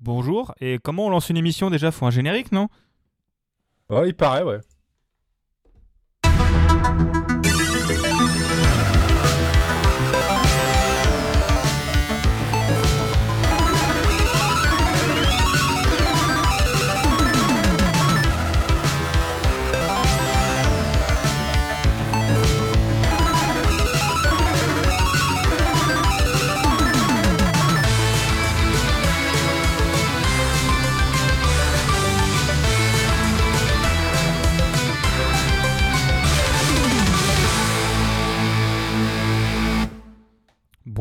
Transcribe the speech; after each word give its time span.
Bonjour. 0.00 0.54
Et 0.60 0.78
comment 0.82 1.06
on 1.06 1.10
lance 1.10 1.28
une 1.28 1.36
émission 1.36 1.68
déjà? 1.68 1.90
Faut 1.90 2.06
un 2.06 2.10
générique, 2.10 2.52
non? 2.52 2.68
Ouais, 3.90 4.08
il 4.08 4.14
paraît, 4.14 4.42
ouais. 4.42 4.60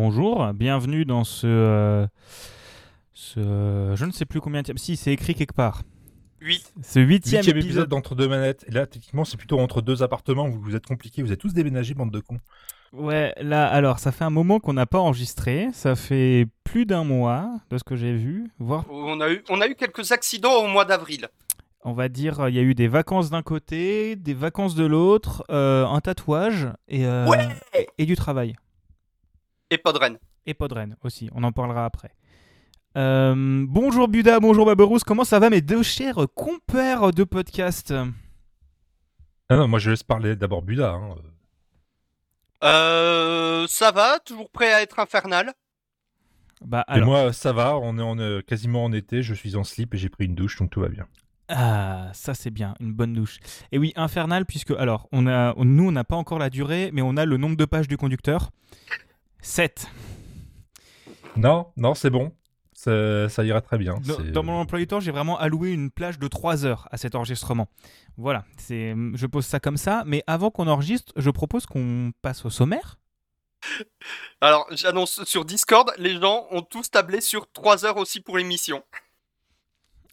Bonjour, 0.03 0.53
bienvenue 0.53 1.03
dans 1.03 1.25
ce, 1.25 1.45
euh, 1.45 2.07
ce- 3.11 3.91
Je 3.97 4.05
ne 4.05 4.11
sais 4.13 4.23
plus 4.23 4.39
combien... 4.39 4.61
Si, 4.77 4.95
c'est 4.95 5.11
écrit 5.11 5.35
quelque 5.35 5.51
part. 5.53 5.81
8. 6.39 6.73
Ce 6.81 6.99
huitième, 7.01 7.39
Huitième 7.41 7.57
épisode. 7.57 7.65
épisode 7.65 7.89
d'entre 7.89 8.15
deux 8.15 8.29
manettes. 8.29 8.63
Et 8.69 8.71
là, 8.71 8.87
techniquement, 8.87 9.25
c'est 9.25 9.35
plutôt 9.35 9.59
entre 9.59 9.81
deux 9.81 10.01
appartements. 10.01 10.47
Vous, 10.47 10.61
vous 10.61 10.73
êtes 10.77 10.85
compliqués. 10.85 11.21
Vous 11.21 11.33
êtes 11.33 11.39
tous 11.41 11.53
déménagés, 11.53 11.95
bande 11.95 12.11
de 12.11 12.21
cons. 12.21 12.39
Ouais, 12.93 13.33
là, 13.41 13.67
alors, 13.67 13.99
ça 13.99 14.13
fait 14.13 14.23
un 14.23 14.29
moment 14.29 14.61
qu'on 14.61 14.71
n'a 14.71 14.85
pas 14.85 14.99
enregistré. 14.99 15.67
Ça 15.73 15.97
fait 15.97 16.47
plus 16.63 16.85
d'un 16.85 17.03
mois, 17.03 17.51
de 17.69 17.77
ce 17.77 17.83
que 17.83 17.97
j'ai 17.97 18.13
vu. 18.13 18.49
Voire, 18.57 18.85
On 18.89 19.19
a, 19.19 19.29
eu, 19.29 19.43
on 19.49 19.59
a 19.59 19.67
eu 19.67 19.75
quelques 19.75 20.13
accidents 20.13 20.63
au 20.63 20.67
mois 20.69 20.85
d'avril. 20.85 21.27
on 21.83 21.91
va 21.91 22.07
dire, 22.07 22.47
il 22.47 22.55
y 22.55 22.59
a 22.59 22.61
eu 22.61 22.73
des 22.73 22.87
vacances 22.87 23.31
d'un 23.31 23.41
côté, 23.43 24.15
des 24.15 24.33
vacances 24.33 24.75
de 24.75 24.85
l'autre, 24.85 25.43
euh, 25.51 25.85
un 25.85 25.99
tatouage 25.99 26.69
et, 26.87 27.05
euh, 27.05 27.27
Ouais 27.27 27.49
et 27.97 28.05
du 28.05 28.15
travail. 28.15 28.55
Et 29.69 29.77
pas 29.77 29.93
de 29.93 29.97
Rennes. 29.99 30.17
Et 30.45 30.53
Podren 30.53 30.95
aussi, 31.03 31.29
on 31.33 31.43
en 31.43 31.51
parlera 31.51 31.85
après. 31.85 32.11
Euh, 32.97 33.65
bonjour 33.67 34.07
Buda, 34.07 34.39
bonjour 34.39 34.65
Baberousse, 34.65 35.03
comment 35.03 35.23
ça 35.23 35.37
va 35.39 35.49
mes 35.49 35.61
deux 35.61 35.83
chers 35.83 36.25
compères 36.33 37.11
de 37.11 37.23
podcast? 37.23 37.93
Ah 39.51 39.55
non, 39.57 39.67
moi, 39.67 39.79
je 39.79 39.91
laisse 39.91 40.03
parler 40.03 40.35
d'abord 40.35 40.61
Buda. 40.63 40.91
hein. 40.93 41.15
Euh, 42.63 43.67
ça 43.67 43.91
va, 43.91 44.19
toujours 44.19 44.49
prêt 44.49 44.73
à 44.73 44.81
être 44.81 44.99
infernal. 44.99 45.53
Bah 46.61 46.83
Et 46.89 46.93
alors, 46.93 47.07
moi, 47.07 47.33
ça 47.33 47.53
va. 47.53 47.77
On 47.77 47.97
est, 47.97 48.01
on 48.01 48.17
est 48.17 48.43
quasiment 48.45 48.83
en 48.85 48.91
été. 48.91 49.21
Je 49.23 49.33
suis 49.33 49.55
en 49.55 49.63
slip 49.63 49.93
et 49.93 49.97
j'ai 49.97 50.09
pris 50.09 50.25
une 50.25 50.35
douche, 50.35 50.57
donc 50.57 50.71
tout 50.71 50.81
va 50.81 50.89
bien. 50.89 51.07
ah, 51.47 52.09
ça 52.13 52.33
c'est 52.33 52.49
bien, 52.51 52.73
une 52.79 52.93
bonne 52.93 53.13
douche. 53.13 53.39
Et 53.71 53.77
oui, 53.77 53.93
infernal 53.95 54.45
puisque 54.45 54.71
alors, 54.71 55.07
on 55.11 55.25
a, 55.27 55.53
on- 55.57 55.65
nous 55.65 55.87
on 55.87 55.91
n'a 55.91 56.03
pas 56.03 56.15
encore 56.17 56.37
la 56.39 56.49
durée, 56.49 56.89
mais 56.91 57.01
on 57.01 57.15
a 57.17 57.25
le 57.25 57.37
nombre 57.37 57.55
de 57.55 57.65
pages 57.65 57.87
du 57.87 57.97
conducteur. 57.97 58.49
7. 59.41 59.87
Non, 61.35 61.71
non, 61.77 61.93
c'est 61.93 62.09
bon. 62.09 62.33
Ça, 62.73 63.27
ça 63.27 63.43
ira 63.43 63.59
très 63.61 63.77
bien. 63.77 63.99
Dans, 64.31 64.43
mon 64.43 64.53
emploi 64.61 64.79
du 64.79 64.87
temps, 64.87 65.01
j'ai 65.01 65.11
vraiment 65.11 65.37
alloué 65.37 65.71
une 65.71 65.91
plage 65.91 66.17
de 66.17 66.27
3 66.29 66.65
heures 66.65 66.87
à 66.91 66.97
cet 66.97 67.13
enregistrement. 67.13 67.67
Voilà, 68.15 68.45
c'est, 68.57 68.95
je 69.15 69.25
pose 69.25 69.45
ça 69.45 69.59
comme 69.59 69.75
ça, 69.75 70.03
mais 70.05 70.23
avant 70.27 70.49
qu'on 70.49 70.67
enregistre, 70.67 71.11
je 71.17 71.29
propose 71.29 71.65
qu'on 71.65 72.13
passe 72.21 72.45
au 72.45 72.49
sommaire. 72.49 72.97
Alors, 74.39 74.65
j'annonce 74.71 75.23
sur 75.25 75.43
Discord, 75.43 75.91
les 75.97 76.21
gens 76.21 76.47
ont 76.51 76.61
tous 76.61 76.89
tablé 76.89 77.19
sur 77.19 77.51
3 77.51 77.85
heures 77.85 77.97
aussi 77.97 78.21
pour 78.21 78.37
l'émission. 78.37 78.81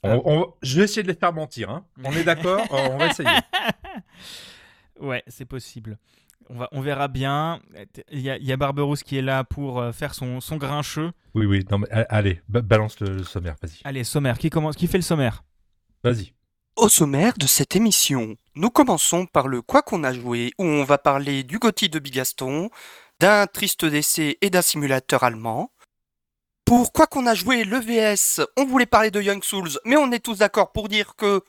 On- 0.03 0.23
on- 0.25 0.55
je 0.63 0.79
vais 0.79 0.85
essayer 0.85 1.03
de 1.05 1.09
les 1.09 1.15
faire 1.19 1.33
mentir. 1.33 1.71
hein. 1.71 1.85
On 2.03 2.13
est 2.13 2.25
d'accord 2.25 2.67
On 2.71 2.97
va 2.97 3.07
essayer. 3.07 3.29
Ouais, 4.99 5.23
c'est 5.29 5.45
possible. 5.45 5.99
On, 6.49 6.57
va, 6.59 6.69
on 6.73 6.81
verra 6.81 7.09
bien. 7.09 7.61
Il 8.11 8.21
y 8.21 8.31
a, 8.31 8.39
y 8.39 8.53
a 8.53 8.57
Barberousse 8.57 9.03
qui 9.03 9.17
est 9.17 9.23
là 9.23 9.45
pour 9.45 9.81
euh, 9.81 9.93
faire 9.93 10.15
son, 10.15 10.41
son 10.41 10.57
grincheux. 10.57 11.13
Oui, 11.35 11.47
oui. 11.47 11.65
Non, 11.71 11.79
mais 11.79 11.89
allez, 11.91 12.41
ba- 12.49 12.63
balance 12.63 13.01
le, 13.01 13.17
le 13.17 13.25
sommaire. 13.25 13.57
Vas-y. 13.63 13.81
Allez, 13.85 14.05
sommaire. 14.05 14.39
Qui, 14.39 14.51
commence, 14.51 14.77
qui 14.77 14.87
fait 14.87 14.99
le 14.99 15.03
sommaire? 15.03 15.43
Vas-y. 16.05 16.33
Au 16.77 16.89
sommaire 16.89 17.33
de 17.39 17.47
cette 17.47 17.75
émission, 17.75 18.37
nous 18.55 18.71
commençons 18.71 19.27
par 19.27 19.49
le 19.49 19.63
Quoi 19.63 19.83
qu'on 19.83 20.05
a 20.05 20.13
joué, 20.13 20.53
où 20.59 20.65
on 20.65 20.85
va 20.85 20.99
parler 20.99 21.43
du 21.43 21.59
Gotti 21.59 21.89
de 21.89 21.99
Bigaston, 21.99 22.71
d'un 23.19 23.47
triste 23.47 23.85
décès 23.87 24.37
et 24.43 24.51
d'un 24.51 24.61
simulateur 24.63 25.25
allemand. 25.25 25.73
Pour 26.65 26.93
Quoi 26.93 27.07
qu'on 27.07 27.27
a 27.27 27.35
joué, 27.35 27.65
le 27.65 27.79
VS, 27.79 28.43
on 28.57 28.67
voulait 28.67 28.87
parler 28.87 29.11
de 29.11 29.23
Young 29.23 29.43
Souls, 29.43 29.71
mais 29.85 29.97
on 29.97 30.13
est 30.13 30.19
tous 30.25 30.39
d'accord 30.39 30.73
pour 30.73 30.89
dire 30.89 31.17
que 31.17 31.41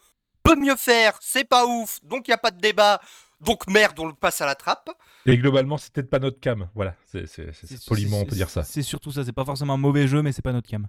peut 0.43 0.55
mieux 0.55 0.75
faire, 0.77 1.17
c'est 1.21 1.43
pas 1.43 1.65
ouf, 1.65 1.99
donc 2.03 2.27
il 2.27 2.31
n'y 2.31 2.35
a 2.35 2.37
pas 2.37 2.51
de 2.51 2.61
débat, 2.61 3.01
donc 3.41 3.67
merde, 3.67 3.99
on 3.99 4.05
le 4.07 4.13
passe 4.13 4.41
à 4.41 4.45
la 4.45 4.55
trappe. 4.55 4.89
Et 5.25 5.37
globalement, 5.37 5.77
c'est 5.77 5.91
peut-être 5.93 6.09
pas 6.09 6.19
notre 6.19 6.39
cam. 6.39 6.69
Voilà. 6.75 6.95
C'est, 7.05 7.27
c'est- 7.27 7.51
c'est- 7.53 7.67
c'est 7.67 7.85
poliment, 7.85 8.19
on 8.21 8.25
peut 8.25 8.35
dire 8.35 8.49
ça. 8.49 8.63
C'est 8.63 8.81
surtout 8.81 9.11
ça. 9.11 9.23
C'est 9.25 9.33
pas 9.33 9.45
forcément 9.45 9.73
un 9.73 9.77
mauvais 9.77 10.07
jeu, 10.07 10.21
mais 10.21 10.31
c'est 10.31 10.41
pas 10.41 10.53
notre 10.53 10.69
cam. 10.69 10.87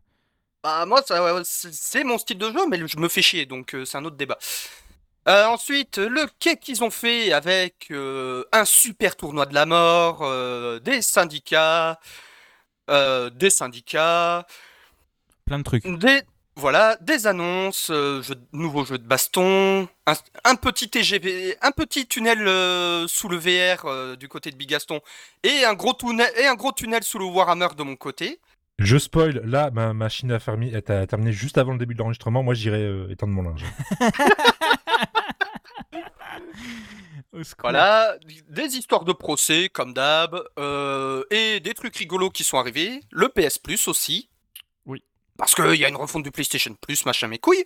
Bah 0.63 0.87
moi, 0.87 1.03
ça, 1.07 1.43
c'est 1.45 1.73
c'est 1.73 2.05
mon 2.05 2.19
style 2.19 2.39
de 2.39 2.51
jeu, 2.51 2.67
mais 2.69 2.81
je 2.87 2.99
me 2.99 3.09
fais 3.09 3.23
chier, 3.23 3.47
donc 3.47 3.75
euh, 3.75 3.85
c'est 3.85 3.97
un 3.97 4.05
autre 4.05 4.17
débat. 4.17 4.39
Euh, 5.29 5.47
ensuite, 5.47 5.99
le 5.99 6.27
quai 6.41 6.57
qu'ils 6.57 6.83
ont 6.83 6.91
fait 6.91 7.33
avec 7.33 7.89
euh, 7.91 8.45
un 8.53 8.65
super 8.65 9.15
tournoi 9.15 9.47
de 9.47 9.55
la 9.55 9.67
mort, 9.67 10.21
euh, 10.23 10.81
des 10.81 11.03
syndicats, 11.03 12.01
euh, 12.91 13.29
des 13.31 13.51
syndicats, 13.51 14.47
Plein 15.45 15.59
de 15.59 15.65
trucs. 15.65 15.87
des 15.87 16.23
voilà, 16.59 16.97
des 17.01 17.27
annonces, 17.27 17.89
euh, 17.91 18.21
jeux 18.21 18.35
de- 18.35 18.47
nouveaux 18.53 18.85
jeux 18.85 18.99
de 18.99 19.07
baston, 19.07 19.89
un, 20.07 20.15
un 20.45 20.55
petit 20.57 20.91
TGV, 20.91 21.57
un 21.63 21.71
petit 21.71 22.07
tunnel 22.07 22.47
euh, 22.47 23.07
sous 23.07 23.29
le 23.29 23.37
VR 23.37 23.85
euh, 23.87 24.17
du 24.17 24.29
côté 24.29 24.51
de 24.51 24.57
Bigaston 24.57 25.01
et 25.45 25.65
un 25.65 25.75
gros 25.75 25.95
tunnel 25.95 26.29
et 26.37 26.47
un 26.47 26.55
gros 26.57 26.73
tunnel 26.73 27.03
sous 27.05 27.19
le 27.19 27.25
Warhammer 27.27 27.69
de 27.77 27.83
mon 27.85 27.95
côté. 27.97 28.41
Je 28.81 28.97
spoil, 28.99 29.41
là, 29.45 29.71
ma 29.73 29.93
machine 29.93 30.31
à 30.33 30.39
fermer 30.39 30.73
est 30.73 30.91
à 30.91 31.07
terminé 31.07 31.33
juste 31.33 31.59
avant 31.59 31.73
le 31.73 31.79
début 31.79 31.95
de 31.95 31.99
l'enregistrement. 32.01 32.43
Moi, 32.43 32.55
j'irai 32.55 32.83
euh, 32.83 33.11
étendre 33.11 33.33
mon 33.33 33.43
linge. 33.43 33.65
Voilà, 37.61 38.17
des 38.49 38.77
histoires 38.79 39.05
de 39.05 39.13
procès 39.13 39.69
comme 39.69 39.93
d'hab, 39.95 40.43
euh, 40.59 41.23
et 41.31 41.61
des 41.61 41.75
trucs 41.75 41.95
rigolos 41.97 42.31
qui 42.31 42.43
sont 42.43 42.59
arrivés. 42.59 43.01
Le 43.13 43.29
PS 43.29 43.59
Plus 43.59 43.87
aussi. 43.87 44.29
Parce 45.39 45.55
qu'il 45.55 45.77
y 45.77 45.85
a 45.85 45.89
une 45.89 45.97
refonte 45.97 46.25
du 46.25 46.31
PlayStation 46.31 46.75
Plus, 46.75 47.07
machin 47.07 47.29
mes 47.29 47.39
couilles. 47.39 47.65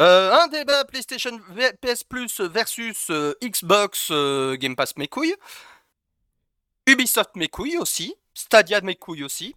Euh, 0.00 0.32
un 0.32 0.48
débat 0.48 0.84
PlayStation 0.84 1.38
PS 1.82 2.02
Plus 2.04 2.40
versus 2.40 3.08
euh, 3.10 3.34
Xbox 3.42 4.08
euh, 4.10 4.56
Game 4.56 4.74
Pass 4.76 4.96
mes 4.96 5.08
couilles. 5.08 5.34
Ubisoft 6.86 7.36
mes 7.36 7.48
couilles 7.48 7.78
aussi. 7.78 8.14
Stadia 8.32 8.80
mes 8.80 8.94
couilles 8.96 9.24
aussi. 9.24 9.54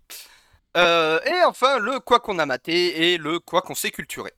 Et 0.75 1.41
enfin, 1.47 1.79
le 1.79 1.99
quoi 1.99 2.19
qu'on 2.19 2.37
a 2.37 2.45
maté 2.45 3.13
et 3.13 3.17
le 3.17 3.39
quoi 3.39 3.61
qu'on 3.63 3.73
s'est 3.73 3.89
culturé. 3.89 4.31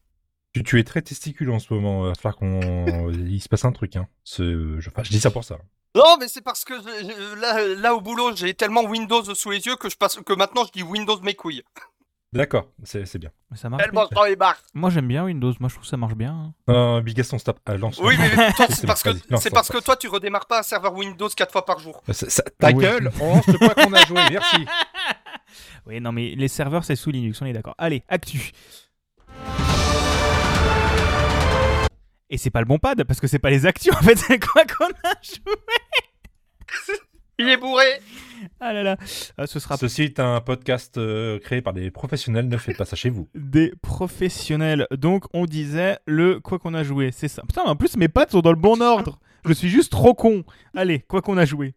Tu, 0.54 0.64
tu 0.64 0.80
es 0.80 0.84
très 0.86 1.02
testiculeux 1.02 1.52
en 1.52 1.60
ce 1.60 1.74
moment. 1.74 2.06
Il 2.06 2.10
va 2.10 2.16
falloir 2.16 2.38
qu'on. 2.38 3.12
Il 3.28 3.42
se 3.42 3.50
passe 3.50 3.66
un 3.66 3.74
truc. 3.74 3.98
Hein. 3.98 4.08
Je, 4.26 4.78
enfin, 4.88 5.04
je 5.04 5.10
dis 5.10 5.20
ça 5.20 5.32
pour 5.32 5.44
ça. 5.44 5.58
Non, 5.96 6.16
mais 6.18 6.30
c'est 6.30 6.42
parce 6.42 6.64
que 6.64 6.76
je- 6.76 7.36
là, 7.36 7.66
là 7.76 7.94
au 7.94 8.00
boulot, 8.00 8.34
j'ai 8.36 8.54
tellement 8.54 8.84
Windows 8.86 9.36
sous 9.36 9.52
les 9.52 9.66
yeux 9.66 9.76
que 9.76 9.90
je 9.90 9.98
passe 9.98 10.18
que 10.26 10.34
maintenant 10.34 10.64
je 10.66 10.72
dis 10.72 10.84
Windows 10.84 11.20
mes 11.22 11.34
couilles. 11.36 11.64
D'accord, 12.32 12.68
c'est 12.84 13.08
c'est 13.08 13.18
bien. 13.18 13.32
Mais 13.50 13.58
ça 13.58 13.70
marche 13.70 13.84
les. 13.88 14.36
Moi 14.76 14.90
j'aime 14.92 15.08
bien 15.08 15.24
Windows. 15.26 15.52
Moi 15.60 15.68
je 15.68 15.74
trouve 15.74 15.84
que 15.84 15.90
ça 15.90 15.98
marche 15.98 16.14
bien. 16.14 16.32
hein. 16.32 16.54
Euh, 16.70 17.02
Big 17.02 17.16
Gaston, 17.18 17.40
stop. 17.40 17.60
Euh, 17.68 17.78
lance. 17.78 18.00
Oui, 18.04 18.16
mais 18.20 18.30
toi, 18.54 18.68
C'est 18.70 18.76
c'est 18.82 18.88
parce 18.88 19.02
que 19.02 19.10
c'est 19.40 19.50
parce 19.50 19.70
que 19.70 19.80
toi 19.80 19.96
tu 19.96 20.08
redémarres 20.08 20.46
pas 20.46 20.60
un 20.60 20.64
serveur 20.64 20.94
Windows 20.94 21.28
4 21.28 21.52
fois 21.52 21.66
par 21.66 21.80
jour. 21.80 22.04
Ça- 22.12 22.30
ça- 22.30 22.44
ta 22.60 22.68
Oui. 22.68 22.84
gueule, 22.84 23.10
on 23.20 23.36
lance 23.38 23.48
le 23.48 23.58
quoi 23.58 23.74
qu'on 23.74 23.92
a 23.94 24.06
joué. 24.06 24.20
Merci. 24.32 24.66
Oui, 25.88 26.00
non, 26.00 26.12
mais 26.12 26.36
les 26.36 26.48
serveurs 26.48 26.84
c'est 26.84 26.96
sous 26.96 27.10
Linux, 27.10 27.42
on 27.42 27.46
est 27.48 27.54
d'accord. 27.54 27.74
Allez, 27.80 28.04
actu. 28.08 28.52
Et 32.30 32.38
c'est 32.38 32.52
pas 32.52 32.60
le 32.60 32.68
bon 32.68 32.78
pad 32.78 33.04
parce 33.06 33.20
que 33.20 33.26
c'est 33.26 33.40
pas 33.40 33.50
les 33.50 33.66
actus 33.66 33.92
en 33.92 34.02
fait, 34.04 34.16
c'est 34.20 34.38
quoi 34.40 34.64
qu'on 34.66 34.86
a 34.86 35.14
joué? 35.24 35.56
Il 37.40 37.48
est 37.50 37.58
bourré. 37.58 37.86
Ah 38.60 38.72
là 38.74 38.84
là, 38.84 38.98
Ah, 39.38 39.48
ce 39.48 39.60
sera 39.60 39.76
Ceci 39.78 40.04
est 40.04 40.20
un 40.20 40.40
podcast 40.42 40.98
euh, 40.98 41.40
créé 41.40 41.62
par 41.62 41.74
des 41.74 41.90
professionnels. 41.92 42.48
Ne 42.48 42.58
faites 42.58 42.78
pas 42.78 42.86
ça 42.86 42.96
chez 42.96 43.10
vous. 43.10 43.28
des 43.34 43.74
professionnels. 43.82 44.88
Donc 44.92 45.26
on 45.34 45.46
disait 45.46 45.98
le 46.06 46.40
quoi 46.40 46.60
qu'on 46.60 46.74
a 46.74 46.84
joué, 46.84 47.12
c'est 47.12 47.28
ça. 47.28 47.42
Putain, 47.44 47.64
en 47.64 47.76
plus 47.76 47.98
mes 47.98 48.08
pattes 48.08 48.32
sont 48.32 48.42
dans 48.42 48.52
le 48.52 48.58
bon 48.60 48.82
ordre. 48.82 49.20
Je 49.46 49.54
suis 49.54 49.70
juste 49.70 49.92
trop 49.92 50.14
con. 50.14 50.44
Allez, 50.76 51.00
quoi 51.00 51.22
qu'on 51.22 51.38
a 51.38 51.46
joué. 51.46 51.74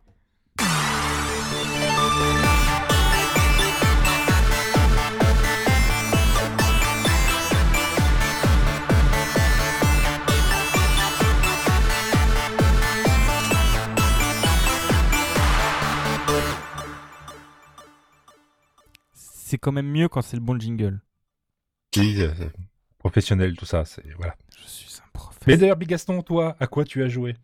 C'est 19.52 19.58
quand 19.58 19.70
même 19.72 19.90
mieux 19.90 20.08
quand 20.08 20.22
c'est 20.22 20.38
le 20.38 20.42
bon 20.42 20.58
jingle. 20.58 21.02
Oui, 21.98 22.22
euh, 22.22 22.32
professionnel, 22.96 23.54
tout 23.54 23.66
ça, 23.66 23.84
c'est 23.84 24.02
voilà. 24.16 24.34
Je 24.58 24.66
suis 24.66 24.88
un 24.98 25.10
prof. 25.12 25.38
Mais 25.46 25.58
d'ailleurs, 25.58 25.76
Bigaston, 25.76 26.22
toi, 26.22 26.56
à 26.58 26.66
quoi 26.66 26.86
tu 26.86 27.02
as 27.02 27.08
joué? 27.10 27.36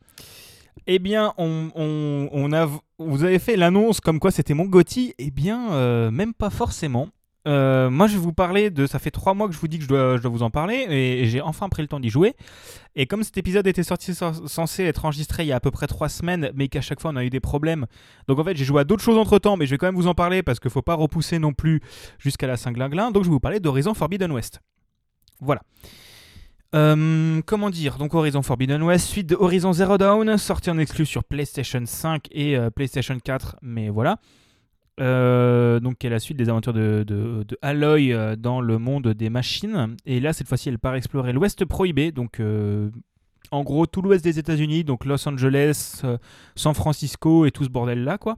Eh 0.86 0.98
bien, 0.98 1.34
on, 1.36 1.70
on- 1.74 2.30
on 2.32 2.50
a, 2.54 2.66
vous 2.98 3.24
avez 3.24 3.38
fait 3.38 3.56
l'annonce 3.56 4.00
comme 4.00 4.20
quoi 4.20 4.30
c'était 4.30 4.54
mon 4.54 4.64
Gotti. 4.64 5.12
Eh 5.18 5.30
bien, 5.30 5.70
euh, 5.74 6.10
même 6.10 6.32
pas 6.32 6.48
forcément. 6.48 7.10
Euh, 7.48 7.88
moi, 7.88 8.06
je 8.06 8.12
vais 8.12 8.18
vous 8.18 8.32
parler 8.34 8.70
de. 8.70 8.86
Ça 8.86 8.98
fait 8.98 9.10
trois 9.10 9.32
mois 9.32 9.48
que 9.48 9.54
je 9.54 9.58
vous 9.58 9.68
dis 9.68 9.78
que 9.78 9.84
je 9.84 9.88
dois, 9.88 10.16
je 10.16 10.22
dois 10.22 10.30
vous 10.30 10.42
en 10.42 10.50
parler 10.50 10.86
et, 10.88 11.26
j'ai 11.26 11.40
enfin 11.40 11.68
pris 11.68 11.82
le 11.82 11.88
temps 11.88 11.98
d'y 11.98 12.10
jouer. 12.10 12.36
Et 12.94 13.06
comme 13.06 13.22
cet 13.22 13.38
épisode 13.38 13.66
était 13.66 13.82
sorti 13.82 14.14
censé 14.14 14.84
être 14.84 15.04
enregistré 15.04 15.44
il 15.44 15.46
y 15.46 15.52
a 15.52 15.56
à 15.56 15.60
peu 15.60 15.70
près 15.70 15.86
trois 15.86 16.08
semaines, 16.08 16.50
mais 16.54 16.68
qu'à 16.68 16.80
chaque 16.80 17.00
fois 17.00 17.12
on 17.12 17.16
a 17.16 17.24
eu 17.24 17.30
des 17.30 17.40
problèmes, 17.40 17.86
donc 18.26 18.38
en 18.38 18.44
fait 18.44 18.56
j'ai 18.56 18.64
joué 18.64 18.80
à 18.80 18.84
d'autres 18.84 19.04
choses 19.04 19.18
entre 19.18 19.38
temps, 19.38 19.56
mais 19.56 19.66
je 19.66 19.70
vais 19.70 19.78
quand 19.78 19.86
même 19.86 19.94
vous 19.94 20.08
en 20.08 20.14
parler 20.14 20.42
parce 20.42 20.58
qu'il 20.58 20.70
faut 20.70 20.82
pas 20.82 20.94
repousser 20.94 21.38
non 21.38 21.52
plus 21.52 21.80
jusqu'à 22.18 22.46
la 22.46 22.56
Saint-Glinglin. 22.56 23.12
Donc 23.12 23.22
je 23.22 23.28
vais 23.28 23.32
vous 23.32 23.40
parler 23.40 23.60
d'Horizon 23.60 23.94
Forbidden 23.94 24.32
West. 24.32 24.60
Voilà. 25.40 25.62
Euh, 26.74 27.40
comment 27.46 27.70
dire? 27.70 27.96
Donc 27.96 28.14
Horizon 28.14 28.42
Forbidden 28.42 28.82
West, 28.82 29.06
suite 29.06 29.28
de 29.28 29.36
Horizon 29.36 29.72
Zero 29.72 29.96
Dawn, 29.96 30.36
sorti 30.36 30.70
en 30.70 30.78
exclu 30.78 31.06
sur 31.06 31.24
PlayStation 31.24 31.82
5 31.84 32.26
et 32.32 32.56
euh, 32.56 32.70
PlayStation 32.70 33.16
4, 33.18 33.56
mais 33.62 33.88
voilà. 33.88 34.18
Euh, 35.00 35.78
donc 35.80 35.98
qui 35.98 36.06
est 36.06 36.10
la 36.10 36.18
suite 36.18 36.36
des 36.36 36.48
aventures 36.48 36.72
de, 36.72 37.04
de, 37.06 37.44
de 37.46 37.58
Aloy 37.62 38.12
euh, 38.12 38.36
dans 38.36 38.60
le 38.60 38.78
monde 38.78 39.08
des 39.08 39.30
machines. 39.30 39.96
Et 40.06 40.18
là, 40.20 40.32
cette 40.32 40.48
fois-ci, 40.48 40.68
elle 40.68 40.78
part 40.78 40.94
explorer 40.96 41.32
l'Ouest 41.32 41.64
prohibé, 41.64 42.10
donc 42.12 42.40
euh, 42.40 42.90
en 43.52 43.62
gros 43.62 43.86
tout 43.86 44.02
l'Ouest 44.02 44.24
des 44.24 44.38
États-Unis, 44.38 44.82
donc 44.84 45.04
Los 45.04 45.28
Angeles, 45.28 46.00
euh, 46.04 46.18
San 46.56 46.74
Francisco 46.74 47.46
et 47.46 47.50
tout 47.52 47.64
ce 47.64 47.68
bordel 47.70 48.02
là, 48.04 48.18
quoi. 48.18 48.36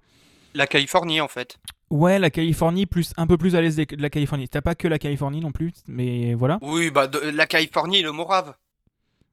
La 0.55 0.67
Californie, 0.67 1.21
en 1.21 1.29
fait. 1.29 1.59
Ouais, 1.91 2.19
la 2.19 2.31
Californie, 2.31 2.87
plus 2.87 3.13
un 3.17 3.27
peu 3.27 3.37
plus 3.39 3.57
à 3.57 3.61
l'est 3.61 3.77
de 3.79 3.97
de 3.97 4.03
la 4.03 4.11
Californie. 4.11 4.49
T'as 4.49 4.61
pas 4.61 4.75
que 4.75 4.87
la 4.89 4.99
Californie 4.99 5.41
non 5.41 5.53
plus, 5.53 5.73
mais 5.89 6.35
voilà. 6.35 6.59
Oui, 6.63 6.91
bah, 6.91 7.07
de- 7.07 7.19
la 7.35 7.47
Californie 7.47 8.03
le 8.03 8.13
Morave. 8.13 8.55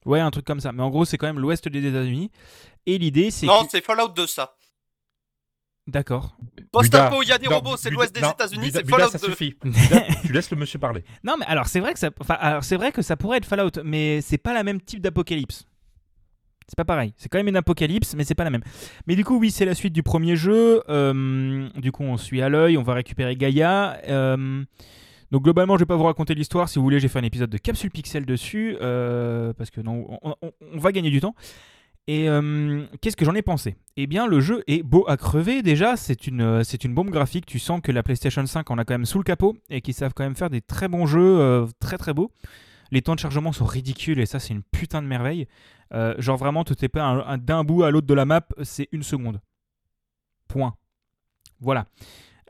Ouais, 0.06 0.20
un 0.20 0.30
truc 0.30 0.44
comme 0.44 0.60
ça. 0.60 0.72
Mais 0.72 0.82
en 0.82 0.90
gros, 0.90 1.04
c'est 1.04 1.18
quand 1.18 1.26
même 1.26 1.38
l'Ouest 1.40 1.68
des 1.68 1.84
États-Unis. 1.86 2.30
Et 2.86 2.96
l'idée, 2.98 3.30
c'est 3.30 3.46
Non, 3.46 3.64
que... 3.64 3.70
c'est 3.72 3.84
Fallout 3.84 4.08
2, 4.08 4.26
ça. 4.26 4.54
D'accord. 5.88 6.36
Post-apo, 6.70 7.22
il 7.22 7.28
y 7.28 7.32
a 7.32 7.38
des 7.38 7.46
non, 7.48 7.56
robots, 7.56 7.76
c'est 7.78 7.88
l'Ouest 7.90 8.14
des 8.14 8.20
États-Unis, 8.20 8.70
c'est 8.72 8.84
Buda, 8.84 8.98
Fallout 8.98 9.10
ça 9.10 9.18
2. 9.18 9.24
suffit. 9.30 9.54
Buda, 9.64 10.02
tu 10.22 10.32
laisses 10.34 10.50
le 10.50 10.58
monsieur 10.58 10.78
parler. 10.78 11.02
Non, 11.24 11.36
mais 11.38 11.46
alors 11.46 11.66
c'est 11.66 11.80
vrai 11.80 11.94
que 11.94 11.98
ça, 11.98 12.10
enfin, 12.20 12.34
alors 12.34 12.62
c'est 12.62 12.76
vrai 12.76 12.92
que 12.92 13.00
ça 13.00 13.16
pourrait 13.16 13.38
être 13.38 13.46
Fallout, 13.46 13.70
mais 13.84 14.20
c'est 14.20 14.36
pas 14.38 14.52
la 14.52 14.62
même 14.64 14.80
type 14.82 15.00
d'apocalypse. 15.00 15.64
C'est 16.68 16.76
pas 16.76 16.84
pareil. 16.84 17.14
C'est 17.16 17.30
quand 17.30 17.38
même 17.38 17.48
une 17.48 17.56
apocalypse, 17.56 18.14
mais 18.14 18.24
c'est 18.24 18.34
pas 18.34 18.44
la 18.44 18.50
même. 18.50 18.60
Mais 19.06 19.16
du 19.16 19.24
coup, 19.24 19.38
oui, 19.38 19.50
c'est 19.50 19.64
la 19.64 19.74
suite 19.74 19.94
du 19.94 20.02
premier 20.02 20.36
jeu. 20.36 20.82
Euh, 20.90 21.66
du 21.76 21.90
coup, 21.90 22.02
on 22.04 22.18
suit 22.18 22.42
à 22.42 22.50
l'œil, 22.50 22.76
on 22.76 22.82
va 22.82 22.92
récupérer 22.92 23.34
Gaïa. 23.36 23.98
Euh, 24.06 24.62
donc 25.30 25.44
globalement, 25.44 25.76
je 25.76 25.80
vais 25.80 25.86
pas 25.86 25.96
vous 25.96 26.02
raconter 26.04 26.34
l'histoire. 26.34 26.68
Si 26.68 26.78
vous 26.78 26.82
voulez, 26.82 27.00
j'ai 27.00 27.08
fait 27.08 27.18
un 27.18 27.24
épisode 27.24 27.48
de 27.48 27.56
Capsule 27.56 27.90
Pixel 27.90 28.26
dessus, 28.26 28.76
euh, 28.82 29.54
parce 29.54 29.70
que 29.70 29.80
non, 29.80 30.18
on, 30.22 30.34
on- 30.42 30.52
on 30.74 30.78
va 30.78 30.92
gagner 30.92 31.08
du 31.10 31.20
temps. 31.22 31.34
Et 32.08 32.26
euh, 32.26 32.86
qu'est-ce 33.02 33.16
que 33.18 33.26
j'en 33.26 33.34
ai 33.34 33.42
pensé? 33.42 33.76
Eh 33.98 34.06
bien, 34.06 34.26
le 34.26 34.40
jeu 34.40 34.64
est 34.66 34.82
beau 34.82 35.04
à 35.08 35.18
crever. 35.18 35.62
Déjà, 35.62 35.94
c'est 35.98 36.26
une, 36.26 36.40
euh, 36.40 36.62
bombe 36.86 37.10
graphique. 37.10 37.44
Tu 37.44 37.58
sens 37.58 37.82
que 37.82 37.92
la 37.92 38.02
PlayStation 38.02 38.44
5 38.46 38.70
en 38.70 38.78
a 38.78 38.84
quand 38.86 38.94
même 38.94 39.04
sous 39.04 39.18
le 39.18 39.24
capot 39.24 39.58
et 39.68 39.82
qu'ils 39.82 39.92
savent 39.92 40.14
quand 40.16 40.24
même 40.24 40.34
faire 40.34 40.48
des 40.48 40.62
très 40.62 40.88
bons 40.88 41.04
jeux, 41.04 41.38
euh, 41.38 41.66
très 41.80 41.98
très 41.98 42.14
beaux. 42.14 42.32
Les 42.90 43.02
temps 43.02 43.14
de 43.14 43.20
chargement 43.20 43.52
sont 43.52 43.66
ridicules 43.66 44.18
et 44.20 44.24
ça, 44.24 44.38
c'est 44.38 44.54
une 44.54 44.62
putain 44.62 45.02
de 45.02 45.06
merveille. 45.06 45.46
Genre 46.16 46.38
vraiment, 46.38 46.64
tout 46.64 46.82
est 46.82 46.88
pas 46.88 47.02
un- 47.02 47.20
un- 47.26 47.38
d'un 47.38 47.62
bout 47.62 47.82
à 47.82 47.90
l'autre 47.90 48.06
de 48.06 48.14
la 48.14 48.24
map, 48.24 48.40
c'est 48.62 48.88
une 48.92 49.02
seconde. 49.02 49.40
Point. 50.48 50.74
Voilà. 51.60 51.84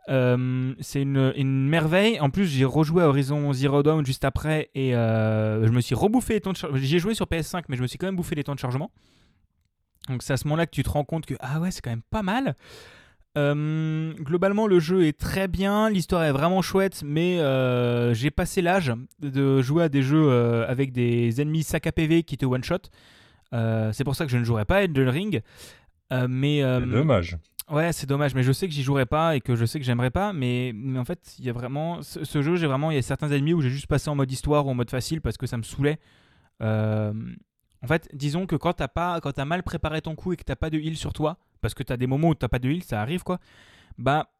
C'est 0.06 1.02
une, 1.02 1.68
merveille. 1.68 2.20
En 2.20 2.30
plus, 2.30 2.46
j'ai 2.46 2.64
rejoué 2.64 3.02
Horizon 3.02 3.52
Zero 3.52 3.82
Dawn 3.82 4.06
juste 4.06 4.24
après 4.24 4.70
et 4.76 4.92
je 4.92 5.70
me 5.70 5.80
suis 5.80 5.96
rebouffé 5.96 6.34
les 6.34 6.40
temps 6.40 6.52
de 6.52 6.56
chargement. 6.56 6.78
J'ai 6.80 7.00
joué 7.00 7.14
sur 7.14 7.26
PS5, 7.26 7.64
mais 7.68 7.76
je 7.76 7.82
me 7.82 7.88
suis 7.88 7.98
quand 7.98 8.06
même 8.06 8.14
bouffé 8.16 8.36
les 8.36 8.44
temps 8.44 8.54
de 8.54 8.60
chargement. 8.60 8.92
Donc 10.08 10.22
c'est 10.22 10.32
à 10.32 10.36
ce 10.36 10.46
moment-là 10.46 10.66
que 10.66 10.72
tu 10.72 10.82
te 10.82 10.90
rends 10.90 11.04
compte 11.04 11.26
que 11.26 11.34
ah 11.40 11.60
ouais, 11.60 11.70
c'est 11.70 11.80
quand 11.80 11.90
même 11.90 12.02
pas 12.10 12.22
mal. 12.22 12.56
Euh, 13.36 14.14
globalement, 14.14 14.66
le 14.66 14.80
jeu 14.80 15.06
est 15.06 15.16
très 15.16 15.48
bien, 15.48 15.90
l'histoire 15.90 16.24
est 16.24 16.32
vraiment 16.32 16.62
chouette, 16.62 17.02
mais 17.04 17.38
euh, 17.38 18.12
j'ai 18.14 18.30
passé 18.30 18.62
l'âge 18.62 18.92
de 19.20 19.62
jouer 19.62 19.84
à 19.84 19.88
des 19.88 20.02
jeux 20.02 20.28
euh, 20.28 20.66
avec 20.68 20.92
des 20.92 21.40
ennemis 21.40 21.62
sac 21.62 21.86
à 21.86 21.92
PV 21.92 22.24
qui 22.24 22.36
te 22.36 22.46
one 22.46 22.64
shot. 22.64 22.78
Euh, 23.54 23.92
c'est 23.92 24.04
pour 24.04 24.16
ça 24.16 24.24
que 24.24 24.32
je 24.32 24.38
ne 24.38 24.44
jouerai 24.44 24.64
pas 24.64 24.76
à 24.78 24.82
Elden 24.82 25.08
Ring. 25.08 25.42
Mais 26.10 26.62
C'est 26.62 26.86
dommage. 26.86 27.38
Ouais, 27.70 27.92
c'est 27.92 28.08
dommage, 28.08 28.34
mais 28.34 28.42
je 28.42 28.50
sais 28.50 28.66
que 28.66 28.72
j'y 28.72 28.82
jouerai 28.82 29.04
pas 29.04 29.36
et 29.36 29.42
que 29.42 29.54
je 29.54 29.66
sais 29.66 29.78
que 29.78 29.84
j'aimerais 29.84 30.10
pas. 30.10 30.32
Mais, 30.32 30.72
mais 30.74 30.98
en 30.98 31.04
fait, 31.04 31.34
il 31.38 31.44
y 31.44 31.50
a 31.50 31.52
vraiment. 31.52 32.00
Ce, 32.00 32.24
ce 32.24 32.40
jeu, 32.40 32.56
j'ai 32.56 32.66
vraiment. 32.66 32.90
Il 32.90 32.94
y 32.94 32.98
a 32.98 33.02
certains 33.02 33.30
ennemis 33.30 33.52
où 33.52 33.60
j'ai 33.60 33.68
juste 33.68 33.86
passé 33.86 34.08
en 34.08 34.14
mode 34.14 34.32
histoire 34.32 34.66
ou 34.66 34.70
en 34.70 34.74
mode 34.74 34.90
facile 34.90 35.20
parce 35.20 35.36
que 35.36 35.46
ça 35.46 35.58
me 35.58 35.62
saoulait. 35.62 35.98
En 37.82 37.86
fait, 37.86 38.08
disons 38.12 38.46
que 38.46 38.56
quand 38.56 38.72
t'as 38.72 38.88
pas, 38.88 39.20
quand 39.20 39.32
t'as 39.32 39.44
mal 39.44 39.62
préparé 39.62 40.02
ton 40.02 40.14
coup 40.14 40.32
et 40.32 40.36
que 40.36 40.42
t'as 40.42 40.56
pas 40.56 40.70
de 40.70 40.78
heal 40.78 40.96
sur 40.96 41.12
toi, 41.12 41.38
parce 41.60 41.74
que 41.74 41.82
t'as 41.82 41.96
des 41.96 42.06
moments 42.06 42.28
où 42.28 42.34
t'as 42.34 42.48
pas 42.48 42.58
de 42.58 42.68
heal, 42.68 42.82
ça 42.82 43.00
arrive 43.00 43.22
quoi. 43.22 43.38
Bah, 43.98 44.30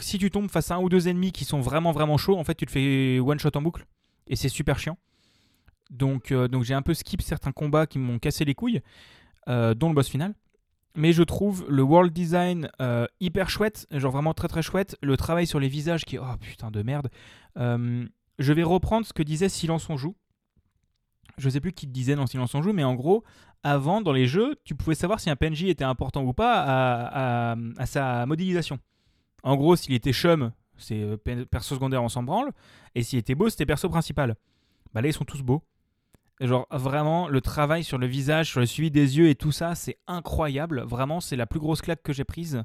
si 0.00 0.18
tu 0.18 0.30
tombes 0.30 0.50
face 0.50 0.70
à 0.70 0.76
un 0.76 0.80
ou 0.80 0.88
deux 0.88 1.08
ennemis 1.08 1.32
qui 1.32 1.44
sont 1.44 1.60
vraiment 1.60 1.92
vraiment 1.92 2.16
chauds, 2.16 2.38
en 2.38 2.44
fait, 2.44 2.54
tu 2.54 2.66
te 2.66 2.70
fais 2.70 3.18
one 3.18 3.38
shot 3.38 3.50
en 3.54 3.62
boucle 3.62 3.86
et 4.26 4.36
c'est 4.36 4.48
super 4.48 4.78
chiant. 4.78 4.98
Donc, 5.90 6.32
euh, 6.32 6.48
donc 6.48 6.64
j'ai 6.64 6.74
un 6.74 6.82
peu 6.82 6.94
skip 6.94 7.22
certains 7.22 7.52
combats 7.52 7.86
qui 7.86 7.98
m'ont 7.98 8.18
cassé 8.18 8.44
les 8.44 8.54
couilles, 8.54 8.80
euh, 9.48 9.74
dont 9.74 9.88
le 9.88 9.94
boss 9.94 10.08
final. 10.08 10.34
Mais 10.96 11.12
je 11.12 11.22
trouve 11.22 11.66
le 11.68 11.82
world 11.82 12.12
design 12.12 12.70
euh, 12.80 13.06
hyper 13.20 13.50
chouette, 13.50 13.86
genre 13.90 14.12
vraiment 14.12 14.32
très 14.32 14.48
très 14.48 14.62
chouette. 14.62 14.96
Le 15.02 15.16
travail 15.16 15.46
sur 15.46 15.58
les 15.58 15.68
visages 15.68 16.04
qui 16.04 16.18
oh 16.18 16.36
putain 16.40 16.70
de 16.70 16.82
merde. 16.82 17.08
Je 17.56 18.52
vais 18.52 18.64
reprendre 18.64 19.06
ce 19.06 19.12
que 19.12 19.22
disait 19.22 19.48
Silence 19.48 19.88
on 19.90 19.96
joue. 19.96 20.14
Je 21.38 21.48
sais 21.48 21.60
plus 21.60 21.72
qui 21.72 21.86
disait 21.86 22.14
dans 22.14 22.26
Silence 22.26 22.54
on 22.54 22.62
joue, 22.62 22.72
mais 22.72 22.84
en 22.84 22.94
gros, 22.94 23.24
avant 23.62 24.00
dans 24.00 24.12
les 24.12 24.26
jeux, 24.26 24.56
tu 24.64 24.74
pouvais 24.74 24.94
savoir 24.94 25.20
si 25.20 25.30
un 25.30 25.36
PNJ 25.36 25.64
était 25.64 25.84
important 25.84 26.22
ou 26.22 26.32
pas 26.32 26.62
à, 26.62 27.86
sa 27.86 28.26
modélisation. 28.26 28.78
En 29.42 29.56
gros, 29.56 29.76
s'il 29.76 29.94
était 29.94 30.12
chum, 30.12 30.52
c'est 30.76 31.02
euh, 31.02 31.16
pe- 31.16 31.44
perso 31.44 31.74
secondaire, 31.74 32.02
on 32.02 32.08
s'en 32.08 32.22
branle. 32.22 32.50
Et 32.94 33.02
s'il 33.02 33.18
était 33.18 33.34
beau, 33.34 33.48
c'était 33.48 33.66
perso 33.66 33.88
principal. 33.88 34.36
Bah 34.94 35.02
là, 35.02 35.08
ils 35.08 35.12
sont 35.12 35.24
tous 35.24 35.42
beaux. 35.42 35.62
Genre 36.40 36.66
vraiment, 36.70 37.28
le 37.28 37.40
travail 37.40 37.84
sur 37.84 37.98
le 37.98 38.06
visage, 38.06 38.50
sur 38.50 38.60
le 38.60 38.66
suivi 38.66 38.90
des 38.90 39.18
yeux 39.18 39.28
et 39.28 39.34
tout 39.34 39.52
ça, 39.52 39.74
c'est 39.74 39.98
incroyable. 40.06 40.82
Vraiment, 40.82 41.20
c'est 41.20 41.36
la 41.36 41.46
plus 41.46 41.60
grosse 41.60 41.80
claque 41.80 42.02
que 42.02 42.12
j'ai 42.12 42.24
prise. 42.24 42.64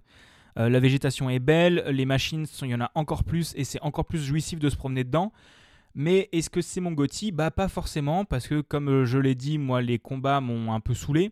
Euh, 0.58 0.70
la 0.70 0.80
végétation 0.80 1.30
est 1.30 1.40
belle, 1.40 1.84
les 1.90 2.06
machines, 2.06 2.46
il 2.64 2.68
y 2.70 2.76
en 2.76 2.82
a 2.82 2.92
encore 2.96 3.24
plus 3.24 3.54
et 3.56 3.64
c'est 3.64 3.80
encore 3.82 4.06
plus 4.06 4.24
jouissif 4.24 4.60
de 4.60 4.70
se 4.70 4.76
promener 4.76 5.04
dedans. 5.04 5.32
Mais 5.96 6.30
est-ce 6.32 6.50
que 6.50 6.62
c'est 6.62 6.82
mon 6.82 6.92
Gotti 6.92 7.32
Bah 7.32 7.52
pas 7.52 7.68
forcément, 7.68 8.26
parce 8.26 8.48
que 8.48 8.62
comme 8.62 8.90
euh, 8.90 9.06
je 9.06 9.18
l'ai 9.18 9.36
dit, 9.36 9.58
moi 9.58 9.82
les 9.82 10.00
combats 10.00 10.42
m'ont 10.42 10.74
un 10.74 10.80
peu 10.80 10.94
saoulé. 10.94 11.32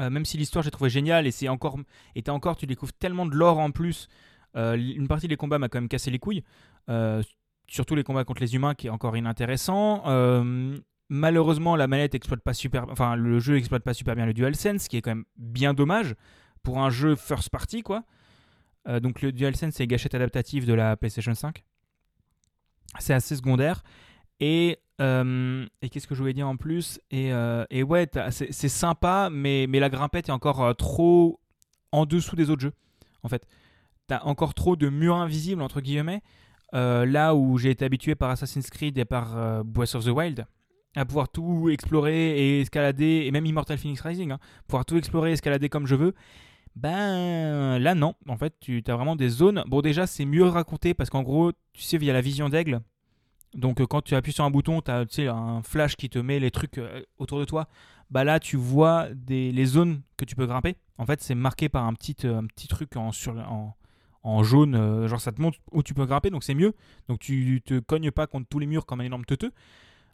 Euh, 0.00 0.10
même 0.10 0.24
si 0.24 0.36
l'histoire 0.36 0.62
j'ai 0.62 0.70
trouvé 0.70 0.88
géniale 0.88 1.26
et 1.26 1.30
c'est 1.30 1.48
encore 1.48 1.78
et 2.14 2.22
encore 2.30 2.56
tu 2.56 2.66
découvres 2.66 2.92
tellement 2.92 3.26
de 3.26 3.34
lore 3.34 3.58
en 3.58 3.70
plus. 3.70 4.08
Euh, 4.56 4.76
une 4.76 5.08
partie 5.08 5.28
des 5.28 5.36
combats 5.36 5.58
m'a 5.58 5.68
quand 5.68 5.80
même 5.80 5.88
cassé 5.88 6.10
les 6.10 6.18
couilles. 6.18 6.44
Surtout 7.68 7.94
les 7.94 8.02
combats 8.02 8.24
contre 8.24 8.40
les 8.40 8.54
humains 8.56 8.74
qui 8.74 8.88
est 8.88 8.90
encore 8.90 9.16
inintéressant. 9.16 10.02
Malheureusement 11.12 11.74
la 11.74 11.88
manette 11.88 12.14
exploite 12.14 12.40
pas 12.40 12.54
super, 12.54 12.86
enfin 12.88 13.16
le 13.16 13.40
jeu 13.40 13.56
exploite 13.56 13.82
pas 13.82 13.94
super 13.94 14.14
bien 14.14 14.26
le 14.26 14.32
DualSense, 14.32 14.82
ce 14.82 14.88
qui 14.88 14.96
est 14.96 15.02
quand 15.02 15.10
même 15.10 15.24
bien 15.36 15.74
dommage 15.74 16.14
pour 16.62 16.78
un 16.78 16.90
jeu 16.90 17.16
first 17.16 17.50
party 17.50 17.82
quoi. 17.82 18.04
Donc 18.86 19.22
le 19.22 19.32
DualSense 19.32 19.74
c'est 19.74 19.84
les 19.84 19.88
gâchettes 19.88 20.14
adaptatives 20.14 20.66
de 20.66 20.74
la 20.74 20.96
PlayStation 20.96 21.34
5. 21.34 21.64
C'est 22.98 23.14
assez 23.14 23.36
secondaire. 23.36 23.82
Et, 24.40 24.78
euh, 25.00 25.66
et 25.82 25.88
qu'est-ce 25.88 26.06
que 26.06 26.14
je 26.14 26.20
voulais 26.20 26.32
dire 26.32 26.48
en 26.48 26.56
plus? 26.56 26.98
Et, 27.10 27.32
euh, 27.32 27.64
et 27.70 27.82
ouais, 27.82 28.08
c'est 28.30 28.68
sympa, 28.68 29.28
mais, 29.30 29.66
mais 29.68 29.80
la 29.80 29.90
grimpette 29.90 30.28
est 30.28 30.32
encore 30.32 30.62
euh, 30.62 30.72
trop 30.72 31.40
en 31.92 32.06
dessous 32.06 32.36
des 32.36 32.50
autres 32.50 32.62
jeux. 32.62 32.72
En 33.22 33.28
fait, 33.28 33.46
t'as 34.06 34.22
encore 34.22 34.54
trop 34.54 34.76
de 34.76 34.88
murs 34.88 35.16
invisibles, 35.16 35.62
entre 35.62 35.80
guillemets. 35.80 36.22
Là 36.72 37.34
où 37.34 37.58
j'ai 37.58 37.70
été 37.70 37.84
habitué 37.84 38.14
par 38.14 38.30
Assassin's 38.30 38.70
Creed 38.70 38.96
et 38.96 39.04
par 39.04 39.64
Breath 39.64 39.96
of 39.96 40.04
the 40.04 40.08
Wild, 40.08 40.46
à 40.94 41.04
pouvoir 41.04 41.28
tout 41.28 41.68
explorer 41.68 42.38
et 42.38 42.60
escalader, 42.60 43.24
et 43.26 43.30
même 43.32 43.44
Immortal 43.44 43.76
Phoenix 43.76 44.00
Rising, 44.00 44.30
hein, 44.30 44.38
pouvoir 44.68 44.84
tout 44.84 44.96
explorer 44.96 45.30
et 45.30 45.32
escalader 45.32 45.68
comme 45.68 45.86
je 45.86 45.96
veux. 45.96 46.14
Ben 46.76 47.78
là 47.78 47.94
non, 47.94 48.14
en 48.28 48.36
fait 48.36 48.54
tu 48.60 48.82
as 48.86 48.94
vraiment 48.94 49.16
des 49.16 49.28
zones. 49.28 49.64
Bon 49.66 49.80
déjà 49.80 50.06
c'est 50.06 50.24
mieux 50.24 50.44
raconté 50.44 50.94
parce 50.94 51.10
qu'en 51.10 51.22
gros 51.22 51.52
tu 51.72 51.82
sais 51.82 51.98
via 51.98 52.12
la 52.12 52.20
vision 52.20 52.48
d'aigle. 52.48 52.80
Donc 53.54 53.80
euh, 53.80 53.86
quand 53.86 54.02
tu 54.02 54.14
appuies 54.14 54.32
sur 54.32 54.44
un 54.44 54.50
bouton, 54.50 54.80
tu 54.80 54.90
as 54.90 55.34
un 55.34 55.62
flash 55.62 55.96
qui 55.96 56.08
te 56.08 56.18
met 56.18 56.38
les 56.38 56.50
trucs 56.50 56.78
euh, 56.78 57.02
autour 57.18 57.40
de 57.40 57.44
toi. 57.44 57.68
Bah 58.10 58.24
là 58.24 58.40
tu 58.40 58.56
vois 58.56 59.08
des, 59.14 59.52
les 59.52 59.66
zones 59.66 60.02
que 60.16 60.24
tu 60.24 60.36
peux 60.36 60.46
grimper. 60.46 60.76
En 60.98 61.06
fait 61.06 61.20
c'est 61.20 61.34
marqué 61.34 61.68
par 61.68 61.84
un 61.84 61.94
petit, 61.94 62.16
euh, 62.24 62.38
un 62.38 62.46
petit 62.46 62.68
truc 62.68 62.96
en, 62.96 64.42
jaune, 64.42 65.06
genre 65.06 65.20
ça 65.20 65.32
te 65.32 65.40
montre 65.40 65.58
où 65.72 65.82
tu 65.82 65.94
peux 65.94 66.06
grimper, 66.06 66.30
donc 66.30 66.44
c'est 66.44 66.54
mieux. 66.54 66.74
Donc 67.08 67.18
tu 67.20 67.62
te 67.64 67.78
cognes 67.80 68.10
pas 68.10 68.26
contre 68.26 68.46
tous 68.48 68.58
les 68.58 68.66
murs 68.66 68.86
comme 68.86 69.00
un 69.00 69.04
énorme 69.04 69.24
teuteux. 69.24 69.52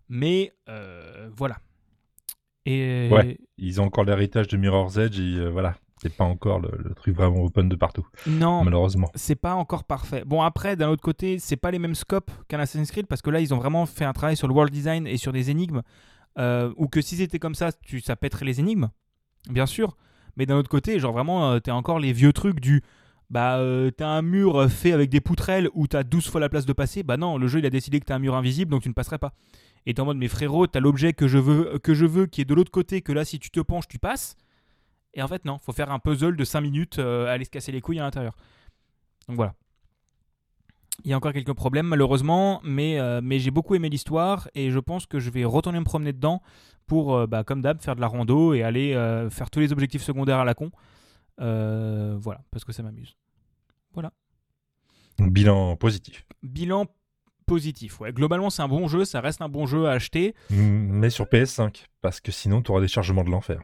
Mais 0.09 0.53
voilà. 1.37 1.59
Et 2.65 3.09
Ouais. 3.11 3.39
Ils 3.59 3.81
ont 3.81 3.85
encore 3.85 4.05
l'héritage 4.05 4.49
de 4.49 4.57
Mirror's 4.57 4.97
Edge 4.97 5.21
voilà. 5.51 5.77
C'est 6.03 6.15
pas 6.15 6.25
encore 6.25 6.61
le, 6.61 6.71
le 6.77 6.95
truc 6.95 7.15
vraiment 7.17 7.43
open 7.43 7.69
de 7.69 7.75
partout, 7.77 8.07
Non, 8.27 8.63
malheureusement. 8.65 9.09
c'est 9.15 9.35
pas 9.35 9.55
encore 9.55 9.85
parfait. 9.85 10.25
Bon, 10.27 10.43
après, 10.43 10.77
d'un 10.77 10.89
autre 10.91 11.03
côté, 11.03 11.39
c'est 11.39 11.57
pas 11.57 11.71
les 11.71 11.79
mêmes 11.79 11.95
scopes 11.95 12.31
qu'un 12.49 12.59
Assassin's 12.61 12.91
Creed 12.91 13.07
parce 13.07 13.23
que 13.23 13.31
là, 13.31 13.41
ils 13.41 13.55
ont 13.55 13.59
vraiment 13.59 13.87
fait 13.87 14.05
un 14.05 14.13
travail 14.13 14.37
sur 14.37 14.47
le 14.47 14.53
world 14.55 14.73
design 14.73 15.07
et 15.07 15.17
sur 15.17 15.33
des 15.33 15.51
énigmes. 15.51 15.83
euh, 16.39 16.71
ou 16.77 16.87
que 16.89 17.01
si 17.01 17.17
c'était 17.17 17.39
comme 17.39 17.55
ça, 17.55 17.73
tu, 17.73 18.01
ça 18.01 18.15
pèterait 18.15 18.45
les 18.45 18.61
énigmes, 18.61 18.89
bien 19.49 19.65
sûr. 19.65 19.97
Mais 20.37 20.45
d'un 20.45 20.57
autre 20.57 20.69
côté, 20.69 20.99
genre 21.01 21.13
vraiment, 21.15 21.51
euh, 21.53 21.61
t'as 21.61 21.73
encore 21.73 21.99
les 21.99 22.13
vieux 22.13 22.33
trucs 22.35 22.61
du. 22.61 22.83
Bah, 23.31 23.57
euh, 23.57 23.91
t'as 23.91 24.07
un 24.09 24.21
mur 24.23 24.71
fait 24.71 24.93
avec 24.93 25.09
des 25.11 25.21
poutrelles 25.23 25.69
où 25.75 25.87
t'as 25.87 26.03
12 26.05 26.29
fois 26.29 26.41
la 26.43 26.49
place 26.51 26.67
de 26.67 26.73
passer. 26.75 27.03
Bah 27.05 27.17
non, 27.17 27.39
le 27.39 27.49
jeu, 27.49 27.59
il 27.61 27.67
a 27.67 27.71
décidé 27.71 27.99
que 28.01 28.05
t'as 28.05 28.17
un 28.17 28.19
mur 28.21 28.35
invisible 28.37 28.71
donc 28.71 28.83
tu 28.83 28.89
ne 28.91 28.95
passerais 28.95 29.19
pas. 29.19 29.33
Et 29.87 29.95
t'es 29.95 30.01
en 30.01 30.05
mode, 30.05 30.19
mais 30.19 30.29
frérot, 30.29 30.67
t'as 30.67 30.79
l'objet 30.81 31.13
que 31.15 31.27
je 31.27 31.39
veux, 31.39 31.79
que 31.79 31.95
je 31.95 32.05
veux 32.05 32.27
qui 32.27 32.43
est 32.43 32.45
de 32.45 32.55
l'autre 32.55 32.71
côté, 32.71 33.01
que 33.01 33.13
là, 33.13 33.25
si 33.25 33.39
tu 33.39 33.51
te 33.51 33.61
penches, 33.61 33.89
tu 33.89 33.99
passes. 33.99 34.37
Et 35.17 35.23
en 35.23 35.29
fait, 35.29 35.45
non, 35.45 35.59
faut 35.59 35.73
faire 35.73 35.91
un 35.91 35.99
puzzle 35.99 36.37
de 36.37 36.45
5 36.45 36.61
minutes, 36.61 36.99
euh, 36.99 37.27
aller 37.27 37.45
se 37.45 37.51
casser 37.51 37.73
les 37.73 37.81
couilles 37.81 37.99
à 37.99 38.03
l'intérieur. 38.03 38.37
Donc 39.29 39.37
voilà. 39.37 39.55
Il 41.05 41.11
y 41.11 41.15
a 41.15 41.17
encore 41.17 41.33
quelques 41.33 41.55
problèmes 41.55 41.87
malheureusement, 41.87 42.61
mais, 42.63 43.01
euh, 43.01 43.21
mais 43.23 43.39
j'ai 43.39 43.51
beaucoup 43.51 43.75
aimé 43.75 43.89
l'histoire 43.89 44.49
et 44.55 44.71
je 44.71 44.79
pense 44.79 45.07
que 45.07 45.19
je 45.19 45.31
vais 45.31 45.45
retourner 45.45 45.81
me 45.81 45.85
promener 45.85 46.13
dedans 46.13 46.43
pour, 46.87 47.15
euh, 47.15 47.27
bah, 47.27 47.45
comme 47.45 47.63
d'hab, 47.63 47.81
faire 47.81 47.97
de 47.97 48.01
la 48.01 48.07
rando 48.07 48.55
et 48.55 48.63
aller 48.63 48.93
faire 49.31 49.51
tous 49.51 49.61
les 49.61 49.73
objectifs 49.73 50.03
secondaires 50.03 50.39
à 50.39 50.45
la 50.45 50.55
con. 50.55 50.71
Voilà, 51.39 52.43
parce 52.51 52.65
que 52.65 52.73
ça 52.73 52.83
m'amuse. 52.83 53.17
Donc, 55.19 55.33
bilan 55.33 55.77
positif. 55.77 56.27
Bilan 56.43 56.87
positif, 57.47 58.01
ouais. 58.01 58.13
Globalement, 58.13 58.51
c'est 58.51 58.63
un 58.63 58.69
bon 58.69 58.87
jeu, 58.87 59.05
ça 59.05 59.21
reste 59.21 59.41
un 59.41 59.49
bon 59.49 59.67
jeu 59.67 59.87
à 59.87 59.93
acheter. 59.93 60.35
Mais 60.51 61.11
sur 61.11 61.25
PS5, 61.25 61.87
parce 62.03 62.21
que 62.21 62.33
sinon, 62.33 62.61
tu 62.61 62.71
auras 62.71 62.81
des 62.81 62.89
chargements 62.89 63.25
de 63.25 63.31
l'enfer. 63.31 63.63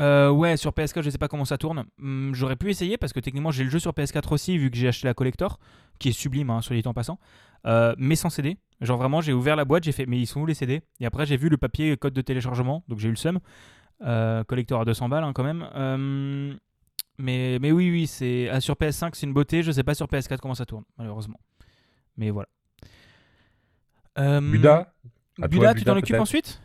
Euh, 0.00 0.30
ouais, 0.30 0.56
sur 0.56 0.70
PS4, 0.72 1.02
je 1.02 1.10
sais 1.10 1.18
pas 1.18 1.28
comment 1.28 1.44
ça 1.44 1.58
tourne. 1.58 1.84
Hum, 2.00 2.32
J'aurais 2.34 2.56
pu 2.56 2.70
essayer 2.70 2.96
parce 2.96 3.12
que 3.12 3.20
techniquement, 3.20 3.50
j'ai 3.50 3.64
le 3.64 3.70
jeu 3.70 3.78
sur 3.78 3.92
PS4 3.92 4.32
aussi, 4.32 4.56
vu 4.58 4.70
que 4.70 4.76
j'ai 4.76 4.88
acheté 4.88 5.06
la 5.06 5.14
collector, 5.14 5.58
qui 5.98 6.10
est 6.10 6.12
sublime, 6.12 6.50
hein, 6.50 6.60
sur 6.60 6.74
les 6.74 6.82
temps 6.82 6.94
passants, 6.94 7.18
euh, 7.66 7.94
mais 7.98 8.14
sans 8.14 8.30
CD. 8.30 8.56
Genre 8.80 8.96
vraiment, 8.96 9.20
j'ai 9.20 9.32
ouvert 9.32 9.56
la 9.56 9.64
boîte, 9.64 9.84
j'ai 9.84 9.92
fait, 9.92 10.06
mais 10.06 10.18
ils 10.18 10.26
sont 10.26 10.40
où 10.40 10.46
les 10.46 10.54
CD 10.54 10.82
Et 11.00 11.06
après, 11.06 11.26
j'ai 11.26 11.36
vu 11.36 11.48
le 11.48 11.56
papier 11.56 11.96
code 11.96 12.14
de 12.14 12.20
téléchargement, 12.20 12.84
donc 12.88 13.00
j'ai 13.00 13.08
eu 13.08 13.12
le 13.12 13.16
seum. 13.16 13.40
Euh, 14.04 14.44
collector 14.44 14.80
à 14.80 14.84
200 14.84 15.08
balles 15.08 15.24
hein, 15.24 15.32
quand 15.32 15.42
même. 15.42 15.68
Euh, 15.74 16.54
mais, 17.18 17.58
mais 17.60 17.72
oui, 17.72 17.90
oui, 17.90 18.06
c'est 18.06 18.48
ah, 18.48 18.60
sur 18.60 18.74
PS5, 18.76 19.10
c'est 19.14 19.26
une 19.26 19.32
beauté. 19.32 19.62
Je 19.62 19.72
sais 19.72 19.82
pas 19.82 19.94
sur 19.94 20.06
PS4 20.06 20.38
comment 20.38 20.54
ça 20.54 20.66
tourne, 20.66 20.84
malheureusement. 20.96 21.40
Mais 22.16 22.30
voilà. 22.30 22.48
Euh, 24.18 24.40
Buda? 24.40 24.92
Toi, 25.36 25.48
Buda, 25.48 25.74
tu 25.74 25.84
t'en 25.84 25.96
occupes 25.96 26.20
ensuite? 26.20 26.60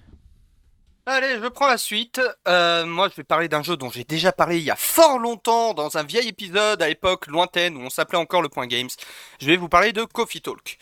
Allez, 1.05 1.37
je 1.41 1.47
prends 1.47 1.67
la 1.67 1.77
suite. 1.77 2.21
Euh, 2.47 2.85
moi, 2.85 3.09
je 3.09 3.15
vais 3.15 3.25
parler 3.25 3.49
d'un 3.49 3.61
jeu 3.61 3.75
dont 3.75 3.89
j'ai 3.89 4.05
déjà 4.05 4.31
parlé 4.31 4.57
il 4.59 4.63
y 4.63 4.71
a 4.71 4.77
fort 4.77 5.19
longtemps 5.19 5.73
dans 5.73 5.97
un 5.97 6.03
vieil 6.03 6.29
épisode 6.29 6.81
à 6.81 6.87
l'époque 6.87 7.27
lointaine 7.27 7.75
où 7.75 7.81
on 7.81 7.89
s'appelait 7.89 8.17
encore 8.17 8.41
le 8.41 8.47
Point 8.47 8.67
Games. 8.67 8.89
Je 9.41 9.45
vais 9.47 9.57
vous 9.57 9.67
parler 9.67 9.91
de 9.91 10.05
Coffee 10.05 10.41
Talk. 10.41 10.77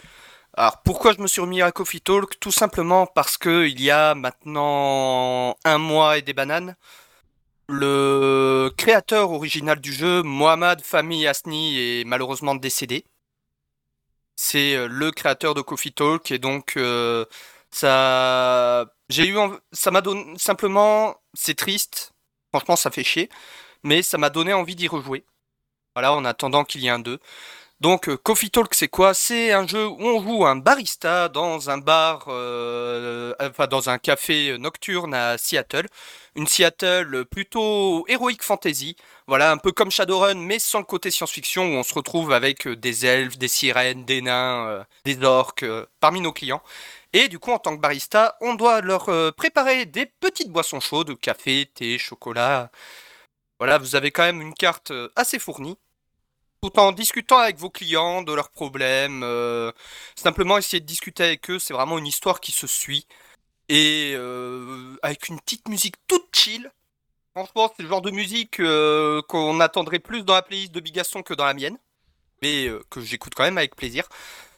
Alors, 0.54 0.82
pourquoi 0.84 1.14
je 1.14 1.22
me 1.22 1.28
suis 1.28 1.42
remis 1.42 1.62
à 1.64 1.72
Coffee 1.72 2.02
Talk? 2.02 2.40
Tout 2.40 2.52
simplement 2.52 3.08
parce 3.08 3.38
que 3.38 3.68
il 3.68 3.82
y 3.82 3.90
a 3.90 4.14
maintenant 4.14 5.56
un 5.66 5.78
mois 5.80 6.18
et 6.20 6.22
des 6.22 6.34
bananes, 6.34 6.76
le 7.68 8.72
créateur 8.78 9.32
original 9.32 9.80
du 9.82 9.94
jeu, 9.94 10.24
Mohamed 10.24 10.82
Fahmy 10.82 11.26
Asni, 11.28 11.80
est 11.80 12.04
malheureusement 12.06 12.56
décédé. 12.56 13.06
C'est 14.36 14.76
euh, 14.76 14.88
le 14.88 15.12
créateur 15.12 15.54
de 15.54 15.62
Coffee 15.62 15.94
Talk 15.94 16.32
et 16.32 16.40
donc 16.40 16.76
euh, 16.78 17.26
ça, 17.72 18.86
j'ai 19.12 19.28
eu, 19.28 19.38
ça 19.72 19.92
m'a 19.92 20.02
donné 20.02 20.38
simplement, 20.38 21.16
c'est 21.34 21.56
triste. 21.56 22.14
Franchement, 22.50 22.76
ça 22.76 22.92
fait 22.92 23.04
chier, 23.04 23.30
mais 23.84 24.02
ça 24.02 24.18
m'a 24.18 24.30
donné 24.30 24.54
envie 24.54 24.76
d'y 24.76 24.88
rejouer. 24.88 25.26
Voilà, 25.96 26.14
en 26.14 26.26
attendant 26.26 26.64
qu'il 26.64 26.82
y 26.82 26.88
ait 26.88 26.90
un 26.90 27.00
2. 27.00 27.20
Donc, 27.82 28.10
euh, 28.10 28.16
Coffee 28.16 28.52
Talk, 28.52 28.76
c'est 28.76 28.90
quoi? 28.90 29.16
C'est 29.16 29.52
un 29.54 29.68
jeu 29.68 29.88
où 29.88 29.98
on 30.00 30.22
joue 30.22 30.46
un 30.46 30.56
barista 30.56 31.30
dans 31.30 31.72
un 31.72 31.80
bar, 31.80 32.26
euh, 32.28 33.34
enfin 33.42 33.66
dans 33.66 33.90
un 33.90 33.98
café 33.98 34.56
nocturne 34.60 35.16
à 35.16 35.40
Seattle. 35.40 35.88
Une 36.36 36.46
Seattle 36.46 37.26
plutôt 37.26 38.06
héroïque 38.08 38.44
fantasy. 38.44 38.96
Voilà, 39.28 39.52
un 39.52 39.58
peu 39.58 39.72
comme 39.72 39.90
Shadowrun, 39.90 40.36
mais 40.36 40.60
sans 40.60 40.78
le 40.78 40.86
côté 40.86 41.10
science-fiction 41.10 41.64
où 41.74 41.78
on 41.80 41.84
se 41.84 41.96
retrouve 41.96 42.34
avec 42.34 42.68
euh, 42.68 42.76
des 42.76 43.08
elfes, 43.08 43.40
des 43.40 43.48
sirènes, 43.48 44.06
des 44.06 44.22
nains, 44.22 44.86
des 45.06 45.24
orques 45.24 45.66
parmi 46.00 46.22
nos 46.22 46.34
clients. 46.34 46.62
Et 47.14 47.28
du 47.28 47.40
coup, 47.40 47.52
en 47.52 47.60
tant 47.60 47.76
que 47.76 47.82
barista, 47.82 48.38
on 48.42 48.56
doit 48.56 48.82
leur 48.82 49.10
euh, 49.10 49.32
préparer 49.32 49.86
des 49.86 50.06
petites 50.06 50.50
boissons 50.50 50.80
chaudes, 50.80 51.20
café, 51.20 51.70
thé, 51.74 51.98
chocolat. 51.98 52.72
Voilà, 53.60 53.78
vous 53.78 53.96
avez 53.96 54.12
quand 54.12 54.24
même 54.24 54.42
une 54.42 54.54
carte 54.54 54.92
euh, 54.92 55.10
assez 55.16 55.38
fournie. 55.38 55.78
Tout 56.62 56.80
en 56.80 56.92
discutant 56.92 57.40
avec 57.40 57.58
vos 57.58 57.70
clients 57.70 58.22
de 58.22 58.34
leurs 58.34 58.52
problèmes, 58.52 59.24
euh, 59.24 59.72
simplement 60.16 60.58
essayer 60.58 60.80
de 60.80 60.86
discuter 60.86 61.24
avec 61.24 61.50
eux, 61.50 61.60
c'est 61.60 61.74
vraiment 61.74 61.98
une 61.98 62.08
histoire 62.08 62.40
qui 62.40 62.52
se 62.52 62.68
suit. 62.68 63.08
Et 63.70 64.16
avec 65.02 65.30
une 65.30 65.40
petite 65.40 65.70
musique 65.70 65.96
toute 66.08 66.36
chill. 66.36 66.70
Franchement, 67.34 67.72
c'est 67.76 67.84
le 67.84 67.90
genre 67.90 68.02
de 68.02 68.12
musique 68.12 68.62
qu'on 69.28 69.60
attendrait 69.62 70.00
plus 70.00 70.24
dans 70.24 70.34
la 70.34 70.42
playlist 70.42 70.74
de 70.74 70.82
Bigaston 70.82 71.24
que 71.24 71.34
dans 71.34 71.46
la 71.46 71.54
mienne. 71.54 71.78
Mais 72.42 72.70
que 72.90 73.00
j'écoute 73.00 73.34
quand 73.34 73.46
même 73.46 73.58
avec 73.58 73.78
plaisir. 73.78 74.10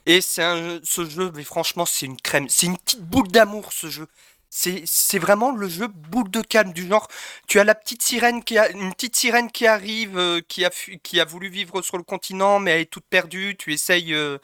Et 0.05 0.21
c'est 0.21 0.43
un, 0.43 0.79
ce 0.83 1.09
jeu, 1.09 1.31
mais 1.35 1.43
franchement, 1.43 1.85
c'est 1.85 2.05
une 2.05 2.19
crème. 2.19 2.49
C'est 2.49 2.65
une 2.65 2.77
petite 2.77 3.01
boule 3.01 3.27
d'amour, 3.29 3.71
ce 3.71 3.87
jeu. 3.89 4.07
C'est, 4.49 4.83
c'est 4.85 5.17
vraiment 5.17 5.51
le 5.51 5.67
jeu 5.67 5.87
boule 5.87 6.29
de 6.29 6.41
calme 6.41 6.73
du 6.73 6.87
genre. 6.87 7.07
Tu 7.47 7.59
as 7.59 7.63
la 7.63 7.73
petite 7.73 8.03
sirène 8.03 8.43
qui 8.43 8.57
a, 8.57 8.69
une 8.69 8.93
petite 8.93 9.15
sirène 9.15 9.51
qui 9.51 9.65
arrive, 9.65 10.17
euh, 10.17 10.41
qui 10.47 10.63
a, 10.65 10.69
qui 11.01 11.19
a 11.19 11.25
voulu 11.25 11.49
vivre 11.49 11.81
sur 11.81 11.97
le 11.97 12.03
continent, 12.03 12.59
mais 12.59 12.71
elle 12.71 12.81
est 12.81 12.85
toute 12.91 13.05
perdue. 13.09 13.55
Tu 13.57 13.73
essayes 13.73 14.13
euh, 14.13 14.37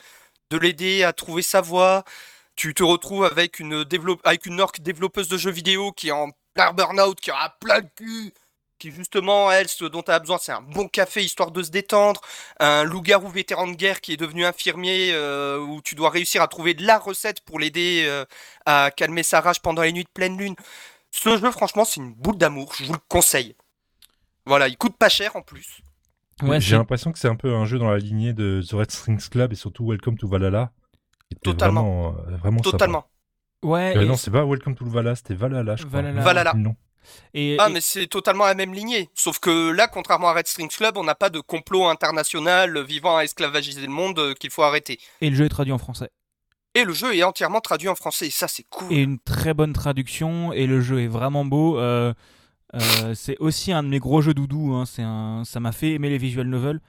de 0.49 0.57
l'aider 0.57 1.03
à 1.03 1.13
trouver 1.13 1.41
sa 1.43 1.61
voie. 1.61 2.05
Tu 2.55 2.73
te 2.73 2.83
retrouves 2.83 3.25
avec 3.25 3.59
une, 3.59 3.83
développe, 3.83 4.21
avec 4.25 4.45
une 4.45 4.61
orque 4.61 4.81
développeuse 4.81 5.27
de 5.27 5.37
jeux 5.37 5.51
vidéo 5.51 5.91
qui 5.91 6.09
est 6.09 6.11
en 6.11 6.29
plein 6.53 6.73
burn-out, 6.73 7.19
qui 7.19 7.31
a 7.31 7.55
plein 7.59 7.81
de 7.81 7.89
cul. 7.95 8.33
Qui 8.79 8.91
justement, 8.91 9.51
elle, 9.51 9.67
ce 9.67 9.83
dont 9.85 10.03
elle 10.07 10.13
a 10.13 10.19
besoin, 10.19 10.37
c'est 10.39 10.53
un 10.53 10.61
bon 10.61 10.87
café 10.87 11.21
histoire 11.21 11.51
de 11.51 11.61
se 11.61 11.69
détendre 11.69 12.21
un 12.61 12.83
loup-garou 12.85 13.27
vétéran 13.27 13.67
de 13.67 13.75
guerre 13.75 13.99
qui 13.99 14.13
est 14.13 14.17
devenu 14.17 14.45
infirmier, 14.45 15.11
euh, 15.13 15.59
où 15.59 15.81
tu 15.81 15.95
dois 15.95 16.09
réussir 16.09 16.41
à 16.41 16.47
trouver 16.47 16.73
de 16.73 16.85
la 16.85 16.97
recette 16.97 17.41
pour 17.41 17.59
l'aider 17.59 18.05
euh, 18.07 18.23
à 18.65 18.89
calmer 18.95 19.23
sa 19.23 19.41
rage 19.41 19.61
pendant 19.61 19.81
les 19.81 19.91
nuits 19.91 20.05
de 20.05 20.09
pleine 20.13 20.37
lune. 20.37 20.55
Ce 21.11 21.37
jeu, 21.37 21.51
franchement, 21.51 21.83
c'est 21.83 21.99
une 21.99 22.13
boule 22.13 22.37
d'amour, 22.37 22.73
je 22.77 22.85
vous 22.85 22.93
le 22.93 22.99
conseille. 23.09 23.55
Voilà, 24.45 24.67
il 24.69 24.77
coûte 24.77 24.95
pas 24.97 25.09
cher 25.09 25.35
en 25.35 25.41
plus. 25.41 25.81
Ouais, 26.41 26.61
J'ai 26.61 26.77
l'impression 26.77 27.11
que 27.11 27.19
c'est 27.19 27.27
un 27.27 27.35
peu 27.35 27.53
un 27.53 27.65
jeu 27.65 27.79
dans 27.79 27.89
la 27.91 27.97
lignée 27.97 28.31
de 28.31 28.63
The 28.65 28.71
Red 28.71 28.91
Strings 28.91 29.29
Club 29.29 29.51
et 29.51 29.55
surtout 29.55 29.85
Welcome 29.85 30.17
to 30.17 30.27
Valhalla. 30.29 30.71
Totalement. 31.43 31.81
Vraiment, 31.83 32.15
euh, 32.29 32.37
vraiment 32.37 32.57
sympa. 32.59 32.71
Totalement. 32.71 33.05
Ouais, 33.61 33.97
Euh, 33.97 34.05
non, 34.05 34.15
c'est 34.15 34.31
pas 34.31 34.45
Welcome 34.45 34.75
to 34.75 34.85
Valhalla, 34.85 35.15
c'était 35.17 35.33
Valhalla, 35.33 35.75
je 35.75 35.83
crois. 35.85 36.01
Valhalla. 36.01 36.21
Valhalla. 36.21 36.53
Non. 36.55 36.75
Et- 37.33 37.57
Ah, 37.59 37.67
et- 37.69 37.73
mais 37.73 37.81
c'est 37.81 38.07
totalement 38.07 38.45
la 38.45 38.55
même 38.55 38.73
lignée. 38.73 39.09
Sauf 39.15 39.39
que 39.39 39.71
là, 39.71 39.87
contrairement 39.87 40.29
à 40.29 40.33
Red 40.33 40.47
Strings 40.47 40.69
Club, 40.69 40.97
on 40.97 41.03
n'a 41.03 41.15
pas 41.15 41.29
de 41.29 41.39
complot 41.39 41.87
international 41.87 42.81
visant 42.83 43.17
à 43.17 43.23
esclavagiser 43.23 43.81
le 43.81 43.87
monde 43.91 44.19
euh, 44.19 44.33
qu'il 44.33 44.49
faut 44.49 44.63
arrêter. 44.63 44.99
et 45.21 45.29
le 45.29 45.35
jeu 45.35 45.45
est 45.45 45.49
traduit 45.49 45.73
en 45.73 45.77
français. 45.77 46.09
Et 46.75 46.83
le 46.83 46.93
jeu 46.93 47.15
est 47.15 47.23
entièrement 47.23 47.61
traduit 47.61 47.87
en 47.89 47.95
français, 47.95 48.27
et 48.27 48.29
ça, 48.31 48.47
c'est 48.47 48.63
cool. 48.69 48.91
et 48.93 48.97
une 49.01 49.17
très 49.19 49.53
bonne 49.55 49.73
traduction 49.73 50.53
et 50.53 50.67
le 50.67 50.81
jeu 50.81 51.01
est 51.01 51.07
vraiment 51.07 51.43
beau. 51.43 51.79
Euh, 51.79 52.13
euh, 52.75 53.15
c'est 53.15 53.35
aussi 53.39 53.71
un 53.71 53.81
de 53.81 53.87
mes 53.89 53.97
gros 53.99 54.21
jeux 54.21 54.35
doudou. 54.35 54.73
hein. 54.75 54.85
C'est 54.85 55.01
un, 55.01 55.43
ça 55.45 55.59
m'a 55.59 55.71
fait 55.71 55.93
aimer 55.93 56.09
les 56.09 56.19
visual 56.19 56.45
novels. 56.47 56.79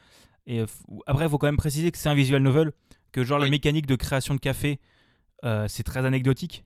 Et 0.46 0.62
après, 1.06 1.24
il 1.26 1.30
faut 1.30 1.38
quand 1.38 1.46
même 1.46 1.56
préciser 1.56 1.90
que 1.92 1.98
c'est 1.98 2.08
un 2.10 2.14
visual 2.14 2.42
novel, 2.42 2.72
que 3.12 3.24
genre 3.24 3.38
la 3.38 3.44
Oui. 3.44 3.50
mécanique 3.50 3.86
de 3.86 3.96
création 3.96 4.34
de 4.34 4.40
café, 4.40 4.80
euh, 5.44 5.66
c'est 5.68 5.82
très 5.82 6.04
anecdotique. 6.04 6.64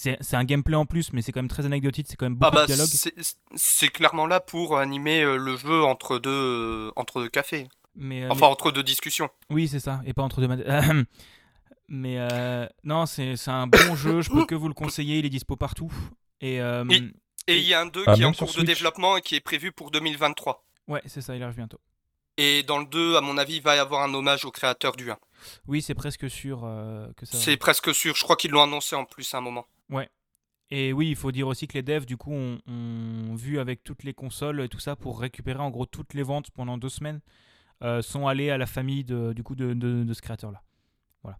C'est 0.00 0.34
un 0.34 0.44
gameplay 0.44 0.76
en 0.76 0.86
plus, 0.86 1.12
mais 1.12 1.22
c'est 1.22 1.32
quand 1.32 1.40
même 1.40 1.48
très 1.48 1.66
anecdotique. 1.66 2.06
C'est 2.08 2.14
quand 2.16 2.26
même 2.26 2.38
Ah 2.40 2.50
beaucoup 2.50 2.54
bah, 2.54 2.66
de 2.66 2.72
dialogue. 2.72 3.24
c'est 3.56 3.88
clairement 3.88 4.28
là 4.28 4.38
pour 4.38 4.78
animer 4.78 5.22
euh, 5.22 5.36
le 5.36 5.56
jeu 5.56 5.82
entre 5.82 6.20
deux, 6.20 6.30
euh, 6.30 6.92
entre 6.94 7.20
deux 7.20 7.28
cafés. 7.28 7.66
Mais, 7.96 8.22
euh, 8.22 8.28
Enfin, 8.30 8.46
entre 8.46 8.70
deux 8.70 8.84
discussions. 8.84 9.28
oui, 9.50 9.66
c'est 9.66 9.80
ça. 9.80 10.00
Et 10.06 10.12
pas 10.12 10.22
entre 10.22 10.40
deux. 10.40 10.46
mais 11.88 12.16
euh, 12.18 12.66
non, 12.84 13.06
c'est 13.06 13.34
un 13.48 13.66
bon 13.66 13.96
jeu. 13.96 14.20
Je 14.20 14.30
peux 14.30 14.44
que 14.46 14.54
vous 14.54 14.68
le 14.68 14.74
conseiller. 14.74 15.18
Il 15.18 15.26
est 15.26 15.30
dispo 15.30 15.56
partout. 15.56 15.90
Et, 16.40 16.60
euh, 16.60 16.84
Et- 16.90 17.02
Et 17.52 17.58
il 17.58 17.64
y 17.66 17.74
a 17.74 17.80
un 17.80 17.86
2 17.86 18.04
Ah, 18.06 18.14
qui 18.14 18.22
est 18.22 18.24
en 18.24 18.32
cours 18.32 18.52
de 18.54 18.62
développement 18.62 19.16
et 19.16 19.20
qui 19.22 19.34
est 19.34 19.40
prévu 19.40 19.72
pour 19.72 19.90
2023. 19.90 20.64
ouais, 20.86 21.02
c'est 21.06 21.22
ça. 21.22 21.34
Il 21.34 21.42
arrive 21.42 21.56
bientôt. 21.56 21.80
Et 22.36 22.62
dans 22.62 22.78
le 22.78 22.86
2, 22.86 23.16
à 23.16 23.20
mon 23.20 23.36
avis, 23.36 23.56
il 23.56 23.62
va 23.62 23.74
y 23.74 23.80
avoir 23.80 24.02
un 24.04 24.14
hommage 24.14 24.44
au 24.44 24.52
créateur 24.52 24.94
du 24.94 25.10
1. 25.10 25.16
Oui, 25.66 25.82
c'est 25.82 25.94
presque 25.96 26.30
sûr 26.30 26.60
euh, 26.64 27.08
que 27.16 27.26
ça. 27.26 27.36
C'est 27.36 27.56
presque 27.56 27.92
sûr, 27.92 28.14
je 28.14 28.22
crois 28.22 28.36
qu'ils 28.36 28.52
l'ont 28.52 28.62
annoncé 28.62 28.94
en 28.94 29.04
plus 29.04 29.34
à 29.34 29.38
un 29.38 29.40
moment. 29.40 29.66
Et 30.70 30.92
oui, 30.92 31.08
il 31.08 31.16
faut 31.16 31.32
dire 31.32 31.48
aussi 31.48 31.66
que 31.66 31.72
les 31.72 31.82
devs, 31.82 32.04
du 32.04 32.18
coup, 32.18 32.30
ont, 32.30 32.58
ont 32.66 33.34
vu 33.34 33.58
avec 33.58 33.82
toutes 33.82 34.02
les 34.02 34.12
consoles 34.12 34.60
et 34.60 34.68
tout 34.68 34.78
ça 34.80 34.96
pour 34.96 35.18
récupérer 35.18 35.60
en 35.60 35.70
gros 35.70 35.86
toutes 35.86 36.12
les 36.12 36.22
ventes 36.22 36.50
pendant 36.50 36.76
deux 36.76 36.90
semaines, 36.90 37.20
euh, 37.82 38.02
sont 38.02 38.26
allés 38.26 38.50
à 38.50 38.58
la 38.58 38.66
famille 38.66 39.02
de, 39.02 39.32
du 39.32 39.42
coup 39.42 39.54
de, 39.54 39.72
de- 39.72 40.04
de 40.04 40.12
ce 40.12 40.20
créateur-là. 40.20 40.62
Voilà. 41.22 41.38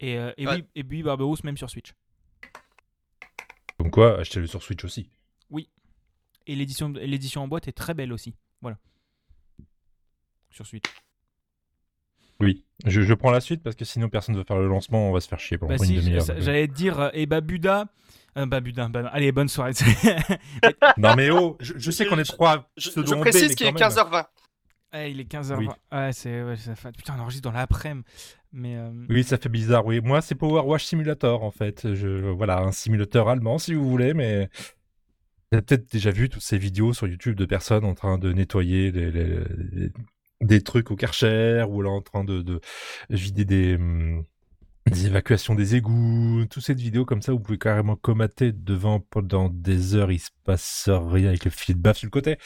Et, 0.00 0.18
euh, 0.18 0.32
et 0.36 0.46
Ouais. 0.46 0.56
oui, 0.56 0.64
et 0.74 0.82
oui, 0.86 1.02
Barberousse 1.02 1.44
même 1.44 1.56
sur 1.56 1.70
Switch. 1.70 1.94
Comme 3.78 3.90
quoi, 3.90 4.18
achetez-le 4.20 4.46
sur 4.46 4.62
Switch 4.62 4.84
aussi. 4.84 5.08
et 6.46 6.54
l'édition 6.56 6.88
l'édition 6.90 7.42
en 7.42 7.48
boîte 7.48 7.68
est 7.68 7.72
très 7.72 7.92
belle 7.94 8.12
aussi. 8.12 8.34
Voilà. 8.62 8.78
Sur 10.50 10.66
suite. 10.66 10.84
Oui, 12.40 12.64
je, 12.86 13.00
je 13.02 13.14
prends 13.14 13.30
la 13.30 13.40
suite 13.40 13.62
parce 13.62 13.74
que 13.76 13.84
sinon 13.84 14.08
personne 14.08 14.34
ne 14.34 14.40
veut 14.40 14.44
faire 14.46 14.58
le 14.58 14.68
lancement, 14.68 15.08
on 15.10 15.12
va 15.12 15.20
se 15.20 15.28
faire 15.28 15.40
chier 15.40 15.58
pendant 15.58 15.74
Bah 15.76 15.84
une 15.84 15.86
si, 15.86 15.96
demi-heure. 15.96 16.24
j'allais 16.38 16.68
te 16.68 16.72
dire, 16.72 17.00
euh, 17.00 17.10
et 17.12 17.26
bah 17.26 17.40
Buda. 17.40 17.86
euh, 18.36 18.46
bah 18.46 18.60
Buda, 18.60 18.88
bah, 18.88 19.08
allez, 19.12 19.32
bonne 19.32 19.48
soirée. 19.48 19.72
Non 20.96 21.14
mais 21.16 21.30
oh, 21.30 21.56
je, 21.60 21.74
je 21.76 21.90
sais 21.90 22.06
qu'on 22.06 22.18
est 22.18 22.24
trois 22.24 22.70
Je, 22.76 22.90
je 22.94 23.14
précise 23.16 23.54
qu'il 23.54 23.66
est 23.66 23.72
quand 23.72 23.80
même. 23.80 23.88
15h20. 23.90 24.24
Eh, 24.94 25.10
il 25.10 25.20
est 25.20 25.30
15h20. 25.30 25.56
Oui. 25.58 25.68
Ouais, 25.92 26.10
c'est. 26.12 26.42
Ouais, 26.42 26.56
ça 26.56 26.74
fait- 26.74 26.92
Putain, 26.96 27.14
on 27.18 27.20
enregistre 27.22 27.50
dans 27.50 27.54
l'après-midi. 27.56 28.06
Mais. 28.52 28.76
euh, 28.76 28.90
Oui, 29.10 29.22
ça 29.22 29.36
fait 29.36 29.50
bizarre, 29.50 29.84
oui. 29.84 30.00
Moi, 30.00 30.22
c'est 30.22 30.34
Power 30.34 30.62
Wash 30.62 30.84
Simulator, 30.86 31.42
en 31.44 31.50
fait. 31.50 31.92
Je, 31.94 32.30
voilà, 32.30 32.60
un 32.60 32.72
simulateur 32.72 33.28
allemand, 33.28 33.58
si 33.58 33.74
vous 33.74 33.86
voulez, 33.88 34.14
mais... 34.14 34.48
Vous 35.50 35.56
avez 35.58 35.62
peut-être 35.62 35.90
déjà 35.92 36.10
vu 36.10 36.28
toutes 36.30 36.42
ces 36.42 36.56
vidéos 36.58 36.92
sur 36.94 37.06
YouTube 37.06 37.34
de 37.34 37.44
personnes 37.44 37.84
en 37.84 37.94
train 37.94 38.16
de 38.18 38.32
nettoyer 38.32 38.90
les- 38.92 39.10
les- 39.10 39.44
les- 39.72 39.92
des 40.40 40.62
trucs 40.62 40.90
au 40.90 40.96
Karcher, 40.96 41.64
ou 41.68 41.82
là 41.82 41.90
en 41.90 42.02
train 42.02 42.24
de, 42.24 42.42
de 42.42 42.60
vider 43.10 43.44
des, 43.44 43.74
hum, 43.76 44.24
des 44.90 45.06
évacuations 45.06 45.54
des 45.54 45.76
égouts, 45.76 46.46
toutes 46.50 46.62
ces 46.62 46.74
vidéos 46.74 47.04
comme 47.04 47.22
ça, 47.22 47.32
vous 47.32 47.40
pouvez 47.40 47.58
carrément 47.58 47.96
comater 47.96 48.52
devant 48.52 49.00
pendant 49.00 49.48
des 49.50 49.94
heures, 49.94 50.10
il 50.12 50.18
se 50.18 50.30
passe 50.44 50.88
rien 50.88 51.28
avec 51.28 51.44
le 51.44 51.50
filet 51.50 51.74
de 51.74 51.80
baffe 51.82 51.98
sur 51.98 52.06
le 52.06 52.10
côté. 52.10 52.36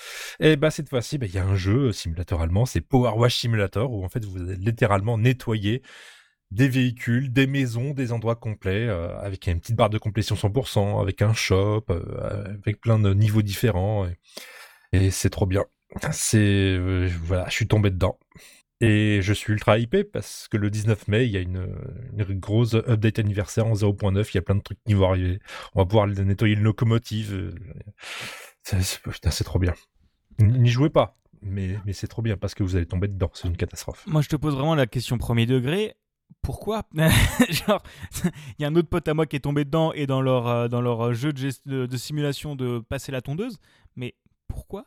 Et 0.41 0.57
bah 0.57 0.71
cette 0.71 0.89
fois-ci, 0.89 1.19
bah, 1.19 1.27
il 1.27 1.35
y 1.35 1.39
a 1.39 1.45
un 1.45 1.57
jeu 1.57 1.89
euh, 1.89 1.93
simulateur 1.93 2.41
allemand, 2.41 2.67
c'est 2.67 2.81
Power 2.81 3.13
Wash 3.17 3.37
Simulator, 3.37 3.93
où 3.93 4.05
en 4.05 4.09
fait 4.09 4.25
vous 4.25 4.39
allez 4.43 4.57
littéralement 4.57 5.19
nettoyer 5.19 5.83
des 6.51 6.69
véhicules, 6.69 7.33
des 7.33 7.47
maisons, 7.47 7.93
des 7.95 8.13
endroits 8.13 8.37
complets, 8.37 8.87
euh, 8.89 9.19
avec 9.21 9.47
une 9.47 9.61
petite 9.61 9.77
barre 9.77 9.91
de 9.91 9.99
complétion 9.99 10.37
100%, 10.37 11.01
avec 11.01 11.23
un 11.23 11.35
shop, 11.35 11.85
euh, 11.91 12.45
avec 12.65 12.81
plein 12.81 12.99
de 12.99 13.15
niveaux 13.15 13.43
différents. 13.43 14.07
Et 14.93 15.11
c'est 15.11 15.31
trop 15.31 15.47
bien. 15.47 15.65
C'est 16.11 16.39
euh, 16.39 17.09
voilà, 17.25 17.47
je 17.49 17.55
suis 17.55 17.69
tombé 17.69 17.91
dedans. 17.91 18.19
Et 18.81 19.21
je 19.23 19.33
suis 19.33 19.53
ultra 19.53 19.79
hypé 19.79 20.03
parce 20.03 20.49
que 20.49 20.57
le 20.57 20.69
19 20.69 21.07
mai, 21.07 21.27
il 21.27 21.31
y 21.31 21.37
a 21.37 21.41
une, 21.41 21.69
grosse 22.41 22.75
update 22.75 23.21
anniversaire 23.21 23.67
en 23.67 23.75
0.9. 23.75 24.29
Il 24.33 24.35
y 24.35 24.39
a 24.39 24.43
plein 24.43 24.57
de 24.57 24.61
trucs 24.61 24.83
qui 24.85 24.95
vont 24.95 25.09
arriver. 25.09 25.39
On 25.75 25.81
va 25.81 25.87
pouvoir 25.87 26.09
nettoyer 26.09 26.55
une 26.55 26.63
locomotive. 26.65 27.33
euh, 27.33 27.55
C'est 28.65 29.45
trop 29.45 29.61
bien. 29.61 29.75
N'y 30.41 30.69
jouez 30.71 30.91
pas, 30.91 31.17
mais, 31.43 31.79
mais 31.85 31.93
c'est 31.93 32.09
trop 32.09 32.23
bien 32.23 32.37
parce 32.37 32.55
que 32.55 32.65
vous 32.65 32.75
allez 32.75 32.87
tomber 32.87 33.07
dedans. 33.07 33.31
C'est 33.35 33.47
une 33.47 33.57
catastrophe. 33.57 34.05
Moi, 34.09 34.23
je 34.23 34.29
te 34.29 34.37
pose 34.37 34.55
vraiment 34.55 34.75
la 34.75 34.87
question 34.87 35.17
premier 35.19 35.47
degré. 35.47 35.95
Pourquoi? 36.41 36.83
Genre, 37.51 37.83
il 38.59 38.63
y 38.63 38.65
a 38.65 38.69
un 38.69 38.75
autre 38.75 38.89
pote 38.89 39.07
à 39.07 39.15
moi 39.15 39.27
qui 39.27 39.37
est 39.37 39.41
tombé 39.41 39.65
dedans 39.65 39.93
et 39.93 40.07
dans 40.09 40.23
leur, 40.23 40.49
euh, 40.49 40.67
dans 40.69 40.81
leur 40.81 41.13
jeu 41.15 41.31
gest- 41.31 41.69
de, 41.69 41.87
de 41.87 41.97
simulation 41.97 42.57
de 42.57 42.81
passer 42.81 43.13
la 43.13 43.21
tondeuse. 43.21 43.59
Mais 43.95 44.17
pourquoi? 44.49 44.87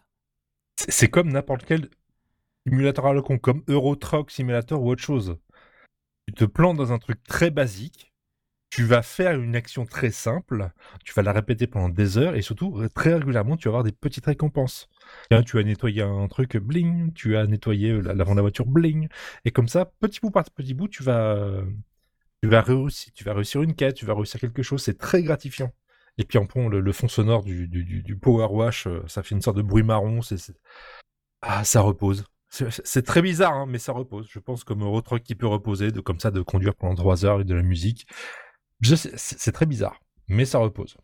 C'est 0.77 1.09
comme 1.09 1.31
n'importe 1.31 1.65
quel 1.65 1.89
simulateur 2.67 3.07
à 3.07 3.13
la 3.13 3.21
con, 3.21 3.37
comme 3.39 3.63
Euro 3.67 3.95
Truck 3.95 4.31
Simulator 4.31 4.81
ou 4.81 4.91
autre 4.91 5.03
chose. 5.03 5.37
Tu 6.27 6.33
te 6.33 6.45
plantes 6.45 6.77
dans 6.77 6.91
un 6.93 6.99
truc 6.99 7.23
très 7.23 7.51
basique, 7.51 8.13
tu 8.71 8.83
vas 8.85 9.03
faire 9.03 9.39
une 9.39 9.55
action 9.55 9.85
très 9.85 10.11
simple, 10.11 10.69
tu 11.05 11.13
vas 11.13 11.23
la 11.23 11.33
répéter 11.33 11.67
pendant 11.67 11.89
des 11.89 12.17
heures 12.17 12.35
et 12.35 12.41
surtout 12.41 12.87
très 12.95 13.13
régulièrement 13.15 13.57
tu 13.57 13.67
vas 13.67 13.71
avoir 13.71 13.83
des 13.83 13.93
petites 13.93 14.25
récompenses. 14.27 14.89
Tu 15.45 15.59
as 15.59 15.63
nettoyé 15.63 16.01
un 16.03 16.27
truc 16.27 16.57
bling, 16.57 17.13
tu 17.13 17.37
as 17.37 17.47
nettoyé 17.47 17.91
euh, 17.91 18.01
la- 18.01 18.13
l'avant 18.13 18.33
de 18.33 18.37
la 18.37 18.43
voiture 18.43 18.65
bling, 18.67 19.09
et 19.45 19.51
comme 19.51 19.67
ça, 19.69 19.85
petit 19.99 20.19
bout 20.21 20.31
par 20.31 20.45
petit 20.51 20.73
bout, 20.73 20.89
vas, 21.01 21.63
tu 22.41 22.49
vas 22.49 22.61
réussir, 22.61 23.13
tu 23.13 23.23
vas 23.23 23.33
réussir 23.33 23.61
une 23.63 23.75
quête, 23.75 23.95
tu 23.95 24.05
vas 24.05 24.13
réussir 24.15 24.39
quelque 24.39 24.63
chose, 24.63 24.81
c'est 24.83 24.97
très 24.97 25.23
gratifiant. 25.23 25.71
Et 26.17 26.23
puis 26.23 26.37
en 26.37 26.45
plus, 26.45 26.69
le, 26.69 26.79
le 26.79 26.91
fond 26.93 27.07
sonore 27.07 27.43
du, 27.43 27.67
du, 27.67 27.83
du- 27.83 28.01
du 28.03 28.17
Power 28.17 28.47
Wash, 28.51 28.87
euh, 28.87 29.03
ça 29.07 29.21
fait 29.23 29.35
une 29.35 29.41
sorte 29.41 29.57
de 29.57 29.61
bruit 29.61 29.83
marron, 29.83 30.21
c'est, 30.21 30.37
ah, 31.41 31.63
ça 31.63 31.81
repose. 31.81 32.23
C'est, 32.49 33.01
très 33.05 33.21
bizarre, 33.21 33.51
hein, 33.53 33.65
mais 33.67 33.79
ça 33.79 33.91
repose. 33.91 34.27
Je 34.31 34.39
pense 34.39 34.63
comme 34.63 34.81
Euro 34.81 35.01
Truck 35.01 35.23
qui 35.23 35.35
peut 35.35 35.47
reposer, 35.47 35.91
de 35.91 35.99
comme 35.99 36.21
ça, 36.21 36.31
de 36.31 36.41
conduire 36.41 36.73
pendant 36.73 36.95
trois 36.95 37.25
heures 37.25 37.35
avec 37.35 37.47
de 37.47 37.53
la 37.55 37.63
musique. 37.63 38.07
C'est, 38.81 39.51
très 39.51 39.65
bizarre, 39.65 39.99
mais 40.29 40.45
ça 40.45 40.59
repose. 40.59 40.95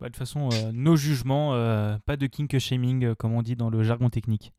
Bah, 0.00 0.06
De 0.06 0.12
toute 0.12 0.16
façon, 0.18 0.48
euh, 0.52 0.70
nos 0.72 0.96
jugements, 0.96 1.54
euh, 1.54 1.98
pas 2.06 2.16
de 2.16 2.26
kink 2.26 2.58
shaming, 2.58 3.14
comme 3.16 3.34
on 3.34 3.42
dit 3.42 3.56
dans 3.56 3.68
le 3.68 3.82
jargon 3.82 4.08
technique. 4.08 4.52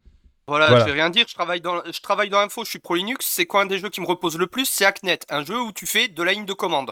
Voilà, 0.47 0.67
Voilà. 0.67 0.81
je 0.85 0.89
vais 0.91 0.93
rien 0.93 1.09
dire, 1.09 1.25
je 1.27 1.33
travaille 1.33 1.59
dans, 1.61 1.83
je 1.83 2.01
travaille 2.01 2.29
dans 2.29 2.39
l'info, 2.39 2.63
je 2.63 2.69
suis 2.69 2.79
pro 2.79 2.95
Linux, 2.95 3.25
c'est 3.25 3.45
quoi 3.47 3.63
un 3.63 3.65
des 3.65 3.79
jeux 3.79 3.89
qui 3.89 3.99
me 4.01 4.05
repose 4.05 4.37
le 4.37 4.47
plus? 4.47 4.65
C'est 4.65 4.85
Hacknet, 4.85 5.19
un 5.29 5.43
jeu 5.43 5.59
où 5.59 5.71
tu 5.71 5.85
fais 5.87 6.07
de 6.07 6.23
la 6.23 6.33
ligne 6.33 6.45
de 6.45 6.53
commande. 6.53 6.91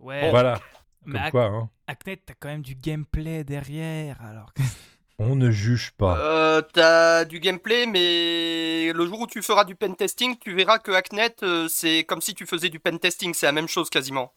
Ouais, 0.00 0.30
Voilà, 0.30 0.60
mais 1.04 1.18
comme 1.20 1.30
quoi, 1.30 1.44
hein. 1.46 1.70
Hacknet, 1.86 2.16
t'as 2.24 2.34
quand 2.38 2.48
même 2.48 2.62
du 2.62 2.74
gameplay 2.74 3.44
derrière. 3.44 4.20
Alors 4.22 4.52
que- 4.54 4.62
on 5.18 5.34
ne 5.36 5.50
juge 5.50 5.92
pas. 5.92 6.18
Euh, 6.18 6.62
t'as 6.62 7.24
du 7.24 7.40
gameplay, 7.40 7.86
mais 7.86 8.92
le 8.92 9.06
jour 9.06 9.20
où 9.22 9.26
tu 9.26 9.42
feras 9.42 9.64
du 9.64 9.74
pen 9.74 9.94
testing, 9.96 10.36
tu 10.38 10.54
verras 10.54 10.78
que 10.78 10.90
Hacknet, 10.92 11.36
euh, 11.42 11.68
c'est 11.68 12.04
comme 12.04 12.20
si 12.20 12.34
tu 12.34 12.46
faisais 12.46 12.68
du 12.68 12.80
pen 12.80 12.98
testing, 12.98 13.32
c'est 13.34 13.46
la 13.46 13.52
même 13.52 13.68
chose 13.68 13.88
quasiment. 13.90 14.32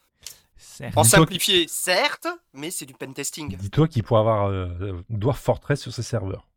Certes. 0.57 0.97
En 0.97 1.03
simplifié, 1.03 1.67
certes, 1.69 2.27
mais 2.53 2.69
c'est 2.71 2.85
du 2.85 2.93
pen 2.93 3.13
testing. 3.13 3.55
Dis-toi 3.57 3.87
qu'il 3.87 4.03
pourrait 4.03 4.19
avoir 4.21 4.47
euh, 4.47 5.03
Dwarf 5.09 5.39
Fortress 5.39 5.81
sur 5.81 5.93
ses 5.93 6.03
serveurs. 6.03 6.47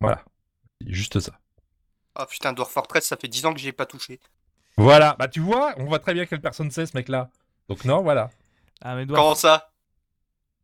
Voilà, 0.00 0.22
juste 0.86 1.20
ça. 1.20 1.32
Ah 2.14 2.26
putain, 2.26 2.52
Dwarf 2.52 2.70
Fortress, 2.70 3.06
ça 3.06 3.16
fait 3.16 3.28
10 3.28 3.46
ans 3.46 3.54
que 3.54 3.58
j'y 3.60 3.68
ai 3.68 3.72
pas 3.72 3.86
touché. 3.86 4.20
Voilà, 4.76 5.16
bah 5.18 5.28
tu 5.28 5.40
vois, 5.40 5.72
on 5.78 5.84
voit 5.84 5.98
très 5.98 6.14
bien 6.14 6.26
quelle 6.26 6.40
personne 6.40 6.70
c'est 6.70 6.84
ce 6.86 6.96
mec-là. 6.96 7.30
Donc 7.68 7.84
non, 7.84 8.02
voilà. 8.02 8.30
Ah, 8.82 8.94
mais 8.94 9.04
Dwarf- 9.06 9.16
Comment 9.16 9.34
ça? 9.34 9.70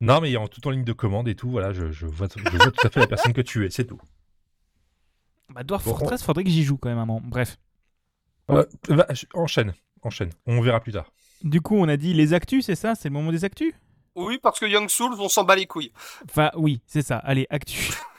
Non, 0.01 0.21
mais 0.21 0.35
en 0.37 0.49
tout 0.49 0.67
en 0.67 0.71
ligne 0.71 0.85
de 0.85 0.93
commande 0.93 1.29
et 1.29 1.35
tout, 1.35 1.51
voilà, 1.51 1.73
je, 1.73 1.91
je 1.91 2.07
vois, 2.07 2.27
je 2.35 2.43
vois 2.57 2.71
tout 2.71 2.87
à 2.87 2.91
fait 2.91 3.01
la 3.01 3.07
personne 3.07 3.33
que 3.33 3.41
tu 3.43 3.67
es, 3.67 3.71
c'est 3.71 3.85
tout. 3.85 4.01
bah, 5.51 5.63
Dwarf 5.63 5.85
Bon, 5.85 5.95
Fortress, 5.95 6.23
faudrait 6.23 6.45
que 6.45 6.51
j'y 6.51 6.63
joue 6.65 6.79
quand 6.79 6.89
même 6.89 6.99
un 6.99 7.07
moment. 7.07 7.21
Bref. 7.25 7.59
Euh, 8.51 8.65
enchaîne, 9.35 9.75
enchaîne. 10.03 10.31
On 10.47 10.61
verra 10.61 10.81
plus 10.81 10.93
tard. 10.93 11.13
Du 11.43 11.61
coup, 11.61 11.77
on 11.77 11.89
a 11.89 11.97
dit 11.97 12.15
les 12.15 12.33
actus, 12.35 12.67
c'est 12.67 12.75
ça? 12.75 12.95
C'est 12.95 13.09
le 13.09 13.13
moment 13.13 13.31
des 13.31 13.45
actus? 13.45 13.73
Oui, 14.17 14.39
parce 14.43 14.59
que 14.59 14.67
Young 14.67 14.89
Souls, 14.89 15.15
on 15.19 15.29
s'en 15.29 15.45
bat 15.45 15.55
les 15.55 15.67
couilles. 15.67 15.93
Enfin, 16.25 16.51
oui, 16.57 16.81
c'est 16.87 17.03
ça. 17.03 17.19
Allez, 17.19 17.47
actus. 17.51 17.97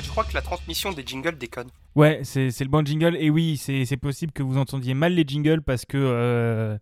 fait, 0.00 0.06
je 0.06 0.10
crois 0.10 0.24
que 0.24 0.34
la 0.34 0.42
transmission 0.42 0.92
des 0.92 1.04
jingles 1.06 1.36
déconne. 1.38 1.68
Ouais, 1.94 2.20
c'est 2.24 2.50
c'est 2.50 2.64
le 2.64 2.70
bon 2.70 2.84
jingle. 2.84 3.16
Et 3.16 3.30
oui, 3.30 3.56
c'est 3.56 3.84
c'est 3.84 3.96
possible 3.96 4.32
que 4.32 4.42
vous 4.42 4.58
entendiez 4.58 4.94
mal 4.94 5.14
les 5.14 5.24
jingles 5.26 5.62
parce 5.62 5.84
que. 5.84 5.96
euh, 5.98 6.78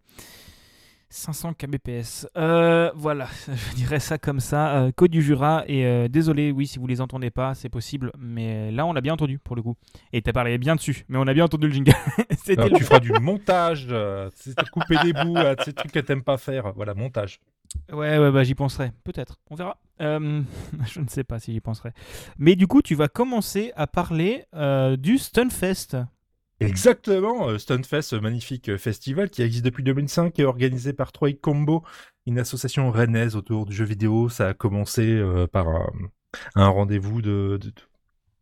500 1.09 1.55
kbps. 1.55 2.27
Euh, 2.37 2.91
voilà, 2.95 3.29
je 3.71 3.75
dirais 3.77 4.01
ça 4.01 4.19
comme 4.19 4.41
ça. 4.41 4.77
Euh, 4.77 4.93
Code 4.93 5.13
du 5.13 5.23
Jura. 5.23 5.65
Et 5.69 5.87
euh, 5.87 6.09
désolé, 6.09 6.51
oui, 6.51 6.67
si 6.67 6.79
vous 6.79 6.87
les 6.89 7.01
entendez 7.01 7.31
pas, 7.31 7.55
c'est 7.55 7.69
possible. 7.69 8.11
Mais 8.19 8.71
là, 8.73 8.85
on 8.87 8.93
l'a 8.93 9.01
bien 9.01 9.15
entendu 9.15 9.39
pour 9.39 9.55
le 9.57 9.63
coup. 9.63 9.77
Et 10.13 10.21
t'as 10.21 10.33
parlé 10.33 10.59
bien 10.59 10.75
dessus. 10.75 11.05
Mais 11.09 11.17
on 11.17 11.27
a 11.27 11.33
bien 11.33 11.45
entendu 11.45 11.69
le 11.69 11.73
jingle. 11.73 11.95
C'était 12.45 12.61
Alors, 12.61 12.73
le- 12.73 12.79
tu 12.79 12.85
feras 12.85 12.99
du 12.99 13.13
montage, 13.13 13.87
euh, 13.89 14.29
couper 14.73 14.97
des 15.05 15.13
bouts, 15.13 15.37
euh, 15.39 15.55
ces 15.65 15.73
trucs 15.73 15.93
que 15.93 16.01
t'aimes 16.01 16.25
pas 16.25 16.39
faire. 16.39 16.73
Voilà, 16.75 16.93
montage. 16.95 17.41
Ouais, 17.93 18.19
ouais, 18.19 18.31
bah 18.31 18.45
j'y 18.45 18.55
penserai. 18.55 18.93
Peut-être. 19.05 19.39
On 19.51 19.55
verra. 19.55 19.79
Euh, 20.01 20.43
je 20.87 21.01
ne 21.01 21.09
sais 21.09 21.25
pas 21.25 21.39
si 21.39 21.53
j'y 21.53 21.61
penserai. 21.61 21.93
Mais 22.39 22.57
du 22.57 22.67
coup, 22.67 22.83
tu 22.83 22.95
vas 22.95 23.09
commencer 23.09 23.73
à 23.77 23.87
parler 23.87 24.45
euh, 24.55 24.97
du 24.97 25.19
Stunfest. 25.19 25.97
Exactement, 26.59 27.49
euh, 27.49 27.59
Stunfest, 27.59 28.15
magnifique 28.15 28.71
euh, 28.71 28.79
festival 28.79 29.29
qui 29.29 29.43
existe 29.43 29.65
depuis 29.65 29.83
2005 29.83 30.39
et 30.39 30.45
organisé 30.45 30.95
par 30.95 31.13
Troy 31.13 31.35
Combo, 31.35 31.85
une 32.27 32.39
association 32.39 32.91
rennaise 32.91 33.37
autour 33.37 33.67
du 33.67 33.75
jeu 33.75 33.85
vidéo. 33.85 34.29
Ça 34.31 34.49
a 34.49 34.55
commencé 34.55 35.23
par 35.53 35.69
un, 36.55 36.69
rendez-vous 36.69 37.21
de, 37.23 37.59
de, 37.61 37.69
de- 37.69 37.73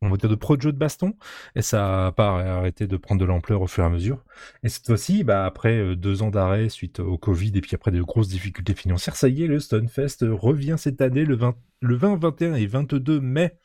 on 0.04 0.10
va 0.10 0.16
dire 0.16 0.28
de 0.30 0.34
pro 0.34 0.56
de 0.56 0.70
baston 0.70 1.14
et 1.54 1.62
ça 1.62 2.06
a 2.06 2.12
pas 2.12 2.40
arrêté 2.58 2.86
de 2.86 2.96
prendre 2.96 3.20
de 3.20 3.24
l'ampleur 3.26 3.62
au 3.62 3.66
fur 3.66 3.82
et 3.82 3.86
à 3.86 3.90
mesure. 3.90 4.24
Et 4.62 4.68
cette 4.68 4.86
fois-ci, 4.86 5.24
bah, 5.24 5.44
après 5.46 5.76
euh, 5.76 5.96
deux 5.96 6.22
ans 6.22 6.30
d'arrêt 6.30 6.68
suite 6.68 7.00
au 7.00 7.18
Covid 7.18 7.52
et 7.54 7.60
puis 7.60 7.74
après 7.74 7.90
de 7.90 8.02
grosses 8.02 8.28
difficultés 8.28 8.74
financières, 8.74 9.16
ça 9.16 9.28
y 9.28 9.44
est, 9.44 9.46
le 9.46 9.60
Stunfest 9.60 10.18
revient 10.22 10.76
cette 10.78 11.00
année 11.00 11.24
le 11.24 11.36
20, 11.36 11.56
le 11.80 11.96
20, 11.96 12.16
21 12.16 12.54
et 12.54 12.66
22 12.66 13.20
mai. 13.20 13.56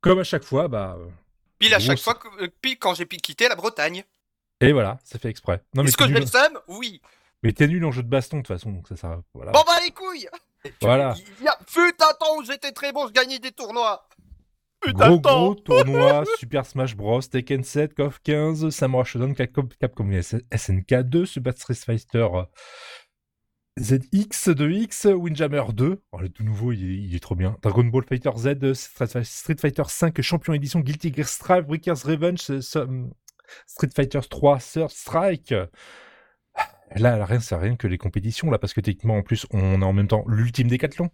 Comme 0.00 0.20
à 0.20 0.24
chaque 0.24 0.44
fois, 0.44 0.68
bah, 0.68 0.96
euh, 0.98 1.08
Pile 1.58 1.74
à 1.74 1.80
chaque 1.80 1.98
fois, 1.98 2.14
que, 2.14 2.28
euh, 2.44 2.48
pile 2.62 2.78
quand 2.78 2.94
j'ai 2.94 3.06
quitté 3.06 3.48
la 3.48 3.56
Bretagne. 3.56 4.04
et 4.60 4.72
voilà, 4.72 4.98
ça 5.04 5.18
fait 5.18 5.28
exprès. 5.28 5.62
Non, 5.74 5.82
mais 5.82 5.88
Est-ce 5.88 5.96
que 5.96 6.04
nul- 6.04 6.20
le 6.20 6.26
seum 6.26 6.58
Oui. 6.68 7.00
Mais 7.42 7.52
t'es 7.52 7.66
nul 7.68 7.84
en 7.84 7.92
jeu 7.92 8.02
de 8.02 8.08
baston 8.08 8.38
de 8.38 8.42
toute 8.42 8.48
façon, 8.56 8.70
donc 8.72 8.88
ça 8.88 8.96
sert. 8.96 9.20
Voilà. 9.34 9.52
Bon 9.52 9.62
bah 9.66 9.78
les 9.84 9.90
couilles 9.92 10.28
Voilà. 10.82 11.14
Il 11.38 11.44
y 11.44 11.48
a... 11.48 11.56
Fut 11.66 11.94
un 12.00 12.14
temps 12.18 12.36
où 12.38 12.44
j'étais 12.44 12.72
très 12.72 12.92
bon, 12.92 13.06
je 13.06 13.12
gagnais 13.12 13.38
des 13.38 13.52
tournois. 13.52 14.08
Gros 14.86 15.20
gros 15.20 15.54
tournoi, 15.54 16.24
Super 16.38 16.64
Smash 16.64 16.96
Bros, 16.96 17.20
Tekken 17.20 17.62
7, 17.62 17.94
KOF 17.94 18.20
15, 18.22 18.70
Samurai 18.70 19.04
Shodown, 19.04 19.34
Capcom, 19.34 19.68
Capcom 19.80 20.10
SNK 20.20 21.02
2, 21.02 21.26
Super 21.26 21.52
Street 21.56 21.74
Fighter 21.74 22.28
euh, 22.32 22.44
ZX 23.78 24.50
2X, 24.50 25.12
Windjammer 25.12 25.64
2, 25.72 26.02
oh, 26.12 26.20
le 26.20 26.28
tout 26.28 26.44
nouveau 26.44 26.72
il 26.72 26.84
est, 26.84 26.96
il 26.96 27.14
est 27.14 27.20
trop 27.20 27.34
bien, 27.34 27.56
Dragon 27.62 27.84
Ball 27.84 28.04
Fighter 28.04 28.30
Z, 28.36 28.46
euh, 28.62 28.74
Street 28.74 29.56
Fighter 29.58 29.84
5, 29.86 30.20
Champion 30.22 30.54
Edition, 30.54 30.80
Guilty 30.80 31.12
Gear 31.12 31.28
Strive, 31.28 31.66
Breakers 31.66 32.04
Revenge, 32.04 32.50
euh, 32.50 32.60
Street 33.66 33.90
Fighter 33.94 34.20
3, 34.28 34.58
Third 34.58 34.90
Strike, 34.90 35.54
Là, 36.96 37.24
rien, 37.24 37.40
c'est 37.40 37.54
rien 37.54 37.76
que 37.76 37.86
les 37.86 37.98
compétitions, 37.98 38.50
là, 38.50 38.58
parce 38.58 38.72
que 38.72 38.80
techniquement, 38.80 39.18
en 39.18 39.22
plus, 39.22 39.46
on 39.50 39.82
a 39.82 39.84
en 39.84 39.92
même 39.92 40.08
temps 40.08 40.24
l'ultime 40.26 40.68
décathlon. 40.68 41.10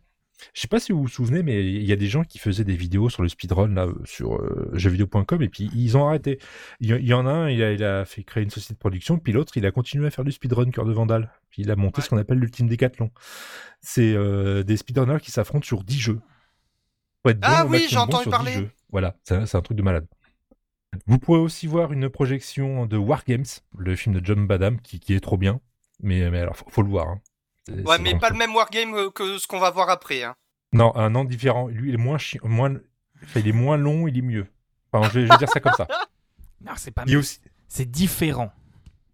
Je 0.53 0.61
sais 0.61 0.68
pas 0.68 0.81
si 0.81 0.92
vous 0.92 1.01
vous 1.03 1.09
souvenez, 1.09 1.42
mais 1.42 1.64
il 1.64 1.85
y 1.85 1.92
a 1.92 1.97
des 1.97 2.09
gens 2.09 2.25
qui 2.25 2.38
faisaient 2.38 2.64
des 2.64 2.77
vidéos 2.77 3.09
sur 3.09 3.23
le 3.23 3.29
speedrun 3.29 3.68
là 3.68 3.87
sur 4.05 4.35
euh, 4.35 4.68
jeuxvideo.com 4.75 5.40
et 5.42 5.49
puis 5.49 5.70
ils 5.75 5.97
ont 5.97 6.07
arrêté. 6.07 6.38
Il 6.81 6.90
y, 6.90 7.14
en 7.14 7.27
a 7.27 7.31
un, 7.31 7.51
il 7.51 7.62
a, 7.62 7.73
il 7.73 7.83
a 7.85 8.05
fait 8.05 8.25
créer 8.25 8.42
une 8.42 8.51
société 8.51 8.75
de 8.75 8.79
production, 8.79 9.16
puis 9.18 9.33
l'autre, 9.33 9.57
il 9.57 9.64
a 9.64 9.70
continué 9.70 10.07
à 10.07 10.11
faire 10.11 10.25
du 10.25 10.33
speedrun 10.33 10.70
cœur 10.70 10.85
de 10.85 10.92
Vandal. 10.92 11.31
Puis 11.51 11.62
il 11.62 11.70
a 11.70 11.77
monté 11.77 11.99
Ouais. 12.01 12.05
ce 12.05 12.11
qu'on 12.11 12.18
appelle 12.18 12.38
l'ultime 12.38 12.66
décathlon. 12.68 13.11
C'est 13.81 14.12
euh, 14.14 14.62
des 14.64 14.77
speedrunners 14.77 15.20
qui 15.20 15.31
s'affrontent 15.31 15.64
sur 15.64 15.85
10 15.85 15.99
jeux. 15.99 16.20
Ah 17.42 17.64
oui, 17.66 17.87
j'ai 17.88 17.97
entendu 17.97 18.25
sur 18.25 18.31
10 18.33 18.37
parler. 18.37 18.53
jeux. 18.53 18.70
Voilà, 18.90 19.16
c'est 19.25 19.55
un- 19.55 19.62
truc 19.62 19.77
de 19.79 19.83
malade. 19.83 20.07
Vous 21.07 21.18
pourrez 21.18 21.38
aussi 21.40 21.66
voir 21.66 21.92
une 21.92 22.09
projection 22.09 22.87
de 22.87 22.97
Wargames, 22.97 23.44
le 23.79 23.97
film 23.97 24.14
de 24.20 24.25
John 24.25 24.47
Badham, 24.47 24.81
qui, 24.81 25.01
qui 25.01 25.14
est 25.14 25.20
trop 25.20 25.37
bien. 25.38 25.61
Mais, 26.01 26.31
mais 26.31 26.40
alors, 26.40 26.57
faut, 26.57 26.68
faut 26.68 26.83
le 26.83 26.88
voir. 26.90 27.09
hein. 27.09 27.20
Ouais, 27.68 27.77
mais 27.77 27.83
vraiment 27.83 28.18
pas 28.18 28.31
le 28.31 28.37
même 28.37 28.55
wargame 28.55 28.94
euh, 28.94 29.11
que 29.11 29.38
ce 29.38 29.46
qu'on 29.46 29.59
va 29.59 29.70
voir 29.70 29.88
après. 29.90 30.22
Hein. 30.22 30.35
Non, 30.72 30.94
un 30.96 31.14
an 31.14 31.24
différent. 31.24 31.68
Lui, 31.68 31.88
il 31.90 31.94
est 31.94 31.98
moins 31.98 32.18
chi- 32.18 32.38
moins, 32.42 32.74
enfin, 33.22 33.40
il 33.40 33.48
est 33.48 33.53
moins 33.53 33.77
long, 33.77 34.07
il 34.09 34.18
est 34.18 34.22
mieux. 34.22 34.46
Enfin, 34.92 35.09
je 35.11 35.20
vais, 35.20 35.27
je 35.27 35.33
vais 35.33 35.38
dire 35.38 35.48
ça 35.48 35.61
comme 35.61 35.72
ça. 35.74 35.87
Non, 36.64 36.72
c'est 36.77 36.92
pas. 36.92 37.05
Est 37.07 37.16
aussi, 37.16 37.40
C'est 37.68 37.90
différent. 37.90 38.50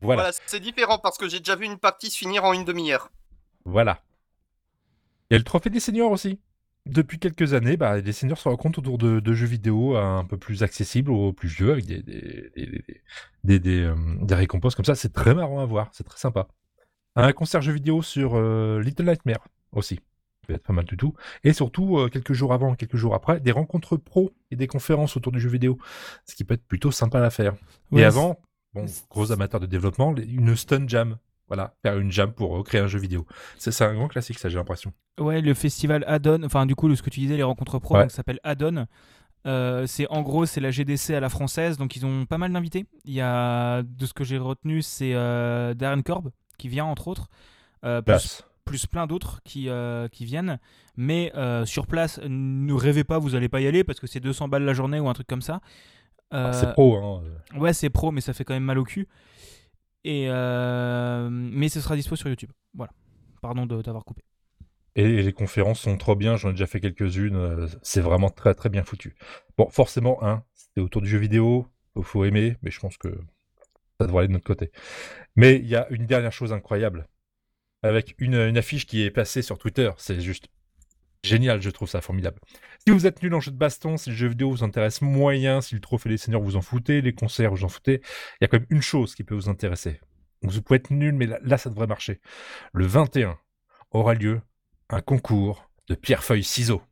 voilà, 0.01 0.23
Voilà, 0.23 0.39
c'est 0.47 0.61
différent 0.61 0.99
parce 0.99 1.19
que 1.19 1.29
j'ai 1.29 1.39
déjà 1.41 1.57
vu 1.57 1.65
une 1.67 1.79
partie 1.79 2.09
se 2.11 2.17
finir 2.19 2.45
en 2.45 2.53
une 2.53 2.65
demi-heure. 2.65 3.11
voilà. 3.65 4.03
Il 5.31 5.35
y 5.35 5.37
a 5.37 5.39
le 5.39 5.45
trophée 5.45 5.71
des 5.71 5.81
seniors 5.81 6.11
aussi. 6.13 6.39
Depuis 6.87 7.19
quelques 7.19 7.53
années, 7.55 7.77
bah, 7.77 7.99
les 8.01 8.13
seniors 8.13 8.39
se 8.39 8.49
rencontrent 8.49 8.79
autour 8.79 8.99
de, 8.99 9.21
de 9.21 9.33
jeux 9.35 9.47
vidéo 9.47 9.97
un 9.97 10.25
peu 10.25 10.37
plus 10.39 10.63
accessibles 10.63 11.11
aux 11.11 11.33
plus 11.33 11.49
vieux, 11.49 11.73
avec 11.73 11.87
des, 11.87 12.03
des, 12.03 12.51
des, 12.57 12.67
des, 12.67 12.85
des, 13.45 13.59
des, 13.59 13.81
euh, 13.83 13.95
des 14.23 14.35
récompenses 14.35 14.75
comme 14.77 14.85
ça. 14.85 14.95
C'est 14.95 15.13
très 15.13 15.35
marrant 15.35 15.61
à 15.61 15.65
voir, 15.67 15.89
c'est 15.93 16.05
très 16.05 16.19
sympa. 16.19 16.49
Un 17.17 17.33
concert 17.33 17.61
jeux 17.63 17.73
vidéo 17.73 18.03
sur 18.03 18.33
euh, 18.35 18.81
Little 18.83 19.05
Nightmare 19.05 19.47
aussi. 19.73 19.97
Ça 19.97 20.47
peut 20.47 20.55
être 20.55 20.63
pas 20.67 20.73
mal 20.73 20.85
du 20.85 20.97
tout. 20.97 21.15
Et 21.45 21.53
surtout, 21.53 21.99
euh, 21.99 22.09
quelques 22.09 22.33
jours 22.33 22.53
avant, 22.53 22.75
quelques 22.75 22.97
jours 22.97 23.15
après, 23.15 23.41
des 23.41 23.53
rencontres 23.53 23.97
pro 23.97 24.31
et 24.51 24.57
des 24.57 24.67
conférences 24.67 25.17
autour 25.17 25.33
du 25.33 25.41
jeu 25.41 25.51
vidéo. 25.51 25.79
Ce 26.25 26.35
qui 26.35 26.45
peut 26.45 26.55
être 26.55 26.67
plutôt 26.67 26.91
sympa 26.91 27.21
à 27.23 27.31
faire. 27.31 27.55
Et 27.93 28.05
avant, 28.05 28.41
bon, 28.75 28.87
gros 29.11 29.33
amateur 29.33 29.61
de 29.61 29.67
développement, 29.67 30.15
une 30.17 30.57
stun 30.57 30.87
jam. 30.87 31.19
Voilà, 31.49 31.75
faire 31.83 31.99
une 31.99 32.13
jam 32.13 32.33
pour 32.33 32.57
euh, 32.59 32.63
créer 32.63 32.81
un 32.81 32.87
jeu 32.87 33.01
vidéo. 33.01 33.27
C'est 33.59 33.83
un 33.83 33.95
grand 33.95 34.07
classique, 34.07 34.39
ça, 34.39 34.49
j'ai 34.49 34.57
l'impression. 34.57 34.93
Ouais, 35.19 35.41
le 35.41 35.53
festival 35.53 36.05
Addon, 36.07 36.45
enfin 36.45 36.65
du 36.65 36.77
coup, 36.77 36.95
ce 36.95 37.03
que 37.03 37.11
tu 37.11 37.19
disais, 37.19 37.37
les 37.37 37.43
rencontres 37.43 37.81
pro, 37.81 37.95
Ouais. 37.97 38.03
donc, 38.03 38.11
ça 38.13 38.19
s'appelle 38.19 38.39
Addon. 38.45 38.87
Euh, 39.47 39.85
c'est 39.87 40.07
en 40.11 40.23
gros, 40.23 40.47
c'est 40.47 40.61
la 40.61 40.71
GDC 40.71 41.11
à 41.15 41.19
la 41.21 41.29
française, 41.29 41.77
donc 41.77 41.97
ils 41.97 42.07
ont 42.07 42.25
pas 42.25 42.39
mal 42.39 42.53
d'invités. 42.53 42.87
Il 43.05 43.15
y 43.15 43.21
a, 43.21 43.83
de 43.83 44.07
ce 44.07 44.13
que 44.13 44.23
j'ai 44.23 44.39
retenu, 44.39 44.81
c'est 44.81 45.13
euh, 45.15 45.75
Darren 45.75 46.03
Korb 46.03 46.31
qui 46.61 46.69
vient 46.69 46.85
entre 46.85 47.09
autres, 47.09 47.29
euh, 47.85 48.03
plus, 48.03 48.43
plus 48.65 48.87
plein 48.87 49.07
d'autres 49.07 49.41
qui, 49.45 49.69
euh, 49.69 50.09
qui 50.09 50.27
viennent. 50.27 50.59
Mais 50.97 51.33
euh, 51.35 51.65
sur 51.65 51.87
place, 51.87 52.21
ne 52.23 52.73
rêvez 52.75 53.05
pas, 53.05 53.19
vous 53.19 53.35
allez 53.35 53.49
pas 53.49 53.61
y 53.61 53.67
aller 53.67 53.83
parce 53.83 53.99
que 53.99 54.07
c'est 54.07 54.21
200 54.21 54.49
balles 54.49 54.65
la 54.65 54.75
journée 54.75 55.01
ou 55.01 55.09
un 55.09 55.15
truc 55.15 55.27
comme 55.27 55.43
ça. 55.43 55.61
Ah, 56.31 56.53
C'est 56.53 56.73
pro, 56.73 56.97
hein. 56.97 57.23
Ouais, 57.57 57.73
c'est 57.73 57.91
pro, 57.91 58.13
mais 58.13 58.21
ça 58.21 58.35
fait 58.35 58.45
quand 58.45 58.55
même 58.55 58.65
mal 58.65 58.79
au 58.79 58.85
cul. 58.85 59.09
Et 60.05 60.29
mais 60.29 61.69
ce 61.69 61.81
sera 61.81 61.97
dispo 61.97 62.15
sur 62.15 62.29
YouTube. 62.29 62.51
Voilà. 62.75 62.93
Pardon 63.41 63.67
de 63.67 63.81
t'avoir 63.81 64.05
coupé. 64.05 64.23
Et, 64.97 65.23
les 65.23 65.33
conférences 65.33 65.81
sont 65.81 65.97
trop 65.97 66.15
bien, 66.15 66.37
j'en 66.37 66.51
ai 66.51 66.53
déjà 66.53 66.67
fait 66.67 66.81
quelques-unes, 66.81 67.69
c'est 67.83 68.01
vraiment 68.01 68.29
très 68.29 68.55
très 68.55 68.69
bien 68.69 68.83
foutu. 68.83 69.15
Bon, 69.57 69.69
forcément, 69.71 70.23
hein, 70.23 70.43
c'est 70.53 70.81
autour 70.81 71.01
du 71.01 71.09
jeu 71.09 71.19
vidéo, 71.19 71.67
faut 72.03 72.25
aimer, 72.25 72.57
mais 72.63 72.71
je 72.71 72.81
pense 72.81 72.97
que 72.99 73.09
ça 74.01 74.07
devrait 74.07 74.21
aller 74.21 74.29
de 74.29 74.33
notre 74.33 74.47
côté. 74.47 74.73
Mais 75.37 75.57
il 75.57 75.67
y 75.67 75.77
a 75.77 75.87
une 75.91 76.07
dernière 76.07 76.33
chose 76.33 76.53
incroyable, 76.53 77.07
avec 77.83 78.15
une, 78.19 78.57
affiche 78.57 78.87
qui 78.87 79.03
est 79.03 79.11
passée 79.11 79.43
sur 79.43 79.59
Twitter, 79.59 79.91
c'est 79.99 80.21
juste 80.21 80.49
génial, 81.23 81.61
je 81.61 81.69
trouve 81.69 81.89
ça 81.89 82.01
formidable. 82.01 82.41
Si 82.87 82.93
vous 82.93 83.07
êtes 83.07 83.23
nul 83.23 83.35
en 83.35 83.41
jeu 83.41 83.51
de 83.51 83.59
baston, 83.59 83.99
si 83.99 84.09
le 84.09 84.17
jeu 84.17 84.29
vidéo 84.29 84.51
vous 84.51 84.65
intéresse 84.65 85.03
moyen, 85.03 85.61
si 85.61 85.75
le 85.75 85.83
trophée 85.83 86.09
des 86.09 86.17
seniors 86.17 86.43
vous 86.43 86.57
en 86.57 86.63
foutez, 86.63 87.03
les 87.03 87.13
concerts 87.13 87.51
vous 87.51 87.65
en 87.65 87.69
foutez, 87.69 88.01
il 88.03 88.39
y 88.41 88.45
a 88.45 88.49
quand 88.49 88.59
même 88.59 88.67
une 88.71 88.81
chose 88.81 89.15
qui 89.15 89.23
peut 89.23 89.35
vous 89.35 89.51
intéresser. 89.51 90.01
Vous 90.43 90.63
pouvez 90.63 90.79
être 90.79 90.91
nul, 90.91 91.15
mais 91.15 91.27
là, 91.27 91.59
ça 91.59 91.69
devrait 91.69 91.87
marcher. 91.87 92.21
Le 92.73 92.87
21 92.87 93.39
aura 93.91 94.15
lieu 94.15 94.41
un 94.89 95.03
concours 95.03 95.71
de 95.89 95.95
pierre, 95.95 96.25
feuille, 96.25 96.45
ciseaux. 96.45 96.83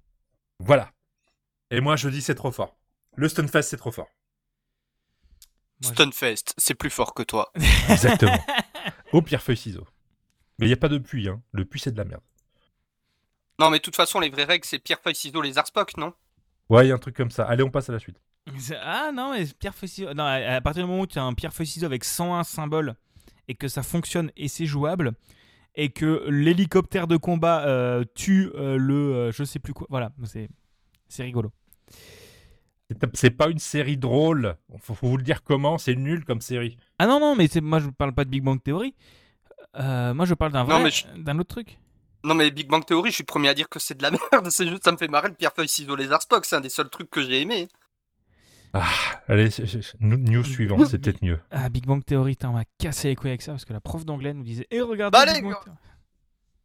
Voilà. 0.58 0.92
Et 1.70 1.80
moi, 1.80 1.96
je 1.96 2.10
dis 2.10 2.20
c'est 2.20 2.34
trop 2.34 2.52
fort. 2.52 2.78
Le 3.16 3.28
Stunfest, 3.28 3.62
c'est 3.62 3.78
trop 3.78 3.90
fort. 3.90 4.10
Stunfest, 5.80 6.54
c'est 6.56 6.74
plus 6.74 6.90
fort 6.90 7.14
que 7.14 7.22
toi. 7.22 7.52
Exactement. 7.88 8.38
Au 9.12 9.22
pierre, 9.22 9.42
feuille, 9.42 9.56
ciseaux. 9.56 9.86
Mais 10.58 10.66
il 10.66 10.68
n'y 10.68 10.74
a 10.74 10.78
pas 10.78 10.88
de 10.88 10.98
puits, 10.98 11.28
hein. 11.28 11.40
Le 11.52 11.64
puits, 11.64 11.80
c'est 11.80 11.92
de 11.92 11.98
la 11.98 12.04
merde. 12.04 12.22
Non, 13.60 13.70
mais 13.70 13.78
de 13.78 13.82
toute 13.82 13.96
façon, 13.96 14.20
les 14.20 14.28
vraies 14.28 14.44
règles, 14.44 14.64
c'est 14.64 14.78
pierre, 14.78 15.00
feuille, 15.00 15.14
ciseaux, 15.14 15.40
les 15.40 15.52
Spock, 15.52 15.96
non? 15.96 16.12
Ouais, 16.68 16.86
il 16.86 16.88
y 16.88 16.92
a 16.92 16.94
un 16.94 16.98
truc 16.98 17.16
comme 17.16 17.30
ça. 17.30 17.44
Allez, 17.44 17.62
on 17.62 17.70
passe 17.70 17.88
à 17.88 17.92
la 17.92 17.98
suite. 17.98 18.20
Ah 18.80 19.10
non, 19.12 19.32
mais 19.32 19.44
pierre 19.58 19.74
feuille 19.74 19.88
ciseaux. 19.88 20.14
Non, 20.14 20.24
à 20.24 20.60
partir 20.60 20.84
du 20.84 20.88
moment 20.88 21.02
où 21.02 21.06
tu 21.06 21.18
as 21.18 21.22
un 21.22 21.34
pierre 21.34 21.52
feuille 21.52 21.66
ciseaux 21.66 21.86
avec 21.86 22.04
101 22.04 22.44
symboles 22.44 22.94
et 23.46 23.54
que 23.54 23.68
ça 23.68 23.82
fonctionne 23.82 24.30
et 24.36 24.48
c'est 24.48 24.66
jouable 24.66 25.12
et 25.74 25.90
que 25.90 26.26
l'hélicoptère 26.28 27.06
de 27.06 27.16
combat 27.16 27.66
euh, 27.66 28.04
tue 28.14 28.50
euh, 28.54 28.76
le 28.76 29.14
euh, 29.14 29.32
je 29.32 29.44
sais 29.44 29.58
plus 29.58 29.72
quoi. 29.72 29.86
Voilà, 29.90 30.12
c'est 30.24 30.48
c'est 31.08 31.22
rigolo. 31.22 31.52
C'est- 33.14 33.30
pas 33.30 33.48
une 33.48 33.58
série 33.58 33.96
drôle. 33.98 34.56
Faut, 34.80 34.94
faut 34.94 35.08
vous 35.08 35.16
le 35.18 35.22
dire 35.22 35.42
comment, 35.42 35.76
c'est 35.78 35.94
nul 35.94 36.24
comme 36.24 36.40
série. 36.40 36.78
Ah 36.98 37.06
non 37.06 37.20
non, 37.20 37.36
mais 37.36 37.46
c'est 37.48 37.60
moi 37.60 37.80
je 37.80 37.88
parle 37.90 38.12
pas 38.14 38.24
de 38.24 38.30
Big 38.30 38.42
Bang 38.42 38.62
Theory. 38.62 38.94
Euh, 39.76 40.14
moi 40.14 40.24
je 40.24 40.34
parle 40.34 40.52
d'un 40.52 40.64
Non, 40.64 40.76
vrai 40.76 40.84
mais 40.84 40.90
je- 40.90 41.06
d'un 41.22 41.38
autre 41.38 41.50
truc. 41.54 41.78
Non, 42.24 42.34
mais 42.34 42.50
Big 42.50 42.66
Bang 42.68 42.84
Theory, 42.84 43.10
je 43.10 43.16
suis 43.16 43.24
premier 43.24 43.48
à 43.50 43.54
dire 43.54 43.68
que 43.68 43.78
c'est 43.78 43.94
de 43.96 44.02
la 44.02 44.10
merde. 44.32 44.50
C'est 44.50 44.66
juste, 44.66 44.84
ça 44.84 44.92
me 44.92 44.96
fait 44.96 45.08
marrer 45.08 45.28
le 45.28 45.34
pierre, 45.34 45.52
feuille, 45.54 45.68
ciseaux, 45.68 45.96
les 45.96 46.08
Spock. 46.20 46.44
C'est 46.46 46.56
un 46.56 46.60
des 46.60 46.68
seuls 46.70 46.88
trucs 46.88 47.10
que 47.10 47.22
j'ai 47.22 47.42
aimé. 47.42 47.68
Allez, 49.28 49.50
c'est- 49.50 49.66
c'est- 49.66 50.00
news 50.00 50.44
suivant, 50.44 50.84
c'est 50.86 50.98
peut-être 50.98 51.22
mieux. 51.22 51.40
Ah 51.50 51.68
Big 51.68 51.86
Bang 51.86 52.04
Theory, 52.04 52.36
on 52.44 52.52
m'a 52.52 52.64
cassé 52.78 53.08
les 53.08 53.16
couilles 53.16 53.30
avec 53.30 53.42
ça 53.42 53.52
parce 53.52 53.64
que 53.64 53.72
la 53.72 53.80
prof 53.80 54.04
d'anglais 54.04 54.32
nous 54.34 54.42
disait 54.44 54.66
"Et 54.70 54.80
regardez 54.80 55.12
Bah, 55.18 55.24
Big 55.26 55.36
allez, 55.36 55.42
Bang 55.42 55.54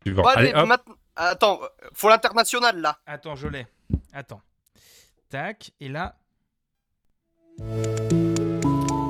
Theory. 0.06 0.28
Allez, 0.36 0.52
Allez, 0.52 0.70
Attends, 1.16 1.60
euh, 1.62 1.68
faut 1.94 2.10
l'international, 2.10 2.82
là. 2.82 3.00
Attends, 3.06 3.36
je 3.36 3.48
l'ai. 3.48 3.68
Attends. 4.14 4.42
Tac, 5.34 5.72
et 5.82 5.90
là. 5.90 6.14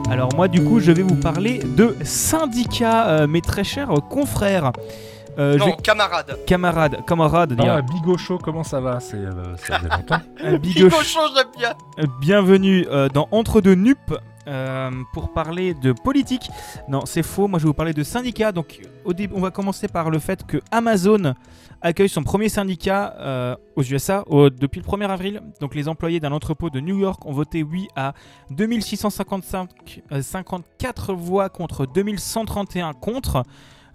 Alors 0.10 0.34
moi 0.38 0.48
du 0.48 0.64
coup 0.64 0.80
je 0.80 0.94
vais 0.94 1.02
vous 1.04 1.18
parler 1.18 1.60
de 1.60 1.98
syndicats, 2.06 3.10
euh, 3.10 3.28
mes 3.28 3.42
très 3.42 3.66
chers 3.66 3.90
confrères. 4.10 4.72
Euh, 5.38 5.58
non, 5.58 5.74
camarade. 5.74 6.38
Camarades, 6.48 7.04
camarades, 7.06 7.60
Ah. 7.60 7.82
Bigocho, 7.82 8.38
comment 8.38 8.64
ça 8.64 8.80
va? 8.80 9.02
C'est 9.02 9.18
euh, 9.18 9.58
ça 9.58 9.80
faisait 9.80 9.90
longtemps. 9.90 10.22
Un 10.42 10.54
bigoch- 10.56 10.84
Bigochon, 10.92 11.20
j'aime 11.36 11.48
bien. 11.58 11.74
Bienvenue 12.22 12.88
euh, 12.90 13.10
dans 13.10 13.28
Entre 13.32 13.60
deux 13.60 13.76
Nup 13.76 13.98
euh, 14.48 14.92
pour 15.14 15.34
parler 15.34 15.74
de 15.74 15.92
politique. 15.92 16.50
Non, 16.88 17.06
c'est 17.06 17.24
faux. 17.24 17.48
Moi, 17.48 17.60
je 17.60 17.64
vais 17.64 17.70
vous 17.70 17.74
parler 17.74 17.94
de 17.94 18.04
syndicats. 18.04 18.52
Donc, 18.52 18.82
on 19.06 19.40
va 19.40 19.52
commencer 19.52 19.88
par 19.88 20.10
le 20.10 20.20
fait 20.20 20.46
que 20.46 20.58
Amazon 20.72 21.34
accueille 21.84 22.10
son 22.10 22.24
premier 22.24 22.50
syndicat 22.50 23.16
euh, 23.20 23.56
aux 23.76 23.84
USA 23.84 24.24
depuis 24.58 24.80
le 24.80 24.86
1er 24.86 25.10
avril. 25.10 25.42
Donc, 25.60 25.76
les 25.76 25.88
employés 25.88 26.20
d'un 26.20 26.32
entrepôt 26.32 26.70
de 26.70 26.80
New 26.80 26.98
York 26.98 27.26
ont 27.26 27.34
voté 27.34 27.62
oui 27.62 27.88
à 27.96 28.14
2655 28.52 29.70
euh, 30.12 30.22
54 30.22 31.14
voix 31.14 31.50
contre 31.50 31.86
2131 31.86 32.94
contre 32.94 33.44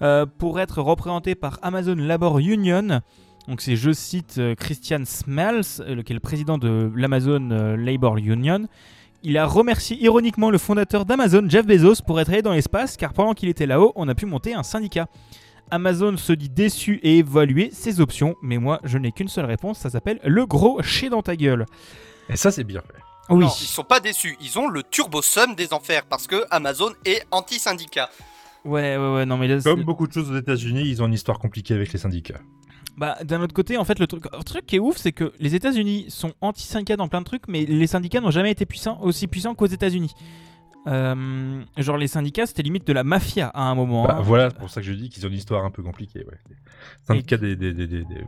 euh, 0.02 0.26
pour 0.26 0.60
être 0.60 0.80
représentés 0.82 1.34
par 1.34 1.58
Amazon 1.62 1.96
Labor 1.96 2.38
Union. 2.38 3.00
Donc 3.48 3.62
c'est, 3.62 3.76
je 3.76 3.90
cite, 3.92 4.38
Christian 4.58 5.04
Smalls, 5.06 6.02
qui 6.04 6.12
est 6.12 6.14
le 6.14 6.20
président 6.20 6.58
de 6.58 6.92
l'Amazon 6.94 7.48
Labor 7.78 8.18
Union. 8.18 8.68
Il 9.24 9.36
a 9.36 9.46
remercié 9.46 9.96
ironiquement 9.96 10.50
le 10.50 10.58
fondateur 10.58 11.04
d'Amazon, 11.04 11.48
Jeff 11.48 11.66
Bezos, 11.66 12.02
pour 12.06 12.20
être 12.20 12.30
allé 12.30 12.42
dans 12.42 12.52
l'espace, 12.52 12.96
car 12.96 13.12
pendant 13.12 13.34
qu'il 13.34 13.48
était 13.48 13.66
là-haut, 13.66 13.92
on 13.96 14.08
a 14.08 14.14
pu 14.14 14.26
monter 14.26 14.54
un 14.54 14.62
syndicat. 14.62 15.08
Amazon 15.70 16.16
se 16.16 16.32
dit 16.32 16.48
déçu 16.48 17.00
et 17.02 17.18
évaluer 17.18 17.70
ses 17.72 18.00
options, 18.00 18.36
mais 18.42 18.58
moi 18.58 18.80
je 18.84 18.96
n'ai 18.96 19.12
qu'une 19.12 19.28
seule 19.28 19.44
réponse, 19.44 19.78
ça 19.78 19.90
s'appelle 19.90 20.20
le 20.24 20.46
gros 20.46 20.82
chez 20.82 21.10
dans 21.10 21.22
ta 21.22 21.36
gueule. 21.36 21.66
Et 22.30 22.36
ça, 22.36 22.50
c'est 22.50 22.64
bien 22.64 22.80
fait. 22.80 23.02
Oui. 23.30 23.44
Non, 23.44 23.50
ils 23.60 23.66
sont 23.66 23.84
pas 23.84 24.00
déçus. 24.00 24.36
Ils 24.40 24.58
ont 24.58 24.68
le 24.68 24.82
turbo 24.82 25.20
sum 25.20 25.54
des 25.54 25.72
enfers 25.72 26.04
parce 26.06 26.26
que 26.26 26.44
Amazon 26.50 26.92
est 27.04 27.26
anti-syndicat. 27.30 28.08
Ouais, 28.64 28.96
ouais, 28.96 29.14
ouais, 29.14 29.26
non 29.26 29.36
mais 29.36 29.48
là, 29.48 29.60
Comme 29.62 29.82
beaucoup 29.82 30.06
de 30.06 30.12
choses 30.12 30.30
aux 30.30 30.36
États-Unis, 30.36 30.82
ils 30.86 31.02
ont 31.02 31.06
une 31.06 31.14
histoire 31.14 31.38
compliquée 31.38 31.74
avec 31.74 31.92
les 31.92 31.98
syndicats. 31.98 32.40
Bah, 32.98 33.16
d'un 33.24 33.40
autre 33.40 33.54
côté, 33.54 33.76
en 33.78 33.84
fait, 33.84 34.00
le 34.00 34.08
truc, 34.08 34.24
le 34.36 34.42
truc 34.42 34.66
qui 34.66 34.74
est 34.76 34.80
ouf, 34.80 34.96
c'est 34.96 35.12
que 35.12 35.32
les 35.38 35.54
États-Unis 35.54 36.06
sont 36.08 36.32
anti-syndicats 36.40 36.96
dans 36.96 37.06
plein 37.06 37.20
de 37.20 37.24
trucs, 37.26 37.46
mais 37.46 37.64
les 37.64 37.86
syndicats 37.86 38.20
n'ont 38.20 38.32
jamais 38.32 38.50
été 38.50 38.66
puissants, 38.66 38.98
aussi 39.00 39.28
puissants 39.28 39.54
qu'aux 39.54 39.66
États-Unis. 39.66 40.12
Euh, 40.88 41.62
genre, 41.76 41.96
les 41.96 42.08
syndicats, 42.08 42.46
c'était 42.46 42.62
limite 42.62 42.86
de 42.86 42.92
la 42.92 43.04
mafia 43.04 43.48
à 43.48 43.62
un 43.62 43.74
moment. 43.76 44.04
Bah, 44.04 44.16
hein. 44.18 44.22
voilà, 44.22 44.50
c'est 44.50 44.58
pour 44.58 44.68
ça 44.70 44.80
que 44.80 44.86
je 44.86 44.92
dis 44.94 45.10
qu'ils 45.10 45.24
ont 45.26 45.28
une 45.28 45.36
histoire 45.36 45.64
un 45.64 45.70
peu 45.70 45.82
compliquée. 45.82 46.24
Ouais. 46.26 46.38
Syndicats 47.06 47.36
des, 47.36 47.54
des, 47.54 47.72
des, 47.72 47.86
des, 47.86 48.04
des- 48.04 48.24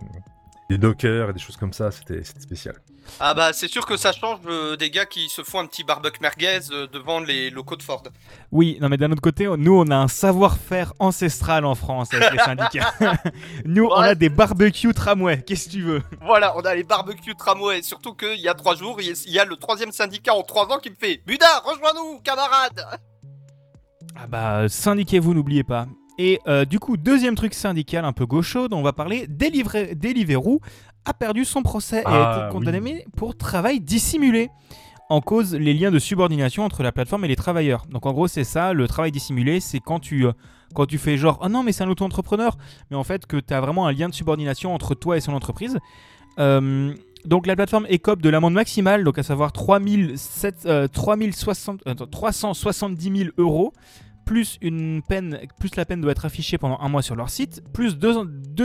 des 0.70 0.78
dockers 0.78 1.30
et 1.30 1.33
des 1.33 1.40
choses 1.40 1.56
comme 1.56 1.72
ça, 1.72 1.90
c'était 1.90 2.22
spécial. 2.22 2.76
Ah 3.18 3.35
bah 3.35 3.52
c'est 3.52 3.66
sûr 3.66 3.85
que 3.87 3.96
ça 3.96 4.12
change 4.12 4.38
euh, 4.46 4.76
des 4.76 4.88
gars 4.88 5.04
qui 5.04 5.28
se 5.28 5.42
font 5.42 5.59
un 5.59 5.66
petit 5.66 5.83
barbecue 5.83 6.20
merguez 6.22 6.61
euh, 6.70 6.87
devant 6.87 7.18
les 7.18 7.50
locaux 7.50 7.74
de 7.74 7.83
Ford. 7.83 8.04
Oui, 8.52 8.78
non 8.80 8.88
mais 8.88 8.96
d'un 8.96 9.11
autre 9.11 9.20
côté, 9.20 9.48
nous 9.59 9.74
on 9.74 9.90
a 9.90 9.96
un 9.96 10.06
savoir-faire 10.06 10.92
ancestral 11.00 11.64
en 11.64 11.74
France 11.74 12.14
avec 12.14 12.30
les 12.33 12.38
syndicats. 12.38 12.92
nous 13.64 13.87
on 13.87 13.94
a 13.96 14.14
des 14.14 14.28
barbecues 14.28 14.94
tramway, 14.94 15.42
qu'est-ce 15.42 15.66
que 15.66 15.72
tu 15.72 15.83
veux? 15.83 16.02
Voilà, 16.22 16.56
on 16.56 16.61
a 16.61 16.72
les 16.72 16.85
barbecues 16.85 17.35
tramway. 17.35 17.83
Surtout 17.83 18.14
qu'il 18.14 18.38
y 18.40 18.48
a 18.48 18.54
trois 18.54 18.76
jours, 18.76 19.00
il 19.00 19.09
y 19.09 19.11
a- 19.11 19.24
il 19.26 19.33
y 19.33 19.38
a 19.40 19.44
le 19.44 19.56
troisième 19.56 19.90
syndicat 19.90 20.35
en 20.35 20.42
trois 20.44 20.66
ans 20.70 20.78
qui 20.78 20.90
me 20.90 20.94
fait 20.96 21.20
Buda, 21.26 21.48
rejoins-nous, 21.64 22.20
camarade 22.20 22.87
Ah 24.14 24.26
bah 24.28 24.68
syndiquez-vous, 24.68 25.35
n'oubliez 25.35 25.64
pas. 25.64 25.87
Et 26.22 26.38
euh, 26.46 26.66
du 26.66 26.78
coup, 26.78 26.98
deuxième 26.98 27.35
truc 27.35 27.54
syndical 27.54 28.04
un 28.04 28.12
peu 28.12 28.26
gaucho 28.26 28.68
dont 28.68 28.76
on 28.78 28.83
va 28.83 28.92
parler, 28.92 29.26
Deliver- 29.26 29.94
Deliveroo 29.94 30.61
a 31.06 31.14
perdu 31.14 31.46
son 31.46 31.62
procès 31.62 32.02
et 32.02 32.06
a 32.06 32.11
Ah, 32.11 32.44
été 32.44 32.52
condamné 32.52 33.06
pour 33.16 33.35
travail 33.38 33.80
dissimulé. 33.80 34.50
En 35.09 35.22
cause, 35.22 35.54
les 35.54 35.72
liens 35.72 35.90
de 35.90 35.98
subordination 35.98 36.62
entre 36.64 36.83
la 36.83 36.92
plateforme 36.92 37.24
et 37.24 37.28
les 37.28 37.37
travailleurs. 37.37 37.87
Donc 37.90 38.04
en 38.04 38.12
gros, 38.12 38.28
c'est 38.28 38.44
ça, 38.44 38.74
le 38.74 38.87
travail 38.87 39.11
dissimulé, 39.12 39.61
c'est 39.61 39.80
quand 39.80 39.98
tu, 39.98 40.26
euh, 40.26 40.33
quand 40.74 40.85
tu 40.85 40.98
fais 40.98 41.16
genre, 41.16 41.38
oh 41.42 41.48
non, 41.48 41.62
mais 41.62 41.72
c'est 41.72 41.85
un 41.85 41.88
auto-entrepreneur, 41.88 42.56
mais 42.90 42.96
en 42.98 43.02
fait 43.02 43.24
que 43.26 43.38
tu 43.38 43.54
as 43.54 43.61
vraiment 43.62 43.87
un 43.87 43.92
lien 43.92 44.11
de 44.11 44.14
subordination 44.14 44.74
entre 44.74 44.94
toi 44.94 45.16
et 45.16 45.20
son 45.20 45.33
entreprise. 45.33 45.78
Euh, 46.38 46.92
donc 47.24 47.46
la 47.46 47.56
plateforme 47.56 47.87
écope 47.88 48.20
de 48.22 48.28
l'amende 48.28 48.52
maximale, 48.54 49.04
donc 49.04 49.18
à 49.18 49.22
savoir 49.22 49.52
3007, 49.52 50.66
euh, 50.66 50.87
3060, 50.87 51.80
attends, 51.87 52.06
370 52.06 53.16
000 53.24 53.30
euros, 53.38 53.72
plus 54.31 54.59
une 54.62 55.03
peine, 55.03 55.40
plus 55.59 55.75
la 55.75 55.85
peine 55.85 56.01
doit 56.01 56.12
être 56.12 56.25
affichée 56.25 56.57
pendant 56.57 56.79
un 56.81 56.88
mois 56.88 57.03
sur 57.03 57.16
leur 57.16 57.31
site, 57.31 57.64
plus 57.73 57.99
deux, 57.99 58.14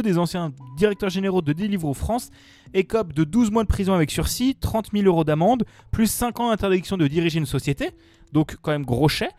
des 0.04 0.19
anciens 0.19 0.51
directeurs 0.78 1.10
généraux 1.10 1.41
de 1.41 1.54
Deliveroo 1.54 1.95
France 1.95 2.30
écopent 2.75 3.13
de 3.13 3.23
12 3.23 3.49
mois 3.49 3.63
de 3.63 3.67
prison 3.67 3.93
avec 3.93 4.12
sursis, 4.12 4.56
30 4.62 4.91
000 4.93 5.06
euros 5.08 5.23
d'amende, 5.23 5.63
plus 5.91 6.06
5 6.06 6.39
ans 6.39 6.49
d'interdiction 6.51 6.97
de 6.97 7.08
diriger 7.08 7.39
une 7.39 7.47
société, 7.47 7.89
donc 8.32 8.58
quand 8.62 8.69
même 8.69 8.86
gros 8.86 9.08
chèque. 9.10 9.32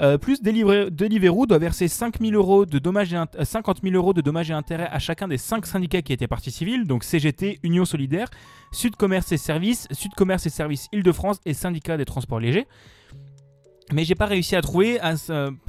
Euh, 0.00 0.16
plus 0.16 0.40
Deliver- 0.40 0.88
Deliveroo 0.90 1.44
doit 1.44 1.58
verser 1.58 1.88
5 1.88 2.20
000 2.22 2.32
euros 2.32 2.64
de 2.64 2.78
dommages 2.78 3.12
et 3.12 3.16
int- 3.16 3.26
euh, 3.38 3.44
50 3.44 3.82
000 3.82 3.94
euros 3.96 4.14
de 4.14 4.22
dommages 4.22 4.50
et 4.50 4.54
intérêts 4.54 4.88
à 4.90 4.98
chacun 4.98 5.28
des 5.28 5.36
5 5.36 5.66
syndicats 5.66 6.00
qui 6.00 6.14
étaient 6.14 6.26
partie 6.26 6.50
civile, 6.50 6.84
donc 6.86 7.04
CGT, 7.04 7.58
Union 7.62 7.84
Solidaire, 7.84 8.28
Sud 8.72 8.96
Commerce 8.96 9.30
et 9.32 9.36
Services, 9.36 9.88
Sud 9.90 10.14
Commerce 10.14 10.46
et 10.46 10.50
Services 10.50 10.88
Île-de-France 10.92 11.38
et 11.44 11.52
Syndicat 11.52 11.98
des 11.98 12.06
transports 12.06 12.40
légers. 12.40 12.66
Mais 13.92 14.04
j'ai 14.04 14.14
pas 14.16 14.26
réussi 14.26 14.56
à 14.56 14.62
trouver, 14.62 14.98
à, 15.00 15.14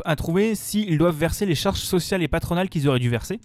à 0.06 0.16
trouver 0.16 0.56
s'ils 0.56 0.98
doivent 0.98 1.16
verser 1.18 1.46
les 1.46 1.56
charges 1.56 1.80
sociales 1.82 2.24
et 2.24 2.28
patronales 2.28 2.68
qu'ils 2.70 2.88
auraient 2.88 3.00
dû 3.00 3.10
verser. 3.10 3.40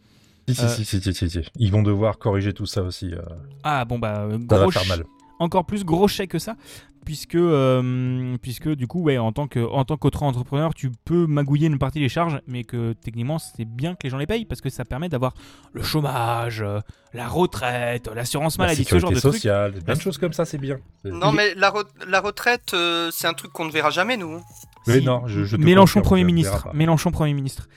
Si, 0.49 0.55
si, 0.55 0.63
Euh. 0.65 0.69
si, 0.69 1.15
si, 1.15 1.31
si. 1.31 1.41
Ils 1.57 1.71
vont 1.71 1.83
devoir 1.83 2.19
corriger 2.19 2.53
tout 2.53 2.67
ça 2.67 2.83
aussi. 2.83 3.13
euh, 3.13 3.21
Ah 3.63 3.85
bon 3.85 3.99
bah 3.99 4.21
euh, 4.23 4.39
ça 4.51 4.57
va 4.57 4.63
gros 4.63 4.71
faire 4.73 4.87
mal. 4.87 5.05
encore 5.39 5.65
plus 5.67 5.85
gros 5.85 6.09
chèque 6.09 6.31
que 6.31 6.39
ça 6.39 6.57
puisque 7.05 7.35
euh, 7.35 8.37
puisque 8.41 8.69
du 8.69 8.87
coup 8.87 9.03
ouais 9.03 9.19
en 9.19 9.33
tant 9.33 9.49
que 9.49 9.59
en 9.59 9.85
tant 9.85 9.97
qu'auto-entrepreneur 9.97 10.73
tu 10.73 10.91
peux 11.05 11.27
magouiller 11.27 11.67
une 11.67 11.79
partie 11.79 11.99
des 11.99 12.09
charges 12.09 12.41
mais 12.47 12.63
que 12.65 12.93
techniquement 12.93 13.39
c'est 13.39 13.65
bien 13.65 13.95
que 13.95 14.01
les 14.05 14.11
gens 14.11 14.19
les 14.19 14.27
payent 14.27 14.45
parce 14.45 14.61
que 14.61 14.71
ça 14.71 14.85
permet 14.85 15.09
d'avoir 15.09 15.35
le 15.73 15.83
chômage 15.83 16.63
euh, 16.63 16.79
la 17.13 17.27
retraite 17.29 18.09
l'assurance 18.15 18.57
La 18.59 18.65
maladie 18.67 18.85
ce 18.85 18.99
genre 18.99 19.11
de 19.11 19.19
trucs 19.19 19.33
sociale, 19.35 19.73
plein 19.85 19.95
de 19.95 20.01
choses 20.01 20.17
comme 20.19 20.33
ça, 20.33 20.45
c'est 20.45 20.59
bien. 20.59 20.77
Non 21.05 21.33
mais 21.33 21.55
la, 21.57 21.71
re- 21.71 21.85
la 22.09 22.21
retraite, 22.21 22.73
euh, 22.75 23.11
c'est 23.13 23.27
un 23.27 23.35
truc 23.35 23.53
qu'on 23.53 23.65
ne 23.67 23.73
verra 23.73 23.91
jamais, 23.91 24.17
nous. 24.17 24.35
hein. 24.37 24.43
Oui, 24.87 25.01
Si. 25.01 25.05
non, 25.05 25.27
je, 25.27 25.45
je 25.45 25.57
te 25.57 25.61
Mélenchon 25.63 26.01
confirme, 26.01 26.05
Premier 26.09 26.21
je 26.23 26.27
ministre. 26.27 26.69
Mélenchon 26.75 27.11
Premier 27.11 27.35
ministre. 27.35 27.69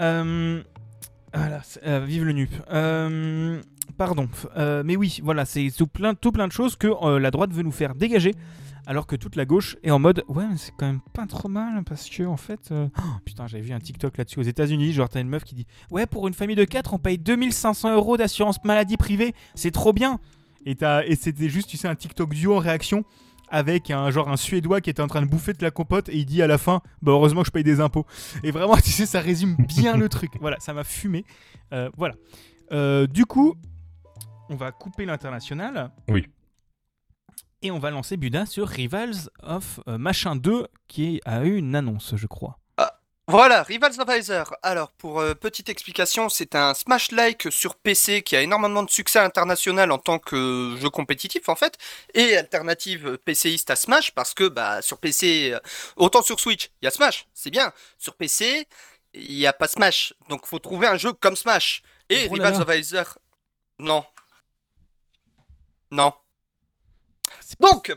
Euh, 0.00 0.62
voilà, 1.34 1.60
euh, 1.86 2.04
vive 2.06 2.24
le 2.24 2.32
NUP. 2.32 2.50
Euh, 2.72 3.60
pardon. 3.98 4.28
Euh, 4.56 4.82
mais 4.84 4.96
oui, 4.96 5.20
voilà, 5.22 5.44
c'est 5.44 5.70
tout 5.76 5.86
plein, 5.86 6.14
tout 6.14 6.32
plein 6.32 6.46
de 6.46 6.52
choses 6.52 6.76
que 6.76 6.86
euh, 7.02 7.18
la 7.18 7.30
droite 7.30 7.50
veut 7.52 7.62
nous 7.62 7.72
faire 7.72 7.94
dégager. 7.94 8.34
Alors 8.86 9.06
que 9.06 9.16
toute 9.16 9.36
la 9.36 9.44
gauche 9.46 9.76
est 9.82 9.90
en 9.90 9.98
mode 9.98 10.24
ouais 10.28 10.46
mais 10.46 10.56
c'est 10.56 10.72
quand 10.76 10.86
même 10.86 11.00
pas 11.12 11.26
trop 11.26 11.48
mal 11.48 11.82
parce 11.84 12.08
que 12.10 12.22
en 12.24 12.36
fait 12.36 12.70
euh, 12.70 12.88
oh, 12.98 13.02
putain 13.24 13.46
j'avais 13.46 13.62
vu 13.62 13.72
un 13.72 13.80
TikTok 13.80 14.18
là-dessus 14.18 14.40
aux 14.40 14.44
États-Unis 14.44 14.92
genre 14.92 15.08
t'as 15.08 15.20
une 15.20 15.28
meuf 15.28 15.44
qui 15.44 15.54
dit 15.54 15.66
ouais 15.90 16.06
pour 16.06 16.28
une 16.28 16.34
famille 16.34 16.56
de 16.56 16.64
4 16.64 16.92
on 16.94 16.98
paye 16.98 17.18
2500 17.18 17.94
euros 17.94 18.16
d'assurance 18.16 18.62
maladie 18.64 18.96
privée 18.96 19.34
c'est 19.54 19.70
trop 19.70 19.92
bien. 19.92 20.18
Et, 20.66 20.76
et 21.06 21.16
c'était 21.16 21.48
juste 21.48 21.68
tu 21.68 21.76
sais 21.76 21.88
un 21.88 21.94
TikTok 21.94 22.32
duo 22.34 22.56
en 22.56 22.58
réaction 22.58 23.04
avec 23.50 23.90
un 23.90 24.10
genre 24.10 24.28
un 24.28 24.36
suédois 24.36 24.80
qui 24.80 24.90
était 24.90 25.02
en 25.02 25.06
train 25.06 25.22
de 25.22 25.26
bouffer 25.26 25.52
de 25.52 25.62
la 25.62 25.70
compote 25.70 26.08
et 26.08 26.16
il 26.16 26.24
dit 26.24 26.42
à 26.42 26.46
la 26.46 26.58
fin 26.58 26.80
bah 27.02 27.12
heureusement 27.12 27.42
que 27.42 27.46
je 27.46 27.52
paye 27.52 27.64
des 27.64 27.80
impôts. 27.80 28.06
Et 28.42 28.50
vraiment 28.50 28.76
tu 28.84 28.90
sais 28.90 29.06
ça 29.06 29.20
résume 29.20 29.56
bien 29.56 29.96
le 29.96 30.08
truc. 30.08 30.32
Voilà 30.40 30.58
ça 30.60 30.72
m'a 30.72 30.84
fumé. 30.84 31.24
Euh, 31.72 31.90
voilà. 31.96 32.14
Euh, 32.72 33.06
du 33.06 33.26
coup 33.26 33.54
on 34.48 34.56
va 34.56 34.72
couper 34.72 35.04
l'international. 35.04 35.90
Oui. 36.08 36.26
Et 37.64 37.70
on 37.70 37.78
va 37.78 37.90
lancer 37.90 38.16
Buda 38.16 38.44
sur 38.46 38.68
Rivals 38.68 39.30
of 39.42 39.80
euh, 39.88 39.96
Machin 39.98 40.36
2 40.36 40.68
qui 40.86 41.20
a 41.24 41.42
eu 41.44 41.56
une 41.56 41.74
annonce 41.74 42.14
je 42.14 42.26
crois 42.26 42.58
Voilà, 43.26 43.62
Rivals 43.62 43.98
of. 43.98 44.52
Alors, 44.62 44.92
pour 44.92 45.20
euh, 45.20 45.34
petite 45.34 45.70
explication, 45.70 46.28
c'est 46.28 46.54
un 46.54 46.74
Smash-like 46.74 47.48
sur 47.50 47.74
PC 47.74 48.20
qui 48.20 48.36
a 48.36 48.42
énormément 48.42 48.82
de 48.82 48.90
succès 48.90 49.18
international 49.18 49.92
en 49.92 49.98
tant 49.98 50.18
que 50.18 50.76
jeu 50.78 50.90
compétitif, 50.90 51.48
en 51.48 51.54
fait, 51.54 51.78
et 52.12 52.36
alternative 52.36 53.16
PCiste 53.24 53.70
à 53.70 53.76
Smash, 53.76 54.10
parce 54.10 54.34
que 54.34 54.46
bah, 54.46 54.82
sur 54.82 54.98
PC, 54.98 55.52
euh, 55.54 55.60
autant 55.96 56.20
sur 56.20 56.38
Switch, 56.38 56.70
il 56.82 56.84
y 56.84 56.88
a 56.88 56.90
Smash, 56.90 57.26
c'est 57.32 57.48
bien. 57.48 57.72
Sur 57.96 58.14
PC, 58.14 58.68
il 59.14 59.36
n'y 59.36 59.46
a 59.46 59.54
pas 59.54 59.68
Smash. 59.68 60.12
Donc, 60.28 60.44
faut 60.44 60.58
trouver 60.58 60.86
un 60.86 60.98
jeu 60.98 61.14
comme 61.14 61.34
Smash. 61.34 61.82
Et 62.10 62.28
Oh 62.28 62.34
Rivals 62.34 62.60
of 62.60 63.18
non. 63.78 64.04
Non. 65.90 66.12
Donc 67.60 67.94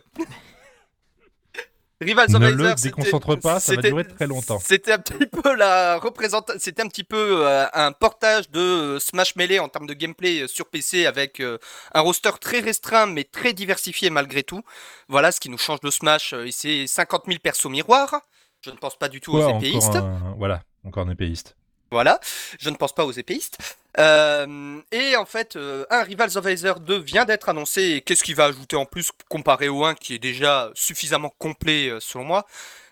Rivals 2.00 2.36
of 2.36 2.42
Ne 2.42 2.50
le 2.52 2.76
déconcentre 2.76 3.40
pas, 3.40 3.60
ça 3.60 3.72
va 3.74 3.78
c'était- 3.78 3.90
durer 3.90 4.06
très 4.08 4.28
longtemps. 4.28 4.60
C'était 4.60 4.92
un 4.92 5.00
petit 5.00 5.26
peu 5.26 5.56
la 5.56 5.98
représentation, 5.98 6.60
c'était 6.64 6.84
un 6.84 6.88
petit 6.88 7.04
peu 7.04 7.44
euh, 7.48 7.66
un 7.74 7.92
portage 7.92 8.52
de 8.52 8.60
euh, 8.60 9.00
Smash 9.00 9.36
Melee 9.36 9.58
en 9.58 9.68
termes 9.68 9.88
de 9.88 9.96
gameplay 9.96 10.42
euh, 10.44 10.48
sur 10.48 10.68
PC 10.70 11.08
avec 11.08 11.40
euh, 11.40 11.58
un 11.96 12.02
roster 12.02 12.30
très 12.40 12.60
restreint 12.60 13.08
mais 13.08 13.24
très 13.24 13.54
diversifié 13.54 14.12
malgré 14.12 14.44
tout. 14.44 14.62
Voilà 15.08 15.32
ce 15.32 15.40
qui 15.40 15.50
nous 15.50 15.58
change 15.58 15.80
de 15.80 15.90
Smash, 15.90 16.34
et 16.34 16.52
c'est 16.52 16.86
50 16.86 17.24
000 17.26 17.40
persos 17.40 17.66
miroirs. 17.66 18.22
Je 18.62 18.70
ne 18.70 18.76
pense 18.76 18.96
pas 18.96 19.10
du 19.10 19.20
tout 19.20 19.34
aux 19.34 19.42
encore 19.42 19.58
épéistes. 19.58 19.96
un... 19.96 20.36
Voilà, 20.38 20.62
encore 20.84 21.08
un 21.08 21.12
épéiste. 21.12 21.56
Voilà, 21.92 22.20
je 22.60 22.70
ne 22.70 22.76
pense 22.76 22.94
pas 22.94 23.06
aux 23.06 23.12
épéistes. 23.12 23.58
Euh, 24.00 24.80
et 24.92 25.16
en 25.16 25.26
fait, 25.26 25.56
euh, 25.56 25.86
un 25.90 26.04
Rivals 26.04 26.38
of 26.38 26.46
Aether 26.46 26.74
2 26.80 27.00
vient 27.00 27.26
d'être 27.26 27.50
annoncé. 27.50 28.04
Qu'est-ce 28.06 28.24
qu'il 28.24 28.36
va 28.36 28.46
ajouter 28.46 28.76
en 28.76 28.86
plus 28.86 29.12
comparé 29.30 29.70
au 29.70 29.84
1 29.86 29.96
qui 29.96 30.14
est 30.14 30.20
déjà 30.20 30.70
suffisamment 30.76 31.34
complet 31.40 31.90
euh, 31.90 32.00
selon 32.00 32.26
moi? 32.26 32.46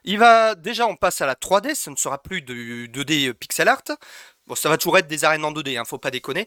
Il 0.03 0.19
va 0.19 0.55
déjà, 0.55 0.87
on 0.87 0.95
passe 0.95 1.21
à 1.21 1.25
la 1.25 1.35
3D, 1.35 1.75
ce 1.75 1.89
ne 1.89 1.95
sera 1.95 2.21
plus 2.21 2.41
du 2.41 2.89
2D 2.89 3.33
pixel 3.33 3.67
art. 3.67 3.83
Bon, 4.47 4.53
ça 4.53 4.69
va 4.69 4.77
toujours 4.77 4.99
être 4.99 5.07
des 5.07 5.23
arènes 5.25 5.43
en 5.43 5.51
2D, 5.51 5.75
hein, 5.79 5.85
faut 5.85 5.97
pas 5.97 6.11
déconner. 6.11 6.45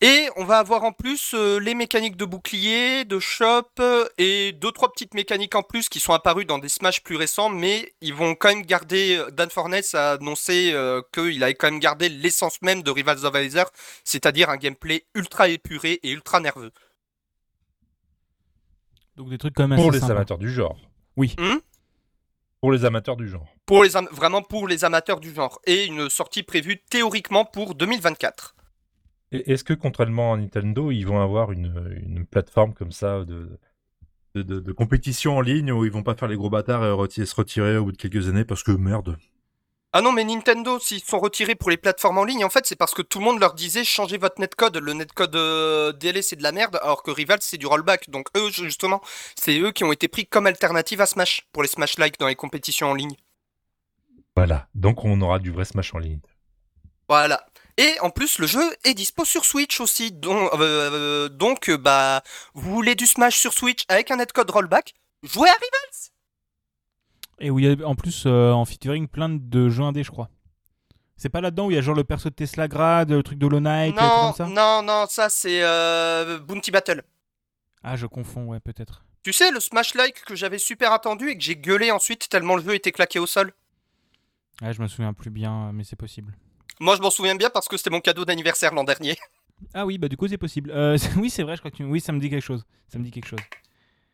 Et 0.00 0.28
on 0.36 0.44
va 0.44 0.58
avoir 0.58 0.84
en 0.84 0.92
plus 0.92 1.32
euh, 1.34 1.58
les 1.58 1.74
mécaniques 1.74 2.16
de 2.16 2.24
bouclier, 2.24 3.04
de 3.04 3.18
shop 3.18 3.64
euh, 3.80 4.06
et 4.18 4.52
deux 4.52 4.70
trois 4.70 4.92
petites 4.92 5.14
mécaniques 5.14 5.56
en 5.56 5.64
plus 5.64 5.88
qui 5.88 5.98
sont 5.98 6.12
apparues 6.12 6.44
dans 6.44 6.58
des 6.58 6.68
Smash 6.68 7.02
plus 7.02 7.16
récents, 7.16 7.48
mais 7.48 7.92
ils 8.02 8.14
vont 8.14 8.36
quand 8.36 8.50
même 8.50 8.62
garder. 8.64 9.16
euh, 9.16 9.30
Dan 9.32 9.50
Forness 9.50 9.94
a 9.96 10.12
annoncé 10.12 10.70
euh, 10.72 11.02
qu'il 11.12 11.42
avait 11.42 11.54
quand 11.54 11.70
même 11.72 11.80
gardé 11.80 12.08
l'essence 12.08 12.62
même 12.62 12.84
de 12.84 12.90
Rivals 12.92 13.24
of 13.24 13.34
Aether, 13.34 13.64
c'est-à-dire 14.04 14.48
un 14.48 14.56
gameplay 14.56 15.04
ultra 15.16 15.48
épuré 15.48 15.98
et 16.04 16.10
ultra 16.12 16.38
nerveux. 16.38 16.70
donc 19.16 19.28
des 19.28 19.38
trucs 19.38 19.54
quand 19.54 19.66
même 19.66 19.76
Pour 19.76 19.88
assez 19.88 19.96
les 19.96 20.00
sympas. 20.00 20.12
amateurs 20.14 20.38
du 20.38 20.52
genre. 20.52 20.76
Oui. 21.16 21.34
Hmm 21.38 21.56
Pour 22.60 22.72
les 22.72 22.84
amateurs 22.84 23.16
du 23.16 23.26
genre. 23.28 23.46
Pour 23.66 23.84
les 23.84 23.96
am- 23.96 24.08
vraiment 24.12 24.42
pour 24.42 24.68
les 24.68 24.84
amateurs 24.84 25.20
du 25.20 25.32
genre 25.34 25.60
et 25.66 25.86
une 25.86 26.10
sortie 26.10 26.42
prévue 26.42 26.78
théoriquement 26.90 27.44
pour 27.44 27.74
2024. 27.74 28.54
Et 29.32 29.52
Est-ce 29.52 29.64
que, 29.64 29.72
contrairement 29.74 30.34
à 30.34 30.36
Nintendo, 30.36 30.90
ils 30.90 31.04
vont 31.04 31.20
avoir 31.20 31.52
une, 31.52 31.72
une 32.04 32.26
plateforme 32.26 32.74
comme 32.74 32.92
ça 32.92 33.24
de, 33.24 33.58
de, 34.34 34.42
de- 34.42 34.60
de 34.60 34.72
compétition 34.72 35.36
en 35.36 35.40
ligne 35.40 35.72
où 35.72 35.84
ils 35.84 35.90
vont 35.92 36.02
pas 36.02 36.14
faire 36.16 36.28
les 36.28 36.36
gros 36.36 36.50
bâtards 36.50 36.84
et 36.84 37.26
se 37.26 37.34
retirer 37.34 37.76
au 37.78 37.84
bout 37.84 37.92
de 37.92 37.96
quelques 37.96 38.28
années 38.28 38.44
parce 38.44 38.62
que 38.62 38.72
merde. 38.72 39.16
Ah 39.92 40.02
non, 40.02 40.12
mais 40.12 40.22
Nintendo, 40.22 40.78
s'ils 40.78 41.02
sont 41.02 41.18
retirés 41.18 41.56
pour 41.56 41.68
les 41.68 41.76
plateformes 41.76 42.18
en 42.18 42.24
ligne, 42.24 42.44
en 42.44 42.50
fait, 42.50 42.64
c'est 42.64 42.76
parce 42.76 42.94
que 42.94 43.02
tout 43.02 43.18
le 43.18 43.24
monde 43.24 43.40
leur 43.40 43.54
disait 43.54 43.82
changez 43.82 44.18
votre 44.18 44.40
netcode. 44.40 44.76
Le 44.76 44.92
netcode 44.92 45.34
euh, 45.34 45.92
DLS 45.92 46.22
c'est 46.22 46.36
de 46.36 46.44
la 46.44 46.52
merde, 46.52 46.78
alors 46.82 47.02
que 47.02 47.10
Rivals 47.10 47.40
c'est 47.42 47.58
du 47.58 47.66
rollback. 47.66 48.08
Donc 48.08 48.28
eux, 48.36 48.50
justement, 48.50 49.00
c'est 49.34 49.58
eux 49.58 49.72
qui 49.72 49.82
ont 49.82 49.90
été 49.90 50.06
pris 50.06 50.26
comme 50.26 50.46
alternative 50.46 51.00
à 51.00 51.06
Smash 51.06 51.48
pour 51.52 51.62
les 51.62 51.68
Smash 51.68 51.98
Like 51.98 52.20
dans 52.20 52.28
les 52.28 52.36
compétitions 52.36 52.90
en 52.90 52.94
ligne. 52.94 53.16
Voilà, 54.36 54.68
donc 54.76 55.04
on 55.04 55.20
aura 55.22 55.40
du 55.40 55.50
vrai 55.50 55.64
Smash 55.64 55.92
en 55.92 55.98
ligne. 55.98 56.20
Voilà. 57.08 57.44
Et 57.76 57.98
en 58.00 58.10
plus, 58.10 58.38
le 58.38 58.46
jeu 58.46 58.62
est 58.84 58.94
dispo 58.94 59.24
sur 59.24 59.44
Switch 59.44 59.80
aussi. 59.80 60.12
Donc, 60.12 60.50
euh, 60.54 61.28
donc 61.28 61.68
euh, 61.68 61.76
bah, 61.76 62.22
vous 62.54 62.70
voulez 62.70 62.94
du 62.94 63.08
Smash 63.08 63.38
sur 63.38 63.52
Switch 63.52 63.82
avec 63.88 64.12
un 64.12 64.16
netcode 64.16 64.50
rollback? 64.50 64.94
Jouez 65.24 65.48
à 65.48 65.54
Rivals 65.54 66.09
Et 67.40 67.50
où 67.50 67.58
il 67.58 67.64
y 67.64 67.68
a 67.82 67.86
en 67.86 67.94
plus 67.94 68.24
euh, 68.26 68.52
en 68.52 68.64
featuring 68.64 69.08
plein 69.08 69.28
de 69.30 69.68
jeux 69.68 69.82
indés, 69.82 70.02
je 70.04 70.10
crois. 70.10 70.28
C'est 71.16 71.28
pas 71.28 71.40
là-dedans 71.40 71.66
où 71.66 71.70
il 71.70 71.74
y 71.74 71.78
a 71.78 71.82
genre 71.82 71.94
le 71.94 72.04
perso 72.04 72.30
de 72.30 72.34
Tesla 72.34 72.68
Grad, 72.68 73.10
le 73.10 73.22
truc 73.22 73.38
de 73.38 73.46
Hollow 73.46 73.60
Knight, 73.60 73.94
et 73.94 73.98
tout 73.98 74.02
Non, 74.02 74.32
comme 74.32 74.34
ça? 74.36 74.46
non, 74.46 74.82
non, 74.82 75.06
ça 75.08 75.28
c'est 75.28 75.62
euh, 75.62 76.38
Bounty 76.38 76.70
Battle. 76.70 77.02
Ah, 77.82 77.96
je 77.96 78.06
confonds, 78.06 78.46
ouais, 78.46 78.60
peut-être. 78.60 79.04
Tu 79.22 79.32
sais, 79.34 79.50
le 79.50 79.60
Smash 79.60 79.94
Like 79.94 80.24
que 80.24 80.34
j'avais 80.34 80.58
super 80.58 80.92
attendu 80.92 81.28
et 81.30 81.36
que 81.36 81.42
j'ai 81.42 81.56
gueulé 81.56 81.90
ensuite 81.90 82.28
tellement 82.28 82.56
le 82.56 82.62
jeu 82.62 82.74
était 82.74 82.92
claqué 82.92 83.18
au 83.18 83.26
sol. 83.26 83.52
Ouais, 84.62 84.72
je 84.72 84.80
me 84.80 84.86
souviens 84.88 85.12
plus 85.12 85.30
bien, 85.30 85.72
mais 85.72 85.84
c'est 85.84 85.96
possible. 85.96 86.34
Moi, 86.78 86.96
je 86.96 87.02
m'en 87.02 87.10
souviens 87.10 87.34
bien 87.34 87.50
parce 87.50 87.68
que 87.68 87.76
c'était 87.76 87.90
mon 87.90 88.00
cadeau 88.00 88.24
d'anniversaire 88.24 88.72
l'an 88.74 88.84
dernier. 88.84 89.16
Ah 89.74 89.84
oui, 89.84 89.98
bah 89.98 90.08
du 90.08 90.16
coup, 90.16 90.26
c'est 90.26 90.38
possible. 90.38 90.70
Euh, 90.70 90.96
oui, 91.16 91.28
c'est 91.28 91.42
vrai, 91.42 91.54
je 91.56 91.60
crois 91.60 91.70
que 91.70 91.76
tu... 91.76 91.84
Oui, 91.84 92.00
ça 92.00 92.12
me 92.12 92.18
dit 92.20 92.30
quelque 92.30 92.42
chose. 92.44 92.64
Ça 92.88 92.98
me 92.98 93.04
dit 93.04 93.10
quelque 93.10 93.28
chose. 93.28 93.40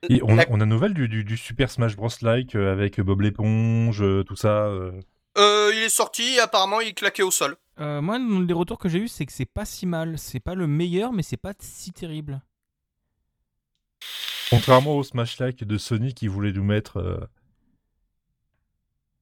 Et 0.09 0.23
on, 0.23 0.37
La- 0.37 0.43
a, 0.43 0.47
on 0.51 0.61
a 0.61 0.67
nouvelle 0.67 0.95
du, 0.95 1.09
du, 1.09 1.25
du 1.25 1.37
Super 1.37 1.71
Smash 1.71 1.97
Bros. 1.97 2.09
Like 2.23 2.55
euh, 2.55 2.73
avec 2.73 3.01
Bob 3.01 3.23
l'éponge, 3.23 4.03
euh, 4.03 4.23
tout 4.25 4.37
ça. 4.37 4.67
euh. 4.67 4.93
Euh, 5.39 5.71
il 5.75 5.83
est 5.83 5.89
sorti 5.89 6.37
et 6.37 6.41
apparemment 6.41 6.81
il 6.81 6.95
claqué 6.95 7.23
au 7.23 7.31
sol. 7.31 7.57
Euh, 7.81 8.01
moi, 8.01 8.19
les 8.19 8.55
retours 8.55 8.79
que 8.79 8.89
j'ai 8.89 8.99
eu, 8.99 9.09
c'est 9.09 9.27
que 9.27 9.33
c'est 9.33 9.45
pas 9.45 9.65
si 9.65 9.85
mal. 9.87 10.19
C'est 10.19 10.41
pas 10.41 10.55
le 10.55 10.67
meilleur, 10.67 11.13
mais 11.13 11.23
c'est 11.23 11.37
pas 11.37 11.53
si 11.59 11.93
terrible. 11.93 12.41
Contrairement 14.51 14.97
au 14.97 15.03
Smash 15.03 15.39
Like 15.39 15.65
de 15.65 15.77
Sony 15.77 16.15
qui 16.15 16.29
voulait 16.29 16.53
nous 16.53 16.65
mettre. 16.65 16.99
Euh... 16.99 17.19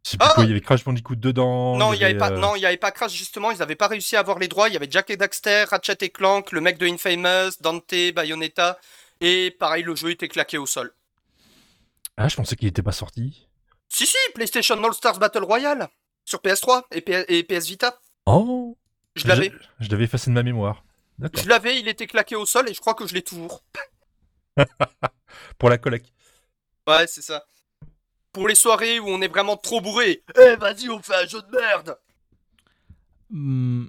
Je 0.05 0.11
sais 0.11 0.19
plus 0.19 0.27
Ah 0.29 0.33
quoi, 0.35 0.45
il 0.45 0.49
y 0.49 0.51
avait 0.53 0.61
Crash 0.61 0.85
Bandicoot 0.85 1.17
dedans. 1.17 1.77
non, 1.79 1.95
il 1.95 2.01
y 2.01 2.05
avait 2.05 2.15
euh, 2.23 2.67
avait 2.67 2.77
pas 2.77 2.91
Crash 2.91 3.15
justement. 3.15 3.51
Ils 3.51 3.63
avaient 3.63 3.75
pas 3.75 3.89
réussi 3.89 4.17
à 4.17 4.21
avoir 4.21 4.39
les 4.39 4.49
droits. 4.49 4.69
Il 4.69 4.75
y 4.75 4.77
avait 4.77 4.89
Jack 4.91 5.09
et 5.09 5.17
Daxter, 5.17 5.65
Ratchet 5.65 5.97
et 6.03 6.11
Clank, 6.11 6.53
le 6.53 6.61
mec 6.61 6.77
de 6.79 6.87
Infamous, 6.87 7.53
Dante, 7.61 7.95
Bayonetta, 8.15 8.79
et 9.27 9.51
pareil, 9.51 9.83
le 9.83 9.95
jeu 9.95 10.11
était 10.11 10.29
claqué 10.29 10.59
au 10.59 10.67
sol. 10.67 10.95
Ah, 12.17 12.29
je 12.29 12.37
pensais 12.37 12.57
qu'il 12.57 12.69
était 12.69 12.83
pas 12.83 12.93
sorti. 12.93 13.49
Si 13.89 14.07
si, 14.07 14.17
PlayStation 14.35 14.83
All 14.83 14.95
Stars 14.95 15.19
Battle 15.19 15.45
Royale 15.45 15.89
sur 16.25 16.41
PS3 16.41 16.85
et, 16.93 17.01
P- 17.01 17.25
et 17.29 17.43
PS 17.43 17.67
Vita. 17.69 18.01
Oh 18.27 18.77
Je 19.15 19.27
l'avais, 19.29 19.51
Je, 19.81 19.85
je 19.87 19.91
l'avais 19.91 20.05
effacé 20.05 20.31
de 20.31 20.35
ma 20.35 20.43
mémoire. 20.43 20.85
Je 21.35 21.49
l'avais, 21.49 21.79
il 21.79 21.87
était 21.89 22.07
claqué 22.07 22.35
au 22.37 22.47
sol 22.47 22.69
et 22.69 22.75
je 22.75 22.81
crois 22.81 22.95
que 22.95 23.07
je 23.07 23.15
l'ai 23.15 23.23
toujours. 23.23 23.63
Pour 25.59 25.69
la 25.71 25.79
collecte. 25.79 26.13
Ouais, 26.87 27.07
c'est 27.07 27.23
ça. 27.23 27.45
Pour 28.33 28.49
les 28.49 28.55
soirées 28.57 28.99
où 28.99 29.09
on 29.09 29.23
est 29.23 29.29
vraiment 29.29 29.57
trop 29.57 29.81
bourré. 29.81 30.25
Eh, 30.41 30.57
vas-y, 30.57 30.89
on 30.91 31.01
fait 31.03 31.15
un 31.15 31.27
jeu 31.27 31.41
de 31.43 31.57
merde. 31.57 31.97
Hmm, 33.31 33.87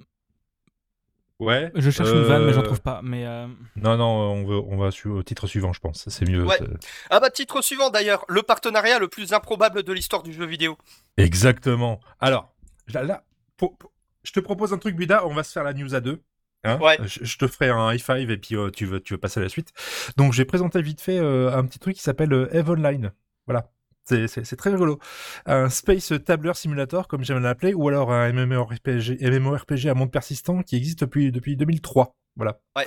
Ouais. 1.38 1.70
je 1.74 1.90
cherche 1.90 2.08
une 2.10 2.22
vanne, 2.22 2.46
mais 2.46 2.52
j'en 2.54 2.60
euh, 2.60 2.64
trouve 2.64 2.80
pas. 2.80 3.00
Mais 3.02 3.26
euh, 3.26 3.46
Non, 3.76 3.96
non, 3.96 4.06
on, 4.06 4.44
veut, 4.46 4.56
on 4.68 4.76
va 4.78 4.88
au 5.04 5.22
titre 5.22 5.46
suivant, 5.46 5.72
je 5.72 5.80
pense. 5.80 6.08
C'est 6.08 6.26
mieux. 6.26 6.44
Ouais. 6.44 6.60
euh, 6.62 6.74
Ah 7.10 7.20
bah 7.20 7.28
titre 7.30 7.60
suivant 7.62 7.90
d'ailleurs, 7.90 8.24
le 8.28 8.42
partenariat 8.42 8.98
le 8.98 9.08
plus 9.08 9.32
improbable 9.34 9.82
de 9.82 9.92
l'histoire 9.92 10.22
du 10.22 10.32
jeu 10.32 10.46
vidéo. 10.46 10.78
Exactement. 11.18 12.00
Alors, 12.20 12.54
là, 12.94 13.02
là, 13.02 13.24
pour- 13.58 13.76
pour- 13.76 13.92
je 14.22 14.32
te 14.32 14.40
propose 14.40 14.72
un 14.72 14.78
truc, 14.78 14.96
Bida. 14.96 15.26
On 15.26 15.34
va 15.34 15.42
se 15.42 15.52
faire 15.52 15.62
la 15.64 15.72
news 15.74 15.94
à 15.94 16.00
deux. 16.00 16.22
hein. 16.64 16.78
Ouais. 16.80 16.98
je, 17.04 17.24
je 17.24 17.38
te 17.38 17.46
ferai 17.46 17.68
un 17.68 17.92
high 17.92 18.00
five 18.00 18.30
et 18.30 18.38
puis 18.38 18.56
euh, 18.56 18.70
tu, 18.70 18.86
veux, 18.86 19.00
tu 19.00 19.14
veux 19.14 19.20
passer 19.20 19.38
à 19.38 19.42
la 19.42 19.48
suite. 19.50 19.72
Donc, 20.16 20.32
j'ai 20.32 20.44
présenté 20.46 20.80
vite 20.80 21.00
fait 21.00 21.18
euh, 21.18 21.52
un 21.54 21.64
petit 21.66 21.78
truc 21.78 21.96
qui 21.96 22.02
s'appelle 22.02 22.32
euh, 22.32 22.48
Eve 22.52 22.70
Online. 22.70 23.12
Voilà. 23.46 23.70
C'est- 24.08 24.56
très 24.56 24.70
rigolo. 24.70 24.98
Un 25.46 25.68
Space 25.68 26.12
Tabler 26.24 26.52
Simulator, 26.54 27.08
comme 27.08 27.24
j'aime 27.24 27.42
l'appeler, 27.42 27.74
ou 27.74 27.88
alors 27.88 28.12
un 28.12 28.32
MMORPG, 28.32 29.18
MMORPG 29.20 29.88
à 29.88 29.94
monde 29.94 30.12
persistant 30.12 30.62
qui 30.62 30.76
existe 30.76 31.00
depuis, 31.00 31.32
depuis 31.32 31.56
2003. 31.56 32.14
Voilà. 32.36 32.60
Ouais. 32.76 32.86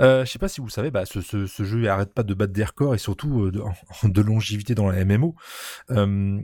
Euh, 0.00 0.24
je 0.24 0.30
sais 0.30 0.38
pas 0.38 0.48
si 0.48 0.60
vous 0.60 0.66
le 0.68 0.72
savez, 0.72 0.90
bah, 0.90 1.04
ce, 1.06 1.20
ce, 1.20 1.46
ce 1.46 1.64
jeu 1.64 1.88
arrête 1.88 2.12
pas 2.14 2.22
de 2.22 2.32
battre 2.34 2.52
des 2.52 2.64
records 2.64 2.94
et 2.94 2.98
surtout 2.98 3.46
euh, 3.46 3.50
de, 3.50 3.60
de 4.08 4.20
longévité 4.22 4.74
dans 4.74 4.88
la 4.88 5.04
MMO. 5.04 5.34
Euh, 5.90 6.40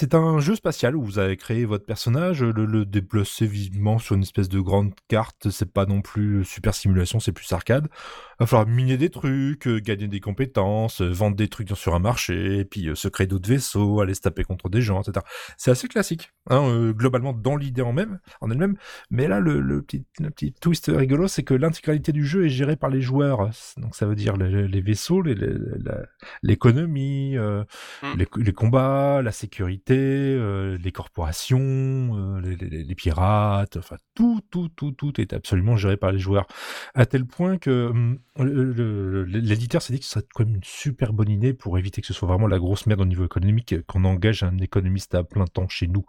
c'est 0.00 0.14
un 0.14 0.38
jeu 0.38 0.54
spatial 0.54 0.94
où 0.94 1.02
vous 1.02 1.18
avez 1.18 1.36
créé 1.36 1.64
votre 1.64 1.84
personnage, 1.84 2.44
le, 2.44 2.66
le 2.66 2.84
déplacer 2.84 3.46
vivement 3.46 3.98
sur 3.98 4.14
une 4.14 4.22
espèce 4.22 4.48
de 4.48 4.60
grande 4.60 4.92
carte. 5.08 5.50
C'est 5.50 5.72
pas 5.72 5.86
non 5.86 6.02
plus 6.02 6.44
super 6.44 6.72
simulation, 6.72 7.18
c'est 7.18 7.32
plus 7.32 7.50
arcade. 7.52 7.88
Il 7.90 8.44
va 8.44 8.46
falloir 8.46 8.68
miner 8.68 8.96
des 8.96 9.10
trucs, 9.10 9.66
euh, 9.66 9.80
gagner 9.80 10.06
des 10.06 10.20
compétences, 10.20 11.02
euh, 11.02 11.10
vendre 11.10 11.34
des 11.36 11.48
trucs 11.48 11.70
sur 11.76 11.96
un 11.96 11.98
marché, 11.98 12.58
et 12.58 12.64
puis 12.64 12.88
euh, 12.88 12.94
se 12.94 13.08
créer 13.08 13.26
d'autres 13.26 13.48
vaisseaux, 13.48 14.00
aller 14.00 14.14
se 14.14 14.20
taper 14.20 14.44
contre 14.44 14.68
des 14.68 14.82
gens, 14.82 15.02
etc. 15.02 15.26
C'est 15.56 15.72
assez 15.72 15.88
classique, 15.88 16.30
hein, 16.48 16.92
globalement 16.92 17.32
dans 17.32 17.56
l'idée 17.56 17.82
en 17.82 17.92
même, 17.92 18.20
en 18.40 18.52
elle-même. 18.52 18.76
Mais 19.10 19.26
là, 19.26 19.40
le, 19.40 19.60
le 19.60 19.82
petit, 19.82 20.04
le 20.20 20.30
petit 20.30 20.52
twist 20.52 20.92
rigolo, 20.94 21.26
c'est 21.26 21.42
que 21.42 21.54
l'intégralité 21.54 22.12
du 22.12 22.24
jeu 22.24 22.46
est 22.46 22.50
gérée 22.50 22.76
par 22.76 22.90
les 22.90 23.00
joueurs. 23.00 23.50
Donc 23.78 23.96
ça 23.96 24.06
veut 24.06 24.14
dire 24.14 24.36
les, 24.36 24.68
les 24.68 24.80
vaisseaux, 24.80 25.22
les- 25.22 25.34
les- 25.34 25.58
la- 25.82 26.04
l'économie, 26.44 27.36
euh, 27.36 27.64
Mm. 28.02 28.16
les, 28.18 28.26
les 28.44 28.52
combats, 28.52 29.22
la 29.22 29.32
sécurité, 29.32 29.87
euh, 29.94 30.78
les 30.78 30.92
corporations, 30.92 31.58
euh, 31.60 32.40
les, 32.40 32.94
pirates, 32.94 33.76
enfin 33.76 33.96
tout, 34.14 34.40
tout, 34.50 34.68
tout, 34.68 34.92
tout 34.92 35.20
est 35.20 35.32
absolument 35.32 35.76
géré 35.76 35.96
par 35.96 36.12
les 36.12 36.18
joueurs. 36.18 36.46
À 36.94 37.06
tel 37.06 37.26
point 37.26 37.58
que 37.58 37.88
hum, 37.88 38.18
l'éditeur 38.38 39.82
s'est 39.82 39.92
dit 39.92 40.00
que 40.00 40.04
ce 40.04 40.12
serait 40.12 40.24
quand 40.34 40.44
même 40.44 40.56
une 40.56 40.64
super 40.64 41.12
bonne 41.12 41.30
idée 41.30 41.54
pour 41.54 41.78
éviter 41.78 42.00
que 42.00 42.06
ce 42.06 42.14
soit 42.14 42.28
vraiment 42.28 42.46
la 42.46 42.58
grosse 42.58 42.86
merde 42.86 43.00
au 43.00 43.06
niveau 43.06 43.24
économique, 43.24 43.74
qu'on 43.86 44.04
engage 44.04 44.42
un 44.42 44.58
économiste 44.58 45.14
à 45.14 45.24
plein 45.24 45.46
temps 45.46 45.68
chez 45.68 45.86
nous 45.86 46.04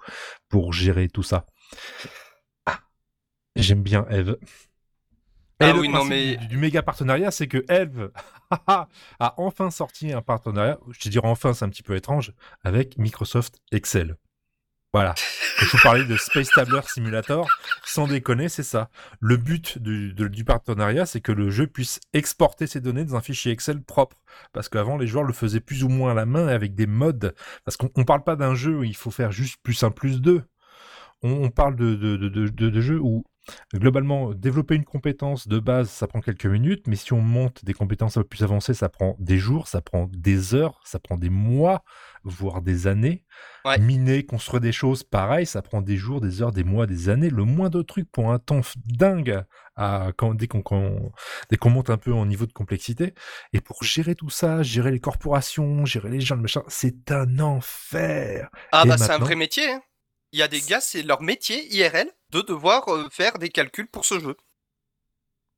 pour 0.49 0.73
gérer 0.73 1.07
tout 1.07 1.23
ça. 1.23 1.45
Ah, 2.65 2.79
j'aime 3.55 3.83
bien 3.83 4.05
Eve. 4.09 4.37
Ah 5.59 5.69
Et 5.69 5.73
le 5.73 5.79
oui, 5.79 5.89
non, 5.89 6.05
mais- 6.05 6.37
du, 6.37 6.47
du 6.47 6.57
méga 6.57 6.81
partenariat, 6.81 7.31
c'est 7.31 7.47
que 7.47 7.65
Eve 7.69 8.11
a 8.67 8.87
enfin 9.37 9.69
sorti 9.71 10.13
un 10.13 10.21
partenariat, 10.21 10.79
je 10.91 10.99
te 10.99 11.09
dirais 11.09 11.27
enfin, 11.27 11.53
c'est 11.53 11.65
un 11.65 11.69
petit 11.69 11.83
peu 11.83 11.95
étrange, 11.95 12.33
avec 12.63 12.97
Microsoft 12.97 13.59
Excel. 13.71 14.15
Voilà. 14.91 15.13
Quand 15.59 15.65
je 15.67 15.71
vous 15.71 15.83
parlais 15.83 16.05
de 16.05 16.17
Space 16.17 16.49
Tabler 16.49 16.79
Simulator, 16.87 17.47
sans 17.85 18.07
déconner, 18.07 18.49
c'est 18.49 18.63
ça. 18.63 18.89
Le 19.19 19.37
but 19.37 19.77
du, 19.77 20.13
de- 20.13 20.27
du 20.27 20.43
partenariat, 20.43 21.05
c'est 21.05 21.21
que 21.21 21.31
le 21.31 21.51
jeu 21.51 21.67
puisse 21.67 21.99
exporter 22.13 22.65
ses 22.65 22.81
données 22.81 23.05
dans 23.05 23.15
un 23.15 23.21
fichier 23.21 23.51
Excel 23.51 23.83
propre. 23.83 24.17
Parce 24.51 24.67
qu'avant, 24.67 24.97
les 24.97 25.05
joueurs 25.05 25.25
le 25.25 25.33
faisaient 25.33 25.59
plus 25.59 25.83
ou 25.83 25.89
moins 25.89 26.11
à 26.11 26.15
la 26.15 26.25
main 26.25 26.47
avec 26.47 26.73
des 26.73 26.87
modes. 26.87 27.35
Parce 27.65 27.77
qu'on 27.77 27.91
on 27.97 28.03
parle 28.03 28.23
pas 28.23 28.35
d'un 28.35 28.55
jeu 28.55 28.79
où 28.79 28.83
il 28.83 28.95
faut 28.95 29.11
faire 29.11 29.31
juste 29.31 29.57
plus 29.61 29.83
un 29.83 29.91
plus 29.91 30.21
deux. 30.21 30.43
On, 31.21 31.33
on 31.43 31.49
parle 31.51 31.75
de, 31.75 31.93
de, 31.93 32.17
de- 32.17 32.47
de 32.47 32.81
jeux 32.81 32.99
où, 32.99 33.25
globalement, 33.73 34.33
développer 34.33 34.75
une 34.75 34.85
compétence 34.85 35.47
de 35.47 35.59
base, 35.59 35.89
ça 35.89 36.07
prend 36.07 36.21
quelques 36.21 36.45
minutes. 36.45 36.87
Mais 36.87 36.95
si 36.95 37.13
on 37.13 37.21
monte 37.21 37.63
des 37.65 37.73
compétences 37.73 38.17
un 38.17 38.21
peu 38.21 38.27
plus 38.27 38.43
avancées, 38.43 38.73
ça 38.73 38.89
prend 38.89 39.15
des 39.19 39.37
jours, 39.37 39.67
ça 39.67 39.81
prend 39.81 40.07
des 40.11 40.53
heures, 40.55 40.79
ça 40.85 40.99
prend 40.99 41.17
des 41.17 41.29
mois, 41.29 41.83
voire 42.23 42.61
des 42.61 42.87
années. 42.87 43.23
Ouais. 43.65 43.77
Miner, 43.77 44.25
construire 44.25 44.61
des 44.61 44.71
choses, 44.71 45.03
pareil, 45.03 45.45
ça 45.45 45.61
prend 45.61 45.81
des 45.81 45.97
jours, 45.97 46.21
des 46.21 46.41
heures, 46.41 46.51
des 46.51 46.63
mois, 46.63 46.87
des 46.87 47.09
années. 47.09 47.29
Le 47.29 47.43
moindre 47.43 47.81
truc 47.83 48.09
pour 48.11 48.31
un 48.31 48.39
temps 48.39 48.61
dingue 48.85 49.43
à, 49.75 50.11
quand, 50.17 50.33
dès 50.33 50.47
qu'on 50.47 51.69
monte 51.69 51.89
un 51.89 51.97
peu 51.97 52.13
en 52.13 52.25
niveau 52.25 52.45
de 52.45 52.53
complexité. 52.53 53.13
Et 53.53 53.61
pour 53.61 53.83
gérer 53.83 54.15
tout 54.15 54.29
ça, 54.29 54.63
gérer 54.63 54.91
les 54.91 54.99
corporations, 54.99 55.85
gérer 55.85 56.09
les 56.09 56.21
gens, 56.21 56.35
le 56.35 56.41
machin, 56.41 56.63
c'est 56.67 57.11
un 57.11 57.39
enfer. 57.39 58.49
Ah 58.71 58.85
Et 58.85 58.87
bah 58.87 58.97
c'est 58.97 59.11
un 59.11 59.17
vrai 59.19 59.35
métier. 59.35 59.69
hein. 59.71 59.81
Il 60.31 60.39
y 60.39 60.43
a 60.43 60.47
des 60.47 60.61
gars, 60.61 60.81
c'est 60.81 61.01
leur 61.01 61.21
métier 61.21 61.73
IRL 61.75 62.09
de 62.31 62.41
devoir 62.41 62.87
euh, 62.89 63.07
faire 63.09 63.39
des 63.39 63.49
calculs 63.49 63.87
pour 63.87 64.05
ce 64.05 64.19
jeu. 64.19 64.37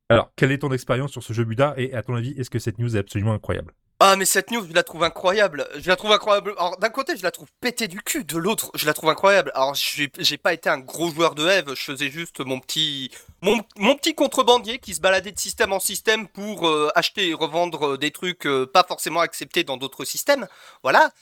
Alors, 0.08 0.30
quelle 0.36 0.52
est 0.52 0.58
ton 0.58 0.72
expérience 0.72 1.12
sur 1.12 1.22
ce 1.22 1.32
jeu 1.32 1.44
Buda? 1.44 1.74
Et 1.76 1.94
à 1.94 2.02
ton 2.02 2.14
avis, 2.14 2.32
est-ce 2.38 2.50
que 2.50 2.58
cette 2.58 2.78
news 2.78 2.96
est 2.96 2.98
absolument 2.98 3.32
incroyable? 3.32 3.74
Ah 4.04 4.16
mais 4.16 4.24
cette 4.24 4.50
news, 4.50 4.66
je 4.68 4.74
la 4.74 4.82
trouve 4.82 5.04
incroyable. 5.04 5.68
Je 5.76 5.86
la 5.86 5.94
trouve 5.94 6.10
incroyable. 6.10 6.54
Alors 6.58 6.76
d'un 6.76 6.88
côté, 6.88 7.16
je 7.16 7.22
la 7.22 7.30
trouve 7.30 7.46
pétée 7.60 7.86
du 7.86 8.02
cul, 8.02 8.24
de 8.24 8.36
l'autre, 8.36 8.72
je 8.74 8.84
la 8.84 8.94
trouve 8.94 9.10
incroyable. 9.10 9.52
Alors 9.54 9.76
j'ai 9.76 10.10
j'ai 10.18 10.38
pas 10.38 10.52
été 10.52 10.68
un 10.68 10.78
gros 10.80 11.12
joueur 11.12 11.36
de 11.36 11.46
Eve, 11.46 11.74
je 11.76 11.82
faisais 11.84 12.10
juste 12.10 12.40
mon 12.40 12.58
petit 12.58 13.12
mon, 13.42 13.60
mon 13.76 13.94
petit 13.94 14.16
contrebandier 14.16 14.80
qui 14.80 14.94
se 14.94 15.00
baladait 15.00 15.30
de 15.30 15.38
système 15.38 15.72
en 15.72 15.78
système 15.78 16.26
pour 16.26 16.66
euh, 16.66 16.90
acheter 16.96 17.28
et 17.28 17.34
revendre 17.34 17.92
euh, 17.92 17.96
des 17.96 18.10
trucs 18.10 18.44
euh, 18.44 18.66
pas 18.66 18.82
forcément 18.82 19.20
acceptés 19.20 19.62
dans 19.62 19.76
d'autres 19.76 20.04
systèmes. 20.04 20.48
Voilà. 20.82 21.12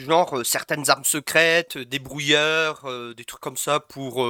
Genre 0.00 0.38
euh, 0.38 0.44
certaines 0.44 0.88
armes 0.88 1.04
secrètes, 1.04 1.76
euh, 1.76 1.84
des 1.84 1.98
brouilleurs, 1.98 2.82
euh, 2.84 3.14
des 3.14 3.24
trucs 3.24 3.40
comme 3.40 3.56
ça 3.56 3.80
pour 3.80 4.26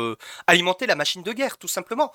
alimenter 0.46 0.86
la 0.86 0.96
machine 0.96 1.22
de 1.22 1.32
guerre, 1.32 1.58
tout 1.58 1.68
simplement. 1.68 2.12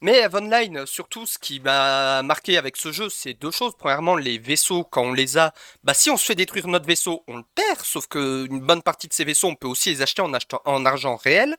Mais 0.00 0.26
Online, 0.34 0.86
surtout, 0.86 1.26
ce 1.26 1.38
qui 1.38 1.60
m'a 1.60 2.22
marqué 2.22 2.58
avec 2.58 2.76
ce 2.76 2.92
jeu, 2.92 3.08
c'est 3.08 3.34
deux 3.34 3.50
choses. 3.50 3.72
Premièrement, 3.78 4.16
les 4.16 4.38
vaisseaux, 4.38 4.84
quand 4.84 5.02
on 5.02 5.12
les 5.12 5.38
a, 5.38 5.52
bah 5.84 5.94
si 5.94 6.10
on 6.10 6.16
se 6.16 6.26
fait 6.26 6.34
détruire 6.34 6.68
notre 6.68 6.86
vaisseau, 6.86 7.24
on 7.26 7.38
le 7.38 7.44
perd. 7.54 7.80
Sauf 7.82 8.06
que 8.06 8.46
une 8.46 8.60
bonne 8.60 8.82
partie 8.82 9.08
de 9.08 9.12
ces 9.12 9.24
vaisseaux, 9.24 9.48
on 9.48 9.56
peut 9.56 9.68
aussi 9.68 9.90
les 9.90 10.02
acheter 10.02 10.22
en, 10.22 10.84
argent 10.84 11.16
réel. 11.16 11.56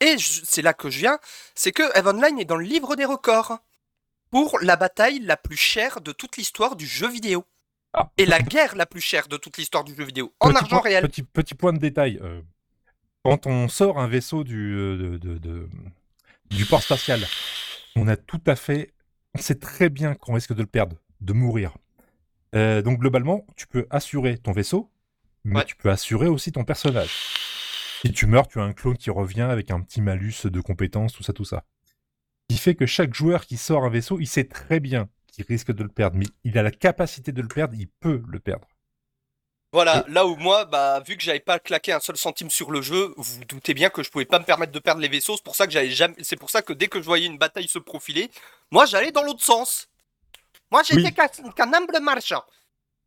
Et 0.00 0.16
c'est 0.18 0.62
là 0.62 0.72
que 0.72 0.90
je 0.90 1.00
viens, 1.00 1.18
c'est 1.54 1.72
que 1.72 1.82
Eve 1.96 2.06
Online 2.06 2.38
est 2.38 2.44
dans 2.44 2.56
le 2.56 2.64
livre 2.64 2.96
des 2.96 3.04
records 3.04 3.58
pour 4.30 4.58
la 4.60 4.76
bataille 4.76 5.20
la 5.20 5.36
plus 5.36 5.56
chère 5.56 6.00
de 6.00 6.12
toute 6.12 6.36
l'histoire 6.36 6.76
du 6.76 6.86
jeu 6.86 7.08
vidéo. 7.08 7.44
Ah. 7.94 8.10
Et 8.16 8.24
la 8.26 8.40
guerre 8.40 8.74
la 8.74 8.86
plus 8.86 9.00
chère 9.00 9.28
de 9.28 9.36
toute 9.36 9.58
l'histoire 9.58 9.84
du 9.84 9.94
jeu 9.94 10.04
vidéo, 10.04 10.32
en 10.40 10.48
Petit 10.48 10.56
argent 10.58 10.68
point- 10.80 10.80
réel. 10.88 11.04
Petit, 11.08 11.22
petit 11.22 11.54
point 11.54 11.72
de 11.72 11.78
détail. 11.78 12.18
euh, 12.22 12.40
quand 13.24 13.46
on 13.46 13.68
sort 13.68 13.98
un 13.98 14.08
vaisseau 14.08 14.44
du, 14.44 14.74
euh, 14.74 14.96
de, 14.96 15.18
de- 15.18 15.38
de- 15.38 15.68
du 16.50 16.64
port 16.66 16.82
spatial, 16.82 17.20
on 17.96 18.08
a 18.08 18.16
tout 18.16 18.40
à 18.46 18.56
fait. 18.56 18.92
On 19.34 19.38
sait 19.40 19.54
très 19.58 19.88
bien 19.90 20.14
qu'on 20.14 20.34
risque 20.34 20.54
de 20.54 20.60
le 20.60 20.66
perdre, 20.66 20.96
de 21.20 21.32
mourir. 21.32 21.76
Euh, 22.54 22.82
donc, 22.82 22.98
globalement, 22.98 23.46
tu 23.56 23.66
peux 23.66 23.86
assurer 23.90 24.36
ton 24.38 24.52
vaisseau, 24.52 24.90
mais 25.44 25.56
Ouais. 25.60 25.64
tu 25.64 25.76
peux 25.76 25.90
assurer 25.90 26.26
aussi 26.28 26.52
ton 26.52 26.64
personnage. 26.64 27.10
Si 28.02 28.12
tu 28.12 28.26
meurs, 28.26 28.48
tu 28.48 28.58
as 28.60 28.62
un 28.64 28.72
clone 28.72 28.96
qui 28.96 29.10
revient 29.10 29.42
avec 29.42 29.70
un 29.70 29.80
petit 29.80 30.00
malus 30.02 30.34
de 30.44 30.60
compétences, 30.60 31.12
tout 31.12 31.22
ça, 31.22 31.32
tout 31.32 31.44
ça. 31.44 31.64
Ce 32.50 32.56
qui 32.56 32.60
fait 32.60 32.74
que 32.74 32.84
chaque 32.86 33.14
joueur 33.14 33.46
qui 33.46 33.56
sort 33.56 33.84
un 33.84 33.90
vaisseau, 33.90 34.18
il 34.20 34.26
sait 34.26 34.44
très 34.44 34.80
bien 34.80 35.08
qu'il 35.32 35.44
risque 35.46 35.72
de 35.72 35.82
le 35.82 35.88
perdre, 35.88 36.16
mais 36.16 36.26
il 36.44 36.56
a 36.58 36.62
la 36.62 36.70
capacité 36.70 37.32
de 37.32 37.42
le 37.42 37.48
perdre, 37.48 37.74
il 37.76 37.88
peut 37.88 38.22
le 38.28 38.38
perdre. 38.38 38.66
Voilà, 39.74 40.04
là 40.08 40.26
où 40.26 40.36
moi, 40.36 40.66
bah, 40.66 41.00
vu 41.06 41.16
que 41.16 41.22
j'avais 41.22 41.40
pas 41.40 41.58
claqué 41.58 41.92
un 41.92 42.00
seul 42.00 42.18
centime 42.18 42.50
sur 42.50 42.70
le 42.70 42.82
jeu, 42.82 43.14
vous 43.16 43.22
vous 43.38 43.44
doutez 43.46 43.72
bien 43.72 43.88
que 43.88 44.02
je 44.02 44.10
pouvais 44.10 44.26
pas 44.26 44.38
me 44.38 44.44
permettre 44.44 44.70
de 44.72 44.78
perdre 44.78 45.00
les 45.00 45.08
vaisseaux. 45.08 45.34
C'est 45.36 45.42
pour 45.44 45.56
ça 45.56 45.66
que 45.66 45.72
j'avais 45.72 45.88
jamais. 45.90 46.14
C'est 46.20 46.36
pour 46.36 46.50
ça 46.50 46.60
que 46.60 46.74
dès 46.74 46.88
que 46.88 47.00
je 47.00 47.06
voyais 47.06 47.26
une 47.26 47.38
bataille 47.38 47.68
se 47.68 47.78
profiler, 47.78 48.30
moi 48.70 48.84
j'allais 48.84 49.12
dans 49.12 49.22
l'autre 49.22 49.42
sens. 49.42 49.88
Moi 50.70 50.82
j'étais 50.84 51.14
Oui. 51.42 51.50
qu'un 51.56 51.72
humble 51.72 51.98
marchand. 52.02 52.42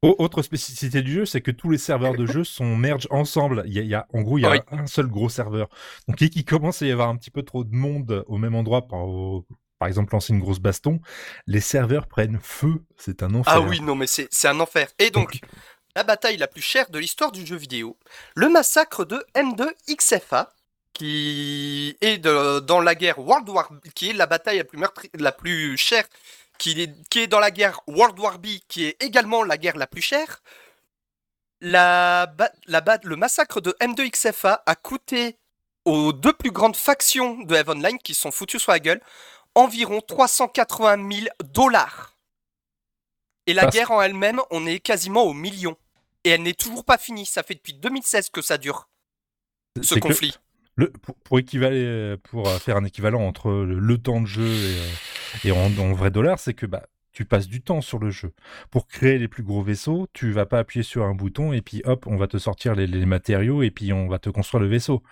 Au- 0.02 0.16
Autre 0.18 0.42
spécificité 0.42 1.04
du 1.04 1.14
jeu, 1.14 1.26
c'est 1.28 1.42
que 1.42 1.52
tous 1.52 1.70
les 1.70 1.78
serveurs 1.78 2.16
de 2.16 2.26
jeu 2.26 2.44
sont 2.44 2.76
merge 2.76 3.08
ensemble. 3.12 3.62
Il 3.68 3.74
y 3.74 3.80
a, 3.80 3.82
il 3.84 3.88
y 3.90 3.94
a- 3.96 4.08
en 4.12 4.22
gros, 4.24 4.40
il 4.40 4.42
y 4.42 4.46
a 4.46 4.52
Oui. 4.52 4.60
un 4.72 4.88
seul 4.88 5.06
gros 5.06 5.30
serveur. 5.30 5.70
Donc, 6.08 6.18
dès 6.18 6.30
qu'il 6.30 6.46
commence 6.46 6.82
à 6.82 6.88
y 6.88 6.92
avoir 6.92 7.10
un 7.10 7.16
petit 7.16 7.32
peu 7.32 7.44
trop 7.44 7.64
de 7.64 7.76
monde 7.76 8.24
au 8.28 8.40
même 8.40 8.56
endroit, 8.56 8.88
par, 9.80 9.88
exemple, 9.88 10.14
lancer 10.14 10.34
une 10.34 10.40
grosse 10.40 10.60
baston, 10.60 11.00
les 11.48 11.62
serveurs 11.62 12.08
prennent 12.08 12.40
feu. 12.42 12.82
C'est 12.98 13.24
un 13.24 13.34
enfer. 13.36 13.54
Ah 13.54 13.62
oui, 13.62 13.80
non, 13.82 13.96
mais 13.96 14.08
c'est 14.08 14.30
un 14.46 14.60
enfer. 14.60 14.88
Et 15.00 15.12
donc, 15.12 15.40
la 15.96 16.04
bataille 16.04 16.38
la 16.38 16.48
plus 16.48 16.62
chère 16.62 16.90
de 16.90 17.00
l'histoire 17.00 17.32
du 17.32 17.46
jeu 17.46 17.56
vidéo, 17.56 17.98
le 18.36 18.50
massacre 18.50 19.06
de 19.06 19.24
M2XFA, 19.36 20.50
qui 20.94 21.98
est 22.02 22.18
de- 22.18 22.60
dans 22.60 22.80
la 22.80 22.96
guerre 22.96 23.20
World 23.20 23.50
War 23.50 23.70
qui 23.96 24.10
est 24.10 24.14
la 24.14 24.28
bataille 24.28 24.58
la 24.60 24.64
plus, 24.64 24.80
meurtri- 24.80 25.10
la 25.20 25.34
plus 25.34 25.78
chère, 25.78 26.06
qui 26.58 26.82
est, 26.82 27.10
qui 27.10 27.20
est 27.20 27.28
dans 27.28 27.40
la 27.40 27.52
guerre 27.52 27.82
World 27.88 28.18
War 28.18 28.40
B, 28.40 28.48
qui 28.70 28.86
est 28.86 29.04
également 29.04 29.44
la 29.44 29.58
guerre 29.58 29.78
la 29.78 29.88
plus 29.88 30.02
chère. 30.02 30.42
La 31.62 32.34
la 32.68 32.84
le 33.04 33.16
massacre 33.16 33.60
de 33.62 33.76
M2XFA 33.82 34.62
a 34.66 34.76
coûté 34.76 35.38
aux 35.84 36.14
deux 36.14 36.34
plus 36.34 36.52
grandes 36.52 36.76
factions 36.76 37.40
de 37.42 37.56
Eve 37.56 37.70
Online, 37.70 37.98
qui 38.00 38.14
sont 38.14 38.32
foutus 38.32 38.62
sur 38.62 38.72
la 38.72 38.80
gueule, 38.80 39.02
environ 39.56 40.02
380 40.02 41.10
000 41.12 41.28
dollars. 41.54 42.18
Et 43.48 43.54
la 43.54 43.64
Parce- 43.64 43.76
guerre 43.76 43.92
en 43.92 44.02
elle-même, 44.02 44.42
on 44.52 44.66
est 44.66 44.80
quasiment 44.80 45.24
au 45.24 45.34
million. 45.34 45.78
Et 46.24 46.30
elle 46.30 46.42
n'est 46.44 46.54
toujours 46.54 46.84
pas 46.86 46.98
finie. 46.98 47.26
Ça 47.26 47.44
fait 47.44 47.54
depuis 47.56 47.74
2016 47.74 48.30
que 48.30 48.42
ça 48.42 48.58
dure, 48.58 48.90
ce 49.82 49.96
conflit. 49.96 50.36
le- 50.76 50.92
pour, 50.92 51.16
pour 51.16 51.40
équivaler, 51.40 52.16
pour 52.24 52.48
euh, 52.50 52.58
faire 52.58 52.78
un 52.78 52.84
équivalent 52.86 53.22
entre 53.22 53.52
le, 53.52 53.78
le 53.80 53.98
temps 54.00 54.22
de 54.22 54.26
jeu 54.26 54.46
et, 54.48 54.80
euh, 54.80 54.88
et 55.46 55.52
en, 55.52 55.66
en 55.78 55.94
vrai 55.94 56.10
dollar, 56.12 56.40
c'est 56.40 56.54
que 56.56 56.66
bah, 56.66 56.88
tu 57.12 57.24
passes 57.26 57.48
du 57.48 57.62
temps 57.62 57.82
sur 57.82 58.00
le 58.00 58.10
jeu. 58.10 58.34
Pour 58.72 58.88
créer 58.88 59.20
les 59.20 59.28
plus 59.28 59.44
gros 59.44 59.62
vaisseaux, 59.62 60.08
tu 60.14 60.32
vas 60.32 60.46
pas 60.48 60.58
appuyer 60.60 60.84
sur 60.84 61.04
un 61.06 61.14
bouton 61.14 61.54
et 61.54 61.62
puis 61.62 61.82
hop, 61.86 62.08
on 62.08 62.18
va 62.18 62.28
te 62.28 62.38
sortir 62.40 62.74
les, 62.76 62.88
les 62.88 63.06
matériaux 63.06 63.62
et 63.62 63.70
puis 63.72 63.94
on 63.94 64.08
va 64.08 64.18
te 64.20 64.30
construire 64.30 64.64
le 64.64 64.70
vaisseau. 64.70 65.04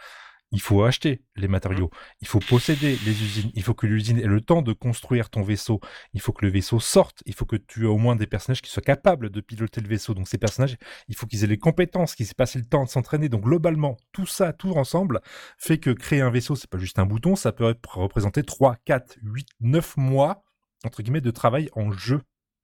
Il 0.53 0.61
faut 0.61 0.83
acheter 0.83 1.23
les 1.35 1.47
matériaux, 1.47 1.89
il 2.21 2.27
faut 2.27 2.39
posséder 2.39 2.97
les 3.05 3.23
usines, 3.23 3.49
il 3.55 3.63
faut 3.63 3.73
que 3.73 3.87
l'usine 3.87 4.19
ait 4.19 4.27
le 4.27 4.39
temps 4.39 4.61
de 4.61 4.71
construire 4.71 5.31
ton 5.31 5.41
vaisseau, 5.41 5.81
il 6.13 6.21
faut 6.21 6.31
que 6.31 6.45
le 6.45 6.51
vaisseau 6.51 6.79
sorte, 6.79 7.23
il 7.25 7.33
faut 7.33 7.45
que 7.45 7.55
tu 7.55 7.83
aies 7.83 7.87
au 7.87 7.97
moins 7.97 8.15
des 8.15 8.27
personnages 8.27 8.61
qui 8.61 8.69
soient 8.69 8.83
capables 8.83 9.31
de 9.31 9.41
piloter 9.41 9.81
le 9.81 9.87
vaisseau. 9.87 10.13
Donc 10.13 10.27
ces 10.27 10.37
personnages, 10.37 10.77
il 11.07 11.15
faut 11.15 11.25
qu'ils 11.25 11.43
aient 11.43 11.47
les 11.47 11.57
compétences, 11.57 12.13
qu'ils 12.13 12.27
aient 12.27 12.35
passé 12.37 12.59
le 12.59 12.65
temps 12.65 12.83
de 12.83 12.89
s'entraîner. 12.89 13.29
Donc 13.29 13.41
globalement, 13.41 13.97
tout 14.11 14.27
ça, 14.27 14.53
tout 14.53 14.73
ensemble, 14.73 15.21
fait 15.57 15.79
que 15.79 15.89
créer 15.89 16.21
un 16.21 16.29
vaisseau, 16.29 16.55
c'est 16.55 16.69
pas 16.69 16.77
juste 16.77 16.99
un 16.99 17.07
bouton, 17.07 17.35
ça 17.35 17.51
peut 17.51 17.75
représenter 17.87 18.43
3, 18.43 18.77
4, 18.85 19.17
8, 19.23 19.47
9 19.61 19.97
mois, 19.97 20.43
entre 20.85 21.01
guillemets, 21.01 21.21
de 21.21 21.31
travail 21.31 21.69
en 21.73 21.91
jeu. 21.91 22.21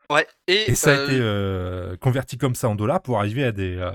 Ouais. 0.09 0.27
Et, 0.47 0.71
Et 0.71 0.75
ça 0.75 0.91
a 0.91 0.93
euh, 0.93 1.05
été 1.05 1.17
euh, 1.19 1.97
converti 1.97 2.37
comme 2.37 2.55
ça 2.55 2.67
en 2.67 2.75
dollars 2.75 3.01
pour 3.01 3.19
arriver 3.19 3.43
à 3.43 3.51
des, 3.51 3.75
euh, 3.75 3.91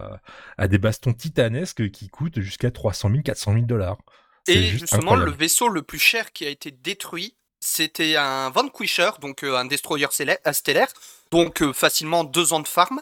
à 0.59 0.69
des 0.69 0.79
bastons 0.79 1.13
titanesques 1.13 1.91
qui 1.91 2.09
coûtent 2.09 2.41
jusqu'à 2.41 2.71
300 2.71 3.11
000, 3.11 3.23
400 3.23 3.53
000 3.55 3.65
dollars. 3.67 3.99
Et 4.47 4.63
juste 4.63 4.81
justement, 4.81 5.03
incroyable. 5.03 5.31
le 5.31 5.37
vaisseau 5.37 5.69
le 5.69 5.83
plus 5.83 5.99
cher 5.99 6.33
qui 6.33 6.47
a 6.47 6.51
été 6.51 6.71
détruit, 6.71 7.35
c'était 7.65 8.17
un 8.17 8.51
Vanquisher, 8.51 9.11
donc 9.21 9.43
euh, 9.43 9.57
un 9.57 9.65
destroyer 9.65 10.07
stellaire, 10.11 10.89
donc 11.31 11.63
euh, 11.63 11.73
facilement 11.73 12.23
deux 12.23 12.53
ans 12.53 12.61
de 12.61 12.69
farm, 12.69 13.01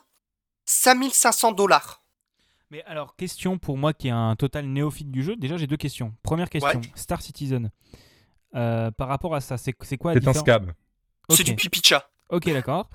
5500 0.67 1.53
dollars. 1.53 2.05
Mais 2.71 2.83
alors, 2.85 3.17
question 3.17 3.59
pour 3.59 3.77
moi 3.77 3.93
qui 3.93 4.09
est 4.09 4.13
un 4.13 4.37
total 4.37 4.67
néophyte 4.67 5.11
du 5.11 5.23
jeu. 5.23 5.37
Déjà, 5.37 5.57
j'ai 5.57 5.67
deux 5.67 5.77
questions. 5.77 6.15
Première 6.23 6.49
question, 6.49 6.81
Star 6.95 7.21
Citizen. 7.21 7.71
Euh, 8.55 8.91
par 8.93 9.09
rapport 9.09 9.35
à 9.35 9.41
ça, 9.41 9.59
c'est 9.59 9.73
quoi 9.73 10.15
la 10.15 10.21
C'est 10.21 10.29
un 10.29 10.33
scam. 10.33 10.73
C'est 11.29 11.45
du 11.45 11.57
pipicha. 11.57 12.09
Ok, 12.33 12.53
d'accord. 12.53 12.89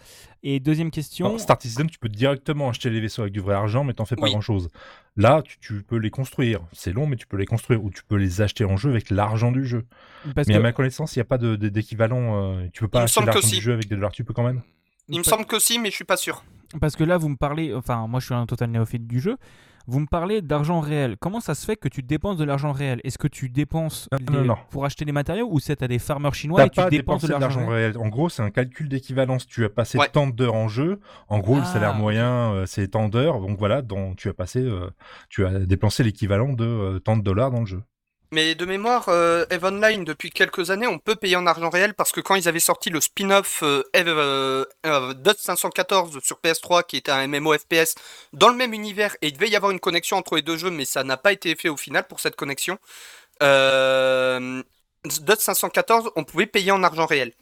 Et 0.43 0.59
deuxième 0.59 0.91
question. 0.91 1.27
Alors, 1.27 1.39
Star 1.39 1.61
Citizen, 1.61 1.89
tu 1.89 1.99
peux 1.99 2.09
directement 2.09 2.69
acheter 2.69 2.89
les 2.89 2.99
vaisseaux 2.99 3.21
avec 3.21 3.33
du 3.33 3.39
vrai 3.39 3.53
argent, 3.55 3.83
mais 3.83 3.93
t'en 3.93 4.03
fais 4.05 4.15
pas 4.15 4.23
Oui. 4.23 4.31
grand 4.31 4.41
chose. 4.41 4.69
Là, 5.15 5.41
tu, 5.43 5.57
tu 5.59 5.83
peux 5.83 5.97
les 5.97 6.09
construire. 6.09 6.61
C'est 6.73 6.91
long, 6.91 7.07
mais 7.07 7.15
tu 7.15 7.27
peux 7.27 7.37
les 7.37 7.45
construire. 7.45 7.83
Ou 7.83 7.89
tu 7.91 8.03
peux 8.03 8.15
les 8.17 8.41
acheter 8.41 8.65
en 8.65 8.77
jeu 8.77 8.89
avec 8.89 9.09
l'argent 9.09 9.51
du 9.51 9.65
jeu. 9.65 9.85
parce 10.35 10.47
mais 10.47 10.55
que 10.55 10.59
à 10.59 10.61
ma 10.61 10.73
connaissance, 10.73 11.15
il 11.15 11.19
n'y 11.19 11.21
a 11.21 11.25
pas 11.25 11.37
de- 11.37 11.55
de- 11.55 11.69
d'équivalent. 11.69 12.57
euh, 12.57 12.67
tu 12.73 12.81
peux 12.81 12.87
pas 12.87 13.03
acheter 13.03 13.23
l'argent 13.25 13.41
si. 13.47 13.55
du 13.57 13.61
jeu 13.61 13.73
avec 13.73 13.87
des 13.87 13.95
dollars. 13.95 14.11
Tu 14.11 14.23
peux 14.23 14.33
quand 14.33 14.43
même. 14.43 14.61
Il 15.07 15.19
me 15.19 15.23
semble 15.23 15.45
que 15.45 15.59
si, 15.59 15.79
mais 15.79 15.89
je 15.91 15.95
suis 15.95 16.03
pas 16.05 16.17
sûr. 16.17 16.43
Parce 16.81 16.95
que 16.95 17.03
là, 17.05 17.17
vous 17.17 17.29
me 17.29 17.37
parlez, 17.37 17.73
enfin, 17.73 18.07
moi 18.07 18.19
je 18.19 18.25
suis 18.25 18.35
un 18.35 18.45
total 18.45 18.71
néophyte 18.71 19.07
du 19.07 19.19
jeu, 19.21 19.37
vous 19.87 19.99
me 20.01 20.05
parlez 20.05 20.41
d'argent 20.41 20.79
réel. 20.81 21.15
Comment 21.19 21.39
ça 21.39 21.55
se 21.55 21.65
fait 21.65 21.75
que 21.77 21.87
tu 21.87 22.03
dépenses 22.03 22.37
de 22.37 22.43
l'argent 22.43 22.71
réel? 22.73 22.99
Est-ce 23.03 23.17
que 23.17 23.27
tu 23.27 23.49
dépenses 23.49 24.09
Non, 24.11 24.17
les- 24.33 24.37
non, 24.39 24.45
non. 24.45 24.55
pour 24.69 24.85
acheter 24.85 25.05
des 25.05 25.11
matériaux 25.11 25.47
ou 25.49 25.59
c'est 25.59 25.81
à 25.81 25.87
des 25.87 25.97
farmers 25.99 26.35
chinois 26.35 26.59
T'as 26.59 26.65
et 26.65 26.69
tu 26.69 26.75
pas 26.75 26.89
dépenses 26.89 27.21
dépensé 27.21 27.27
de 27.27 27.33
de 27.37 27.41
l'argent 27.41 27.67
réel? 27.67 27.91
réel. 27.93 27.97
En 27.97 28.09
gros, 28.09 28.29
c'est 28.29 28.41
un 28.43 28.51
calcul 28.51 28.89
d'équivalence. 28.89 29.47
Tu 29.47 29.63
as 29.65 29.69
passé 29.69 29.97
Ouais. 29.97 30.09
tant 30.11 30.27
d'heures 30.27 30.55
en 30.55 30.67
jeu. 30.67 30.99
En 31.29 31.39
gros, 31.39 31.55
le 31.55 31.61
Ah, 31.61 31.65
salaire 31.65 31.93
moyen, 31.95 32.51
euh, 32.53 32.65
c'est 32.65 32.89
tant 32.89 33.07
d'heures. 33.09 33.39
Donc 33.39 33.57
voilà, 33.57 33.81
dans, 33.81 34.13
tu 34.13 34.29
as 34.29 34.33
passé, 34.33 34.59
euh, 34.59 34.89
tu 35.29 35.45
as 35.45 35.59
dépensé 35.59 36.03
l'équivalent 36.03 36.53
de 36.53 36.65
euh, 36.65 36.99
tant 36.99 37.15
de 37.17 37.23
dollars 37.23 37.51
dans 37.51 37.61
le 37.61 37.65
jeu. 37.65 37.81
Mais 38.31 38.55
de 38.55 38.65
mémoire, 38.65 39.07
euh, 39.07 39.45
Eve 39.49 39.63
Online, 39.63 40.03
depuis 40.03 40.31
quelques 40.31 40.69
années, 40.69 40.87
on 40.87 40.99
peut 40.99 41.15
payer 41.15 41.37
en 41.37 41.47
argent 41.47 41.69
réel 41.69 41.93
parce 41.93 42.11
que 42.11 42.19
quand 42.19 42.35
ils 42.35 42.49
avaient 42.49 42.59
sorti 42.59 42.89
le 42.89 42.99
spin-off 42.99 43.61
euh, 43.63 43.83
Eve 43.93 44.09
euh, 44.09 44.65
euh, 44.85 45.13
Dot 45.13 45.37
514 45.37 46.19
sur 46.21 46.39
PS3, 46.43 46.85
qui 46.85 46.97
était 46.97 47.11
un 47.11 47.25
MMO 47.27 47.57
FPS 47.57 47.95
dans 48.33 48.49
le 48.49 48.55
même 48.55 48.73
univers, 48.73 49.15
et 49.21 49.27
il 49.27 49.33
devait 49.33 49.49
y 49.49 49.55
avoir 49.55 49.71
une 49.71 49.79
connexion 49.79 50.17
entre 50.17 50.35
les 50.35 50.41
deux 50.41 50.57
jeux, 50.57 50.71
mais 50.71 50.83
ça 50.83 51.05
n'a 51.05 51.15
pas 51.15 51.31
été 51.31 51.55
fait 51.55 51.69
au 51.69 51.77
final 51.77 52.05
pour 52.05 52.19
cette 52.19 52.35
connexion. 52.35 52.77
Euh, 53.41 54.61
Dot 55.21 55.39
514, 55.39 56.11
on 56.17 56.25
pouvait 56.25 56.47
payer 56.47 56.71
en 56.71 56.83
argent 56.83 57.05
réel. 57.05 57.33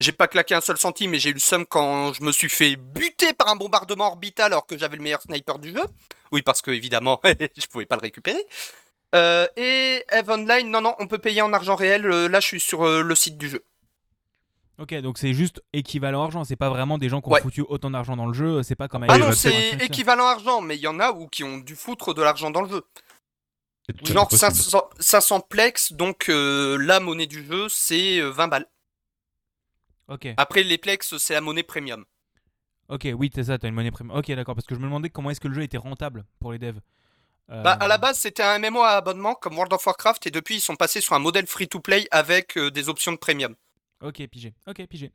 J'ai 0.00 0.12
pas 0.12 0.28
claqué 0.28 0.54
un 0.54 0.62
seul 0.62 0.78
centime, 0.78 1.10
mais 1.10 1.18
j'ai 1.18 1.28
eu 1.30 1.34
le 1.34 1.40
seum 1.40 1.66
quand 1.66 2.14
je 2.14 2.22
me 2.22 2.32
suis 2.32 2.48
fait 2.48 2.76
buter 2.76 3.34
par 3.34 3.48
un 3.48 3.56
bombardement 3.56 4.06
orbital 4.06 4.52
alors 4.52 4.66
que 4.66 4.78
j'avais 4.78 4.96
le 4.96 5.02
meilleur 5.02 5.20
sniper 5.20 5.58
du 5.58 5.72
jeu. 5.72 5.82
Oui, 6.32 6.40
parce 6.40 6.62
que 6.62 6.70
évidemment, 6.70 7.20
je 7.24 7.66
pouvais 7.66 7.84
pas 7.84 7.96
le 7.96 8.00
récupérer. 8.00 8.42
Euh, 9.14 9.46
et 9.56 10.04
Eve 10.12 10.30
Online, 10.30 10.70
non, 10.70 10.80
non, 10.80 10.94
on 10.98 11.06
peut 11.06 11.18
payer 11.18 11.42
en 11.42 11.52
argent 11.52 11.74
réel. 11.74 12.06
Euh, 12.06 12.28
là, 12.28 12.40
je 12.40 12.46
suis 12.46 12.60
sur 12.60 12.84
euh, 12.86 13.02
le 13.02 13.14
site 13.14 13.36
du 13.38 13.48
jeu. 13.48 13.64
Ok, 14.78 14.94
donc 15.02 15.18
c'est 15.18 15.34
juste 15.34 15.62
équivalent 15.72 16.22
argent. 16.22 16.44
C'est 16.44 16.56
pas 16.56 16.70
vraiment 16.70 16.96
des 16.96 17.08
gens 17.08 17.20
qui 17.20 17.28
ont 17.28 17.32
Ouais. 17.32 17.40
foutu 17.42 17.62
autant 17.68 17.90
d'argent 17.90 18.16
dans 18.16 18.26
le 18.26 18.32
jeu. 18.32 18.62
C'est 18.62 18.76
pas 18.76 18.88
comme 18.88 19.04
Ah 19.08 19.18
non, 19.18 19.32
c'est 19.32 19.72
équivalent 19.84 20.26
argent, 20.26 20.60
mais 20.62 20.76
il 20.76 20.80
y 20.80 20.86
en 20.86 21.00
a 21.00 21.10
où 21.12 21.26
qui 21.28 21.44
ont 21.44 21.58
dû 21.58 21.76
foutre 21.76 22.14
de 22.14 22.22
l'argent 22.22 22.50
dans 22.50 22.62
le 22.62 22.68
jeu. 22.68 22.82
Genre 24.04 24.30
fait 24.30 24.36
possible. 24.38 24.54
500, 24.54 24.90
500 25.00 25.40
plex, 25.40 25.92
donc 25.92 26.28
euh, 26.28 26.78
la 26.78 27.00
monnaie 27.00 27.26
du 27.26 27.44
jeu, 27.44 27.68
c'est 27.68 28.20
euh, 28.20 28.30
20 28.30 28.46
balles. 28.48 28.66
Ok, 30.08 30.28
Après, 30.36 30.62
les 30.62 30.78
plex, 30.78 31.16
c'est 31.18 31.34
la 31.34 31.40
monnaie 31.40 31.62
premium. 31.64 32.04
ok, 32.88 33.08
oui, 33.16 33.30
c'est 33.34 33.44
ça, 33.44 33.58
t'as 33.58 33.68
une 33.68 33.74
monnaie 33.74 33.90
premium. 33.90 34.16
Ok, 34.16 34.30
d'accord, 34.32 34.54
parce 34.54 34.66
que 34.66 34.74
je 34.74 34.80
me 34.80 34.84
demandais 34.84 35.10
comment 35.10 35.30
est-ce 35.30 35.40
que 35.40 35.48
le 35.48 35.54
jeu 35.54 35.62
était 35.62 35.76
rentable 35.76 36.24
pour 36.40 36.52
les 36.52 36.58
devs. 36.58 36.80
Euh, 37.50 37.62
Bah, 37.62 37.72
à 37.72 37.88
la 37.88 37.98
base, 37.98 38.18
c'était 38.18 38.42
un 38.42 38.58
MMO 38.58 38.80
à 38.82 38.90
abonnement 38.90 39.34
comme 39.34 39.54
World 39.54 39.72
of 39.72 39.84
Warcraft, 39.84 40.26
et 40.26 40.30
depuis, 40.30 40.56
ils 40.56 40.60
sont 40.60 40.76
passés 40.76 41.00
sur 41.00 41.14
un 41.14 41.18
modèle 41.18 41.46
free-to-play 41.46 42.06
avec 42.10 42.56
euh, 42.56 42.70
des 42.70 42.88
options 42.88 43.12
de 43.12 43.16
premium. 43.16 43.54
Ok, 44.02 44.24
pigé. 44.28 44.54
Ok, 44.68 44.84
pigé. 44.86 45.10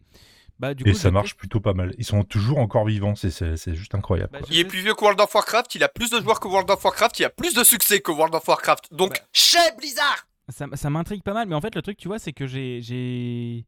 Bah, 0.59 0.73
du 0.73 0.83
Et 0.87 0.91
coup, 0.91 0.97
ça 0.97 1.11
marche 1.11 1.35
plutôt 1.35 1.59
pas 1.59 1.73
mal. 1.73 1.93
Ils 1.97 2.05
sont 2.05 2.23
toujours 2.23 2.59
encore 2.59 2.85
vivants. 2.85 3.15
C'est- 3.15 3.73
juste 3.73 3.93
incroyable. 3.95 4.29
bah, 4.31 4.39
Il 4.49 4.57
est 4.59 4.63
plus 4.65 4.79
vieux 4.81 4.93
que 4.93 5.01
World 5.01 5.19
of 5.19 5.33
Warcraft, 5.33 5.75
il 5.75 5.83
a 5.83 5.89
plus 5.89 6.09
de 6.11 6.21
joueurs 6.21 6.39
que 6.39 6.47
World 6.47 6.69
of 6.69 6.83
Warcraft, 6.83 7.19
il 7.19 7.25
a 7.25 7.29
plus 7.29 7.53
de 7.53 7.63
succès 7.63 7.99
que 7.99 8.11
World 8.11 8.33
of 8.35 8.47
Warcraft. 8.47 8.93
Donc, 8.93 9.13
Bah. 9.13 9.25
chez 9.33 9.57
Blizzard 9.77 10.27
ça, 10.49 10.67
ça 10.73 10.89
m'intrigue 10.91 11.23
pas 11.23 11.33
mal, 11.33 11.47
mais 11.47 11.55
en 11.55 11.61
fait, 11.61 11.73
le 11.73 11.81
truc, 11.81 11.97
tu 11.97 12.07
vois, 12.07 12.19
c'est 12.19 12.31
que 12.33 12.45
j'ai. 12.47 12.79
j'ai- 12.81 13.65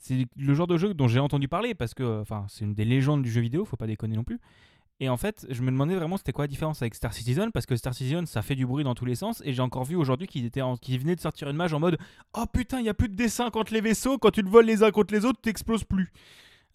C'est 0.00 0.26
le 0.36 0.54
genre 0.54 0.66
de 0.68 0.76
jeu 0.76 0.92
dont 0.94 1.08
j'ai 1.08 1.18
entendu 1.20 1.48
parler 1.48 1.74
parce 1.74 1.92
que 1.94 2.20
enfin, 2.20 2.46
c'est 2.48 2.64
une 2.64 2.72
des 2.74 2.84
légendes 2.84 3.22
du 3.22 3.30
jeu 3.32 3.40
vidéo, 3.40 3.64
faut 3.64 3.76
pas 3.76 3.86
déconner 3.88 4.16
non 4.16 4.22
plus. 4.24 4.38
Et 5.00 5.08
en 5.08 5.16
fait, 5.16 5.46
je 5.48 5.62
me 5.62 5.70
demandais 5.70 5.94
vraiment 5.94 6.16
c'était 6.16 6.32
quoi 6.32 6.44
la 6.44 6.48
différence 6.48 6.82
avec 6.82 6.94
Star 6.94 7.12
Citizen 7.12 7.52
parce 7.52 7.66
que 7.66 7.76
Star 7.76 7.94
Citizen 7.94 8.26
ça 8.26 8.42
fait 8.42 8.56
du 8.56 8.66
bruit 8.66 8.82
dans 8.82 8.96
tous 8.96 9.04
les 9.04 9.14
sens 9.14 9.40
et 9.44 9.52
j'ai 9.52 9.62
encore 9.62 9.84
vu 9.84 9.94
aujourd'hui 9.94 10.26
qu'ils 10.26 10.44
étaient 10.44 10.60
en- 10.60 10.76
qu'ils 10.76 10.98
venaient 10.98 11.14
de 11.14 11.20
sortir 11.20 11.48
une 11.48 11.56
mage 11.56 11.72
en 11.72 11.78
mode 11.78 11.98
oh 12.36 12.46
putain 12.52 12.80
il 12.80 12.86
y 12.86 12.88
a 12.88 12.94
plus 12.94 13.08
de 13.08 13.14
dessin 13.14 13.50
contre 13.50 13.72
les 13.72 13.80
vaisseaux 13.80 14.18
quand 14.18 14.32
tu 14.32 14.42
te 14.42 14.48
voles 14.48 14.66
les 14.66 14.82
uns 14.82 14.90
contre 14.90 15.14
les 15.14 15.24
autres 15.24 15.40
t'exploses 15.40 15.84
plus. 15.84 16.12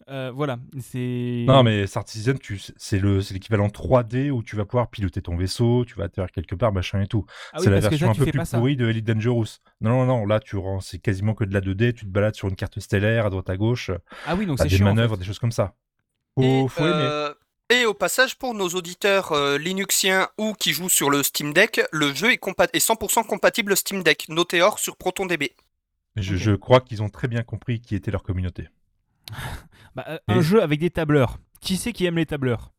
Euh, 0.08 0.30
voilà 0.34 0.58
c'est. 0.80 1.44
Non, 1.48 1.62
mais 1.62 1.86
Star 1.86 2.06
Citizen, 2.06 2.38
tu- 2.38 2.60
c'est 2.76 2.98
le- 2.98 3.20
c'est 3.22 3.32
l'équivalent 3.34 3.68
3D 3.68 4.30
où 4.30 4.42
tu 4.42 4.56
vas 4.56 4.64
pouvoir 4.66 4.88
piloter 4.90 5.20
ton 5.22 5.36
vaisseau, 5.36 5.84
tu 5.86 5.94
vas 5.94 6.04
atterrir 6.04 6.30
quelque 6.30 6.54
part, 6.54 6.72
machin 6.72 7.00
et 7.02 7.06
tout. 7.06 7.24
Ah 7.52 7.56
oui, 7.58 7.64
c'est 7.64 7.70
la 7.70 7.80
version 7.80 8.06
là, 8.06 8.10
un 8.12 8.14
tu 8.14 8.20
peu 8.24 8.30
plus 8.30 8.50
pourrie 8.50 8.76
de 8.76 8.86
Elite 8.88 9.06
Dangerous. 9.06 9.46
Non, 9.82 9.90
non, 9.90 10.06
non, 10.06 10.26
là, 10.26 10.40
tu 10.40 10.56
rends- 10.56 10.80
c'est 10.80 10.98
quasiment 10.98 11.32
que 11.34 11.44
de 11.44 11.52
la 11.54 11.60
2D, 11.62 11.92
tu 11.94 12.04
te 12.06 12.10
balades 12.10 12.34
sur 12.34 12.48
une 12.48 12.56
carte 12.56 12.80
stellaire 12.80 13.24
à 13.26 13.30
droite 13.30 13.48
à 13.50 13.56
gauche, 13.56 13.90
Ah 14.26 14.34
oui 14.34 14.44
donc 14.46 14.58
c'est 14.58 14.68
des 14.68 14.76
chiant. 14.76 14.86
en 14.86 14.94
manœuvres, 14.94 15.14
fait. 15.14 15.20
des 15.20 15.24
choses 15.26 15.38
comme 15.38 15.52
ça. 15.52 15.74
Faut, 16.34 16.42
Et, 16.42 16.68
faut 16.68 16.84
aimer. 16.84 17.30
Et 17.70 17.86
au 17.86 17.94
passage, 17.94 18.36
pour 18.36 18.52
nos 18.54 18.68
auditeurs 18.68 19.32
euh, 19.32 19.56
Linuxiens 19.56 20.28
ou 20.38 20.52
qui 20.52 20.72
jouent 20.72 20.90
sur 20.90 21.08
le 21.10 21.22
Steam 21.22 21.52
Deck, 21.54 21.80
le 21.92 22.12
jeu 22.14 22.30
est, 22.32 22.42
compa- 22.42 22.68
est 22.72 22.86
100% 22.86 23.24
compatible 23.26 23.76
Steam 23.76 24.02
Deck, 24.02 24.26
noté 24.28 24.60
or 24.60 24.78
sur 24.78 24.96
ProtonDB. 24.96 25.52
Je, 26.16 26.54
crois 26.54 26.80
qu'ils 26.80 27.02
ont 27.02 27.08
très 27.08 27.26
bien 27.26 27.42
compris 27.42 27.80
qui 27.80 27.94
était 27.94 28.10
leur 28.10 28.22
communauté. 28.22 28.68
Bah, 29.96 30.04
euh, 30.08 30.18
Et- 30.28 30.32
Un 30.32 30.40
jeu 30.42 30.60
avec 30.62 30.80
des 30.80 30.90
tableurs. 30.90 31.38
Qui 31.60 31.76
c'est 31.76 31.92
qui 31.92 32.04
aime 32.04 32.16
les 32.16 32.26
tableurs? 32.26 32.72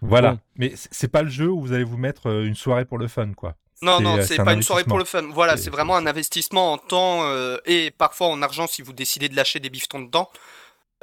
Voilà. 0.00 0.32
Bon. 0.32 0.38
Mais 0.54 0.72
c'est 0.76 1.08
pas 1.08 1.22
le 1.22 1.28
jeu 1.28 1.50
où 1.50 1.60
vous 1.60 1.72
allez 1.72 1.82
vous 1.84 1.96
mettre 1.96 2.28
euh, 2.30 2.44
une 2.46 2.54
soirée 2.54 2.84
pour 2.84 2.96
le 2.98 3.08
fun, 3.08 3.32
quoi. 3.34 3.56
Non, 3.82 4.00
non, 4.00 4.16
c'est 4.22 4.38
un 4.40 4.44
pas 4.44 4.52
une 4.54 4.62
soirée 4.62 4.84
pour 4.84 4.98
le 4.98 5.04
fun. 5.04 5.22
Voilà, 5.32 5.56
C'est- 5.56 5.64
c'est 5.64 5.70
vraiment 5.70 5.96
un 5.96 6.06
investissement 6.06 6.72
en 6.72 6.78
temps 6.78 7.24
euh, 7.24 7.58
et 7.66 7.90
parfois 7.90 8.28
en 8.28 8.40
argent 8.40 8.66
si 8.68 8.82
vous 8.82 8.92
décidez 8.92 9.28
de 9.28 9.34
lâcher 9.36 9.58
des 9.58 9.68
bifetons 9.68 10.00
dedans. 10.00 10.30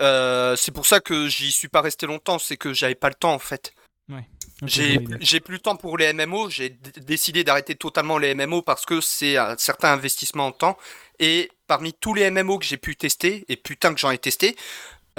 Euh, 0.01 0.55
c'est 0.55 0.71
pour 0.71 0.85
ça 0.85 0.99
que 0.99 1.27
j'y 1.27 1.51
suis 1.51 1.67
pas 1.67 1.81
resté 1.81 2.07
longtemps, 2.07 2.39
c'est 2.39 2.57
que 2.57 2.73
j'avais 2.73 2.95
pas 2.95 3.09
le 3.09 3.15
temps 3.15 3.33
en 3.33 3.39
fait. 3.39 3.73
J'ai 4.65 5.39
plus 5.39 5.55
le 5.55 5.59
temps 5.59 5.75
pour 5.75 5.97
les 5.97 6.13
MMO, 6.13 6.49
j'ai 6.49 6.69
décidé 6.69 7.43
d'arrêter 7.43 7.75
totalement 7.75 8.17
les 8.17 8.33
MMO 8.33 8.61
parce 8.61 8.85
que 8.85 9.01
c'est 9.01 9.37
un 9.37 9.57
certain 9.57 9.91
investissement 9.91 10.47
en 10.47 10.51
temps. 10.51 10.77
Et 11.19 11.51
parmi 11.67 11.93
tous 11.93 12.13
les 12.13 12.29
MMO 12.29 12.59
que 12.59 12.65
j'ai 12.65 12.77
pu 12.77 12.95
tester, 12.95 13.45
et 13.49 13.55
putain 13.55 13.93
que 13.93 13.99
j'en 13.99 14.11
ai 14.11 14.17
testé, 14.17 14.55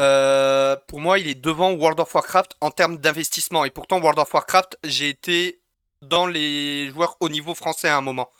euh, 0.00 0.76
pour 0.88 1.00
moi 1.00 1.18
il 1.18 1.28
est 1.28 1.34
devant 1.34 1.72
World 1.72 2.00
of 2.00 2.14
Warcraft 2.14 2.56
en 2.60 2.70
termes 2.70 2.98
d'investissement. 2.98 3.64
Et 3.64 3.70
pourtant 3.70 4.00
World 4.00 4.18
of 4.18 4.32
Warcraft, 4.32 4.78
j'ai 4.84 5.08
été 5.08 5.60
dans 6.02 6.26
les 6.26 6.90
joueurs 6.90 7.16
au 7.20 7.28
niveau 7.28 7.54
français 7.54 7.88
à 7.88 7.96
un 7.96 8.02
moment. 8.02 8.30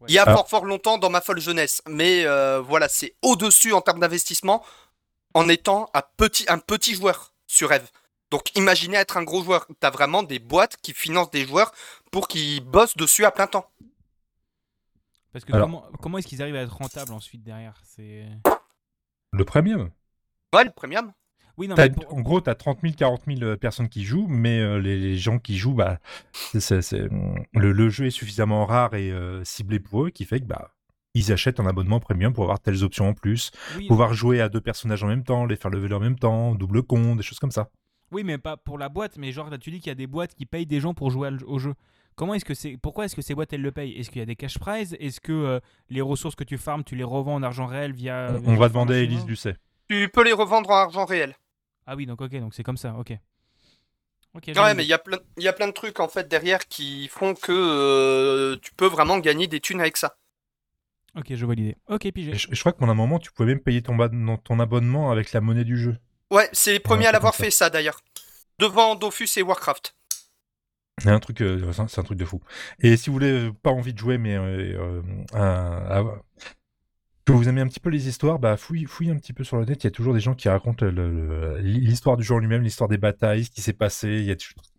Ouais. 0.00 0.06
Il 0.08 0.14
y 0.14 0.18
a 0.18 0.24
fort 0.24 0.48
fort 0.48 0.64
longtemps 0.64 0.96
dans 0.98 1.10
ma 1.10 1.20
folle 1.20 1.40
jeunesse, 1.40 1.82
mais 1.88 2.24
euh, 2.24 2.60
voilà, 2.60 2.88
c'est 2.88 3.14
au-dessus 3.22 3.72
en 3.72 3.80
termes 3.82 4.00
d'investissement 4.00 4.64
en 5.34 5.48
étant 5.48 5.90
un 5.94 6.02
petit, 6.16 6.44
un 6.48 6.58
petit 6.58 6.94
joueur 6.94 7.34
sur 7.46 7.72
Eve. 7.72 7.88
Donc 8.30 8.56
imaginez 8.56 8.96
être 8.96 9.16
un 9.16 9.24
gros 9.24 9.42
joueur. 9.42 9.66
T'as 9.80 9.90
vraiment 9.90 10.22
des 10.22 10.38
boîtes 10.38 10.76
qui 10.78 10.94
financent 10.94 11.30
des 11.30 11.44
joueurs 11.46 11.72
pour 12.10 12.28
qu'ils 12.28 12.60
bossent 12.64 12.96
dessus 12.96 13.24
à 13.24 13.30
plein 13.30 13.46
temps. 13.46 13.70
Parce 15.32 15.44
que 15.44 15.52
Alors- 15.52 15.66
comment, 15.68 15.84
comment 16.00 16.18
est-ce 16.18 16.26
qu'ils 16.26 16.40
arrivent 16.42 16.56
à 16.56 16.62
être 16.62 16.74
rentables 16.76 17.12
ensuite 17.12 17.42
derrière? 17.42 17.80
C'est 17.84 18.26
Le 19.32 19.44
premium. 19.44 19.90
Ouais, 20.54 20.64
le 20.64 20.70
premium. 20.72 21.12
Oui, 21.60 21.68
non, 21.68 21.74
T'as- 21.74 21.88
mais 21.88 21.94
pour- 21.94 22.14
En 22.14 22.20
gros, 22.22 22.40
tu 22.40 22.48
as 22.48 22.54
30 22.54 22.78
000, 22.82 22.94
40 22.96 23.22
000 23.26 23.42
euh, 23.42 23.56
personnes 23.56 23.88
qui 23.90 24.02
jouent, 24.02 24.26
mais 24.28 24.58
euh, 24.60 24.78
les, 24.80 24.98
les 24.98 25.18
gens 25.18 25.38
qui 25.38 25.58
jouent, 25.58 25.74
bah, 25.74 25.98
le, 26.54 27.72
le 27.72 27.88
jeu 27.90 28.06
est 28.06 28.10
suffisamment 28.10 28.64
rare 28.66 28.94
et 28.94 29.10
euh, 29.10 29.44
ciblé 29.44 29.78
pour 29.78 30.04
eux 30.06 30.10
qui 30.10 30.24
fait 30.24 30.40
que 30.40 30.46
bah, 30.46 30.70
ils 31.14 31.32
achètent 31.32 31.60
un 31.60 31.66
abonnement 31.66 32.00
premium 32.00 32.32
pour 32.32 32.44
avoir 32.44 32.60
telles 32.60 32.82
options 32.84 33.08
en 33.08 33.14
plus, 33.14 33.50
oui, 33.76 33.86
pouvoir 33.88 34.14
jouer 34.14 34.40
à 34.40 34.48
deux 34.48 34.60
personnages 34.60 35.02
en 35.04 35.08
même 35.08 35.24
temps, 35.24 35.44
les 35.44 35.56
faire 35.56 35.70
lever 35.70 35.92
en 35.94 36.00
même 36.00 36.18
temps, 36.18 36.54
double 36.54 36.82
con, 36.82 37.14
des 37.16 37.22
choses 37.22 37.38
comme 37.38 37.50
ça. 37.50 37.68
oui, 38.12 38.24
mais 38.24 38.38
pas 38.38 38.56
pour 38.56 38.78
la 38.78 38.88
boîte. 38.88 39.18
Mais 39.18 39.30
genre, 39.32 39.50
là, 39.50 39.58
tu 39.58 39.70
dis 39.70 39.80
qu'il 39.80 39.88
y 39.90 39.92
a 39.92 39.96
des 39.96 40.06
boîtes 40.06 40.34
qui 40.34 40.46
payent 40.46 40.66
des 40.66 40.80
gens 40.80 40.94
pour 40.94 41.10
jouer 41.10 41.30
au 41.46 41.58
jeu. 41.58 41.74
Comment 42.16 42.34
est-ce 42.34 42.44
que 42.44 42.54
c'est 42.54 42.76
Pourquoi 42.80 43.04
est-ce 43.04 43.16
que 43.16 43.22
ces 43.22 43.34
boîtes 43.34 43.52
elles 43.52 43.62
le 43.62 43.70
payent? 43.72 43.92
Est-ce 43.98 44.10
qu'il 44.10 44.18
y 44.18 44.22
a 44.22 44.26
des 44.26 44.36
cash 44.36 44.58
prizes 44.58 44.96
Est-ce 45.00 45.20
que 45.20 45.32
euh, 45.32 45.60
les 45.90 46.00
ressources 46.00 46.34
que 46.36 46.44
tu 46.44 46.58
farmes, 46.58 46.84
tu 46.84 46.96
les 46.96 47.04
revends 47.04 47.34
en 47.34 47.42
argent 47.42 47.66
réel 47.66 47.92
via 47.92 48.28
On- 48.30 48.38
via 48.38 48.50
on 48.50 48.56
va 48.56 48.68
demander 48.68 48.94
à 48.94 48.98
Elise 48.98 49.26
Lucet. 49.26 49.56
Tu 49.88 50.08
peux 50.12 50.22
les 50.24 50.32
revendre 50.32 50.70
en 50.70 50.74
argent 50.76 51.04
réel. 51.04 51.34
Ah 51.92 51.96
oui, 51.96 52.06
donc 52.06 52.20
ok, 52.20 52.30
donc 52.38 52.54
c'est 52.54 52.62
comme 52.62 52.76
ça, 52.76 52.94
ok. 52.94 53.12
Ok. 54.34 54.44
j'ai 54.46 54.60
Ouais, 54.60 54.74
mais 54.74 54.84
il 54.84 54.88
y, 54.88 54.92
a 54.92 54.98
plein- 54.98 55.18
il 55.36 55.42
y 55.42 55.48
a 55.48 55.52
plein 55.52 55.66
de 55.66 55.72
trucs 55.72 55.98
en 55.98 56.06
fait 56.06 56.28
derrière 56.28 56.68
qui 56.68 57.08
font 57.08 57.34
que 57.34 57.50
euh, 57.50 58.56
tu 58.62 58.72
peux 58.74 58.86
vraiment 58.86 59.18
gagner 59.18 59.48
des 59.48 59.58
thunes 59.58 59.80
avec 59.80 59.96
ça. 59.96 60.16
Ok, 61.16 61.34
je 61.34 61.44
vois 61.44 61.56
l'idée. 61.56 61.76
Ok, 61.88 62.08
pigé. 62.12 62.32
Je, 62.34 62.46
je 62.48 62.60
crois 62.60 62.70
que 62.70 62.78
pendant 62.78 62.92
un 62.92 62.94
moment, 62.94 63.18
tu 63.18 63.32
pouvais 63.32 63.48
même 63.48 63.60
payer 63.60 63.82
ton, 63.82 63.96
ba- 63.96 64.08
non, 64.08 64.36
ton 64.36 64.60
abonnement 64.60 65.10
avec 65.10 65.32
la 65.32 65.40
monnaie 65.40 65.64
du 65.64 65.76
jeu. 65.76 65.96
Ouais, 66.30 66.48
c'est 66.52 66.74
les 66.74 66.78
premiers 66.78 67.06
à 67.06 67.10
l'avoir 67.12 67.34
ça. 67.34 67.42
fait 67.42 67.50
ça 67.50 67.70
d'ailleurs. 67.70 67.98
Devant 68.60 68.94
Dofus 68.94 69.28
et 69.36 69.42
Warcraft. 69.42 69.96
C'est 70.98 71.10
un 71.10 71.18
truc, 71.18 71.40
euh, 71.40 71.72
c'est 71.72 71.80
un- 71.80 71.88
c'est 71.88 72.00
un 72.00 72.04
truc 72.04 72.18
de 72.18 72.24
fou. 72.24 72.40
Et 72.78 72.96
si 72.96 73.10
vous 73.10 73.14
voulez 73.14 73.48
euh, 73.48 73.52
pas 73.52 73.70
envie 73.70 73.94
de 73.94 73.98
jouer, 73.98 74.16
mais 74.16 74.36
euh, 74.36 75.02
euh, 75.34 76.04
que 77.26 77.32
vous 77.32 77.48
aimez 77.48 77.60
un 77.60 77.66
petit 77.68 77.80
peu 77.80 77.90
les 77.90 78.08
histoires, 78.08 78.38
bah 78.38 78.56
fouille, 78.56 78.84
fouille 78.86 79.10
un 79.10 79.16
petit 79.16 79.32
peu 79.32 79.44
sur 79.44 79.56
le 79.58 79.64
net. 79.64 79.82
Il 79.82 79.86
y 79.86 79.88
a 79.88 79.90
toujours 79.90 80.14
des 80.14 80.20
gens 80.20 80.34
qui 80.34 80.48
racontent 80.48 80.86
l'histoire 81.60 82.16
du 82.16 82.30
en 82.32 82.38
lui-même, 82.38 82.62
l'histoire 82.62 82.88
des 82.88 82.98
batailles, 82.98 83.44
ce 83.44 83.50
qui 83.50 83.60
s'est 83.60 83.72
passé. 83.72 84.08
Il 84.08 84.24
y 84.24 84.30
a 84.32 84.36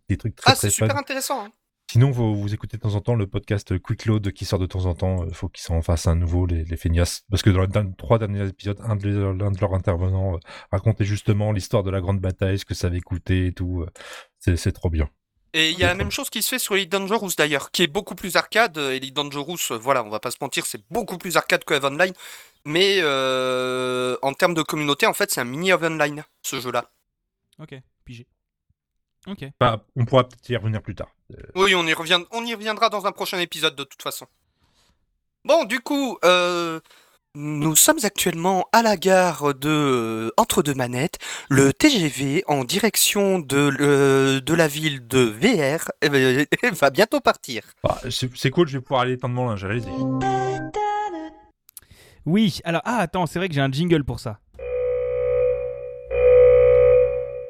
des 0.08 0.16
trucs 0.16 0.34
très 0.36 0.50
Ah, 0.52 0.54
très 0.54 0.70
c'est 0.70 0.76
fun. 0.76 0.86
super 0.86 0.98
intéressant. 0.98 1.44
hein. 1.46 1.50
Sinon, 1.90 2.10
vous, 2.10 2.34
vous 2.34 2.54
écoutez 2.54 2.78
de 2.78 2.82
temps 2.82 2.94
en 2.94 3.02
temps 3.02 3.14
le 3.14 3.26
podcast 3.26 3.78
Quick 3.78 4.06
Load 4.06 4.32
qui 4.32 4.46
sort 4.46 4.58
de 4.58 4.64
temps 4.64 4.86
en 4.86 4.94
temps. 4.94 5.26
Il 5.28 5.34
faut 5.34 5.48
qu'ils 5.50 5.62
s'en 5.62 5.82
fassent 5.82 6.06
un 6.06 6.14
nouveau, 6.14 6.46
les, 6.46 6.64
les 6.64 6.76
feignasses. 6.78 7.22
Parce 7.30 7.42
que 7.42 7.50
dans 7.50 7.60
les 7.60 7.94
trois 7.98 8.18
derniers 8.18 8.48
épisodes, 8.48 8.78
un 8.82 8.96
de, 8.96 9.10
l'un 9.10 9.50
de 9.50 9.60
leurs 9.60 9.74
intervenants 9.74 10.36
euh, 10.36 10.38
racontait 10.70 11.04
justement 11.04 11.52
l'histoire 11.52 11.82
de 11.82 11.90
la 11.90 12.00
grande 12.00 12.18
bataille, 12.20 12.58
ce 12.58 12.64
que 12.64 12.72
ça 12.74 12.86
avait 12.86 13.00
coûté 13.00 13.46
et 13.48 13.52
tout. 13.52 13.82
euh, 14.46 14.56
c'est 14.56 14.72
trop 14.72 14.88
bien. 14.88 15.08
Et 15.54 15.70
il 15.70 15.78
y 15.78 15.84
a 15.84 15.88
la 15.88 15.94
même 15.94 16.10
chose 16.10 16.30
qui 16.30 16.42
se 16.42 16.48
fait 16.48 16.58
sur 16.58 16.74
Elite 16.74 16.90
Dangerous 16.90 17.32
d'ailleurs, 17.36 17.70
qui 17.70 17.82
est 17.82 17.86
beaucoup 17.86 18.14
plus 18.14 18.36
arcade. 18.36 18.78
Euh, 18.78 18.92
Elite 18.92 19.14
Dangerous, 19.14 19.58
euh, 19.70 19.76
voilà, 19.76 20.02
on 20.02 20.08
va 20.08 20.18
pas 20.18 20.30
se 20.30 20.38
mentir, 20.40 20.64
c'est 20.64 20.82
beaucoup 20.90 21.18
plus 21.18 21.36
arcade 21.36 21.64
que 21.64 21.74
Eve 21.74 21.84
Online. 21.84 22.14
Mais 22.64 23.00
euh, 23.02 24.16
en 24.22 24.32
termes 24.32 24.54
de 24.54 24.62
communauté, 24.62 25.06
en 25.06 25.12
fait, 25.12 25.30
c'est 25.30 25.40
un 25.40 25.44
mini 25.44 25.70
Eve 25.70 25.82
Online, 25.82 26.24
ce 26.42 26.60
jeu-là. 26.60 26.90
Ok, 27.58 27.74
pigé. 28.04 28.26
Ok. 29.26 29.44
Bah, 29.60 29.84
on 29.94 30.04
pourra 30.04 30.26
peut-être 30.26 30.48
y 30.48 30.56
revenir 30.56 30.82
plus 30.82 30.94
tard. 30.94 31.08
Oui, 31.54 31.74
on 31.74 31.86
y, 31.86 31.92
revient, 31.92 32.20
on 32.30 32.44
y 32.44 32.54
reviendra 32.54 32.88
dans 32.88 33.06
un 33.06 33.12
prochain 33.12 33.38
épisode 33.38 33.76
de 33.76 33.84
toute 33.84 34.02
façon. 34.02 34.26
Bon, 35.44 35.64
du 35.64 35.80
coup, 35.80 36.18
euh, 36.24 36.80
nous 37.34 37.74
sommes 37.76 37.98
actuellement 38.02 38.66
à 38.72 38.82
la 38.82 38.96
gare 38.96 39.54
de 39.54 39.68
euh, 39.70 40.30
Entre 40.36 40.62
deux 40.62 40.74
manettes. 40.74 41.18
Le 41.48 41.72
TGV 41.72 42.44
en 42.46 42.64
direction 42.64 43.38
de, 43.38 43.68
le- 43.68 44.40
de 44.40 44.54
la 44.54 44.68
ville 44.68 45.06
de 45.06 45.20
VR 45.20 45.90
euh, 46.04 46.44
va 46.72 46.90
bientôt 46.90 47.20
partir. 47.20 47.62
Bah, 47.82 47.98
c'est 48.10 48.50
cool, 48.50 48.68
je 48.68 48.76
vais 48.78 48.82
pouvoir 48.82 49.02
aller 49.02 49.14
étendre 49.14 49.34
mon 49.34 49.48
linge. 49.48 49.64
Allez-y. 49.64 49.88
Oui, 52.26 52.60
alors, 52.64 52.82
ah, 52.84 52.98
attends, 52.98 53.26
c'est 53.26 53.38
vrai 53.38 53.48
que 53.48 53.54
j'ai 53.54 53.60
un 53.62 53.72
jingle 53.72 54.04
pour 54.04 54.20
ça. 54.20 54.38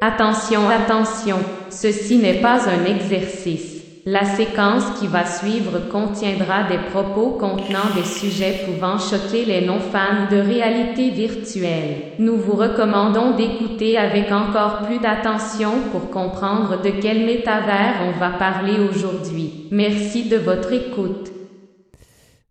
Attention, 0.01 0.69
attention, 0.69 1.39
ceci 1.71 2.19
n'est 2.19 2.41
pas 2.41 2.69
un 2.69 2.85
exercice. 2.85 3.82
La 4.05 4.25
séquence 4.25 4.99
qui 4.99 5.07
va 5.07 5.25
suivre 5.25 5.79
contiendra 5.89 6.65
des 6.65 6.79
propos 6.91 7.39
contenant 7.39 7.95
des 7.95 8.03
sujets 8.03 8.65
pouvant 8.67 8.99
choquer 8.99 9.45
les 9.45 9.65
non-fans 9.65 10.29
de 10.29 10.39
réalité 10.39 11.11
virtuelle. 11.11 12.15
Nous 12.19 12.37
vous 12.37 12.57
recommandons 12.57 13.37
d'écouter 13.37 13.97
avec 13.97 14.33
encore 14.33 14.83
plus 14.83 14.99
d'attention 14.99 15.75
pour 15.93 16.11
comprendre 16.11 16.83
de 16.83 16.91
quel 16.91 17.25
métavers 17.25 18.01
on 18.09 18.19
va 18.19 18.31
parler 18.31 18.81
aujourd'hui. 18.81 19.69
Merci 19.71 20.29
de 20.29 20.37
votre 20.37 20.73
écoute. 20.73 21.31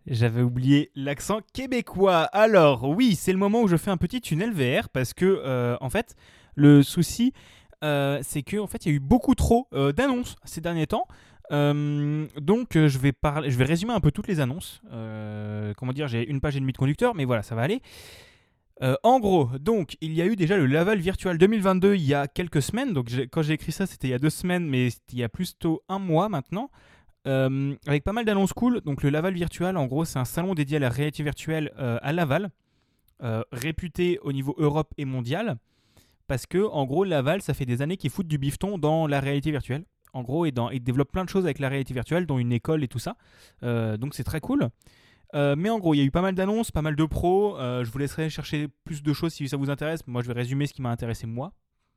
J'avais 0.08 0.44
oublié 0.44 0.90
l'accent 0.96 1.42
québécois. 1.54 2.30
Alors, 2.32 2.88
oui, 2.88 3.16
c'est 3.16 3.34
le 3.34 3.38
moment 3.38 3.62
où 3.62 3.68
je 3.68 3.76
fais 3.76 3.92
un 3.92 3.98
petit 3.98 4.22
tunnel 4.22 4.54
VR 4.54 4.88
parce 4.88 5.14
que, 5.14 5.42
euh, 5.44 5.76
en 5.82 5.90
fait, 5.90 6.16
le 6.56 6.82
souci, 6.82 7.34
euh, 7.84 8.20
c'est 8.22 8.42
que, 8.42 8.58
en 8.58 8.68
fait, 8.68 8.86
il 8.86 8.90
y 8.90 8.92
a 8.94 8.96
eu 8.96 9.02
beaucoup 9.02 9.36
trop 9.36 9.68
euh, 9.74 9.92
d'annonces 9.92 10.38
ces 10.46 10.62
derniers 10.62 10.88
temps. 10.88 11.08
Euh, 11.52 12.28
donc, 12.40 12.76
euh, 12.76 12.88
je 12.88 12.98
vais 12.98 13.12
parler, 13.12 13.50
je 13.50 13.58
vais 13.58 13.66
résumer 13.66 13.94
un 13.94 14.00
peu 14.00 14.12
toutes 14.12 14.28
les 14.28 14.40
annonces. 14.40 14.82
Euh, 14.92 15.74
comment 15.76 15.94
dire, 15.94 16.08
j'ai 16.08 16.28
une 16.30 16.40
page 16.40 16.56
et 16.56 16.60
demie 16.60 16.72
de 16.72 16.78
conducteur, 16.78 17.14
mais 17.16 17.26
voilà, 17.26 17.44
ça 17.44 17.56
va 17.56 17.64
aller. 17.64 17.82
En 19.04 19.20
gros, 19.20 19.48
donc, 19.60 19.96
il 20.02 20.12
y 20.12 20.24
a 20.24 20.26
eu 20.26 20.36
déjà 20.36 20.58
le 20.58 20.66
Laval 20.66 20.98
Virtual 20.98 21.38
2022 21.38 21.94
il 21.94 22.02
y 22.02 22.16
a 22.16 22.28
quelques 22.28 22.64
semaines. 22.64 22.94
Donc, 22.94 23.12
quand 23.32 23.44
j'ai 23.44 23.54
écrit 23.54 23.72
ça, 23.72 23.86
c'était 23.86 24.08
il 24.08 24.12
y 24.12 24.16
a 24.16 24.18
deux 24.18 24.32
semaines, 24.32 24.68
mais 24.68 24.88
il 25.12 25.20
y 25.20 25.24
a 25.24 25.30
plutôt 25.30 25.84
un 25.88 26.00
mois 26.00 26.30
maintenant. 26.30 26.72
Avec 27.26 28.04
pas 28.04 28.12
mal 28.12 28.26
d'annonces 28.26 28.54
cool. 28.54 28.82
Donc 28.82 29.04
le 29.04 29.12
Laval 29.12 29.36
Virtual, 29.36 29.78
en 29.78 29.86
gros, 29.86 30.04
c'est 30.04 30.18
un 30.18 30.26
salon 30.26 30.56
dédié 30.56 30.78
à 30.78 30.80
la 30.80 30.90
réalité 30.90 31.22
virtuelle 31.22 31.72
à 31.78 32.12
Laval, 32.12 32.50
réputé 33.52 34.18
au 34.24 34.34
niveau 34.34 34.56
Europe 34.58 34.96
et 34.98 35.06
mondial, 35.06 35.58
parce 36.26 36.48
que 36.48 36.68
en 36.68 36.86
gros, 36.86 37.04
Laval, 37.04 37.44
ça 37.44 37.54
fait 37.54 37.68
des 37.68 37.84
années 37.84 37.98
qu'ils 37.98 38.10
foutent 38.10 38.28
du 38.28 38.40
bifton 38.40 38.80
dans 38.80 39.06
la 39.06 39.20
réalité 39.20 39.52
virtuelle. 39.52 39.84
En 40.14 40.24
gros, 40.24 40.46
et 40.46 40.52
dans, 40.52 40.70
ils 40.70 40.84
développent 40.84 41.12
plein 41.12 41.24
de 41.24 41.30
choses 41.30 41.46
avec 41.46 41.60
la 41.60 41.70
réalité 41.70 41.94
virtuelle, 41.94 42.26
dont 42.26 42.38
une 42.38 42.52
école 42.52 42.84
et 42.84 42.88
tout 42.88 43.00
ça. 43.00 43.16
Euh, 43.64 43.98
donc 43.98 44.14
c'est 44.14 44.24
très 44.24 44.40
cool. 44.40 44.70
Euh, 45.34 45.56
mais 45.58 45.70
en 45.70 45.80
gros, 45.80 45.94
il 45.94 45.98
y 45.98 46.02
a 46.02 46.04
eu 46.04 46.12
pas 46.12 46.22
mal 46.22 46.36
d'annonces, 46.36 46.72
pas 46.72 46.82
mal 46.82 46.96
de 46.96 47.06
pros. 47.06 47.58
Euh, 47.58 47.86
je 47.86 47.92
vous 47.92 47.98
laisserai 47.98 48.30
chercher 48.30 48.68
plus 48.84 49.02
de 49.02 49.14
choses 49.14 49.34
si 49.34 49.48
ça 49.48 49.56
vous 49.58 49.70
intéresse. 49.70 50.06
Moi, 50.08 50.22
je 50.22 50.28
vais 50.28 50.34
résumer 50.34 50.68
ce 50.68 50.74
qui 50.74 50.82
m'a 50.82 50.90
intéressé 50.90 51.28
moi, 51.28 51.54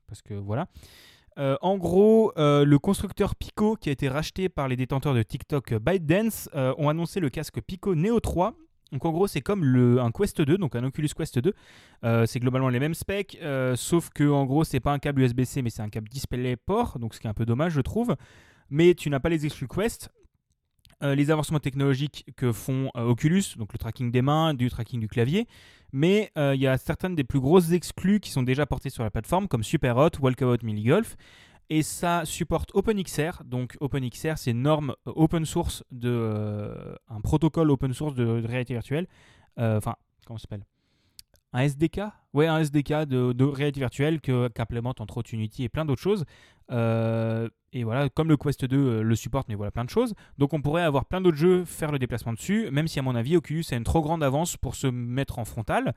parce 0.06 0.22
que 0.22 0.34
voilà. 0.34 0.68
En 1.36 1.76
gros, 1.78 2.32
le 2.36 2.76
constructeur 2.76 3.34
Pico, 3.34 3.74
qui 3.74 3.88
a 3.88 3.92
été 3.92 4.08
racheté 4.08 4.48
par 4.48 4.68
les 4.68 4.76
détenteurs 4.76 5.14
de 5.14 5.22
TikTok 5.24 5.74
ByteDance, 5.74 6.48
ont 6.54 6.88
annoncé 6.88 7.18
le 7.18 7.28
casque 7.28 7.60
Pico 7.60 7.96
Neo 7.96 8.20
3. 8.20 8.54
Donc 8.94 9.04
en 9.04 9.10
gros, 9.10 9.26
c'est 9.26 9.40
comme 9.40 9.64
un 10.00 10.12
Quest 10.12 10.40
2, 10.40 10.56
donc 10.56 10.76
un 10.76 10.84
Oculus 10.84 11.08
Quest 11.16 11.40
2. 11.40 11.52
Euh, 12.04 12.26
c'est 12.26 12.38
globalement 12.38 12.68
les 12.68 12.78
mêmes 12.78 12.94
specs, 12.94 13.36
euh, 13.42 13.74
sauf 13.74 14.08
que 14.10 14.22
en 14.22 14.44
gros, 14.44 14.62
c'est 14.62 14.78
pas 14.78 14.92
un 14.92 15.00
câble 15.00 15.20
USB-C, 15.20 15.62
mais 15.62 15.70
c'est 15.70 15.82
un 15.82 15.88
câble 15.88 16.08
DisplayPort, 16.08 17.00
donc 17.00 17.12
ce 17.12 17.18
qui 17.20 17.26
est 17.26 17.30
un 17.30 17.34
peu 17.34 17.44
dommage, 17.44 17.72
je 17.72 17.80
trouve. 17.80 18.14
Mais 18.70 18.94
tu 18.94 19.10
n'as 19.10 19.18
pas 19.18 19.30
les 19.30 19.46
exclus 19.46 19.66
Quest. 19.66 20.10
euh, 21.02 21.16
les 21.16 21.32
avancements 21.32 21.58
technologiques 21.58 22.24
que 22.36 22.52
font 22.52 22.90
Oculus, 22.94 23.42
donc 23.58 23.72
le 23.72 23.78
tracking 23.78 24.12
des 24.12 24.22
mains, 24.22 24.54
du 24.54 24.70
tracking 24.70 25.00
du 25.00 25.08
clavier, 25.08 25.48
mais 25.92 26.30
il 26.36 26.60
y 26.60 26.68
a 26.68 26.78
certaines 26.78 27.16
des 27.16 27.24
plus 27.24 27.40
grosses 27.40 27.72
exclus 27.72 28.20
qui 28.20 28.30
sont 28.30 28.44
déjà 28.44 28.64
portées 28.64 28.90
sur 28.90 29.02
la 29.02 29.10
plateforme, 29.10 29.48
comme 29.48 29.64
Superhot, 29.64 30.10
Walkabout 30.20 30.62
Mini 30.62 30.84
Golf, 30.84 31.16
et 31.70 31.82
ça 31.82 32.24
supporte 32.24 32.70
OpenXR. 32.74 33.44
Donc 33.44 33.76
OpenXR, 33.80 34.36
c'est 34.36 34.50
une 34.50 34.62
norme 34.62 34.94
open 35.06 35.44
source 35.44 35.84
de 35.90 36.96
un 37.08 37.20
protocole 37.20 37.70
open 37.70 37.92
source 37.92 38.14
de, 38.14 38.44
réalité 38.46 38.74
virtuelle. 38.74 39.06
Enfin, 39.56 39.94
comment 40.26 40.38
ça 40.38 40.42
s'appelle? 40.42 40.64
Un 41.54 41.60
SDK 41.60 42.00
Ouais, 42.32 42.48
un 42.48 42.58
SDK 42.58 43.04
de, 43.06 43.44
réalité 43.44 43.78
virtuelle 43.78 44.20
qu'implémente 44.20 45.00
entre 45.00 45.18
autres 45.18 45.32
Unity 45.32 45.62
et 45.62 45.68
plein 45.68 45.84
d'autres 45.84 46.02
choses. 46.02 46.24
Euh, 46.72 47.48
et 47.72 47.84
voilà, 47.84 48.08
comme 48.08 48.28
le 48.28 48.36
Quest 48.36 48.64
2 48.64 48.76
euh, 48.76 49.02
le 49.02 49.14
supporte, 49.14 49.48
mais 49.48 49.54
voilà, 49.54 49.70
plein 49.70 49.84
de 49.84 49.90
choses. 49.90 50.14
Donc 50.38 50.52
on 50.52 50.60
pourrait 50.60 50.82
avoir 50.82 51.04
plein 51.04 51.20
d'autres 51.20 51.36
jeux 51.36 51.64
faire 51.64 51.92
le 51.92 51.98
déplacement 52.00 52.32
dessus, 52.32 52.70
même 52.72 52.88
si 52.88 52.98
à 52.98 53.02
mon 53.02 53.14
avis 53.14 53.36
Oculus 53.36 53.64
a 53.70 53.76
une 53.76 53.84
trop 53.84 54.02
grande 54.02 54.24
avance 54.24 54.56
pour 54.56 54.74
se 54.74 54.88
mettre 54.88 55.38
en 55.38 55.44
frontal. 55.44 55.94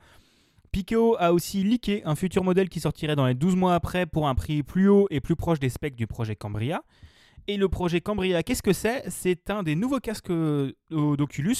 Pico 0.70 1.16
a 1.18 1.32
aussi 1.32 1.62
leaké 1.64 2.02
un 2.04 2.14
futur 2.14 2.44
modèle 2.44 2.68
qui 2.68 2.80
sortirait 2.80 3.16
dans 3.16 3.26
les 3.26 3.34
12 3.34 3.56
mois 3.56 3.74
après 3.74 4.06
pour 4.06 4.28
un 4.28 4.34
prix 4.34 4.62
plus 4.62 4.88
haut 4.88 5.06
et 5.10 5.20
plus 5.20 5.36
proche 5.36 5.58
des 5.58 5.68
specs 5.68 5.96
du 5.96 6.06
projet 6.06 6.36
Cambria. 6.36 6.82
Et 7.46 7.56
le 7.56 7.68
projet 7.68 8.00
Cambria, 8.00 8.42
qu'est-ce 8.42 8.62
que 8.62 8.72
c'est? 8.74 9.08
C'est 9.08 9.48
un 9.50 9.62
des 9.62 9.74
nouveaux 9.74 10.00
casques 10.00 10.30
euh, 10.30 10.72
d'Oculus. 10.90 11.56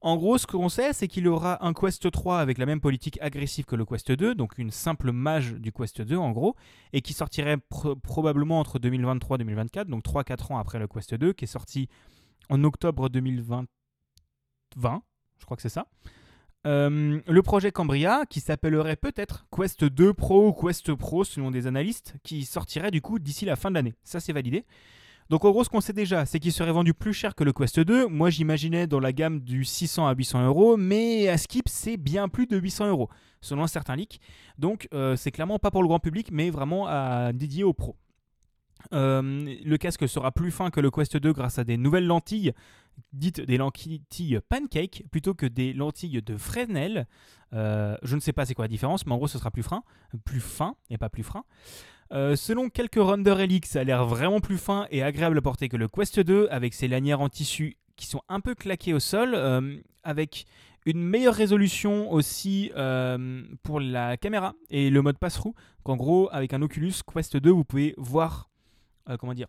En 0.00 0.16
gros, 0.16 0.38
ce 0.38 0.46
qu'on 0.46 0.68
sait, 0.68 0.92
c'est 0.92 1.08
qu'il 1.08 1.26
aura 1.26 1.66
un 1.66 1.72
Quest 1.74 2.08
3 2.10 2.38
avec 2.38 2.56
la 2.58 2.66
même 2.66 2.80
politique 2.80 3.18
agressive 3.20 3.64
que 3.64 3.74
le 3.74 3.84
Quest 3.84 4.12
2, 4.12 4.34
donc 4.36 4.56
une 4.56 4.70
simple 4.70 5.10
mage 5.10 5.54
du 5.54 5.72
Quest 5.72 6.00
2 6.02 6.16
en 6.16 6.30
gros, 6.30 6.54
et 6.92 7.00
qui 7.02 7.12
sortirait 7.12 7.56
pro- 7.56 7.96
probablement 7.96 8.60
entre 8.60 8.78
2023 8.78 9.34
et 9.34 9.38
2024, 9.38 9.88
donc 9.88 10.04
3-4 10.04 10.52
ans 10.52 10.58
après 10.58 10.78
le 10.78 10.86
Quest 10.86 11.14
2, 11.14 11.32
qui 11.32 11.44
est 11.44 11.48
sorti 11.48 11.88
en 12.48 12.62
octobre 12.62 13.08
2020, 13.08 13.64
20, 14.76 15.02
je 15.40 15.44
crois 15.44 15.56
que 15.56 15.62
c'est 15.62 15.68
ça. 15.68 15.88
Euh, 16.66 17.20
le 17.26 17.42
projet 17.42 17.70
Cambria, 17.70 18.24
qui 18.28 18.40
s'appellerait 18.40 18.96
peut-être 18.96 19.46
Quest 19.54 19.84
2 19.84 20.12
Pro 20.12 20.48
ou 20.48 20.52
Quest 20.52 20.94
Pro 20.94 21.24
selon 21.24 21.50
des 21.50 21.66
analystes, 21.66 22.14
qui 22.22 22.44
sortirait 22.44 22.90
du 22.90 23.00
coup 23.00 23.18
d'ici 23.18 23.44
la 23.44 23.56
fin 23.56 23.70
de 23.70 23.74
l'année. 23.74 23.94
Ça, 24.02 24.20
c'est 24.20 24.32
validé. 24.32 24.64
Donc 25.30 25.44
en 25.44 25.50
gros, 25.50 25.62
ce 25.62 25.68
qu'on 25.68 25.82
sait 25.82 25.92
déjà, 25.92 26.24
c'est 26.24 26.38
qu'il 26.38 26.52
serait 26.52 26.72
vendu 26.72 26.94
plus 26.94 27.12
cher 27.12 27.34
que 27.34 27.44
le 27.44 27.52
Quest 27.52 27.80
2. 27.80 28.06
Moi, 28.06 28.30
j'imaginais 28.30 28.86
dans 28.86 28.98
la 28.98 29.12
gamme 29.12 29.40
du 29.40 29.64
600 29.64 30.06
à 30.06 30.14
800 30.14 30.46
euros, 30.46 30.76
mais 30.78 31.28
à 31.28 31.36
Skip, 31.36 31.68
c'est 31.68 31.98
bien 31.98 32.28
plus 32.28 32.46
de 32.46 32.56
800 32.56 32.88
euros, 32.88 33.10
selon 33.42 33.66
certains 33.66 33.94
leaks. 33.94 34.20
Donc 34.58 34.88
euh, 34.94 35.16
c'est 35.16 35.30
clairement 35.30 35.58
pas 35.58 35.70
pour 35.70 35.82
le 35.82 35.88
grand 35.88 36.00
public, 36.00 36.30
mais 36.32 36.48
vraiment 36.48 36.86
à, 36.88 37.32
dédié 37.34 37.62
aux 37.62 37.74
pros. 37.74 37.96
Euh, 38.94 39.54
le 39.62 39.76
casque 39.76 40.08
sera 40.08 40.32
plus 40.32 40.50
fin 40.50 40.70
que 40.70 40.80
le 40.80 40.90
Quest 40.90 41.18
2 41.18 41.32
grâce 41.34 41.58
à 41.58 41.64
des 41.64 41.76
nouvelles 41.76 42.06
lentilles, 42.06 42.54
dites 43.12 43.40
des 43.40 43.56
lentilles 43.56 44.40
pancake, 44.48 45.04
plutôt 45.10 45.34
que 45.34 45.46
des 45.46 45.72
lentilles 45.72 46.22
de 46.22 46.36
Fresnel. 46.36 47.06
Euh, 47.54 47.96
je 48.02 48.14
ne 48.14 48.20
sais 48.20 48.32
pas 48.32 48.44
c'est 48.44 48.54
quoi 48.54 48.64
la 48.64 48.68
différence, 48.68 49.06
mais 49.06 49.12
en 49.12 49.16
gros 49.16 49.28
ce 49.28 49.38
sera 49.38 49.50
plus 49.50 49.62
fin, 49.62 49.82
plus 50.24 50.40
fin 50.40 50.74
et 50.90 50.98
pas 50.98 51.08
plus 51.08 51.22
fin. 51.22 51.44
Euh, 52.12 52.36
selon 52.36 52.68
quelques 52.70 52.96
Render 52.96 53.36
Helix, 53.38 53.70
ça 53.70 53.80
a 53.80 53.84
l'air 53.84 54.06
vraiment 54.06 54.40
plus 54.40 54.58
fin 54.58 54.86
et 54.90 55.02
agréable 55.02 55.38
à 55.38 55.42
porter 55.42 55.68
que 55.68 55.76
le 55.76 55.88
Quest 55.88 56.20
2, 56.20 56.48
avec 56.50 56.74
ses 56.74 56.88
lanières 56.88 57.20
en 57.20 57.28
tissu 57.28 57.76
qui 57.96 58.06
sont 58.06 58.22
un 58.28 58.40
peu 58.40 58.54
claquées 58.54 58.94
au 58.94 59.00
sol, 59.00 59.34
euh, 59.34 59.76
avec 60.04 60.46
une 60.86 61.02
meilleure 61.02 61.34
résolution 61.34 62.10
aussi 62.10 62.70
pour 63.62 63.80
la 63.80 64.16
caméra 64.16 64.54
et 64.70 64.88
le 64.88 65.02
mode 65.02 65.18
pass-through. 65.18 65.54
En 65.84 65.96
gros, 65.96 66.28
avec 66.32 66.52
un 66.54 66.62
Oculus 66.62 66.94
Quest 67.12 67.36
2, 67.36 67.50
vous 67.50 67.64
pouvez 67.64 67.94
voir, 67.98 68.50
comment 69.18 69.34
dire, 69.34 69.48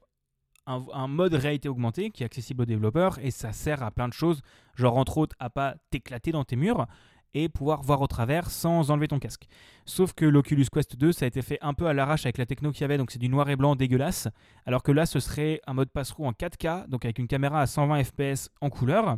un, 0.70 1.08
mode 1.08 1.34
réalité 1.34 1.70
augmentée 1.70 2.12
qui 2.12 2.24
est 2.24 2.26
accessible 2.26 2.64
aux 2.64 2.66
développeurs 2.66 3.20
et 3.22 3.32
ça 3.32 3.52
sert 3.52 3.84
à 3.84 3.92
plein 3.92 4.08
de 4.08 4.14
choses, 4.14 4.42
genre 4.76 4.98
entre 4.98 5.18
autres 5.18 5.36
à 5.40 5.50
pas 5.50 5.76
t'éclater 5.90 6.32
dans 6.32 6.44
tes 6.44 6.56
murs 6.56 6.86
et 7.34 7.50
pouvoir 7.50 7.82
voir 7.82 8.02
au 8.02 8.08
travers 8.08 8.50
sans 8.50 8.90
enlever 8.92 9.08
ton 9.08 9.20
casque. 9.20 9.48
Sauf 9.86 10.14
que 10.14 10.26
l'Oculus 10.26 10.66
Quest 10.72 10.96
2, 10.96 11.12
ça 11.12 11.26
a 11.26 11.28
été 11.28 11.42
fait 11.42 11.60
un 11.62 11.74
peu 11.74 11.88
à 11.88 11.94
l'arrache 11.94 12.26
avec 12.26 12.38
la 12.38 12.46
techno 12.46 12.72
qu'il 12.72 12.82
y 12.82 12.84
avait, 12.86 12.98
donc 12.98 13.12
c'est 13.12 13.20
du 13.20 13.30
noir 13.30 13.50
et 13.50 13.56
blanc 13.56 13.76
dégueulasse. 13.76 14.28
Alors 14.66 14.82
que 14.84 14.92
là, 14.92 15.06
ce 15.06 15.20
serait 15.20 15.62
un 15.68 15.74
mode 15.74 15.90
pass-through 15.90 16.26
en 16.26 16.32
4K, 16.32 16.88
donc 16.88 17.06
avec 17.06 17.20
une 17.20 17.28
caméra 17.28 17.62
à 17.62 17.68
120 17.68 18.04
fps 18.04 18.50
en 18.62 18.70
couleur, 18.70 19.18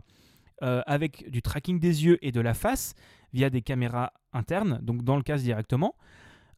euh, 0.63 0.81
avec 0.85 1.29
du 1.29 1.41
tracking 1.41 1.79
des 1.79 2.05
yeux 2.05 2.17
et 2.21 2.31
de 2.31 2.41
la 2.41 2.53
face 2.53 2.93
via 3.33 3.49
des 3.49 3.61
caméras 3.61 4.11
internes, 4.33 4.79
donc 4.81 5.03
dans 5.03 5.15
le 5.15 5.23
casque 5.23 5.43
directement. 5.43 5.95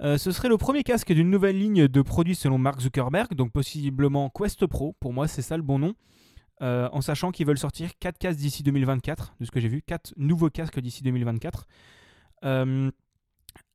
Euh, 0.03 0.17
ce 0.17 0.31
serait 0.31 0.49
le 0.49 0.57
premier 0.57 0.83
casque 0.83 1.13
d'une 1.13 1.29
nouvelle 1.29 1.57
ligne 1.57 1.87
de 1.87 2.01
produits 2.01 2.35
selon 2.35 2.57
Mark 2.57 2.81
Zuckerberg, 2.81 3.33
donc 3.35 3.51
possiblement 3.51 4.29
Quest 4.29 4.65
Pro. 4.67 4.95
Pour 4.99 5.13
moi, 5.13 5.27
c'est 5.27 5.41
ça 5.41 5.55
le 5.55 5.63
bon 5.63 5.79
nom. 5.79 5.93
Euh, 6.61 6.87
en 6.91 7.01
sachant 7.01 7.31
qu'ils 7.31 7.47
veulent 7.47 7.57
sortir 7.57 7.91
4 7.99 8.17
casques 8.17 8.39
d'ici 8.39 8.63
2024, 8.63 9.35
de 9.39 9.45
ce 9.45 9.51
que 9.51 9.59
j'ai 9.59 9.67
vu, 9.69 9.81
4 9.81 10.13
nouveaux 10.17 10.49
casques 10.49 10.79
d'ici 10.79 11.03
2024. 11.03 11.67
Euh, 12.45 12.91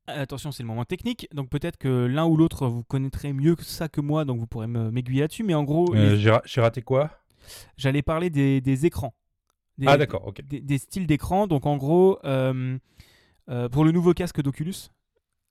attention, 0.07 0.51
c'est 0.51 0.63
le 0.63 0.67
moment 0.67 0.85
technique, 0.85 1.27
donc 1.33 1.49
peut-être 1.49 1.77
que 1.77 2.05
l'un 2.05 2.25
ou 2.25 2.37
l'autre 2.37 2.67
vous 2.67 2.83
connaîtrez 2.83 3.33
mieux 3.33 3.55
que 3.55 3.63
ça 3.63 3.89
que 3.89 4.01
moi, 4.01 4.23
donc 4.25 4.39
vous 4.39 4.47
pourrez 4.47 4.67
me- 4.67 4.91
m'aiguiller 4.91 5.21
là-dessus, 5.21 5.43
mais 5.43 5.53
en 5.55 5.63
gros, 5.63 5.93
les- 5.93 6.17
J'ai 6.17 6.31
ra- 6.31 6.41
j'ai 6.45 6.61
raté 6.61 6.81
quoi? 6.81 7.09
j'allais 7.77 8.01
parler 8.01 8.29
des, 8.29 8.61
des 8.61 8.85
écrans. 8.85 9.13
Des- 9.77 9.87
Ah 9.87 9.97
d'accord, 9.97 10.25
ok. 10.27 10.41
des, 10.47 10.61
des 10.61 10.77
styles 10.77 11.05
d'écran. 11.07 11.47
Donc 11.47 11.65
en 11.65 11.77
gros, 11.77 12.17
pour 12.21 13.83
le 13.85 13.91
nouveau 13.91 14.13
casque 14.13 14.41
d'Oculus, 14.41 14.75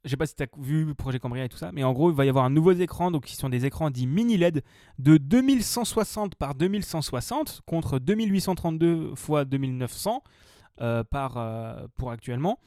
je 0.04 0.10
sais 0.10 0.16
pas 0.16 0.26
si 0.26 0.34
tu 0.34 0.42
as 0.42 0.46
vu 0.58 0.84
le 0.84 0.94
projet 0.94 1.18
Cambria 1.18 1.44
et 1.44 1.48
tout 1.48 1.56
ça, 1.56 1.72
mais 1.72 1.84
en 1.84 1.92
gros, 1.92 2.10
il 2.10 2.16
va 2.16 2.24
y 2.24 2.28
avoir 2.28 2.44
un 2.44 2.50
nouveau 2.50 2.72
écran, 2.72 3.10
donc 3.10 3.24
qui 3.24 3.36
sont 3.36 3.48
des 3.48 3.66
écrans 3.66 3.90
dits 3.90 4.06
mini 4.06 4.36
LED 4.36 4.62
de 4.98 5.16
2160 5.16 6.34
par 6.36 6.54
2160 6.54 7.62
contre 7.66 7.98
2832 7.98 9.12
x 9.12 9.30
2900 9.46 10.22
euh, 10.80 11.02
par, 11.04 11.36
euh, 11.36 11.86
pour 11.96 12.10
actuellement. 12.10 12.58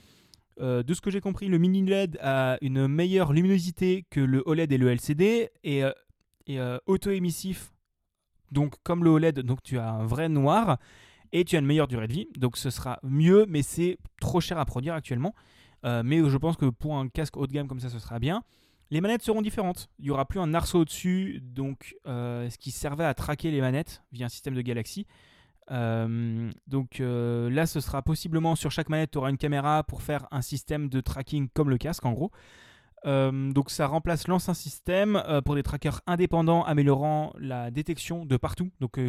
Euh, 0.59 0.83
de 0.83 0.93
ce 0.93 1.01
que 1.01 1.09
j'ai 1.09 1.21
compris, 1.21 1.47
le 1.47 1.57
mini 1.57 1.83
LED 1.83 2.17
a 2.21 2.57
une 2.61 2.87
meilleure 2.87 3.31
luminosité 3.31 4.05
que 4.09 4.19
le 4.19 4.43
OLED 4.45 4.71
et 4.73 4.77
le 4.77 4.89
LCD 4.89 5.49
et, 5.63 5.83
euh, 5.83 5.91
et 6.47 6.59
auto-émissif. 6.85 7.71
Donc 8.51 8.75
comme 8.83 9.05
le 9.05 9.09
OLED, 9.09 9.39
donc 9.39 9.63
tu 9.63 9.79
as 9.79 9.89
un 9.89 10.05
vrai 10.05 10.27
noir 10.27 10.77
et 11.31 11.45
tu 11.45 11.55
as 11.55 11.59
une 11.59 11.65
meilleure 11.65 11.87
durée 11.87 12.07
de 12.07 12.13
vie. 12.13 12.27
Donc 12.37 12.57
ce 12.57 12.69
sera 12.69 12.99
mieux, 13.03 13.45
mais 13.47 13.61
c'est 13.61 13.97
trop 14.19 14.41
cher 14.41 14.57
à 14.57 14.65
produire 14.65 14.93
actuellement. 14.93 15.33
Euh, 15.85 16.01
mais 16.03 16.17
je 16.29 16.37
pense 16.37 16.57
que 16.57 16.65
pour 16.65 16.97
un 16.97 17.07
casque 17.07 17.37
haut 17.37 17.47
de 17.47 17.51
gamme 17.51 17.67
comme 17.67 17.79
ça, 17.79 17.89
ce 17.89 17.99
sera 17.99 18.19
bien. 18.19 18.43
Les 18.89 19.01
manettes 19.01 19.23
seront 19.23 19.41
différentes. 19.41 19.89
Il 19.99 20.05
n'y 20.05 20.11
aura 20.11 20.25
plus 20.25 20.39
un 20.39 20.53
arceau 20.53 20.79
au-dessus, 20.79 21.39
donc 21.41 21.95
euh, 22.07 22.49
ce 22.49 22.57
qui 22.57 22.71
servait 22.71 23.05
à 23.05 23.13
traquer 23.13 23.49
les 23.49 23.61
manettes 23.61 24.03
via 24.11 24.25
un 24.25 24.29
système 24.29 24.53
de 24.53 24.61
Galaxy. 24.61 25.07
Euh, 25.69 26.51
donc 26.67 26.99
là, 26.99 27.65
ce 27.65 27.79
sera 27.79 28.01
possiblement 28.01 28.55
sur 28.55 28.71
chaque 28.71 28.89
manette, 28.89 29.11
tu 29.11 29.17
auras 29.17 29.29
une 29.29 29.37
caméra 29.37 29.83
pour 29.83 30.01
faire 30.01 30.27
un 30.31 30.41
système 30.41 30.89
de 30.89 30.99
tracking 30.99 31.47
comme 31.53 31.69
le 31.69 31.77
casque 31.77 32.05
en 32.05 32.11
gros. 32.11 32.31
Donc 33.05 33.71
ça 33.71 33.87
remplace 33.87 34.27
l'ancien 34.27 34.53
système 34.53 35.23
pour 35.45 35.55
des 35.55 35.63
trackers 35.63 36.01
indépendants 36.05 36.63
améliorant 36.63 37.31
la 37.39 37.71
détection 37.71 38.25
de 38.25 38.35
partout. 38.35 38.71
Donc 38.81 38.99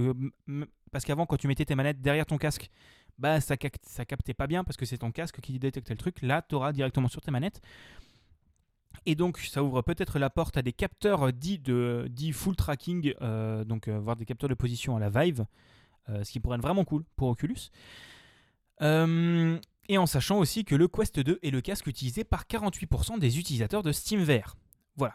parce 0.92 1.04
qu'avant 1.04 1.26
quand 1.26 1.36
tu 1.36 1.48
mettais 1.48 1.64
tes 1.64 1.74
manettes 1.74 2.00
derrière 2.00 2.26
ton 2.26 2.38
casque, 2.38 2.70
bah 3.22 3.40
ça, 3.40 3.56
cap- 3.56 3.76
ça 3.82 4.04
captait 4.04 4.34
pas 4.34 4.48
bien 4.48 4.64
parce 4.64 4.76
que 4.76 4.84
c'est 4.84 4.98
ton 4.98 5.12
casque 5.12 5.40
qui 5.40 5.58
détectait 5.60 5.94
le 5.94 5.98
truc. 5.98 6.20
Là, 6.22 6.42
tu 6.46 6.56
auras 6.56 6.72
directement 6.72 7.06
sur 7.08 7.20
tes 7.20 7.30
manettes. 7.30 7.62
Et 9.06 9.14
donc 9.14 9.38
ça 9.38 9.62
ouvre 9.62 9.80
peut-être 9.82 10.18
la 10.18 10.28
porte 10.28 10.56
à 10.56 10.62
des 10.62 10.72
capteurs 10.72 11.32
dits 11.32 11.58
de 11.58 12.08
dits 12.10 12.32
full 12.32 12.56
tracking, 12.56 13.14
euh, 13.22 13.64
donc 13.64 13.88
euh, 13.88 13.98
voir 13.98 14.16
des 14.16 14.24
capteurs 14.26 14.48
de 14.50 14.54
position 14.54 14.96
à 14.96 15.00
la 15.00 15.08
Vive, 15.08 15.46
euh, 16.08 16.22
ce 16.24 16.30
qui 16.32 16.40
pourrait 16.40 16.56
être 16.56 16.62
vraiment 16.62 16.84
cool 16.84 17.04
pour 17.16 17.28
Oculus. 17.28 17.70
Euh, 18.82 19.58
et 19.88 19.98
en 19.98 20.06
sachant 20.06 20.38
aussi 20.38 20.64
que 20.64 20.74
le 20.74 20.88
Quest 20.88 21.20
2 21.20 21.38
est 21.42 21.50
le 21.50 21.60
casque 21.60 21.86
utilisé 21.86 22.24
par 22.24 22.44
48% 22.44 23.18
des 23.18 23.38
utilisateurs 23.38 23.82
de 23.82 23.92
SteamVR. 23.92 24.56
Voilà. 24.96 25.14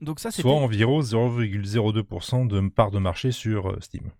Donc 0.00 0.18
ça, 0.20 0.30
c'était... 0.30 0.42
Soit 0.42 0.54
environ 0.54 1.00
0,02% 1.00 2.46
de 2.48 2.68
part 2.68 2.90
de 2.90 2.98
marché 2.98 3.32
sur 3.32 3.76
Steam. 3.82 4.10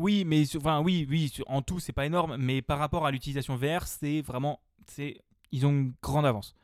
Oui, 0.00 0.24
mais 0.24 0.44
enfin 0.56 0.80
oui, 0.80 1.06
oui, 1.10 1.30
en 1.46 1.60
tout 1.60 1.78
c'est 1.78 1.92
pas 1.92 2.06
énorme, 2.06 2.36
mais 2.38 2.62
par 2.62 2.78
rapport 2.78 3.04
à 3.04 3.10
l'utilisation 3.10 3.56
VR, 3.56 3.86
c'est 3.86 4.22
vraiment, 4.22 4.60
c'est, 4.86 5.20
ils 5.52 5.66
ont 5.66 5.70
une 5.70 5.92
grande 6.02 6.24
avance. 6.24 6.54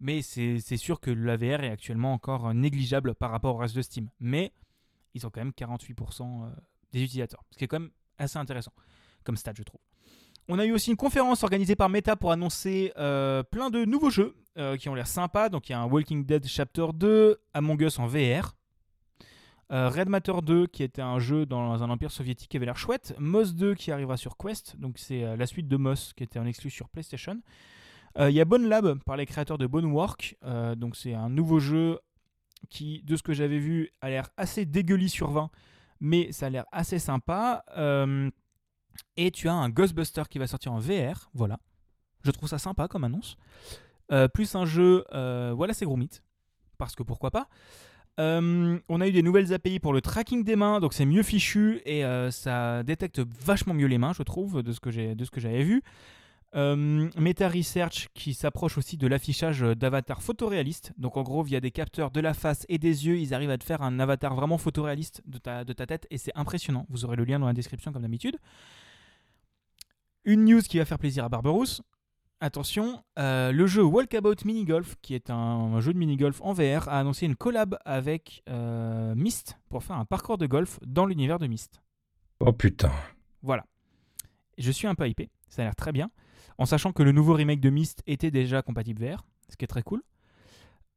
Mais 0.00 0.22
c'est 0.22 0.58
c'est 0.58 0.76
sûr 0.76 0.98
que 0.98 1.12
la 1.12 1.36
VR 1.36 1.62
est 1.62 1.70
actuellement 1.70 2.12
encore 2.12 2.52
négligeable 2.54 3.14
par 3.14 3.30
rapport 3.30 3.54
au 3.54 3.58
reste 3.58 3.76
de 3.76 3.82
Steam. 3.82 4.08
Mais 4.18 4.52
ils 5.14 5.24
ont 5.24 5.30
quand 5.30 5.40
même 5.40 5.52
48% 5.56 6.22
euh, 6.22 6.50
des 6.92 7.02
utilisateurs, 7.02 7.44
ce 7.52 7.58
qui 7.58 7.64
est 7.64 7.68
quand 7.68 7.78
même 7.78 7.90
assez 8.18 8.38
intéressant 8.38 8.72
comme 9.22 9.36
stat, 9.36 9.52
je 9.56 9.62
trouve. 9.62 9.80
On 10.48 10.58
a 10.58 10.64
eu 10.64 10.72
aussi 10.72 10.90
une 10.90 10.96
conférence 10.96 11.42
organisée 11.44 11.76
par 11.76 11.90
Meta 11.90 12.16
pour 12.16 12.32
annoncer 12.32 12.92
euh, 12.96 13.42
plein 13.42 13.70
de 13.70 13.84
nouveaux 13.84 14.10
jeux 14.10 14.34
euh, 14.56 14.76
qui 14.76 14.88
ont 14.88 14.94
l'air 14.94 15.06
sympas. 15.06 15.48
Donc 15.48 15.68
il 15.68 15.72
y 15.72 15.74
a 15.74 15.80
un 15.80 15.86
Walking 15.86 16.24
Dead 16.24 16.46
Chapter 16.46 16.86
2, 16.94 17.38
Among 17.54 17.80
Us 17.82 17.98
en 17.98 18.06
VR, 18.06 18.56
euh, 19.70 19.88
Red 19.88 20.08
Matter 20.08 20.32
2 20.42 20.66
qui 20.66 20.82
était 20.82 21.02
un 21.02 21.18
jeu 21.18 21.46
dans 21.46 21.82
un 21.82 21.90
empire 21.90 22.10
soviétique 22.10 22.50
qui 22.50 22.56
avait 22.56 22.66
l'air 22.66 22.76
chouette, 22.76 23.14
Moss 23.18 23.54
2 23.54 23.74
qui 23.74 23.92
arrivera 23.92 24.16
sur 24.16 24.36
Quest, 24.36 24.78
donc 24.78 24.98
c'est 24.98 25.24
euh, 25.24 25.36
la 25.36 25.46
suite 25.46 25.68
de 25.68 25.76
Moss 25.76 26.12
qui 26.14 26.24
était 26.24 26.38
en 26.38 26.46
exclu 26.46 26.70
sur 26.70 26.88
PlayStation. 26.88 27.40
Euh, 28.18 28.30
Il 28.30 28.36
y 28.36 28.40
a 28.40 28.44
Bone 28.44 28.68
Lab 28.68 28.98
par 29.04 29.16
les 29.16 29.26
créateurs 29.26 29.58
de 29.58 29.66
Bonework, 29.66 30.36
euh, 30.44 30.74
donc 30.74 30.96
c'est 30.96 31.14
un 31.14 31.28
nouveau 31.28 31.60
jeu 31.60 31.98
qui, 32.70 33.02
de 33.04 33.16
ce 33.16 33.22
que 33.22 33.32
j'avais 33.32 33.58
vu, 33.58 33.90
a 34.00 34.08
l'air 34.08 34.30
assez 34.36 34.64
dégueulis 34.64 35.08
sur 35.08 35.30
20, 35.30 35.50
mais 36.00 36.32
ça 36.32 36.46
a 36.46 36.50
l'air 36.50 36.64
assez 36.72 36.98
sympa. 36.98 37.64
Euh, 37.76 38.30
et 39.16 39.30
tu 39.30 39.48
as 39.48 39.54
un 39.54 39.68
Ghostbuster 39.68 40.22
qui 40.28 40.38
va 40.38 40.46
sortir 40.46 40.72
en 40.72 40.78
VR, 40.78 41.30
voilà. 41.34 41.58
Je 42.22 42.30
trouve 42.30 42.48
ça 42.48 42.58
sympa 42.58 42.88
comme 42.88 43.04
annonce. 43.04 43.36
Euh, 44.10 44.26
plus 44.26 44.54
un 44.54 44.64
jeu, 44.64 45.04
euh, 45.12 45.52
voilà, 45.54 45.74
c'est 45.74 45.84
Gromit, 45.84 46.10
parce 46.78 46.94
que 46.94 47.02
pourquoi 47.02 47.30
pas. 47.30 47.48
On 48.18 49.00
a 49.00 49.08
eu 49.08 49.12
des 49.12 49.22
nouvelles 49.22 49.52
API 49.52 49.78
pour 49.78 49.92
le 49.92 50.00
tracking 50.00 50.44
des 50.44 50.56
mains, 50.56 50.80
donc 50.80 50.92
c'est 50.92 51.06
mieux 51.06 51.22
fichu 51.22 51.80
et 51.86 52.02
ça 52.30 52.82
détecte 52.82 53.20
vachement 53.20 53.74
mieux 53.74 53.86
les 53.86 53.98
mains, 53.98 54.12
je 54.12 54.22
trouve, 54.22 54.62
de 54.62 54.72
ce 54.72 54.80
que 54.80 54.90
j'avais 55.40 55.62
vu. 55.62 55.82
Euh, 56.54 57.10
Meta 57.18 57.48
Research 57.48 58.08
qui 58.14 58.32
s'approche 58.32 58.78
aussi 58.78 58.96
de 58.96 59.06
l'affichage 59.06 59.60
d'avatars 59.60 60.22
photoréalistes. 60.22 60.92
Donc 60.96 61.16
en 61.16 61.22
gros, 61.22 61.42
via 61.42 61.60
des 61.60 61.70
capteurs 61.70 62.10
de 62.10 62.20
la 62.20 62.32
face 62.32 62.64
et 62.68 62.78
des 62.78 63.06
yeux, 63.06 63.18
ils 63.18 63.34
arrivent 63.34 63.50
à 63.50 63.58
te 63.58 63.64
faire 63.64 63.82
un 63.82 64.00
avatar 64.00 64.34
vraiment 64.34 64.56
photoréaliste 64.56 65.22
de 65.26 65.38
ta, 65.38 65.64
de 65.64 65.72
ta 65.72 65.86
tête 65.86 66.06
et 66.10 66.16
c'est 66.16 66.32
impressionnant. 66.34 66.86
Vous 66.88 67.04
aurez 67.04 67.16
le 67.16 67.24
lien 67.24 67.38
dans 67.38 67.46
la 67.46 67.52
description 67.52 67.92
comme 67.92 68.02
d'habitude. 68.02 68.38
Une 70.24 70.44
news 70.44 70.62
qui 70.62 70.78
va 70.78 70.84
faire 70.84 70.98
plaisir 70.98 71.24
à 71.24 71.28
Barberousse. 71.28 71.82
Attention, 72.40 73.02
euh, 73.18 73.50
le 73.50 73.66
jeu 73.66 73.82
Walkabout 73.82 74.44
Mini 74.44 74.64
Golf, 74.64 74.96
qui 75.02 75.14
est 75.14 75.28
un 75.30 75.80
jeu 75.80 75.92
de 75.92 75.98
mini 75.98 76.16
golf 76.16 76.40
en 76.40 76.52
VR, 76.52 76.88
a 76.88 77.00
annoncé 77.00 77.26
une 77.26 77.34
collab 77.34 77.76
avec 77.84 78.44
euh, 78.48 79.14
Myst 79.16 79.58
pour 79.68 79.82
faire 79.82 79.96
un 79.96 80.04
parcours 80.04 80.38
de 80.38 80.46
golf 80.46 80.78
dans 80.86 81.04
l'univers 81.04 81.40
de 81.40 81.48
Myst. 81.48 81.82
Oh 82.38 82.52
putain. 82.52 82.92
Voilà. 83.42 83.64
Je 84.56 84.70
suis 84.70 84.86
un 84.86 84.94
peu 84.94 85.08
hypé, 85.08 85.30
ça 85.48 85.62
a 85.62 85.64
l'air 85.64 85.74
très 85.74 85.90
bien 85.90 86.10
en 86.58 86.66
sachant 86.66 86.92
que 86.92 87.02
le 87.02 87.12
nouveau 87.12 87.34
remake 87.34 87.60
de 87.60 87.70
Myst 87.70 88.02
était 88.06 88.30
déjà 88.30 88.62
compatible 88.62 89.04
VR, 89.04 89.24
ce 89.48 89.56
qui 89.56 89.64
est 89.64 89.68
très 89.68 89.82
cool. 89.82 90.02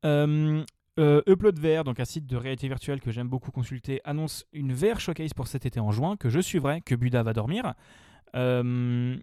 Euh, 0.03 0.63
euh, 0.99 1.21
Upload 1.27 1.57
VR, 1.59 1.83
donc 1.83 1.99
un 1.99 2.05
site 2.05 2.25
de 2.25 2.35
réalité 2.35 2.67
virtuelle 2.67 2.99
que 2.99 3.11
j'aime 3.11 3.29
beaucoup 3.29 3.51
consulter, 3.51 4.01
annonce 4.03 4.45
une 4.51 4.73
VR 4.73 4.99
showcase 4.99 5.33
pour 5.33 5.47
cet 5.47 5.65
été 5.65 5.79
en 5.79 5.91
juin, 5.91 6.17
que 6.17 6.29
je 6.29 6.39
suivrai, 6.39 6.81
que 6.81 6.95
Buda 6.95 7.23
va 7.23 7.33
dormir. 7.33 7.75
Euh, 8.35 9.15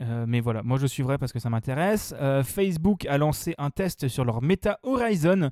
mais 0.00 0.40
voilà, 0.40 0.62
moi 0.62 0.78
je 0.78 0.86
suivrai 0.86 1.18
parce 1.18 1.32
que 1.32 1.38
ça 1.38 1.50
m'intéresse. 1.50 2.14
Facebook 2.44 3.06
a 3.06 3.18
lancé 3.18 3.54
un 3.58 3.70
test 3.70 4.08
sur 4.08 4.24
leur 4.24 4.42
Meta 4.42 4.78
Horizon. 4.82 5.50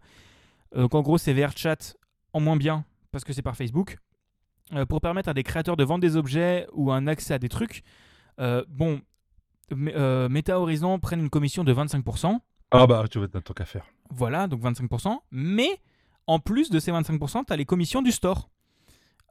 donc 0.75 0.95
en 0.95 1.03
gros, 1.03 1.19
c'est 1.19 1.35
VR 1.35 1.57
chat 1.57 1.97
en 2.33 2.41
moins 2.41 2.57
bien 2.57 2.85
parce 3.11 3.25
que 3.25 3.33
c'est 3.33 3.43
par 3.43 3.57
Facebook. 3.57 3.99
pour 4.89 5.01
permettre 5.01 5.29
à 5.29 5.35
des 5.35 5.43
créateurs 5.43 5.77
de 5.77 5.85
vendre 5.85 6.01
des 6.01 6.17
objets 6.17 6.67
ou 6.73 6.91
un 6.93 7.07
accès 7.07 7.35
à 7.35 7.39
des 7.39 7.49
trucs. 7.49 7.83
bon, 8.69 9.01
euh, 9.73 10.29
Meta 10.29 10.61
Horizon 10.61 10.99
prennent 10.99 11.21
une 11.21 11.31
commission 11.31 11.65
de 11.65 11.73
25%. 11.73 12.39
Ah 12.71 12.87
bah, 12.87 13.05
tu 13.11 13.19
vas 13.19 13.29
tant 13.29 13.55
qu'à 13.55 13.65
faire. 13.65 13.87
Voilà, 14.11 14.47
donc 14.47 14.61
25%. 14.63 15.19
Mais 15.31 15.81
en 16.27 16.39
plus 16.39 16.71
de 16.71 16.79
ces 16.79 16.93
25%, 16.93 17.47
tu 17.47 17.53
as 17.53 17.57
les 17.57 17.65
commissions 17.65 18.03
du 18.03 18.13
store. 18.13 18.51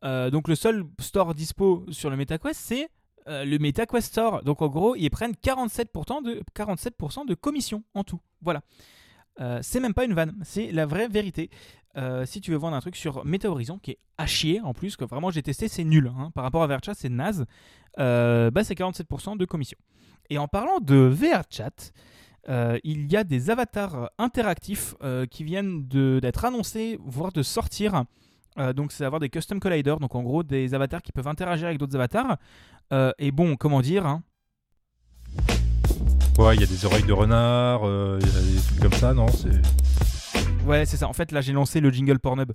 Euh, 0.04 0.30
donc 0.30 0.48
le 0.48 0.56
seul 0.56 0.86
store 1.00 1.34
dispo 1.34 1.86
sur 1.90 2.10
le 2.10 2.18
MetaQuest, 2.18 2.60
c'est 2.60 2.90
euh, 3.28 3.46
le 3.46 3.58
MetaQuest 3.60 4.08
Store. 4.08 4.44
Donc 4.44 4.62
en 4.62 4.68
gros, 4.68 4.96
ils 4.96 5.10
prennent 5.10 5.34
47% 5.34 6.24
de, 6.24 6.42
47 6.54 6.96
de 7.28 7.34
commission 7.34 7.84
en 7.94 8.04
tout. 8.04 8.20
Voilà. 8.42 8.62
c'est 9.62 9.80
même 9.80 9.94
pas 9.94 10.06
une 10.06 10.14
vanne, 10.14 10.36
c'est 10.44 10.72
la 10.72 10.86
vraie 10.86 11.08
vérité. 11.08 11.50
si 12.26 12.42
tu 12.42 12.52
veux 12.52 12.58
vendre 12.58 12.76
un 12.76 12.82
truc 12.82 12.96
sur 12.96 13.26
Meta 13.26 13.50
Horizon, 13.50 13.80
qui 13.80 13.92
est 13.92 14.00
à 14.18 14.26
chier 14.26 14.62
en 14.62 14.74
plus, 14.74 14.96
que 14.96 15.06
vraiment 15.06 15.32
j'ai 15.32 15.44
testé, 15.44 15.68
c'est 15.68 15.84
nul. 15.84 16.12
Hein. 16.18 16.32
Par 16.34 16.44
rapport 16.44 16.64
à 16.64 16.68
Vercha, 16.68 16.94
c'est 16.94 17.10
naze. 17.10 17.46
bah, 17.98 18.64
c'est 18.64 18.78
47% 18.78 19.38
de 19.38 19.46
commission. 19.46 19.78
Et 20.30 20.38
en 20.38 20.48
parlant 20.48 20.80
de 20.80 20.96
VR 20.96 21.44
chat, 21.50 21.94
euh, 22.50 22.80
il 22.84 23.12
y 23.12 23.18
a 23.18 23.24
des 23.24 23.50
avatars 23.50 24.10
interactifs 24.18 24.96
euh, 25.04 25.26
qui 25.26 25.44
viennent 25.44 25.88
d'être 25.88 26.46
annoncés, 26.46 26.98
voire 27.04 27.32
de 27.32 27.44
sortir. 27.44 28.04
Euh, 28.60 28.74
donc, 28.74 28.92
c'est 28.92 29.06
avoir 29.06 29.20
des 29.20 29.30
custom 29.30 29.60
colliders, 29.60 30.00
donc 30.00 30.16
en 30.16 30.24
gros 30.24 30.44
des 30.44 30.74
avatars 30.74 31.02
qui 31.02 31.12
peuvent 31.12 31.28
interagir 31.28 31.68
avec 31.68 31.78
d'autres 31.78 31.96
avatars. 31.96 32.38
et 33.20 33.32
bon, 33.32 33.56
comment 33.56 33.82
dire 33.82 34.06
hein 34.06 34.24
Ouais, 36.38 36.56
il 36.56 36.62
y 36.62 36.64
a 36.64 36.68
des 36.68 36.86
oreilles 36.86 37.04
de 37.04 37.14
renard, 37.14 37.82
il 37.84 38.26
y 38.26 38.30
a 38.30 38.42
des 38.42 38.62
trucs 38.62 38.80
comme 38.80 38.94
ça, 38.94 39.14
non 39.14 39.26
Ouais, 40.66 40.86
c'est 40.86 40.98
ça. 40.98 41.08
En 41.08 41.14
fait, 41.14 41.32
là, 41.32 41.42
j'ai 41.42 41.54
lancé 41.54 41.80
le 41.80 41.90
jingle 41.90 42.20
Pornhub. 42.20 42.52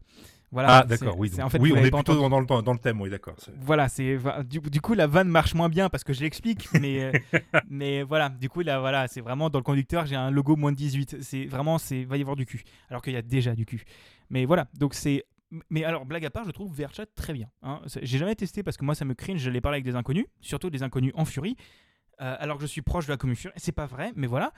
Voilà, 0.52 0.80
ah, 0.80 0.84
d'accord, 0.84 1.18
oui. 1.18 1.32
En 1.42 1.48
fait, 1.48 1.58
oui, 1.58 1.72
on 1.74 1.78
est 1.78 1.90
plutôt 1.90 2.28
dans, 2.28 2.38
le, 2.38 2.44
dans 2.44 2.72
le 2.74 2.78
thème, 2.78 3.00
oui, 3.00 3.08
d'accord. 3.08 3.34
Voilà, 3.58 3.88
c'est 3.88 4.18
du, 4.44 4.60
du, 4.60 4.80
coup, 4.82 4.92
la 4.92 5.06
vanne 5.06 5.28
marche 5.28 5.54
moins 5.54 5.70
bien 5.70 5.88
parce 5.88 6.04
que 6.04 6.12
je 6.12 6.20
l'explique, 6.20 6.68
mais, 6.78 7.04
euh, 7.04 7.12
mais 7.70 8.02
voilà, 8.02 8.28
du 8.28 8.50
coup, 8.50 8.60
là, 8.60 8.78
voilà, 8.78 9.08
c'est 9.08 9.22
vraiment 9.22 9.48
dans 9.48 9.58
le 9.58 9.62
conducteur, 9.64 10.04
j'ai 10.04 10.14
un 10.14 10.30
logo 10.30 10.54
moins 10.56 10.72
de 10.72 10.76
18. 10.76 11.22
C'est 11.22 11.46
vraiment, 11.46 11.78
c'est 11.78 12.04
va 12.04 12.18
y 12.18 12.20
avoir 12.20 12.36
du 12.36 12.44
cul, 12.44 12.64
alors 12.90 13.00
qu'il 13.00 13.14
y 13.14 13.16
a 13.16 13.22
déjà 13.22 13.54
du 13.54 13.64
cul. 13.64 13.82
Mais 14.28 14.44
voilà, 14.44 14.66
donc 14.78 14.92
c'est. 14.92 15.24
Mais 15.70 15.84
alors, 15.84 16.06
blague 16.06 16.24
à 16.24 16.30
part, 16.30 16.44
je 16.44 16.50
trouve 16.50 16.74
VRChat 16.74 17.06
très 17.14 17.32
bien. 17.32 17.48
Hein. 17.62 17.80
J'ai 17.86 18.18
jamais 18.18 18.34
testé 18.34 18.62
parce 18.62 18.76
que 18.76 18.84
moi, 18.84 18.94
ça 18.94 19.04
me 19.04 19.14
cringe, 19.14 19.40
je 19.40 19.50
l'ai 19.50 19.60
parlé 19.60 19.76
avec 19.76 19.84
des 19.84 19.96
inconnus, 19.96 20.26
surtout 20.40 20.70
des 20.70 20.82
inconnus 20.82 21.12
en 21.14 21.24
furie, 21.24 21.56
euh, 22.20 22.36
alors 22.38 22.56
que 22.56 22.62
je 22.62 22.66
suis 22.66 22.82
proche 22.82 23.06
de 23.06 23.12
la 23.12 23.16
commission. 23.16 23.50
C'est 23.56 23.72
pas 23.72 23.86
vrai, 23.86 24.12
mais 24.16 24.26
voilà. 24.26 24.52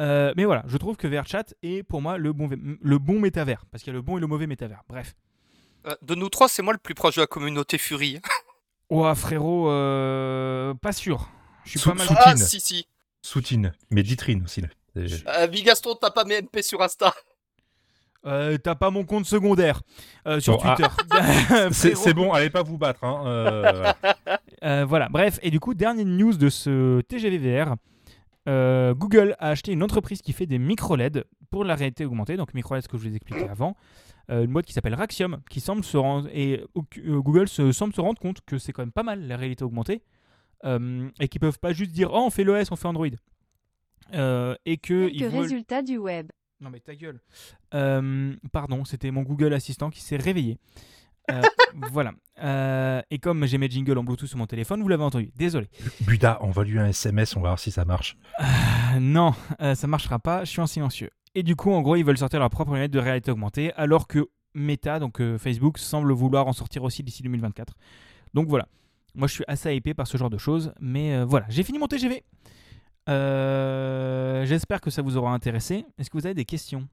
Euh, 0.00 0.32
mais 0.36 0.44
voilà, 0.44 0.64
je 0.66 0.76
trouve 0.78 0.96
que 0.96 1.06
VRChat 1.06 1.44
est 1.62 1.82
pour 1.82 2.00
moi 2.00 2.16
le 2.16 2.32
bon, 2.32 2.48
le 2.48 2.98
bon 2.98 3.20
métavers, 3.20 3.66
parce 3.70 3.84
qu'il 3.84 3.92
y 3.92 3.94
a 3.94 3.98
le 3.98 4.02
bon 4.02 4.16
et 4.16 4.20
le 4.20 4.26
mauvais 4.26 4.46
métavers. 4.46 4.82
Bref. 4.88 5.14
Euh, 5.86 5.94
de 6.02 6.14
nous 6.14 6.28
trois, 6.28 6.48
c'est 6.48 6.62
moi 6.62 6.72
le 6.72 6.78
plus 6.78 6.94
proche 6.94 7.16
de 7.16 7.20
la 7.20 7.26
communauté 7.26 7.78
Fury. 7.78 8.20
Ouah, 8.90 9.14
frérot, 9.14 9.70
euh, 9.70 10.74
pas 10.74 10.92
sûr. 10.92 11.28
Je 11.64 11.78
suis 11.78 11.80
pas 11.90 11.94
mal. 11.94 12.06
Ah, 12.10 12.36
si, 12.36 12.60
si. 12.60 12.86
Soutine, 13.22 13.72
mais 13.90 14.02
Ditrine 14.02 14.44
aussi. 14.44 14.62
Euh, 14.96 15.46
Bigaston, 15.46 15.94
t'as 15.94 16.10
pas 16.10 16.24
mes 16.24 16.42
MP 16.42 16.62
sur 16.62 16.82
Insta 16.82 17.14
euh, 18.26 18.56
T'as 18.58 18.74
pas 18.74 18.90
mon 18.90 19.04
compte 19.04 19.26
secondaire 19.26 19.82
sur 20.38 20.58
ah. 20.64 20.76
Twitter. 20.76 20.90
c'est 21.94 22.14
bon, 22.14 22.32
allez 22.32 22.50
pas 22.50 22.62
vous 22.62 22.78
battre. 22.78 23.04
Hein, 23.04 23.94
voilà, 24.86 25.08
bref, 25.08 25.38
et 25.42 25.50
du 25.50 25.60
coup, 25.60 25.74
dernière 25.74 26.06
news 26.06 26.36
de 26.36 26.48
ce 26.48 27.00
TGV 27.02 27.38
VR. 27.38 27.76
Euh, 28.48 28.94
Google 28.94 29.36
a 29.38 29.50
acheté 29.50 29.72
une 29.72 29.82
entreprise 29.82 30.20
qui 30.20 30.32
fait 30.32 30.46
des 30.46 30.58
micro-LED 30.58 31.24
pour 31.50 31.64
la 31.64 31.74
réalité 31.74 32.04
augmentée, 32.04 32.36
donc 32.36 32.54
micro-LED, 32.54 32.82
ce 32.82 32.88
que 32.88 32.96
je 32.96 33.02
vous 33.02 33.12
ai 33.12 33.16
expliqué 33.16 33.48
avant. 33.48 33.76
Euh, 34.30 34.44
une 34.44 34.52
boîte 34.52 34.66
qui 34.66 34.72
s'appelle 34.72 34.94
Raxium, 34.94 35.40
qui 35.50 35.60
semble 35.60 35.84
se 35.84 35.96
rendre, 35.96 36.28
et 36.32 36.64
euh, 36.76 37.20
Google 37.20 37.48
se, 37.48 37.72
semble 37.72 37.94
se 37.94 38.00
rendre 38.00 38.20
compte 38.20 38.40
que 38.44 38.58
c'est 38.58 38.72
quand 38.72 38.82
même 38.82 38.92
pas 38.92 39.02
mal 39.02 39.26
la 39.26 39.36
réalité 39.36 39.64
augmentée, 39.64 40.02
et 40.64 41.26
qu'ils 41.26 41.40
peuvent 41.40 41.58
pas 41.58 41.72
juste 41.72 41.90
dire 41.90 42.10
oh 42.12 42.22
on 42.26 42.30
fait 42.30 42.44
l'OS, 42.44 42.70
on 42.70 42.76
fait 42.76 42.86
Android, 42.86 43.06
et 43.08 44.76
que 44.76 45.08
Quelques 45.08 45.32
résultats 45.32 45.82
du 45.82 45.98
web. 45.98 46.30
Non 46.62 46.70
mais 46.70 46.80
ta 46.80 46.94
gueule. 46.94 47.20
pardon, 48.52 48.84
c'était 48.84 49.10
mon 49.10 49.22
Google 49.22 49.52
Assistant 49.52 49.90
qui 49.90 50.00
s'est 50.00 50.16
réveillé. 50.16 50.58
Euh, 51.30 51.42
voilà. 51.92 52.12
Euh, 52.42 53.02
et 53.10 53.18
comme 53.18 53.46
j'ai 53.46 53.58
mes 53.58 53.68
jingles 53.68 53.98
en 53.98 54.04
Bluetooth 54.04 54.28
sur 54.28 54.38
mon 54.38 54.46
téléphone, 54.46 54.82
vous 54.82 54.88
l'avez 54.88 55.04
entendu. 55.04 55.30
Désolé. 55.36 55.68
Buda, 56.00 56.38
on 56.40 56.50
va 56.50 56.64
lui 56.64 56.78
un 56.78 56.86
SMS, 56.86 57.36
on 57.36 57.40
va 57.40 57.50
voir 57.50 57.58
si 57.58 57.70
ça 57.70 57.84
marche. 57.84 58.16
Euh, 58.40 59.00
non, 59.00 59.34
ça 59.74 59.86
marchera 59.86 60.18
pas. 60.18 60.44
Je 60.44 60.50
suis 60.50 60.60
en 60.60 60.66
silencieux. 60.66 61.10
Et 61.34 61.42
du 61.42 61.56
coup, 61.56 61.72
en 61.72 61.80
gros, 61.80 61.96
ils 61.96 62.04
veulent 62.04 62.18
sortir 62.18 62.40
leur 62.40 62.50
propre 62.50 62.74
lunette 62.74 62.90
de 62.90 62.98
réalité 62.98 63.30
augmentée, 63.30 63.72
alors 63.74 64.06
que 64.06 64.28
Meta, 64.54 64.98
donc 64.98 65.22
Facebook, 65.38 65.78
semble 65.78 66.12
vouloir 66.12 66.46
en 66.46 66.52
sortir 66.52 66.82
aussi 66.82 67.02
d'ici 67.02 67.22
2024. 67.22 67.74
Donc 68.34 68.48
voilà. 68.48 68.68
Moi, 69.14 69.28
je 69.28 69.34
suis 69.34 69.44
assez 69.46 69.74
hypé 69.74 69.94
par 69.94 70.06
ce 70.06 70.16
genre 70.16 70.30
de 70.30 70.38
choses. 70.38 70.74
Mais 70.80 71.24
voilà, 71.24 71.46
j'ai 71.48 71.62
fini 71.62 71.78
mon 71.78 71.86
TGV. 71.86 72.22
J'espère 73.06 74.80
que 74.80 74.90
ça 74.90 75.02
vous 75.02 75.16
aura 75.16 75.32
intéressé. 75.32 75.84
Est-ce 75.98 76.10
que 76.10 76.16
vous 76.16 76.26
avez 76.26 76.34
des 76.34 76.44
questions? 76.44 76.88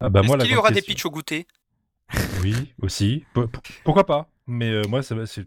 Ah 0.00 0.08
bah 0.10 0.20
Est-ce 0.22 0.36
qu'il 0.38 0.52
y 0.52 0.56
aura 0.56 0.70
des 0.70 0.82
pitchs 0.82 1.06
au 1.06 1.10
goûter? 1.10 1.46
oui, 2.42 2.74
aussi. 2.82 3.24
pourquoi 3.84 4.04
pas? 4.04 4.28
Mais 4.46 4.70
euh, 4.70 4.82
moi, 4.88 5.02
ça 5.02 5.14
c'est 5.26 5.46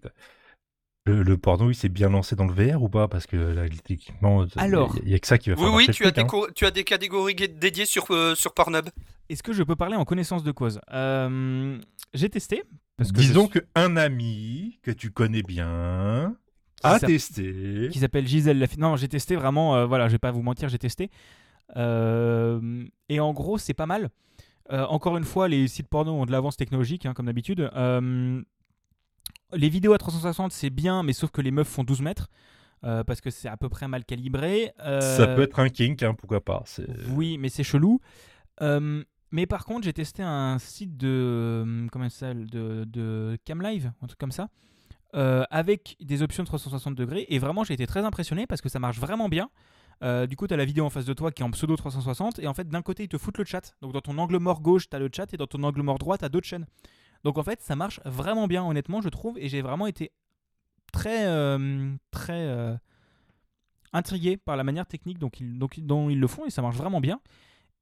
le, 1.06 1.24
le, 1.24 1.38
porno, 1.38 1.70
il 1.70 1.76
s'est 1.76 1.90
bien 1.90 2.10
lancé 2.10 2.36
dans 2.36 2.46
le 2.46 2.54
VR 2.54 2.82
ou 2.82 2.90
pas? 2.90 3.08
Parce 3.08 3.28
que 3.28 3.38
là, 3.38 3.66
l'équipement, 3.66 4.46
il 4.46 5.06
n'y 5.06 5.14
a, 5.14 5.20
que 5.20 5.28
ça 5.28 5.38
qui 5.38 5.50
va 5.50 5.56
faire 5.56 5.66
Oui, 5.66 5.86
oui, 5.88 5.94
tu, 5.94 6.06
as 6.06 6.12
des 6.12 6.22
hein. 6.22 6.28
tu 6.54 6.66
as 6.66 6.72
des 6.72 6.84
catégories 6.84 7.36
dédiées 7.36 7.86
sur, 7.86 8.12
euh, 8.12 8.36
sur 8.36 8.54
Pornhub. 8.54 8.90
Est-ce 9.30 9.44
que 9.44 9.54
je 9.54 9.64
peux 9.64 9.76
parler 9.76 9.96
en 9.96 10.04
connaissance 10.04 10.44
de 10.44 10.52
cause? 10.52 10.82
Euh, 10.92 11.80
J'ai 12.14 12.30
testé. 12.30 12.64
Parce 12.98 13.12
que 13.12 13.18
Disons 13.18 13.48
qu'un 13.48 13.96
ami 13.96 14.80
que 14.82 14.92
tu 14.92 15.12
connais 15.12 15.44
bien 15.44 16.36
a 16.84 17.00
testé. 17.00 17.90
Qui 17.92 18.00
s'appelle 18.00 18.28
Gisèle 18.28 18.60
Lafitte. 18.60 18.80
Non, 18.80 18.96
j'ai 18.96 19.08
testé 19.08 19.36
vraiment, 19.36 19.86
voilà, 19.88 20.08
je 20.08 20.14
vais 20.14 20.20
pas 20.20 20.32
vous 20.32 20.44
mentir, 20.44 20.70
j'ai 20.70 20.80
testé. 20.80 21.10
et 21.76 23.20
en 23.20 23.34
gros, 23.34 23.58
c'est 23.58 23.74
pas 23.74 23.86
mal. 23.86 24.10
Euh, 24.72 24.86
encore 24.86 25.18
une 25.18 25.24
fois, 25.24 25.48
les 25.48 25.68
sites 25.68 25.88
porno 25.88 26.12
ont 26.12 26.26
de 26.26 26.32
l'avance 26.32 26.58
technologique, 26.58 27.06
hein, 27.06 27.14
comme 27.14 27.28
d'habitude. 27.28 27.70
Euh, 27.76 28.42
les 29.54 29.70
vidéos 29.70 29.94
à 29.94 29.98
360, 29.98 30.52
c'est 30.52 30.70
bien, 30.70 31.04
mais 31.04 31.14
sauf 31.14 31.32
que 31.32 31.42
les 31.42 31.52
meufs 31.52 31.68
font 31.68 31.84
12 31.84 32.02
mètres. 32.02 32.30
Euh, 32.84 33.04
parce 33.04 33.22
que 33.22 33.32
c'est 33.32 33.48
à 33.48 33.58
peu 33.58 33.70
près 33.70 33.88
mal 33.88 34.06
calibré. 34.06 34.72
Ça 34.78 35.28
peut 35.36 35.42
être 35.42 35.60
un 35.60 35.70
kink, 35.70 36.04
hein, 36.04 36.14
pourquoi 36.14 36.42
pas. 36.42 36.64
Oui, 37.10 37.38
mais 37.38 37.50
c'est 37.50 37.64
chelou. 37.64 38.00
mais 38.60 39.46
par 39.48 39.66
contre, 39.66 39.86
j'ai 39.86 39.94
testé 39.94 40.22
un 40.22 40.60
site 40.60 40.96
de, 40.98 41.88
comment 41.92 42.10
ça, 42.10 42.34
de, 42.34 42.84
de 42.86 43.38
Camlive, 43.46 43.92
un 44.02 44.08
truc 44.08 44.20
comme 44.20 44.32
ça, 44.32 44.50
avec 45.50 45.96
des 46.00 46.22
options 46.22 46.44
de 46.44 46.48
360 46.48 46.96
degrés. 46.96 47.26
Et 47.30 47.40
vraiment, 47.40 47.64
j'ai 47.64 47.74
été 47.74 47.88
très 47.88 48.04
impressionné 48.06 48.46
parce 48.48 48.62
que 48.62 48.70
ça 48.70 48.80
marche 48.80 49.00
vraiment 49.00 49.30
bien. 49.30 49.50
Euh, 50.04 50.28
du 50.28 50.36
coup, 50.36 50.46
tu 50.48 50.54
as 50.54 50.58
la 50.58 50.66
vidéo 50.66 50.86
en 50.86 50.90
face 50.92 51.06
de 51.06 51.14
toi 51.14 51.32
qui 51.32 51.42
est 51.42 51.46
en 51.46 51.52
pseudo 51.52 51.76
360. 51.76 52.40
Et 52.40 52.48
en 52.48 52.54
fait, 52.54 52.68
d'un 52.70 52.82
côté, 52.84 53.04
ils 53.04 53.10
te 53.10 53.18
foutent 53.18 53.38
le 53.40 53.46
chat. 53.46 53.74
Donc, 53.82 53.94
dans 53.94 54.02
ton 54.02 54.18
angle 54.20 54.38
mort 54.38 54.62
gauche, 54.62 54.90
tu 54.90 54.96
as 54.96 55.00
le 55.00 55.10
chat. 55.14 55.34
Et 55.34 55.38
dans 55.38 55.48
ton 55.48 55.64
angle 55.64 55.82
mort 55.82 55.98
droit, 55.98 56.18
tu 56.18 56.26
as 56.26 56.30
d'autres 56.30 56.48
chaînes. 56.48 56.66
Donc 57.24 57.40
en 57.40 57.44
fait, 57.44 57.62
ça 57.62 57.76
marche 57.76 58.00
vraiment 58.06 58.46
bien, 58.48 58.64
honnêtement, 58.64 59.02
je 59.02 59.10
trouve, 59.10 59.40
et 59.40 59.50
j'ai 59.50 59.64
vraiment 59.64 59.88
été 59.88 60.12
très, 60.94 61.26
euh, 61.26 61.92
très 62.12 62.46
euh, 62.46 62.78
intrigué 63.94 64.38
par 64.38 64.56
la 64.56 64.64
manière 64.64 64.86
technique 64.86 65.18
donc 65.18 65.40
ils- 65.40 65.58
donc, 65.58 65.80
dont 65.80 66.10
ils 66.10 66.20
le 66.20 66.28
font, 66.28 66.46
et 66.46 66.50
ça 66.52 66.62
marche 66.62 66.76
vraiment 66.78 67.02
bien. 67.02 67.20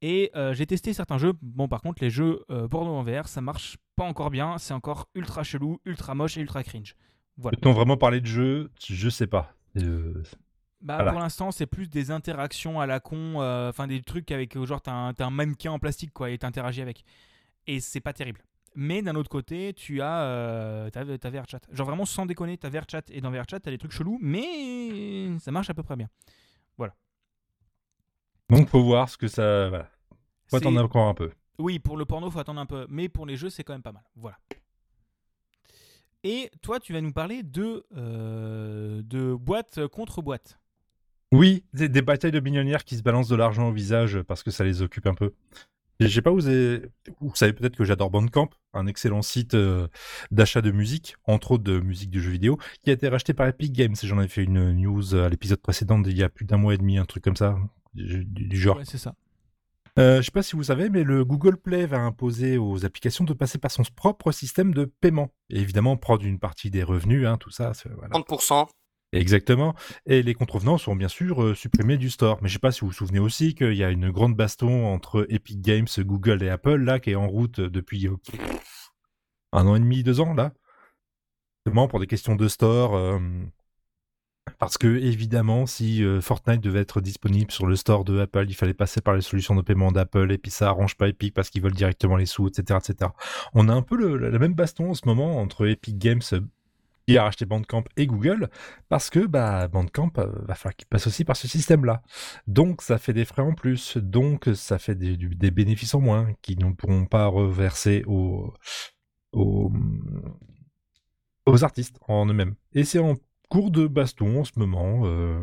Et 0.02 0.30
euh, 0.36 0.52
j'ai 0.54 0.66
testé 0.66 0.92
certains 0.94 1.18
jeux. 1.18 1.32
Bon, 1.42 1.68
par 1.68 1.80
contre, 1.80 2.02
les 2.02 2.10
jeux 2.10 2.44
euh, 2.50 2.66
porno 2.68 2.92
en 2.92 3.02
VR, 3.02 3.28
ça 3.28 3.40
marche 3.42 3.76
pas 3.94 4.04
encore 4.04 4.30
bien. 4.30 4.58
C'est 4.58 4.74
encore 4.74 5.08
ultra 5.14 5.42
chelou, 5.42 5.80
ultra 5.84 6.14
moche 6.14 6.36
et 6.36 6.40
ultra 6.40 6.62
cringe. 6.62 6.96
Voilà. 7.38 7.56
Peut-on 7.56 7.72
vraiment 7.72 7.96
parler 7.96 8.20
de 8.20 8.26
jeu? 8.26 8.70
Je 8.84 9.08
sais 9.08 9.26
pas. 9.26 9.54
Euh, 9.76 10.22
Bah, 10.80 10.96
Voilà. 10.96 11.12
Pour 11.12 11.20
l'instant, 11.20 11.50
c'est 11.50 11.66
plus 11.66 11.88
des 11.88 12.10
interactions 12.10 12.80
à 12.80 12.86
la 12.86 13.00
con, 13.00 13.40
euh, 13.40 13.70
enfin 13.70 13.86
des 13.86 14.02
trucs 14.02 14.30
avec 14.30 14.56
euh, 14.56 14.64
genre 14.64 14.80
t'as 14.80 15.12
un, 15.18 15.30
mannequin 15.30 15.72
en 15.72 15.78
plastique 15.78 16.12
quoi 16.12 16.30
et 16.30 16.38
t'interagis 16.38 16.82
avec. 16.82 17.04
Et 17.66 17.80
c'est 17.80 18.00
pas 18.00 18.12
terrible. 18.12 18.42
Mais 18.74 19.00
d'un 19.00 19.14
autre 19.16 19.30
côté, 19.30 19.72
tu 19.74 20.02
as 20.02 20.22
euh, 20.22 20.90
ta, 20.90 21.02
VRChat. 21.04 21.60
Genre 21.72 21.86
vraiment 21.86 22.04
sans 22.04 22.26
déconner, 22.26 22.58
ta 22.58 22.68
VRChat 22.68 23.02
et 23.10 23.20
dans 23.20 23.30
VRChat 23.30 23.60
t'as 23.60 23.70
des 23.70 23.78
trucs 23.78 23.92
chelous, 23.92 24.18
mais 24.20 25.38
ça 25.40 25.50
marche 25.50 25.70
à 25.70 25.74
peu 25.74 25.82
près 25.82 25.96
bien. 25.96 26.08
Donc 28.48 28.68
faut 28.68 28.82
voir 28.82 29.08
ce 29.08 29.16
que 29.16 29.28
ça. 29.28 29.68
Voilà. 29.68 29.88
Faut 30.48 30.56
attendre 30.56 30.82
encore 30.82 31.08
un 31.08 31.14
peu. 31.14 31.30
Oui, 31.58 31.78
pour 31.78 31.96
le 31.96 32.04
porno, 32.04 32.30
faut 32.30 32.38
attendre 32.38 32.60
un 32.60 32.66
peu, 32.66 32.86
mais 32.88 33.08
pour 33.08 33.26
les 33.26 33.36
jeux, 33.36 33.50
c'est 33.50 33.64
quand 33.64 33.72
même 33.72 33.82
pas 33.82 33.92
mal. 33.92 34.04
Voilà. 34.14 34.38
Et 36.28 36.50
toi, 36.60 36.80
tu 36.80 36.92
vas 36.92 37.00
nous 37.00 37.12
parler 37.12 37.44
de, 37.44 37.84
euh, 37.96 39.00
de 39.04 39.32
boîte 39.32 39.86
contre 39.86 40.22
boîte. 40.22 40.58
Oui, 41.30 41.62
des, 41.72 41.88
des 41.88 42.02
batailles 42.02 42.32
de 42.32 42.40
millionnaires 42.40 42.84
qui 42.84 42.96
se 42.96 43.04
balancent 43.04 43.28
de 43.28 43.36
l'argent 43.36 43.68
au 43.68 43.72
visage 43.72 44.20
parce 44.22 44.42
que 44.42 44.50
ça 44.50 44.64
les 44.64 44.82
occupe 44.82 45.06
un 45.06 45.14
peu. 45.14 45.34
Je 46.00 46.08
sais 46.08 46.22
pas, 46.22 46.32
vous, 46.32 46.48
avez... 46.48 46.82
vous 47.20 47.32
savez 47.36 47.52
peut-être 47.52 47.76
que 47.76 47.84
j'adore 47.84 48.10
Bandcamp, 48.10 48.50
un 48.74 48.88
excellent 48.88 49.22
site 49.22 49.54
euh, 49.54 49.86
d'achat 50.32 50.62
de 50.62 50.72
musique, 50.72 51.14
entre 51.26 51.52
autres 51.52 51.62
de 51.62 51.78
musique 51.78 52.10
de 52.10 52.18
jeux 52.18 52.32
vidéo, 52.32 52.58
qui 52.82 52.90
a 52.90 52.94
été 52.94 53.08
racheté 53.08 53.32
par 53.32 53.46
Epic 53.46 53.72
Games. 53.72 53.94
J'en 54.02 54.18
avais 54.18 54.26
fait 54.26 54.42
une 54.42 54.72
news 54.72 55.14
à 55.14 55.28
l'épisode 55.28 55.60
précédent 55.60 56.00
d'il 56.00 56.18
y 56.18 56.24
a 56.24 56.28
plus 56.28 56.44
d'un 56.44 56.56
mois 56.56 56.74
et 56.74 56.78
demi, 56.78 56.98
un 56.98 57.04
truc 57.04 57.22
comme 57.22 57.36
ça, 57.36 57.56
du, 57.94 58.24
du 58.24 58.58
genre. 58.58 58.78
Ouais, 58.78 58.84
c'est 58.84 58.98
ça. 58.98 59.14
Euh, 59.98 60.18
je 60.18 60.22
sais 60.26 60.30
pas 60.30 60.42
si 60.42 60.56
vous 60.56 60.64
savez, 60.64 60.90
mais 60.90 61.04
le 61.04 61.24
Google 61.24 61.56
Play 61.56 61.86
va 61.86 61.98
imposer 61.98 62.58
aux 62.58 62.84
applications 62.84 63.24
de 63.24 63.32
passer 63.32 63.56
par 63.58 63.70
son 63.70 63.82
propre 63.94 64.30
système 64.30 64.74
de 64.74 64.84
paiement. 64.84 65.32
Et 65.48 65.60
évidemment, 65.60 65.96
prendre 65.96 66.24
une 66.24 66.38
partie 66.38 66.70
des 66.70 66.82
revenus, 66.82 67.26
hein, 67.26 67.38
tout 67.38 67.50
ça. 67.50 67.72
c'est- 67.74 67.88
Voilà. 67.88 68.10
30%. 68.10 68.68
Exactement. 69.12 69.74
Et 70.04 70.22
les 70.22 70.34
contrevenants 70.34 70.76
sont 70.78 70.96
bien 70.96 71.08
sûr 71.08 71.42
euh, 71.42 71.54
supprimés 71.54 71.96
du 71.96 72.10
store. 72.10 72.38
Mais 72.42 72.48
je 72.48 72.54
sais 72.54 72.58
pas 72.58 72.72
si 72.72 72.80
vous 72.80 72.88
vous 72.88 72.92
souvenez 72.92 73.20
aussi 73.20 73.54
qu'il 73.54 73.72
y 73.74 73.84
a 73.84 73.90
une 73.90 74.10
grande 74.10 74.34
baston 74.36 74.86
entre 74.86 75.26
Epic 75.30 75.62
Games, 75.62 75.86
Google 76.00 76.42
et 76.42 76.50
Apple, 76.50 76.76
là, 76.76 76.98
qui 77.00 77.12
est 77.12 77.14
en 77.14 77.28
route 77.28 77.60
depuis 77.60 78.06
euh, 78.08 78.16
un 79.52 79.66
an 79.66 79.76
et 79.76 79.80
demi, 79.80 80.02
deux 80.02 80.20
ans, 80.20 80.34
là. 80.34 80.52
Justement, 81.64 81.88
pour 81.88 82.00
des 82.00 82.06
questions 82.06 82.36
de 82.36 82.48
store. 82.48 83.18
Parce 84.58 84.78
que, 84.78 84.86
évidemment, 84.86 85.66
si 85.66 86.02
euh, 86.02 86.20
Fortnite 86.20 86.60
devait 86.60 86.80
être 86.80 87.00
disponible 87.00 87.50
sur 87.50 87.66
le 87.66 87.76
store 87.76 88.04
de 88.04 88.20
Apple, 88.20 88.46
il 88.48 88.54
fallait 88.54 88.74
passer 88.74 89.00
par 89.00 89.14
les 89.14 89.20
solutions 89.20 89.54
de 89.54 89.62
paiement 89.62 89.92
d'Apple, 89.92 90.32
et 90.32 90.38
puis 90.38 90.50
ça 90.50 90.68
arrange 90.68 90.96
pas 90.96 91.08
Epic 91.08 91.34
parce 91.34 91.50
qu'ils 91.50 91.62
veulent 91.62 91.74
directement 91.74 92.16
les 92.16 92.26
sous, 92.26 92.48
etc., 92.48 92.78
etc. 92.82 93.10
On 93.54 93.68
a 93.68 93.72
un 93.72 93.82
peu 93.82 93.96
le, 93.96 94.38
même 94.38 94.54
baston 94.54 94.90
en 94.90 94.94
ce 94.94 95.02
moment 95.06 95.38
entre 95.38 95.66
Epic 95.66 95.98
Games, 95.98 96.22
euh, 96.32 96.40
qui 97.06 97.18
a 97.18 97.24
racheté 97.24 97.44
Bandcamp, 97.44 97.84
et 97.96 98.06
Google, 98.06 98.48
parce 98.88 99.10
que 99.10 99.26
bah, 99.26 99.68
Bandcamp 99.68 100.12
euh, 100.18 100.26
va 100.42 100.54
falloir 100.54 100.74
qu'il 100.76 100.88
passe 100.88 101.06
aussi 101.06 101.24
par 101.24 101.36
ce 101.36 101.48
système-là. 101.48 102.02
Donc 102.46 102.82
ça 102.82 102.98
fait 102.98 103.12
des 103.12 103.24
frais 103.24 103.42
en 103.42 103.52
plus, 103.52 103.98
donc 103.98 104.48
ça 104.54 104.78
fait 104.78 104.94
des, 104.94 105.50
bénéfices 105.50 105.94
en 105.94 106.00
moins 106.00 106.32
qui 106.40 106.56
ne 106.56 106.72
pourront 106.72 107.04
pas 107.04 107.26
reverser 107.26 108.04
aux, 108.06 108.54
aux, 109.32 109.70
aux 111.46 111.64
artistes 111.64 111.98
en 112.08 112.26
eux-mêmes. 112.26 112.54
Et 112.72 112.84
c'est 112.84 112.98
en 112.98 113.14
cours 113.48 113.70
de 113.70 113.86
baston 113.86 114.40
en 114.40 114.44
ce 114.44 114.52
moment. 114.58 115.02
euh, 115.04 115.40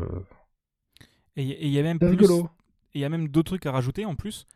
Et 1.36 1.42
il 1.42 1.68
y- 1.72 1.78
a 1.78 1.82
même 1.82 1.98
plus- 2.08 2.16
il 2.94 3.00
y 3.00 3.04
a 3.04 3.08
même 3.08 3.28
d'autres 3.28 3.48
trucs 3.52 3.66
à 3.66 3.72
rajouter 3.72 4.04
en 4.04 4.14
plus. 4.14 4.46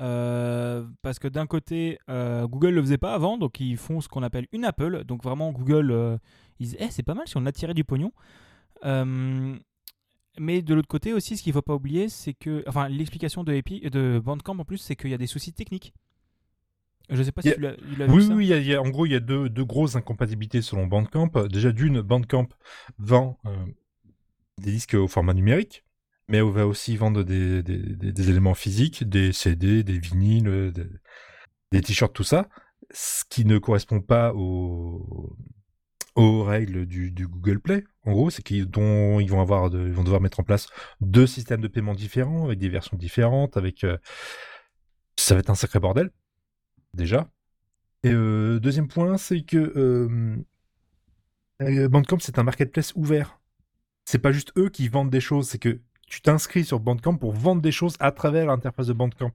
Euh, 0.00 0.84
parce 1.02 1.20
que 1.20 1.28
d'un 1.28 1.46
côté, 1.46 1.98
euh, 2.10 2.48
Google 2.48 2.70
le 2.70 2.82
faisait 2.82 2.98
pas 2.98 3.14
avant, 3.14 3.38
donc 3.38 3.60
ils 3.60 3.76
font 3.76 4.00
ce 4.00 4.08
qu'on 4.08 4.24
appelle 4.24 4.46
une 4.52 4.64
Apple. 4.64 5.04
Donc 5.04 5.22
vraiment, 5.22 5.52
Google, 5.52 5.92
euh, 5.92 6.18
ils 6.58 6.66
disent, 6.66 6.76
Eh, 6.80 6.90
c'est 6.90 7.04
pas 7.04 7.14
mal 7.14 7.28
si 7.28 7.36
on 7.36 7.46
attirait 7.46 7.74
du 7.74 7.84
pognon. 7.84 8.12
Euh, 8.84 9.56
mais 10.40 10.62
de 10.62 10.74
l'autre 10.74 10.88
côté 10.88 11.12
aussi, 11.12 11.36
ce 11.36 11.42
qu'il 11.44 11.52
faut 11.52 11.62
pas 11.62 11.74
oublier, 11.76 12.08
c'est 12.08 12.34
que, 12.34 12.64
enfin, 12.66 12.88
l'explication 12.88 13.44
de, 13.44 13.52
Epi- 13.52 13.88
de 13.88 14.20
Bandcamp 14.22 14.58
en 14.58 14.64
plus, 14.64 14.78
c'est 14.78 14.96
qu'il 14.96 15.10
y 15.10 15.14
a 15.14 15.18
des 15.18 15.28
soucis 15.28 15.52
techniques. 15.52 15.94
Je 17.10 17.22
sais 17.22 17.32
pas 17.32 17.42
si 17.42 17.50
a- 17.50 17.54
tu 17.54 17.60
l'as 17.60 17.74
l'as 17.98 18.06
vu 18.06 18.12
Oui, 18.12 18.26
ça. 18.26 18.34
oui, 18.34 18.46
il 18.46 18.48
y 18.48 18.52
a- 18.54 18.58
il 18.58 18.66
y 18.66 18.74
a- 18.74 18.80
en 18.82 18.88
gros, 18.88 19.04
il 19.06 19.12
y 19.12 19.14
a 19.14 19.20
deux, 19.20 19.48
deux 19.48 19.64
grosses 19.64 19.94
incompatibilités 19.96 20.62
selon 20.62 20.86
Bandcamp. 20.86 21.30
Déjà, 21.50 21.70
d'une, 21.72 22.00
Bandcamp 22.00 22.48
vend 22.98 23.38
euh, 23.46 23.56
des 24.58 24.70
disques 24.72 24.94
au 24.94 25.06
format 25.08 25.34
numérique, 25.34 25.84
mais 26.28 26.40
on 26.40 26.50
va 26.50 26.66
aussi 26.66 26.96
vendre 26.96 27.22
des, 27.22 27.62
des- 27.62 27.78
des- 27.96 28.12
des 28.12 28.30
éléments 28.30 28.54
physiques, 28.54 29.08
des 29.08 29.32
CD, 29.32 29.82
des 29.82 29.98
vinyles, 29.98 30.72
des, 31.72 31.80
t-shirts, 31.82 32.14
tout 32.14 32.24
ça, 32.24 32.48
ce 32.92 33.24
qui 33.28 33.44
ne 33.44 33.58
correspond 33.58 34.00
pas 34.00 34.32
aux, 34.34 35.36
aux 36.14 36.44
règles 36.44 36.86
du, 36.86 37.10
du 37.10 37.26
Google 37.26 37.60
Play. 37.60 37.84
En 38.04 38.12
gros, 38.12 38.30
c'est 38.30 38.42
qu'ils 38.42 38.66
dont 38.66 39.18
ils 39.20 39.28
vont 39.28 39.40
avoir, 39.40 39.68
de- 39.70 39.86
ils 39.86 39.92
vont 39.92 40.04
devoir 40.04 40.20
mettre 40.20 40.38
en 40.40 40.44
place 40.44 40.68
deux 41.00 41.26
systèmes 41.26 41.60
de 41.60 41.68
paiement 41.68 41.94
différents 41.94 42.44
avec 42.46 42.58
des 42.60 42.68
versions 42.68 42.96
différentes, 42.96 43.56
avec 43.56 43.82
euh, 43.84 43.98
ça 45.16 45.34
va 45.34 45.40
être 45.40 45.50
un 45.50 45.54
sacré 45.54 45.80
bordel 45.80 46.10
déjà. 46.94 47.28
Et 48.04 48.12
euh, 48.12 48.60
deuxième 48.60 48.88
point, 48.88 49.16
c'est 49.16 49.42
que 49.42 49.56
euh, 49.56 50.36
euh, 51.62 51.88
Bandcamp, 51.88 52.18
c'est 52.20 52.38
un 52.38 52.42
marketplace 52.42 52.92
ouvert. 52.96 53.40
C'est 54.04 54.18
pas 54.18 54.32
juste 54.32 54.52
eux 54.58 54.68
qui 54.68 54.88
vendent 54.88 55.10
des 55.10 55.20
choses, 55.20 55.48
c'est 55.48 55.58
que 55.58 55.80
tu 56.06 56.20
t'inscris 56.20 56.64
sur 56.64 56.80
Bandcamp 56.80 57.16
pour 57.16 57.32
vendre 57.32 57.62
des 57.62 57.72
choses 57.72 57.96
à 57.98 58.12
travers 58.12 58.46
l'interface 58.46 58.88
de 58.88 58.92
Bandcamp. 58.92 59.32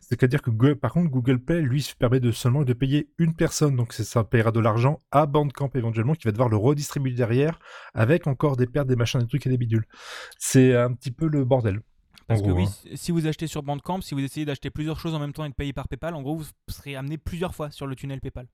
C'est-à-dire 0.00 0.40
que, 0.40 0.72
par 0.74 0.92
contre, 0.92 1.10
Google 1.10 1.40
Play, 1.40 1.60
lui, 1.62 1.84
permet 1.98 2.20
de 2.20 2.30
seulement 2.30 2.62
de 2.62 2.72
payer 2.72 3.10
une 3.18 3.34
personne, 3.34 3.74
donc 3.74 3.92
ça 3.92 4.22
paiera 4.22 4.52
de 4.52 4.60
l'argent 4.60 5.00
à 5.10 5.26
Bandcamp 5.26 5.70
éventuellement, 5.74 6.14
qui 6.14 6.28
va 6.28 6.30
devoir 6.32 6.48
le 6.48 6.56
redistribuer 6.56 7.12
derrière, 7.12 7.58
avec 7.92 8.28
encore 8.28 8.56
des 8.56 8.66
pertes, 8.66 8.86
des 8.86 8.96
machins, 8.96 9.20
des 9.20 9.26
trucs 9.26 9.44
et 9.46 9.50
des 9.50 9.58
bidules. 9.58 9.84
C'est 10.38 10.76
un 10.76 10.92
petit 10.92 11.10
peu 11.10 11.26
le 11.26 11.44
bordel. 11.44 11.80
Parce 12.26 12.40
en 12.40 12.44
que 12.44 12.48
gros, 12.50 12.60
oui, 12.60 12.66
hein. 12.66 12.90
si 12.96 13.10
vous 13.12 13.26
achetez 13.26 13.46
sur 13.46 13.62
Bandcamp, 13.62 14.00
si 14.00 14.14
vous 14.14 14.20
essayez 14.20 14.46
d'acheter 14.46 14.70
plusieurs 14.70 14.98
choses 15.00 15.14
en 15.14 15.18
même 15.18 15.32
temps 15.32 15.44
et 15.44 15.48
de 15.48 15.54
payer 15.54 15.72
par 15.72 15.88
PayPal, 15.88 16.14
en 16.14 16.22
gros, 16.22 16.36
vous 16.36 16.46
serez 16.68 16.96
amené 16.96 17.18
plusieurs 17.18 17.54
fois 17.54 17.70
sur 17.70 17.86
le 17.86 17.96
tunnel 17.96 18.20
PayPal. 18.20 18.46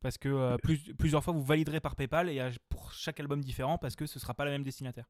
Parce 0.00 0.16
que 0.18 0.28
euh, 0.28 0.56
plus- 0.58 0.94
plusieurs 0.96 1.24
fois, 1.24 1.32
vous 1.32 1.42
validerez 1.42 1.80
par 1.80 1.96
PayPal 1.96 2.28
et 2.30 2.40
euh, 2.40 2.50
pour 2.68 2.92
chaque 2.92 3.18
album 3.18 3.40
différent, 3.42 3.78
parce 3.78 3.96
que 3.96 4.06
ce 4.06 4.18
sera 4.20 4.32
pas 4.34 4.44
la 4.44 4.52
même 4.52 4.62
destinataire. 4.62 5.08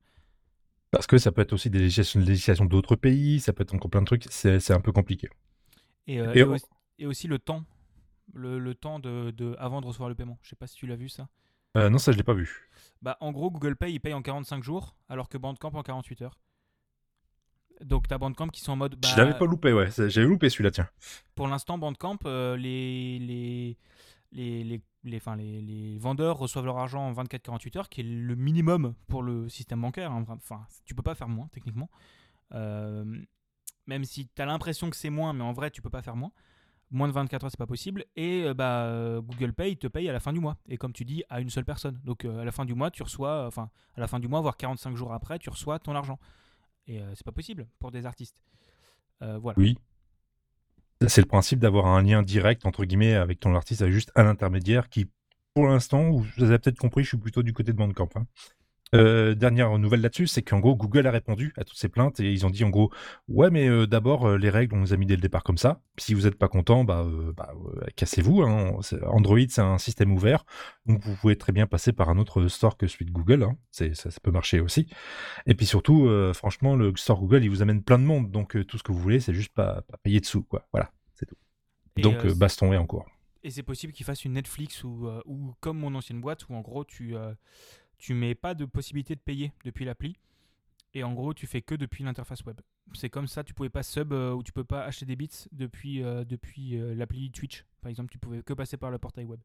Parce 0.90 1.06
que 1.06 1.18
ça 1.18 1.30
peut 1.32 1.42
être 1.42 1.52
aussi 1.52 1.68
des 1.68 1.78
législations, 1.80 2.64
d'autres 2.64 2.96
pays, 2.96 3.40
ça 3.40 3.52
peut 3.52 3.62
être 3.62 3.74
encore 3.74 3.90
plein 3.90 4.00
de 4.00 4.06
trucs, 4.06 4.24
c'est 4.30 4.70
un 4.72 4.80
peu 4.80 4.90
compliqué. 4.92 5.28
Et, 6.06 6.18
euh, 6.20 6.32
Et 6.32 6.42
aussi, 6.42 6.64
et 6.98 7.06
aussi 7.06 7.28
le 7.28 7.38
temps. 7.38 7.64
Le, 8.34 8.58
le 8.58 8.74
temps 8.74 8.98
de, 8.98 9.30
de- 9.30 9.54
avant 9.58 9.80
de 9.80 9.86
recevoir 9.86 10.08
le 10.10 10.14
paiement. 10.14 10.38
Je 10.42 10.50
sais 10.50 10.56
pas 10.56 10.66
si 10.66 10.76
tu 10.76 10.86
l'as 10.86 10.96
vu 10.96 11.08
ça. 11.08 11.28
Euh, 11.76 11.88
non, 11.90 11.98
ça, 11.98 12.12
je 12.12 12.16
l'ai 12.18 12.22
pas 12.22 12.34
vu. 12.34 12.68
Bah, 13.02 13.16
en 13.20 13.32
gros, 13.32 13.50
Google 13.50 13.74
Pay, 13.76 13.92
il 13.92 14.00
paye 14.00 14.12
en 14.14 14.20
45 14.22 14.62
jours, 14.62 14.96
alors 15.08 15.28
que 15.30 15.38
Bandcamp 15.38 15.70
en 15.74 15.82
48 15.82 16.22
heures. 16.22 16.38
Donc, 17.84 18.08
tu 18.08 18.14
as 18.14 18.18
Bandcamp 18.18 18.48
qui 18.48 18.60
sont 18.60 18.72
en 18.72 18.76
mode. 18.76 18.96
Bah, 18.96 19.08
je 19.10 19.16
l'avais 19.16 19.36
pas 19.38 19.44
loupé, 19.46 19.72
ouais. 19.72 19.88
J'avais 19.96 20.26
loupé 20.26 20.50
celui-là, 20.50 20.70
tiens. 20.70 20.88
pour 21.34 21.48
l'instant, 21.48 21.78
Bandcamp, 21.78 22.18
euh, 22.26 22.56
les, 22.56 23.18
les, 23.20 23.76
les, 24.32 24.64
les, 24.64 24.82
les, 25.04 25.16
enfin, 25.16 25.36
les, 25.36 25.60
les 25.60 25.98
vendeurs 25.98 26.36
reçoivent 26.38 26.64
leur 26.66 26.78
argent 26.78 27.00
en 27.00 27.12
24-48 27.12 27.78
heures, 27.78 27.88
qui 27.88 28.00
est 28.00 28.04
le 28.04 28.34
minimum 28.34 28.94
pour 29.06 29.22
le 29.22 29.48
système 29.48 29.80
bancaire. 29.80 30.10
hein. 30.12 30.24
Enfin, 30.28 30.66
tu 30.84 30.94
peux 30.94 31.02
pas 31.02 31.14
faire 31.14 31.28
moins, 31.28 31.48
techniquement. 31.52 31.88
Euh, 32.54 33.04
même 33.86 34.04
si 34.04 34.28
tu 34.28 34.42
as 34.42 34.46
l'impression 34.46 34.90
que 34.90 34.96
c'est 34.96 35.10
moins, 35.10 35.32
mais 35.32 35.44
en 35.44 35.52
vrai, 35.52 35.70
tu 35.70 35.80
peux 35.82 35.90
pas 35.90 36.02
faire 36.02 36.16
moins. 36.16 36.32
Moins 36.90 37.06
de 37.08 37.12
24 37.12 37.44
heures, 37.44 37.50
c'est 37.50 37.58
pas 37.58 37.66
possible. 37.66 38.06
Et 38.16 38.44
euh, 38.44 38.54
bah, 38.54 39.20
Google 39.22 39.52
Pay 39.52 39.76
te 39.76 39.86
paye 39.86 40.08
à 40.08 40.12
la 40.12 40.20
fin 40.20 40.32
du 40.32 40.40
mois. 40.40 40.56
Et 40.68 40.78
comme 40.78 40.92
tu 40.94 41.04
dis, 41.04 41.22
à 41.28 41.40
une 41.40 41.50
seule 41.50 41.64
personne. 41.66 42.00
Donc 42.04 42.24
euh, 42.24 42.40
à 42.40 42.44
la 42.46 42.50
fin 42.52 42.64
du 42.64 42.74
mois, 42.74 42.90
tu 42.90 43.02
reçois, 43.02 43.46
enfin, 43.46 43.68
à 43.94 44.00
la 44.00 44.06
fin 44.08 44.18
du 44.18 44.26
mois, 44.26 44.40
voire 44.40 44.56
45 44.56 44.96
jours 44.96 45.12
après, 45.12 45.38
tu 45.38 45.50
reçois 45.50 45.78
ton 45.78 45.94
argent. 45.94 46.18
Et 46.88 47.00
euh, 47.00 47.14
c'est 47.14 47.24
pas 47.24 47.32
possible 47.32 47.68
pour 47.78 47.90
des 47.90 48.06
artistes. 48.06 48.36
Euh, 49.22 49.38
voilà. 49.38 49.58
Oui. 49.58 49.78
C'est 51.06 51.20
le 51.20 51.26
principe 51.28 51.60
d'avoir 51.60 51.86
un 51.86 52.02
lien 52.02 52.22
direct, 52.22 52.66
entre 52.66 52.84
guillemets, 52.84 53.14
avec 53.14 53.38
ton 53.38 53.54
artiste, 53.54 53.86
juste 53.88 54.10
un 54.16 54.26
intermédiaire 54.26 54.88
qui, 54.88 55.08
pour 55.54 55.68
l'instant, 55.68 56.10
vous 56.10 56.26
avez 56.42 56.58
peut-être 56.58 56.78
compris, 56.78 57.04
je 57.04 57.08
suis 57.10 57.18
plutôt 57.18 57.44
du 57.44 57.52
côté 57.52 57.72
de 57.72 57.76
Bandcamp. 57.76 58.08
hein. 58.16 58.26
Euh, 58.94 59.34
dernière 59.34 59.76
nouvelle 59.78 60.00
là-dessus, 60.00 60.26
c'est 60.26 60.42
qu'en 60.42 60.60
gros, 60.60 60.74
Google 60.74 61.06
a 61.06 61.10
répondu 61.10 61.52
à 61.56 61.64
toutes 61.64 61.76
ces 61.76 61.88
plaintes 61.88 62.20
et 62.20 62.32
ils 62.32 62.46
ont 62.46 62.50
dit 62.50 62.64
en 62.64 62.70
gros, 62.70 62.90
ouais, 63.28 63.50
mais 63.50 63.68
euh, 63.68 63.86
d'abord, 63.86 64.26
euh, 64.26 64.38
les 64.38 64.48
règles, 64.50 64.74
on 64.76 64.78
nous 64.80 64.92
a 64.94 64.96
mis 64.96 65.04
dès 65.04 65.16
le 65.16 65.20
départ 65.20 65.42
comme 65.44 65.58
ça. 65.58 65.82
Si 65.98 66.14
vous 66.14 66.22
n'êtes 66.22 66.36
pas 66.38 66.48
content, 66.48 66.84
bah, 66.84 67.06
bah 67.36 67.52
cassez-vous. 67.96 68.42
hein. 68.42 68.78
Android, 69.06 69.38
c'est 69.48 69.60
un 69.60 69.78
système 69.78 70.12
ouvert, 70.12 70.44
donc 70.86 71.02
vous 71.02 71.14
pouvez 71.16 71.36
très 71.36 71.52
bien 71.52 71.66
passer 71.66 71.92
par 71.92 72.08
un 72.08 72.18
autre 72.18 72.48
store 72.48 72.76
que 72.76 72.86
celui 72.86 73.04
de 73.04 73.10
Google. 73.12 73.42
hein. 73.42 73.56
C'est- 73.70 73.94
Ça, 73.94 74.10
ça 74.10 74.20
peut 74.22 74.30
marcher 74.30 74.60
aussi. 74.60 74.86
Et 75.46 75.54
puis 75.54 75.66
surtout, 75.66 76.08
franchement, 76.34 76.76
le 76.76 76.92
store 76.96 77.20
Google, 77.20 77.42
il 77.44 77.50
vous 77.50 77.62
amène 77.62 77.82
plein 77.82 77.98
de 77.98 78.04
monde, 78.04 78.30
donc 78.30 78.56
tout 78.66 78.78
ce 78.78 78.82
que 78.82 78.92
vous 78.92 78.98
voulez, 79.00 79.20
c'est 79.20 79.34
juste 79.34 79.52
pas, 79.52 79.82
pas 79.82 79.96
payer 80.02 80.20
dessous, 80.20 80.42
quoi. 80.44 80.66
Voilà, 80.72 80.90
c'est 81.14 81.26
tout. 81.26 81.36
Et, 81.96 82.02
Donc 82.02 82.24
baston 82.36 82.72
est 82.72 82.76
en 82.76 82.86
cours. 82.86 83.06
Et 83.44 83.50
c'est 83.50 83.62
possible 83.62 83.92
qu'ils 83.92 84.04
fassent 84.06 84.24
une 84.24 84.32
Netflix 84.32 84.82
ou, 84.84 85.08
ou 85.24 85.54
comme 85.60 85.78
mon 85.78 85.94
ancienne 85.94 86.20
boîte 86.20 86.48
où 86.48 86.54
en 86.54 86.60
gros 86.60 86.84
tu, 86.84 87.14
tu 87.98 88.14
mets 88.14 88.34
pas 88.34 88.54
de 88.54 88.64
possibilité 88.64 89.14
de 89.14 89.20
payer 89.20 89.52
depuis 89.64 89.84
l'appli 89.84 90.16
et 90.94 91.04
en 91.04 91.12
gros 91.12 91.34
tu 91.34 91.46
fais 91.46 91.62
que 91.62 91.74
depuis 91.74 92.04
l'interface 92.04 92.44
web. 92.44 92.60
C'est 92.94 93.10
comme 93.10 93.26
ça, 93.26 93.44
tu 93.44 93.52
pouvais 93.52 93.68
pas 93.68 93.82
sub 93.82 94.12
euh, 94.12 94.32
ou 94.32 94.42
tu 94.42 94.52
peux 94.52 94.64
pas 94.64 94.84
acheter 94.84 95.04
des 95.04 95.16
bits 95.16 95.28
depuis, 95.52 96.02
euh, 96.02 96.24
depuis 96.24 96.78
euh, 96.78 96.94
l'appli 96.94 97.30
Twitch. 97.30 97.64
Par 97.82 97.90
exemple, 97.90 98.10
tu 98.10 98.18
pouvais 98.18 98.42
que 98.42 98.54
passer 98.54 98.76
par 98.78 98.90
le 98.90 98.98
portail 98.98 99.24
web. 99.26 99.40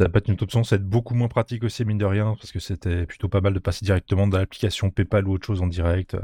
Ça 0.00 0.08
peut 0.08 0.18
être 0.18 0.28
une 0.28 0.34
autre 0.34 0.44
option, 0.44 0.62
c'est 0.62 0.80
beaucoup 0.80 1.14
moins 1.14 1.26
pratique 1.26 1.64
aussi, 1.64 1.84
mine 1.84 1.98
de 1.98 2.04
rien, 2.04 2.36
parce 2.36 2.52
que 2.52 2.60
c'était 2.60 3.04
plutôt 3.04 3.28
pas 3.28 3.40
mal 3.40 3.52
de 3.52 3.58
passer 3.58 3.84
directement 3.84 4.28
dans 4.28 4.38
l'application 4.38 4.90
PayPal 4.92 5.26
ou 5.26 5.32
autre 5.32 5.44
chose 5.44 5.60
en 5.60 5.66
direct. 5.66 6.16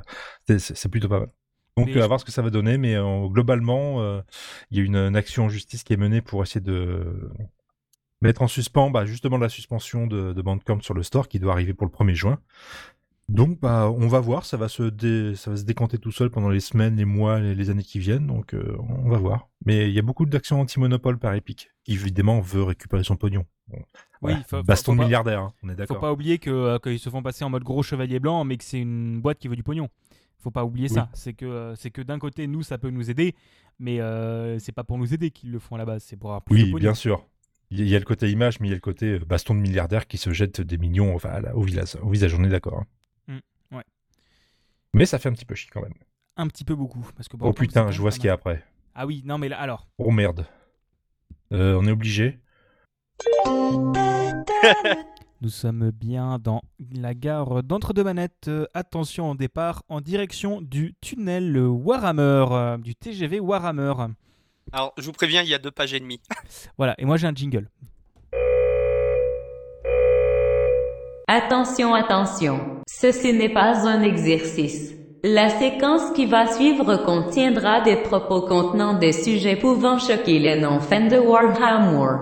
C'est- 0.47 0.89
plutôt 0.89 1.09
pas 1.09 1.19
mal. 1.19 1.29
Donc, 1.77 1.87
Mais 1.89 1.99
à 1.99 2.03
je- 2.03 2.07
voir 2.07 2.21
ce 2.21 2.25
que 2.25 2.31
ça 2.31 2.41
va 2.41 2.51
donner, 2.51 2.79
mais 2.79 2.95
globalement, 3.31 4.21
il 4.71 4.79
y 4.79 4.81
a 4.81 4.85
une, 4.85 4.95
une 4.95 5.17
action 5.17 5.47
en 5.47 5.49
justice 5.49 5.83
qui 5.83 5.93
est 5.93 5.97
menée 5.97 6.21
pour 6.23 6.41
essayer 6.45 6.61
de 6.61 7.33
mettre 8.21 8.43
en 8.43 8.49
suspens 8.49 8.91
bah, 8.91 9.05
justement 9.05 9.37
la 9.39 9.49
suspension 9.49 10.07
de, 10.07 10.33
de 10.33 10.43
Bandcamp 10.43 10.81
sur 10.81 10.95
le 10.95 11.03
store 11.03 11.29
qui 11.29 11.39
doit 11.39 11.53
arriver 11.53 11.75
pour 11.75 11.87
le 11.87 11.93
1er 11.93 12.15
juin. 12.15 12.39
Donc, 13.31 13.59
bah, 13.59 13.91
on 13.91 14.07
va 14.07 14.21
voir, 14.21 14.45
ça 14.45 14.59
va, 14.59 14.69
se 14.69 14.83
dé- 14.83 15.35
ça 15.35 15.51
va 15.51 15.57
se 15.57 15.65
décanter 15.65 15.97
tout 15.97 16.13
seul 16.13 16.29
pendant 16.29 16.51
les 16.51 16.61
semaines, 16.61 16.97
les 16.97 17.07
mois, 17.07 17.41
les, 17.41 17.55
les 17.55 17.71
années 17.71 17.83
qui 17.83 17.99
viennent, 17.99 18.27
donc 18.27 18.53
euh, 18.53 18.77
on 18.81 19.09
va 19.09 19.17
voir. 19.17 19.49
Mais 19.65 19.89
il 19.89 19.95
y 19.95 19.99
a 19.99 20.03
beaucoup 20.03 20.27
d'actions 20.27 20.61
anti-monopole 20.61 21.19
par 21.19 21.33
Epic, 21.35 21.71
qui 21.85 21.93
évidemment 21.95 22.41
veut 22.41 22.63
récupérer 22.63 23.03
son 23.03 23.17
pognon. 23.17 23.47
Bon, 23.69 23.79
Oui, 23.79 23.85
voilà, 24.21 24.37
faut- 24.43 24.57
faut- 24.59 24.63
baston 24.63 24.93
faut 24.93 24.99
pas- 24.99 25.05
milliardaire, 25.05 25.41
hein, 25.41 25.53
on 25.63 25.69
est 25.69 25.73
Faut 25.73 25.77
d'accord. 25.79 26.01
pas 26.01 26.13
oublier 26.13 26.37
que, 26.39 26.51
euh, 26.51 26.79
qu'ils 26.79 26.99
se 26.99 27.09
font 27.09 27.23
passer 27.23 27.45
en 27.45 27.51
mode 27.51 27.63
gros 27.65 27.83
chevalier 27.83 28.21
blanc, 28.21 28.45
mais 28.45 28.59
que 28.59 28.65
c'est 28.65 28.79
une 28.81 29.23
boîte 29.23 29.39
qui 29.39 29.49
veut 29.49 29.57
du 29.57 29.63
pognon. 29.63 29.89
Faut 30.37 30.51
pas 30.51 30.65
oublier 30.67 30.89
Oui. 30.91 30.95
ça. 30.95 31.09
C'est 31.15 31.33
que, 31.33 31.47
euh, 31.47 31.75
c'est 31.77 31.91
que 31.91 32.03
d'un 32.03 32.19
côté, 32.19 32.47
nous, 32.47 32.63
ça 32.63 32.77
peut 32.77 32.91
nous 32.91 33.09
aider, 33.11 33.35
mais 33.79 34.01
c'est 34.59 34.73
pas 34.73 34.85
pour 34.85 34.99
nous 34.99 35.15
aider 35.15 35.31
qu'ils 35.31 35.51
le 35.51 35.59
font 35.59 35.77
à 35.77 35.79
la 35.79 35.87
base. 35.87 36.03
C'est 36.05 36.19
pour 36.19 36.29
avoir 36.29 36.43
plus 36.43 36.59
de 36.59 36.65
Oui, 36.65 36.71
pognon. 36.73 36.83
bien 36.83 36.95
sûr. 36.95 37.25
Il 37.77 37.89
y 37.89 37.97
a- 37.97 37.99
le 37.99 38.05
côté 38.05 38.31
image, 38.31 38.61
mais 38.61 38.69
il 38.69 38.71
y 38.71 38.75
a 38.75 38.77
le 38.77 38.81
côté 38.81 39.15
euh, 39.15 39.19
baston 39.19 39.55
de 39.55 39.61
milliardaire 39.61 40.07
qui 40.07 40.17
se 40.19 40.33
jette 40.33 40.61
des 40.61 40.79
millions 40.79 41.15
enfin, 41.15 41.43
au, 41.55 41.63
visage, 41.63 41.97
au 42.03 42.09
visage, 42.09 42.35
on 42.35 42.45
est 42.45 42.49
d'accord. 42.49 42.85
hein. 43.29 43.35
Mm, 43.73 43.77
ouais. 43.77 43.85
Mais 44.93 45.07
ça 45.07 45.19
fait 45.19 45.29
un 45.29 45.33
petit 45.33 45.45
peu 45.45 45.55
chier 45.55 45.71
quand 45.73 45.83
même. 45.83 45.95
Un 46.37 46.47
petit 46.49 46.65
peu 46.65 46.75
beaucoup. 46.75 47.05
Parce 47.17 47.29
que 47.29 47.37
Oh 47.41 47.53
putain, 47.53 47.91
je 47.91 48.01
vois 48.01 48.11
ce 48.11 48.19
qu'il 48.19 48.27
y 48.27 48.31
a 48.31 48.35
après. 48.35 48.63
Ah 48.95 49.07
oui, 49.07 49.23
non, 49.25 49.39
mais 49.39 49.49
là, 49.49 49.59
alors. 49.61 49.89
Oh 49.99 50.11
merde. 50.11 50.47
Euh, 51.53 51.79
on 51.81 51.87
est 51.87 51.91
obligé. 51.93 52.39
Nous 55.41 55.49
sommes 55.51 55.91
bien 55.91 56.39
dans 56.39 56.63
la 56.93 57.13
gare 57.15 57.63
d'Entre-deux-Manettes. 57.63 58.49
Euh, 58.49 58.67
attention 58.73 59.31
au 59.33 59.35
départ 59.35 59.83
en 59.89 60.01
direction 60.01 60.63
du 60.63 60.95
tunnel 61.01 61.59
Warhammer, 61.59 62.47
euh, 62.51 62.79
du 62.79 62.95
TGV 62.95 63.41
Warhammer. 63.41 63.93
Alors, 64.75 64.93
je 64.99 65.05
vous 65.05 65.13
préviens, 65.13 65.43
il 65.43 65.49
y 65.49 65.55
a 65.55 65.59
deux 65.59 65.71
pages 65.71 65.95
et 65.95 66.01
demie. 66.01 66.21
Voilà, 66.77 66.97
et 66.99 67.05
moi 67.05 67.17
j'ai 67.17 67.29
un 67.29 67.35
jingle. 67.35 67.71
Attention, 71.29 71.95
attention. 71.95 72.83
Ceci 72.89 73.33
n'est 73.33 73.53
pas 73.53 73.87
un 73.87 74.03
exercice. 74.03 74.93
La 75.23 75.49
séquence 75.49 76.11
qui 76.17 76.27
va 76.27 76.53
suivre 76.53 76.97
contiendra 77.05 77.83
des 77.83 77.97
propos 77.97 78.43
contenant 78.43 78.99
des 78.99 79.13
sujets 79.13 79.55
pouvant 79.55 79.99
choquer 80.01 80.41
les 80.41 80.61
non-fans 80.61 81.07
de 81.07 81.19
Warhammer. 81.19 82.17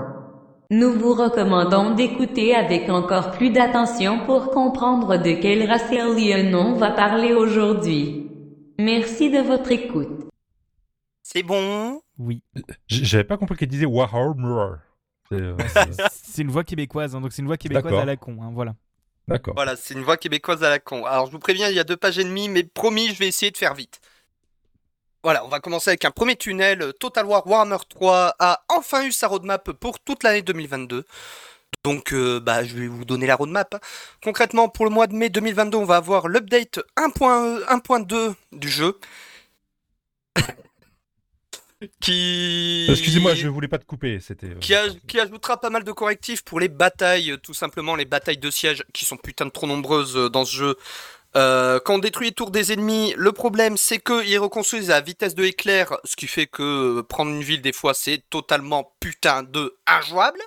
Nous 0.70 0.92
vous 0.92 1.14
recommandons 1.14 1.94
d'écouter 1.94 2.55
avec 2.55 2.90
encore 2.90 3.30
plus 3.30 3.48
d'attention 3.48 4.26
pour 4.26 4.50
comprendre 4.50 5.16
de 5.16 5.32
quel 5.40 5.66
racialien 5.66 6.53
on 6.55 6.74
va 6.74 6.90
parler 6.90 7.32
aujourd'hui. 7.32 8.30
Merci 8.78 9.30
de 9.30 9.40
votre 9.40 9.72
écoute. 9.72 10.28
C'est 11.22 11.42
bon 11.42 12.03
Oui. 12.22 12.42
J'avais 12.86 13.24
pas 13.24 13.36
compris 13.36 13.56
qu'elle 13.56 13.68
disait 13.68 13.86
Warhammer. 13.86 14.76
C'est, 15.28 15.40
euh, 15.40 15.56
une 16.38 16.50
voix 16.50 16.64
québécoise, 16.64 17.14
hein, 17.14 17.20
donc 17.20 17.32
c'est 17.32 17.42
une 17.42 17.48
voix 17.48 17.56
québécoise 17.56 17.94
à 17.94 18.04
la 18.04 18.16
con. 18.16 18.38
hein, 18.42 18.50
voilà. 18.52 18.74
D'accord. 19.28 19.54
Voilà, 19.54 19.76
c'est 19.76 19.94
une 19.94 20.02
voix 20.02 20.16
québécoise 20.16 20.62
à 20.64 20.68
la 20.68 20.78
con. 20.78 21.04
Alors, 21.04 21.26
je 21.26 21.32
vous 21.32 21.38
préviens, 21.38 21.68
il 21.68 21.74
y 21.74 21.80
a 21.80 21.84
deux 21.84 21.96
pages 21.96 22.18
et 22.18 22.24
demie, 22.24 22.48
mais 22.48 22.64
promis, 22.64 23.08
je 23.08 23.18
vais 23.18 23.28
essayer 23.28 23.50
de 23.52 23.56
faire 23.56 23.74
vite. 23.74 24.00
Voilà, 25.22 25.44
on 25.44 25.48
va 25.48 25.60
commencer 25.60 25.90
avec 25.90 26.04
un 26.04 26.10
premier 26.10 26.34
tunnel. 26.34 26.92
Total 26.98 27.24
War 27.24 27.46
Warhammer 27.46 27.76
3 27.88 28.34
a 28.38 28.64
enfin 28.68 29.04
eu 29.04 29.12
sa 29.12 29.28
roadmap 29.28 29.70
pour 29.72 30.00
toute 30.00 30.24
l'année 30.24 30.42
2022. 30.42 31.04
Donc, 31.84 32.12
euh, 32.12 32.40
bah, 32.40 32.64
je 32.64 32.74
vais 32.74 32.88
vous 32.88 33.04
donner 33.04 33.26
la 33.26 33.36
roadmap. 33.36 33.82
Concrètement, 34.22 34.68
pour 34.68 34.84
le 34.84 34.90
mois 34.90 35.06
de 35.06 35.14
mai 35.14 35.30
2022, 35.30 35.78
on 35.78 35.84
va 35.84 35.96
avoir 35.96 36.26
l'update 36.26 36.80
1.1.2 36.96 38.34
du 38.52 38.68
jeu. 38.68 38.98
Qui... 42.00 42.86
Excusez-moi, 42.90 43.34
je 43.34 43.48
voulais 43.48 43.68
pas 43.68 43.78
te 43.78 43.84
couper. 43.84 44.18
C'était. 44.20 44.46
euh, 44.48 44.58
qui, 44.60 44.72
aj- 44.72 44.98
qui 45.06 45.18
ajoutera 45.20 45.60
pas 45.60 45.70
mal 45.70 45.84
de 45.84 45.92
correctifs 45.92 46.42
pour 46.42 46.60
les 46.60 46.68
batailles, 46.68 47.32
euh, 47.32 47.36
tout 47.36 47.54
simplement 47.54 47.96
les 47.96 48.04
batailles 48.04 48.38
de 48.38 48.50
siège 48.50 48.84
qui 48.92 49.04
sont 49.04 49.16
putain 49.16 49.46
de 49.46 49.50
trop 49.50 49.66
nombreuses 49.66 50.16
euh, 50.16 50.28
dans 50.28 50.44
ce 50.44 50.56
jeu. 50.56 50.76
Euh, 51.34 51.80
quand 51.82 51.94
on 51.94 51.98
détruit 51.98 52.28
les 52.28 52.34
tours 52.34 52.50
des 52.50 52.72
ennemis, 52.74 53.14
le 53.16 53.32
problème 53.32 53.78
c'est 53.78 53.98
qu'ils 53.98 54.38
reconstruisent 54.38 54.90
à 54.90 55.00
vitesse 55.00 55.34
de 55.34 55.44
éclair, 55.44 55.96
ce 56.04 56.14
qui 56.14 56.26
fait 56.26 56.46
que 56.46 56.98
euh, 56.98 57.02
prendre 57.02 57.30
une 57.30 57.42
ville 57.42 57.62
des 57.62 57.72
fois 57.72 57.94
c'est 57.94 58.22
totalement 58.28 58.94
putain 59.00 59.42
de 59.42 59.74
injouable. 59.86 60.40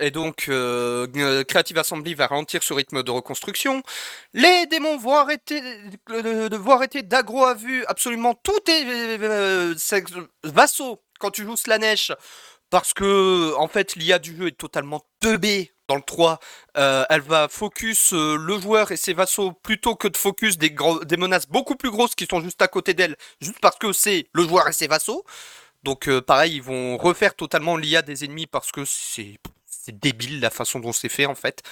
Et 0.00 0.10
donc 0.10 0.46
euh, 0.48 1.06
euh, 1.16 1.44
Creative 1.44 1.78
Assembly 1.78 2.14
va 2.14 2.26
ralentir 2.26 2.62
ce 2.62 2.72
rythme 2.72 3.02
de 3.02 3.10
reconstruction. 3.10 3.82
Les 4.32 4.66
démons 4.66 4.96
vont 4.96 5.14
arrêter 5.16 5.60
de, 5.60 6.48
de- 6.48 6.56
vont 6.56 6.72
arrêter 6.72 7.02
d'aggro 7.02 7.44
à 7.44 7.54
vue 7.54 7.84
absolument 7.86 8.34
tout 8.34 8.58
est 8.68 8.84
euh, 9.20 9.74
vassaux 10.44 11.02
quand 11.18 11.30
tu 11.30 11.44
joues 11.44 11.56
Slanesh 11.56 12.12
parce 12.70 12.94
que 12.94 13.54
en 13.56 13.68
fait 13.68 13.94
l'IA 13.96 14.18
du 14.18 14.34
jeu 14.36 14.46
est 14.48 14.58
totalement 14.58 15.02
teubée 15.20 15.74
dans 15.88 15.96
le 15.96 16.02
3. 16.02 16.38
Euh, 16.76 17.04
elle 17.10 17.20
va 17.20 17.48
focus 17.48 18.12
euh, 18.12 18.36
le 18.36 18.58
joueur 18.60 18.92
et 18.92 18.96
ses 18.96 19.12
vassaux 19.12 19.52
plutôt 19.52 19.96
que 19.96 20.06
de 20.08 20.16
focus 20.16 20.56
des, 20.56 20.74
des 21.04 21.16
menaces 21.16 21.48
beaucoup 21.48 21.74
plus 21.74 21.90
grosses 21.90 22.14
qui 22.14 22.26
sont 22.30 22.40
juste 22.40 22.62
à 22.62 22.68
côté 22.68 22.94
d'elle, 22.94 23.16
juste 23.40 23.58
parce 23.60 23.76
que 23.76 23.92
c'est 23.92 24.28
le 24.32 24.44
joueur 24.44 24.68
et 24.68 24.72
ses 24.72 24.86
vassaux. 24.86 25.24
Donc 25.82 26.08
euh, 26.08 26.20
pareil, 26.22 26.54
ils 26.56 26.62
vont 26.62 26.96
refaire 26.96 27.34
totalement 27.34 27.76
l'IA 27.76 28.02
des 28.02 28.24
ennemis 28.24 28.46
parce 28.46 28.70
que 28.70 28.84
c'est 28.84 29.38
débile 29.92 30.40
la 30.40 30.50
façon 30.50 30.80
dont 30.80 30.92
c'est 30.92 31.08
fait 31.08 31.26
en 31.26 31.34
fait. 31.34 31.62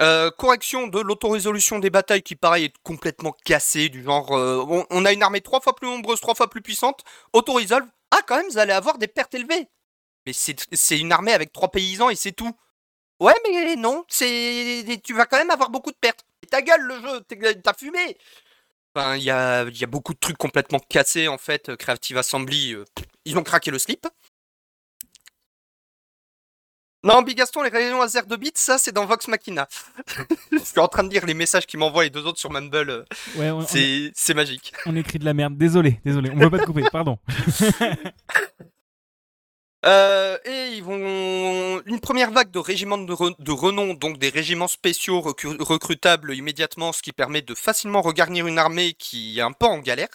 Euh, 0.00 0.30
correction 0.30 0.88
de 0.88 1.00
l'autorésolution 1.00 1.78
des 1.78 1.90
batailles 1.90 2.22
qui 2.22 2.34
pareil 2.34 2.64
est 2.64 2.74
complètement 2.82 3.36
cassée 3.44 3.90
du 3.90 4.02
genre 4.02 4.32
euh, 4.32 4.84
on, 4.88 5.04
a 5.04 5.12
une 5.12 5.22
armée 5.22 5.42
trois 5.42 5.60
fois 5.60 5.76
plus 5.76 5.86
nombreuse, 5.86 6.18
trois 6.20 6.34
fois 6.34 6.48
plus 6.48 6.62
puissante, 6.62 7.04
autoresolve. 7.34 7.86
Ah 8.10 8.20
quand 8.26 8.38
même 8.38 8.48
vous 8.48 8.58
allez 8.58 8.72
avoir 8.72 8.96
des 8.96 9.08
pertes 9.08 9.34
élevées. 9.34 9.68
Mais 10.26 10.32
c'est 10.32 10.98
une 10.98 11.12
armée 11.12 11.32
avec 11.32 11.52
trois 11.52 11.70
paysans 11.70 12.08
et 12.08 12.16
c'est 12.16 12.32
tout. 12.32 12.56
Ouais 13.20 13.34
mais 13.44 13.76
non, 13.76 14.04
c'est 14.08 15.00
tu 15.04 15.12
vas 15.12 15.26
quand 15.26 15.38
même 15.38 15.50
avoir 15.50 15.68
beaucoup 15.68 15.90
de 15.90 15.96
pertes. 16.00 16.24
Et 16.42 16.46
ta 16.46 16.62
gueule 16.62 16.82
le 16.82 17.00
jeu, 17.00 17.20
t'as 17.62 17.74
fumé. 17.74 18.16
Enfin 18.94 19.16
il 19.16 19.24
y 19.24 19.30
a, 19.30 19.64
y 19.64 19.84
a 19.84 19.86
beaucoup 19.86 20.14
de 20.14 20.18
trucs 20.18 20.38
complètement 20.38 20.80
cassés 20.80 21.28
en 21.28 21.38
fait. 21.38 21.76
Creative 21.76 22.16
Assembly, 22.16 22.72
euh, 22.72 22.84
ils 23.26 23.36
ont 23.36 23.42
craqué 23.42 23.70
le 23.70 23.78
slip. 23.78 24.06
Non, 27.04 27.22
Bigaston, 27.22 27.62
les 27.62 27.68
rayons 27.70 28.00
laser 28.00 28.26
de 28.26 28.36
bits, 28.36 28.52
ça 28.54 28.78
c'est 28.78 28.92
dans 28.92 29.06
Vox 29.06 29.26
Machina. 29.26 29.66
Je 30.52 30.58
suis 30.58 30.78
en 30.78 30.86
train 30.86 31.02
de 31.02 31.10
lire 31.10 31.26
les 31.26 31.34
messages 31.34 31.66
qu'ils 31.66 31.80
m'envoient 31.80 32.04
les 32.04 32.10
deux 32.10 32.24
autres 32.26 32.38
sur 32.38 32.50
Mumble. 32.52 32.90
euh, 32.90 33.04
Ouais, 33.36 34.12
C'est 34.14 34.34
magique. 34.34 34.72
on 34.86 34.94
écrit 34.94 35.18
de 35.18 35.24
la 35.24 35.34
merde. 35.34 35.56
Désolé, 35.56 36.00
désolé. 36.04 36.30
On 36.32 36.38
veut 36.38 36.50
pas 36.50 36.58
te 36.60 36.64
couper, 36.64 36.84
pardon. 36.92 37.18
Euh, 39.84 40.38
et 40.44 40.76
ils 40.76 40.84
vont 40.84 41.82
une 41.86 41.98
première 41.98 42.30
vague 42.30 42.52
de 42.52 42.60
régiments 42.60 42.98
de, 42.98 43.12
re- 43.12 43.34
de 43.36 43.50
renom, 43.50 43.94
donc 43.94 44.16
des 44.18 44.28
régiments 44.28 44.68
spéciaux 44.68 45.18
recru- 45.20 45.60
recrutables 45.60 46.36
immédiatement, 46.36 46.92
ce 46.92 47.02
qui 47.02 47.10
permet 47.10 47.42
de 47.42 47.52
facilement 47.56 48.00
regarnir 48.00 48.46
une 48.46 48.58
armée 48.58 48.92
qui 48.92 49.40
est 49.40 49.42
un 49.42 49.50
peu 49.50 49.66
en 49.66 49.78
galère. 49.80 50.06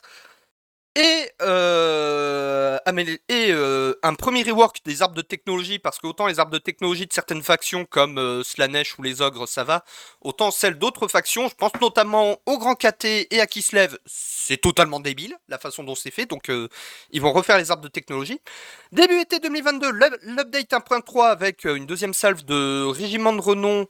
Et, 1.00 1.30
euh, 1.44 2.80
euh, 3.32 3.94
un 4.02 4.16
premier 4.16 4.42
rework 4.42 4.82
des 4.84 5.04
arbres 5.04 5.14
de 5.14 5.22
technologie, 5.22 5.78
parce 5.78 6.00
que 6.00 6.08
autant 6.08 6.26
les 6.26 6.40
arbres 6.40 6.52
de 6.52 6.58
technologie 6.58 7.06
de 7.06 7.14
certaines 7.14 7.44
factions 7.44 7.86
comme 7.86 8.18
euh, 8.18 8.44
Slanesh 8.44 8.98
ou 8.98 9.04
les 9.04 9.22
ogres, 9.22 9.48
ça 9.48 9.64
va, 9.64 9.84
autant 10.22 10.50
celles 10.50 10.80
d'autres 10.80 11.08
factions, 11.08 11.50
je 11.50 11.54
pense 11.56 11.72
notamment 11.82 12.38
au 12.48 12.58
Grand 12.58 12.74
KT 12.74 13.28
et 13.30 13.40
à 13.42 13.46
Kislev, 13.46 13.98
c'est 14.08 14.58
totalement 14.58 15.00
débile 15.00 15.38
la 15.50 15.60
façon 15.60 15.84
dont 15.84 15.94
c'est 15.94 16.10
fait, 16.10 16.26
donc 16.26 16.50
euh, 16.50 16.68
ils 17.12 17.22
vont 17.22 17.32
refaire 17.32 17.60
les 17.60 17.70
arbres 17.70 17.84
de 17.84 17.90
technologie. 17.90 18.40
Début 18.92 19.20
été 19.20 19.40
2022, 19.40 19.92
l'up- 19.92 20.20
l'update 20.24 20.74
1.3 20.74 21.30
avec 21.30 21.66
une 21.66 21.86
deuxième 21.86 22.14
salve 22.16 22.44
de 22.44 22.84
régiments 22.86 23.34
de 23.34 23.42
renom 23.42 23.88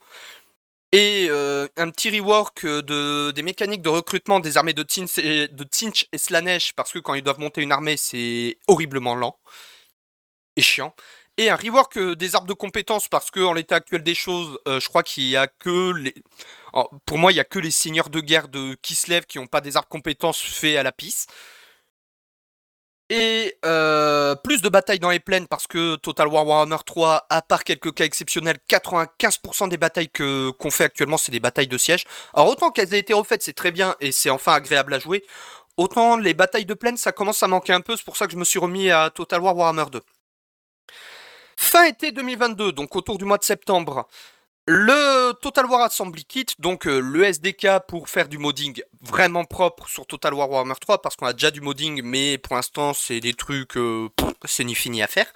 et 0.91 1.27
euh, 1.29 1.67
un 1.75 1.89
petit 1.89 2.09
rework 2.17 2.63
euh, 2.63 2.81
de, 2.81 3.31
des 3.31 3.43
mécaniques 3.43 3.81
de 3.81 3.89
recrutement 3.89 4.39
des 4.39 4.57
armées 4.57 4.73
de 4.73 4.83
Tinch 4.83 5.17
et, 5.17 5.47
de 5.49 5.63
Tzinch 5.65 6.07
et 6.13 6.17
Slanesh 6.17 6.73
parce 6.73 6.91
que 6.93 6.99
quand 6.99 7.13
ils 7.13 7.23
doivent 7.23 7.39
monter 7.39 7.61
une 7.61 7.71
armée, 7.71 7.97
c'est 7.97 8.57
horriblement 8.67 9.15
lent 9.15 9.38
et 10.55 10.61
chiant. 10.61 10.95
Et 11.38 11.49
un 11.49 11.55
rework 11.55 11.97
euh, 11.97 12.15
des 12.15 12.35
arbres 12.35 12.47
de 12.47 12.53
compétences 12.53 13.09
parce 13.09 13.31
que 13.31 13.41
en 13.41 13.53
l'état 13.53 13.75
actuel 13.75 14.01
des 14.03 14.15
choses, 14.15 14.57
je 14.65 14.88
crois 14.88 15.03
qu'il 15.03 15.25
y 15.25 15.35
a 15.35 15.47
que 15.47 15.91
les... 15.93 16.15
pour 17.05 17.17
moi, 17.17 17.31
il 17.31 17.35
y 17.35 17.39
a 17.39 17.43
que 17.43 17.59
les 17.59 17.71
seigneurs 17.71 18.09
de 18.09 18.21
guerre 18.21 18.47
de 18.47 18.75
Kislev 18.81 19.25
qui 19.25 19.39
n'ont 19.39 19.47
pas 19.47 19.61
des 19.61 19.77
arbres 19.77 19.89
compétences 19.89 20.41
faits 20.41 20.77
à 20.77 20.83
la 20.83 20.91
pisse. 20.91 21.27
Et 23.10 23.58
euh, 23.64 24.36
plus 24.36 24.62
de 24.62 24.68
batailles 24.68 24.99
dans 24.99 25.10
les 25.10 25.22
plaines 25.22 25.47
parce 25.47 25.66
que 25.66 25.95
Total 25.95 26.28
War 26.28 26.45
Warhammer 26.45 26.78
3, 26.86 27.28
à 27.30 27.41
part 27.41 27.64
quelques 27.64 27.93
cas 27.93 28.03
exceptionnels, 28.03 28.58
95% 28.70 29.70
des 29.70 29.78
batailles 29.78 30.10
que 30.10 30.51
qu'on 30.51 30.72
fait 30.72 30.84
actuellement, 30.84 31.18
c'est 31.18 31.32
des 31.32 31.39
batailles 31.39 31.70
de 31.70 31.78
siège. 31.78 32.03
Alors 32.34 32.49
autant 32.49 32.70
qu'elles 32.70 32.93
aient 32.93 32.99
été 32.99 33.14
refaites, 33.14 33.43
c'est 33.43 33.53
très 33.53 33.72
bien 33.72 33.95
et 34.01 34.12
c'est 34.12 34.30
enfin 34.30 34.53
agréable 34.53 34.93
à 34.93 34.99
jouer. 34.99 35.24
Autant 35.78 36.18
les 36.18 36.34
batailles 36.34 36.66
de 36.66 36.74
plaine, 36.74 36.97
ça 36.97 37.14
commence 37.14 37.43
à 37.43 37.47
manquer 37.47 37.72
un 37.72 37.82
peu, 37.82 37.95
c'est 37.95 38.03
pour 38.03 38.18
ça 38.18 38.26
que 38.26 38.34
je 38.34 38.38
me 38.38 38.43
suis 38.43 38.60
remis 38.60 38.91
à 38.91 39.10
Total 39.10 39.39
War 39.41 39.55
Warhammer 39.55 39.86
2. 39.89 40.01
Fin 41.55 41.86
été 41.86 42.12
2022, 42.12 42.74
donc 42.74 42.95
autour 42.95 43.18
du 43.18 43.26
mois 43.26 43.38
de 43.38 43.43
septembre, 43.43 44.08
le 44.68 45.32
Total 45.41 45.65
War 45.65 45.82
Assembly 45.82 46.26
Kit, 46.26 46.47
donc 46.59 46.88
euh, 46.88 46.99
le 46.99 47.24
SDK 47.24 47.80
pour 47.88 48.09
faire 48.09 48.28
du 48.28 48.38
modding 48.38 48.82
vraiment 49.01 49.45
propre 49.45 49.88
sur 49.88 50.05
Total 50.05 50.34
War 50.34 50.49
Warhammer 50.49 50.76
3, 50.80 51.01
parce 51.01 51.15
qu'on 51.15 51.26
a 51.26 51.34
déjà 51.34 51.51
du 51.51 51.61
modding, 51.61 52.01
mais 52.03 52.38
pour 52.38 52.55
l'instant 52.57 52.93
c'est 52.93 53.22
des 53.22 53.34
trucs, 53.34 53.78
euh, 53.78 54.09
c'est 54.45 54.65
ni 54.65 54.76
fini 54.76 55.01
à 55.01 55.07
faire. 55.07 55.32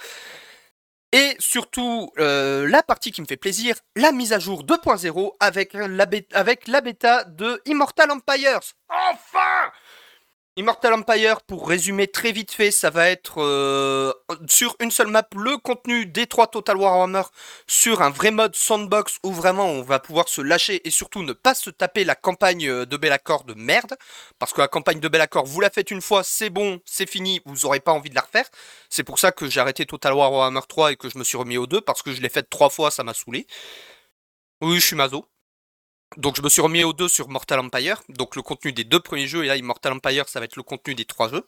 Et 1.14 1.36
surtout, 1.40 2.12
euh, 2.20 2.68
la 2.70 2.84
partie 2.84 3.12
qui 3.12 3.22
me 3.22 3.26
fait 3.26 3.38
plaisir, 3.38 3.76
la 3.98 4.14
mise 4.14 4.32
à 4.32 4.40
jour 4.40 4.64
2.0 4.64 5.32
avec 5.40 5.76
avec 6.34 6.68
la 6.68 6.82
bêta 6.82 7.24
de 7.26 7.62
Immortal 7.66 8.12
Empires. 8.12 8.62
Enfin 8.90 9.61
Immortal 10.58 10.94
Empire, 10.94 11.42
pour 11.44 11.70
résumer 11.70 12.08
très 12.10 12.34
vite 12.34 12.52
fait, 12.52 12.72
ça 12.72 12.90
va 12.90 13.10
être 13.10 13.42
euh, 13.42 14.12
sur 14.50 14.76
une 14.82 14.92
seule 14.92 15.08
map 15.08 15.26
le 15.34 15.58
contenu 15.58 16.06
des 16.06 16.28
trois 16.28 16.48
Total 16.48 16.76
Warhammer 16.76 17.22
sur 17.68 18.02
un 18.02 18.10
vrai 18.10 18.32
mode 18.32 18.54
sandbox 18.54 19.18
où 19.24 19.32
vraiment 19.32 19.68
on 19.68 19.82
va 19.82 20.00
pouvoir 20.00 20.28
se 20.28 20.42
lâcher 20.42 20.86
et 20.86 20.92
surtout 20.92 21.24
ne 21.24 21.32
pas 21.32 21.54
se 21.54 21.70
taper 21.70 22.04
la 22.04 22.16
campagne 22.16 22.68
euh, 22.68 22.86
de 22.86 22.98
Bellacore 22.98 23.46
de 23.46 23.54
merde. 23.54 23.96
Parce 24.40 24.52
que 24.52 24.60
la 24.60 24.68
campagne 24.68 25.00
de 25.00 25.08
Bellacore, 25.08 25.46
vous 25.46 25.62
la 25.62 25.70
faites 25.70 25.90
une 25.90 26.02
fois, 26.02 26.22
c'est 26.22 26.50
bon, 26.50 26.82
c'est 26.84 27.10
fini, 27.10 27.40
vous 27.46 27.66
aurez 27.66 27.80
pas 27.80 27.94
envie 27.94 28.10
de 28.10 28.16
la 28.16 28.22
refaire. 28.22 28.50
C'est 28.90 29.04
pour 29.06 29.20
ça 29.20 29.32
que 29.32 29.50
j'ai 29.50 29.62
arrêté 29.62 29.86
Total 29.86 30.12
War 30.12 30.34
Warhammer 30.34 30.62
3 30.68 30.92
et 30.92 30.96
que 30.98 31.10
je 31.10 31.18
me 31.18 31.24
suis 31.24 31.38
remis 31.38 31.58
au 31.58 31.66
2 31.66 31.80
parce 31.80 32.02
que 32.02 32.12
je 32.12 32.20
l'ai 32.20 32.30
faite 32.30 32.50
trois 32.50 32.70
fois, 32.70 32.92
ça 32.92 33.06
m'a 33.06 33.14
saoulé. 33.14 33.48
Oui, 34.62 34.80
je 34.80 34.86
suis 34.86 34.96
mazo. 34.96 35.31
Donc 36.18 36.36
je 36.36 36.42
me 36.42 36.50
suis 36.50 36.62
remis 36.62 36.84
au 36.84 36.94
2 36.94 37.08
sur 37.08 37.30
Mortal 37.30 37.60
Empire, 37.60 38.02
donc 38.10 38.36
le 38.36 38.42
contenu 38.42 38.74
des 38.74 38.84
deux 38.84 39.00
premiers 39.00 39.28
jeux, 39.28 39.46
et 39.46 39.48
là 39.48 39.56
Immortal 39.56 39.94
Empire 39.94 40.28
ça 40.28 40.40
va 40.40 40.46
être 40.46 40.58
le 40.58 40.64
contenu 40.64 40.94
des 40.96 41.06
trois 41.06 41.30
jeux. 41.30 41.48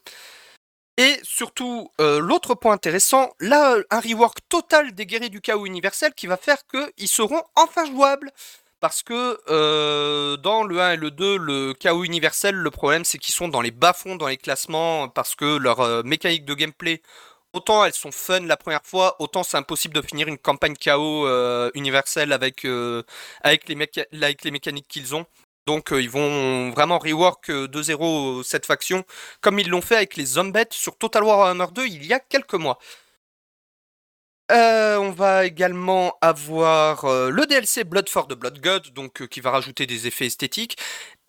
Et 0.98 1.20
surtout, 1.24 1.90
euh, 2.00 2.20
l'autre 2.20 2.54
point 2.54 2.74
intéressant, 2.74 3.34
là 3.40 3.78
un 3.90 4.00
rework 4.00 4.38
total 4.48 4.94
des 4.94 5.06
guerriers 5.08 5.30
du 5.30 5.42
chaos 5.42 5.66
universel 5.66 6.14
qui 6.14 6.28
va 6.28 6.38
faire 6.38 6.60
qu'ils 6.68 7.08
seront 7.08 7.42
enfin 7.56 7.86
jouables. 7.86 8.32
Parce 8.80 9.02
que 9.02 9.40
euh, 9.50 10.36
dans 10.38 10.66
le 10.66 10.82
1 10.82 10.92
et 10.92 10.98
le 10.98 11.10
2, 11.10 11.38
le 11.38 11.74
chaos 11.74 12.04
universel, 12.04 12.54
le 12.56 12.70
problème 12.70 13.06
c'est 13.06 13.18
qu'ils 13.18 13.34
sont 13.34 13.48
dans 13.48 13.62
les 13.62 13.72
bas-fonds 13.72 14.18
dans 14.18 14.28
les 14.28 14.36
classements 14.38 15.08
parce 15.08 15.36
que 15.36 15.58
leur 15.58 15.80
euh, 15.80 16.04
mécanique 16.04 16.44
de 16.44 16.54
gameplay, 16.54 17.02
autant 17.54 17.86
elles 17.86 17.94
sont 17.94 18.12
fun 18.12 18.42
la 18.42 18.58
première 18.58 18.84
fois, 18.84 19.16
autant 19.20 19.44
c'est 19.44 19.58
impossible 19.58 19.94
de 19.96 20.02
finir 20.02 20.28
une 20.28 20.38
campagne 20.38 20.76
chaos 20.76 21.28
euh, 21.28 21.72
universelle 21.76 22.34
avec, 22.34 22.66
euh, 22.66 23.04
avec, 23.42 23.70
les 23.70 23.76
mécaniques 24.52 24.88
qu'ils 24.88 25.16
ont. 25.16 25.26
Donc 25.66 25.94
euh, 25.94 26.02
ils 26.02 26.10
vont 26.10 26.72
vraiment 26.72 27.00
rework 27.00 27.50
de 27.50 27.82
zéro 27.82 28.44
cette 28.44 28.66
faction, 28.66 29.06
comme 29.42 29.60
ils 29.60 29.70
l'ont 29.70 29.82
fait 29.82 29.96
avec 29.96 30.18
les 30.18 30.26
Zombettes 30.26 30.74
sur 30.74 30.98
Total 30.98 31.24
War 31.24 31.38
Warhammer 31.40 31.68
2 31.74 31.86
il 31.88 32.06
y 32.06 32.14
a 32.14 32.20
quelques 32.20 32.56
mois. 32.56 32.80
Euh, 34.52 34.98
on 34.98 35.12
va 35.12 35.46
également 35.46 36.18
avoir 36.20 37.06
euh, 37.06 37.30
le 37.30 37.46
DLC 37.46 37.86
Blood 37.86 38.10
for 38.10 38.28
the 38.28 38.34
Blood 38.34 38.60
God, 38.60 38.90
donc 38.90 39.22
euh, 39.22 39.26
qui 39.28 39.40
va 39.40 39.52
rajouter 39.52 39.86
des 39.88 40.06
effets 40.06 40.26
esthétiques, 40.26 40.78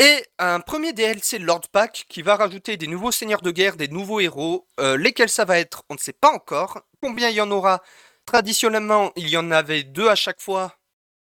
et 0.01 0.25
un 0.41 0.59
premier 0.59 0.93
DLC 0.93 1.39
Lord 1.39 1.63
Pack 1.71 2.07
qui 2.09 2.23
va 2.23 2.35
rajouter 2.35 2.77
des 2.77 2.89
nouveaux 2.89 3.13
seigneurs 3.13 3.41
de 3.41 3.53
guerre, 3.53 3.77
des 3.77 3.87
nouveaux 3.89 4.19
héros. 4.19 4.67
Lesquels 4.79 5.29
ça 5.29 5.45
va 5.45 5.59
être, 5.61 5.85
on 5.89 5.95
ne 5.95 5.99
sait 5.99 6.13
pas 6.13 6.33
encore. 6.33 6.83
Combien 7.01 7.29
il 7.29 7.37
y 7.37 7.41
en 7.41 7.51
aura? 7.53 7.83
Traditionnellement, 8.27 9.13
il 9.17 9.29
y 9.29 9.37
en 9.37 9.51
avait 9.53 9.85
deux 9.85 10.09
à 10.09 10.17
chaque 10.17 10.41
fois. 10.41 10.75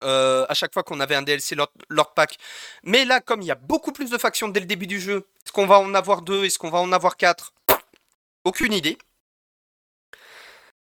à 0.02 0.54
chaque 0.54 0.72
fois 0.74 0.82
qu'on 0.82 1.00
avait 1.00 1.14
un 1.14 1.22
DLC 1.22 1.54
Lord, 1.54 1.70
Lord 1.88 2.14
Pack. 2.14 2.36
Mais 2.82 3.04
là, 3.04 3.20
comme 3.20 3.42
il 3.42 3.46
y 3.46 3.52
a 3.52 3.56
beaucoup 3.56 3.92
plus 3.92 4.10
de 4.10 4.18
factions 4.18 4.48
dès 4.48 4.60
le 4.60 4.66
début 4.66 4.86
du 4.86 5.00
jeu, 5.00 5.28
est-ce 5.44 5.52
qu'on 5.52 5.66
va 5.66 5.78
en 5.78 5.94
avoir 5.94 6.22
deux? 6.22 6.44
Est-ce 6.44 6.58
qu'on 6.58 6.70
va 6.70 6.78
en 6.78 6.92
avoir 6.92 7.16
quatre? 7.16 7.54
Aucune 8.44 8.72
idée. 8.72 8.98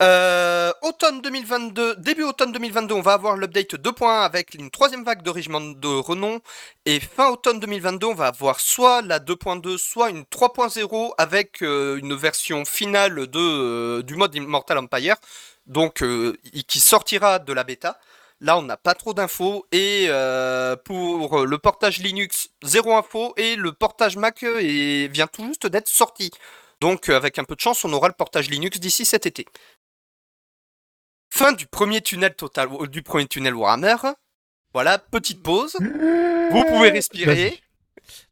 Euh, 0.00 0.72
automne 0.82 1.20
2022, 1.22 1.96
début 1.96 2.22
automne 2.22 2.52
2022, 2.52 2.94
on 2.94 3.00
va 3.00 3.14
avoir 3.14 3.36
l'update 3.36 3.74
2.1 3.74 4.24
avec 4.24 4.54
une 4.54 4.70
troisième 4.70 5.02
vague 5.02 5.22
de 5.22 5.30
régiment 5.30 5.60
de 5.60 5.88
renom. 5.88 6.40
Et 6.86 7.00
fin 7.00 7.30
automne 7.30 7.58
2022, 7.58 8.06
on 8.06 8.14
va 8.14 8.28
avoir 8.28 8.60
soit 8.60 9.02
la 9.02 9.18
2.2, 9.18 9.76
soit 9.76 10.10
une 10.10 10.22
3.0 10.22 11.14
avec 11.18 11.62
euh, 11.62 11.96
une 11.96 12.14
version 12.14 12.64
finale 12.64 13.26
euh, 13.34 14.02
du 14.04 14.14
mode 14.14 14.36
Immortal 14.36 14.78
Empire, 14.78 15.16
donc 15.66 16.04
qui 16.68 16.80
sortira 16.80 17.40
de 17.40 17.52
la 17.52 17.64
bêta. 17.64 17.98
Là, 18.40 18.56
on 18.56 18.62
n'a 18.62 18.76
pas 18.76 18.94
trop 18.94 19.14
d'infos. 19.14 19.66
Et 19.72 20.08
pour 20.84 21.44
le 21.44 21.58
portage 21.58 21.98
Linux, 21.98 22.50
zéro 22.62 22.96
info. 22.96 23.34
Et 23.36 23.56
le 23.56 23.72
portage 23.72 24.16
Mac 24.16 24.44
vient 24.44 25.26
tout 25.26 25.44
juste 25.44 25.66
d'être 25.66 25.88
sorti. 25.88 26.30
Donc, 26.80 27.08
avec 27.08 27.38
un 27.38 27.44
peu 27.44 27.56
de 27.56 27.60
chance, 27.60 27.84
on 27.84 27.92
aura 27.92 28.06
le 28.06 28.14
portage 28.14 28.48
Linux 28.48 28.78
d'ici 28.78 29.04
cet 29.04 29.26
été. 29.26 29.46
Fin 31.38 31.52
du 31.52 31.66
premier 31.66 32.00
tunnel 32.00 32.34
total, 32.34 32.68
du 32.88 33.00
premier 33.00 33.28
tunnel 33.28 33.54
Warhammer. 33.54 33.94
Voilà, 34.74 34.98
petite 34.98 35.40
pause. 35.40 35.76
Vous 36.50 36.64
pouvez 36.64 36.90
respirer. 36.90 37.60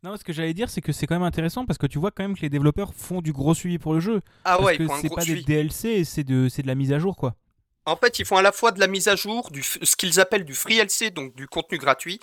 Non, 0.02 0.16
ce 0.16 0.24
que 0.24 0.32
j'allais 0.32 0.54
dire, 0.54 0.68
c'est 0.68 0.80
que 0.80 0.90
c'est 0.90 1.06
quand 1.06 1.14
même 1.14 1.22
intéressant 1.22 1.66
parce 1.66 1.78
que 1.78 1.86
tu 1.86 2.00
vois 2.00 2.10
quand 2.10 2.24
même 2.24 2.34
que 2.34 2.40
les 2.40 2.50
développeurs 2.50 2.92
font 2.94 3.22
du 3.22 3.32
gros 3.32 3.54
suivi 3.54 3.78
pour 3.78 3.94
le 3.94 4.00
jeu. 4.00 4.22
Ah 4.44 4.56
parce 4.56 4.64
ouais, 4.64 4.78
que 4.78 4.88
c'est 5.00 5.14
pas 5.14 5.20
suivi. 5.20 5.44
des 5.44 5.54
DLC, 5.54 6.02
c'est 6.04 6.24
de, 6.24 6.48
c'est 6.48 6.62
de 6.62 6.66
la 6.66 6.74
mise 6.74 6.92
à 6.92 6.98
jour, 6.98 7.14
quoi. 7.14 7.36
En 7.84 7.94
fait, 7.94 8.18
ils 8.18 8.24
font 8.24 8.38
à 8.38 8.42
la 8.42 8.50
fois 8.50 8.72
de 8.72 8.80
la 8.80 8.88
mise 8.88 9.06
à 9.06 9.14
jour, 9.14 9.52
du, 9.52 9.62
ce 9.62 9.94
qu'ils 9.94 10.18
appellent 10.18 10.44
du 10.44 10.54
free 10.54 10.80
LC, 10.80 11.12
donc 11.14 11.32
du 11.36 11.46
contenu 11.46 11.78
gratuit. 11.78 12.18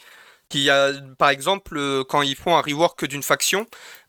Qui 0.50 0.70
a, 0.70 0.92
par 1.18 1.30
exemple, 1.30 1.78
euh, 1.78 2.04
quand 2.04 2.24
ils 2.24 2.36
font 2.36 2.58
un 2.58 2.62
rework 2.62 3.06
d'une 3.06 3.24
faction, 3.24 3.68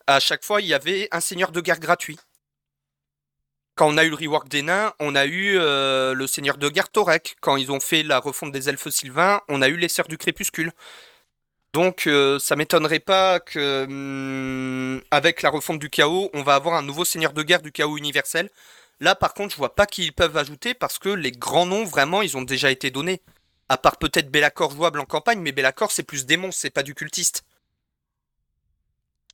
à 0.09 0.19
chaque 0.19 0.43
fois, 0.43 0.61
il 0.61 0.67
y 0.67 0.75
avait 0.75 1.07
un 1.13 1.21
seigneur 1.21 1.53
de 1.53 1.61
guerre 1.61 1.79
gratuit. 1.79 2.19
Quand 3.75 3.89
on 3.89 3.97
a 3.97 4.05
eu 4.05 4.11
le 4.11 4.17
rework 4.17 4.49
des 4.49 4.63
nains, 4.63 4.93
on 5.01 5.17
a 5.17 5.27
eu 5.27 5.57
euh, 5.59 6.15
le 6.15 6.27
seigneur 6.29 6.59
de 6.59 6.69
guerre 6.69 6.91
Torek. 6.91 7.37
Quand 7.41 7.57
ils 7.57 7.73
ont 7.73 7.81
fait 7.81 8.05
la 8.05 8.21
refonte 8.21 8.53
des 8.53 8.69
elfes 8.69 8.89
sylvains, 8.89 9.41
on 9.49 9.63
a 9.63 9.69
eu 9.69 9.77
les 9.77 9.89
serfs 9.89 10.07
du 10.09 10.17
crépuscule. 10.17 10.73
Donc, 11.73 12.07
euh, 12.07 12.39
ça 12.39 12.55
m'étonnerait 12.55 13.01
pas 13.01 13.41
que, 13.41 13.85
hum, 13.85 15.03
avec 15.11 15.43
la 15.43 15.51
refonte 15.51 15.81
du 15.81 15.91
chaos, 15.91 16.31
on 16.33 16.43
va 16.45 16.55
avoir 16.55 16.77
un 16.77 16.83
nouveau 16.83 17.05
seigneur 17.05 17.33
de 17.33 17.43
guerre 17.43 17.63
du 17.63 17.73
chaos 17.73 17.97
universel. 17.99 18.49
Là, 19.01 19.17
par 19.17 19.35
contre, 19.35 19.53
je 19.53 19.59
vois 19.59 19.75
pas 19.75 19.87
qui 19.87 20.05
ils 20.05 20.13
peuvent 20.13 20.37
ajouter 20.37 20.75
parce 20.75 21.01
que 21.01 21.09
les 21.09 21.33
grands 21.33 21.67
noms, 21.67 21.85
vraiment, 21.85 22.23
ils 22.23 22.37
ont 22.37 22.43
déjà 22.43 22.71
été 22.71 22.93
donnés. 22.93 23.23
À 23.69 23.77
part 23.77 23.97
peut-être 23.99 24.31
Bellacore 24.31 24.71
jouable 24.71 25.01
en 25.01 25.05
campagne, 25.05 25.41
mais 25.41 25.51
Bellacore, 25.53 25.91
c'est 25.91 26.05
plus 26.05 26.27
démon, 26.27 26.53
c'est 26.53 26.71
pas 26.71 26.85
du 26.85 26.95
cultiste. 26.95 27.45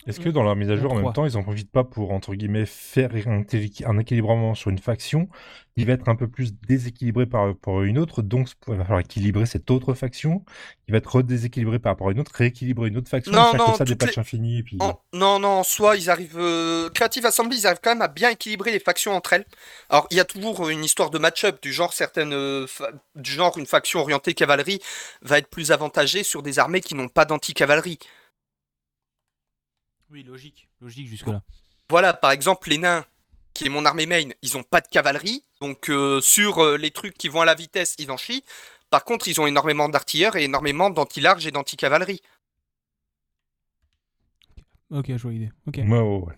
Est-ce 0.06 0.18
que 0.18 0.28
dans 0.30 0.42
leur 0.42 0.56
mise 0.56 0.70
à 0.70 0.76
jour, 0.76 0.92
en 0.92 0.96
même 0.96 1.12
temps, 1.12 1.26
ils 1.26 1.36
en 1.36 1.42
profitent 1.42 1.70
pas 1.70 1.84
pour, 1.84 2.12
entre 2.12 2.34
guillemets, 2.34 2.64
faire 2.66 3.10
un, 3.26 3.42
un 3.86 3.98
équilibrement 3.98 4.54
sur 4.54 4.70
une 4.70 4.78
faction 4.78 5.28
qui 5.76 5.84
va 5.84 5.92
être 5.92 6.08
un 6.08 6.16
peu 6.16 6.26
plus 6.28 6.52
déséquilibrée 6.66 7.26
par 7.26 7.46
rapport 7.46 7.80
à 7.80 7.84
une 7.84 7.98
autre, 7.98 8.22
donc 8.22 8.48
il 8.68 8.74
va 8.74 8.84
falloir 8.84 9.00
équilibrer 9.00 9.46
cette 9.46 9.70
autre 9.70 9.94
faction 9.94 10.44
qui 10.84 10.92
va 10.92 10.98
être 10.98 11.14
redéséquilibrée 11.14 11.78
par 11.78 11.92
rapport 11.92 12.08
à 12.08 12.12
une 12.12 12.20
autre, 12.20 12.32
rééquilibrer 12.34 12.88
une 12.88 12.96
autre 12.96 13.08
faction, 13.08 13.32
Non, 13.32 13.52
comme 13.52 13.74
ça 13.76 13.84
des 13.84 13.92
toutes 13.92 14.02
les- 14.02 14.06
patchs 14.08 14.18
infinis, 14.18 14.58
et 14.58 14.62
puis... 14.62 14.76
En- 14.80 15.00
non, 15.12 15.38
non, 15.38 15.48
en 15.60 15.62
soi, 15.64 15.96
ils 15.96 16.10
arrivent. 16.10 16.36
euh, 16.38 16.88
Creative 16.90 17.24
Assembly, 17.26 17.58
ils 17.58 17.66
arrivent 17.66 17.80
quand 17.82 17.90
même 17.90 18.02
à 18.02 18.08
bien 18.08 18.30
équilibrer 18.30 18.72
les 18.72 18.80
factions 18.80 19.12
entre 19.12 19.34
elles. 19.34 19.46
Alors, 19.90 20.06
il 20.10 20.16
y 20.16 20.20
a 20.20 20.24
toujours 20.24 20.68
une 20.68 20.84
histoire 20.84 21.10
de 21.10 21.18
match-up, 21.18 21.62
du 21.62 21.72
genre 21.72 21.92
certaines. 21.92 22.32
euh, 22.32 22.66
fa- 22.66 22.90
Du 23.16 23.30
genre, 23.32 23.56
une 23.58 23.66
faction 23.66 24.00
orientée 24.00 24.34
cavalerie 24.34 24.80
va 25.22 25.38
être 25.38 25.48
plus 25.48 25.72
avantagée 25.72 26.22
sur 26.24 26.42
des 26.42 26.58
armées 26.58 26.80
qui 26.80 26.94
n'ont 26.94 27.08
pas 27.08 27.24
d'anti-cavalerie. 27.26 27.98
Oui, 30.10 30.22
logique. 30.22 30.68
Logique 30.80 31.08
jusque-là. 31.08 31.42
Voilà, 31.88 32.12
par 32.12 32.30
exemple, 32.30 32.68
les 32.68 32.78
nains, 32.78 33.04
qui 33.54 33.66
est 33.66 33.68
mon 33.68 33.84
armée 33.84 34.06
main, 34.06 34.28
ils 34.42 34.56
ont 34.56 34.62
pas 34.62 34.80
de 34.80 34.88
cavalerie. 34.88 35.44
Donc, 35.60 35.90
euh, 35.90 36.20
sur 36.20 36.58
euh, 36.58 36.76
les 36.76 36.90
trucs 36.90 37.16
qui 37.16 37.28
vont 37.28 37.40
à 37.40 37.44
la 37.44 37.54
vitesse, 37.54 37.94
ils 37.98 38.10
en 38.10 38.16
chient. 38.16 38.44
Par 38.90 39.04
contre, 39.04 39.28
ils 39.28 39.40
ont 39.40 39.46
énormément 39.46 39.88
d'artilleurs 39.88 40.36
et 40.36 40.44
énormément 40.44 40.90
d'anti-large 40.90 41.46
et 41.46 41.50
d'anti-cavalerie. 41.50 42.22
Ok, 44.90 45.06
je 45.08 45.22
vois 45.22 45.32
l'idée. 45.32 45.50
Ok. 45.66 45.76
Ouais, 45.76 45.84
ouais, 45.84 46.00
ouais. 46.00 46.34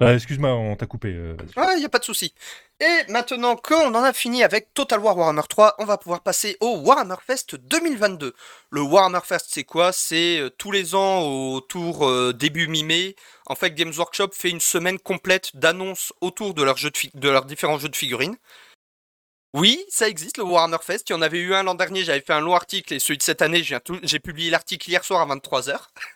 Ah, 0.00 0.12
Excuse-moi, 0.14 0.50
on 0.52 0.74
t'a 0.76 0.86
coupé. 0.86 1.08
euh, 1.14 1.36
vas-y. 1.38 1.64
Ouais, 1.66 1.80
y 1.80 1.84
a 1.84 1.88
pas 1.88 2.00
de 2.00 2.04
souci. 2.04 2.34
Et 2.80 3.10
maintenant 3.12 3.54
qu'on 3.54 3.94
en 3.94 4.02
a 4.02 4.12
fini 4.12 4.42
avec 4.42 4.74
Total 4.74 4.98
War 4.98 5.16
Warhammer 5.16 5.42
3, 5.48 5.76
on 5.78 5.84
va 5.84 5.98
pouvoir 5.98 6.20
passer 6.22 6.56
au 6.60 6.78
Warhammer 6.78 7.14
Fest 7.24 7.54
2022. 7.54 8.34
Le 8.70 8.80
Warhammer 8.82 9.20
Fest, 9.24 9.46
c'est 9.50 9.62
quoi? 9.62 9.92
C'est 9.92 10.40
euh, 10.40 10.50
tous 10.50 10.72
les 10.72 10.96
ans 10.96 11.22
autour 11.22 12.08
euh, 12.08 12.32
début 12.32 12.66
mi-mai. 12.66 13.14
En 13.46 13.54
fait, 13.54 13.70
Games 13.70 13.92
Workshop 13.96 14.30
fait 14.32 14.50
une 14.50 14.60
semaine 14.60 14.98
complète 14.98 15.56
d'annonces 15.56 16.12
autour 16.20 16.54
de 16.54 16.64
leurs 16.64 16.76
jeux 16.76 16.90
de, 16.90 16.96
fi- 16.96 17.12
de 17.14 17.28
leurs 17.28 17.44
différents 17.44 17.78
jeux 17.78 17.88
de 17.88 17.96
figurines. 17.96 18.36
Oui, 19.54 19.84
ça 19.88 20.08
existe, 20.08 20.38
le 20.38 20.44
Warhammer 20.44 20.78
Fest. 20.82 21.08
Il 21.08 21.12
y 21.12 21.16
en 21.16 21.22
avait 21.22 21.38
eu 21.38 21.54
un 21.54 21.62
l'an 21.62 21.76
dernier, 21.76 22.02
j'avais 22.02 22.20
fait 22.20 22.32
un 22.32 22.40
long 22.40 22.56
article, 22.56 22.92
et 22.94 22.98
celui 22.98 23.18
de 23.18 23.22
cette 23.22 23.40
année, 23.40 23.62
j'ai 23.62 24.18
publié 24.18 24.50
l'article 24.50 24.90
hier 24.90 25.04
soir 25.04 25.20
à 25.30 25.32
23h. 25.32 25.78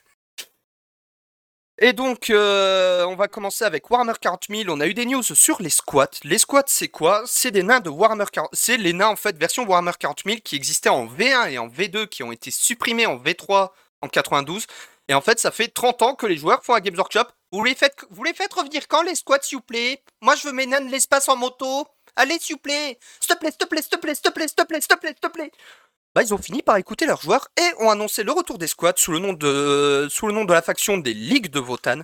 Et 1.81 1.93
donc, 1.93 2.31
euh, 2.31 3.05
on 3.05 3.15
va 3.15 3.29
commencer 3.29 3.65
avec 3.65 3.89
Warhammer 3.89 4.15
40 4.21 4.47
000. 4.51 4.65
On 4.69 4.81
a 4.81 4.87
eu 4.89 4.95
des 4.95 5.07
news 5.07 5.23
sur 5.23 5.63
les 5.63 5.71
squats. 5.71 6.11
Les 6.25 6.39
squats, 6.39 6.65
c'est 6.67 6.89
quoi? 6.89 7.23
C'est 7.25 7.53
des 7.53 7.63
nains 7.63 7.79
de 7.79 7.89
Warhammer 7.89 8.25
40 8.33 8.51
C'est 8.53 8.77
les 8.77 8.93
nains, 8.93 9.07
en 9.07 9.17
fait, 9.17 9.39
version 9.39 9.65
Warhammer 9.65 9.93
40 9.97 10.23
000 10.27 10.39
qui 10.43 10.57
existaient 10.57 10.89
en 10.89 11.07
V1 11.07 11.51
et 11.53 11.59
en 11.59 11.69
V2, 11.69 12.09
qui 12.09 12.25
ont 12.25 12.33
été 12.33 12.51
supprimés 12.51 13.07
en 13.07 13.17
V3 13.17 13.71
en 14.03 14.09
92. 14.09 14.67
Et 15.07 15.15
en 15.15 15.21
fait, 15.21 15.39
ça 15.39 15.53
fait 15.53 15.69
30 15.69 16.03
ans 16.03 16.15
que 16.17 16.27
les 16.27 16.37
joueurs 16.37 16.65
font 16.65 16.75
un 16.75 16.81
Games 16.81 16.97
Workshop. 16.97 17.29
Vous 17.53 17.63
les 17.63 17.77
faites, 17.77 17.95
vous 18.11 18.25
les 18.25 18.35
faites 18.35 18.53
revenir 18.53 18.89
quand, 18.89 19.03
les 19.03 19.15
squats, 19.15 19.39
s'il 19.43 19.59
vous 19.59 19.63
plaît? 19.63 20.03
Moi, 20.21 20.35
je 20.35 20.49
veux 20.49 20.53
mes 20.53 20.67
nains 20.67 20.81
de 20.81 20.91
l'espace 20.91 21.29
en 21.29 21.37
moto. 21.37 21.87
Allez, 22.17 22.39
s'il 22.41 22.57
vous 22.57 22.61
plaît 22.61 22.99
S'il 23.21 23.37
te 23.37 23.39
plaît, 23.39 23.51
s'il 23.51 23.59
te 23.59 23.67
plaît, 23.67 23.83
s'il 23.83 23.91
te 23.91 23.97
plaît, 23.97 24.15
s'il 24.15 24.23
te 24.23 24.31
plaît, 24.31 24.49
s'il 24.49 24.57
te 24.57 24.63
plaît, 24.65 24.81
s'il 24.81 24.89
te 24.89 24.95
plaît, 24.97 25.11
s'il 25.11 25.21
te 25.21 25.29
plaît 25.29 25.53
bah, 26.19 26.24
ils 26.24 26.35
ont 26.35 26.39
fini 26.39 26.62
par 26.62 26.77
écouter 26.78 27.07
leurs 27.07 27.23
joueurs 27.23 27.47
et 27.57 27.85
ont 27.85 27.90
annoncé 27.90 28.24
le 28.24 28.32
retour 28.32 28.59
des 28.59 28.66
squats 28.66 28.95
sous 28.97 29.12
le 29.12 29.20
nom 29.20 29.35
de, 29.35 30.53
la 30.53 30.62
faction 30.62 30.99
des 30.99 31.15
Ligues 31.15 31.49
de 31.49 31.61
Votan. 31.61 32.01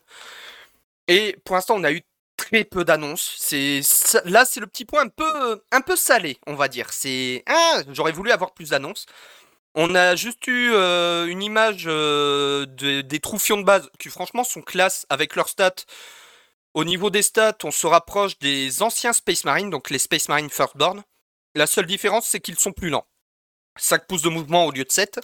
Et 1.08 1.36
pour 1.44 1.56
l'instant, 1.56 1.74
on 1.76 1.82
a 1.82 1.90
eu 1.90 2.02
très 2.36 2.62
peu 2.62 2.84
d'annonces. 2.84 3.34
C'est 3.38 3.80
là, 4.24 4.44
c'est 4.44 4.60
le 4.60 4.68
petit 4.68 4.84
point 4.84 5.02
un 5.02 5.08
peu, 5.08 5.60
un 5.72 5.80
peu 5.80 5.96
salé, 5.96 6.38
on 6.46 6.54
va 6.54 6.68
dire. 6.68 6.92
C'est 6.92 7.42
ah, 7.48 7.82
j'aurais 7.90 8.12
voulu 8.12 8.30
avoir 8.30 8.54
plus 8.54 8.70
d'annonces. 8.70 9.06
On 9.74 9.96
a 9.96 10.14
juste 10.14 10.46
eu 10.46 10.70
euh, 10.72 11.26
une 11.26 11.42
image 11.42 11.84
euh, 11.88 12.66
des 12.66 13.20
troufions 13.20 13.56
de 13.56 13.64
base 13.64 13.90
qui 13.98 14.10
franchement 14.10 14.44
sont 14.44 14.62
classe 14.62 15.06
avec 15.08 15.34
leurs 15.34 15.48
stats. 15.48 15.84
Au 16.74 16.84
niveau 16.84 17.10
des 17.10 17.22
stats, 17.22 17.58
on 17.64 17.72
se 17.72 17.88
rapproche 17.88 18.38
des 18.38 18.80
anciens 18.82 19.12
Space 19.12 19.44
Marines, 19.44 19.70
donc 19.70 19.90
les 19.90 19.98
Space 19.98 20.28
Marines 20.28 20.50
Firstborn. 20.50 21.02
La 21.56 21.66
seule 21.66 21.86
différence, 21.86 22.28
c'est 22.28 22.40
qu'ils 22.40 22.60
sont 22.60 22.72
plus 22.72 22.90
lents. 22.90 23.06
5 23.76 24.06
pouces 24.06 24.22
de 24.22 24.28
mouvement 24.28 24.66
au 24.66 24.72
lieu 24.72 24.84
de 24.84 24.90
7. 24.92 25.20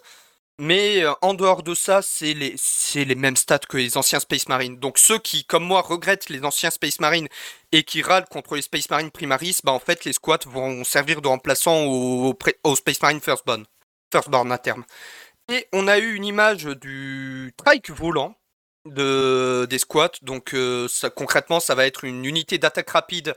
Mais 0.60 1.02
euh, 1.02 1.14
en 1.22 1.32
dehors 1.32 1.62
de 1.62 1.74
ça, 1.74 2.02
c'est 2.02 2.34
les, 2.34 2.54
les 2.94 3.14
mêmes 3.14 3.36
stats 3.36 3.60
que 3.60 3.78
les 3.78 3.96
anciens 3.96 4.20
Space 4.20 4.46
Marines. 4.46 4.78
Donc 4.78 4.98
ceux 4.98 5.18
qui, 5.18 5.46
comme 5.46 5.64
moi, 5.64 5.80
regrettent 5.80 6.28
les 6.28 6.44
anciens 6.44 6.70
Space 6.70 7.00
Marines 7.00 7.28
et 7.72 7.82
qui 7.82 8.02
râlent 8.02 8.26
contre 8.28 8.56
les 8.56 8.62
Space 8.62 8.90
Marines 8.90 9.10
Primaris, 9.10 9.60
bah 9.64 9.72
en 9.72 9.78
fait 9.78 10.04
les 10.04 10.12
squats 10.12 10.38
vont 10.44 10.84
servir 10.84 11.22
de 11.22 11.28
remplaçant 11.28 11.86
aux, 11.86 12.36
Space 12.76 13.00
Marines 13.00 13.22
Firstborn. 13.22 13.64
Firstborn 14.12 14.52
à 14.52 14.58
terme. 14.58 14.84
Et 15.50 15.66
on 15.72 15.88
a 15.88 15.98
eu 15.98 16.14
une 16.14 16.26
image 16.26 16.64
du 16.64 17.54
trike 17.56 17.90
volant 17.90 18.36
de, 18.84 19.66
des 19.70 19.78
squats. 19.78 20.12
Donc 20.20 20.52
euh, 20.52 20.88
concrètement, 21.16 21.60
ça 21.60 21.74
va 21.74 21.86
être 21.86 22.04
une 22.04 22.26
unité 22.26 22.58
d'attaque 22.58 22.90
rapide 22.90 23.34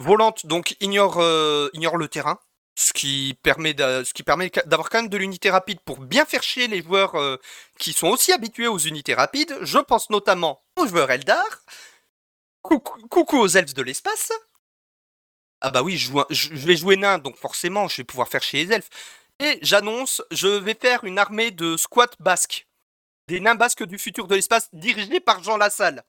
volante, 0.00 0.46
donc 0.46 0.76
ignore, 0.80 1.18
euh, 1.20 1.68
ignore 1.74 1.98
le 1.98 2.08
terrain 2.08 2.38
ce 2.74 2.92
qui 2.92 3.38
permet 3.42 3.72
d'avoir 3.74 4.90
quand 4.90 5.02
même 5.02 5.08
de 5.08 5.16
l'unité 5.16 5.50
rapide 5.50 5.80
pour 5.80 5.98
bien 6.00 6.24
faire 6.24 6.42
chier 6.42 6.66
les 6.66 6.82
joueurs 6.82 7.14
euh, 7.14 7.36
qui 7.78 7.92
sont 7.92 8.08
aussi 8.08 8.32
habitués 8.32 8.66
aux 8.66 8.78
unités 8.78 9.14
rapides. 9.14 9.56
Je 9.62 9.78
pense 9.78 10.10
notamment 10.10 10.62
aux 10.76 10.86
joueurs 10.86 11.10
Eldar. 11.10 11.46
Coucou, 12.62 13.38
aux 13.38 13.48
elfes 13.48 13.74
de 13.74 13.82
l'espace. 13.82 14.32
Ah 15.60 15.70
bah 15.70 15.82
oui, 15.82 15.98
je, 15.98 16.10
vais 16.54 16.76
jouer 16.76 16.96
nain, 16.96 17.18
donc 17.18 17.36
forcément, 17.36 17.88
je 17.88 17.98
vais 17.98 18.04
pouvoir 18.04 18.28
faire 18.28 18.42
chier 18.42 18.64
les 18.64 18.74
elfes. 18.74 18.90
Et 19.38 19.58
j'annonce, 19.62 20.22
je 20.30 20.48
vais 20.48 20.74
faire 20.74 21.04
une 21.04 21.18
armée 21.18 21.50
de 21.50 21.76
squats 21.76 22.06
basques. 22.20 22.66
Des 23.28 23.40
nains 23.40 23.54
basques 23.54 23.84
du 23.84 23.98
futur 23.98 24.26
de 24.26 24.34
l'espace 24.34 24.68
dirigés 24.72 25.20
par 25.20 25.42
Jean 25.42 25.56
Lassalle 25.56 26.04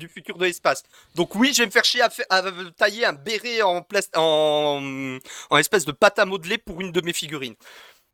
du 0.00 0.08
futur 0.08 0.36
de 0.36 0.44
l'espace. 0.44 0.82
Donc 1.14 1.36
oui, 1.36 1.52
je 1.54 1.62
vais 1.62 1.66
me 1.66 1.70
faire 1.70 1.84
chier 1.84 2.02
à, 2.02 2.42
tailler 2.76 3.04
un 3.04 3.12
béret 3.12 3.62
en, 3.62 3.86
en, 4.16 5.18
en 5.50 5.56
espèce 5.56 5.84
de 5.84 5.92
pâte 5.92 6.18
à 6.18 6.24
modeler 6.24 6.58
pour 6.58 6.80
une 6.80 6.90
de 6.90 7.00
mes 7.02 7.12
figurines. 7.12 7.54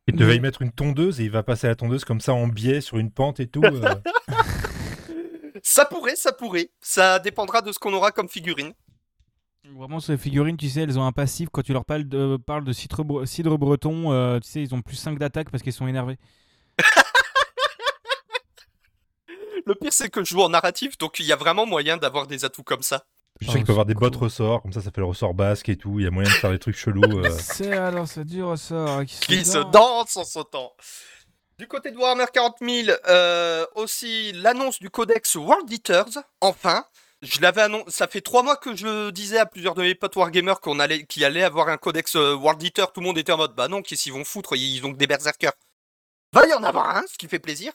Il 0.09 0.15
devait 0.15 0.37
y 0.37 0.41
mettre 0.41 0.63
une 0.63 0.71
tondeuse 0.71 1.21
et 1.21 1.25
il 1.25 1.31
va 1.31 1.43
passer 1.43 1.67
la 1.67 1.75
tondeuse 1.75 2.05
comme 2.05 2.21
ça 2.21 2.33
en 2.33 2.47
biais 2.47 2.81
sur 2.81 2.99
une 2.99 3.11
pente 3.11 3.41
et 3.41 3.49
tout. 3.49 3.65
Euh. 3.65 3.95
ça 5.63 5.85
pourrait, 5.85 6.15
ça 6.15 6.33
pourrait. 6.33 6.71
Ça 6.81 7.19
dépendra 7.19 7.61
de 7.61 7.73
ce 7.73 7.79
qu'on 7.79 7.93
aura 7.93 8.13
comme 8.13 8.29
figurine. 8.29 8.73
Vraiment, 9.75 9.99
ces 9.99 10.17
figurines, 10.17 10.57
tu 10.57 10.69
sais, 10.69 10.83
elles 10.83 10.97
ont 10.97 11.05
un 11.05 11.13
passif. 11.13 11.49
Quand 11.51 11.63
tu 11.63 11.73
leur 11.73 11.85
parles 11.85 12.05
de, 12.05 12.37
parles 12.37 12.63
de 12.63 12.73
cidre, 12.73 13.59
breton, 13.59 14.13
euh, 14.13 14.39
tu 14.39 14.49
sais, 14.49 14.63
ils 14.63 14.75
ont 14.77 14.81
plus 14.81 14.95
5 14.95 15.19
d'attaque 15.19 15.51
parce 15.51 15.65
qu'ils 15.65 15.73
sont 15.73 15.89
énervés. 15.89 16.19
Le 19.67 19.75
pire, 19.75 19.93
c'est 19.93 20.09
que 20.09 20.23
je 20.23 20.31
joue 20.31 20.43
en 20.43 20.49
narratif, 20.49 20.97
donc 20.97 21.19
il 21.19 21.27
y 21.27 21.33
a 21.33 21.37
vraiment 21.37 21.67
moyen 21.67 21.97
d'avoir 21.97 22.29
des 22.29 22.45
atouts 22.45 22.63
comme 22.63 22.83
ça. 22.83 23.05
Je 23.41 23.49
sais 23.49 23.59
qu'il 23.59 23.65
peut 23.65 23.73
avoir 23.73 23.85
des 23.85 23.95
bottes 23.95 24.17
ressorts, 24.17 24.63
comme 24.63 24.73
ça, 24.73 24.81
ça 24.81 24.91
fait 24.91 25.01
le 25.01 25.07
ressort 25.07 25.35
basque 25.35 25.69
et 25.69 25.77
tout. 25.77 25.99
Il 25.99 26.05
y 26.05 26.07
a 26.07 26.11
moyen 26.11 26.31
de 26.31 26.35
faire 26.35 26.53
des 26.53 26.59
trucs 26.59 26.77
chelous. 26.77 27.03
Euh. 27.03 27.31
C'est 27.39 27.73
alors, 27.73 28.09
c'est 28.09 28.25
du 28.25 28.43
ressort 28.43 29.05
qui, 29.05 29.45
se, 29.45 29.59
danse 29.71 30.17
en 30.17 30.25
sautant. 30.25 30.73
Du 31.59 31.67
côté 31.67 31.91
de 31.91 31.97
Warhammer 31.97 32.27
40 32.33 32.57
000, 32.61 32.97
euh, 33.09 33.67
aussi 33.75 34.33
l'annonce 34.33 34.79
du 34.79 34.89
codex 34.89 35.35
World 35.35 35.71
Eaters, 35.71 36.23
enfin. 36.41 36.85
Je 37.23 37.41
l'avais 37.41 37.63
annoncé, 37.63 37.85
ça 37.89 38.07
fait 38.07 38.21
trois 38.21 38.43
mois 38.43 38.57
que 38.57 38.77
je 38.77 39.09
disais 39.11 39.39
à 39.39 39.47
plusieurs 39.47 39.75
de 39.75 39.81
mes 39.81 39.95
potes 39.95 40.15
Wargamers 40.17 40.61
qu'on 40.61 40.79
allait, 40.79 41.07
qu'il 41.07 41.25
allait 41.25 41.43
avoir 41.43 41.69
un 41.69 41.79
codex 41.79 42.15
euh, 42.15 42.35
World 42.35 42.63
Eater. 42.63 42.93
Tout 42.93 43.01
le 43.01 43.07
monde 43.07 43.17
était 43.17 43.33
en 43.33 43.39
mode, 43.39 43.55
bah 43.55 43.69
non, 43.69 43.81
qu'est-ce 43.81 44.05
qu'ils 44.05 44.13
vont 44.13 44.25
foutre? 44.25 44.55
Ils 44.55 44.85
ont 44.85 44.93
que 44.93 44.99
des 44.99 45.07
berserkers. 45.07 45.55
Va 46.33 46.47
y 46.47 46.53
en 46.53 46.63
avoir 46.63 46.95
un, 46.95 47.03
ce 47.11 47.17
qui 47.17 47.27
fait 47.27 47.39
plaisir. 47.39 47.73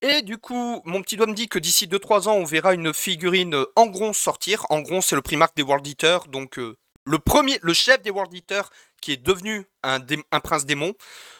Et 0.00 0.22
du 0.22 0.38
coup, 0.38 0.80
mon 0.84 1.02
petit 1.02 1.16
doigt 1.16 1.26
me 1.26 1.34
dit 1.34 1.48
que 1.48 1.58
d'ici 1.58 1.88
2-3 1.88 2.28
ans, 2.28 2.34
on 2.34 2.44
verra 2.44 2.72
une 2.72 2.94
figurine 2.94 3.54
euh, 3.54 3.66
Angron 3.74 4.12
sortir. 4.12 4.64
Angron, 4.70 5.00
c'est 5.00 5.16
le 5.16 5.22
primarque 5.22 5.56
des 5.56 5.62
World 5.62 5.86
Eaters, 5.86 6.28
donc 6.28 6.58
euh, 6.58 6.76
le 7.04 7.18
premier, 7.18 7.58
le 7.62 7.72
chef 7.72 8.00
des 8.02 8.10
World 8.10 8.32
Eaters 8.32 8.70
qui 9.00 9.12
est 9.12 9.16
devenu 9.16 9.66
un, 9.82 10.00
prince 10.40 10.66
démon. 10.66 10.94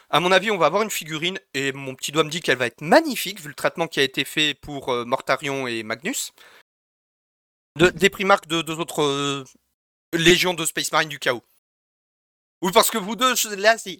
À 0.09 0.19
mon 0.19 0.31
avis, 0.31 0.51
on 0.51 0.57
va 0.57 0.65
avoir 0.65 0.81
une 0.81 0.89
figurine 0.89 1.39
et 1.53 1.71
mon 1.71 1.95
petit 1.95 2.11
doigt 2.11 2.23
me 2.23 2.29
dit 2.29 2.41
qu'elle 2.41 2.57
va 2.57 2.65
être 2.65 2.81
magnifique 2.81 3.39
vu 3.39 3.49
le 3.49 3.53
traitement 3.53 3.87
qui 3.87 3.99
a 3.99 4.03
été 4.03 4.25
fait 4.25 4.55
pour 4.55 4.89
euh, 4.89 5.05
Mortarion 5.05 5.67
et 5.67 5.83
Magnus. 5.83 6.33
des 7.75 8.09
primarques 8.09 8.47
de 8.47 8.61
deux 8.61 8.79
autres 8.79 9.45
légions 10.13 10.53
de 10.53 10.65
Space 10.65 10.91
Marine 10.91 11.09
du 11.09 11.19
chaos. 11.19 11.43
Oui, 12.61 12.71
parce 12.73 12.89
que 12.89 12.97
vous 12.97 13.15
deux, 13.15 13.35
là, 13.55 13.77
c'est... 13.77 13.99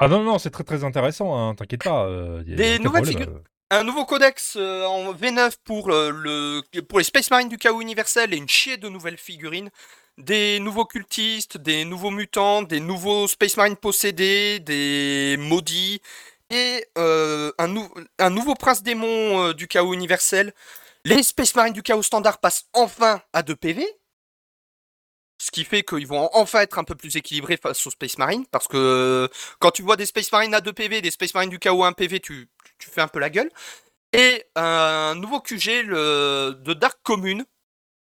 Ah 0.00 0.06
non, 0.06 0.22
non, 0.22 0.38
c'est 0.38 0.50
très 0.50 0.64
très 0.64 0.84
intéressant, 0.84 1.36
hein, 1.36 1.54
t'inquiète 1.54 1.82
pas. 1.82 2.06
Euh, 2.06 2.42
Des 2.44 2.78
nouvelles 2.78 3.06
figures. 3.06 3.28
Euh. 3.28 3.42
Un 3.70 3.84
nouveau 3.84 4.06
codex 4.06 4.56
euh, 4.56 4.86
en 4.86 5.12
V9 5.12 5.56
pour, 5.64 5.88
le, 5.88 6.62
pour 6.82 6.98
les 6.98 7.04
Space 7.04 7.30
Marines 7.30 7.48
du 7.48 7.58
chaos 7.58 7.80
universel 7.82 8.32
et 8.32 8.36
une 8.36 8.48
chier 8.48 8.76
de 8.76 8.88
nouvelles 8.88 9.18
figurines. 9.18 9.70
Des 10.16 10.58
nouveaux 10.60 10.84
cultistes, 10.84 11.58
des 11.58 11.84
nouveaux 11.84 12.10
mutants, 12.10 12.62
des 12.62 12.80
nouveaux 12.80 13.28
Space 13.28 13.56
Marines 13.56 13.76
possédés, 13.76 14.58
des 14.60 15.36
maudits 15.38 16.00
et 16.50 16.86
un, 16.96 17.50
un, 18.18 18.30
nouveau 18.30 18.54
prince 18.54 18.82
démon 18.82 19.52
du 19.52 19.68
chaos 19.68 19.92
universel. 19.92 20.54
Les 21.04 21.22
Space 21.22 21.54
Marines 21.54 21.74
du 21.74 21.82
chaos 21.82 22.02
standard 22.02 22.38
passent 22.38 22.64
enfin 22.72 23.20
à 23.32 23.42
2 23.42 23.54
PV. 23.54 23.86
Ce 25.38 25.50
qui 25.52 25.64
fait 25.64 25.84
qu'ils 25.84 26.06
vont 26.06 26.28
enfin 26.32 26.60
être 26.60 26.78
un 26.78 26.84
peu 26.84 26.96
plus 26.96 27.16
équilibrés 27.16 27.56
face 27.56 27.86
aux 27.86 27.90
Space 27.90 28.18
Marines. 28.18 28.44
Parce 28.50 28.66
que 28.66 29.28
quand 29.60 29.70
tu 29.70 29.82
vois 29.82 29.96
des 29.96 30.06
Space 30.06 30.32
Marines 30.32 30.54
à 30.54 30.60
2 30.60 30.72
PV, 30.72 31.00
des 31.00 31.10
Space 31.10 31.32
Marines 31.34 31.50
du 31.50 31.58
chaos 31.58 31.84
à 31.84 31.88
1 31.88 31.92
PV, 31.92 32.20
tu, 32.20 32.48
fais 32.80 33.00
un 33.00 33.08
peu 33.08 33.20
la 33.20 33.30
gueule. 33.30 33.50
Et 34.12 34.44
un 34.56 35.14
nouveau 35.14 35.40
QG 35.40 35.86
de 35.86 36.72
Dark 36.74 36.98
Commune. 37.02 37.44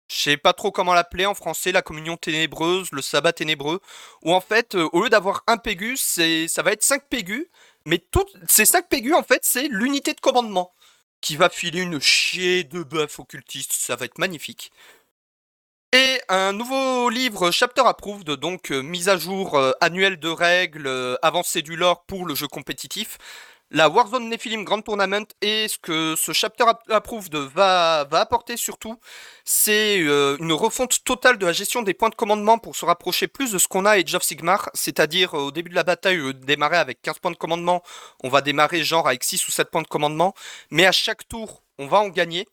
Je 0.09 0.15
sais 0.15 0.37
pas 0.37 0.53
trop 0.53 0.71
comment 0.71 0.93
l'appeler 0.93 1.25
en 1.25 1.35
français, 1.35 1.71
la 1.71 1.81
communion 1.81 2.15
ténébreuse, 2.15 2.87
le 2.91 3.01
sabbat 3.01 3.33
ténébreux. 3.33 3.81
Où 4.23 4.33
en 4.33 4.41
fait, 4.41 4.75
euh, 4.75 4.87
au 4.93 5.03
lieu 5.03 5.09
d'avoir 5.09 5.43
un 5.47 5.57
Pégus, 5.57 6.19
ça 6.47 6.61
va 6.63 6.71
être 6.71 6.83
5 6.83 7.07
Pégus. 7.09 7.45
Mais 7.85 8.03
ces 8.47 8.65
5 8.65 8.87
Pégus, 8.89 9.13
en 9.13 9.23
fait, 9.23 9.41
c'est 9.43 9.67
l'unité 9.69 10.13
de 10.13 10.19
commandement. 10.19 10.73
Qui 11.19 11.35
va 11.35 11.49
filer 11.49 11.81
une 11.81 11.99
chier 11.99 12.63
de 12.63 12.83
bœuf 12.83 13.19
occultiste. 13.19 13.73
Ça 13.73 13.95
va 13.95 14.05
être 14.05 14.19
magnifique. 14.19 14.71
Et 15.93 16.19
un 16.27 16.51
nouveau 16.51 17.09
livre 17.09 17.49
Chapter 17.51 17.83
Approved, 17.85 18.29
donc 18.31 18.71
euh, 18.71 18.81
mise 18.81 19.07
à 19.07 19.15
jour 19.15 19.55
euh, 19.55 19.71
annuelle 19.79 20.19
de 20.19 20.27
règles, 20.27 20.85
euh, 20.85 21.15
avancée 21.21 21.61
du 21.61 21.77
lore 21.77 22.03
pour 22.03 22.25
le 22.25 22.35
jeu 22.35 22.47
compétitif. 22.47 23.17
La 23.71 23.87
Warzone 23.87 24.27
Nephilim 24.27 24.65
Grand 24.65 24.81
Tournament 24.81 25.27
et 25.41 25.69
ce 25.69 25.77
que 25.77 26.15
ce 26.17 26.33
Chapter 26.33 26.65
Approved 26.89 27.33
va, 27.35 28.05
va 28.11 28.19
apporter 28.19 28.57
surtout, 28.57 28.99
c'est 29.45 29.97
une 29.99 30.53
refonte 30.53 31.03
totale 31.03 31.37
de 31.37 31.45
la 31.45 31.51
gestion 31.51 31.81
des 31.83 31.93
points 31.93 32.09
de 32.09 32.15
commandement 32.15 32.57
pour 32.59 32.77
se 32.77 32.85
rapprocher 32.85 33.27
plus 33.27 33.51
de 33.51 33.57
ce 33.57 33.67
qu'on 33.67 33.85
a 33.85 33.91
à 33.91 33.93
Age 33.95 34.17
Sigmar, 34.21 34.69
c'est-à-dire 34.73 35.33
au 35.33 35.51
début 35.51 35.69
de 35.69 35.75
la 35.75 35.83
bataille, 35.83 36.33
démarrer 36.35 36.77
avec 36.77 37.01
15 37.01 37.19
points 37.19 37.31
de 37.31 37.35
commandement, 37.35 37.83
on 38.23 38.29
va 38.29 38.39
démarrer 38.39 38.83
genre 38.83 39.07
avec 39.07 39.25
6 39.25 39.45
ou 39.49 39.51
7 39.51 39.69
points 39.69 39.81
de 39.81 39.87
commandement, 39.87 40.33
mais 40.71 40.85
à 40.85 40.93
chaque 40.93 41.27
tour, 41.27 41.61
on 41.77 41.87
va 41.87 41.99
en 41.99 42.09
gagner. 42.09 42.47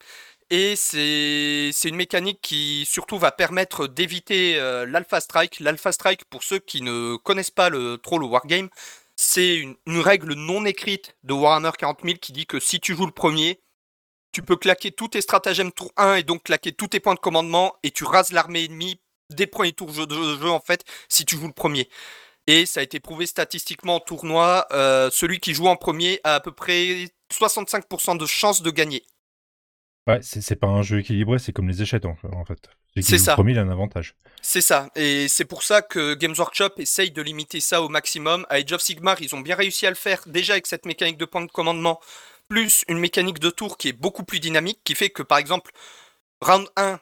Et 0.50 0.76
c'est 0.76 1.88
une 1.88 1.96
mécanique 1.96 2.40
qui 2.42 2.84
surtout 2.86 3.18
va 3.18 3.32
permettre 3.32 3.86
d'éviter 3.86 4.58
euh, 4.58 4.86
l'Alpha 4.86 5.20
Strike. 5.20 5.60
L'Alpha 5.60 5.90
Strike, 5.90 6.24
pour 6.26 6.42
ceux 6.42 6.58
qui 6.58 6.82
ne 6.82 7.16
connaissent 7.16 7.50
pas 7.50 7.70
le, 7.70 7.98
trop 7.98 8.18
le 8.18 8.26
Wargame, 8.26 8.68
c'est 9.16 9.56
une, 9.56 9.76
règle 9.86 10.34
non 10.34 10.64
écrite 10.64 11.16
de 11.22 11.32
Warhammer 11.32 11.70
40 11.78 12.00
000 12.04 12.18
qui 12.20 12.32
dit 12.32 12.46
que 12.46 12.60
si 12.60 12.80
tu 12.80 12.94
joues 12.94 13.06
le 13.06 13.12
premier, 13.12 13.60
tu 14.32 14.42
peux 14.42 14.56
claquer 14.56 14.90
tous 14.92 15.08
tes 15.08 15.20
stratagèmes 15.20 15.72
tour 15.72 15.92
1 15.96 16.16
et 16.16 16.22
donc 16.24 16.44
claquer 16.44 16.72
tous 16.72 16.88
tes 16.88 17.00
points 17.00 17.14
de 17.14 17.20
commandement 17.20 17.74
et 17.82 17.90
tu 17.90 18.04
rases 18.04 18.32
l'armée 18.32 18.64
ennemie 18.64 19.00
dès 19.30 19.44
le 19.44 19.50
premier 19.50 19.72
tour 19.72 19.92
de 19.92 20.14
jeu, 20.14 20.50
en 20.50 20.60
fait 20.60 20.84
si 21.08 21.24
tu 21.24 21.36
joues 21.36 21.46
le 21.46 21.52
premier. 21.52 21.88
Et 22.46 22.66
ça 22.66 22.80
a 22.80 22.82
été 22.82 23.00
prouvé 23.00 23.26
statistiquement 23.26 23.96
en 23.96 24.00
tournoi, 24.00 24.66
euh, 24.72 25.10
celui 25.10 25.40
qui 25.40 25.54
joue 25.54 25.66
en 25.66 25.76
premier 25.76 26.20
a 26.24 26.34
à 26.34 26.40
peu 26.40 26.52
près 26.52 27.06
65% 27.32 28.18
de 28.18 28.26
chances 28.26 28.62
de 28.62 28.70
gagner. 28.70 29.06
Ouais, 30.06 30.20
c'est 30.22 30.56
pas 30.56 30.66
un 30.66 30.82
jeu 30.82 30.98
équilibré, 30.98 31.38
c'est 31.38 31.52
comme 31.52 31.66
les 31.66 31.80
échecs 31.80 32.04
en, 32.04 32.14
fait. 32.44 32.68
C'est 33.00 33.16
ça. 33.16 33.32
le 33.32 33.36
premier, 33.36 33.52
il 33.52 33.58
a 33.58 33.62
un 33.62 33.70
avantage. 33.70 34.14
C'est 34.42 34.60
ça, 34.60 34.90
et 34.94 35.28
c'est 35.28 35.46
pour 35.46 35.62
ça 35.62 35.80
que 35.80 36.12
Games 36.14 36.34
Workshop 36.36 36.72
essaye 36.76 37.10
de 37.10 37.22
limiter 37.22 37.60
ça 37.60 37.80
au 37.80 37.88
maximum. 37.88 38.44
À 38.50 38.56
Age 38.56 38.72
of 38.72 38.82
Sigmar, 38.82 39.22
ils 39.22 39.34
ont 39.34 39.40
bien 39.40 39.56
réussi 39.56 39.86
à 39.86 39.90
le 39.90 39.96
faire 39.96 40.20
déjà 40.26 40.52
avec 40.52 40.66
cette 40.66 40.84
mécanique 40.84 41.16
de 41.16 41.24
point 41.24 41.42
de 41.42 41.50
commandement, 41.50 42.00
plus 42.48 42.84
une 42.88 42.98
mécanique 42.98 43.38
de 43.38 43.48
tour 43.48 43.78
qui 43.78 43.88
est 43.88 43.92
beaucoup 43.94 44.24
plus 44.24 44.40
dynamique, 44.40 44.80
qui 44.84 44.94
fait 44.94 45.08
que 45.08 45.22
par 45.22 45.38
exemple, 45.38 45.70
round 46.42 46.68
1, 46.76 47.00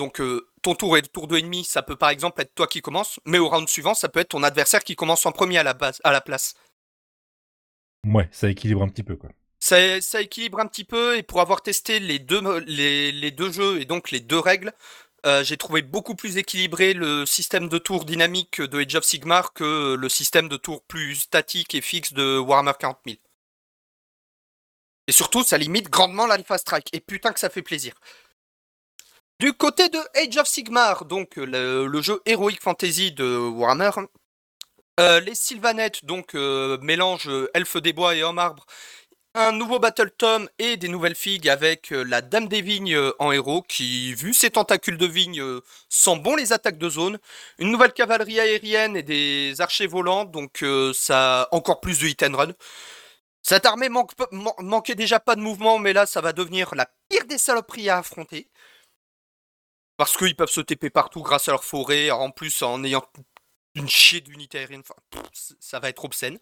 donc 0.00 0.20
euh, 0.20 0.48
ton 0.62 0.74
tour 0.74 0.96
et 0.96 1.02
le 1.02 1.06
tour 1.06 1.28
de 1.28 1.36
ennemi, 1.36 1.62
ça 1.62 1.82
peut 1.82 1.96
par 1.96 2.10
exemple 2.10 2.42
être 2.42 2.54
toi 2.56 2.66
qui 2.66 2.82
commence, 2.82 3.20
mais 3.26 3.38
au 3.38 3.48
round 3.48 3.68
suivant, 3.68 3.94
ça 3.94 4.08
peut 4.08 4.18
être 4.18 4.30
ton 4.30 4.42
adversaire 4.42 4.82
qui 4.82 4.96
commence 4.96 5.24
en 5.24 5.30
premier 5.30 5.58
à 5.58 5.62
la, 5.62 5.74
base, 5.74 6.00
à 6.02 6.10
la 6.10 6.20
place. 6.20 6.54
Ouais, 8.04 8.28
ça 8.32 8.48
équilibre 8.48 8.82
un 8.82 8.88
petit 8.88 9.04
peu, 9.04 9.14
quoi. 9.14 9.30
Ça, 9.70 10.20
équilibre 10.20 10.58
un 10.58 10.66
petit 10.66 10.82
peu 10.82 11.16
et 11.16 11.22
pour 11.22 11.40
avoir 11.40 11.62
testé 11.62 12.00
les 12.00 12.18
deux, 12.18 12.42
jeux 13.52 13.80
et 13.80 13.84
donc 13.84 14.10
les 14.10 14.18
deux 14.18 14.38
règles, 14.40 14.72
euh, 15.26 15.44
j'ai 15.44 15.56
trouvé 15.56 15.82
beaucoup 15.82 16.16
plus 16.16 16.38
équilibré 16.38 16.92
le 16.92 17.24
système 17.24 17.68
de 17.68 17.78
tour 17.78 18.04
dynamique 18.04 18.60
de 18.60 18.80
Age 18.80 18.96
of 18.96 19.04
Sigmar 19.04 19.52
que 19.52 19.94
le 19.94 20.08
système 20.08 20.48
de 20.48 20.56
tour 20.56 20.82
plus 20.82 21.14
statique 21.14 21.76
et 21.76 21.82
fixe 21.82 22.12
de 22.12 22.36
Warhammer 22.38 22.72
40 22.80 22.98
000. 23.06 23.18
Et 25.06 25.12
surtout, 25.12 25.44
ça 25.44 25.56
limite 25.56 25.88
grandement 25.88 26.26
l'Alpha 26.26 26.58
Strike. 26.58 26.88
Et 26.92 26.98
putain 26.98 27.32
que 27.32 27.38
ça 27.38 27.48
fait 27.48 27.62
plaisir. 27.62 27.94
Du 29.38 29.52
côté 29.52 29.88
de 29.88 29.98
Age 30.16 30.36
of 30.36 30.48
Sigmar, 30.48 31.04
donc 31.04 31.36
le, 31.36 32.02
jeu 32.02 32.20
Heroic 32.26 32.58
Fantasy 32.60 33.12
de 33.12 33.36
Warhammer, 33.36 33.90
euh, 35.00 35.20
les 35.20 35.34
Sylvanettes, 35.34 36.04
donc 36.04 36.34
euh, 36.34 36.76
mélange 36.82 37.28
euh, 37.28 37.48
elfe 37.54 37.78
des 37.78 37.94
bois 37.94 38.14
et 38.14 38.22
homme 38.22 38.38
arbre, 38.38 38.66
un 39.34 39.52
nouveau 39.52 39.78
Battle 39.78 40.10
Tom 40.10 40.48
et 40.58 40.76
des 40.76 40.88
nouvelles 40.88 41.14
figues 41.14 41.48
avec 41.48 41.92
euh, 41.92 42.02
la 42.02 42.20
Dame 42.20 42.48
des 42.48 42.62
Vignes 42.62 42.94
euh, 42.94 43.12
en 43.20 43.30
héros 43.32 43.62
qui, 43.62 44.14
vu 44.14 44.34
ses 44.34 44.50
tentacules 44.50 44.98
de 44.98 45.06
vigne, 45.06 45.40
euh, 45.40 45.60
sent 45.88 46.18
bon 46.18 46.34
les 46.36 46.52
attaques 46.52 46.78
de 46.78 46.88
zone. 46.88 47.18
Une 47.58 47.70
nouvelle 47.70 47.92
cavalerie 47.92 48.40
aérienne 48.40 48.96
et 48.96 49.02
des 49.02 49.60
archers 49.60 49.86
volants, 49.86 50.24
donc 50.24 50.64
ça 50.94 51.42
a 51.42 51.48
encore 51.52 51.80
plus 51.80 52.00
de 52.00 52.06
hit 52.06 52.22
and 52.22 52.36
run. 52.36 52.52
Cette 53.42 53.66
armée 53.66 53.88
manquait 53.88 54.94
déjà 54.94 55.20
pas 55.20 55.36
de 55.36 55.40
mouvement, 55.40 55.78
mais 55.78 55.92
là 55.92 56.06
ça 56.06 56.20
va 56.20 56.32
devenir 56.32 56.74
la 56.74 56.86
pire 57.08 57.24
des 57.26 57.38
saloperies 57.38 57.88
à 57.88 57.98
affronter. 57.98 58.48
Parce 59.96 60.16
qu'ils 60.16 60.36
peuvent 60.36 60.50
se 60.50 60.60
TP 60.60 60.90
partout 60.90 61.22
grâce 61.22 61.48
à 61.48 61.52
leur 61.52 61.64
forêt, 61.64 62.10
en 62.10 62.30
plus 62.30 62.62
en 62.62 62.82
ayant 62.84 63.04
une 63.74 63.88
chier 63.88 64.20
d'unité 64.20 64.58
aérienne. 64.58 64.82
Enfin, 64.82 65.22
ça 65.60 65.78
va 65.78 65.88
être 65.88 66.04
obscène. 66.04 66.38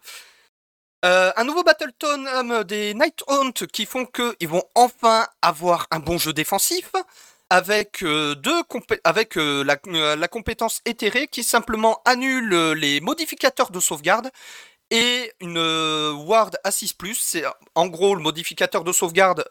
Euh, 1.05 1.31
un 1.37 1.45
nouveau 1.45 1.63
Battleton 1.63 2.27
euh, 2.27 2.65
des 2.65 2.93
Night 2.93 3.23
Hunt 3.29 3.53
qui 3.73 3.87
font 3.87 4.05
qu'ils 4.05 4.49
vont 4.49 4.65
enfin 4.75 5.29
avoir 5.43 5.87
un 5.93 6.01
bon 6.01 6.19
jeu 6.19 6.33
défensif 6.33 6.91
avec, 7.51 8.03
euh, 8.03 8.35
deux 8.35 8.63
avec 9.05 9.37
la, 9.37 10.29
compétence 10.29 10.81
éthérée 10.85 11.29
qui 11.29 11.45
simplement 11.45 12.03
annule 12.05 12.73
les 12.73 13.01
modificateurs 13.01 13.71
de 13.71 13.79
sauvegarde 13.79 14.31
et 14.91 15.33
une 15.41 15.59
ward 16.27 16.59
à 16.65 16.71
6+. 16.71 17.15
C'est 17.21 17.45
en 17.77 17.87
gros 17.87 18.17
le 18.17 18.23
modificateur 18.23 18.83
de 18.85 18.93
sauvegarde. 18.93 19.45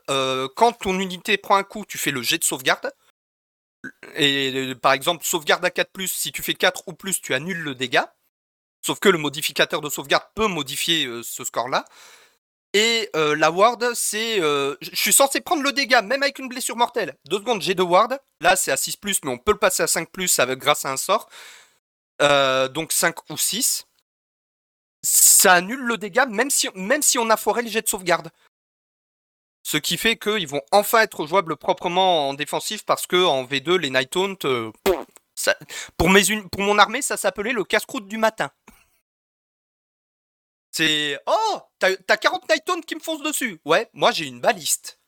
quand 0.56 0.74
ton 0.74 1.00
unité 1.00 1.38
prend 1.38 1.56
un 1.56 1.64
coup, 1.64 1.86
tu 1.88 1.98
fais 1.98 2.12
le 2.12 2.22
jet 2.22 2.38
de 2.38 2.44
sauvegarde. 2.44 2.92
Et 4.16 4.76
par 4.82 4.94
exemple, 4.94 5.26
sauvegarde 5.26 5.64
à 5.64 5.70
4+, 5.70 6.08
si 6.08 6.32
tu 6.32 6.44
fais 6.44 6.56
4 6.56 6.84
ou 6.88 6.94
plus, 6.94 7.22
tu 7.22 7.34
annules 7.34 7.62
le 7.62 7.74
dégât. 7.74 8.17
Sauf 8.88 9.02
que 9.02 9.10
le 9.10 9.18
modificateur 9.18 9.82
de 9.82 9.90
sauvegarde 9.90 10.24
peut 10.34 10.48
modifier 10.48 11.08
euh, 11.08 11.22
ce 11.22 11.44
score-là. 11.44 11.84
Et 12.72 13.10
euh, 13.18 13.36
la 13.36 13.52
ward, 13.52 13.94
c'est... 13.96 14.40
euh, 14.40 14.78
je 14.80 14.96
suis 14.96 15.12
censé 15.12 15.42
prendre 15.42 15.62
le 15.62 15.74
dégât, 15.74 16.02
même 16.02 16.24
avec 16.24 16.40
une 16.40 16.48
blessure 16.48 16.78
mortelle. 16.78 17.18
Deux 17.26 17.40
secondes, 17.40 17.62
j'ai 17.62 17.76
deux 17.76 17.84
ward. 17.84 18.18
Là, 18.40 18.56
c'est 18.56 18.72
à 18.72 18.76
6+, 18.76 18.96
mais 19.26 19.32
on 19.32 19.38
peut 19.38 19.52
le 19.52 19.58
passer 19.58 19.84
à 19.84 19.88
5+, 19.88 20.40
avec, 20.40 20.58
grâce 20.60 20.86
à 20.86 20.92
un 20.92 20.96
sort. 20.96 21.28
Donc 22.22 22.94
5 22.94 23.30
ou 23.30 23.36
6. 23.36 23.88
Ça 25.04 25.56
annule 25.56 25.82
le 25.82 25.98
dégât, 25.98 26.26
même 26.28 26.50
si, 26.50 26.70
même 26.74 27.02
si 27.02 27.20
on 27.20 27.30
a 27.30 27.36
foiré 27.36 27.64
le 27.64 27.70
jet 27.70 27.82
de 27.82 27.90
sauvegarde. 27.90 28.30
Ce 29.64 29.76
qui 29.76 29.98
fait 29.98 30.16
qu'ils 30.16 30.48
vont 30.48 30.62
enfin 30.72 31.02
être 31.02 31.28
jouables 31.28 31.58
proprement 31.58 32.30
en 32.30 32.36
défensif, 32.36 32.86
parce 32.86 33.06
que 33.06 33.22
en 33.22 33.44
V2, 33.44 33.76
les 33.76 33.90
Night 33.90 34.16
ça- 35.36 35.58
pour, 35.98 36.10
mes 36.10 36.24
pour 36.54 36.62
mon 36.62 36.80
armée, 36.80 37.02
ça 37.02 37.18
s'appelait 37.18 37.52
le 37.52 37.66
casse-croûte 37.66 38.08
du 38.08 38.18
matin. 38.18 38.50
C'est 40.78 41.18
oh, 41.26 41.60
t'as 41.80 41.96
t'as 41.96 42.18
40 42.18 42.48
Nighthawk 42.48 42.86
qui 42.86 42.94
me 42.94 43.00
foncent 43.00 43.24
dessus. 43.24 43.60
Ouais, 43.66 43.90
moi 43.94 44.12
j'ai 44.12 44.28
une 44.28 44.40
baliste. 44.40 45.00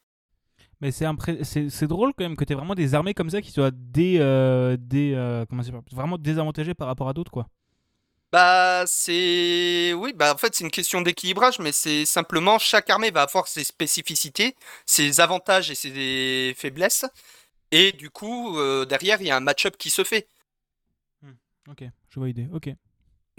Mais 0.81 0.89
c'est 0.91 1.05
impré- 1.05 1.43
drôle 1.85 2.13
quand 2.17 2.23
même 2.23 2.35
que 2.35 2.43
tu 2.43 2.55
vraiment 2.55 2.73
des 2.73 2.95
armées 2.95 3.13
comme 3.13 3.29
ça 3.29 3.39
qui 3.39 3.51
soient 3.51 3.69
dé, 3.71 4.17
euh, 4.19 4.77
dé- 4.79 5.13
euh, 5.15 5.45
comment 5.47 5.61
vraiment 5.91 6.17
désavantagées 6.17 6.73
par 6.73 6.87
rapport 6.87 7.07
à 7.07 7.13
d'autres 7.13 7.29
quoi. 7.29 7.45
Bah 8.31 8.83
c'est 8.87 9.93
oui, 9.93 10.11
bah 10.13 10.33
en 10.33 10.37
fait 10.39 10.55
c'est 10.55 10.63
une 10.63 10.71
question 10.71 11.01
d'équilibrage, 11.01 11.59
mais 11.59 11.71
c'est 11.71 12.05
simplement 12.05 12.57
chaque 12.57 12.89
armée 12.89 13.11
va 13.11 13.21
avoir 13.23 13.47
ses 13.47 13.63
spécificités, 13.63 14.55
ses 14.87 15.19
avantages 15.21 15.69
et 15.69 15.75
ses 15.75 16.55
faiblesses, 16.57 17.05
et 17.71 17.91
du 17.91 18.09
coup 18.09 18.57
euh, 18.57 18.85
derrière 18.85 19.21
il 19.21 19.27
y 19.27 19.31
a 19.31 19.37
un 19.37 19.41
match-up 19.41 19.77
qui 19.77 19.91
se 19.91 20.03
fait. 20.03 20.27
Ok, 21.69 21.83
je 22.09 22.19
vois 22.19 22.27
l'idée. 22.27 22.47
Ok. 22.51 22.69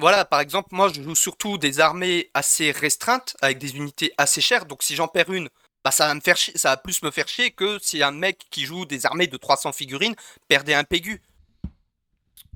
Voilà, 0.00 0.24
par 0.24 0.40
exemple, 0.40 0.68
moi 0.72 0.90
je 0.92 1.02
joue 1.02 1.14
surtout 1.14 1.58
des 1.58 1.78
armées 1.80 2.30
assez 2.34 2.70
restreintes, 2.72 3.36
avec 3.40 3.58
des 3.58 3.76
unités 3.76 4.12
assez 4.18 4.40
chères, 4.40 4.66
donc 4.66 4.82
si 4.82 4.94
j'en 4.96 5.08
perds 5.08 5.30
une, 5.32 5.48
bah 5.84 5.90
ça 5.90 6.06
va 6.08 6.14
me 6.14 6.20
faire 6.20 6.36
chier- 6.36 6.56
ça 6.58 6.70
va 6.70 6.76
plus 6.76 7.02
me 7.02 7.10
faire 7.10 7.28
chier 7.28 7.50
que 7.52 7.78
si 7.80 8.02
un 8.02 8.10
mec 8.10 8.38
qui 8.50 8.64
joue 8.64 8.84
des 8.86 9.06
armées 9.06 9.26
de 9.28 9.36
300 9.36 9.72
figurines 9.72 10.14
perdait 10.48 10.74
un 10.74 10.84
Pégu. 10.84 11.22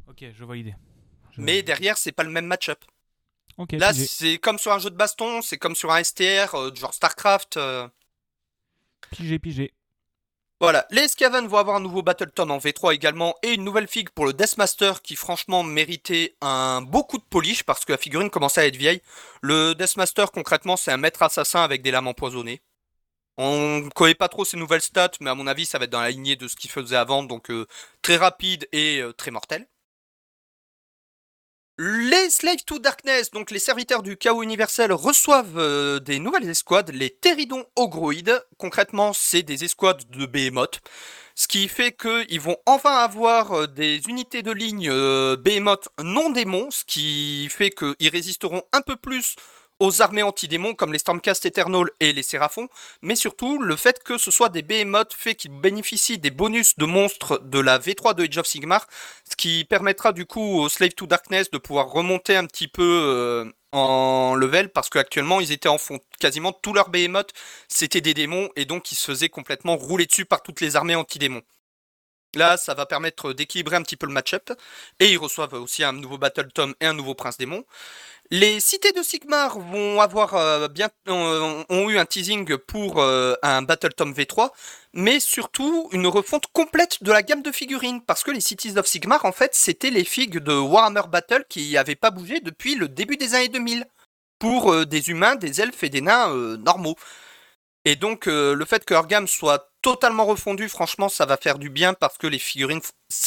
Ok, 0.09 0.25
je 0.37 0.45
vois 0.45 0.57
l'idée. 0.57 0.75
Je- 1.33 1.41
Mais 1.41 1.63
derrière, 1.63 1.97
c'est 1.99 2.13
pas 2.13 2.23
le 2.23 2.31
même 2.31 2.47
match-up. 2.47 2.85
Ok. 3.57 3.73
Là, 3.73 3.93
c'est 4.07 4.39
comme 4.39 4.59
sur 4.59 4.73
un 4.73 4.79
jeu 4.79 4.91
de 4.91 4.97
baston, 4.97 5.41
c'est 5.43 5.59
comme 5.59 5.75
sur 5.77 5.93
un 5.93 5.99
STR, 6.03 6.55
euh, 6.55 6.75
genre 6.75 6.93
StarCraft. 6.95 7.57
euh. 7.57 7.89
Pigé, 9.11 9.39
pigé. 9.39 9.73
Voilà, 10.61 10.87
les 10.91 11.09
Skaven 11.09 11.47
vont 11.49 11.59
avoir 11.59 11.77
un 11.77 11.81
nouveau 11.81 12.03
Battle 12.03 12.31
Tom 12.31 12.51
en 12.53 12.59
V3 12.59 12.95
également, 12.95 13.35
et 13.43 13.53
une 13.55 13.65
nouvelle 13.65 13.89
figue 13.89 14.11
pour 14.11 14.25
le 14.25 14.33
Deathmaster 14.33 15.03
qui 15.03 15.17
franchement 15.17 15.65
méritait 15.65 16.37
un 16.41 16.81
beau 16.81 17.03
coup 17.03 17.19
de 17.19 17.25
polish 17.25 17.65
parce 17.65 17.85
que 17.85 17.93
la 17.93 17.99
figurine 17.99 18.31
commençait 18.31 18.61
à 18.61 18.67
être 18.67 18.77
vieille. 18.77 19.03
Le 19.43 19.75
Deathmaster 19.75 20.31
concrètement 20.31 20.77
c'est 20.77 20.93
un 20.93 20.97
maître 20.97 21.23
assassin 21.23 21.63
avec 21.63 21.83
des 21.83 21.91
lames 21.91 22.07
empoisonnées. 22.07 22.63
On 23.37 23.81
ne 23.81 23.91
connaît 23.91 24.15
pas 24.15 24.29
trop 24.29 24.45
ses 24.45 24.57
nouvelles 24.57 24.81
stats, 24.81 25.11
mais 25.21 25.31
à 25.31 25.35
mon 25.35 25.47
avis 25.49 25.67
ça 25.67 25.79
va 25.79 25.85
être 25.87 25.91
dans 25.91 26.01
la 26.01 26.11
lignée 26.11 26.37
de 26.37 26.49
ce 26.49 26.57
qu'il 26.57 26.71
faisait 26.71 26.97
avant, 26.97 27.25
donc 27.25 27.51
euh, 27.51 27.67
très 28.01 28.17
rapide 28.17 28.69
et 28.73 29.01
euh, 29.01 29.13
très 29.13 29.33
mortel. 29.33 29.67
Les 31.77 32.31
Slave 32.31 32.63
to 32.65 32.79
Darkness, 32.79 33.33
donc 33.33 33.51
les 33.51 33.59
serviteurs 33.59 34.05
du 34.05 34.17
chaos 34.17 34.45
universel, 34.45 34.93
reçoivent 34.93 35.59
euh, 35.59 35.99
des 35.99 36.21
nouvelles 36.21 36.49
escouades, 36.49 36.93
les 36.95 37.11
Pteridons 37.11 37.65
Ogroïdes. 37.75 38.41
Concrètement, 38.59 39.13
c'est 39.13 39.43
des 39.43 39.65
escouades 39.65 40.09
de 40.11 40.25
Behemoth. 40.25 40.81
Ce 41.35 41.49
qui 41.49 41.67
fait 41.67 41.91
qu'ils 41.91 42.41
vont 42.41 42.59
enfin 42.65 42.95
avoir 42.99 43.53
euh, 43.53 43.67
des 43.67 44.01
unités 44.07 44.45
de 44.45 44.53
ligne 44.53 44.89
euh, 44.89 45.37
non 46.01 46.31
démons, 46.31 46.71
ce 46.71 46.85
qui 46.85 47.49
fait 47.51 47.71
qu'ils 47.71 48.09
résisteront 48.09 48.63
un 48.73 48.81
peu 48.81 48.95
plus 48.95 49.35
aux 49.81 50.03
armées 50.03 50.23
anti-démons 50.23 50.75
comme 50.75 50.93
les 50.93 50.99
Stormcast 50.99 51.47
Eternal 51.47 51.87
et 52.01 52.13
les 52.13 52.23
Séraphons, 52.23 52.69
mais 53.03 53.17
surtout 53.17 53.61
le 53.61 53.77
fait 53.77 54.03
que 54.03 54.19
ce 54.19 54.31
soit 54.31 54.49
des 54.49 54.63
Behemoth 54.63 55.15
fait 55.15 55.35
qu'ils 55.35 55.51
bénéficient 55.51 56.19
des 56.19 56.31
bonus 56.31 56.77
de 56.77 56.85
monstres 56.85 57.39
de 57.39 57.59
la 57.59 57.79
V3 57.79 58.15
de 58.15 58.25
Age 58.25 58.39
of 58.39 58.47
Sigmar, 58.47 58.87
ce 59.29 59.37
qui 59.37 59.65
permettra 59.65 60.13
du 60.13 60.27
coup 60.27 60.61
aux 60.61 60.69
Slave 60.69 60.95
to 60.95 61.07
Darkness 61.07 61.51
de 61.51 61.59
pouvoir 61.59 61.91
remonter 61.91 62.37
un 62.37 62.47
petit 62.47 62.69
peu 62.69 62.83
euh, 62.83 63.53
en 63.73 64.35
level 64.35 64.71
parce 64.71 64.89
qu'actuellement 64.89 65.41
ils 65.41 65.53
étaient 65.53 65.69
en 65.69 65.79
fond. 65.79 65.99
Quasiment 66.21 66.53
tous 66.53 66.73
leurs 66.73 66.91
Behemoth 66.91 67.33
c'était 67.69 68.01
des 68.01 68.15
démons 68.15 68.49
et 68.57 68.65
donc 68.65 68.93
ils 68.93 68.97
se 68.97 69.07
faisaient 69.07 69.29
complètement 69.29 69.77
rouler 69.77 70.07
dessus 70.07 70.25
par 70.25 70.43
toutes 70.43 70.61
les 70.61 70.77
armées 70.77 70.95
anti-démons. 70.95 71.43
Là, 72.35 72.57
ça 72.57 72.75
va 72.75 72.87
permettre 72.87 73.33
d'équilibrer 73.33 73.77
un 73.77 73.83
petit 73.83 73.97
peu 73.97 74.07
le 74.07 74.13
match-up. 74.13 74.51
Et 75.01 75.13
ils 75.13 75.19
reçoivent 75.19 75.55
aussi 75.55 75.85
un 75.85 75.93
nouveau 75.93 76.19
Battle 76.19 76.49
Tom 76.53 76.75
et 76.81 76.87
un 76.87 76.93
nouveau 76.93 77.15
Prince 77.15 77.39
Démon. 77.39 77.65
Les 78.37 78.59
cités 78.59 78.91
de 78.91 79.01
Sigmar 79.01 79.61
vont 79.61 80.01
avoir 80.01 80.35
euh, 80.35 80.67
bien, 80.67 80.89
ont 81.07 81.89
eu 81.89 81.99
un 81.99 82.05
teasing 82.05 82.57
pour 82.57 83.01
euh, 83.01 83.37
un 83.43 83.63
Battle 83.63 83.95
Tom 83.95 84.13
V3, 84.13 84.51
mais 84.93 85.21
surtout 85.21 85.89
une 85.93 86.09
refonte 86.09 86.49
complète 86.49 87.01
de 87.05 87.13
la 87.13 87.23
gamme 87.23 87.43
de 87.43 87.53
figurines, 87.53 88.03
parce 88.03 88.25
que 88.25 88.33
les 88.33 88.41
Cities 88.41 88.77
of 88.77 88.87
Sigmar, 88.87 89.25
en 89.25 89.31
fait, 89.31 89.55
c'était 89.55 89.91
les 89.91 90.03
figues 90.03 90.41
de 90.41 90.53
Warhammer 90.53 91.03
Battle 91.09 91.45
qui 91.49 91.75
n'avaient 91.75 91.95
pas 91.95 92.11
bougé 92.11 92.41
depuis 92.41 92.75
le 92.75 92.89
début 92.89 93.17
des 93.17 93.37
années 93.37 93.47
2000, 93.47 93.87
pour 94.41 94.73
euh, 94.73 94.85
des 94.85 95.11
humains, 95.11 95.37
des 95.37 95.61
elfes 95.61 95.85
et 95.85 95.89
des 95.89 96.01
nains 96.01 96.57
normaux. 96.57 96.97
Et 97.85 97.95
donc, 97.95 98.27
le 98.27 98.65
fait 98.65 98.85
que 98.85 98.95
leur 98.95 99.07
gamme 99.07 99.29
soit 99.29 99.71
totalement 99.81 100.25
refondue, 100.25 100.69
franchement, 100.69 101.09
ça 101.09 101.25
va 101.25 101.37
faire 101.37 101.59
du 101.61 101.71
bien, 101.71 101.95
parce 101.95 102.19
que 102.19 102.27
les 102.27 102.41
figurines, 102.41 102.81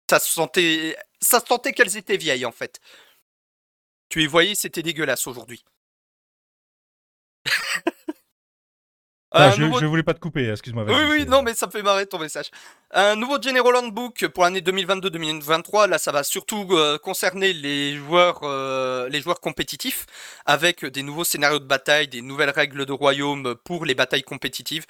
ça 0.09 0.19
se 0.19 0.29
sentait, 0.29 0.97
ça 1.21 1.39
se 1.39 1.45
sentait 1.45 1.71
qu'elles 1.71 1.95
étaient 1.95 2.17
vieilles, 2.17 2.45
en 2.45 2.51
fait. 2.51 2.81
Tu 4.09 4.19
les 4.19 4.27
voyais, 4.27 4.55
c'était 4.55 4.83
dégueulasse 4.83 5.27
aujourd'hui. 5.27 5.63
Ah, 9.29 9.51
je, 9.51 9.61
nouveau- 9.61 9.79
je 9.81 9.85
voulais 9.85 10.03
pas 10.03 10.13
te 10.13 10.19
couper, 10.21 10.49
excuse-moi. 10.49 10.85
Oui, 10.87 10.95
oui, 11.09 11.25
non, 11.25 11.41
mais 11.43 11.53
ça 11.53 11.67
me 11.67 11.71
fait 11.71 11.83
marrer 11.83 12.07
ton 12.07 12.17
message. 12.17 12.49
Un 12.91 13.17
nouveau 13.17 13.41
General 13.41 13.75
Handbook 13.75 14.25
pour 14.29 14.43
l'année 14.45 14.61
2022-2023. 14.61 15.85
Là, 15.89 15.97
ça 15.97 16.13
va 16.13 16.23
surtout 16.23 16.65
euh, 16.71 16.97
concerner 16.97 17.51
les 17.51 17.97
joueurs, 17.97 18.39
euh, 18.43 19.09
les 19.09 19.19
joueurs 19.21 19.41
compétitifs, 19.41 20.05
avec 20.45 20.85
des 20.85 21.03
nouveaux 21.03 21.25
scénarios 21.25 21.59
de 21.59 21.65
bataille, 21.65 22.07
des 22.07 22.21
nouvelles 22.21 22.51
règles 22.51 22.85
de 22.85 22.93
royaume 22.93 23.55
pour 23.65 23.83
les 23.85 23.95
batailles 23.95 24.23
compétitives. 24.23 24.85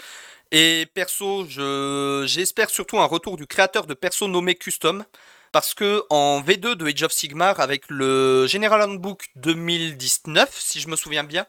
Et 0.52 0.86
perso, 0.94 1.46
je 1.50 2.24
j'espère 2.28 2.70
surtout 2.70 3.00
un 3.00 3.06
retour 3.06 3.38
du 3.38 3.48
créateur 3.48 3.88
de 3.88 3.96
perso 3.96 4.28
nommé 4.28 4.54
Custom. 4.56 5.04
Parce 5.52 5.74
que 5.74 6.04
en 6.10 6.42
V2 6.42 6.76
de 6.76 6.86
Age 6.86 7.04
of 7.04 7.12
Sigmar, 7.12 7.60
avec 7.60 7.90
le 7.90 8.48
General 8.48 8.82
Handbook 8.82 9.28
2019, 9.36 10.50
si 10.60 10.80
je 10.80 10.88
me 10.88 10.96
souviens 10.96 11.24
bien, 11.24 11.46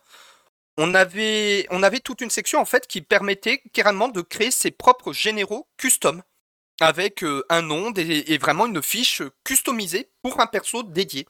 on 0.77 0.95
avait, 0.95 1.67
on 1.71 1.83
avait 1.83 2.01
toute 2.01 2.21
une 2.21 2.31
section 2.31 2.61
en 2.61 2.65
fait 2.65 2.87
qui 2.87 3.03
permettait 3.03 3.63
carrément 3.73 4.09
de 4.09 4.23
créer 4.23 4.51
ses 4.53 4.71
propres 4.71 5.13
généraux 5.13 5.67
custom 5.77 6.23
avec 6.81 7.25
euh, 7.25 7.45
un 7.49 7.63
nom 7.63 7.93
et 7.97 8.39
vraiment 8.39 8.67
une 8.67 8.83
fiche 8.83 9.23
customisée 9.45 10.09
pour 10.23 10.41
un 10.41 10.47
perso 10.47 10.85
dédié. 10.85 11.27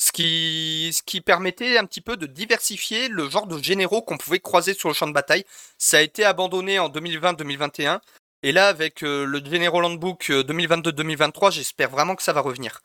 Ce 0.00 0.12
qui, 0.12 0.90
ce 0.92 1.02
qui 1.02 1.20
permettait 1.20 1.76
un 1.76 1.84
petit 1.84 2.00
peu 2.00 2.16
de 2.16 2.26
diversifier 2.26 3.08
le 3.08 3.28
genre 3.28 3.48
de 3.48 3.60
généraux 3.60 4.02
qu'on 4.02 4.16
pouvait 4.16 4.38
croiser 4.38 4.74
sur 4.74 4.88
le 4.88 4.94
champ 4.94 5.08
de 5.08 5.12
bataille. 5.12 5.44
Ça 5.76 5.98
a 5.98 6.00
été 6.02 6.24
abandonné 6.24 6.78
en 6.78 6.88
2020-2021. 6.88 8.00
Et 8.42 8.52
là, 8.52 8.68
avec 8.68 9.02
euh, 9.02 9.24
le 9.24 9.38
General 9.44 9.84
Handbook 9.84 10.30
euh, 10.30 10.42
2022-2023, 10.42 11.52
j'espère 11.52 11.90
vraiment 11.90 12.14
que 12.14 12.22
ça 12.22 12.32
va 12.32 12.40
revenir. 12.40 12.80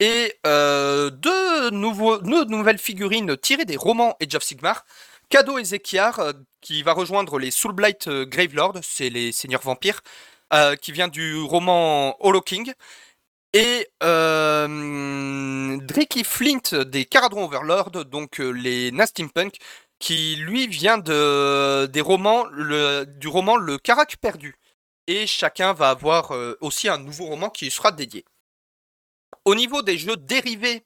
Et 0.00 0.34
euh, 0.46 1.10
deux, 1.10 1.70
nouvelles 1.70 2.78
figurines 2.78 3.36
tirées 3.36 3.64
des 3.64 3.76
romans 3.76 4.16
Age 4.20 4.34
of 4.34 4.42
Sigmar. 4.42 4.84
Cadeau 5.30 5.58
Ezekiar, 5.58 6.18
euh, 6.20 6.32
qui 6.60 6.82
va 6.82 6.92
rejoindre 6.92 7.38
les 7.38 7.50
Soulblight 7.50 8.08
euh, 8.08 8.26
Gravelord, 8.26 8.74
c'est 8.82 9.08
les 9.08 9.32
seigneurs 9.32 9.62
vampires, 9.62 10.00
euh, 10.52 10.76
qui 10.76 10.92
vient 10.92 11.08
du 11.08 11.40
roman 11.40 12.16
Hollow 12.24 12.42
King. 12.42 12.72
Et 13.54 13.88
euh, 14.02 15.78
Drake 15.78 16.24
Flint 16.24 16.84
des 16.86 17.04
Caradron 17.04 17.44
Overlord, 17.44 17.92
donc 18.04 18.40
euh, 18.40 18.50
les 18.50 18.90
Nastimpunk, 18.90 19.58
qui 19.98 20.36
lui 20.36 20.66
vient 20.66 20.98
de, 20.98 21.86
des 21.86 22.00
romans, 22.00 22.46
du 23.06 23.28
roman 23.28 23.56
Le 23.56 23.78
Carac 23.78 24.16
perdu. 24.18 24.56
Et 25.06 25.26
chacun 25.26 25.72
va 25.74 25.90
avoir 25.90 26.32
euh, 26.32 26.56
aussi 26.60 26.88
un 26.88 26.98
nouveau 26.98 27.26
roman 27.26 27.50
qui 27.50 27.70
sera 27.70 27.92
dédié. 27.92 28.24
Au 29.44 29.54
niveau 29.54 29.82
des 29.82 29.98
jeux 29.98 30.16
dérivés 30.16 30.84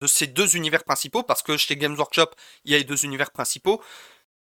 de 0.00 0.06
ces 0.06 0.26
deux 0.26 0.56
univers 0.56 0.84
principaux, 0.84 1.22
parce 1.22 1.42
que 1.42 1.56
chez 1.56 1.76
Games 1.76 1.94
Workshop, 1.96 2.30
il 2.64 2.72
y 2.72 2.74
a 2.74 2.78
les 2.78 2.84
deux 2.84 3.04
univers 3.04 3.30
principaux, 3.30 3.82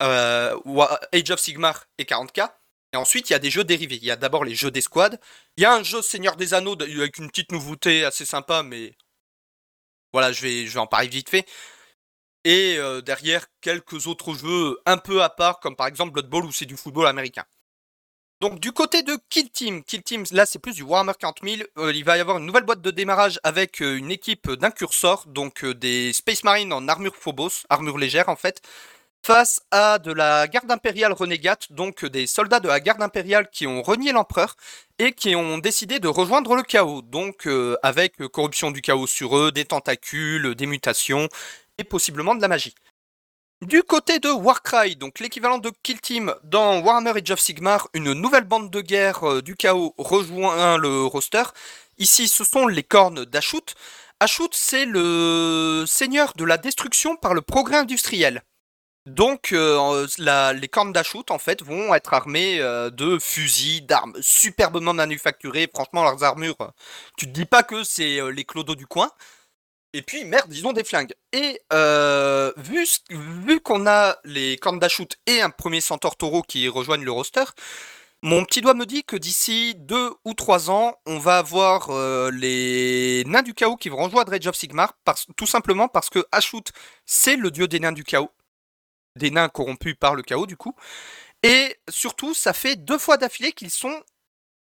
euh, 0.03 0.59
Wa- 0.65 1.01
Age 1.12 1.31
of 1.31 1.41
Sigmar 1.41 1.86
et 1.99 2.05
40k. 2.05 2.51
Et 2.93 2.97
ensuite, 2.97 3.31
il 3.31 3.35
y 3.35 3.36
a 3.36 3.41
des 3.41 3.51
jeux 3.51 3.65
dérivés. 3.65 3.97
Il 3.97 4.05
y 4.05 4.11
a 4.11 4.16
d'abord 4.16 4.45
les 4.45 4.55
jeux 4.55 4.70
d'escouade. 4.70 5.20
Il 5.57 5.62
y 5.62 5.66
a 5.66 5.74
un 5.74 5.82
jeu 5.82 6.03
Seigneur 6.03 6.36
des 6.36 6.55
Anneaux 6.55 6.81
avec 6.81 7.19
une 7.19 7.28
petite 7.31 7.53
nouveauté 7.53 8.05
assez 8.05 8.24
sympa, 8.27 8.62
mais 8.62 8.97
voilà, 10.12 10.32
je 10.32 10.43
vais, 10.43 10.66
je 10.66 10.73
vais 10.74 10.81
en 10.81 10.86
parler 10.86 11.09
vite 11.09 11.28
fait. 11.31 11.47
Et 12.45 12.77
euh, 12.79 13.01
derrière, 13.01 13.47
quelques 13.62 14.07
autres 14.07 14.35
jeux 14.35 14.79
un 14.85 14.99
peu 14.99 15.23
à 15.23 15.31
part, 15.31 15.61
comme 15.61 15.77
par 15.77 15.87
exemple 15.87 16.12
Blood 16.12 16.29
Bowl 16.29 16.45
où 16.45 16.53
c'est 16.53 16.66
du 16.66 16.77
football 16.77 17.07
américain. 17.07 17.45
Donc 18.41 18.61
du 18.61 18.73
côté 18.73 19.03
de 19.03 19.16
Kill 19.31 19.51
Team, 19.51 19.83
Kill 19.83 20.03
Team, 20.03 20.25
là 20.33 20.45
c'est 20.45 20.59
plus 20.59 20.75
du 20.75 20.83
Warhammer 20.83 21.15
40 21.19 21.39
000. 21.43 21.62
Euh, 21.79 21.93
il 21.95 22.05
va 22.05 22.19
y 22.19 22.21
avoir 22.21 22.37
une 22.37 22.45
nouvelle 22.45 22.65
boîte 22.65 22.83
de 22.83 22.91
démarrage 22.91 23.41
avec 23.43 23.81
euh, 23.81 23.97
une 23.97 24.11
équipe 24.11 24.51
d'incursors, 24.51 25.25
donc 25.27 25.65
des 25.65 26.12
Space 26.12 26.45
Marines 26.45 26.73
en 26.75 26.87
armure 26.87 27.16
Phobos, 27.16 27.65
armure 27.71 27.97
légère 27.97 28.29
en 28.29 28.37
fait, 28.37 28.61
face 29.23 29.62
à 29.71 29.99
de 29.99 30.12
la 30.12 30.47
garde 30.47 30.71
impériale 30.71 31.12
renégate, 31.15 31.73
donc 31.73 32.05
des 32.05 32.27
soldats 32.27 32.61
de 32.61 32.69
la 32.69 32.81
garde 32.81 33.01
impériale 33.01 33.49
qui 33.51 33.66
ont 33.66 33.83
renié 33.83 34.12
l'empereur 34.12 34.57
et 34.99 35.12
qui 35.12 35.35
ont 35.35 35.57
décidé 35.57 35.99
de 35.99 36.09
rejoindre 36.09 36.55
le 36.55 36.62
chaos, 36.62 37.01
donc 37.01 37.49
avec 37.83 38.19
corruption 38.29 38.71
du 38.71 38.83
chaos 38.83 39.07
sur 39.07 39.39
eux, 39.39 39.51
des 39.51 39.65
tentacules, 39.65 40.55
des 40.55 40.66
mutations 40.66 41.29
et 41.79 41.85
possiblement 41.85 42.35
de 42.35 42.43
la 42.43 42.49
magie. 42.49 42.75
Du 43.63 43.83
côté 43.83 44.19
de 44.19 44.29
Warcry, 44.29 44.97
donc 44.97 45.21
l'équivalent 45.21 45.57
de 45.57 45.73
Kill 45.83 45.99
Team 46.01 46.35
dans 46.43 46.81
Warhammer 46.81 47.13
Age 47.17 47.31
of 47.31 47.41
Sigmar, 47.41 47.89
une 47.95 48.13
nouvelle 48.13 48.45
bande 48.45 48.71
de 48.71 48.81
guerre 48.83 49.25
euh, 49.25 49.43
du 49.43 49.57
chaos 49.57 49.95
rejoint 49.97 50.77
le 50.77 51.05
roster. 51.07 51.45
Ici, 51.97 52.29
ce 52.29 52.45
sont 52.45 52.67
les 52.67 52.83
cornes 52.83 53.25
d'Ashut. 53.25 53.75
Ashut, 54.21 54.51
c'est 54.53 54.85
le 54.85 55.85
seigneur 55.87 56.35
de 56.37 56.45
la 56.45 56.59
destruction 56.59 57.17
par 57.17 57.33
le 57.33 57.41
progrès 57.41 57.79
industriel. 57.79 58.43
Donc, 59.07 59.53
euh, 59.53 60.07
les 60.19 60.69
cornes 60.69 60.93
d'Ashut, 60.93 61.31
en 61.31 61.39
fait, 61.39 61.63
vont 61.63 61.95
être 61.95 62.13
armées 62.13 62.61
euh, 62.61 62.91
de 62.91 63.19
fusils, 63.19 63.87
d'armes 63.87 64.15
superbement 64.21 64.93
manufacturées. 64.93 65.71
Franchement, 65.73 66.03
leurs 66.03 66.23
armures, 66.23 66.73
tu 67.17 67.27
te 67.27 67.31
dis 67.31 67.47
pas 67.47 67.63
que 67.63 67.83
c'est 67.83 68.21
les 68.31 68.45
clodos 68.45 68.75
du 68.75 68.87
coin. 68.87 69.11
Et 69.95 70.03
puis, 70.03 70.25
merde, 70.25 70.53
ils 70.53 70.66
ont 70.66 70.73
des 70.73 70.83
flingues. 70.83 71.15
Et 71.33 71.61
euh, 71.73 72.53
vu, 72.57 73.61
qu'on 73.61 73.87
a 73.87 74.16
les 74.25 74.57
cornes 74.57 74.81
d'Ashut 74.81 75.16
et 75.27 75.41
un 75.41 75.51
premier 75.51 75.81
centaure 75.81 76.16
taureau 76.16 76.43
qui 76.43 76.69
rejoignent 76.69 77.05
le 77.05 77.12
roster, 77.12 77.45
mon 78.21 78.45
petit 78.45 78.61
doigt 78.61 78.75
me 78.75 78.87
dit 78.87 79.05
que 79.05 79.15
d'ici 79.15 79.77
deux 79.77 80.12
ou 80.25 80.35
trois 80.35 80.69
ans, 80.69 80.97
on 81.07 81.21
va 81.21 81.39
avoir 81.39 81.91
euh, 81.91 82.33
les 82.33 83.23
nains 83.27 83.43
du 83.43 83.55
chaos 83.55 83.77
qui 83.77 83.89
vont 83.89 84.03
rejoindre 84.03 84.35
Age 84.35 84.49
of 84.49 84.57
Sigmar, 84.57 84.95
tout 85.37 85.47
simplement 85.47 85.87
parce 85.87 86.11
que 86.11 86.27
Ashut, 86.33 86.65
c'est 87.07 87.37
le 87.37 87.53
dieu 87.53 87.69
des 87.69 87.79
nains 87.79 87.93
du 87.93 88.03
chaos. 88.03 88.33
Des 89.15 89.31
nains 89.31 89.49
corrompus 89.49 89.95
par 89.95 90.16
le 90.16 90.25
chaos, 90.25 90.47
du 90.47 90.57
coup. 90.57 90.75
Et 91.45 91.77
surtout, 91.89 92.35
ça 92.35 92.53
fait 92.53 92.75
deux 92.75 92.99
fois 92.99 93.16
d'affilée 93.16 93.53
qu'ils 93.53 93.71
sont, 93.71 94.03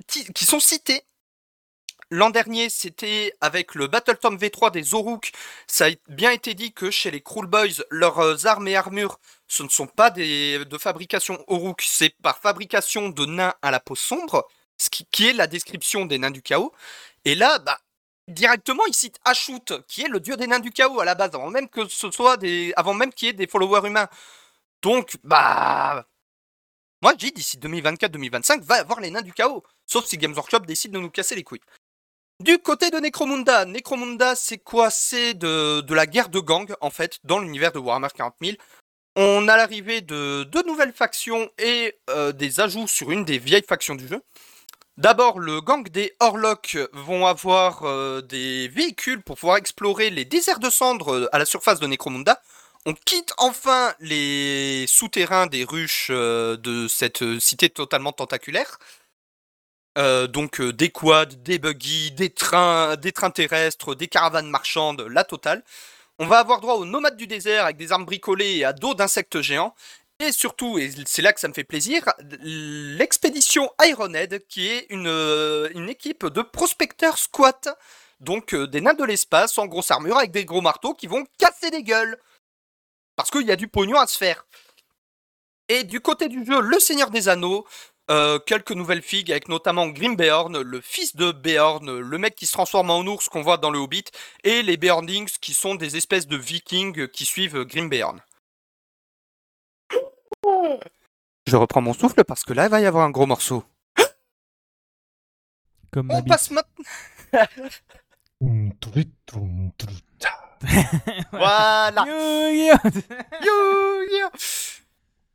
qu'ils 0.08 0.48
sont 0.48 0.60
cités 0.60 1.06
L'an 2.14 2.30
dernier, 2.30 2.70
c'était 2.70 3.34
avec 3.40 3.74
le 3.74 3.88
Battle 3.88 4.18
Tom 4.18 4.36
V3 4.36 4.70
des 4.72 4.84
Zoruk. 4.84 5.32
Ça 5.66 5.86
a 5.86 5.92
bien 6.10 6.32
été 6.32 6.54
dit 6.54 6.74
que 6.74 6.92
chez 6.92 7.10
les 7.10 7.22
Cruel 7.22 7.46
Boys, 7.48 7.86
leurs 7.90 8.20
euh, 8.20 8.36
armes 8.46 8.68
et 8.68 8.76
armures, 8.76 9.18
ce 9.48 9.64
ne 9.64 9.70
sont 9.70 9.88
pas 9.88 10.10
de 10.10 10.78
fabrication 10.78 11.42
Oruk, 11.48 11.82
c'est 11.82 12.14
par 12.22 12.38
fabrication 12.38 13.08
de 13.08 13.26
nains 13.26 13.54
à 13.62 13.72
la 13.72 13.80
peau 13.80 13.96
sombre, 13.96 14.46
ce 14.78 14.90
qui, 14.90 15.26
est 15.26 15.32
la 15.32 15.48
description 15.48 16.06
des 16.06 16.18
nains 16.18 16.32
du 16.32 16.42
chaos. 16.42 16.74
Et 17.24 17.34
là, 17.34 17.60
bah, 17.60 17.80
directement, 18.28 18.86
il 18.88 18.94
cite 18.94 19.18
Ashut, 19.24 19.74
qui 19.88 20.02
est 20.04 20.10
le 20.10 20.20
dieu 20.20 20.36
des 20.36 20.48
nains 20.48 20.60
du 20.60 20.72
chaos 20.72 21.00
à 21.00 21.06
la 21.06 21.16
base, 21.16 21.34
avant 21.34 21.50
même 21.50 21.70
que 21.70 21.88
ce 21.88 22.12
soit 22.12 22.36
des, 22.36 22.74
avant 22.76 22.94
même 22.94 23.14
qu'il 23.14 23.28
y 23.28 23.30
ait 23.30 23.34
des 23.34 23.48
followers 23.48 23.88
humains. 23.88 24.10
Donc, 24.82 25.18
bah, 25.24 26.06
moi, 27.02 27.14
je 27.14 27.18
dis 27.28 27.32
d'ici 27.32 27.58
2024-2025, 27.58 28.64
va 28.64 28.76
avoir 28.76 29.00
les 29.00 29.12
nains 29.12 29.22
du 29.22 29.34
chaos. 29.34 29.64
Sauf 29.88 30.06
si 30.06 30.18
Games 30.18 30.34
Workshop 30.34 30.60
décide 30.62 30.92
de 30.92 31.00
nous 31.00 31.10
casser 31.10 31.36
les 31.36 31.44
couilles. 31.44 31.62
Du 32.42 32.58
côté 32.58 32.90
de 32.90 32.98
Necromunda, 32.98 33.66
Necromunda, 33.66 34.34
c'est 34.34 34.58
quoi? 34.58 34.90
C'est 34.90 35.36
de, 35.36 35.94
la 35.94 36.08
guerre 36.08 36.30
de 36.30 36.40
gang, 36.40 36.74
en 36.82 36.90
fait, 36.90 37.20
dans 37.24 37.38
l'univers 37.38 37.72
de 37.72 37.78
Warhammer 37.78 38.08
40 38.16 38.34
000. 38.42 38.58
On 39.16 39.48
a 39.48 39.56
l'arrivée 39.58 40.02
de 40.02 40.44
deux 40.46 40.64
nouvelles 40.64 40.92
factions 40.92 41.52
et 41.60 42.00
euh, 42.10 42.32
des 42.32 42.60
ajouts 42.60 42.88
sur 42.88 43.12
une 43.12 43.26
des 43.26 43.38
vieilles 43.38 43.66
factions 43.68 43.94
du 43.94 44.08
jeu. 44.08 44.24
D'abord, 44.98 45.38
le 45.38 45.62
gang 45.62 45.88
des 45.88 46.16
Orlocks 46.20 46.80
vont 46.94 47.28
avoir 47.28 47.84
euh, 47.84 48.22
des 48.22 48.70
véhicules 48.70 49.22
pour 49.22 49.38
pouvoir 49.38 49.58
explorer 49.58 50.10
les 50.10 50.26
déserts 50.26 50.60
de 50.60 50.72
cendres 50.72 51.14
euh, 51.14 51.30
à 51.32 51.38
la 51.38 51.46
surface 51.46 51.80
de 51.80 51.86
Necromunda. 51.86 52.42
On 52.88 52.96
quitte 52.96 53.34
enfin 53.38 53.94
les 54.00 54.88
souterrains 54.88 55.46
des 55.46 55.64
ruches 55.64 56.10
de 56.10 56.88
cette 56.90 57.40
cité 57.40 57.70
totalement 57.70 58.12
tentaculaire. 58.12 58.80
Euh, 59.98 60.28
donc 60.28 60.62
euh, 60.62 60.72
des 60.72 60.90
quads, 60.90 61.26
des 61.26 61.60
buggy, 61.60 62.12
des 62.12 62.30
trains, 62.30 62.96
des 62.96 63.12
trains 63.12 63.32
terrestres, 63.32 63.94
des 63.94 64.08
caravanes 64.08 64.50
marchandes, 64.50 65.02
la 65.02 65.24
totale. 65.24 65.64
On 66.20 66.28
va 66.28 66.40
avoir 66.40 66.62
droit 66.62 66.76
aux 66.76 66.86
nomades 66.86 67.18
du 67.18 67.28
désert 67.28 67.66
avec 67.66 67.78
des 67.78 67.92
armes 67.92 68.06
bricolées 68.06 68.58
et 68.58 68.66
à 68.66 68.74
dos 68.74 68.94
d'insectes 68.94 69.42
géants. 69.42 69.76
Et 70.20 70.32
surtout, 70.32 70.78
et 70.78 70.92
c'est 71.08 71.24
là 71.24 71.34
que 71.34 71.40
ça 71.40 71.48
me 71.48 71.54
fait 71.54 71.64
plaisir, 71.64 72.06
l'expédition 72.42 73.72
Ironhead, 73.84 74.46
qui 74.48 74.68
est 74.68 74.86
une, 74.90 75.08
euh, 75.08 75.68
équipe 75.88 76.28
de 76.28 76.42
prospecteurs 76.44 77.18
squat. 77.18 77.70
Donc 78.20 78.54
des 78.56 78.82
nains 78.82 78.94
de 78.94 79.04
l'espace 79.04 79.58
en 79.58 79.66
grosse 79.66 79.90
armure 79.90 80.18
avec 80.18 80.32
des 80.32 80.46
gros 80.46 80.62
marteaux 80.62 80.94
qui 80.94 81.08
vont 81.08 81.26
casser 81.40 81.72
des 81.72 81.82
gueules. 81.84 82.20
Parce 83.16 83.32
qu'il 83.32 83.48
y 83.48 83.52
a 83.52 83.56
du 83.56 83.68
pognon 83.68 83.98
à 83.98 84.06
se 84.08 84.18
faire. 84.18 84.46
Et 85.70 85.84
du 85.84 86.02
côté 86.02 86.28
du 86.28 86.46
jeu, 86.46 86.60
le 86.62 86.80
Seigneur 86.80 87.10
des 87.12 87.30
Anneaux, 87.30 87.66
euh, 88.12 88.38
quelques 88.40 88.72
nouvelles 88.72 89.02
figues 89.02 89.32
avec 89.32 89.48
notamment 89.48 89.88
Grimbeorn, 89.88 90.62
le 90.62 90.82
fils 90.82 91.16
de 91.16 91.32
Beorn, 91.32 92.00
le 92.00 92.18
mec 92.18 92.36
qui 92.36 92.46
se 92.46 92.52
transforme 92.52 92.90
en 92.90 93.02
ours 93.02 93.30
qu'on 93.30 93.42
voit 93.42 93.58
dans 93.58 93.72
le 93.72 93.80
Hobbit, 93.80 94.04
et 94.44 94.62
les 94.62 94.78
Beornings 94.78 95.32
qui 95.40 95.54
sont 95.54 95.76
des 95.76 95.96
espèces 95.96 96.28
de 96.28 96.36
vikings 96.36 97.08
qui 97.08 97.26
suivent 97.26 97.64
Grimbeorn. 97.64 98.22
Je 101.48 101.56
reprends 101.56 101.82
mon 101.82 101.94
souffle 101.94 102.24
parce 102.24 102.44
que 102.44 102.54
là, 102.54 102.66
il 102.66 102.70
va 102.70 102.82
y 102.82 102.86
avoir 102.86 103.06
un 103.06 103.12
gros 103.12 103.26
morceau. 103.26 103.64
Comme 105.92 106.12
On 106.12 106.22
passe 106.24 106.52
maintenant. 106.52 106.86
Voilà. 111.32 112.06
Yo, 112.06 112.50
yo. 112.50 112.76
Yo, 113.42 113.58
yo. 114.20 114.28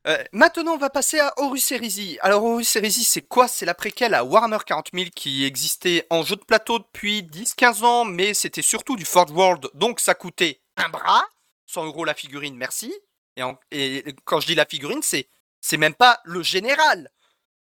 Euh, 0.06 0.22
maintenant, 0.32 0.74
on 0.74 0.78
va 0.78 0.88
passer 0.90 1.18
à 1.18 1.32
Horus 1.36 1.72
Heresy. 1.72 2.16
Alors, 2.20 2.44
Horus 2.44 2.76
Heresy, 2.76 3.02
c'est 3.02 3.22
quoi? 3.22 3.48
C'est 3.48 3.66
la 3.66 3.74
préquelle 3.74 4.14
à 4.14 4.24
Warhammer 4.24 4.58
40 4.64 4.90
000 4.94 5.06
qui 5.14 5.44
existait 5.44 6.06
en 6.10 6.22
jeu 6.22 6.36
de 6.36 6.44
plateau 6.44 6.78
depuis 6.78 7.22
10-15 7.22 7.82
ans, 7.84 8.04
mais 8.04 8.32
c'était 8.32 8.62
surtout 8.62 8.94
du 8.96 9.04
Forge 9.04 9.32
World, 9.32 9.68
donc 9.74 9.98
ça 9.98 10.14
coûtait 10.14 10.60
un 10.76 10.88
bras, 10.90 11.24
100 11.66 11.86
euros 11.86 12.04
la 12.04 12.14
figurine, 12.14 12.56
merci. 12.56 12.94
Et, 13.36 13.42
en- 13.42 13.58
et 13.72 14.04
quand 14.24 14.38
je 14.40 14.46
dis 14.46 14.54
la 14.54 14.64
figurine, 14.66 15.02
c'est 15.02 15.28
c'est 15.60 15.76
même 15.76 15.94
pas 15.94 16.20
le 16.24 16.42
général, 16.44 17.10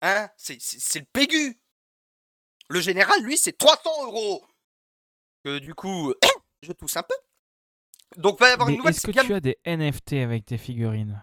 hein 0.01 0.28
C'est 0.36 0.59
le 0.98 1.05
Pégu. 1.12 1.60
Le 2.69 2.81
général, 2.81 3.23
lui, 3.23 3.39
c'est 3.39 3.56
300 3.56 4.05
euros. 4.06 4.44
Que 5.44 5.59
du 5.59 5.74
coup, 5.74 6.12
je 6.62 6.73
tousse 6.73 6.97
un 6.97 7.02
peu. 7.05 7.14
Donc, 8.16 8.40
va 8.40 8.48
y 8.48 8.52
avoir 8.52 8.66
Mais 8.66 8.73
une 8.74 8.78
nouvelle 8.78 8.94
est-ce 8.94 9.06
que 9.06 9.12
gamme. 9.12 9.27
tu 9.27 9.35
as 9.35 9.40
des 9.40 9.59
NFT 9.64 10.14
avec 10.14 10.44
tes 10.47 10.59
figurines? 10.59 11.23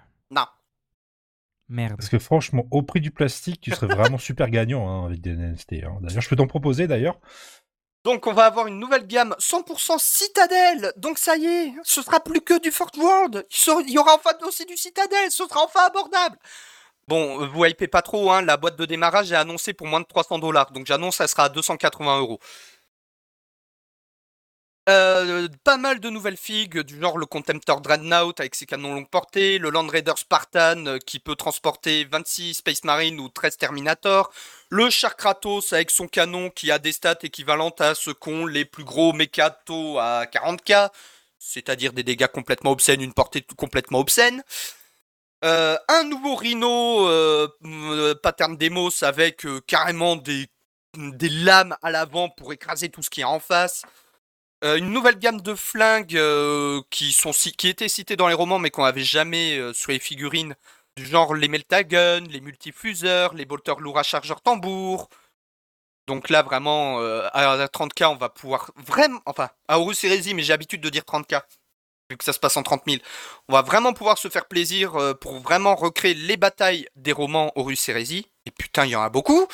Merde. 1.69 1.95
Parce 1.97 2.09
que 2.09 2.19
franchement, 2.19 2.65
au 2.71 2.81
prix 2.81 2.99
du 2.99 3.11
plastique, 3.11 3.61
tu 3.61 3.71
serais 3.71 3.87
vraiment 3.87 4.17
super 4.17 4.49
gagnant 4.49 4.89
hein, 4.89 5.05
avec 5.05 5.21
des 5.21 5.31
NFT. 5.31 5.83
hein. 5.85 5.97
D'ailleurs, 6.01 6.21
je 6.21 6.29
peux 6.29 6.35
t'en 6.35 6.47
proposer 6.47 6.87
d'ailleurs. 6.87 7.19
Donc 8.05 8.27
on 8.27 8.33
va 8.33 8.45
avoir 8.45 8.67
une 8.67 8.79
nouvelle 8.79 9.05
gamme 9.05 9.35
100% 9.39 9.99
Citadel. 9.99 10.93
Donc 10.97 11.17
ça 11.17 11.35
y 11.35 11.45
est, 11.45 11.73
ce 11.83 12.01
sera 12.01 12.21
plus 12.21 12.41
que 12.41 12.59
du 12.61 12.71
Fort 12.71 12.91
World. 12.97 13.45
Il 13.85 13.91
y 13.91 13.97
aura 13.97 14.15
enfin 14.15 14.31
aussi 14.47 14.65
du 14.65 14.77
Citadel. 14.77 15.29
Ce 15.29 15.45
sera 15.45 15.63
enfin 15.65 15.81
abordable. 15.85 16.37
Bon, 17.07 17.41
euh, 17.41 17.47
vous 17.47 17.65
hypez 17.65 17.87
pas 17.87 18.01
trop, 18.01 18.31
hein. 18.31 18.41
La 18.41 18.55
boîte 18.55 18.77
de 18.77 18.85
démarrage 18.85 19.31
est 19.31 19.35
annoncée 19.35 19.73
pour 19.73 19.87
moins 19.87 19.99
de 19.99 20.05
300 20.05 20.39
dollars. 20.39 20.71
Donc 20.71 20.85
j'annonce, 20.85 21.17
ça 21.17 21.27
sera 21.27 21.45
à 21.45 21.49
280 21.49 22.19
euros. 22.19 22.39
Euh, 24.89 25.47
pas 25.63 25.77
mal 25.77 25.99
de 25.99 26.09
nouvelles 26.09 26.35
figues, 26.35 26.79
du 26.79 26.99
genre 26.99 27.19
le 27.19 27.27
Contemptor 27.27 27.79
Dreadnought 27.79 28.39
avec 28.39 28.55
ses 28.55 28.65
canons 28.65 28.95
longue 28.95 29.09
portée, 29.09 29.59
le 29.59 29.69
Land 29.69 29.85
Raider 29.85 30.13
Spartan 30.15 30.83
euh, 30.87 30.97
qui 30.97 31.19
peut 31.19 31.35
transporter 31.35 32.05
26 32.05 32.55
Space 32.55 32.83
Marine 32.83 33.19
ou 33.19 33.29
13 33.29 33.57
Terminator, 33.57 34.31
le 34.69 34.89
Char 34.89 35.15
Kratos 35.15 35.73
avec 35.73 35.91
son 35.91 36.07
canon 36.07 36.49
qui 36.49 36.71
a 36.71 36.79
des 36.79 36.91
stats 36.91 37.19
équivalentes 37.21 37.81
à 37.81 37.93
ce 37.93 38.09
qu'ont 38.09 38.47
les 38.47 38.65
plus 38.65 38.83
gros 38.83 39.13
Mekato 39.13 39.99
à 39.99 40.25
40k, 40.25 40.89
c'est-à-dire 41.37 41.93
des 41.93 42.03
dégâts 42.03 42.27
complètement 42.27 42.71
obscènes, 42.71 43.01
une 43.01 43.13
portée 43.13 43.45
complètement 43.57 43.99
obscène. 43.99 44.43
Euh, 45.45 45.77
un 45.87 46.03
nouveau 46.05 46.33
Rhino 46.33 47.07
pattern 48.23 48.57
Demos 48.57 49.03
avec 49.03 49.45
carrément 49.67 50.15
des, 50.15 50.47
des 50.97 51.29
lames 51.29 51.77
à 51.83 51.91
l'avant 51.91 52.29
pour 52.29 52.53
écraser 52.53 52.89
tout 52.89 53.03
ce 53.03 53.11
qui 53.11 53.21
est 53.21 53.25
en 53.25 53.39
face. 53.39 53.83
Euh, 54.65 54.75
une 54.75 54.91
nouvelle 54.91 55.17
gamme 55.17 55.39
de 55.39 55.55
flingues 55.55 56.17
euh, 56.17 56.81
qui, 56.89 57.13
sont 57.13 57.31
qui 57.31 57.69
étaient 57.69 57.87
citées 57.87 58.17
dans 58.17 58.27
les 58.27 58.33
romans 58.33 58.59
mais 58.59 58.71
qu'on 58.71 58.83
n'avait 58.83 59.03
jamais 59.03 59.57
euh, 59.57 59.71
sur 59.71 59.91
les 59.91 59.99
figurines, 59.99 60.53
du 60.97 61.05
genre 61.05 61.33
les 61.33 61.47
Meltagun, 61.47 62.21
les 62.21 62.41
multifuseurs, 62.41 63.33
les 63.35 63.45
bolters 63.45 63.79
lourds 63.79 63.99
à 63.99 64.03
chargeur 64.03 64.41
tambour. 64.41 65.07
Donc 66.07 66.29
là 66.29 66.41
vraiment 66.41 66.99
à 66.99 67.51
à 67.51 67.67
30k 67.67 68.05
on 68.07 68.15
va 68.15 68.29
pouvoir 68.29 68.71
vraiment, 68.75 69.21
enfin 69.25 69.49
à 69.67 69.79
Horus 69.79 70.03
Heresy 70.03 70.33
mais 70.33 70.41
j'ai 70.43 70.53
l'habitude 70.53 70.81
de 70.81 70.89
dire 70.89 71.03
30k 71.03 71.43
vu 72.09 72.17
que 72.17 72.23
ça 72.23 72.33
se 72.33 72.39
passe 72.39 72.57
en 72.57 72.63
30 72.63 72.83
000. 72.87 72.97
On 73.47 73.53
va 73.53 73.61
vraiment 73.61 73.93
pouvoir 73.93 74.17
se 74.17 74.27
faire 74.27 74.47
plaisir 74.47 74.97
pour 75.21 75.39
vraiment 75.39 75.75
recréer 75.75 76.15
les 76.15 76.37
batailles 76.37 76.87
des 76.95 77.11
romans 77.11 77.51
Horus 77.55 77.87
Heresy. 77.87 78.27
Et 78.45 78.51
putain 78.51 78.85
il 78.85 78.91
y 78.91 78.95
en 78.95 79.03
a 79.03 79.09
beaucoup. 79.09 79.47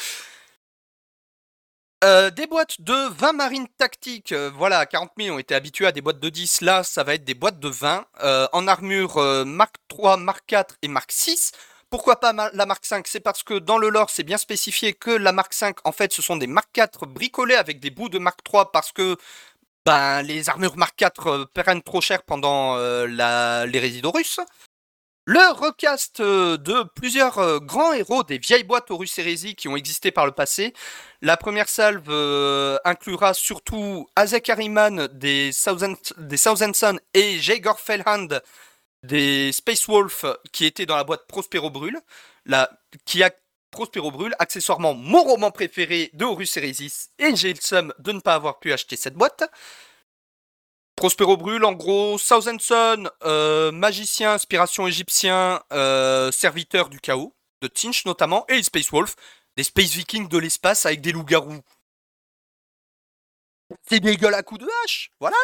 Euh, 2.05 2.29
des 2.29 2.45
boîtes 2.45 2.81
de 2.81 2.93
20 3.17 3.33
marines 3.33 3.67
tactiques, 3.79 4.31
euh, 4.31 4.51
voilà, 4.53 4.77
à 4.77 4.85
40 4.85 5.13
000, 5.19 5.35
on 5.35 5.39
était 5.39 5.55
habitués 5.55 5.87
à 5.87 5.91
des 5.91 6.01
boîtes 6.01 6.19
de 6.19 6.29
10, 6.29 6.61
là, 6.61 6.83
ça 6.83 7.03
va 7.03 7.15
être 7.15 7.23
des 7.23 7.33
boîtes 7.33 7.59
de 7.59 7.67
20, 7.67 8.05
euh, 8.23 8.47
en 8.53 8.67
armure 8.67 9.19
Mark 9.43 9.77
3, 9.87 10.17
Mark 10.17 10.43
4 10.45 10.75
et 10.83 10.87
Mark 10.87 11.11
6. 11.11 11.53
Pourquoi 11.89 12.19
pas 12.19 12.31
la 12.31 12.65
Mark 12.67 12.85
5 12.85 13.07
C'est 13.07 13.21
parce 13.21 13.41
que 13.41 13.55
dans 13.55 13.79
le 13.79 13.89
lore, 13.89 14.11
c'est 14.11 14.21
bien 14.21 14.37
spécifié 14.37 14.93
que 14.93 15.09
la 15.09 15.31
Mark 15.31 15.51
5, 15.51 15.77
en 15.83 15.91
fait, 15.91 16.13
ce 16.13 16.21
sont 16.21 16.35
des 16.35 16.45
Mark 16.45 16.69
4 16.73 17.07
bricolés 17.07 17.55
avec 17.55 17.79
des 17.79 17.89
bouts 17.89 18.09
de 18.09 18.19
Mark 18.19 18.43
3 18.43 18.71
parce 18.71 18.91
que 18.91 19.17
ben, 19.83 20.21
les 20.21 20.47
armures 20.49 20.77
Mark 20.77 20.95
4 20.95 21.27
euh, 21.27 21.45
prennent 21.55 21.81
trop 21.81 22.01
cher 22.01 22.21
pendant 22.21 22.77
les 23.07 23.79
résidorus. 23.79 24.39
Le 25.27 25.53
recast 25.53 26.19
euh, 26.19 26.55
de 26.57 26.83
plusieurs 26.95 27.39
euh, 27.39 27.57
grands 27.59 27.93
héros 27.93 28.23
des 28.23 28.37
vieilles 28.37 28.63
boîtes 28.63 28.91
Horus 28.91 29.17
Heresy 29.17 29.55
qui 29.55 29.67
ont 29.67 29.75
existé 29.75 30.11
par 30.11 30.27
le 30.27 30.31
passé. 30.31 30.71
La 31.23 31.35
première 31.35 31.67
salve 31.67 32.09
euh, 32.09 32.77
inclura 32.85 33.33
surtout 33.33 34.07
Azek 34.15 34.47
Harriman 34.51 35.07
des 35.07 35.49
Thousand, 35.51 35.95
des 36.17 36.37
et 37.15 37.39
Jaegor 37.39 37.79
Fellhand 37.79 38.39
des 39.01 39.51
Space 39.51 39.87
Wolf 39.87 40.25
qui 40.51 40.65
étaient 40.65 40.85
dans 40.85 40.95
la 40.95 41.03
boîte 41.03 41.25
Prospero 41.27 41.71
Brûle, 41.71 41.99
la, 42.45 42.69
qui 43.05 43.23
a 43.23 43.31
Prospero 43.71 44.11
Brûle, 44.11 44.35
accessoirement 44.37 44.93
mon 44.93 45.23
roman 45.23 45.49
préféré 45.49 46.11
de 46.13 46.23
Horus 46.23 46.55
Heresy, 46.55 46.93
et 47.17 47.35
j'ai 47.35 47.51
le 47.53 47.59
seum 47.61 47.91
de 47.97 48.11
ne 48.11 48.19
pas 48.19 48.35
avoir 48.35 48.59
pu 48.59 48.71
acheter 48.71 48.95
cette 48.95 49.15
boîte. 49.15 49.43
Prospero 50.95 51.35
Brûle, 51.35 51.65
en 51.65 51.73
gros, 51.73 52.17
Sun, 52.17 53.09
euh, 53.25 53.71
magicien, 53.71 54.33
inspiration 54.33 54.87
égyptien, 54.87 55.61
euh, 55.73 56.31
serviteur 56.31 56.87
du 56.89 56.99
chaos, 56.99 57.35
de 57.61 57.67
Tinch 57.67 58.05
notamment, 58.05 58.45
et 58.47 58.55
les 58.55 58.63
Space 58.63 58.91
Wolf, 58.91 59.15
des 59.57 59.63
Space 59.63 59.91
Vikings 59.91 60.29
de 60.29 60.37
l'espace 60.37 60.85
avec 60.85 61.01
des 61.01 61.11
loups-garous. 61.11 61.59
C'est 63.89 63.99
des 63.99 64.15
gueules 64.15 64.33
à 64.35 64.43
coups 64.43 64.61
de 64.61 64.67
hache, 64.83 65.11
voilà. 65.19 65.35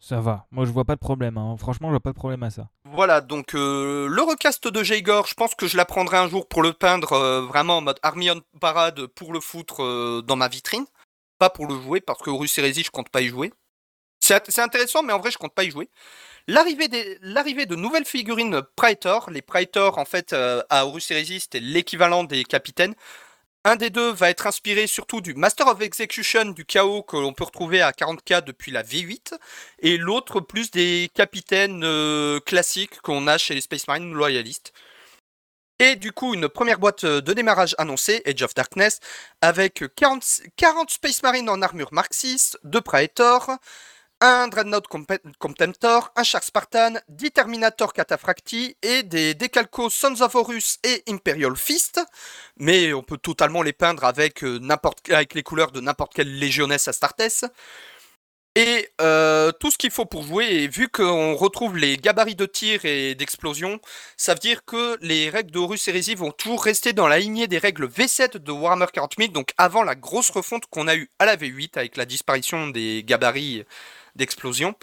Ça 0.00 0.20
va. 0.20 0.46
Moi, 0.50 0.64
je 0.64 0.70
vois 0.70 0.84
pas 0.84 0.94
de 0.94 1.00
problème. 1.00 1.38
hein. 1.38 1.56
Franchement, 1.58 1.88
je 1.88 1.92
vois 1.92 2.00
pas 2.00 2.12
de 2.12 2.16
problème 2.16 2.42
à 2.42 2.50
ça. 2.50 2.68
Voilà, 2.84 3.20
donc 3.20 3.54
euh, 3.54 4.08
le 4.08 4.22
recast 4.22 4.66
de 4.66 4.82
Jaegor, 4.82 5.26
je 5.26 5.34
pense 5.34 5.54
que 5.54 5.66
je 5.66 5.76
l'apprendrai 5.76 6.16
un 6.16 6.28
jour 6.28 6.48
pour 6.48 6.62
le 6.62 6.72
peindre 6.72 7.12
euh, 7.12 7.42
vraiment 7.42 7.78
en 7.78 7.80
mode 7.82 7.98
Army 8.02 8.30
on 8.30 8.40
Parade 8.58 9.06
pour 9.06 9.32
le 9.32 9.40
foutre 9.40 10.22
dans 10.22 10.36
ma 10.36 10.48
vitrine. 10.48 10.86
Pas 11.38 11.50
pour 11.50 11.66
le 11.66 11.80
jouer, 11.80 12.00
parce 12.00 12.20
que 12.20 12.30
Horus 12.30 12.56
Heresy, 12.58 12.82
je 12.82 12.90
compte 12.90 13.10
pas 13.10 13.20
y 13.20 13.28
jouer. 13.28 13.52
C'est 14.28 14.34
int- 14.34 14.42
c'est 14.50 14.60
intéressant, 14.60 15.02
mais 15.02 15.14
en 15.14 15.18
vrai, 15.20 15.30
je 15.30 15.38
compte 15.38 15.54
pas 15.54 15.64
y 15.64 15.70
jouer. 15.70 15.88
L'arrivée 16.48 16.88
de 16.88 17.76
nouvelles 17.76 18.04
figurines 18.04 18.60
Praetor. 18.76 19.30
Les 19.30 19.40
Praetor, 19.40 19.96
en 19.96 20.04
fait, 20.04 20.34
euh, 20.34 20.62
à 20.68 20.84
Horus 20.86 21.10
Heresy, 21.10 21.40
c'était 21.40 21.60
l'équivalent 21.60 22.24
des 22.24 22.44
capitaines. 22.44 22.94
Un 23.64 23.76
des 23.76 23.90
deux 23.90 24.12
va 24.12 24.30
être 24.30 24.46
inspiré 24.46 24.86
surtout 24.86 25.22
du 25.22 25.34
Master 25.34 25.66
of 25.68 25.80
Execution 25.80 26.46
du 26.46 26.66
chaos 26.66 27.02
que 27.02 27.16
l'on 27.16 27.32
peut 27.32 27.44
retrouver 27.44 27.80
à 27.82 27.92
40k 27.92 28.42
depuis 28.42 28.70
la 28.70 28.82
V8 28.82 29.34
et 29.80 29.96
l'autre 29.98 30.40
plus 30.40 30.70
des 30.70 31.10
capitaines 31.14 31.82
euh, 31.84 32.40
classiques 32.40 33.00
qu'on 33.02 33.28
a 33.28 33.38
chez 33.38 33.54
les 33.54 33.62
Space 33.62 33.88
Marines 33.88 34.12
loyalistes. 34.12 34.72
Et 35.80 35.94
du 35.96 36.12
coup, 36.12 36.34
une 36.34 36.48
première 36.48 36.78
boîte 36.78 37.04
euh, 37.04 37.20
de 37.20 37.32
démarrage 37.32 37.74
annoncée, 37.78 38.22
Age 38.26 38.42
of 38.42 38.54
Darkness, 38.54 39.00
avec 39.40 39.84
40, 39.96 40.24
40 40.56 40.90
Space 40.90 41.22
Marines 41.22 41.48
en 41.48 41.62
armure 41.62 41.90
Mark 41.92 42.12
6, 42.12 42.58
2 42.64 42.80
Praetor, 42.80 43.50
un 44.20 44.48
Dreadnought 44.48 44.86
Contemptor, 45.38 46.10
un 46.16 46.22
Shark 46.22 46.44
Spartan, 46.44 46.94
10 47.08 47.30
Terminator 47.30 47.92
Cataphracti 47.92 48.76
et 48.82 49.02
des 49.02 49.34
Decalco 49.34 49.90
Sons 49.90 50.20
of 50.20 50.34
Horus 50.34 50.78
et 50.84 51.04
Imperial 51.08 51.56
Fist. 51.56 52.00
Mais 52.56 52.92
on 52.92 53.02
peut 53.02 53.18
totalement 53.18 53.62
les 53.62 53.72
peindre 53.72 54.04
avec, 54.04 54.42
euh, 54.42 54.60
avec 55.10 55.34
les 55.34 55.42
couleurs 55.42 55.70
de 55.70 55.80
n'importe 55.80 56.14
quelle 56.14 56.38
légionnesse 56.38 56.88
Astartes. 56.88 57.44
Et 58.56 58.88
euh, 59.00 59.52
tout 59.52 59.70
ce 59.70 59.78
qu'il 59.78 59.92
faut 59.92 60.04
pour 60.04 60.24
jouer, 60.24 60.46
et 60.46 60.68
vu 60.68 60.88
qu'on 60.88 61.36
retrouve 61.36 61.76
les 61.76 61.96
gabarits 61.96 62.34
de 62.34 62.46
tir 62.46 62.84
et 62.84 63.14
d'explosion, 63.14 63.78
ça 64.16 64.34
veut 64.34 64.40
dire 64.40 64.64
que 64.64 64.98
les 65.00 65.30
règles 65.30 65.52
de 65.52 65.60
Horus 65.60 65.86
Heresy 65.86 66.16
vont 66.16 66.32
toujours 66.32 66.64
rester 66.64 66.92
dans 66.92 67.06
la 67.06 67.20
lignée 67.20 67.46
des 67.46 67.58
règles 67.58 67.86
V7 67.86 68.38
de 68.38 68.50
Warhammer 68.50 68.86
40 68.92 69.14
000, 69.16 69.30
donc 69.30 69.52
avant 69.58 69.84
la 69.84 69.94
grosse 69.94 70.30
refonte 70.30 70.66
qu'on 70.66 70.88
a 70.88 70.96
eue 70.96 71.08
à 71.20 71.26
la 71.26 71.36
V8 71.36 71.78
avec 71.78 71.96
la 71.96 72.04
disparition 72.04 72.66
des 72.66 73.04
gabarits 73.06 73.64
d'explosion. 74.16 74.74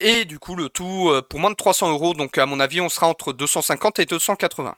Et 0.00 0.24
du 0.24 0.38
coup, 0.38 0.54
le 0.54 0.68
tout 0.68 1.08
euh, 1.10 1.22
pour 1.22 1.40
moins 1.40 1.50
de 1.50 1.56
300 1.56 1.90
euros, 1.90 2.14
donc 2.14 2.38
à 2.38 2.46
mon 2.46 2.60
avis, 2.60 2.80
on 2.80 2.88
sera 2.88 3.08
entre 3.08 3.32
250 3.32 3.98
et 3.98 4.06
280. 4.06 4.76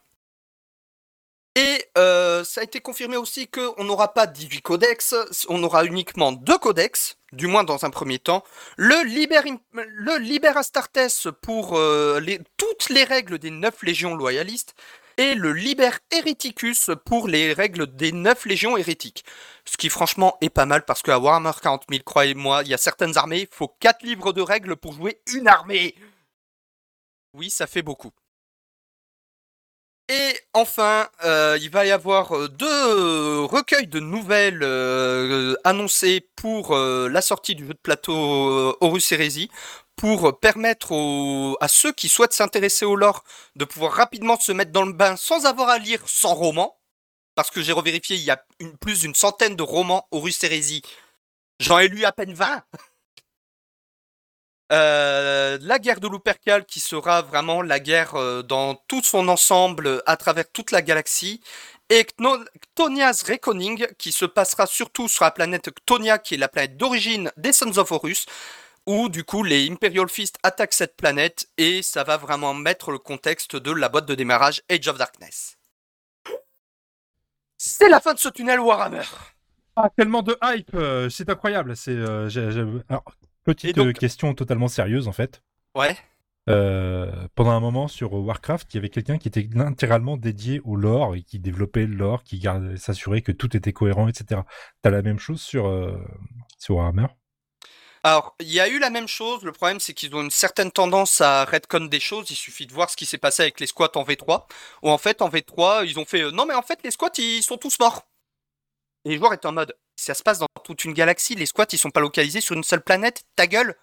Et 1.56 1.84
euh, 1.98 2.44
ça 2.44 2.60
a 2.60 2.64
été 2.64 2.80
confirmé 2.80 3.16
aussi 3.16 3.48
qu'on 3.48 3.82
n'aura 3.84 4.14
pas 4.14 4.26
18 4.26 4.62
codex, 4.62 5.14
on 5.48 5.62
aura 5.64 5.84
uniquement 5.84 6.30
deux 6.30 6.56
codex, 6.58 7.18
du 7.32 7.48
moins 7.48 7.64
dans 7.64 7.84
un 7.84 7.90
premier 7.90 8.18
temps. 8.20 8.44
Le 8.76 9.04
Liber, 9.04 9.40
le 9.72 10.56
Astartes 10.56 11.30
pour 11.42 11.76
euh, 11.76 12.20
toutes 12.56 12.88
les 12.88 13.04
règles 13.04 13.38
des 13.38 13.50
9 13.50 13.82
légions 13.82 14.14
loyalistes, 14.14 14.74
le 15.20 15.52
Liber 15.52 15.90
Hereticus 16.10 16.90
pour 17.04 17.28
les 17.28 17.52
règles 17.52 17.94
des 17.94 18.12
9 18.12 18.46
légions 18.46 18.76
hérétiques. 18.76 19.24
Ce 19.64 19.76
qui 19.76 19.88
franchement 19.88 20.36
est 20.40 20.50
pas 20.50 20.66
mal 20.66 20.84
parce 20.84 21.02
qu'à 21.02 21.18
Warhammer 21.18 21.52
40 21.62 21.84
000, 21.90 22.02
croyez-moi, 22.04 22.62
il 22.64 22.70
y 22.70 22.74
a 22.74 22.78
certaines 22.78 23.16
armées, 23.16 23.42
il 23.42 23.48
faut 23.50 23.68
4 23.80 24.02
livres 24.02 24.32
de 24.32 24.40
règles 24.40 24.76
pour 24.76 24.92
jouer 24.92 25.20
une 25.34 25.48
armée. 25.48 25.94
Oui, 27.34 27.50
ça 27.50 27.66
fait 27.66 27.82
beaucoup. 27.82 28.12
Et 30.10 30.40
enfin, 30.54 31.08
euh, 31.24 31.56
il 31.62 31.70
va 31.70 31.86
y 31.86 31.92
avoir 31.92 32.36
euh, 32.36 32.48
deux 32.48 33.44
recueils 33.44 33.86
de 33.86 34.00
nouvelles 34.00 34.64
euh, 34.64 35.54
annoncés 35.62 36.28
pour 36.34 36.74
euh, 36.74 37.08
la 37.08 37.22
sortie 37.22 37.54
du 37.54 37.64
jeu 37.64 37.74
de 37.74 37.78
plateau 37.78 38.76
Horus 38.80 39.12
Heresy. 39.12 39.50
Pour 40.00 40.40
permettre 40.40 40.94
à 41.60 41.68
ceux 41.68 41.92
qui 41.92 42.08
souhaitent 42.08 42.32
s'intéresser 42.32 42.86
au 42.86 42.96
lore 42.96 43.22
de 43.54 43.66
pouvoir 43.66 43.92
rapidement 43.92 44.40
se 44.40 44.50
mettre 44.50 44.72
dans 44.72 44.86
le 44.86 44.94
bain 44.94 45.14
sans 45.16 45.44
avoir 45.44 45.68
à 45.68 45.76
lire 45.76 46.00
100 46.06 46.34
romans. 46.34 46.78
Parce 47.34 47.50
que 47.50 47.60
j'ai 47.60 47.72
revérifié, 47.72 48.16
il 48.16 48.22
y 48.22 48.30
a 48.30 48.42
plus 48.80 49.00
d'une 49.00 49.14
centaine 49.14 49.56
de 49.56 49.62
romans 49.62 50.08
Horus 50.10 50.42
Hérésie. 50.42 50.80
J'en 51.58 51.78
ai 51.78 51.88
lu 51.88 52.04
à 52.04 52.12
peine 52.12 52.32
20. 52.32 52.62
Euh, 54.72 55.58
la 55.62 55.80
guerre 55.80 55.98
de 55.98 56.06
Lupercal 56.06 56.64
qui 56.64 56.78
sera 56.78 57.22
vraiment 57.22 57.60
la 57.60 57.80
guerre 57.80 58.14
euh, 58.14 58.42
dans 58.42 58.76
tout 58.86 59.02
son 59.02 59.26
ensemble 59.26 60.00
à 60.06 60.16
travers 60.16 60.48
toute 60.48 60.70
la 60.70 60.80
galaxie 60.80 61.40
et 61.88 62.06
Ktonia's 62.06 63.24
Reckoning 63.24 63.88
qui 63.98 64.12
se 64.12 64.26
passera 64.26 64.66
surtout 64.66 65.08
sur 65.08 65.24
la 65.24 65.32
planète 65.32 65.72
Ktonia 65.72 66.18
qui 66.18 66.34
est 66.34 66.38
la 66.38 66.46
planète 66.46 66.76
d'origine 66.76 67.32
des 67.36 67.52
Sons 67.52 67.78
of 67.78 67.90
Horus 67.90 68.26
où 68.90 69.08
du 69.08 69.22
coup 69.22 69.44
les 69.44 69.70
Imperial 69.70 70.08
Fist 70.08 70.36
attaquent 70.42 70.72
cette 70.74 70.96
planète 70.96 71.48
et 71.56 71.80
ça 71.80 72.02
va 72.02 72.16
vraiment 72.16 72.54
mettre 72.54 72.90
le 72.90 72.98
contexte 72.98 73.54
de 73.54 73.70
la 73.70 73.88
boîte 73.88 74.06
de 74.06 74.16
démarrage 74.16 74.62
Age 74.68 74.88
of 74.88 74.98
Darkness. 74.98 75.56
C'est 77.56 77.88
la 77.88 78.00
fin 78.00 78.14
de 78.14 78.18
ce 78.18 78.28
tunnel 78.28 78.58
Warhammer. 78.58 79.04
Ah, 79.76 79.90
tellement 79.96 80.22
de 80.22 80.36
hype, 80.42 80.74
euh, 80.74 81.08
c'est 81.08 81.28
incroyable. 81.30 81.76
C'est, 81.76 81.92
euh, 81.94 82.28
Alors, 82.88 83.04
petite 83.44 83.76
donc- 83.76 83.94
question 83.94 84.34
totalement 84.34 84.66
sérieuse 84.68 85.06
en 85.06 85.12
fait. 85.12 85.40
Ouais. 85.76 85.96
Euh, 86.48 87.28
pendant 87.36 87.50
un 87.52 87.60
moment 87.60 87.86
sur 87.86 88.12
Warcraft, 88.14 88.74
il 88.74 88.78
y 88.78 88.78
avait 88.78 88.88
quelqu'un 88.88 89.18
qui 89.18 89.28
était 89.28 89.48
intégralement 89.56 90.16
dédié 90.16 90.60
au 90.64 90.74
lore 90.74 91.14
et 91.14 91.22
qui 91.22 91.38
développait 91.38 91.86
le 91.86 91.94
lore, 91.94 92.24
qui 92.24 92.42
s'assurait 92.76 93.20
que 93.20 93.30
tout 93.30 93.56
était 93.56 93.72
cohérent, 93.72 94.08
etc. 94.08 94.40
T'as 94.82 94.90
la 94.90 95.02
même 95.02 95.20
chose 95.20 95.40
sur, 95.40 95.70
sur 96.58 96.76
Warhammer? 96.76 97.06
Alors, 98.02 98.34
il 98.40 98.50
y 98.50 98.60
a 98.60 98.68
eu 98.68 98.78
la 98.78 98.90
même 98.90 99.08
chose. 99.08 99.42
Le 99.44 99.52
problème, 99.52 99.80
c'est 99.80 99.92
qu'ils 99.92 100.14
ont 100.14 100.22
une 100.22 100.30
certaine 100.30 100.70
tendance 100.70 101.20
à 101.20 101.44
redcon 101.44 101.86
des 101.86 102.00
choses. 102.00 102.30
Il 102.30 102.36
suffit 102.36 102.66
de 102.66 102.72
voir 102.72 102.88
ce 102.88 102.96
qui 102.96 103.06
s'est 103.06 103.18
passé 103.18 103.42
avec 103.42 103.60
les 103.60 103.66
squats 103.66 103.92
en 103.96 104.04
V3. 104.04 104.46
Où 104.82 104.90
en 104.90 104.98
fait, 104.98 105.20
en 105.22 105.28
V3, 105.28 105.86
ils 105.86 105.98
ont 105.98 106.06
fait 106.06 106.22
euh, 106.22 106.30
non, 106.30 106.46
mais 106.46 106.54
en 106.54 106.62
fait, 106.62 106.80
les 106.82 106.90
squats, 106.90 107.10
ils 107.18 107.42
sont 107.42 107.58
tous 107.58 107.78
morts. 107.78 108.06
Et 109.04 109.10
les 109.10 109.18
joueurs 109.18 109.32
étaient 109.34 109.46
en 109.46 109.52
mode 109.52 109.76
ça 110.00 110.14
se 110.14 110.22
passe 110.22 110.38
dans 110.38 110.46
toute 110.64 110.84
une 110.84 110.94
galaxie. 110.94 111.34
Les 111.34 111.46
squats, 111.46 111.66
ils 111.72 111.78
sont 111.78 111.90
pas 111.90 112.00
localisés 112.00 112.40
sur 112.40 112.56
une 112.56 112.64
seule 112.64 112.82
planète. 112.82 113.24
Ta 113.36 113.46
gueule. 113.46 113.76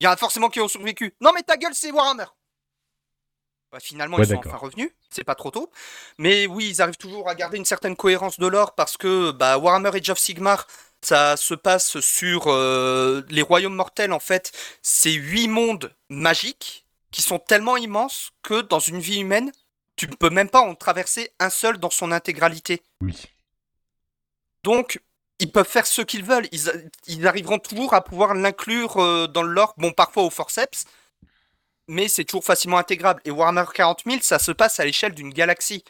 Il 0.00 0.04
y 0.04 0.06
en 0.08 0.12
a 0.12 0.16
forcément 0.16 0.48
qui 0.48 0.60
ont 0.60 0.68
survécu. 0.68 1.14
Non, 1.20 1.32
mais 1.34 1.42
ta 1.42 1.56
gueule, 1.56 1.74
c'est 1.74 1.90
Warhammer. 1.90 2.24
Bah, 3.70 3.80
finalement, 3.80 4.16
Ouais, 4.16 4.24
ils 4.24 4.28
sont 4.30 4.38
enfin 4.38 4.56
revenus. 4.56 4.90
C'est 5.10 5.24
pas 5.24 5.34
trop 5.34 5.50
tôt. 5.50 5.70
Mais 6.18 6.46
oui, 6.46 6.68
ils 6.70 6.82
arrivent 6.82 6.96
toujours 6.96 7.28
à 7.28 7.34
garder 7.34 7.58
une 7.58 7.64
certaine 7.64 7.96
cohérence 7.96 8.38
de 8.38 8.46
l'or 8.46 8.74
parce 8.74 8.96
que 8.96 9.30
bah, 9.32 9.58
Warhammer 9.58 9.90
Age 9.94 10.10
of 10.10 10.18
Sigmar, 10.18 10.66
ça 11.06 11.36
se 11.36 11.54
passe 11.54 12.00
sur 12.00 12.44
euh, 12.46 13.22
les 13.28 13.42
royaumes 13.42 13.74
mortels, 13.74 14.12
en 14.12 14.20
fait. 14.20 14.52
C'est 14.82 15.12
huit 15.12 15.48
mondes 15.48 15.94
magiques 16.08 16.86
qui 17.10 17.22
sont 17.22 17.38
tellement 17.38 17.76
immenses 17.76 18.32
que 18.42 18.60
dans 18.60 18.80
une 18.80 19.00
vie 19.00 19.20
humaine, 19.20 19.52
tu 19.96 20.08
ne 20.08 20.14
peux 20.14 20.30
même 20.30 20.48
pas 20.48 20.60
en 20.60 20.74
traverser 20.74 21.32
un 21.38 21.50
seul 21.50 21.78
dans 21.78 21.90
son 21.90 22.10
intégralité. 22.12 22.82
Oui. 23.00 23.16
Donc, 24.64 25.00
ils 25.38 25.50
peuvent 25.50 25.68
faire 25.68 25.86
ce 25.86 26.02
qu'ils 26.02 26.24
veulent. 26.24 26.48
Ils, 27.06 27.26
arriveront 27.26 27.58
toujours 27.58 27.94
à 27.94 28.02
pouvoir 28.02 28.34
l'inclure 28.34 28.96
euh, 28.96 29.26
dans 29.26 29.42
le 29.42 29.52
lore. 29.52 29.74
Bon, 29.76 29.92
parfois 29.92 30.24
au 30.24 30.30
forceps, 30.30 30.84
mais 31.86 32.08
c'est 32.08 32.24
toujours 32.24 32.44
facilement 32.44 32.78
intégrable. 32.78 33.20
Et 33.24 33.30
Warhammer 33.30 33.64
40 33.72 34.02
000, 34.06 34.18
ça 34.22 34.38
se 34.38 34.52
passe 34.52 34.80
à 34.80 34.84
l'échelle 34.84 35.14
d'une 35.14 35.32
galaxie. 35.32 35.84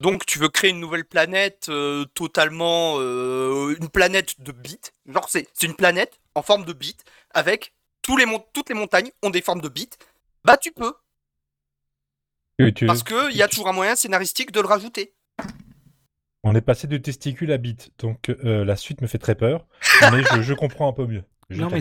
Donc, 0.00 0.24
tu 0.26 0.38
veux 0.38 0.48
créer 0.48 0.70
une 0.70 0.80
nouvelle 0.80 1.04
planète 1.04 1.66
euh, 1.68 2.04
totalement. 2.14 2.96
euh, 2.98 3.76
une 3.78 3.88
planète 3.88 4.40
de 4.40 4.52
bits? 4.52 4.78
Genre, 5.06 5.28
c'est 5.28 5.46
c'est 5.52 5.66
une 5.66 5.74
planète 5.76 6.18
en 6.34 6.42
forme 6.42 6.64
de 6.64 6.72
bits 6.72 6.96
avec 7.34 7.74
tous 8.02 8.16
les 8.16 8.24
mon- 8.26 8.44
toutes 8.52 8.68
les 8.70 8.74
montagnes 8.74 9.10
ont 9.22 9.30
des 9.30 9.42
formes 9.42 9.60
de 9.60 9.68
bits. 9.68 9.90
Bah, 10.44 10.56
tu 10.56 10.72
peux. 10.72 10.94
Tu- 12.74 12.86
Parce 12.86 13.02
qu'il 13.02 13.36
y 13.36 13.42
a 13.42 13.48
toujours 13.48 13.68
un 13.68 13.72
moyen 13.72 13.96
scénaristique 13.96 14.52
de 14.52 14.60
le 14.60 14.66
rajouter. 14.66 15.14
On 16.42 16.54
est 16.54 16.60
passé 16.62 16.86
de 16.86 16.96
testicule 16.96 17.52
à 17.52 17.58
bite, 17.58 17.90
donc 17.98 18.30
euh, 18.30 18.64
la 18.64 18.76
suite 18.76 19.02
me 19.02 19.06
fait 19.06 19.18
très 19.18 19.34
peur, 19.34 19.66
mais 20.10 20.22
je, 20.24 20.40
je 20.40 20.54
comprends 20.54 20.88
un 20.88 20.92
peu 20.94 21.06
mieux. 21.06 21.22
Je 21.50 21.60
non, 21.60 21.68
mais 21.68 21.80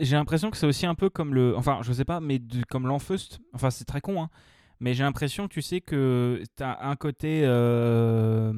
j'ai 0.00 0.16
l'impression 0.16 0.50
que 0.50 0.56
c'est 0.56 0.66
aussi 0.66 0.86
un 0.86 0.94
peu 0.96 1.08
comme 1.10 1.34
le. 1.34 1.56
Enfin, 1.56 1.80
je 1.82 1.92
sais 1.92 2.04
pas, 2.04 2.18
mais 2.20 2.40
comme 2.70 2.86
l'Enfeust. 2.88 3.40
Enfin, 3.52 3.70
c'est 3.70 3.84
très 3.84 4.00
con, 4.00 4.22
hein. 4.22 4.30
Mais 4.82 4.94
j'ai 4.94 5.04
l'impression, 5.04 5.46
tu 5.46 5.62
sais, 5.62 5.80
que 5.80 6.42
t'as 6.56 6.76
un 6.82 6.96
côté. 6.96 7.42
euh, 7.44 8.52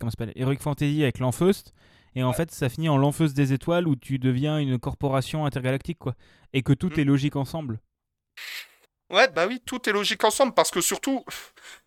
Comment 0.00 0.10
s'appelle 0.10 0.32
Heroic 0.34 0.58
Fantasy 0.60 1.02
avec 1.04 1.20
l'Enfeust. 1.20 1.72
Et 2.16 2.22
en 2.24 2.32
fait, 2.32 2.50
ça 2.50 2.68
finit 2.68 2.88
en 2.88 2.96
l'Enfeust 2.96 3.36
des 3.36 3.52
étoiles 3.52 3.86
où 3.86 3.94
tu 3.94 4.18
deviens 4.18 4.58
une 4.58 4.78
corporation 4.78 5.46
intergalactique, 5.46 5.98
quoi. 5.98 6.14
Et 6.52 6.62
que 6.62 6.72
tout 6.72 6.88
Mm. 6.96 7.00
est 7.00 7.04
logique 7.04 7.36
ensemble. 7.36 7.78
Ouais, 9.10 9.28
bah 9.28 9.46
oui, 9.46 9.62
tout 9.64 9.88
est 9.88 9.92
logique 9.92 10.24
ensemble 10.24 10.52
parce 10.52 10.70
que 10.70 10.80
surtout, 10.80 11.24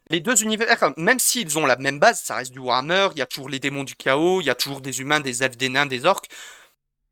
les 0.10 0.22
deux 0.22 0.42
univers, 0.42 0.68
même 0.98 1.20
s'ils 1.20 1.60
ont 1.60 1.66
la 1.66 1.76
même 1.78 2.00
base, 2.00 2.22
ça 2.22 2.36
reste 2.36 2.52
du 2.52 2.60
Warhammer, 2.60 3.10
il 3.12 3.20
y 3.20 3.22
a 3.22 3.26
toujours 3.28 3.50
les 3.50 3.60
démons 3.60 3.84
du 3.84 3.96
chaos, 3.96 4.42
il 4.42 4.46
y 4.46 4.50
a 4.50 4.56
toujours 4.56 4.82
des 4.82 5.02
humains, 5.02 5.20
des 5.20 5.44
elfes, 5.44 5.58
des 5.58 5.70
nains, 5.70 5.86
des 5.86 6.06
orques. 6.06 6.28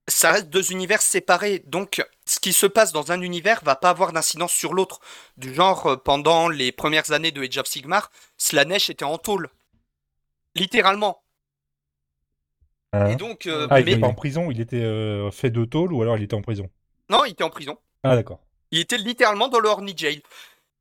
Ça 0.09 0.31
reste 0.31 0.49
deux 0.49 0.71
univers 0.71 1.01
séparés. 1.01 1.59
Donc, 1.67 2.03
ce 2.25 2.39
qui 2.39 2.51
se 2.53 2.65
passe 2.65 2.91
dans 2.91 3.11
un 3.11 3.21
univers 3.21 3.61
va 3.63 3.75
pas 3.75 3.89
avoir 3.89 4.11
d'incidence 4.11 4.51
sur 4.51 4.73
l'autre. 4.73 4.99
Du 5.37 5.53
genre, 5.53 5.85
euh, 5.87 5.95
pendant 5.97 6.49
les 6.49 6.71
premières 6.71 7.11
années 7.11 7.31
de 7.31 7.41
Age 7.41 7.57
of 7.57 7.67
Sigmar, 7.67 8.11
Slanesh 8.37 8.89
était 8.89 9.05
en 9.05 9.17
tôle. 9.17 9.49
Littéralement. 10.55 11.21
Hein 12.93 13.07
Et 13.07 13.15
donc, 13.15 13.45
euh, 13.45 13.67
Ah, 13.69 13.79
il 13.79 13.85
mais- 13.85 13.91
était 13.91 14.01
pas 14.01 14.07
en 14.07 14.13
prison, 14.15 14.49
il 14.51 14.59
était 14.59 14.81
euh, 14.83 15.29
fait 15.31 15.51
de 15.51 15.63
tôle 15.65 15.93
ou 15.93 16.01
alors 16.01 16.17
il 16.17 16.23
était 16.23 16.33
en 16.35 16.41
prison? 16.41 16.69
Non, 17.09 17.23
il 17.25 17.31
était 17.31 17.43
en 17.43 17.49
prison. 17.49 17.77
Ah 18.03 18.15
d'accord. 18.15 18.39
Il 18.71 18.79
était 18.79 18.97
littéralement 18.97 19.47
dans 19.47 19.59
le 19.59 19.69
Horny 19.69 19.93
Jail. 19.95 20.21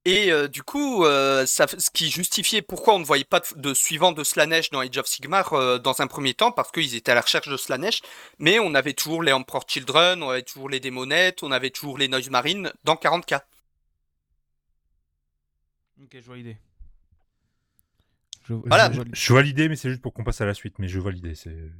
Et 0.09 0.33
euh, 0.33 0.49
du 0.49 0.63
coup, 0.63 1.05
euh, 1.05 1.45
ça, 1.45 1.67
ce 1.67 1.91
qui 1.91 2.11
justifiait 2.11 2.63
pourquoi 2.63 2.95
on 2.95 2.99
ne 2.99 3.05
voyait 3.05 3.25
pas 3.25 3.41
de, 3.41 3.61
de 3.61 3.75
suivant 3.75 4.13
de 4.13 4.25
Slanesh 4.25 4.71
dans 4.71 4.81
Age 4.81 4.97
of 4.97 5.07
Sigmar 5.07 5.53
euh, 5.53 5.77
dans 5.79 6.01
un 6.01 6.07
premier 6.07 6.33
temps, 6.33 6.51
parce 6.51 6.73
qu'ils 6.73 6.95
étaient 6.95 7.13
à 7.13 7.15
la 7.15 7.21
recherche 7.21 7.47
de 7.47 7.59
Slanesh, 7.59 8.01
mais 8.39 8.59
on 8.59 8.75
avait 8.75 8.95
toujours 8.95 9.23
les 9.23 9.35
Emperor 9.35 9.67
Children, 9.69 10.23
on 10.23 10.31
avait 10.31 10.45
toujours 10.45 10.71
les 10.71 10.81
Démonettes, 10.81 11.43
on 11.43 11.53
avait 11.53 11.69
toujours 11.69 11.99
les 11.99 12.09
Noise 12.09 12.31
Marines 12.31 12.73
dans 12.85 12.95
40k. 12.95 13.43
Ok, 16.03 16.09
je 16.15 16.25
vois 16.25 16.37
l'idée. 16.37 16.57
Je, 18.45 18.55
Voilà. 18.55 18.91
je 19.13 19.33
vois 19.35 19.43
l'idée, 19.43 19.69
mais 19.69 19.77
c'est 19.77 19.91
juste 19.91 20.01
pour 20.01 20.15
qu'on 20.15 20.25
passe 20.25 20.41
à 20.41 20.47
la 20.47 20.55
suite, 20.55 20.79
mais 20.79 20.89
je 20.89 20.99
vois 20.99 21.13
l'idée. 21.13 21.35
C'est... 21.35 21.71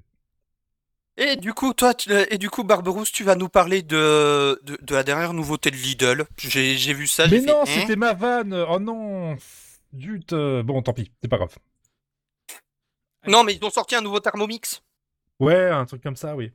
Et 1.21 1.35
du 1.37 1.53
coup, 1.53 1.75
toi, 1.75 1.95
tu- 1.95 2.13
euh, 2.13 2.25
et 2.31 2.39
du 2.39 2.49
coup, 2.49 2.63
Barberousse, 2.63 3.11
tu 3.11 3.25
vas 3.25 3.35
nous 3.35 3.49
parler 3.49 3.83
de, 3.83 4.59
de, 4.63 4.79
de 4.81 4.95
la 4.95 5.03
dernière 5.03 5.35
nouveauté 5.35 5.71
de 5.73 5.77
Lidl. 5.77 6.25
J'ai 6.39 6.77
j'ai 6.77 6.95
vu 6.95 7.07
ça, 7.09 7.27
j'ai 7.27 7.41
Mais 7.41 7.47
non, 7.47 7.63
hein 7.63 7.67
c'était 7.67 7.97
ma 7.97 8.13
vanne 8.13 8.55
Oh 8.69 8.79
non 8.79 9.37
Zut 9.99 10.33
euh, 10.33 10.63
Bon, 10.63 10.81
tant 10.81 10.93
pis, 10.93 11.11
c'est 11.21 11.29
pas 11.29 11.39
grave. 11.39 11.57
Non, 13.27 13.43
mais 13.43 13.55
ils 13.55 13.65
ont 13.65 13.71
sorti 13.71 13.97
un 13.97 14.01
nouveau 14.01 14.21
Thermomix. 14.21 14.83
Ouais, 15.41 15.69
un 15.71 15.85
truc 15.87 16.03
comme 16.03 16.17
ça, 16.17 16.37
oui. 16.37 16.53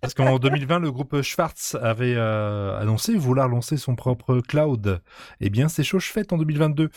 Parce 0.00 0.14
qu'en 0.14 0.38
2020, 0.40 0.80
le 0.80 0.90
groupe 0.90 1.22
Schwartz 1.22 1.76
avait 1.80 2.14
euh, 2.16 2.76
annoncé 2.80 3.14
vouloir 3.16 3.48
lancer 3.48 3.76
son 3.76 3.94
propre 3.94 4.40
cloud. 4.40 5.02
Eh 5.40 5.50
bien, 5.50 5.68
c'est 5.68 5.84
chose 5.84 6.04
faite 6.04 6.32
en 6.32 6.36
2022. 6.38 6.90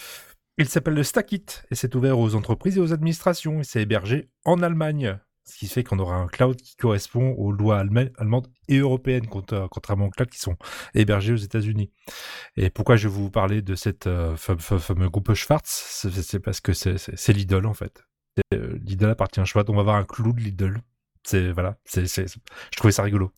Il 0.58 0.68
s'appelle 0.68 0.94
le 0.96 1.04
Stackit 1.04 1.46
et 1.70 1.76
c'est 1.76 1.94
ouvert 1.96 2.18
aux 2.18 2.34
entreprises 2.36 2.78
et 2.78 2.82
aux 2.82 2.92
administrations. 2.94 3.60
Et 3.60 3.64
c'est 3.64 3.82
hébergé 3.82 4.30
en 4.46 4.62
Allemagne. 4.64 5.20
Ce 5.46 5.58
qui 5.58 5.68
fait 5.68 5.84
qu'on 5.84 6.00
aura 6.00 6.16
un 6.16 6.28
cloud 6.28 6.56
qui 6.56 6.76
correspond 6.78 7.32
aux 7.34 7.52
lois 7.52 7.78
allema- 7.84 8.10
allemandes 8.18 8.48
et 8.70 8.78
européennes, 8.78 9.28
contra- 9.28 9.68
contrairement 9.70 10.06
aux 10.06 10.10
clouds 10.10 10.26
qui 10.28 10.40
sont 10.40 10.56
hébergés 10.96 11.34
aux 11.34 11.38
États-Unis. 11.38 11.92
Et 12.56 12.70
pourquoi 12.70 12.96
je 12.96 13.08
vais 13.10 13.14
vous 13.14 13.30
parler 13.30 13.62
de 13.62 13.76
cette 13.76 14.08
euh, 14.08 14.36
fam- 14.38 14.58
fam- 14.60 14.80
fameux 14.80 15.10
groupe 15.10 15.34
Schwartz? 15.34 15.68
C'est 16.24 16.40
parce 16.40 16.62
que 16.62 16.72
c'est- 16.74 17.34
Lidl 17.34 17.66
en 17.66 17.74
fait. 17.74 18.04
Euh, 18.54 18.78
Lidl 18.84 19.10
appartient 19.10 19.40
à 19.42 19.46
Schwartz. 19.46 19.70
On 19.70 19.76
va 19.76 19.82
avoir 19.82 19.98
un 19.98 20.06
clou 20.06 20.32
de 20.34 20.40
Lidl. 20.42 20.82
C'est 21.24 21.52
voilà. 21.52 21.78
C'est- 21.86 22.06
je 22.08 22.78
trouvais 22.78 22.92
ça 22.94 23.04
rigolo. 23.04 23.32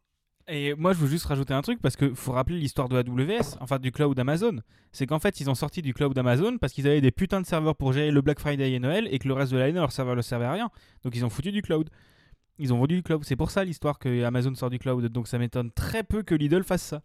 Et 0.47 0.76
moi, 0.76 0.93
je 0.93 0.99
veux 0.99 1.07
juste 1.07 1.26
rajouter 1.26 1.55
un 1.55 1.61
truc 1.63 1.81
parce 1.81 1.95
que 1.95 2.13
faut 2.13 2.31
rappeler 2.31 2.59
l'histoire 2.59 2.88
de 2.88 2.97
AWS, 2.97 3.57
enfin 3.61 3.80
du 3.80 3.91
cloud 3.91 4.17
Amazon. 4.19 4.57
C'est 4.91 5.07
qu'en 5.07 5.19
fait, 5.19 5.39
ils 5.39 5.49
ont 5.49 5.55
sorti 5.55 5.81
du 5.81 5.93
cloud 5.93 6.15
Amazon 6.17 6.57
parce 6.59 6.72
qu'ils 6.72 6.85
avaient 6.88 7.01
des 7.01 7.11
putains 7.11 7.41
de 7.41 7.47
serveurs 7.47 7.76
pour 7.76 7.93
gérer 7.93 8.11
le 8.11 8.22
Black 8.22 8.39
Friday 8.39 8.73
et 8.73 8.80
Noël 8.80 9.07
et 9.09 9.17
que 9.17 9.27
le 9.27 9.34
reste 9.34 9.51
de 9.51 9.57
l'année, 9.57 9.80
leur 9.80 9.91
serveur 9.91 10.15
ne 10.15 10.22
servait 10.22 10.45
à 10.45 10.51
rien. 10.51 10.69
Donc, 11.03 11.15
ils 11.15 11.26
ont 11.26 11.31
foutu 11.31 11.51
du 11.51 11.63
cloud. 11.63 11.89
Ils 12.59 12.73
ont 12.73 12.77
vendu 12.77 12.97
du 12.97 13.03
cloud. 13.03 13.23
C'est 13.26 13.35
pour 13.35 13.49
ça 13.49 13.63
l'histoire 13.63 13.97
que 13.97 14.23
Amazon 14.23 14.53
sort 14.53 14.69
du 14.69 14.77
cloud. 14.77 15.03
Donc, 15.07 15.27
ça 15.27 15.39
m'étonne 15.39 15.72
très 15.72 16.03
peu 16.03 16.22
que 16.22 16.35
Lidl 16.35 16.63
fasse 16.63 16.84
ça. 16.84 17.01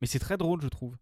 Mais 0.00 0.06
c'est 0.06 0.18
très 0.18 0.38
drôle, 0.38 0.62
je 0.62 0.68
trouve. 0.68 0.96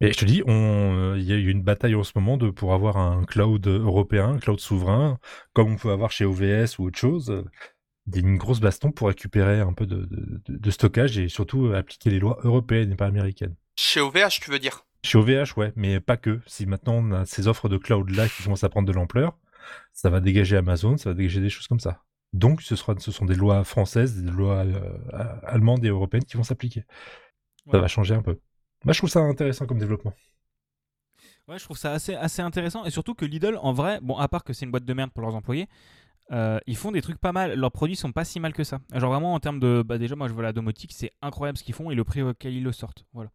Et 0.00 0.12
je 0.12 0.18
te 0.18 0.24
dis, 0.24 0.42
euh, 0.48 1.16
il 1.18 1.24
y 1.24 1.32
a 1.32 1.36
eu 1.36 1.48
une 1.48 1.62
bataille 1.62 1.94
en 1.94 2.02
ce 2.02 2.12
moment 2.16 2.36
pour 2.52 2.74
avoir 2.74 2.96
un 2.96 3.24
cloud 3.24 3.66
européen, 3.66 4.30
un 4.30 4.38
cloud 4.38 4.58
souverain, 4.58 5.18
comme 5.52 5.72
on 5.72 5.76
peut 5.76 5.90
avoir 5.90 6.10
chez 6.10 6.24
OVS 6.24 6.78
ou 6.78 6.86
autre 6.86 6.98
chose. 6.98 7.44
A 8.14 8.18
une 8.18 8.36
grosse 8.36 8.60
baston 8.60 8.90
pour 8.90 9.08
récupérer 9.08 9.60
un 9.60 9.72
peu 9.72 9.86
de, 9.86 10.04
de- 10.06 10.40
de- 10.48 10.56
de 10.58 10.70
stockage 10.70 11.18
et 11.18 11.28
surtout 11.28 11.66
euh, 11.66 11.76
appliquer 11.76 12.10
les 12.10 12.18
lois 12.18 12.38
européennes 12.42 12.92
et 12.92 12.96
pas 12.96 13.06
américaines. 13.06 13.54
Chez 13.76 14.00
OVH, 14.00 14.40
tu 14.40 14.50
veux 14.50 14.58
dire? 14.58 14.84
Chez 15.04 15.18
OVH, 15.18 15.56
ouais, 15.56 15.72
mais 15.76 16.00
pas 16.00 16.16
que. 16.16 16.40
Si 16.46 16.66
maintenant 16.66 16.94
on 16.94 17.12
a 17.12 17.26
ces 17.26 17.46
offres 17.48 17.68
de 17.68 17.76
cloud 17.76 18.10
là 18.10 18.28
qui 18.28 18.42
commencent 18.42 18.64
à 18.64 18.68
prendre 18.68 18.88
de 18.88 18.92
l'ampleur, 18.92 19.38
ça 19.92 20.10
va 20.10 20.20
dégager 20.20 20.56
Amazon, 20.56 20.96
ça 20.96 21.10
va 21.10 21.14
dégager 21.14 21.40
des 21.40 21.50
choses 21.50 21.68
comme 21.68 21.80
ça. 21.80 22.02
Donc 22.32 22.62
ce, 22.62 22.76
sera, 22.76 22.94
ce 22.98 23.12
sont 23.12 23.24
des 23.26 23.34
lois 23.34 23.62
françaises, 23.62 24.22
des 24.22 24.30
lois 24.30 24.64
euh, 24.64 25.36
allemandes 25.44 25.84
et 25.84 25.88
européennes 25.88 26.24
qui 26.24 26.36
vont 26.36 26.42
s'appliquer. 26.42 26.84
Ça 27.70 27.78
va 27.78 27.86
changer 27.88 28.14
un 28.14 28.22
peu. 28.22 28.38
Moi, 28.84 28.92
je 28.94 28.98
trouve 28.98 29.10
ça 29.10 29.20
intéressant 29.20 29.66
comme 29.66 29.78
développement. 29.78 30.12
Ouais, 31.48 31.58
je 31.58 31.64
trouve 31.64 31.76
ça 31.76 31.92
assez, 31.92 32.14
assez 32.14 32.40
intéressant. 32.42 32.84
Et 32.84 32.90
surtout 32.90 33.14
que 33.14 33.24
Lidl, 33.24 33.56
en 33.60 33.72
vrai, 33.72 33.98
bon, 34.00 34.16
à 34.16 34.28
part 34.28 34.44
que 34.44 34.52
c'est 34.52 34.64
une 34.64 34.70
boîte 34.70 34.84
de 34.84 34.94
merde 34.94 35.10
pour 35.12 35.22
leurs 35.22 35.34
employés, 35.34 35.68
euh, 36.30 36.58
ils 36.66 36.76
font 36.76 36.92
des 36.92 37.02
trucs 37.02 37.18
pas 37.18 37.32
mal. 37.32 37.54
Leurs 37.58 37.72
produits 37.72 37.96
sont 37.96 38.12
pas 38.12 38.24
si 38.24 38.40
mal 38.40 38.52
que 38.52 38.64
ça. 38.64 38.80
Genre 38.94 39.10
vraiment 39.10 39.34
en 39.34 39.40
termes 39.40 39.60
de. 39.60 39.82
Bah 39.84 39.98
déjà, 39.98 40.16
moi 40.16 40.28
je 40.28 40.32
vois 40.32 40.42
la 40.42 40.52
domotique, 40.52 40.92
c'est 40.94 41.12
incroyable 41.20 41.58
ce 41.58 41.64
qu'ils 41.64 41.74
font 41.74 41.90
et 41.90 41.94
le 41.94 42.04
prix 42.04 42.22
auquel 42.22 42.54
ils 42.54 42.62
le 42.62 42.72
sortent. 42.72 43.04
Voilà. 43.12 43.30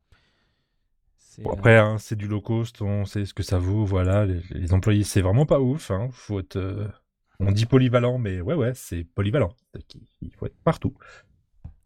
Bon, 1.39 1.51
après, 1.51 1.77
hein, 1.77 1.97
c'est 1.99 2.15
du 2.15 2.27
low 2.27 2.41
cost, 2.41 2.81
on 2.81 3.05
sait 3.05 3.25
ce 3.25 3.33
que 3.33 3.43
ça 3.43 3.59
vaut. 3.59 3.85
Voilà, 3.85 4.25
les, 4.25 4.73
employés, 4.73 5.03
c'est 5.03 5.21
vraiment 5.21 5.45
pas 5.45 5.59
ouf. 5.59 5.91
Hein. 5.91 6.09
Faut 6.11 6.39
être, 6.39 6.55
euh, 6.55 6.87
On 7.39 7.51
dit 7.51 7.67
polyvalent, 7.67 8.17
mais 8.17 8.41
ouais, 8.41 8.55
ouais, 8.55 8.71
c'est 8.73 9.03
polyvalent. 9.03 9.53
Il 10.21 10.33
faut 10.33 10.47
être 10.47 10.57
partout. 10.63 10.95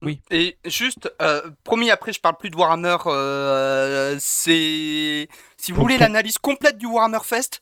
Oui. 0.02 0.22
Et 0.32 0.58
juste, 0.66 1.14
euh, 1.22 1.52
promis, 1.64 1.92
après, 1.92 2.14
je 2.14 2.22
parle 2.22 2.38
plus 2.38 2.50
de 2.50 2.56
Warhammer. 2.56 2.98
Euh, 3.06 4.16
c'est. 4.20 5.28
Si 5.58 5.72
vous 5.72 5.82
voulez 5.82 5.98
l'analyse 5.98 6.38
complète 6.38 6.78
du 6.78 6.86
Warhammer 6.86 7.20
Fest, 7.24 7.62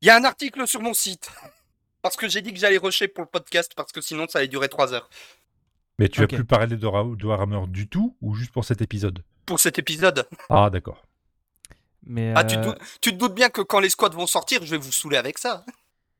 il 0.00 0.08
y 0.08 0.10
a 0.10 0.16
un 0.16 0.24
article 0.24 0.66
sur 0.66 0.82
mon 0.82 0.92
site. 0.92 1.30
Parce 2.02 2.16
que 2.16 2.28
j'ai 2.28 2.42
dit 2.42 2.52
que 2.52 2.58
j'allais 2.58 2.78
rusher 2.78 3.08
pour 3.08 3.22
le 3.22 3.28
podcast, 3.28 3.72
parce 3.76 3.92
que 3.92 4.00
sinon 4.00 4.26
ça 4.28 4.40
allait 4.40 4.48
durer 4.48 4.68
3 4.68 4.92
heures. 4.92 5.08
Mais 5.98 6.08
tu 6.08 6.22
as 6.22 6.26
plus 6.26 6.44
parler 6.44 6.76
de, 6.76 6.86
Warhammer 6.86 7.66
du 7.68 7.88
tout, 7.88 8.16
ou 8.20 8.34
juste 8.34 8.52
pour 8.52 8.64
cet 8.64 8.82
épisode? 8.82 9.22
Pour 9.46 9.60
cet 9.60 9.78
épisode. 9.78 10.26
Ah, 10.50 10.68
d'accord. 10.70 11.02
Mais 12.04 12.32
Ah, 12.34 12.42
tu 12.42 12.56
te, 12.56 12.62
doutes, 12.62 12.78
tu 13.00 13.12
te, 13.12 13.16
doutes, 13.16 13.34
bien 13.34 13.48
que 13.48 13.60
quand 13.60 13.78
les 13.78 13.88
squads 13.88 14.10
vont 14.10 14.26
sortir, 14.26 14.64
je 14.64 14.70
vais 14.72 14.78
vous 14.78 14.90
saouler 14.90 15.16
avec 15.16 15.38
ça. 15.38 15.64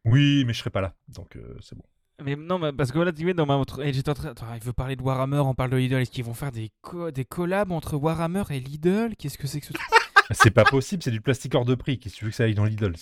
Oui, 0.04 0.44
mais 0.46 0.52
je 0.52 0.60
serai 0.60 0.70
pas 0.70 0.80
là, 0.80 0.94
donc 1.08 1.36
euh, 1.36 1.56
c'est 1.60 1.76
bon. 1.76 1.84
Mais 2.22 2.36
non, 2.36 2.60
parce 2.72 2.92
que 2.92 2.98
là, 3.00 3.12
tu 3.12 3.34
dans 3.34 3.46
ma. 3.46 3.60
J'étais 3.90 4.10
en 4.10 4.14
train. 4.14 4.30
Attends, 4.30 4.46
il 4.54 4.62
veut 4.62 4.72
parler 4.72 4.94
de 4.94 5.02
Warhammer, 5.02 5.38
on 5.38 5.54
parle 5.54 5.70
de 5.70 5.76
Lidl. 5.76 5.96
Est-ce 5.96 6.10
qu'ils 6.10 6.24
vont 6.24 6.34
faire 6.34 6.52
des, 6.52 6.70
des 7.12 7.24
collabs 7.24 7.72
entre 7.72 7.96
Warhammer 7.96 8.44
et 8.50 8.60
Lidl? 8.60 9.16
Qu'est-ce 9.18 9.38
que 9.38 9.48
c'est 9.48 9.60
que 9.60 9.66
ce 9.66 9.72
truc? 9.72 9.86
C'est 10.34 10.50
pas 10.50 10.64
possible, 10.64 11.02
c'est 11.02 11.10
du 11.10 11.20
plastique 11.20 11.54
hors 11.54 11.64
de 11.64 11.74
prix. 11.74 11.98
Qu'est-ce 11.98 12.14
que 12.14 12.18
tu 12.18 12.24
veux 12.24 12.30
que 12.30 12.36
ça 12.36 12.44
aille 12.44 12.54
dans 12.54 12.64
Lidl 12.64 12.94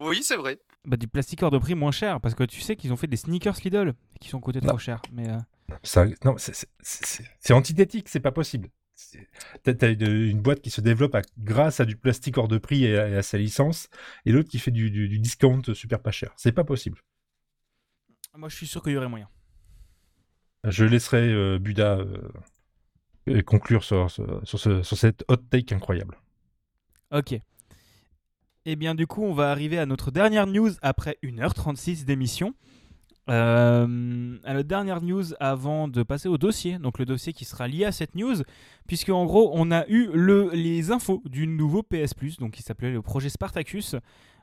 Oui, 0.00 0.22
c'est 0.22 0.36
vrai. 0.36 0.58
Bah, 0.84 0.96
du 0.96 1.08
plastique 1.08 1.42
hors 1.42 1.50
de 1.50 1.58
prix 1.58 1.74
moins 1.74 1.92
cher, 1.92 2.20
parce 2.20 2.34
que 2.34 2.44
tu 2.44 2.60
sais 2.60 2.76
qu'ils 2.76 2.92
ont 2.92 2.96
fait 2.96 3.06
des 3.06 3.16
sneakers 3.16 3.56
Lidl 3.64 3.94
qui 4.20 4.28
sont 4.28 4.40
coûtés 4.40 4.60
trop 4.60 4.78
cher. 4.78 5.02
Mais 5.12 5.28
euh, 5.28 5.36
ça, 5.82 6.06
non, 6.24 6.36
c'est 6.38 7.52
antithétique, 7.52 8.08
c'est 8.08 8.20
pas 8.20 8.32
possible. 8.32 8.68
T'as 9.62 9.92
une 9.92 10.40
boîte 10.40 10.60
qui 10.60 10.70
se 10.70 10.80
développe 10.80 11.16
grâce 11.38 11.80
à 11.80 11.84
du 11.84 11.96
plastique 11.96 12.38
hors 12.38 12.48
de 12.48 12.58
prix 12.58 12.84
et 12.84 12.98
à, 12.98 13.22
sa 13.22 13.38
licence, 13.38 13.88
et 14.26 14.32
l'autre 14.32 14.48
qui 14.48 14.58
fait 14.58 14.70
du, 14.70 14.90
du, 14.90 15.18
discount 15.18 15.62
super 15.74 16.00
pas 16.00 16.10
cher. 16.10 16.32
C'est 16.36 16.52
pas 16.52 16.64
possible. 16.64 17.00
Moi, 18.36 18.48
je 18.48 18.56
suis 18.56 18.66
sûr 18.66 18.82
qu'il 18.82 18.92
y 18.92 18.96
aurait 18.96 19.08
moyen. 19.08 19.28
Je 20.64 20.84
laisserai 20.84 21.32
euh, 21.32 21.58
Buda 21.58 21.98
euh, 23.28 23.42
conclure 23.42 23.82
sur, 23.82 24.10
sur, 24.10 24.36
sur, 24.44 24.84
cette 24.84 25.24
hot 25.28 25.36
take 25.36 25.74
incroyable. 25.74 26.18
Ok. 27.12 27.32
Et 27.32 27.42
eh 28.72 28.76
bien, 28.76 28.94
du 28.94 29.06
coup, 29.06 29.22
on 29.22 29.32
va 29.32 29.50
arriver 29.50 29.78
à 29.78 29.86
notre 29.86 30.10
dernière 30.10 30.46
news 30.46 30.70
après 30.82 31.16
1h36 31.22 32.04
d'émission. 32.04 32.54
Euh, 33.30 34.36
à 34.44 34.54
la 34.54 34.62
dernière 34.62 35.02
news 35.02 35.34
avant 35.38 35.86
de 35.88 36.02
passer 36.02 36.28
au 36.28 36.36
dossier, 36.36 36.78
donc 36.78 36.98
le 36.98 37.04
dossier 37.04 37.32
qui 37.32 37.44
sera 37.44 37.68
lié 37.68 37.84
à 37.84 37.92
cette 37.92 38.16
news, 38.16 38.36
puisque 38.88 39.10
en 39.10 39.24
gros 39.24 39.52
on 39.54 39.70
a 39.70 39.86
eu 39.88 40.08
le, 40.12 40.50
les 40.52 40.90
infos 40.90 41.22
du 41.26 41.46
nouveau 41.46 41.82
PS 41.82 42.14
Plus, 42.14 42.38
donc 42.38 42.52
qui 42.52 42.62
s'appelait 42.62 42.90
le 42.90 43.02
projet 43.02 43.28
Spartacus. 43.28 43.94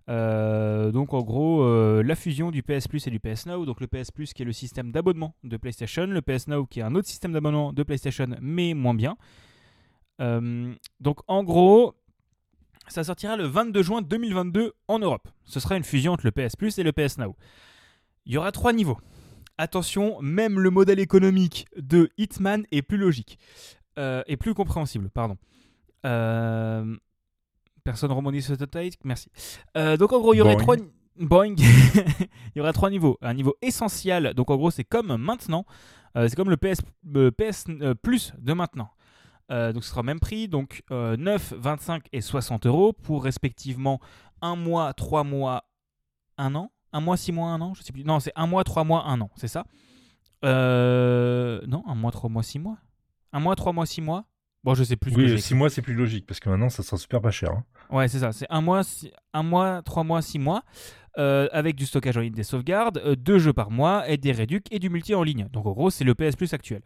Euh, 0.09 0.91
donc 0.91 1.13
en 1.13 1.21
gros 1.21 1.63
euh, 1.63 2.01
la 2.01 2.15
fusion 2.15 2.49
du 2.49 2.63
PS 2.63 2.87
Plus 2.87 3.05
et 3.07 3.11
du 3.11 3.19
PS 3.19 3.45
Now, 3.45 3.65
donc 3.65 3.81
le 3.81 3.87
PS 3.87 4.11
Plus 4.11 4.33
qui 4.33 4.43
est 4.43 4.45
le 4.45 4.53
système 4.53 4.93
d'abonnement 4.93 5.35
de 5.43 5.57
PlayStation, 5.57 6.05
le 6.07 6.21
PS 6.21 6.47
Now 6.47 6.65
qui 6.65 6.79
est 6.79 6.83
un 6.83 6.95
autre 6.95 7.09
système 7.09 7.33
d'abonnement 7.33 7.73
de 7.73 7.83
PlayStation 7.83 8.27
mais 8.41 8.73
moins 8.73 8.93
bien. 8.93 9.17
donc 10.19 11.19
en 11.27 11.43
gros 11.43 11.93
ça 12.87 13.03
sortira 13.03 13.35
le 13.35 13.45
22 13.45 13.81
juin 13.81 14.01
2022 14.01 14.73
en 14.87 14.99
Europe. 14.99 15.27
Ce 15.45 15.59
sera 15.59 15.75
une 15.75 15.83
fusion 15.83 16.13
entre 16.13 16.25
le 16.25 16.31
PS 16.31 16.55
Plus 16.55 16.77
et 16.79 16.83
le 16.83 16.91
PS 16.91 17.17
Now. 17.17 17.35
Il 18.25 18.33
y 18.33 18.37
aura 18.37 18.51
trois 18.51 18.73
niveaux. 18.73 18.97
Attention, 19.57 20.21
même 20.21 20.59
le 20.59 20.69
modèle 20.69 20.99
économique 20.99 21.65
de 21.75 22.09
Hitman 22.17 22.65
est 22.71 22.81
plus 22.81 22.97
logique. 22.97 23.39
Euh, 23.97 24.21
et 24.27 24.37
plus 24.37 24.53
compréhensible, 24.53 25.09
pardon. 25.09 25.37
Euh, 26.05 26.95
personne 27.83 28.11
rebondit 28.11 28.41
sur 28.41 28.55
cette 28.55 28.77
Merci. 29.03 29.29
Euh, 29.75 29.97
donc 29.97 30.13
en 30.13 30.19
gros, 30.19 30.33
il 30.33 30.37
y 30.37 30.41
aurait 30.41 30.57
trois... 30.57 30.75
Boing. 31.19 31.55
il 31.57 32.57
y 32.57 32.61
aura 32.61 32.73
trois 32.73 32.91
niveaux. 32.91 33.17
Un 33.21 33.33
niveau 33.33 33.55
essentiel, 33.63 34.35
donc 34.35 34.51
en 34.51 34.55
gros, 34.55 34.69
c'est 34.69 34.83
comme 34.83 35.17
maintenant. 35.17 35.65
c'est 36.15 36.35
comme 36.35 36.51
le 36.51 36.57
PS, 36.57 36.81
PS 37.35 37.65
Plus 38.03 38.33
de 38.37 38.53
maintenant. 38.53 38.91
Donc 39.49 39.83
ce 39.83 39.89
sera 39.89 40.03
même 40.03 40.19
prix, 40.19 40.47
donc 40.47 40.83
9, 40.91 41.53
25 41.57 42.05
et 42.11 42.21
60 42.21 42.65
euros 42.65 42.93
pour 42.93 43.23
respectivement 43.23 43.99
un 44.41 44.55
mois, 44.55 44.93
trois 44.93 45.23
mois, 45.23 45.69
un 46.37 46.55
an 46.55 46.71
un 46.93 47.01
mois, 47.01 47.17
six 47.17 47.31
mois, 47.31 47.49
un 47.49 47.61
an, 47.61 47.73
je 47.73 47.83
sais 47.83 47.93
plus. 47.93 48.03
Non, 48.03 48.19
c'est 48.19 48.31
un 48.35 48.47
mois, 48.47 48.63
trois 48.63 48.83
mois, 48.83 49.05
un 49.05 49.19
an, 49.21 49.29
c'est 49.35 49.47
ça? 49.47 49.65
Euh... 50.45 51.61
Non, 51.67 51.83
un 51.87 51.95
mois, 51.95 52.11
trois 52.11 52.29
mois, 52.29 52.43
six 52.43 52.59
mois. 52.59 52.77
Un 53.33 53.39
mois, 53.39 53.55
trois 53.55 53.73
mois, 53.73 53.85
six 53.85 54.01
mois? 54.01 54.25
Bon, 54.63 54.73
je 54.73 54.83
sais 54.83 54.95
plus. 54.95 55.13
Oui, 55.15 55.39
six 55.39 55.53
mois, 55.53 55.69
c'est 55.69 55.81
plus 55.81 55.93
logique 55.93 56.25
parce 56.25 56.39
que 56.39 56.49
maintenant, 56.49 56.69
ça 56.69 56.83
sera 56.83 56.97
super 56.97 57.21
pas 57.21 57.31
cher. 57.31 57.51
Hein. 57.51 57.63
Ouais, 57.89 58.07
c'est 58.07 58.19
ça. 58.19 58.31
C'est 58.31 58.47
un 58.49 58.61
mois, 58.61 58.81
un 59.33 59.43
mois, 59.43 59.81
trois 59.83 60.03
mois, 60.03 60.21
six 60.21 60.39
mois, 60.39 60.63
euh, 61.17 61.47
avec 61.51 61.75
du 61.75 61.85
stockage 61.85 62.17
en 62.17 62.21
ligne, 62.21 62.33
des 62.33 62.43
sauvegardes, 62.43 62.97
euh, 63.05 63.15
deux 63.15 63.39
jeux 63.39 63.53
par 63.53 63.69
mois 63.69 64.09
et 64.09 64.17
des 64.17 64.31
réducs 64.31 64.65
et 64.71 64.79
du 64.79 64.89
multi 64.89 65.13
en 65.13 65.23
ligne. 65.23 65.47
Donc 65.51 65.65
en 65.65 65.71
gros, 65.71 65.89
c'est 65.89 66.03
le 66.03 66.15
PS 66.15 66.35
Plus 66.35 66.53
actuel. 66.53 66.81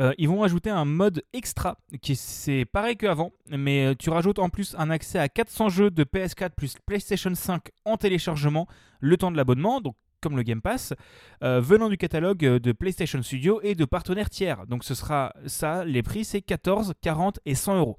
Euh, 0.00 0.12
ils 0.16 0.28
vont 0.28 0.42
ajouter 0.42 0.70
un 0.70 0.84
mode 0.84 1.22
extra 1.32 1.76
qui 2.00 2.16
c'est 2.16 2.64
pareil 2.64 2.96
qu'avant, 2.96 3.32
mais 3.50 3.86
euh, 3.86 3.94
tu 3.94 4.08
rajoutes 4.08 4.38
en 4.38 4.48
plus 4.48 4.74
un 4.78 4.90
accès 4.90 5.18
à 5.18 5.28
400 5.28 5.68
jeux 5.68 5.90
de 5.90 6.04
PS4 6.04 6.50
plus 6.56 6.76
PlayStation 6.86 7.34
5 7.34 7.62
en 7.84 7.96
téléchargement 7.98 8.66
le 9.00 9.16
temps 9.16 9.30
de 9.30 9.36
l'abonnement, 9.36 9.80
donc 9.80 9.94
comme 10.22 10.36
le 10.36 10.44
Game 10.44 10.62
Pass, 10.62 10.94
euh, 11.42 11.60
venant 11.60 11.88
du 11.88 11.98
catalogue 11.98 12.38
de 12.38 12.72
PlayStation 12.72 13.20
Studio 13.22 13.60
et 13.62 13.74
de 13.74 13.84
partenaires 13.84 14.30
tiers. 14.30 14.66
Donc 14.66 14.84
ce 14.84 14.94
sera 14.94 15.34
ça, 15.46 15.84
les 15.84 16.02
prix 16.02 16.24
c'est 16.24 16.40
14, 16.40 16.94
40 17.02 17.40
et 17.44 17.54
100 17.54 17.78
euros. 17.78 17.96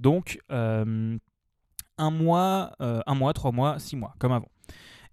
Donc 0.00 0.38
un 0.50 2.10
mois, 2.10 2.72
un 2.80 3.14
mois, 3.14 3.32
trois 3.32 3.52
mois, 3.52 3.78
six 3.78 3.96
mois, 3.96 4.14
comme 4.18 4.32
avant. 4.32 4.48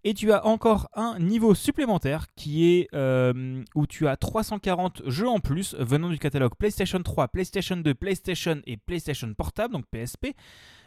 Et 0.05 0.13
tu 0.13 0.31
as 0.31 0.45
encore 0.45 0.89
un 0.93 1.19
niveau 1.19 1.53
supplémentaire 1.53 2.27
qui 2.35 2.71
est 2.71 2.87
euh, 2.93 3.61
où 3.75 3.85
tu 3.85 4.07
as 4.07 4.15
340 4.15 5.01
jeux 5.07 5.27
en 5.27 5.39
plus 5.39 5.75
venant 5.77 6.09
du 6.09 6.17
catalogue 6.17 6.53
PlayStation 6.57 7.01
3, 7.03 7.27
PlayStation 7.27 7.75
2, 7.75 7.93
PlayStation 7.95 8.61
et 8.65 8.77
PlayStation 8.77 9.33
Portable, 9.33 9.73
donc 9.73 9.85
PSP. 9.91 10.27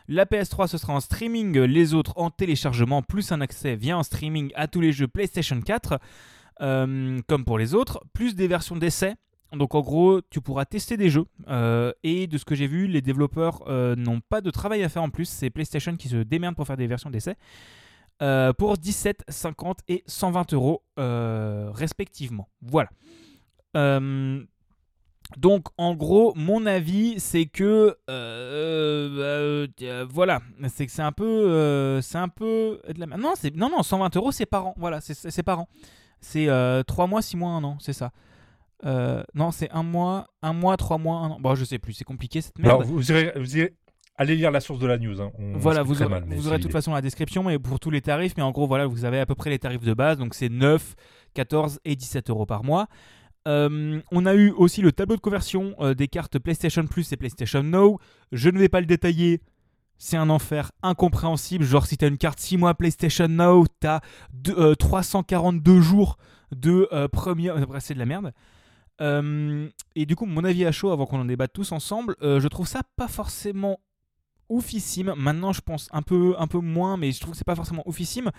La 0.08 0.24
PS3 0.24 0.66
ce 0.66 0.78
sera 0.78 0.94
en 0.94 1.00
streaming, 1.00 1.58
les 1.58 1.92
autres 1.92 2.14
en 2.16 2.30
téléchargement, 2.30 3.02
plus 3.02 3.32
un 3.32 3.42
accès 3.42 3.76
via 3.76 3.98
en 3.98 4.02
streaming 4.02 4.50
à 4.54 4.66
tous 4.66 4.80
les 4.80 4.92
jeux 4.92 5.08
PlayStation 5.08 5.60
4, 5.60 5.98
euh, 6.62 7.20
comme 7.28 7.44
pour 7.44 7.58
les 7.58 7.74
autres, 7.74 8.02
plus 8.14 8.34
des 8.34 8.48
versions 8.48 8.76
d'essai. 8.76 9.14
Donc 9.52 9.74
en 9.74 9.82
gros, 9.82 10.22
tu 10.30 10.40
pourras 10.40 10.64
tester 10.64 10.96
des 10.96 11.10
jeux. 11.10 11.26
Euh, 11.48 11.92
et 12.02 12.26
de 12.26 12.38
ce 12.38 12.46
que 12.46 12.54
j'ai 12.54 12.66
vu, 12.66 12.86
les 12.86 13.02
développeurs 13.02 13.62
n'ont 13.68 14.20
pas 14.20 14.40
de 14.40 14.50
travail 14.50 14.82
à 14.82 14.88
faire 14.88 15.02
en 15.02 15.10
plus. 15.10 15.28
C'est 15.28 15.50
PlayStation 15.50 15.94
qui 15.96 16.08
se 16.08 16.16
démerde 16.16 16.56
pour 16.56 16.66
faire 16.66 16.78
des 16.78 16.86
versions 16.86 17.10
d'essai. 17.10 17.36
Euh, 18.22 18.52
pour 18.52 18.78
17, 18.78 19.24
50 19.26 19.80
et 19.88 20.04
120 20.06 20.52
euros 20.52 20.84
euh, 21.00 21.70
respectivement. 21.74 22.48
Voilà. 22.60 22.88
Euh, 23.76 24.40
donc 25.38 25.66
en 25.76 25.96
gros, 25.96 26.32
mon 26.36 26.64
avis, 26.66 27.18
c'est 27.18 27.46
que 27.46 27.96
voilà, 30.12 30.40
c'est 30.68 30.86
que 30.86 30.92
c'est 30.92 31.02
un 31.02 31.10
peu, 31.10 32.00
c'est 32.00 32.18
un 32.18 32.28
peu 32.28 32.80
de 32.94 33.00
la 33.00 33.06
non, 33.06 33.32
c'est 33.34 33.56
non 33.56 33.70
non 33.70 33.82
120 33.82 34.16
euros 34.16 34.30
c'est 34.30 34.46
par 34.46 34.66
an, 34.68 34.74
voilà, 34.76 35.00
c'est 35.00 35.42
par 35.42 35.60
an, 35.60 35.68
c'est 36.20 36.46
3 36.86 37.06
mois, 37.08 37.22
6 37.22 37.36
mois, 37.36 37.50
1 37.50 37.64
an, 37.64 37.78
c'est 37.80 37.92
ça. 37.92 38.12
non, 38.84 39.50
c'est 39.50 39.70
un 39.70 39.82
mois, 39.82 40.28
un 40.42 40.52
mois, 40.52 40.76
3 40.76 40.98
mois, 40.98 41.16
un 41.16 41.30
an. 41.30 41.40
Bon, 41.40 41.56
je 41.56 41.64
sais 41.64 41.78
plus, 41.80 41.94
c'est 41.94 42.04
compliqué 42.04 42.40
cette 42.40 42.58
merde. 42.60 42.82
Alors, 42.82 42.86
vous 42.86 43.10
irez 43.10 43.74
Allez 44.16 44.36
lire 44.36 44.50
la 44.50 44.60
source 44.60 44.78
de 44.78 44.86
la 44.86 44.98
news. 44.98 45.20
Hein. 45.22 45.32
voilà, 45.54 45.82
vous, 45.82 46.02
aurez, 46.02 46.20
vous 46.26 46.46
aurez 46.46 46.58
de 46.58 46.62
toute 46.62 46.72
façon 46.72 46.92
la 46.92 47.00
description 47.00 47.42
mais 47.44 47.58
pour 47.58 47.80
tous 47.80 47.90
les 47.90 48.02
tarifs. 48.02 48.34
Mais 48.36 48.42
en 48.42 48.50
gros, 48.50 48.66
voilà, 48.66 48.86
vous 48.86 49.04
avez 49.04 49.18
à 49.18 49.26
peu 49.26 49.34
près 49.34 49.48
les 49.48 49.58
tarifs 49.58 49.84
de 49.84 49.94
base. 49.94 50.18
Donc 50.18 50.34
c'est 50.34 50.50
9, 50.50 50.94
14 51.34 51.80
et 51.84 51.96
17 51.96 52.28
euros 52.28 52.44
par 52.44 52.62
mois. 52.62 52.88
Euh, 53.48 54.00
on 54.12 54.26
a 54.26 54.34
eu 54.34 54.50
aussi 54.50 54.82
le 54.82 54.92
tableau 54.92 55.16
de 55.16 55.20
conversion 55.20 55.74
euh, 55.80 55.94
des 55.94 56.08
cartes 56.08 56.38
PlayStation 56.38 56.86
Plus 56.86 57.10
et 57.12 57.16
PlayStation 57.16 57.62
Now. 57.62 57.98
Je 58.32 58.50
ne 58.50 58.58
vais 58.58 58.68
pas 58.68 58.80
le 58.80 58.86
détailler. 58.86 59.40
C'est 59.96 60.16
un 60.16 60.30
enfer 60.30 60.72
incompréhensible. 60.82 61.64
Genre, 61.64 61.86
si 61.86 61.96
tu 61.96 62.04
as 62.04 62.08
une 62.08 62.18
carte 62.18 62.38
6 62.38 62.58
mois 62.58 62.74
PlayStation 62.74 63.28
Now, 63.28 63.64
tu 63.80 63.86
as 63.86 64.02
342 64.78 65.80
jours 65.80 66.18
de 66.54 66.88
première. 67.06 67.56
Après, 67.56 67.80
c'est 67.80 67.94
de 67.94 68.00
la 68.00 68.06
merde. 68.06 68.32
et 69.00 70.06
du 70.06 70.16
coup, 70.16 70.26
mon 70.26 70.42
avis 70.42 70.66
à 70.66 70.72
chaud, 70.72 70.90
avant 70.90 71.06
qu'on 71.06 71.20
en 71.20 71.24
débatte 71.24 71.52
tous 71.52 71.70
ensemble, 71.70 72.16
je 72.20 72.48
trouve 72.48 72.66
ça 72.66 72.82
pas 72.96 73.06
forcément 73.06 73.78
oufissime. 74.48 75.14
Maintenant, 75.16 75.52
je 75.52 75.60
pense 75.60 75.88
un 75.92 76.02
peu, 76.02 76.34
un 76.38 76.46
peu 76.46 76.58
moins, 76.58 76.96
mais 76.96 77.12
je 77.12 77.20
trouve 77.20 77.32
que 77.32 77.38
c'est 77.38 77.44
pas 77.44 77.56
forcément 77.56 77.82
oufissime. 77.86 78.30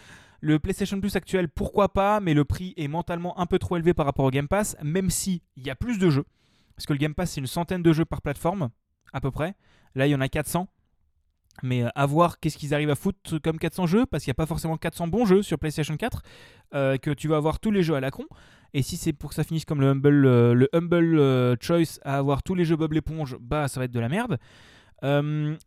Le 0.41 0.59
PlayStation 0.59 0.99
Plus 0.99 1.15
actuel, 1.15 1.49
pourquoi 1.49 1.93
pas, 1.93 2.19
mais 2.19 2.33
le 2.33 2.45
prix 2.45 2.73
est 2.77 2.87
mentalement 2.87 3.39
un 3.39 3.45
peu 3.45 3.59
trop 3.59 3.77
élevé 3.77 3.93
par 3.93 4.05
rapport 4.05 4.25
au 4.25 4.31
Game 4.31 4.47
Pass, 4.47 4.75
même 4.83 5.09
si 5.09 5.41
il 5.55 5.65
y 5.65 5.69
a 5.69 5.75
plus 5.75 5.99
de 5.99 6.09
jeux. 6.09 6.25
Parce 6.75 6.85
que 6.85 6.93
le 6.93 6.99
Game 6.99 7.13
Pass, 7.13 7.31
c'est 7.31 7.41
une 7.41 7.47
centaine 7.47 7.83
de 7.83 7.93
jeux 7.93 8.05
par 8.05 8.21
plateforme, 8.21 8.69
à 9.13 9.21
peu 9.21 9.31
près. 9.31 9.55
Là, 9.95 10.07
il 10.07 10.11
y 10.11 10.15
en 10.15 10.21
a 10.21 10.27
400. 10.27 10.67
Mais 11.61 11.83
euh, 11.83 11.89
à 11.93 12.05
voir 12.05 12.39
qu'est-ce 12.39 12.57
qu'ils 12.57 12.73
arrivent 12.73 12.89
à 12.89 12.95
foutre 12.95 13.39
comme 13.41 13.59
400 13.59 13.85
jeux, 13.85 14.05
parce 14.05 14.23
qu'il 14.23 14.31
n'y 14.31 14.35
a 14.35 14.41
pas 14.41 14.47
forcément 14.47 14.77
400 14.77 15.07
bons 15.07 15.25
jeux 15.25 15.43
sur 15.43 15.59
PlayStation 15.59 15.95
4, 15.95 16.21
euh, 16.73 16.97
que 16.97 17.11
tu 17.11 17.27
vas 17.27 17.37
avoir 17.37 17.59
tous 17.59 17.69
les 17.69 17.83
jeux 17.83 17.95
à 17.95 17.99
la 17.99 18.09
con. 18.09 18.25
Et 18.73 18.81
si 18.81 18.97
c'est 18.97 19.13
pour 19.13 19.29
que 19.29 19.35
ça 19.35 19.43
finisse 19.43 19.65
comme 19.65 19.79
le 19.79 19.89
Humble, 19.89 20.25
euh, 20.25 20.53
le 20.55 20.67
humble 20.73 21.57
Choice 21.61 21.99
à 22.03 22.17
avoir 22.17 22.41
tous 22.41 22.55
les 22.55 22.65
jeux 22.65 22.75
Bob 22.75 22.93
l'éponge, 22.93 23.37
bah 23.39 23.67
ça 23.67 23.79
va 23.79 23.85
être 23.85 23.91
de 23.91 23.99
la 23.99 24.09
merde. 24.09 24.39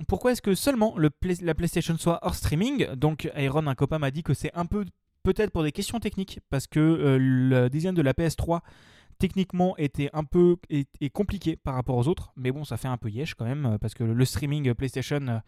Pourquoi 0.08 0.32
est-ce 0.32 0.42
que 0.42 0.54
seulement 0.54 0.96
le 0.96 1.10
la 1.42 1.54
PlayStation 1.54 1.96
soit 1.98 2.18
hors 2.22 2.34
streaming? 2.34 2.94
Donc 2.94 3.30
Aaron, 3.34 3.66
un 3.66 3.74
copain, 3.74 3.98
m'a 3.98 4.10
dit 4.10 4.22
que 4.22 4.34
c'est 4.34 4.52
un 4.54 4.66
peu 4.66 4.84
peut-être 5.22 5.50
pour 5.50 5.62
des 5.62 5.72
questions 5.72 6.00
techniques, 6.00 6.40
parce 6.50 6.66
que 6.66 7.18
le 7.20 7.68
design 7.68 7.94
de 7.94 8.02
la 8.02 8.12
PS3 8.12 8.60
techniquement 9.18 9.76
était 9.78 10.10
un 10.12 10.24
peu 10.24 10.56
compliqué 11.12 11.56
par 11.56 11.74
rapport 11.74 11.96
aux 11.96 12.06
autres, 12.08 12.32
mais 12.36 12.52
bon, 12.52 12.64
ça 12.64 12.76
fait 12.76 12.88
un 12.88 12.96
peu 12.96 13.08
yesh 13.10 13.34
quand 13.34 13.44
même, 13.44 13.78
parce 13.80 13.94
que 13.94 14.04
le 14.04 14.24
streaming 14.24 14.74
PlayStation 14.74 15.42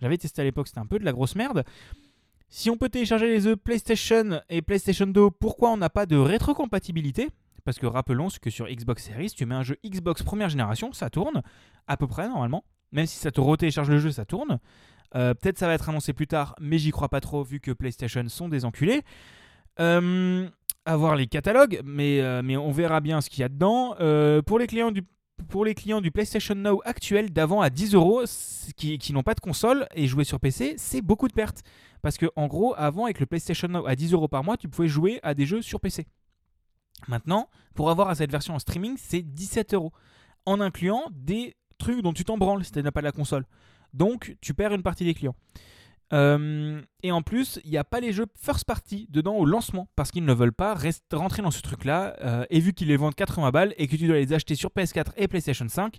j'avais 0.00 0.18
testé 0.18 0.42
à 0.42 0.44
l'époque, 0.44 0.66
c'était 0.66 0.80
un 0.80 0.86
peu 0.86 0.98
de 0.98 1.04
la 1.04 1.12
grosse 1.12 1.36
merde. 1.36 1.64
Si 2.48 2.68
on 2.70 2.76
peut 2.76 2.88
télécharger 2.88 3.26
les 3.28 3.40
jeux 3.40 3.56
PlayStation 3.56 4.40
et 4.48 4.60
PlayStation 4.60 5.06
2, 5.06 5.30
pourquoi 5.30 5.70
on 5.70 5.76
n'a 5.76 5.88
pas 5.90 6.06
de 6.06 6.16
rétrocompatibilité? 6.16 7.30
Parce 7.64 7.78
que 7.78 7.86
rappelons 7.86 8.28
que 8.42 8.50
sur 8.50 8.66
Xbox 8.66 9.04
Series, 9.04 9.30
tu 9.30 9.46
mets 9.46 9.54
un 9.54 9.62
jeu 9.62 9.76
Xbox 9.84 10.22
première 10.22 10.50
génération, 10.50 10.92
ça 10.92 11.08
tourne, 11.10 11.42
à 11.86 11.96
peu 11.96 12.06
près 12.06 12.28
normalement. 12.28 12.64
Même 12.94 13.06
si 13.06 13.18
ça 13.18 13.30
te 13.30 13.40
retélécharge 13.40 13.90
le 13.90 13.98
jeu, 13.98 14.10
ça 14.10 14.24
tourne. 14.24 14.58
Euh, 15.14 15.34
peut-être 15.34 15.58
ça 15.58 15.66
va 15.66 15.74
être 15.74 15.88
annoncé 15.90 16.12
plus 16.12 16.26
tard, 16.26 16.56
mais 16.60 16.78
j'y 16.78 16.90
crois 16.90 17.08
pas 17.08 17.20
trop 17.20 17.44
vu 17.44 17.60
que 17.60 17.70
PlayStation 17.70 18.26
sont 18.28 18.48
des 18.48 18.64
enculés. 18.64 19.02
Euh, 19.80 20.48
à 20.86 20.96
voir 20.96 21.16
les 21.16 21.26
catalogues, 21.26 21.80
mais, 21.84 22.20
euh, 22.20 22.42
mais 22.44 22.56
on 22.56 22.70
verra 22.70 23.00
bien 23.00 23.20
ce 23.20 23.30
qu'il 23.30 23.40
y 23.40 23.44
a 23.44 23.48
dedans. 23.48 23.94
Euh, 24.00 24.42
pour 24.42 24.58
les 24.58 24.66
clients 24.66 24.90
du 24.90 25.02
pour 25.48 25.64
les 25.64 25.74
clients 25.74 26.00
du 26.00 26.12
PlayStation 26.12 26.54
Now 26.54 26.80
actuel 26.84 27.32
d'avant 27.32 27.60
à 27.60 27.68
10 27.68 27.94
euros 27.94 28.22
qui, 28.76 29.12
n'ont 29.12 29.24
pas 29.24 29.34
de 29.34 29.40
console 29.40 29.88
et 29.92 30.06
jouer 30.06 30.22
sur 30.22 30.38
PC, 30.38 30.74
c'est 30.78 31.02
beaucoup 31.02 31.26
de 31.26 31.32
pertes. 31.32 31.62
Parce 32.02 32.16
que 32.16 32.26
en 32.36 32.46
gros, 32.46 32.72
avant 32.76 33.04
avec 33.04 33.18
le 33.18 33.26
PlayStation 33.26 33.66
Now 33.66 33.84
à 33.86 33.96
10 33.96 34.12
euros 34.12 34.28
par 34.28 34.44
mois, 34.44 34.56
tu 34.56 34.68
pouvais 34.68 34.86
jouer 34.86 35.18
à 35.24 35.34
des 35.34 35.44
jeux 35.44 35.60
sur 35.60 35.80
PC. 35.80 36.06
Maintenant, 37.08 37.48
pour 37.74 37.90
avoir 37.90 38.14
cette 38.14 38.30
version 38.30 38.54
en 38.54 38.60
streaming, 38.60 38.96
c'est 38.96 39.22
17 39.22 39.74
euros. 39.74 39.92
En 40.46 40.60
incluant 40.60 41.04
des 41.10 41.56
trucs 41.78 42.02
dont 42.02 42.12
tu 42.12 42.24
t'en 42.24 42.38
branles 42.38 42.64
si 42.64 42.72
tu 42.72 42.82
n'as 42.82 42.90
pas 42.90 43.00
la 43.00 43.12
console. 43.12 43.44
Donc, 43.92 44.36
tu 44.40 44.54
perds 44.54 44.72
une 44.72 44.82
partie 44.82 45.04
des 45.04 45.14
clients. 45.14 45.36
Euh, 46.12 46.80
et 47.02 47.12
en 47.12 47.22
plus, 47.22 47.60
il 47.64 47.70
n'y 47.70 47.76
a 47.76 47.84
pas 47.84 48.00
les 48.00 48.12
jeux 48.12 48.26
first 48.36 48.64
party 48.64 49.08
dedans 49.10 49.34
au 49.36 49.44
lancement 49.44 49.88
parce 49.96 50.10
qu'ils 50.10 50.24
ne 50.24 50.32
veulent 50.34 50.52
pas 50.52 50.76
rentrer 51.12 51.42
dans 51.42 51.50
ce 51.50 51.62
truc-là. 51.62 52.16
Euh, 52.22 52.44
et 52.50 52.60
vu 52.60 52.72
qu'ils 52.72 52.88
les 52.88 52.96
vendent 52.96 53.14
80 53.14 53.50
balles 53.50 53.74
et 53.78 53.86
que 53.86 53.96
tu 53.96 54.06
dois 54.06 54.16
les 54.16 54.32
acheter 54.32 54.54
sur 54.54 54.70
PS4 54.70 55.12
et 55.16 55.28
PlayStation 55.28 55.66
5, 55.68 55.98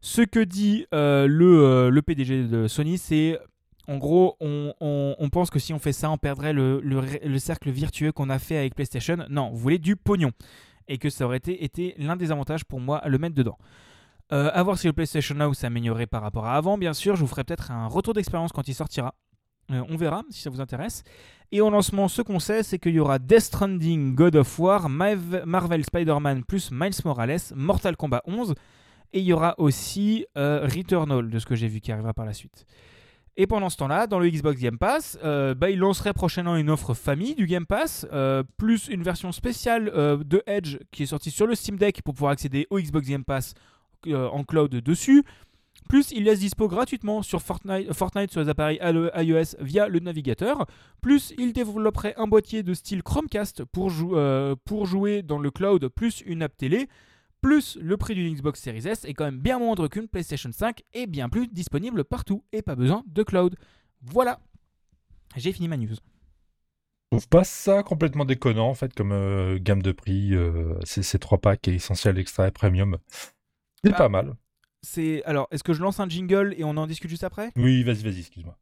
ce 0.00 0.22
que 0.22 0.40
dit 0.40 0.86
euh, 0.94 1.26
le, 1.28 2.00
PDG 2.00 2.44
de 2.44 2.66
Sony, 2.66 2.98
c'est 2.98 3.38
en 3.86 3.98
gros, 3.98 4.36
on, 4.40 5.28
pense 5.32 5.50
que 5.50 5.58
si 5.58 5.72
on 5.72 5.78
fait 5.78 5.92
ça, 5.92 6.10
on 6.10 6.18
perdrait 6.18 6.52
le, 6.52 6.80
le, 6.80 7.38
cercle 7.38 7.70
virtueux 7.70 8.12
qu'on 8.12 8.30
a 8.30 8.38
fait 8.38 8.56
avec 8.56 8.74
PlayStation. 8.74 9.18
Non, 9.28 9.50
vous 9.50 9.58
voulez 9.58 9.78
du 9.78 9.96
pognon. 9.96 10.30
Et 10.86 10.98
que 10.98 11.10
ça 11.10 11.24
aurait 11.24 11.36
été, 11.36 11.64
été 11.64 11.94
l'un 11.98 12.16
des 12.16 12.30
avantages 12.32 12.64
pour 12.64 12.80
moi 12.80 12.98
à 12.98 13.08
le 13.08 13.18
mettre 13.18 13.34
dedans. 13.34 13.58
Euh, 14.32 14.62
voir 14.62 14.78
si 14.78 14.86
le 14.86 14.92
PlayStation 14.92 15.34
Now 15.34 15.54
s'améliorerait 15.54 16.06
par 16.06 16.22
rapport 16.22 16.46
à 16.46 16.54
avant, 16.54 16.78
bien 16.78 16.92
sûr. 16.92 17.16
Je 17.16 17.22
vous 17.22 17.26
ferai 17.26 17.44
peut-être 17.44 17.70
un 17.70 17.86
retour 17.86 18.14
d'expérience 18.14 18.52
quand 18.52 18.68
il 18.68 18.74
sortira. 18.74 19.14
Euh, 19.70 19.84
on 19.88 19.96
verra 19.96 20.22
si 20.30 20.42
ça 20.42 20.50
vous 20.50 20.60
intéresse. 20.60 21.02
Et 21.52 21.60
en 21.60 21.70
lancement, 21.70 22.08
ce 22.08 22.22
qu'on 22.22 22.38
sait, 22.38 22.62
c'est 22.62 22.78
qu'il 22.78 22.94
y 22.94 23.00
aura 23.00 23.18
Death 23.18 23.40
Stranding, 23.40 24.14
God 24.14 24.36
of 24.36 24.58
War, 24.58 24.88
Marvel 24.88 25.84
Spider-Man 25.84 26.44
plus 26.44 26.70
Miles 26.70 26.92
Morales, 27.04 27.40
Mortal 27.54 27.96
Kombat 27.96 28.22
11. 28.26 28.54
Et 29.12 29.18
il 29.18 29.24
y 29.24 29.32
aura 29.32 29.54
aussi 29.58 30.26
euh, 30.38 30.64
Returnal, 30.64 31.28
de 31.28 31.38
ce 31.38 31.46
que 31.46 31.56
j'ai 31.56 31.66
vu 31.66 31.80
qui 31.80 31.90
arrivera 31.90 32.14
par 32.14 32.24
la 32.24 32.32
suite. 32.32 32.66
Et 33.36 33.46
pendant 33.46 33.70
ce 33.70 33.76
temps-là, 33.78 34.06
dans 34.06 34.18
le 34.18 34.28
Xbox 34.28 34.60
Game 34.60 34.78
Pass, 34.78 35.18
euh, 35.24 35.54
bah, 35.54 35.70
il 35.70 35.78
lancerait 35.78 36.12
prochainement 36.12 36.56
une 36.56 36.70
offre 36.70 36.94
famille 36.94 37.34
du 37.34 37.46
Game 37.46 37.66
Pass, 37.66 38.06
plus 38.56 38.88
une 38.88 39.02
version 39.02 39.32
spéciale 39.32 39.90
de 40.24 40.42
Edge 40.46 40.78
qui 40.92 41.04
est 41.04 41.06
sortie 41.06 41.30
sur 41.30 41.46
le 41.46 41.54
Steam 41.54 41.76
Deck 41.76 42.02
pour 42.02 42.14
pouvoir 42.14 42.32
accéder 42.32 42.66
au 42.70 42.78
Xbox 42.78 43.08
Game 43.08 43.24
Pass 43.24 43.54
euh, 44.06 44.28
en 44.28 44.44
cloud 44.44 44.70
dessus. 44.70 45.24
Plus, 45.90 46.12
il 46.12 46.22
laisse 46.22 46.38
dispo 46.38 46.68
gratuitement 46.68 47.20
sur 47.20 47.42
Fortnite, 47.42 47.92
Fortnite 47.92 48.30
sur 48.30 48.40
les 48.40 48.48
appareils 48.48 48.78
iOS 48.80 49.56
via 49.58 49.88
le 49.88 49.98
navigateur. 49.98 50.66
Plus, 51.00 51.34
il 51.36 51.52
développerait 51.52 52.14
un 52.16 52.28
boîtier 52.28 52.62
de 52.62 52.74
style 52.74 53.02
Chromecast 53.02 53.64
pour, 53.64 53.90
euh, 54.12 54.54
pour 54.64 54.86
jouer 54.86 55.22
dans 55.22 55.40
le 55.40 55.50
cloud, 55.50 55.88
plus 55.88 56.22
une 56.24 56.44
app 56.44 56.56
télé. 56.56 56.88
Plus, 57.40 57.76
le 57.80 57.96
prix 57.96 58.14
d'une 58.14 58.32
Xbox 58.32 58.60
Series 58.60 58.86
S 58.86 59.04
est 59.04 59.14
quand 59.14 59.24
même 59.24 59.40
bien 59.40 59.58
moindre 59.58 59.88
qu'une 59.88 60.06
PlayStation 60.06 60.50
5 60.52 60.80
et 60.94 61.08
bien 61.08 61.28
plus 61.28 61.48
disponible 61.48 62.04
partout 62.04 62.44
et 62.52 62.62
pas 62.62 62.76
besoin 62.76 63.02
de 63.08 63.24
cloud. 63.24 63.56
Voilà, 64.00 64.38
j'ai 65.36 65.52
fini 65.52 65.66
ma 65.66 65.76
news. 65.76 65.88
Je 65.90 67.16
trouve 67.16 67.28
pas 67.28 67.42
ça 67.42 67.82
complètement 67.82 68.24
déconnant 68.24 68.68
en 68.68 68.74
fait 68.74 68.94
comme 68.94 69.10
euh, 69.10 69.58
gamme 69.60 69.82
de 69.82 69.90
prix. 69.90 70.34
ces 70.84 71.18
trois 71.18 71.38
packs 71.38 71.66
et 71.66 71.74
essentiel 71.74 72.16
extra 72.16 72.46
et 72.46 72.52
premium. 72.52 72.98
C'est 73.84 73.90
bah, 73.92 73.96
pas 73.96 74.08
mal. 74.08 74.34
C'est 74.82 75.22
alors, 75.24 75.48
est-ce 75.50 75.62
que 75.62 75.72
je 75.72 75.80
lance 75.80 76.00
un 76.00 76.08
jingle 76.08 76.54
et 76.56 76.64
on 76.64 76.76
en 76.76 76.86
discute 76.86 77.10
juste 77.10 77.24
après? 77.24 77.50
Oui, 77.56 77.82
vas-y, 77.82 78.02
vas-y, 78.02 78.20
excuse-moi. 78.20 78.56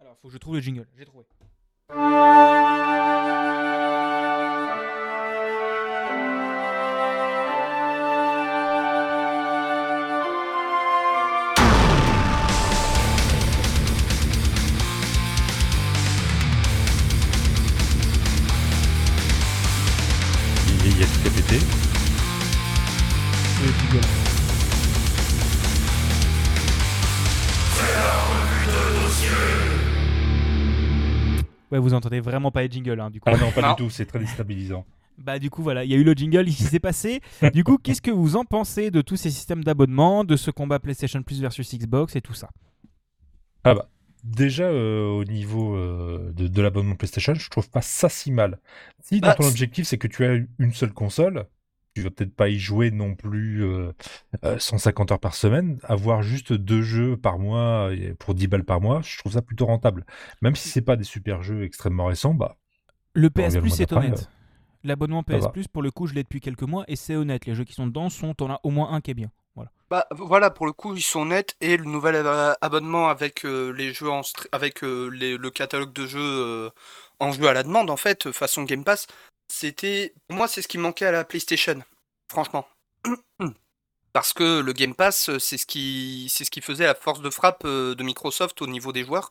Alors, 0.00 0.16
faut 0.18 0.28
que 0.28 0.34
je 0.34 0.38
trouve 0.38 0.54
le 0.54 0.60
jingle. 0.60 0.86
J'ai 0.96 1.04
trouvé. 1.04 1.24
Il 20.86 21.93
Ouais, 31.70 31.78
vous 31.78 31.94
entendez 31.94 32.20
vraiment 32.20 32.50
pas 32.50 32.62
les 32.62 32.70
jingles, 32.70 33.00
hein, 33.00 33.10
du 33.10 33.20
coup. 33.20 33.28
Ah 33.30 33.36
non, 33.36 33.50
pas 33.50 33.70
du 33.70 33.84
tout, 33.84 33.90
c'est 33.90 34.06
très 34.06 34.18
déstabilisant. 34.18 34.84
Bah 35.16 35.38
du 35.38 35.48
coup 35.48 35.62
voilà, 35.62 35.84
il 35.84 35.90
y 35.90 35.94
a 35.94 35.96
eu 35.96 36.02
le 36.02 36.12
jingle, 36.12 36.48
il 36.48 36.52
s'est 36.52 36.80
passé. 36.80 37.20
Du 37.52 37.62
coup, 37.62 37.78
qu'est-ce 37.78 38.02
que 38.02 38.10
vous 38.10 38.36
en 38.36 38.44
pensez 38.44 38.90
de 38.90 39.00
tous 39.00 39.16
ces 39.16 39.30
systèmes 39.30 39.62
d'abonnement, 39.62 40.24
de 40.24 40.36
ce 40.36 40.50
combat 40.50 40.80
PlayStation 40.80 41.22
Plus 41.22 41.40
versus 41.40 41.72
Xbox 41.74 42.16
et 42.16 42.20
tout 42.20 42.34
ça? 42.34 42.50
Ah 43.62 43.74
bah 43.74 43.88
déjà 44.24 44.64
euh, 44.64 45.06
au 45.08 45.24
niveau 45.24 45.76
euh, 45.76 46.32
de, 46.32 46.62
l'abonnement 46.62 46.96
PlayStation, 46.96 47.34
je 47.34 47.48
trouve 47.48 47.70
pas 47.70 47.82
ça 47.82 48.08
si 48.08 48.32
mal. 48.32 48.58
Si 49.00 49.20
dans 49.20 49.28
bah, 49.28 49.34
ton 49.34 49.46
objectif 49.46 49.86
c'est 49.86 49.98
que 49.98 50.08
tu 50.08 50.24
as 50.24 50.40
une 50.58 50.72
seule 50.72 50.92
console, 50.92 51.46
tu 51.94 52.02
vas 52.02 52.10
peut-être 52.10 52.34
pas 52.34 52.48
y 52.48 52.58
jouer 52.58 52.90
non 52.90 53.14
plus 53.14 53.64
150 54.58 55.10
euh, 55.10 55.14
heures 55.14 55.20
par 55.20 55.34
semaine. 55.34 55.78
Avoir 55.84 56.22
juste 56.22 56.52
deux 56.52 56.82
jeux 56.82 57.16
par 57.16 57.38
mois 57.38 57.90
pour 58.18 58.34
10 58.34 58.48
balles 58.48 58.64
par 58.64 58.80
mois, 58.80 59.00
je 59.02 59.18
trouve 59.18 59.32
ça 59.32 59.42
plutôt 59.42 59.66
rentable. 59.66 60.04
Même 60.42 60.56
si 60.56 60.68
c'est 60.68 60.82
pas 60.82 60.96
des 60.96 61.04
super 61.04 61.42
jeux 61.42 61.64
extrêmement 61.64 62.06
récents, 62.06 62.34
bah. 62.34 62.56
Le 63.14 63.30
PS 63.30 63.58
Plus 63.58 63.70
c'est 63.70 63.92
honnête. 63.92 64.28
L'abonnement 64.82 65.22
PS 65.22 65.48
Plus, 65.52 65.68
pour 65.68 65.82
le 65.82 65.90
coup, 65.90 66.06
je 66.06 66.14
l'ai 66.14 66.24
depuis 66.24 66.40
quelques 66.40 66.62
mois 66.62 66.84
et 66.88 66.96
c'est 66.96 67.16
honnête. 67.16 67.46
Les 67.46 67.54
jeux 67.54 67.64
qui 67.64 67.72
sont 67.72 67.86
dedans 67.86 68.10
sont, 68.10 68.34
on 68.40 68.50
a 68.50 68.60
au 68.64 68.70
moins 68.70 68.92
un 68.92 69.00
qui 69.00 69.12
est 69.12 69.14
bien. 69.14 69.30
Voilà. 69.54 69.70
Bah 69.88 70.06
voilà, 70.10 70.50
pour 70.50 70.66
le 70.66 70.72
coup, 70.72 70.96
ils 70.96 71.02
sont 71.02 71.20
honnêtes 71.20 71.54
et 71.60 71.76
le 71.76 71.84
nouvel 71.84 72.16
abonnement 72.60 73.08
avec 73.08 73.46
euh, 73.46 73.70
les 73.70 73.94
jeux 73.94 74.10
en 74.10 74.22
avec 74.50 74.82
euh, 74.82 75.08
le 75.08 75.50
catalogue 75.50 75.92
de 75.92 76.06
jeux 76.06 76.70
en 77.20 77.30
jeu 77.30 77.46
à 77.46 77.52
la 77.52 77.62
demande 77.62 77.88
en 77.88 77.96
fait, 77.96 78.32
façon 78.32 78.64
Game 78.64 78.82
Pass, 78.82 79.06
c'était, 79.48 80.14
pour 80.28 80.36
moi, 80.36 80.48
c'est 80.48 80.62
ce 80.62 80.68
qui 80.68 80.78
manquait 80.78 81.06
à 81.06 81.12
la 81.12 81.24
PlayStation, 81.24 81.82
franchement. 82.28 82.66
Parce 84.12 84.32
que 84.32 84.60
le 84.60 84.72
Game 84.72 84.94
Pass, 84.94 85.36
c'est 85.38 85.58
ce 85.58 85.66
qui, 85.66 86.28
c'est 86.30 86.44
ce 86.44 86.50
qui 86.50 86.60
faisait 86.60 86.84
la 86.84 86.94
force 86.94 87.20
de 87.20 87.30
frappe 87.30 87.62
euh, 87.64 87.96
de 87.96 88.02
Microsoft 88.04 88.62
au 88.62 88.68
niveau 88.68 88.92
des 88.92 89.04
joueurs. 89.04 89.28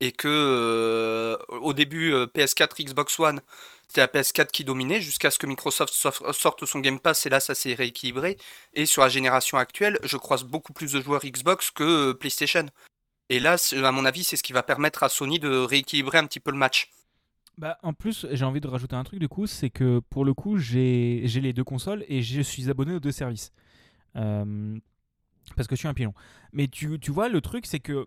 Et 0.00 0.12
que 0.12 0.28
euh, 0.28 1.36
au 1.48 1.72
début, 1.72 2.12
euh, 2.12 2.26
PS4, 2.26 2.84
Xbox 2.84 3.18
One, 3.18 3.40
c'était 3.88 4.00
la 4.00 4.06
PS4 4.06 4.50
qui 4.50 4.64
dominait 4.64 5.00
jusqu'à 5.00 5.30
ce 5.30 5.38
que 5.38 5.46
Microsoft 5.46 5.92
sorte 5.92 6.64
son 6.66 6.78
Game 6.80 6.98
Pass 7.00 7.26
et 7.26 7.30
là, 7.30 7.40
ça 7.40 7.54
s'est 7.54 7.74
rééquilibré. 7.74 8.36
Et 8.74 8.86
sur 8.86 9.02
la 9.02 9.08
génération 9.08 9.58
actuelle, 9.58 9.98
je 10.02 10.16
croise 10.16 10.44
beaucoup 10.44 10.72
plus 10.72 10.92
de 10.92 11.00
joueurs 11.00 11.24
Xbox 11.24 11.70
que 11.70 12.12
PlayStation. 12.12 12.66
Et 13.28 13.40
là, 13.40 13.56
à 13.72 13.92
mon 13.92 14.04
avis, 14.04 14.24
c'est 14.24 14.36
ce 14.36 14.42
qui 14.42 14.52
va 14.52 14.62
permettre 14.62 15.02
à 15.02 15.08
Sony 15.08 15.38
de 15.38 15.56
rééquilibrer 15.56 16.18
un 16.18 16.26
petit 16.26 16.40
peu 16.40 16.50
le 16.50 16.58
match. 16.58 16.90
Bah, 17.58 17.78
en 17.82 17.92
plus, 17.92 18.26
j'ai 18.32 18.44
envie 18.44 18.60
de 18.60 18.68
rajouter 18.68 18.96
un 18.96 19.04
truc 19.04 19.20
du 19.20 19.28
coup, 19.28 19.46
c'est 19.46 19.70
que 19.70 20.00
pour 20.10 20.24
le 20.24 20.34
coup, 20.34 20.58
j'ai 20.58 21.20
les 21.26 21.52
deux 21.52 21.64
consoles 21.64 22.04
et 22.08 22.22
je 22.22 22.40
suis 22.40 22.70
abonné 22.70 22.94
aux 22.94 23.00
deux 23.00 23.12
services. 23.12 23.52
Euh, 24.16 24.78
parce 25.56 25.68
que 25.68 25.74
je 25.74 25.80
suis 25.80 25.88
un 25.88 25.94
pilon. 25.94 26.14
Mais 26.52 26.68
tu, 26.68 26.98
tu 26.98 27.10
vois, 27.10 27.28
le 27.28 27.40
truc, 27.40 27.66
c'est 27.66 27.80
que 27.80 28.06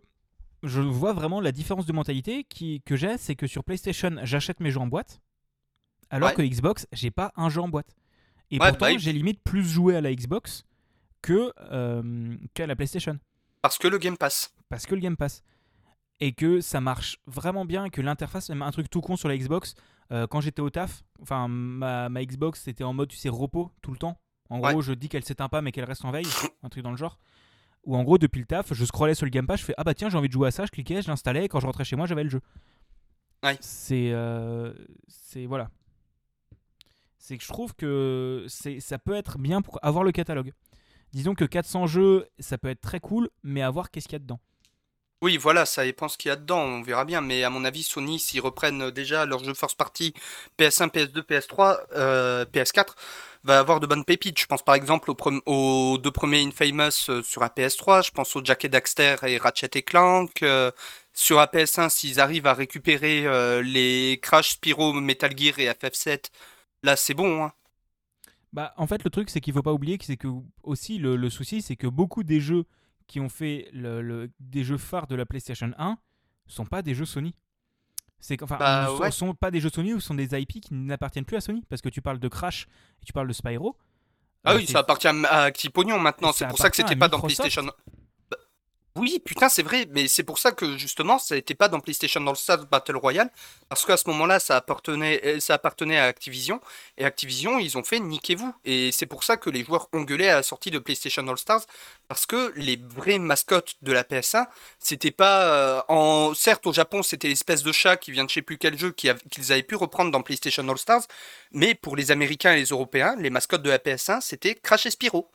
je 0.64 0.82
vois 0.82 1.14
vraiment 1.14 1.42
la 1.42 1.52
différence 1.52 1.86
de 1.86 1.94
mentalité 1.94 2.44
qui, 2.44 2.82
que 2.86 2.96
j'ai, 2.96 3.18
c'est 3.18 3.36
que 3.36 3.46
sur 3.46 3.64
PlayStation, 3.64 4.16
j'achète 4.24 4.60
mes 4.62 4.72
jeux 4.72 4.80
en 4.80 4.88
boîte, 4.88 5.22
alors 6.10 6.30
Ouais. 6.30 6.36
que 6.36 6.42
Xbox, 6.42 6.88
j'ai 6.92 7.12
pas 7.12 7.32
un 7.36 7.50
jeu 7.50 7.62
en 7.62 7.68
boîte. 7.70 7.96
Et 8.52 8.60
Ouais, 8.60 8.70
pourtant, 8.70 8.86
bah 8.92 8.98
j'ai 8.98 9.14
limite 9.14 9.42
plus 9.44 9.64
joué 9.68 9.96
à 9.96 10.02
la 10.02 10.14
Xbox 10.14 10.64
que 11.22 11.52
euh, 11.72 12.36
qu'à 12.54 12.66
la 12.68 12.76
PlayStation, 12.76 13.20
Parce 13.62 13.78
que 13.78 13.88
le 13.88 13.98
Game 13.98 14.18
Pass. 14.18 14.54
parce 14.70 14.86
que 14.86 14.96
le 14.96 15.02
Game 15.02 15.18
Pass. 15.18 15.44
Et 16.22 16.32
que 16.34 16.62
ça 16.62 16.80
marche 16.80 17.18
vraiment 17.28 17.66
bien, 17.66 17.90
que 17.90 18.02
l'interface, 18.02 18.50
même 18.50 18.62
un 18.62 18.72
truc 18.72 18.90
tout 18.90 19.02
con 19.02 19.18
sur 19.18 19.28
la 19.28 19.38
Xbox, 19.38 19.76
euh, 20.12 20.28
quand 20.28 20.40
j'étais 20.40 20.62
au 20.62 20.70
taf, 20.70 21.04
enfin 21.22 21.48
ma, 21.50 22.08
ma 22.10 22.24
Xbox 22.24 22.62
c'était 22.62 22.84
en 22.86 22.94
mode, 22.94 23.10
tu 23.10 23.18
sais, 23.18 23.28
repos 23.30 23.72
tout 23.82 23.92
le 23.92 23.98
temps. 23.98 24.18
En 24.50 24.62
Ouais. 24.62 24.72
gros, 24.72 24.82
je 24.82 24.94
dis 24.94 25.10
qu'elle 25.10 25.26
s'éteint 25.26 25.50
pas 25.50 25.62
mais 25.62 25.72
qu'elle 25.72 25.84
reste 25.86 26.06
en 26.06 26.12
veille, 26.12 26.28
un 26.64 26.70
truc 26.70 26.84
dans 26.84 26.92
le 26.92 26.98
genre. 26.98 27.18
Ou 27.84 27.96
en 27.98 28.04
gros, 28.04 28.18
depuis 28.18 28.40
le 28.40 28.46
taf, 28.46 28.74
je 28.74 28.86
scrollais 28.86 29.14
sur 29.16 29.26
le 29.26 29.30
Game 29.32 29.46
Pass, 29.46 29.60
je 29.60 29.66
fais 29.66 29.74
ah 29.78 29.84
bah 29.84 29.94
tiens, 29.94 30.10
j'ai 30.10 30.18
envie 30.18 30.28
de 30.28 30.34
jouer 30.34 30.48
à 30.48 30.52
ça, 30.52 30.66
je 30.66 30.72
cliquais, 30.72 31.02
je 31.02 31.08
l'installais, 31.08 31.46
et 31.46 31.48
quand 31.50 31.60
je 31.60 31.66
rentrais 31.66 31.84
chez 31.84 31.96
moi, 31.96 32.06
j'avais 32.06 32.24
le 32.24 32.30
jeu. 32.30 32.42
Ouais. 33.44 33.58
C'est. 33.60 34.12
euh, 34.12 34.74
c'est. 35.08 35.46
Voilà. 35.46 35.70
C'est 37.18 37.38
que 37.38 37.44
je 37.44 37.50
trouve 37.50 37.76
que 37.76 38.46
c'est, 38.48 38.80
ça 38.80 39.00
peut 39.00 39.16
être 39.16 39.38
bien 39.40 39.62
pour 39.62 39.80
avoir 39.84 40.04
le 40.04 40.12
catalogue. 40.12 40.54
Disons 41.12 41.34
que 41.34 41.46
400 41.46 41.88
jeux, 41.88 42.28
ça 42.40 42.58
peut 42.58 42.70
être 42.70 42.82
très 42.82 43.00
cool, 43.00 43.30
mais 43.44 43.62
à 43.62 43.70
voir 43.70 43.90
qu'est-ce 43.90 44.08
qu'il 44.08 44.14
y 44.14 44.18
a 44.18 44.20
dedans. 44.20 44.40
Oui, 45.22 45.38
voilà, 45.38 45.66
ça 45.66 45.84
dépend 45.84 46.08
ce 46.08 46.18
qu'il 46.18 46.30
y 46.30 46.32
a 46.32 46.36
dedans, 46.36 46.60
on 46.60 46.82
verra 46.84 47.06
bien. 47.06 47.22
Mais 47.22 47.44
à 47.44 47.50
mon 47.50 47.64
avis, 47.66 47.84
Sony, 47.84 48.20
s'ils 48.20 48.42
reprennent 48.42 48.92
déjà 48.92 49.26
leurs 49.26 49.44
jeux 49.44 49.54
first 49.54 49.78
party 49.78 50.14
PS1, 50.60 50.90
PS2, 50.92 51.22
PS3, 51.24 51.80
euh, 51.96 52.46
PS4, 52.46 52.94
va 53.44 53.60
avoir 53.60 53.80
de 53.80 53.88
bonnes 53.88 54.06
pépites. 54.06 54.40
Je 54.40 54.46
pense 54.46 54.64
par 54.64 54.76
exemple 54.76 55.10
aux, 55.12 55.18
aux 55.46 55.98
deux 55.98 56.12
premiers 56.12 56.46
Infamous 56.46 57.10
euh, 57.10 57.24
sur 57.24 57.42
la 57.42 57.50
PS3, 57.50 58.06
je 58.06 58.12
pense 58.12 58.36
au 58.36 58.44
Jack 58.44 58.66
et 58.66 58.70
Daxter 58.70 59.16
et 59.24 59.38
Ratchet 59.38 59.70
et 59.76 59.84
Clank. 59.84 60.44
euh, 60.44 60.72
sur 61.14 61.38
la 61.38 61.48
PS1, 61.48 61.90
s'ils 61.90 62.20
arrivent 62.20 62.48
à 62.48 62.54
récupérer 62.54 63.26
euh, 63.26 63.62
les 63.62 64.20
Crash, 64.22 64.52
Spyro, 64.52 64.94
Metal 64.94 65.32
Gear 65.38 65.60
et 65.60 65.70
FF7, 65.70 66.26
là 66.84 66.96
c'est 66.98 67.14
bon. 67.14 67.46
Hein. 67.46 67.54
Bah, 68.52 68.74
en 68.78 68.86
fait, 68.88 69.04
le 69.04 69.10
truc, 69.10 69.30
c'est 69.30 69.42
qu'il 69.42 69.54
faut 69.54 69.64
pas 69.64 69.74
oublier 69.74 69.98
que 69.98 70.06
c'est 70.06 70.18
que 70.18 70.28
aussi 70.64 70.98
le 70.98 71.30
souci, 71.30 71.62
c'est 71.62 71.76
que 71.76 71.88
beaucoup 71.88 72.24
des 72.24 72.40
jeux 72.42 72.66
qui 73.08 73.20
ont 73.20 73.30
fait 73.30 73.70
le, 73.74 74.02
le- 74.02 74.32
des 74.40 74.64
jeux 74.64 74.78
phares 74.78 75.08
de 75.08 75.16
la 75.16 75.26
PlayStation 75.26 75.72
1 75.78 75.98
sont 76.48 76.66
pas 76.66 76.82
des 76.82 76.94
jeux 76.96 77.06
Sony. 77.06 77.36
C'est 78.20 78.38
qu'enfin, 78.38 78.58
Bah, 78.58 78.84
ne 78.90 78.96
sont, 78.96 79.02
ouais. 79.04 79.12
sont 79.12 79.34
pas 79.36 79.52
des 79.52 79.60
jeux 79.60 79.70
Sony 79.70 79.94
ou 79.94 80.00
sont 80.00 80.16
des 80.16 80.40
IP 80.40 80.62
qui 80.62 80.74
n'appartiennent 80.74 81.26
plus 81.26 81.38
à 81.38 81.42
Sony 81.42 81.64
parce 81.70 81.82
que 81.82 81.90
tu 81.90 82.02
parles 82.02 82.20
de 82.20 82.28
Crash 82.28 82.68
et 83.02 83.06
tu 83.06 83.14
parles 83.14 83.28
de 83.28 83.34
Spyro. 83.34 83.78
Ah 84.44 84.54
Euh, 84.54 84.58
oui, 84.58 84.68
ça 84.68 84.80
appartient 84.80 85.08
à 85.08 85.52
Pognon 85.74 86.00
maintenant, 86.00 86.32
c'est 86.32 86.48
pour 86.48 86.58
ça 86.58 86.70
que 86.70 86.76
c'était 86.76 86.96
pas 86.96 87.08
dans. 87.10 87.20
PlayStation. 87.20 87.66
Oui, 88.98 89.20
putain, 89.20 89.50
c'est 89.50 89.62
vrai, 89.62 89.88
mais 89.92 90.08
c'est 90.08 90.24
pour 90.24 90.40
ça 90.40 90.54
que 90.54 90.78
justement, 90.78 91.20
ça 91.20 91.36
n'était 91.36 91.54
pas 91.54 91.68
dans 91.68 91.82
PlayStation 91.82 92.26
All 92.28 92.36
Stars 92.38 92.66
Battle 92.68 92.96
Royale, 92.96 93.30
parce 93.68 93.86
qu'à 93.86 93.98
ce 93.98 94.08
moment-là, 94.08 94.40
ça 94.40 94.56
appartenait, 94.56 95.20
euh, 95.26 95.40
ça 95.42 95.56
appartenait 95.56 95.98
à 95.98 96.06
Activision, 96.06 96.62
et 96.98 97.04
Activision, 97.04 97.60
ils 97.60 97.78
ont 97.78 97.84
fait 97.84 98.00
niquez-vous. 98.00 98.54
Et 98.64 98.94
c'est 98.94 99.06
pour 99.06 99.26
ça 99.26 99.36
que 99.36 99.50
les 99.50 99.66
joueurs 99.66 99.90
ont 99.92 100.04
gueulé 100.04 100.30
à 100.30 100.36
la 100.36 100.44
sortie 100.44 100.72
de 100.72 100.80
PlayStation 100.80 101.28
All 101.28 101.38
Stars, 101.38 101.64
parce 102.08 102.26
que 102.26 102.54
les 102.56 102.78
vraies 102.78 103.20
mascottes 103.20 103.76
de 103.82 103.92
la 103.92 104.06
PS1, 104.06 104.48
c'était 104.80 105.12
pas 105.12 105.82
euh. 105.90 106.34
Certes, 106.34 106.66
au 106.66 106.72
Japon, 106.72 107.04
c'était 107.04 107.28
l'espèce 107.28 107.64
de 107.64 107.74
chat 107.74 107.98
qui 107.98 108.12
vient 108.14 108.24
de 108.24 108.30
je 108.30 108.36
sais 108.36 108.42
plus 108.42 108.58
quel 108.58 108.78
jeu 108.80 108.92
qu'ils 108.94 109.52
avaient 109.52 109.64
pu 109.64 109.76
reprendre 109.76 110.12
dans 110.12 110.22
PlayStation 110.22 110.68
All 110.70 110.78
Stars, 110.78 111.04
mais 111.52 111.76
pour 111.76 111.98
les 111.98 112.12
Américains 112.12 112.54
et 112.54 112.58
les 112.60 112.70
Européens, 112.70 113.16
les 113.20 113.30
mascottes 113.30 113.62
de 113.62 113.70
la 113.70 113.78
PS1, 113.78 114.22
c'était 114.22 114.56
Crash 114.56 114.86
et 114.86 114.92
Spyro. 114.92 115.30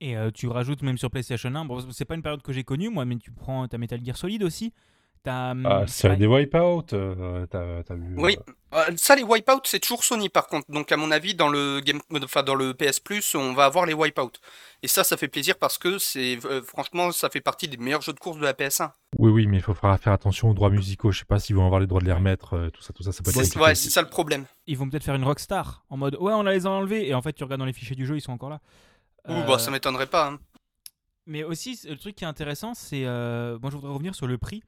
Et 0.00 0.16
euh, 0.16 0.30
tu 0.30 0.48
rajoutes 0.48 0.82
même 0.82 0.98
sur 0.98 1.10
PlayStation 1.10 1.54
1. 1.54 1.64
Bon, 1.64 1.78
c'est 1.90 2.04
pas 2.04 2.14
une 2.14 2.22
période 2.22 2.42
que 2.42 2.52
j'ai 2.52 2.64
connue, 2.64 2.90
moi, 2.90 3.04
mais 3.04 3.16
tu 3.16 3.30
prends 3.30 3.66
ta 3.66 3.78
Metal 3.78 4.00
Gear 4.04 4.16
Solid 4.16 4.42
aussi. 4.42 4.72
T'as. 5.22 5.52
hum, 5.52 5.66
Ah, 5.66 5.84
c'est 5.88 6.14
des 6.16 6.26
wipeouts, 6.26 6.84
euh, 6.92 7.46
t'as 7.46 7.82
t'as 7.82 7.94
vu. 7.94 8.14
Oui. 8.16 8.36
euh, 8.48 8.52
Euh, 8.74 8.92
ça, 8.96 9.16
les 9.16 9.22
wipeouts, 9.22 9.62
c'est 9.64 9.80
toujours 9.80 10.04
Sony 10.04 10.28
par 10.28 10.46
contre. 10.48 10.70
Donc, 10.70 10.92
à 10.92 10.96
mon 10.98 11.10
avis, 11.10 11.34
dans 11.34 11.48
le 11.48 11.80
game, 11.80 12.00
enfin 12.22 12.42
dans 12.42 12.54
le 12.54 12.74
PS 12.74 13.00
Plus, 13.00 13.34
on 13.34 13.54
va 13.54 13.64
avoir 13.64 13.86
les 13.86 13.94
wipeouts. 13.94 14.32
Et 14.82 14.88
ça, 14.88 15.02
ça 15.02 15.16
fait 15.16 15.28
plaisir 15.28 15.56
parce 15.58 15.78
que 15.78 15.98
c'est, 15.98 16.38
euh, 16.44 16.62
franchement, 16.62 17.10
ça 17.10 17.30
fait 17.30 17.40
partie 17.40 17.66
des 17.68 17.76
meilleurs 17.78 18.02
jeux 18.02 18.12
de 18.12 18.18
course 18.20 18.36
de 18.38 18.44
la 18.44 18.52
PS1. 18.52 18.90
Oui, 19.18 19.30
oui, 19.30 19.46
mais 19.46 19.56
il 19.56 19.62
faudra 19.62 19.96
faire 19.96 20.12
attention 20.12 20.50
aux 20.50 20.54
droits 20.54 20.68
musicaux. 20.70 21.10
Je 21.10 21.20
sais 21.20 21.24
pas 21.24 21.38
s'ils 21.38 21.56
vont 21.56 21.64
avoir 21.64 21.80
les 21.80 21.86
droits 21.86 22.00
de 22.00 22.06
les 22.06 22.12
remettre, 22.12 22.54
euh, 22.54 22.70
tout 22.70 22.82
ça, 22.82 22.92
tout 22.92 23.02
ça, 23.02 23.12
ça 23.12 23.22
peut 23.22 23.30
être 23.30 23.36
C'est, 23.36 23.42
compliqué. 23.44 23.64
ouais, 23.64 23.74
c'est 23.74 23.88
ça 23.90 24.02
le 24.02 24.08
problème. 24.08 24.44
Ils 24.66 24.76
vont 24.76 24.88
peut-être 24.90 25.04
faire 25.04 25.14
une 25.14 25.24
Rockstar 25.24 25.84
en 25.88 25.96
mode 25.96 26.16
ouais, 26.20 26.34
on 26.34 26.44
a 26.46 26.52
les 26.52 26.66
enlevés. 26.66 27.08
Et 27.08 27.14
en 27.14 27.22
fait, 27.22 27.32
tu 27.32 27.42
regardes 27.42 27.60
dans 27.60 27.66
les 27.66 27.72
fichiers 27.72 27.96
du 27.96 28.04
jeu, 28.06 28.16
ils 28.16 28.20
sont 28.20 28.32
encore 28.32 28.50
là. 28.50 28.60
Ouh, 29.28 29.32
Euh, 29.32 29.46
bah, 29.46 29.58
ça 29.58 29.70
m'étonnerait 29.70 30.06
pas. 30.06 30.28
hein. 30.30 30.38
Mais 31.26 31.42
aussi, 31.42 31.78
le 31.88 31.96
truc 31.96 32.14
qui 32.16 32.24
est 32.24 32.28
intéressant, 32.28 32.74
c'est. 32.74 33.04
euh, 33.06 33.58
moi, 33.60 33.70
je 33.70 33.76
voudrais 33.76 33.92
revenir 33.92 34.14
sur 34.14 34.26
le 34.26 34.38
prix. 34.38 34.62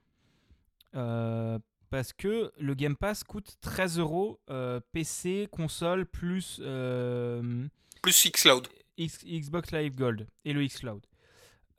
Euh, 0.94 1.58
parce 1.90 2.12
que 2.12 2.52
le 2.58 2.74
Game 2.74 2.96
Pass 2.96 3.24
coûte 3.24 3.56
13 3.60 3.98
euros 3.98 4.40
euh, 4.50 4.80
PC, 4.92 5.48
console, 5.50 6.04
plus 6.06 6.60
euh, 6.62 7.66
Plus 8.02 8.26
Xcloud. 8.30 8.68
X- 8.96 9.24
Xbox 9.24 9.70
Live 9.72 9.94
Gold 9.94 10.26
et 10.44 10.52
le 10.52 10.64
Xcloud. 10.66 11.04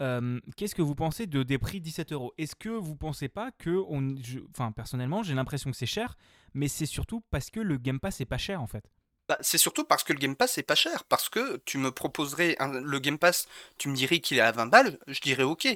Euh, 0.02 0.40
Qu'est-ce 0.56 0.74
que 0.76 0.82
vous 0.82 0.96
pensez 0.96 1.28
de, 1.28 1.44
des 1.44 1.58
prix 1.58 1.82
17 1.82 2.14
euros? 2.14 2.34
Est-ce 2.38 2.56
que 2.56 2.70
vous 2.70 2.96
pensez 2.96 3.28
pas 3.28 3.52
que. 3.52 3.84
On, 3.90 4.16
je- 4.24 4.40
enfin, 4.52 4.72
personnellement, 4.72 5.22
j'ai 5.24 5.34
l'impression 5.36 5.70
que 5.70 5.76
c'est 5.78 5.86
cher, 5.86 6.16
mais 6.54 6.68
c'est 6.70 6.86
surtout 6.86 7.22
parce 7.30 7.50
que 7.50 7.60
le 7.60 7.78
Game 7.78 8.00
Pass 8.00 8.22
est 8.22 8.26
pas 8.26 8.38
cher 8.38 8.62
en 8.62 8.68
fait. 8.68 8.90
Bah, 9.30 9.38
c'est 9.42 9.60
surtout 9.60 9.84
parce 9.84 10.04
que 10.04 10.12
le 10.12 10.18
Game 10.20 10.36
Pass 10.36 10.58
est 10.58 10.64
pas 10.64 10.76
cher. 10.76 11.04
Parce 11.06 11.30
que 11.30 11.62
tu 11.64 11.78
me 11.78 11.92
proposerais 11.92 12.56
un- 12.60 12.82
le 12.82 13.00
Game 13.00 13.20
Pass, 13.20 13.48
tu 13.78 13.88
me 13.88 13.96
dirais 13.96 14.20
qu'il 14.20 14.38
est 14.38 14.42
à 14.42 14.52
20 14.52 14.66
balles, 14.66 14.98
je 15.08 15.22
dirais 15.22 15.44
ok. 15.44 15.68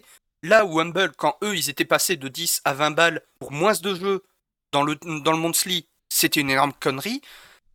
Là 0.41 0.65
où 0.65 0.79
Humble, 0.79 1.13
quand 1.15 1.37
eux, 1.43 1.55
ils 1.55 1.69
étaient 1.69 1.85
passés 1.85 2.17
de 2.17 2.27
10 2.27 2.61
à 2.65 2.73
20 2.73 2.91
balles 2.91 3.21
pour 3.39 3.51
moins 3.51 3.73
de 3.73 3.95
jeux 3.95 4.23
dans 4.71 4.83
le, 4.83 4.95
dans 4.95 5.31
le 5.31 5.37
monthly, 5.37 5.87
c'était 6.09 6.41
une 6.41 6.49
énorme 6.49 6.73
connerie. 6.73 7.21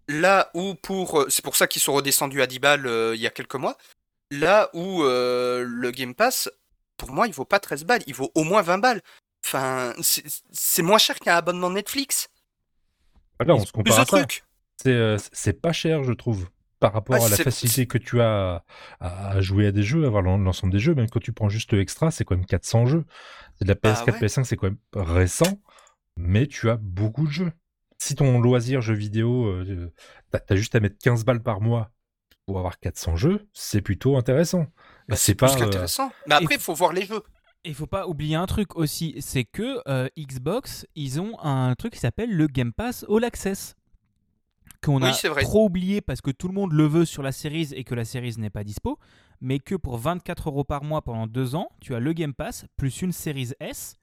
Là 0.09 0.51
où 0.55 0.75
pour... 0.75 1.21
euh, 1.21 1.29
C'est 1.31 1.45
pour 1.45 1.55
ça 1.57 1.67
qu'ils 1.69 1.81
sont 1.81 1.93
redescendus 1.95 2.43
à 2.43 2.47
10 2.47 2.59
balles 2.59 2.87
euh, 2.87 3.15
il 3.15 3.21
y 3.21 3.27
a 3.27 3.31
quelques 3.31 3.55
mois. 3.55 3.79
Là 4.33 4.69
où 4.75 5.05
euh, 5.05 5.65
le 5.65 5.91
Game 5.93 6.15
Pass, 6.15 6.51
pour 6.97 7.13
moi, 7.13 7.29
il 7.29 7.33
vaut 7.33 7.45
pas 7.45 7.61
13 7.61 7.85
balles, 7.85 8.03
il 8.07 8.15
vaut 8.15 8.33
au 8.35 8.43
moins 8.45 8.63
20 8.63 8.79
balles. 8.79 9.03
Enfin, 9.47 9.95
c'est 10.53 10.83
moins 10.83 10.99
cher 10.99 11.19
qu'un 11.21 11.37
abonnement 11.37 11.71
Netflix. 11.71 12.29
Ah, 13.39 13.45
là, 13.45 13.55
on 13.55 13.65
se 13.65 13.71
Plus 13.71 13.97
de 13.97 14.05
trucs. 14.05 14.45
C'est 14.83 14.91
euh, 14.93 15.17
c'est 15.33 15.61
pas 15.61 15.73
cher, 15.73 16.05
je 16.05 16.13
trouve, 16.13 16.49
par 16.79 16.93
rapport 16.93 17.17
Ah, 17.17 17.27
à 17.27 17.29
la 17.29 17.37
facilité 17.37 17.87
que 17.87 17.99
tu 17.99 18.21
as 18.21 18.65
à, 19.01 19.31
à 19.31 19.41
jouer 19.41 19.67
à 19.67 19.73
des 19.73 19.83
jeux, 19.83 20.05
à 20.05 20.07
avoir 20.07 20.23
l'en- 20.23 20.39
l'ensemble 20.39 20.73
des 20.73 20.79
jeux. 20.79 20.95
Même 20.95 21.09
quand 21.11 21.21
tu 21.21 21.33
prends 21.33 21.49
juste 21.49 21.73
le 21.73 21.81
extra, 21.81 22.11
c'est 22.11 22.25
quand 22.25 22.37
même 22.37 22.47
400 22.47 22.87
jeux. 22.87 23.05
C'est 23.59 23.65
de 23.65 23.69
la 23.71 23.75
Bah 23.83 23.93
PS4, 23.93 24.13
ouais. 24.13 24.19
PS5, 24.21 24.45
c'est 24.45 24.57
quand 24.57 24.69
même 24.69 24.79
récent, 24.95 25.61
mais 26.17 26.47
tu 26.47 26.71
as 26.71 26.77
beaucoup 26.77 27.27
de 27.27 27.33
jeux. 27.33 27.53
Si 27.99 28.15
ton 28.15 28.41
loisir 28.41 28.81
jeu 28.81 28.95
vidéo, 28.95 29.47
euh, 29.47 29.93
t'as 30.31 30.41
as 30.49 30.57
juste 30.57 30.75
à 30.77 30.81
mettre 30.81 30.99
15 31.03 31.25
balles 31.25 31.43
par 31.43 31.61
mois 31.61 31.91
pour 32.47 32.59
avoir 32.59 32.79
400 32.79 33.17
jeux, 33.17 33.49
c'est 33.53 33.83
plutôt 33.83 34.17
intéressant. 34.17 34.63
Et 34.63 34.67
Bah, 35.09 35.17
c'est 35.17 35.35
plus 35.35 35.49
pas. 35.49 35.57
euh, 35.57 35.59
qu'intéressant. 35.59 36.13
Mais 36.29 36.35
après, 36.37 36.55
il 36.57 36.61
faut 36.61 36.75
voir 36.75 36.93
les 36.93 37.05
jeux. 37.07 37.23
Il 37.65 37.75
faut 37.75 37.87
pas 37.87 38.07
oublier 38.07 38.37
un 38.37 38.47
truc 38.47 38.77
aussi, 38.77 39.17
c'est 39.21 39.45
que 39.45 39.81
euh, 39.89 40.09
Xbox, 40.19 40.87
ils 40.95 41.21
ont 41.21 41.39
un 41.41 41.75
truc 41.75 41.95
qui 41.95 41.99
s'appelle 41.99 42.31
le 42.35 42.47
Game 42.47 42.73
Pass 42.73 43.05
All 43.09 43.25
Access. 43.25 43.75
Qu'on 44.83 45.03
Oui, 45.03 45.09
a 45.09 45.43
trop 45.43 45.65
oublié 45.67 46.01
parce 46.01 46.21
que 46.21 46.31
tout 46.31 46.47
le 46.49 46.55
monde 46.55 46.73
le 46.73 46.87
veut 46.87 47.05
sur 47.05 47.23
la 47.23 47.33
Series 47.33 47.71
et 47.73 47.83
que 47.85 47.95
la 47.95 48.05
Series 48.05 48.37
n'est 48.39 48.51
pas 48.51 48.63
dispo. 48.65 48.99
Mais 49.41 49.59
que 49.59 49.75
pour 49.75 49.99
24 49.99 50.49
euros 50.49 50.65
par 50.65 50.85
mois 50.85 51.03
pendant 51.03 51.27
deux 51.27 51.55
ans, 51.55 51.69
tu 51.81 51.95
as 51.95 52.01
le 52.01 52.13
Game 52.13 52.33
Pass 52.35 52.65
plus 52.77 53.03
une 53.03 53.13
Series 53.13 53.53
S 53.61 53.97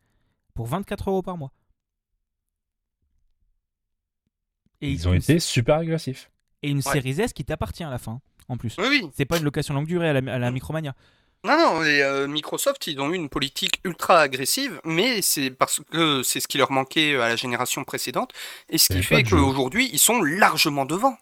pour 0.54 0.68
24 0.68 1.10
euros 1.10 1.22
par 1.22 1.38
mois. 1.38 1.52
Et 4.82 4.92
ils 4.92 5.08
ont 5.08 5.12
une- 5.14 5.20
été 5.20 5.40
super 5.40 5.78
agressifs. 5.78 6.30
Et 6.62 6.70
une 6.70 6.78
Ouais. 6.78 6.82
Series 6.84 7.22
S 7.22 7.34
qui 7.34 7.46
t'appartient 7.46 7.84
à 7.84 7.90
la 7.90 7.98
fin, 7.98 8.22
en 8.50 8.58
plus. 8.58 8.76
Oui, 8.78 8.86
oui. 8.90 9.10
C'est 9.14 9.26
pas 9.26 9.38
une 9.38 9.44
location 9.44 9.74
longue 9.74 9.88
durée 9.88 10.10
à 10.10 10.14
la, 10.20 10.34
à 10.34 10.40
la 10.40 10.52
Micromania. 10.52 10.94
Non, 11.46 11.58
non, 11.58 11.84
et, 11.84 12.02
euh, 12.02 12.28
Microsoft, 12.28 12.88
ils 12.88 13.00
ont 13.00 13.12
eu 13.12 13.16
une 13.16 13.30
politique 13.30 13.80
ultra 13.84 14.20
agressive, 14.20 14.82
mais 14.84 15.22
c'est 15.22 15.52
parce 15.52 15.80
que 15.92 16.24
c'est 16.24 16.40
ce 16.40 16.48
qui 16.48 16.58
leur 16.58 16.72
manquait 16.72 17.16
à 17.16 17.30
la 17.30 17.36
génération 17.36 17.84
précédente, 17.84 18.32
et 18.68 18.78
ce 18.80 18.88
qui 18.92 19.04
fait 19.04 19.24
qu'aujourd'hui, 19.24 19.90
ils 19.94 20.00
sont 20.00 20.22
largement 20.24 20.86
devant. 20.86 21.18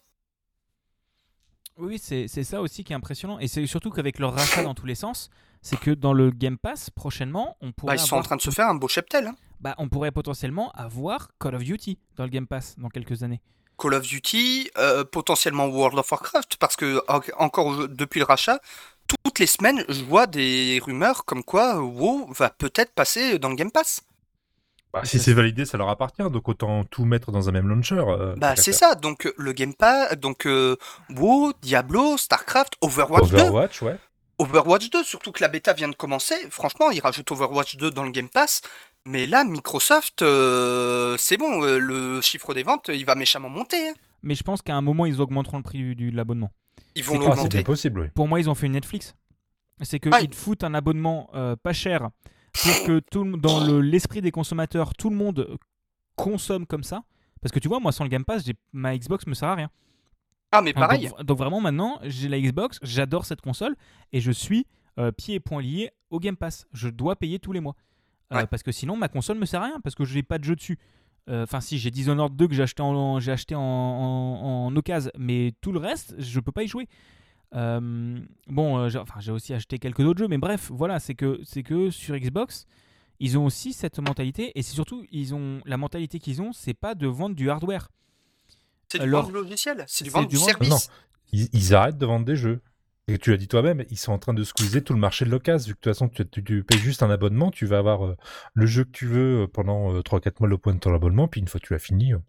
Oui, 1.78 2.00
c'est 2.02 2.28
c'est 2.28 2.44
ça 2.44 2.62
aussi 2.62 2.84
qui 2.84 2.94
est 2.94 2.96
impressionnant. 2.96 3.40
Et 3.40 3.48
c'est 3.48 3.66
surtout 3.66 3.90
qu'avec 3.90 4.20
leur 4.20 4.34
rachat 4.34 4.62
dans 4.64 4.76
tous 4.76 4.86
les 4.86 4.96
sens, 4.96 5.30
c'est 5.62 5.80
que 5.80 5.92
dans 5.92 6.14
le 6.14 6.30
Game 6.30 6.58
Pass, 6.58 6.90
prochainement, 6.90 7.58
on 7.62 7.68
Bah, 7.68 7.74
pourrait, 7.76 7.96
ils 7.96 8.00
sont 8.00 8.16
en 8.16 8.22
train 8.22 8.36
de 8.36 8.42
se 8.42 8.52
faire 8.52 8.68
un 8.68 8.76
beau 8.76 8.88
cheptel. 8.88 9.28
hein. 9.28 9.36
bah, 9.60 9.74
on 9.78 9.90
pourrait 9.90 10.12
potentiellement 10.12 10.72
avoir 10.74 11.30
Call 11.40 11.56
of 11.56 11.64
Duty 11.64 11.98
dans 12.16 12.24
le 12.26 12.30
Game 12.30 12.48
Pass 12.48 12.76
dans 12.78 12.90
quelques 12.90 13.24
années. 13.24 13.42
Call 13.80 13.96
of 13.96 14.04
Duty, 14.04 14.70
euh, 14.78 15.04
potentiellement 15.04 15.66
World 15.66 15.98
of 15.98 16.12
Warcraft, 16.12 16.58
parce 16.58 16.76
que 16.76 17.02
en- 17.08 17.22
encore 17.44 17.88
depuis 17.88 18.20
le 18.20 18.26
rachat, 18.26 18.60
toutes 19.08 19.40
les 19.40 19.46
semaines, 19.48 19.84
je 19.90 20.04
vois 20.04 20.28
des 20.28 20.80
rumeurs 20.84 21.26
comme 21.26 21.44
quoi 21.44 21.82
WoW 21.82 22.32
va 22.34 22.50
peut-être 22.50 22.94
passer 22.94 23.40
dans 23.40 23.50
le 23.50 23.56
Game 23.56 23.72
Pass. 23.72 24.02
Bah, 24.94 25.02
si 25.06 25.18
c'est 25.20 25.34
validé, 25.34 25.66
ça 25.66 25.78
leur 25.78 25.90
appartient, 25.90 26.22
donc 26.30 26.48
autant 26.48 26.84
tout 26.84 27.04
mettre 27.06 27.32
dans 27.32 27.50
un 27.50 27.52
même 27.52 27.68
launcher. 27.68 27.96
euh, 27.98 28.36
Bah, 28.38 28.56
c'est 28.56 28.74
ça. 28.74 28.94
Donc, 28.94 29.26
euh, 29.26 29.34
le 29.38 29.52
Game 29.52 29.74
Pass, 29.74 30.16
donc 30.18 30.46
euh, 30.46 30.76
WoW, 31.10 31.54
Diablo, 31.64 32.16
StarCraft, 32.18 32.74
Overwatch 32.82 33.30
2. 33.30 33.36
Overwatch, 33.38 33.82
ouais. 33.82 33.98
Overwatch 34.38 34.92
2, 34.92 35.04
surtout 35.04 35.32
que 35.32 35.42
la 35.42 35.48
bêta 35.48 35.74
vient 35.74 35.90
de 35.90 35.96
commencer. 35.96 36.36
Franchement, 36.52 36.92
ils 36.92 37.00
rajoutent 37.00 37.32
Overwatch 37.32 37.78
2 37.78 37.90
dans 37.90 38.04
le 38.04 38.12
Game 38.12 38.30
Pass. 38.30 38.62
Mais 39.06 39.26
là, 39.26 39.44
Microsoft, 39.44 40.22
euh, 40.22 41.16
c'est 41.18 41.38
bon, 41.38 41.64
euh, 41.64 41.80
le 41.80 42.22
chiffre 42.22 42.54
des 42.54 42.62
ventes, 42.64 42.90
il 42.94 43.04
va 43.06 43.16
méchamment 43.16 43.50
monter. 43.50 43.90
hein. 43.90 43.94
Mais 44.22 44.36
je 44.36 44.44
pense 44.44 44.62
qu'à 44.62 44.76
un 44.76 44.82
moment, 44.82 45.06
ils 45.08 45.20
augmenteront 45.22 45.58
le 45.58 45.64
prix 45.64 45.80
du- 45.80 45.96
du- 45.96 46.12
de 46.12 46.16
l'abonnement. 46.16 46.52
Ils 46.96 47.04
vont 47.04 47.14
c'est 47.50 47.64
possible, 47.64 48.00
oui. 48.02 48.08
Pour 48.14 48.28
moi, 48.28 48.40
ils 48.40 48.50
ont 48.50 48.56
fait 48.56 48.68
une 48.68 48.74
Netflix. 48.74 49.16
C'est 49.82 50.00
qu'ils 50.00 50.12
Ah, 50.14 50.26
te 50.26 50.36
foutent 50.36 50.64
un 50.64 50.74
abonnement 50.74 51.30
euh, 51.34 51.56
pas 51.56 51.74
cher 51.74 52.10
pour 52.54 52.86
que 52.86 53.00
tout 53.00 53.24
le- 53.24 53.38
dans 53.38 53.66
le- 53.66 53.82
l'esprit 53.82 54.22
des 54.22 54.32
consommateurs, 54.32 54.94
tout 54.94 55.10
le 55.10 55.16
monde 55.16 55.58
consomme 56.16 56.66
comme 56.66 56.84
ça. 56.84 57.04
Parce 57.42 57.52
que 57.52 57.60
tu 57.60 57.68
vois, 57.68 57.80
moi, 57.80 57.92
sans 57.92 58.04
le 58.04 58.10
Game 58.10 58.24
Pass, 58.24 58.46
j'ai- 58.46 58.56
ma 58.72 58.96
Xbox 58.98 59.26
me 59.28 59.34
sert 59.34 59.50
à 59.50 59.56
rien. 59.56 59.70
Ah, 60.52 60.62
mais 60.62 60.72
pareil. 60.74 61.08
Donc, 61.10 61.24
donc 61.24 61.38
vraiment, 61.40 61.60
maintenant, 61.60 62.00
j'ai 62.04 62.30
la 62.30 62.40
Xbox, 62.40 62.78
j'adore 62.84 63.26
cette 63.26 63.42
console 63.42 63.76
et 64.12 64.22
je 64.22 64.32
suis 64.32 64.68
euh, 65.00 65.12
pieds 65.12 65.36
et 65.36 65.40
poings 65.40 65.60
liés 65.64 65.90
au 66.12 66.20
Game 66.20 66.38
Pass. 66.38 66.68
Je 66.72 66.88
dois 66.88 67.16
payer 67.16 67.40
tous 67.40 67.52
les 67.52 67.60
mois. 67.60 67.76
Euh, 68.32 68.38
Ouais. 68.38 68.46
Parce 68.48 68.62
que 68.62 68.72
sinon, 68.72 68.96
ma 68.96 69.08
console 69.08 69.40
me 69.40 69.46
sert 69.46 69.60
à 69.62 69.66
rien 69.66 69.80
parce 69.84 69.96
que 69.96 70.06
je 70.06 70.14
n'ai 70.14 70.22
pas 70.24 70.38
de 70.38 70.44
jeu 70.44 70.56
dessus. 70.56 70.78
Euh, 71.30 71.44
Enfin, 71.44 71.62
si, 71.62 71.78
j'ai 71.78 71.90
Dishonored 71.92 72.36
2 72.36 72.48
que 72.48 72.54
j'ai 72.54 72.64
acheté 72.64 72.82
en, 72.84 73.20
j'ai 73.20 73.32
acheté 73.32 73.56
en, 73.56 73.62
en, 73.62 74.66
en 74.68 74.76
occasion, 74.76 75.12
mais 75.18 75.54
tout 75.62 75.72
le 75.72 75.80
reste, 75.80 76.16
je 76.20 76.40
peux 76.40 76.52
pas 76.52 76.64
y 76.64 76.68
jouer. 76.68 76.88
Euh, 77.56 78.20
bon, 78.48 78.78
euh, 78.78 78.90
j'ai 78.90 78.98
enfin, 79.00 79.20
j'ai 79.20 79.32
aussi 79.32 79.54
acheté 79.54 79.78
quelques 79.80 80.00
autres 80.02 80.20
jeux, 80.20 80.28
mais 80.28 80.38
bref, 80.40 80.70
voilà, 80.74 81.00
c'est 81.00 81.14
que, 81.16 81.40
c'est 81.44 81.64
que 81.64 81.92
sur 81.92 82.18
Xbox, 82.18 82.66
ils 83.20 83.38
ont 83.38 83.46
aussi 83.46 83.74
cette 83.74 84.00
mentalité, 84.00 84.52
et 84.58 84.64
c'est 84.64 84.74
surtout, 84.74 85.06
ils 85.12 85.34
ont 85.36 85.62
la 85.66 85.78
mentalité 85.78 86.20
qu'ils 86.20 86.42
ont, 86.42 86.52
c'est 86.52 86.74
pas 86.74 86.96
de 86.96 87.08
vendre 87.08 87.36
du 87.36 87.50
hardware. 87.50 87.90
C'est 88.92 88.98
du 88.98 89.04
alors, 89.06 89.22
vendre 89.24 89.34
du 89.36 89.40
logiciel, 89.44 89.84
c'est 89.88 90.04
du 90.04 90.10
c'est 90.10 90.14
vendre 90.16 90.28
du 90.28 90.36
du 90.36 90.40
vendre- 90.40 90.50
service. 90.50 90.70
Non, 90.70 90.78
Ils, 91.32 91.48
ils 91.54 91.74
arrêtent 91.76 91.98
de 91.98 92.06
vendre 92.06 92.26
des 92.26 92.36
jeux. 92.36 92.62
Et 93.10 93.18
tu 93.18 93.32
l'as 93.32 93.38
dit 93.38 93.50
toi-même, 93.50 93.84
ils 93.90 93.98
sont 93.98 94.14
en 94.14 94.18
train 94.20 94.34
de 94.34 94.44
squeezer 94.46 94.82
tout 94.82 94.94
le 94.94 95.00
marché 95.00 95.26
de 95.26 95.30
l'occasion. 95.30 95.68
Vu 95.70 95.74
que 95.74 95.80
de 95.80 95.82
toute 95.84 95.94
façon, 95.94 96.08
tu, 96.08 96.26
tu- 96.30 96.44
tu 96.44 96.64
payes 96.64 96.80
juste 96.80 97.04
un 97.04 97.10
abonnement, 97.10 97.52
tu 97.52 97.66
vas 97.66 97.78
avoir 97.80 98.06
euh, 98.06 98.16
le 98.54 98.66
jeu 98.66 98.86
que 98.86 98.92
tu 98.92 99.06
veux 99.08 99.42
euh, 99.44 99.48
pendant 99.48 99.94
3-4 100.00 100.36
mois 100.40 100.48
le 100.48 100.58
point 100.58 100.74
de 100.74 100.80
ton 100.80 100.94
abonnement, 100.96 101.28
puis 101.28 101.42
une 101.42 101.48
fois 101.50 101.60
que 101.60 101.66
tu 101.68 101.74
l'as 101.74 101.80
fini, 101.80 102.14
euh, 102.14 102.20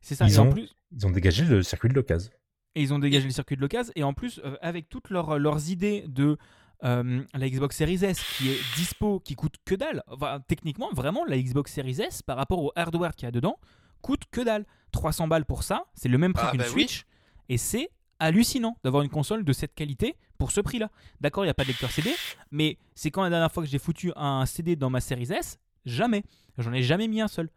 C'est 0.00 0.14
ça. 0.14 0.26
Ils 0.26 0.34
et 0.36 0.38
en 0.38 0.46
ont- 0.46 0.52
plus, 0.52 0.70
ils 0.92 1.06
ont 1.06 1.10
dégagé 1.10 1.44
le 1.44 1.62
circuit 1.62 1.90
de 1.90 1.94
l'occasion. 1.94 2.32
Et 2.74 2.82
ils 2.82 2.94
ont 2.94 2.98
dégagé 2.98 3.26
le 3.26 3.32
circuit 3.32 3.56
de 3.56 3.60
l'occasion. 3.60 3.92
Et 3.96 4.02
en 4.04 4.14
plus, 4.14 4.40
euh, 4.44 4.56
avec 4.62 4.88
toutes 4.88 5.10
leurs, 5.10 5.38
leurs 5.38 5.68
idées 5.70 6.04
de 6.08 6.38
euh, 6.84 7.22
la 7.34 7.48
Xbox 7.50 7.76
Series 7.76 8.04
S 8.04 8.22
qui 8.38 8.50
est 8.50 8.58
dispo, 8.76 9.20
qui 9.20 9.34
coûte 9.34 9.56
que 9.66 9.74
dalle. 9.74 10.02
Enfin, 10.06 10.40
techniquement, 10.48 10.88
vraiment, 10.92 11.24
la 11.26 11.36
Xbox 11.36 11.72
Series 11.72 12.00
S 12.00 12.22
par 12.22 12.36
rapport 12.36 12.62
au 12.62 12.72
hardware 12.76 13.14
qu'il 13.16 13.26
y 13.26 13.28
a 13.28 13.32
dedans 13.32 13.58
coûte 14.00 14.22
que 14.30 14.40
dalle. 14.40 14.64
300 14.92 15.26
balles 15.28 15.44
pour 15.44 15.64
ça, 15.64 15.84
c'est 15.94 16.08
le 16.08 16.16
même 16.18 16.32
prix 16.32 16.44
Ah, 16.46 16.50
qu'une 16.52 16.60
bah 16.60 16.66
oui. 16.68 16.70
Switch. 16.88 17.04
Et 17.48 17.58
c'est 17.58 17.90
hallucinant 18.18 18.76
d'avoir 18.84 19.02
une 19.02 19.10
console 19.10 19.44
de 19.44 19.52
cette 19.52 19.74
qualité 19.74 20.16
pour 20.38 20.50
ce 20.52 20.60
prix-là. 20.60 20.90
D'accord, 21.20 21.44
il 21.44 21.46
n'y 21.46 21.50
a 21.50 21.54
pas 21.54 21.64
de 21.64 21.68
lecteur 21.68 21.90
CD, 21.90 22.12
mais 22.50 22.78
c'est 22.94 23.10
quand 23.10 23.22
la 23.22 23.30
dernière 23.30 23.50
fois 23.52 23.62
que 23.62 23.68
j'ai 23.68 23.78
foutu 23.78 24.12
un 24.16 24.46
CD 24.46 24.76
dans 24.76 24.90
ma 24.90 25.00
Series 25.00 25.32
S 25.32 25.58
Jamais. 25.84 26.22
J'en 26.58 26.72
ai 26.72 26.82
jamais 26.82 27.08
mis 27.08 27.20
un 27.20 27.28
seul. 27.28 27.48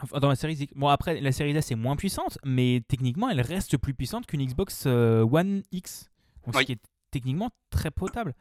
Enfin, 0.00 0.20
dans 0.20 0.28
la 0.28 0.36
série 0.36 0.54
X. 0.54 0.72
Bon, 0.76 0.88
après, 0.88 1.20
la 1.20 1.32
série 1.32 1.50
S 1.50 1.70
est 1.72 1.74
moins 1.74 1.96
puissante, 1.96 2.38
mais 2.44 2.82
techniquement, 2.86 3.28
elle 3.28 3.40
reste 3.40 3.76
plus 3.76 3.94
puissante 3.94 4.26
qu'une 4.26 4.44
Xbox 4.46 4.84
euh, 4.86 5.22
One 5.30 5.62
X. 5.72 6.08
Donc, 6.44 6.54
ce 6.54 6.58
Oui. 6.60 6.64
qui 6.66 6.72
est 6.72 6.80
techniquement 7.10 7.50
très 7.70 7.90
potable. 7.90 8.34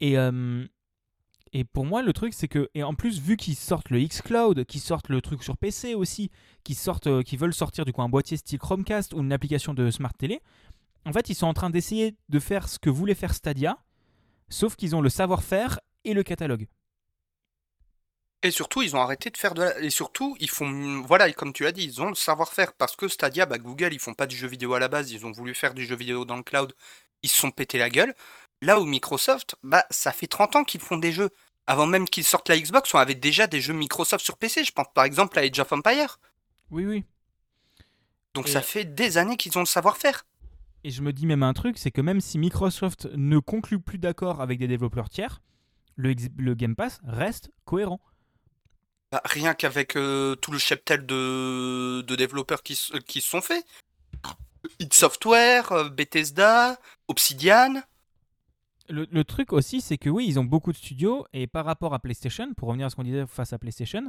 Et, 0.00 0.18
euh, 0.18 0.66
et 1.52 1.64
pour 1.64 1.84
moi, 1.84 2.02
le 2.02 2.12
truc, 2.12 2.34
c'est 2.34 2.48
que. 2.48 2.68
Et 2.74 2.82
en 2.82 2.94
plus, 2.94 3.20
vu 3.20 3.36
qu'ils 3.36 3.56
sortent 3.56 3.90
le 3.90 4.00
X-Cloud, 4.00 4.64
qu'ils 4.64 4.80
sortent 4.80 5.08
le 5.08 5.20
truc 5.20 5.42
sur 5.42 5.56
PC 5.56 5.94
aussi, 5.94 6.30
qu'ils 6.64 6.76
sortent, 6.76 7.06
euh, 7.06 7.22
qu'ils 7.22 7.38
veulent 7.38 7.54
sortir 7.54 7.84
du 7.84 7.92
coup 7.92 8.02
un 8.02 8.08
boîtier 8.08 8.36
style 8.36 8.58
Chromecast 8.58 9.14
ou 9.14 9.20
une 9.20 9.32
application 9.32 9.72
de 9.72 9.90
Smart 9.90 10.12
Télé, 10.14 10.40
en 11.06 11.12
fait, 11.12 11.30
ils 11.30 11.34
sont 11.36 11.46
en 11.46 11.54
train 11.54 11.70
d'essayer 11.70 12.16
de 12.28 12.38
faire 12.40 12.68
ce 12.68 12.78
que 12.78 12.90
voulait 12.90 13.14
faire 13.14 13.32
Stadia, 13.32 13.78
sauf 14.48 14.74
qu'ils 14.74 14.96
ont 14.96 15.00
le 15.00 15.08
savoir-faire 15.08 15.78
et 16.04 16.14
le 16.14 16.24
catalogue. 16.24 16.66
Et 18.42 18.50
surtout, 18.50 18.82
ils 18.82 18.94
ont 18.94 19.00
arrêté 19.00 19.30
de 19.30 19.36
faire 19.36 19.54
de 19.54 19.62
la... 19.62 19.78
Et 19.80 19.90
surtout, 19.90 20.36
ils 20.40 20.50
font... 20.50 21.02
Voilà, 21.02 21.32
comme 21.32 21.52
tu 21.52 21.66
as 21.66 21.72
dit, 21.72 21.84
ils 21.84 22.02
ont 22.02 22.08
le 22.08 22.14
savoir-faire. 22.14 22.74
Parce 22.74 22.96
que 22.96 23.08
Stadia, 23.08 23.46
bah, 23.46 23.58
Google, 23.58 23.92
ils 23.92 23.98
font 23.98 24.14
pas 24.14 24.26
du 24.26 24.36
jeu 24.36 24.46
vidéo 24.46 24.74
à 24.74 24.78
la 24.78 24.88
base. 24.88 25.10
Ils 25.10 25.24
ont 25.26 25.32
voulu 25.32 25.54
faire 25.54 25.74
du 25.74 25.84
jeu 25.84 25.96
vidéo 25.96 26.24
dans 26.24 26.36
le 26.36 26.42
cloud. 26.42 26.74
Ils 27.22 27.28
se 27.28 27.40
sont 27.40 27.50
pété 27.50 27.78
la 27.78 27.88
gueule. 27.88 28.14
Là 28.66 28.80
où 28.80 28.84
Microsoft, 28.84 29.54
bah, 29.62 29.86
ça 29.90 30.10
fait 30.10 30.26
30 30.26 30.56
ans 30.56 30.64
qu'ils 30.64 30.80
font 30.80 30.96
des 30.96 31.12
jeux. 31.12 31.30
Avant 31.68 31.86
même 31.86 32.08
qu'ils 32.08 32.24
sortent 32.24 32.48
la 32.48 32.58
Xbox, 32.58 32.92
on 32.94 32.98
avait 32.98 33.14
déjà 33.14 33.46
des 33.46 33.60
jeux 33.60 33.72
Microsoft 33.72 34.24
sur 34.24 34.36
PC. 34.36 34.64
Je 34.64 34.72
pense 34.72 34.88
par 34.92 35.04
exemple 35.04 35.38
à 35.38 35.42
Age 35.42 35.60
of 35.60 35.70
Empire. 35.70 36.18
Oui, 36.72 36.84
oui. 36.84 37.04
Donc 38.34 38.48
Et- 38.48 38.50
ça 38.50 38.62
fait 38.62 38.84
des 38.84 39.18
années 39.18 39.36
qu'ils 39.36 39.56
ont 39.56 39.60
le 39.60 39.66
savoir-faire. 39.66 40.26
Et 40.82 40.90
je 40.90 41.00
me 41.00 41.12
dis 41.12 41.26
même 41.26 41.44
un 41.44 41.52
truc, 41.52 41.78
c'est 41.78 41.92
que 41.92 42.00
même 42.00 42.20
si 42.20 42.38
Microsoft 42.38 43.06
ne 43.14 43.38
conclut 43.38 43.78
plus 43.78 43.98
d'accord 43.98 44.40
avec 44.40 44.58
des 44.58 44.66
développeurs 44.66 45.10
tiers, 45.10 45.42
le, 45.94 46.54
Game 46.54 46.74
Pass 46.74 46.98
reste 47.04 47.52
cohérent. 47.66 48.00
Bah, 49.12 49.22
rien 49.26 49.54
qu'avec 49.54 49.94
euh, 49.94 50.34
tout 50.34 50.50
le 50.50 50.58
cheptel 50.58 51.06
de, 51.06 52.02
de 52.02 52.16
développeurs 52.16 52.64
qui, 52.64 52.74
se 52.74 53.20
sont 53.20 53.40
faits. 53.40 53.64
id 54.80 54.92
Software, 54.92 55.70
euh, 55.70 55.88
Bethesda, 55.88 56.80
Obsidian. 57.06 57.80
Le, 58.88 59.06
le 59.10 59.24
truc 59.24 59.52
aussi, 59.52 59.80
c'est 59.80 59.98
que 59.98 60.08
oui, 60.10 60.26
ils 60.28 60.38
ont 60.38 60.44
beaucoup 60.44 60.72
de 60.72 60.76
studios, 60.76 61.26
et 61.32 61.46
par 61.46 61.64
rapport 61.64 61.94
à 61.94 61.98
PlayStation, 61.98 62.52
pour 62.54 62.68
revenir 62.68 62.86
à 62.86 62.90
ce 62.90 62.96
qu'on 62.96 63.02
disait 63.02 63.26
face 63.26 63.52
à 63.52 63.58
PlayStation, 63.58 64.02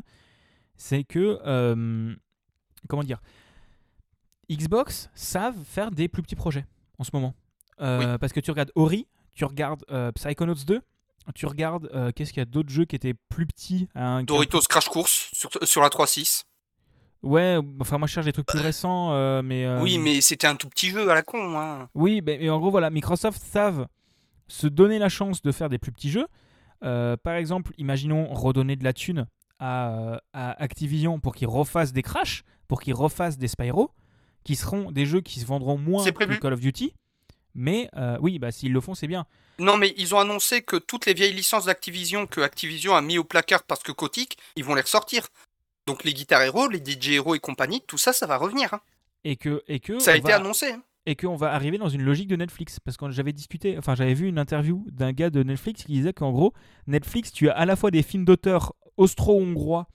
c'est 0.75 1.03
que, 1.03 1.39
euh, 1.45 2.15
comment 2.87 3.03
dire, 3.03 3.19
Xbox 4.49 5.09
savent 5.13 5.57
faire 5.65 5.91
des 5.91 6.07
plus 6.07 6.21
petits 6.23 6.35
projets 6.35 6.65
en 6.99 7.03
ce 7.03 7.11
moment. 7.13 7.33
Euh, 7.81 8.17
Parce 8.17 8.33
que 8.33 8.39
tu 8.39 8.51
regardes 8.51 8.71
Ori, 8.75 9.07
tu 9.33 9.45
regardes 9.45 9.83
euh, 9.91 10.11
Psychonauts 10.13 10.55
2, 10.65 10.81
tu 11.35 11.45
regardes, 11.45 11.89
euh, 11.93 12.11
qu'est-ce 12.15 12.31
qu'il 12.31 12.39
y 12.39 12.41
a 12.41 12.45
d'autres 12.45 12.69
jeux 12.69 12.85
qui 12.85 12.95
étaient 12.95 13.13
plus 13.29 13.45
petits 13.45 13.87
hein, 13.95 14.19
qui- 14.21 14.25
Doritos 14.27 14.61
Crash 14.69 14.87
Course 14.87 15.29
sur, 15.33 15.49
sur 15.63 15.81
la 15.81 15.89
3.6. 15.89 16.43
Ouais, 17.23 17.57
enfin 17.81 17.97
moi 17.97 18.07
je 18.07 18.13
cherche 18.13 18.25
des 18.27 18.31
trucs 18.33 18.45
plus 18.45 18.59
récents, 18.59 19.11
euh, 19.11 19.41
mais... 19.41 19.65
euh, 19.65 19.81
Oui, 19.81 19.97
mais 19.97 20.21
c'était 20.21 20.47
un 20.47 20.55
tout 20.55 20.69
petit 20.69 20.91
jeu 20.91 21.09
à 21.09 21.13
la 21.15 21.23
con. 21.23 21.59
Hein. 21.59 21.89
Oui, 21.95 22.21
mais, 22.25 22.37
mais 22.39 22.49
en 22.49 22.59
gros, 22.59 22.71
voilà, 22.71 22.89
Microsoft 22.89 23.41
savent 23.43 23.87
se 24.47 24.67
donner 24.67 24.99
la 24.99 25.09
chance 25.09 25.41
de 25.41 25.51
faire 25.51 25.69
des 25.69 25.77
plus 25.77 25.91
petits 25.91 26.09
jeux. 26.11 26.27
Euh, 26.83 27.17
par 27.17 27.33
exemple, 27.35 27.73
imaginons 27.77 28.33
redonner 28.33 28.75
de 28.75 28.83
la 28.83 28.93
thune 28.93 29.27
à, 29.59 29.89
euh, 29.97 30.17
à 30.33 30.61
Activision 30.61 31.19
pour 31.19 31.33
qu'ils 31.35 31.47
refassent 31.47 31.93
des 31.93 32.03
Crash, 32.03 32.43
pour 32.67 32.81
qu'ils 32.81 32.93
refassent 32.93 33.37
des 33.37 33.47
Spyro, 33.47 33.91
qui 34.43 34.55
seront 34.55 34.91
des 34.91 35.05
jeux 35.05 35.21
qui 35.21 35.39
se 35.39 35.45
vendront 35.45 35.77
moins 35.77 36.03
que. 36.11 36.35
Call 36.39 36.53
of 36.53 36.59
Duty. 36.59 36.93
Mais 37.55 37.89
euh, 37.95 38.17
oui, 38.21 38.37
bah, 38.37 38.51
s'ils 38.51 38.71
le 38.71 38.79
font, 38.81 38.93
c'est 38.93 39.07
bien. 39.07 39.25
Non, 39.57 39.77
mais 39.77 39.93
ils 39.97 40.13
ont 40.13 40.19
annoncé 40.19 40.61
que 40.61 40.75
toutes 40.75 41.07
les 41.07 41.15
vieilles 41.15 41.33
licences 41.33 41.65
d'Activision 41.65 42.27
que 42.27 42.41
Activision 42.41 42.95
a 42.95 43.01
mis 43.01 43.17
au 43.17 43.23
placard 43.23 43.63
parce 43.63 43.81
que 43.81 43.91
Kotick, 43.91 44.37
ils 44.55 44.63
vont 44.63 44.75
les 44.75 44.81
ressortir. 44.81 45.27
Donc 45.87 46.03
les 46.03 46.13
Guitar 46.13 46.41
Hero, 46.43 46.67
les 46.67 46.77
DJ 46.77 47.13
Hero 47.13 47.33
et 47.33 47.39
compagnie, 47.39 47.81
tout 47.87 47.97
ça, 47.97 48.13
ça 48.13 48.27
va 48.27 48.37
revenir. 48.37 48.73
hein. 48.75 48.81
Et 49.23 49.35
que, 49.35 49.63
et 49.67 49.79
que 49.79 49.97
Ça 49.97 50.11
a 50.11 50.15
été 50.17 50.27
va- 50.29 50.35
annoncé. 50.35 50.71
hein. 50.73 50.83
Et 51.07 51.15
qu'on 51.15 51.37
va 51.37 51.53
arriver 51.53 51.77
dans 51.77 51.87
une 51.87 52.03
logique 52.03 52.27
de 52.27 52.35
Netflix. 52.35 52.79
Parce 52.81 52.97
que 52.97 53.09
j'avais 53.09 53.31
discuté, 53.33 53.77
enfin 53.77 53.95
j'avais 53.95 54.13
vu 54.13 54.27
une 54.27 54.37
interview 54.37 54.85
d'un 54.91 55.13
gars 55.13 55.29
de 55.29 55.41
Netflix 55.41 55.83
qui 55.85 55.93
disait 55.93 56.11
qu'en 56.13 56.31
gros, 56.31 56.53
Netflix, 56.85 57.31
tu 57.31 57.49
as 57.49 57.53
à 57.53 57.65
la 57.65 57.75
fois 57.77 57.89
des 57.91 58.03
films 58.03 58.25
d'auteurs 58.25 58.73
austro-hongrois, 58.97 59.87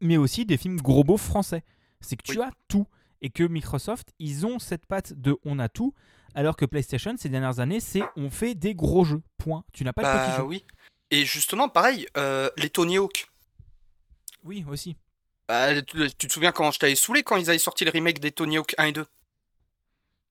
mais 0.00 0.16
aussi 0.16 0.46
des 0.46 0.56
films 0.56 0.80
gros 0.80 1.04
beaux 1.04 1.18
français. 1.18 1.62
C'est 2.00 2.16
que 2.16 2.22
tu 2.22 2.38
Oui. 2.38 2.44
as 2.44 2.50
tout. 2.68 2.86
Et 3.22 3.30
que 3.30 3.42
Microsoft, 3.44 4.12
ils 4.18 4.44
ont 4.46 4.58
cette 4.58 4.84
patte 4.86 5.12
de 5.14 5.36
on 5.44 5.58
a 5.58 5.68
tout, 5.70 5.94
alors 6.34 6.54
que 6.56 6.64
PlayStation, 6.66 7.14
ces 7.16 7.28
dernières 7.30 7.60
années, 7.60 7.80
c'est 7.80 8.02
on 8.16 8.28
fait 8.30 8.54
des 8.54 8.74
gros 8.74 9.04
jeux. 9.04 9.22
Point. 9.38 9.64
Tu 9.72 9.84
n'as 9.84 9.92
pas 9.94 10.02
de 10.02 10.18
petits 10.18 10.30
Bah 10.30 10.36
jeux. 10.38 10.42
oui. 10.42 10.64
Et 11.10 11.24
justement, 11.24 11.68
pareil, 11.68 12.06
euh, 12.16 12.50
les 12.58 12.68
Tony 12.70 12.98
Hawk. 12.98 13.28
Oui, 14.44 14.64
aussi. 14.68 14.96
Bah, 15.48 15.80
tu, 15.82 15.98
tu 16.18 16.26
te 16.28 16.32
souviens 16.32 16.52
quand 16.52 16.70
je 16.72 16.78
t'avais 16.78 16.94
saoulé 16.94 17.22
quand 17.22 17.36
ils 17.36 17.48
avaient 17.48 17.58
sorti 17.58 17.84
le 17.84 17.90
remake 17.90 18.20
des 18.20 18.32
Tony 18.32 18.58
Hawk 18.58 18.74
1 18.78 18.84
et 18.86 18.92
2 18.92 19.06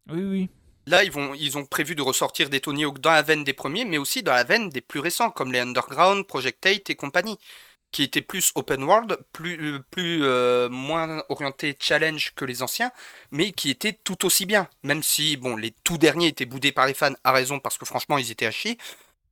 Oui, 0.09 0.23
oui. 0.23 0.49
Là, 0.87 1.03
ils, 1.03 1.11
vont, 1.11 1.33
ils 1.33 1.57
ont 1.57 1.65
prévu 1.65 1.95
de 1.95 2.01
ressortir 2.01 2.49
des 2.49 2.59
Tony 2.61 2.85
Hawk 2.85 2.99
dans 2.99 3.11
la 3.11 3.23
veine 3.23 3.43
des 3.43 3.53
premiers, 3.53 3.85
mais 3.85 3.97
aussi 3.97 4.21
dans 4.21 4.33
la 4.33 4.43
veine 4.43 4.69
des 4.69 4.81
plus 4.81 4.99
récents, 4.99 5.31
comme 5.31 5.51
les 5.51 5.59
Underground, 5.59 6.27
Project 6.27 6.63
8 6.63 6.89
et 6.91 6.95
compagnie, 6.95 7.39
qui 7.91 8.03
étaient 8.03 8.21
plus 8.21 8.51
open 8.55 8.83
world, 8.83 9.17
plus, 9.31 9.75
euh, 9.75 9.79
plus 9.89 10.19
euh, 10.23 10.69
moins 10.69 11.23
orientés 11.29 11.75
challenge 11.79 12.33
que 12.35 12.45
les 12.45 12.61
anciens, 12.61 12.91
mais 13.31 13.51
qui 13.51 13.71
étaient 13.71 13.97
tout 14.03 14.25
aussi 14.25 14.45
bien. 14.45 14.67
Même 14.83 15.01
si, 15.01 15.37
bon, 15.37 15.55
les 15.55 15.71
tout 15.83 15.97
derniers 15.97 16.27
étaient 16.27 16.45
boudés 16.45 16.71
par 16.71 16.85
les 16.85 16.93
fans, 16.93 17.13
à 17.23 17.31
raison, 17.31 17.59
parce 17.59 17.77
que 17.79 17.85
franchement, 17.85 18.17
ils 18.19 18.31
étaient 18.31 18.45
à 18.45 18.51
chier. 18.51 18.77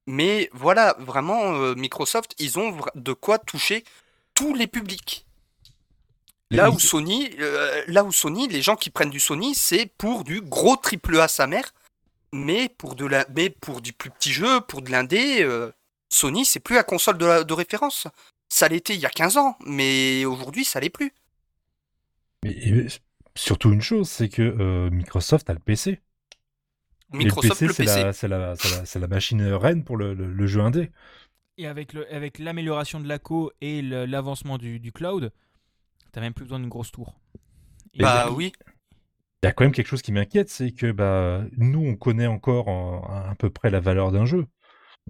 Mais 0.08 0.50
voilà, 0.54 0.96
vraiment, 1.00 1.54
euh, 1.56 1.76
Microsoft, 1.76 2.34
ils 2.40 2.58
ont 2.58 2.78
de 2.96 3.14
quoi 3.14 3.38
toucher 3.38 3.84
tous 4.34 4.56
les 4.56 4.68
publics. 4.68 5.26
Là 6.58 6.70
où 6.72 6.80
Sony, 6.80 7.30
euh, 7.40 7.84
là 7.88 8.04
où 8.04 8.12
Sony, 8.12 8.48
les 8.48 8.62
gens 8.62 8.76
qui 8.76 8.90
prennent 8.90 9.10
du 9.10 9.20
Sony, 9.20 9.56
c'est 9.56 9.86
pour 9.98 10.24
du 10.24 10.42
gros 10.42 10.76
triple 10.76 11.20
A 11.20 11.28
sa 11.28 11.48
mère, 11.48 11.74
mais 12.32 12.70
pour 12.70 12.96
de 12.96 13.06
la, 13.06 13.26
mais 13.36 13.50
pour 13.50 13.82
du 13.82 13.94
plus 13.94 14.10
petit 14.10 14.32
jeu, 14.34 14.62
pour 14.62 14.82
de 14.82 14.92
l'indé, 14.92 15.44
euh, 15.44 15.72
Sony 16.10 16.46
c'est 16.46 16.60
plus 16.60 16.76
la 16.76 16.84
console 16.84 17.18
de, 17.18 17.26
la- 17.26 17.44
de 17.44 17.54
référence. 17.54 18.08
Ça 18.50 18.68
l'était 18.68 18.94
il 18.96 19.00
y 19.02 19.06
a 19.06 19.10
15 19.10 19.38
ans, 19.38 19.58
mais 19.66 20.26
aujourd'hui 20.26 20.64
ça 20.66 20.80
l'est 20.80 20.90
plus. 20.90 21.12
Mais 22.44 22.52
et 22.52 22.88
surtout 23.36 23.72
une 23.72 23.82
chose, 23.82 24.10
c'est 24.10 24.30
que 24.30 24.42
euh, 24.42 24.90
Microsoft 24.90 25.50
a 25.50 25.54
le 25.54 25.60
PC. 25.60 26.02
Et 27.14 27.18
Microsoft 27.18 27.62
le 27.62 27.68
le 27.68 27.74
PC, 27.74 27.92
c'est 27.92 28.04
la, 28.04 28.14
c'est 28.14 28.28
la, 28.28 28.56
c'est 28.56 28.70
la, 28.72 28.86
c'est 28.86 29.00
la 29.00 29.08
machine 29.08 29.42
reine 29.54 29.84
pour 29.84 29.98
le, 29.98 30.14
le- 30.14 30.32
le 30.32 30.48
jeu 30.48 30.62
indé. 30.62 30.92
Et 31.58 31.68
avec 31.68 31.94
le- 31.94 32.12
avec 32.14 32.40
l'amélioration 32.40 33.00
de 33.00 33.08
la 33.08 33.20
co 33.20 33.52
et 33.62 33.82
le- 33.82 34.06
l'avancement 34.06 34.58
du, 34.58 34.80
du 34.80 34.92
cloud, 34.92 35.32
t'as 36.14 36.22
même 36.22 36.34
plus 36.34 36.46
besoin 36.46 36.60
d'une 36.60 36.70
grosse 36.70 36.92
tour. 36.92 37.20
Et 37.94 38.02
Bah 38.02 38.32
oui. 38.32 38.54
Il 39.44 39.48
y 39.48 39.50
a 39.50 39.52
quand 39.52 39.66
même 39.66 39.74
quelque 39.74 39.88
chose 39.88 40.02
qui 40.02 40.14
m'inquiète, 40.14 40.50
c'est 40.50 40.72
que 40.72 40.92
bah, 40.94 41.44
nous, 41.58 41.86
on 41.86 41.96
connaît 41.98 42.28
encore 42.28 42.70
en- 42.70 43.04
à 43.04 43.36
peu 43.36 43.50
près 43.50 43.70
la 43.70 43.82
valeur 43.82 44.14
d'un 44.14 44.24
jeu. 44.26 44.48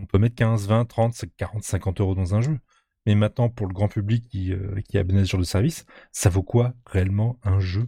On 0.01 0.07
peut 0.07 0.17
mettre 0.17 0.33
15, 0.35 0.67
20, 0.67 0.85
30, 0.85 1.13
40, 1.37 1.63
50 1.63 2.01
euros 2.01 2.15
dans 2.15 2.33
un 2.33 2.41
jeu. 2.41 2.57
Mais 3.05 3.13
maintenant, 3.13 3.49
pour 3.49 3.67
le 3.67 3.73
grand 3.73 3.89
public 3.89 4.27
qui, 4.27 4.51
euh, 4.51 4.81
qui 4.89 4.97
est 4.97 5.01
abonné 5.01 5.19
à 5.21 5.25
ce 5.25 5.29
genre 5.29 5.39
de 5.39 5.45
service, 5.45 5.85
ça 6.11 6.29
vaut 6.29 6.41
quoi 6.41 6.73
réellement 6.87 7.37
un 7.43 7.59
jeu? 7.59 7.87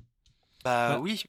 Bah 0.63 0.89
Bah, 0.89 0.99
oui. 0.99 1.23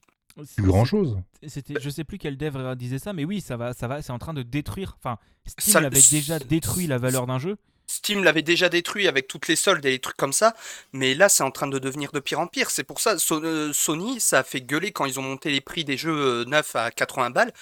Plus 0.55 0.67
grand 0.67 0.85
chose. 0.85 1.19
C'était, 1.47 1.81
je 1.81 1.89
sais 1.89 2.05
plus 2.05 2.19
quel 2.19 2.37
dev 2.37 2.75
disait 2.77 2.99
ça, 2.99 3.15
mais 3.15 3.25
oui, 3.25 3.41
ça 3.41 3.57
va, 3.57 3.73
ça 3.73 3.89
va, 3.89 4.03
c'est 4.03 4.13
en 4.13 4.19
train 4.19 4.35
de 4.35 4.43
détruire. 4.43 4.99
Enfin, 4.99 5.17
Steam 5.47 5.73
Ça- 5.73 5.79
avait 5.79 6.03
déjà 6.11 6.39
détruit 6.39 6.87
la 6.87 6.99
valeur 6.99 7.27
d'un 7.27 7.39
jeu. 7.39 7.57
Steam 7.87 8.25
l'avait 8.25 8.43
déjà 8.43 8.69
détruit 8.69 9.09
avec 9.09 9.29
toutes 9.29 9.49
les 9.49 9.57
soldes 9.57 9.85
et 9.85 9.91
les 9.91 9.99
trucs 10.01 10.17
comme 10.17 10.33
ça, 10.33 10.55
mais 10.93 11.15
là 11.15 11.29
c'est 11.29 11.43
en 11.43 11.51
train 11.51 11.67
de 11.69 11.79
devenir 11.79 12.13
de 12.13 12.21
pire 12.21 12.41
en 12.41 12.47
pire. 12.47 12.71
C'est 12.71 12.85
pour 12.85 13.01
ça 13.01 13.19
So- 13.19 13.43
euh, 13.45 13.73
Sony, 13.73 14.21
ça 14.21 14.41
a 14.41 14.43
fait 14.45 14.61
gueuler 14.61 14.93
quand 14.93 15.05
ils 15.07 15.19
ont 15.21 15.23
monté 15.23 15.51
les 15.51 15.61
prix 15.61 15.85
des 15.85 15.97
jeux 15.97 16.43
euh, 16.43 16.45
neufs 16.45 16.75
à 16.77 16.91
80 16.91 17.31
balles. 17.31 17.53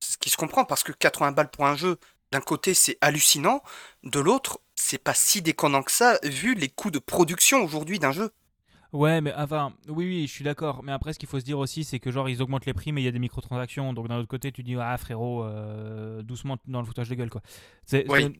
Ce 0.00 0.16
qui 0.18 0.30
se 0.30 0.36
comprend 0.36 0.64
parce 0.64 0.82
que 0.82 0.92
80 0.92 1.32
balles 1.32 1.50
pour 1.50 1.66
un 1.66 1.76
jeu, 1.76 1.98
d'un 2.32 2.40
côté 2.40 2.74
c'est 2.74 2.98
hallucinant, 3.00 3.62
de 4.04 4.20
l'autre 4.20 4.60
c'est 4.76 4.98
pas 5.02 5.14
si 5.14 5.42
déconnant 5.42 5.82
que 5.82 5.92
ça 5.92 6.18
vu 6.24 6.54
les 6.54 6.68
coûts 6.68 6.90
de 6.90 6.98
production 7.00 7.62
aujourd'hui 7.64 7.98
d'un 7.98 8.12
jeu. 8.12 8.30
Ouais, 8.92 9.20
mais 9.20 9.34
enfin, 9.34 9.74
oui, 9.88 10.06
oui, 10.06 10.26
je 10.26 10.32
suis 10.32 10.44
d'accord. 10.44 10.82
Mais 10.82 10.92
après, 10.92 11.12
ce 11.12 11.18
qu'il 11.18 11.28
faut 11.28 11.38
se 11.38 11.44
dire 11.44 11.58
aussi, 11.58 11.84
c'est 11.84 12.00
que 12.00 12.10
genre 12.10 12.28
ils 12.28 12.40
augmentent 12.40 12.64
les 12.64 12.72
prix, 12.72 12.90
mais 12.92 13.02
il 13.02 13.04
y 13.04 13.08
a 13.08 13.10
des 13.12 13.18
microtransactions. 13.18 13.92
Donc 13.92 14.08
d'un 14.08 14.16
autre 14.16 14.28
côté, 14.28 14.50
tu 14.50 14.62
dis 14.62 14.76
ah 14.80 14.96
frérot, 14.96 15.44
euh, 15.44 16.22
doucement 16.22 16.56
dans 16.66 16.80
le 16.80 16.86
foutage 16.86 17.08
de 17.10 17.14
gueule 17.14 17.28
quoi. 17.28 17.42
C'est, 17.84 18.06
Oui. 18.08 18.32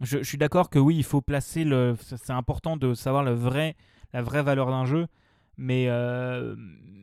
Je, 0.00 0.18
je 0.18 0.24
suis 0.24 0.38
d'accord 0.38 0.70
que 0.70 0.78
oui, 0.78 0.96
il 0.96 1.04
faut 1.04 1.20
placer 1.20 1.64
le. 1.64 1.96
c'est- 2.00 2.30
important 2.30 2.76
de 2.76 2.94
savoir 2.94 3.22
le 3.22 3.32
vrai, 3.32 3.76
la 4.12 4.22
vraie 4.22 4.42
valeur 4.42 4.68
d'un 4.68 4.84
jeu, 4.86 5.06
mais. 5.56 5.86
euh, 5.88 6.56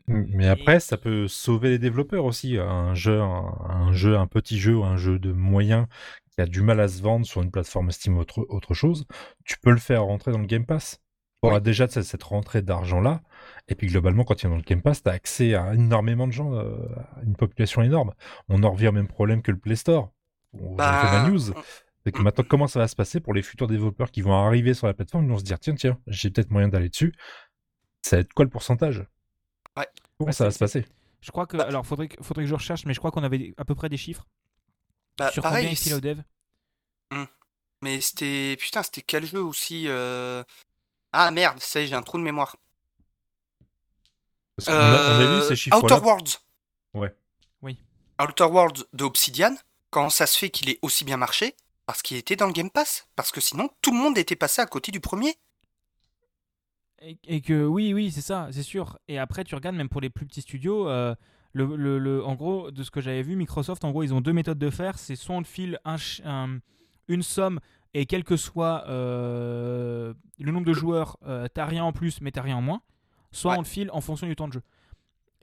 Mais 0.07 0.47
après, 0.47 0.79
ça 0.79 0.97
peut 0.97 1.27
sauver 1.27 1.69
les 1.69 1.79
développeurs 1.79 2.25
aussi. 2.25 2.57
Un 2.57 2.93
jeu, 2.95 3.21
un, 3.21 3.55
un 3.69 3.93
jeu, 3.93 4.17
un 4.17 4.27
petit 4.27 4.59
jeu, 4.59 4.75
ou 4.77 4.83
un 4.83 4.97
jeu 4.97 5.19
de 5.19 5.31
moyen 5.31 5.87
qui 6.31 6.41
a 6.41 6.45
du 6.45 6.61
mal 6.61 6.79
à 6.79 6.87
se 6.87 7.01
vendre 7.01 7.25
sur 7.25 7.41
une 7.41 7.51
plateforme 7.51 7.91
Steam 7.91 8.17
ou 8.17 8.21
autre, 8.21 8.45
autre 8.49 8.73
chose, 8.73 9.05
tu 9.45 9.57
peux 9.59 9.71
le 9.71 9.77
faire 9.77 10.03
rentrer 10.03 10.31
dans 10.31 10.39
le 10.39 10.45
Game 10.47 10.65
Pass. 10.65 10.99
Tu 11.43 11.47
auras 11.49 11.59
déjà 11.59 11.87
cette, 11.87 12.03
cette 12.03 12.23
rentrée 12.23 12.61
d'argent-là. 12.61 13.21
Et 13.67 13.75
puis 13.75 13.87
globalement, 13.87 14.23
quand 14.23 14.35
tu 14.35 14.45
es 14.47 14.49
dans 14.49 14.55
le 14.55 14.61
Game 14.61 14.81
Pass, 14.81 15.03
tu 15.03 15.09
as 15.09 15.13
accès 15.13 15.55
à 15.55 15.73
énormément 15.73 16.27
de 16.27 16.31
gens, 16.33 16.53
euh, 16.53 16.75
à 17.17 17.23
une 17.23 17.35
population 17.35 17.81
énorme. 17.81 18.13
On 18.49 18.63
en 18.63 18.71
revient 18.71 18.89
au 18.89 18.93
même 18.93 19.07
problème 19.07 19.41
que 19.41 19.51
le 19.51 19.57
Play 19.57 19.75
Store. 19.75 20.11
On 20.53 20.75
Bah, 20.77 20.97
fait 20.99 21.23
ma 21.23 21.29
news. 21.29 21.53
C'est 22.05 22.11
que 22.11 22.21
maintenant, 22.21 22.43
comment 22.47 22.67
ça 22.67 22.79
va 22.79 22.87
se 22.87 22.95
passer 22.95 23.19
pour 23.19 23.33
les 23.33 23.43
futurs 23.43 23.67
développeurs 23.67 24.11
qui 24.11 24.21
vont 24.21 24.33
arriver 24.33 24.73
sur 24.73 24.87
la 24.87 24.93
plateforme? 24.93 25.25
Ils 25.25 25.29
vont 25.31 25.37
se 25.37 25.43
dire 25.43 25.59
tiens, 25.59 25.75
tiens, 25.75 25.99
j'ai 26.07 26.31
peut-être 26.31 26.49
moyen 26.49 26.67
d'aller 26.67 26.89
dessus. 26.89 27.13
Ça 28.01 28.15
va 28.15 28.21
être 28.21 28.33
quoi 28.33 28.43
le 28.45 28.49
pourcentage? 28.49 29.05
Ouais. 29.77 29.87
Comment 30.17 30.27
Ouais, 30.29 30.33
ça 30.33 30.45
va 30.45 30.51
se 30.51 30.59
passer? 30.59 30.85
je 31.21 31.29
crois 31.31 31.45
que. 31.45 31.57
Bah. 31.57 31.65
Alors, 31.65 31.85
faudrait, 31.85 32.07
que- 32.07 32.21
faudrait 32.23 32.43
que 32.43 32.49
je 32.49 32.55
recherche, 32.55 32.85
mais 32.85 32.93
je 32.95 32.99
crois 32.99 33.11
qu'on 33.11 33.23
avait 33.23 33.53
à 33.57 33.65
peu 33.65 33.75
près 33.75 33.89
des 33.89 33.97
chiffres 33.97 34.25
Bah, 35.19 35.31
sur 35.31 35.43
pareil, 35.43 35.65
combien 35.65 35.73
ici 35.73 35.93
au 35.93 35.99
dev? 35.99 36.19
mais 37.83 37.99
c'était 38.01 38.57
putain, 38.59 38.83
c'était 38.83 39.01
quel 39.01 39.25
jeu 39.25 39.41
aussi 39.43 39.85
euh, 39.87 40.43
Ah 41.13 41.31
merde, 41.31 41.59
ça 41.59 41.79
y 41.81 41.83
est, 41.83 41.87
j'ai 41.87 41.95
un 41.95 42.01
trou 42.03 42.17
de 42.19 42.23
mémoire. 42.23 42.55
Parce 44.55 44.67
qu'on 44.67 44.73
a, 44.73 44.77
on 44.77 45.19
a 45.19 45.19
vu 45.19 45.25
Euh, 45.25 45.47
ces 45.47 45.55
chiffres-là. 45.55 45.95
Outer 45.97 46.05
Worlds. 46.05 46.39
Ouais. 46.93 47.15
Oui. 47.61 47.77
Outer 48.21 48.43
Worlds 48.45 48.85
de 48.93 49.03
Obsidian, 49.03 49.55
comment 49.89 50.09
ça 50.11 50.27
se 50.27 50.37
fait 50.37 50.49
qu'il 50.51 50.69
ait 50.69 50.77
aussi 50.83 51.03
bien 51.05 51.17
marché? 51.17 51.55
Parce 51.85 52.01
qu'il 52.01 52.17
était 52.17 52.35
dans 52.35 52.47
le 52.47 52.53
Game 52.53 52.69
Pass? 52.69 53.07
Parce 53.15 53.31
que 53.31 53.41
sinon, 53.41 53.69
tout 53.81 53.91
le 53.91 53.97
monde 53.97 54.17
était 54.17 54.35
passé 54.35 54.61
à 54.61 54.65
côté 54.65 54.91
du 54.91 54.99
premier. 54.99 55.35
Et, 57.01 57.17
et 57.27 57.41
que 57.41 57.65
oui, 57.65 57.93
oui, 57.93 58.11
c'est 58.11 58.21
ça, 58.21 58.47
c'est 58.51 58.63
sûr. 58.63 58.97
Et 59.07 59.17
après, 59.17 59.43
tu 59.43 59.55
regardes 59.55 59.75
même 59.75 59.89
pour 59.89 60.01
les 60.01 60.09
plus 60.09 60.25
petits 60.25 60.41
studios, 60.41 60.87
euh, 60.87 61.15
le, 61.53 61.75
le- 61.75 61.97
le- 61.99 62.23
en 62.23 62.35
gros, 62.35 62.69
de 62.71 62.83
ce 62.83 62.91
que 62.91 63.01
j'avais 63.01 63.23
vu, 63.23 63.35
Microsoft, 63.35 63.83
en 63.83 63.91
gros, 63.91 64.03
ils 64.03 64.13
ont 64.13 64.21
deux 64.21 64.33
méthodes 64.33 64.59
de 64.59 64.69
faire. 64.69 64.99
C'est 64.99 65.15
soit 65.15 65.35
on 65.35 65.41
te 65.41 65.47
file 65.47 65.79
un 65.83 65.97
ch- 65.97 66.21
un- 66.25 66.59
une 67.07 67.23
somme 67.23 67.59
et 67.93 68.05
quel 68.05 68.23
que 68.23 68.37
soit 68.37 68.85
euh, 68.87 70.13
le 70.39 70.51
nombre 70.51 70.67
de 70.67 70.73
joueurs, 70.73 71.17
euh, 71.25 71.47
t'as 71.53 71.65
rien 71.65 71.83
en 71.83 71.91
plus, 71.91 72.21
mais 72.21 72.31
t'as 72.31 72.41
rien 72.43 72.57
en 72.57 72.61
moins. 72.61 72.81
Soit 73.31 73.53
Ouais. 73.53 73.59
on 73.59 73.63
te 73.63 73.67
file 73.67 73.89
en 73.91 74.01
fonction 74.01 74.27
du 74.27 74.35
temps 74.35 74.47
de 74.47 74.53
jeu. 74.53 74.61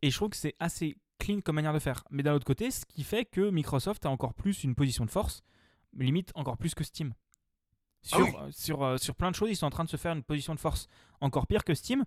Et 0.03 0.11
je 0.11 0.17
trouve 0.17 0.31
que 0.31 0.37
c'est 0.37 0.55
assez 0.61 0.97
clean 1.19 1.41
comme 1.41 1.57
manière 1.57 1.73
de 1.75 1.79
faire. 1.81 2.05
Mais 2.11 2.23
d'un 2.23 2.35
autre 2.35 2.47
côté, 2.47 2.71
ce 2.71 2.87
qui 2.87 3.03
fait 3.03 3.25
que 3.25 3.51
Microsoft 3.51 4.07
a 4.07 4.11
encore 4.11 4.33
plus 4.35 4.63
une 4.63 4.75
position 4.77 5.05
de 5.05 5.11
force, 5.11 5.43
limite 5.97 6.31
encore 6.35 6.57
plus 6.59 6.75
que 6.75 6.85
Steam. 6.85 7.15
Sur, 8.03 8.19
Ah 8.19 8.23
oui. 8.23 8.31
euh, 8.41 8.51
sur, 8.53 8.83
euh, 8.83 8.97
sur 8.97 9.15
plein 9.15 9.31
de 9.31 9.37
choses, 9.37 9.51
ils 9.51 9.57
sont 9.57 9.67
en 9.67 9.71
train 9.71 9.85
de 9.85 9.89
se 9.91 9.97
faire 9.97 10.13
une 10.13 10.23
position 10.23 10.55
de 10.55 10.61
force 10.61 10.89
encore 11.21 11.47
pire 11.47 11.65
que 11.65 11.75
Steam. 11.75 12.05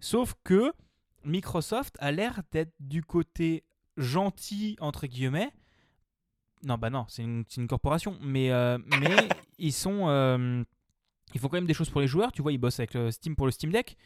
Sauf 0.00 0.34
que 0.44 0.72
Microsoft 1.24 1.96
a 2.00 2.12
l'air 2.12 2.42
d'être 2.52 2.72
du 2.80 3.02
côté 3.02 3.64
gentil, 3.96 4.76
entre 4.80 5.06
guillemets. 5.06 5.52
Non, 6.64 6.78
bah 6.78 6.90
non, 6.90 7.04
c'est 7.08 7.22
une, 7.22 7.44
une 7.56 7.66
corporation. 7.68 8.16
Mais, 8.22 8.50
euh, 8.50 8.78
mais 9.00 9.16
ils 9.58 9.72
sont. 9.72 10.08
euh, 10.08 10.62
ils 11.34 11.40
font 11.40 11.48
quand 11.48 11.56
même 11.56 11.66
des 11.66 11.74
choses 11.74 11.90
pour 11.90 12.00
les 12.00 12.06
joueurs. 12.06 12.30
Tu 12.32 12.42
vois, 12.42 12.52
ils 12.52 12.58
bossent 12.58 12.78
avec 12.78 12.96
Steam 13.10 13.34
pour 13.34 13.46
le 13.46 13.52
Steam 13.52 13.72
Deck. 13.72 13.96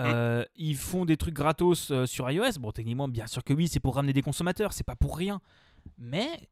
Euh, 0.00 0.44
Ils 0.56 0.76
font 0.76 1.04
des 1.04 1.16
trucs 1.16 1.34
gratos 1.34 1.90
euh, 1.90 2.06
sur 2.06 2.30
iOS. 2.30 2.58
Bon, 2.60 2.70
techniquement, 2.72 3.08
bien 3.08 3.26
sûr 3.26 3.42
que 3.44 3.52
oui, 3.52 3.68
c'est 3.68 3.80
pour 3.80 3.94
ramener 3.96 4.12
des 4.12 4.22
consommateurs. 4.22 4.72
C'est 4.72 4.84
pas 4.84 4.96
pour 4.96 5.16
rien. 5.16 5.40
Mais 5.98 6.48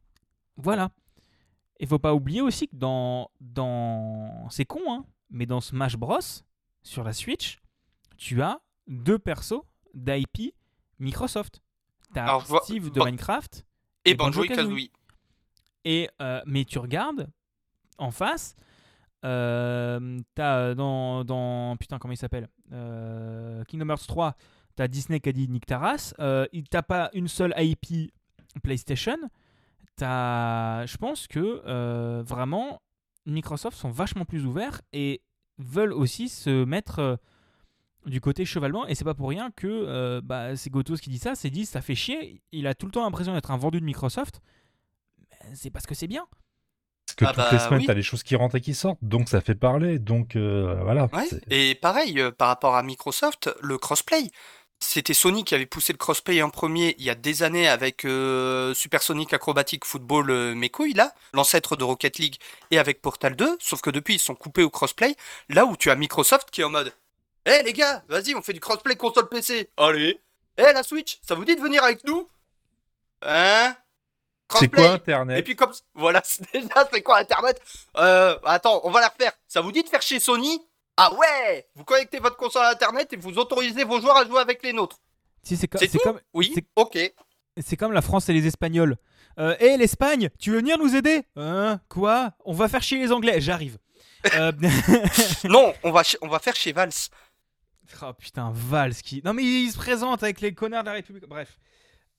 voilà. 0.56 0.90
Il 1.80 1.86
faut 1.86 1.98
pas 1.98 2.14
oublier 2.14 2.40
aussi 2.40 2.68
que 2.68 2.76
dans. 2.76 3.30
dans... 3.40 4.48
C'est 4.50 4.64
con, 4.64 4.80
hein. 4.88 5.04
Mais 5.30 5.46
dans 5.46 5.60
Smash 5.60 5.96
Bros, 5.96 6.18
sur 6.82 7.02
la 7.04 7.12
Switch, 7.12 7.58
tu 8.16 8.42
as 8.42 8.60
deux 8.86 9.18
persos 9.18 9.62
d'IP 9.94 10.54
Microsoft. 10.98 11.60
T'as 12.14 12.24
Alors, 12.24 12.62
Steve 12.62 12.90
de. 12.90 13.02
Minecraft 13.02 13.66
Et 14.04 14.10
Et 14.10 14.14
Banjo 14.14 14.44
Kazooie. 14.44 14.90
et 15.84 16.08
euh, 16.22 16.40
mais 16.46 16.64
tu 16.64 16.78
regardes 16.78 17.28
en 17.98 18.10
face, 18.10 18.54
euh, 19.24 20.18
t'as 20.34 20.56
euh, 20.58 20.74
dans, 20.74 21.24
dans 21.24 21.76
putain 21.76 21.98
comment 21.98 22.12
il 22.12 22.18
s'appelle 22.18 22.48
Euh, 22.72 23.64
Kingdom 23.64 23.88
Hearts 23.90 24.06
3, 24.06 24.36
t'as 24.76 24.86
Disney 24.88 25.18
qui 25.20 25.28
a 25.28 25.32
dit 25.32 25.48
Nick 25.48 25.66
Taras. 25.66 26.14
Euh, 26.20 26.46
il 26.52 26.68
t'as 26.68 26.82
pas 26.82 27.10
une 27.12 27.28
seule 27.28 27.52
IP 27.58 28.12
PlayStation. 28.62 29.16
T'as, 29.97 30.85
je 30.86 30.97
pense 30.98 31.27
que 31.27 31.62
euh, 31.66 32.23
vraiment 32.24 32.82
Microsoft 33.24 33.77
sont 33.78 33.90
vachement 33.90 34.24
plus 34.24 34.44
ouverts 34.44 34.82
et 34.93 35.23
veulent 35.59 35.94
aussi 35.94 36.28
se 36.28 36.64
mettre 36.64 36.98
euh, 36.98 37.16
du 38.05 38.20
côté 38.20 38.44
cheval 38.44 38.73
blanc 38.73 38.85
et 38.86 38.94
c'est 38.94 39.05
pas 39.05 39.14
pour 39.14 39.28
rien 39.28 39.51
que 39.51 39.66
euh, 39.66 40.20
bah, 40.23 40.55
c'est 40.56 40.70
Gotos 40.70 40.97
qui 40.97 41.10
dit 41.10 41.18
ça, 41.18 41.35
c'est 41.35 41.51
dit 41.51 41.66
ça 41.66 41.81
fait 41.81 41.94
chier, 41.94 42.43
il 42.52 42.66
a 42.66 42.74
tout 42.74 42.86
le 42.86 42.93
temps 42.93 43.02
l'impression 43.05 43.32
d'être 43.32 43.51
un 43.51 43.56
vendu 43.56 43.81
de 43.81 43.86
Microsoft, 43.86 44.40
Mais 45.31 45.55
c'est 45.55 45.70
parce 45.70 45.86
que 45.86 45.94
c'est 45.94 46.06
bien. 46.06 46.27
Parce 47.06 47.16
que 47.16 47.24
Ah 47.24 47.28
toutes 47.28 47.36
bah 47.36 47.48
les 47.52 47.59
semaines, 47.59 47.81
oui. 47.81 47.86
t'as 47.86 47.94
les 47.94 48.02
choses 48.02 48.23
qui 48.24 48.35
rentrent 48.36 48.56
et 48.56 48.60
qui 48.60 48.74
sortent, 48.74 48.98
donc 49.02 49.28
ça 49.28 49.40
fait 49.40 49.55
parler. 49.55 49.98
Donc 49.98 50.35
euh, 50.36 50.81
voilà. 50.82 51.09
Ouais. 51.12 51.28
Et 51.51 51.74
pareil, 51.77 52.20
euh, 52.20 52.32
par 52.32 52.48
rapport 52.48 52.74
à 52.74 52.82
Microsoft, 52.82 53.51
le 53.62 53.78
crossplay. 53.78 54.28
C'était 54.78 55.14
Sony 55.14 55.44
qui 55.44 55.54
avait 55.54 55.66
poussé 55.66 55.92
le 55.92 55.98
crossplay 55.98 56.42
en 56.42 56.50
premier 56.50 56.94
il 56.98 57.04
y 57.04 57.10
a 57.10 57.14
des 57.14 57.42
années 57.42 57.66
avec 57.66 58.04
euh, 58.04 58.74
Supersonic 58.74 59.32
Acrobatic 59.32 59.84
Football 59.84 60.30
euh, 60.30 60.54
mes 60.54 60.68
couilles, 60.68 60.92
là, 60.92 61.14
l'ancêtre 61.32 61.76
de 61.76 61.84
Rocket 61.84 62.18
League, 62.18 62.36
et 62.70 62.78
avec 62.78 63.00
Portal 63.00 63.34
2, 63.36 63.56
sauf 63.58 63.80
que 63.80 63.90
depuis 63.90 64.14
ils 64.16 64.20
sont 64.20 64.34
coupés 64.34 64.62
au 64.62 64.70
crossplay, 64.70 65.16
là 65.48 65.64
où 65.64 65.76
tu 65.76 65.90
as 65.90 65.94
Microsoft 65.96 66.50
qui 66.50 66.60
est 66.60 66.64
en 66.64 66.70
mode 66.70 66.92
Eh 67.46 67.62
les 67.62 67.72
gars, 67.72 68.02
vas-y, 68.08 68.34
on 68.34 68.42
fait 68.42 68.52
du 68.52 68.60
crossplay 68.60 68.96
console 68.96 69.28
PC. 69.28 69.70
Allez. 69.78 70.20
Eh 70.58 70.62
la 70.72 70.82
Switch, 70.82 71.18
ça 71.26 71.34
vous 71.34 71.44
dit 71.44 71.56
de 71.56 71.60
venir 71.60 71.82
avec 71.82 72.04
nous? 72.04 72.28
Hein? 73.22 73.74
C'est 74.52 74.68
Crossplay. 74.68 74.82
quoi 74.82 74.92
Internet? 74.92 75.38
Et 75.38 75.42
puis 75.42 75.56
comme 75.56 75.72
voilà, 75.94 76.22
déjà 76.52 76.88
c'est 76.92 77.02
quoi 77.02 77.18
Internet? 77.18 77.60
Euh, 77.96 78.38
Attends, 78.44 78.80
on 78.84 78.90
va 78.90 79.00
la 79.00 79.08
refaire. 79.08 79.32
Ça 79.48 79.60
vous 79.62 79.72
dit 79.72 79.82
de 79.82 79.88
faire 79.88 80.02
chez 80.02 80.20
Sony? 80.20 80.62
Ah 80.97 81.12
ouais 81.14 81.66
Vous 81.74 81.85
connectez 81.85 82.18
votre 82.18 82.36
console 82.36 82.64
à 82.64 82.70
Internet 82.70 83.12
et 83.12 83.16
vous 83.16 83.36
autorisez 83.39 83.85
vos 83.85 84.01
joueurs 84.01 84.16
à 84.16 84.24
jouer 84.24 84.40
avec 84.40 84.62
les 84.62 84.73
nôtres. 84.73 84.98
Si, 85.43 85.56
c'est 85.56 85.68
tout 85.68 85.98
comme, 86.02 86.20
Oui, 86.35 86.55
ok. 86.74 86.98
c'est 87.59 87.77
comme 87.77 87.93
la 87.93 88.02
France 88.02 88.28
et 88.28 88.32
les 88.32 88.47
Espagnols. 88.47 88.97
Euh, 89.39 89.55
Hé 89.60 89.77
l'Espagne, 89.77 90.31
tu 90.39 90.51
veux 90.51 90.56
venir 90.59 90.78
nous 90.78 90.97
aider? 90.97 91.23
Hein? 91.36 91.81
Quoi? 91.89 92.32
On 92.44 92.52
va 92.55 92.68
faire 92.68 92.82
chier 92.82 92.98
les 92.98 93.12
Anglais. 93.12 93.40
J'arrive. 93.40 93.78
Euh, 94.35 94.51
non, 95.44 95.73
on 95.85 95.93
va, 95.93 96.02
ch- 96.02 96.16
on 96.23 96.28
va 96.28 96.39
faire 96.39 96.56
chez 96.56 96.73
Vals. 96.73 96.90
oh 98.02 98.12
putain, 98.14 98.51
Valls 98.52 98.94
qui. 98.94 99.20
Non 99.24 99.35
mais 99.35 99.44
il 99.44 99.70
se 99.70 99.77
présente 99.77 100.23
avec 100.23 100.40
les 100.40 100.52
connards 100.55 100.82
de 100.82 100.89
la 100.89 100.94
République. 100.94 101.27
Bref. 101.28 101.59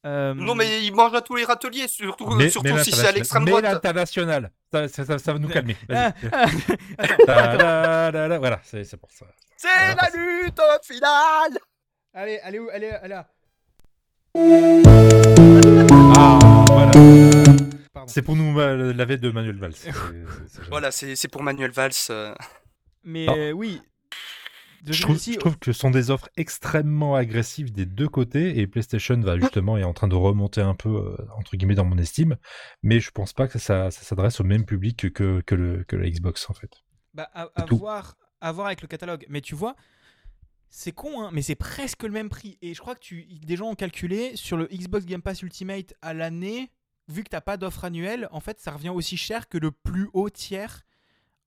Euh, 0.07 0.33
Non, 0.33 0.55
mais 0.55 0.83
il 0.85 0.93
mange 0.95 1.13
à 1.15 1.21
tous 1.21 1.35
les 1.35 1.43
râteliers, 1.43 1.87
surtout, 1.89 2.29
Mais- 2.35 2.49
surtout 2.49 2.73
mais 2.73 2.83
si 2.83 2.91
c'est 2.93 3.07
à 3.07 3.11
l'extrême 3.11 3.43
mais 3.43 3.51
droite. 3.51 3.65
l'international. 3.65 4.51
Ça, 4.71 4.87
ça- 4.87 5.05
ça- 5.05 5.17
ça 5.17 5.33
va 5.33 5.39
nous 5.39 5.49
calmer. 5.49 5.75
Ah, 5.89 6.13
Vas-y. 6.21 6.29
ah. 7.27 8.11
Voilà, 8.39 8.59
c'est 8.63 8.97
pour 8.97 9.11
ça. 9.11 9.25
C'est 9.57 9.67
la 9.67 10.09
lutte 10.13 10.61
finale 10.83 11.57
allez, 12.13 12.39
allez 12.39 12.59
où 12.59 12.69
Allez, 12.69 12.89
allez 12.91 13.09
là. 13.09 13.27
Ah 16.17 16.39
Voilà. 16.69 16.91
C'est 18.07 18.21
pour 18.21 18.35
nous 18.35 18.59
euh, 18.59 18.93
laver 18.93 19.17
de 19.17 19.29
Manuel 19.31 19.57
Valls. 19.57 19.73
Voilà, 20.69 20.91
c'est 20.91 21.15
c'est 21.15 21.27
pour 21.27 21.43
Manuel 21.43 21.71
Valls. 21.71 21.91
euh. 22.09 22.33
Mais 23.03 23.27
euh, 23.29 23.51
oui. 23.51 23.81
Je 24.93 25.01
trouve, 25.01 25.17
Ici, 25.17 25.33
je 25.33 25.39
trouve 25.39 25.57
que 25.57 25.71
ce 25.71 25.79
sont 25.79 25.91
des 25.91 26.11
offres 26.11 26.29
extrêmement 26.37 27.15
agressives 27.15 27.71
des 27.71 27.85
deux 27.85 28.07
côtés 28.07 28.59
et 28.59 28.67
PlayStation 28.67 29.19
va 29.19 29.37
justement 29.39 29.77
est 29.77 29.83
en 29.83 29.93
train 29.93 30.07
de 30.07 30.15
remonter 30.15 30.61
un 30.61 30.75
peu 30.75 30.89
euh, 30.89 31.17
entre 31.37 31.55
guillemets 31.57 31.75
dans 31.75 31.85
mon 31.85 31.97
estime, 31.97 32.37
mais 32.83 32.99
je 32.99 33.11
pense 33.11 33.33
pas 33.33 33.47
que 33.47 33.59
ça, 33.59 33.91
ça 33.91 34.01
s'adresse 34.01 34.39
au 34.39 34.43
même 34.43 34.65
public 34.65 35.11
que, 35.11 35.41
que, 35.41 35.55
le, 35.55 35.83
que 35.83 35.95
la 35.95 36.09
Xbox 36.09 36.49
en 36.49 36.53
fait. 36.53 36.83
Bah, 37.13 37.29
à, 37.33 37.49
C'est 37.55 37.63
à 37.63 37.65
tout. 37.65 37.77
voir, 37.77 38.17
à 38.41 38.51
voir 38.51 38.67
avec 38.67 38.81
le 38.81 38.87
catalogue. 38.87 39.25
Mais 39.29 39.41
tu 39.41 39.55
vois, 39.55 39.75
c'est 40.69 40.91
con, 40.91 41.21
hein, 41.21 41.29
mais 41.33 41.41
c'est 41.41 41.55
presque 41.55 42.03
le 42.03 42.11
même 42.11 42.29
prix. 42.29 42.57
Et 42.61 42.73
je 42.73 42.81
crois 42.81 42.95
que 42.95 42.99
tu, 42.99 43.23
des 43.25 43.55
gens 43.55 43.69
ont 43.69 43.75
calculé 43.75 44.35
sur 44.35 44.57
le 44.57 44.67
Xbox 44.67 45.05
Game 45.05 45.21
Pass 45.21 45.41
Ultimate 45.41 45.93
à 46.01 46.13
l'année, 46.13 46.71
vu 47.07 47.23
que 47.23 47.29
t'as 47.29 47.41
pas 47.41 47.57
d'offre 47.57 47.85
annuelle, 47.85 48.27
en 48.31 48.39
fait, 48.39 48.59
ça 48.59 48.71
revient 48.71 48.89
aussi 48.89 49.17
cher 49.17 49.47
que 49.47 49.57
le 49.57 49.71
plus 49.71 50.09
haut 50.13 50.29
tiers 50.29 50.83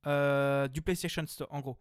euh, 0.06 0.68
du 0.68 0.82
PlayStation 0.82 1.24
Store, 1.26 1.48
en 1.50 1.60
gros. 1.60 1.78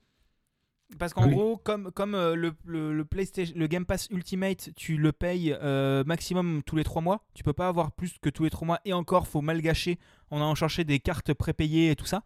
Parce 0.97 1.13
qu'en 1.13 1.25
Oui. 1.27 1.31
gros, 1.35 1.57
comme, 1.57 1.91
comme 1.91 2.15
euh, 2.15 2.35
le, 2.35 2.53
le, 2.65 2.93
le 2.93 3.05
PlayStation, 3.05 3.53
le 3.55 3.67
Game 3.67 3.85
Pass 3.85 4.07
Ultimate, 4.09 4.71
tu 4.75 4.97
le 4.97 5.11
payes 5.11 5.55
euh, 5.61 6.03
maximum 6.05 6.61
tous 6.65 6.75
les 6.75 6.83
3 6.83 7.01
mois. 7.01 7.23
Tu 7.35 7.43
peux 7.43 7.53
pas 7.53 7.67
avoir 7.67 7.91
plus 7.91 8.17
que 8.19 8.29
tous 8.29 8.43
les 8.43 8.49
3 8.49 8.65
mois. 8.65 8.79
Et 8.85 8.93
encore, 8.93 9.27
faut 9.27 9.41
mal 9.41 9.61
gâcher 9.61 9.99
en 10.31 10.37
allant 10.37 10.55
chercher 10.55 10.83
des 10.83 10.99
cartes 10.99 11.33
prépayées 11.33 11.91
et 11.91 11.95
tout 11.95 12.05
ça. 12.07 12.23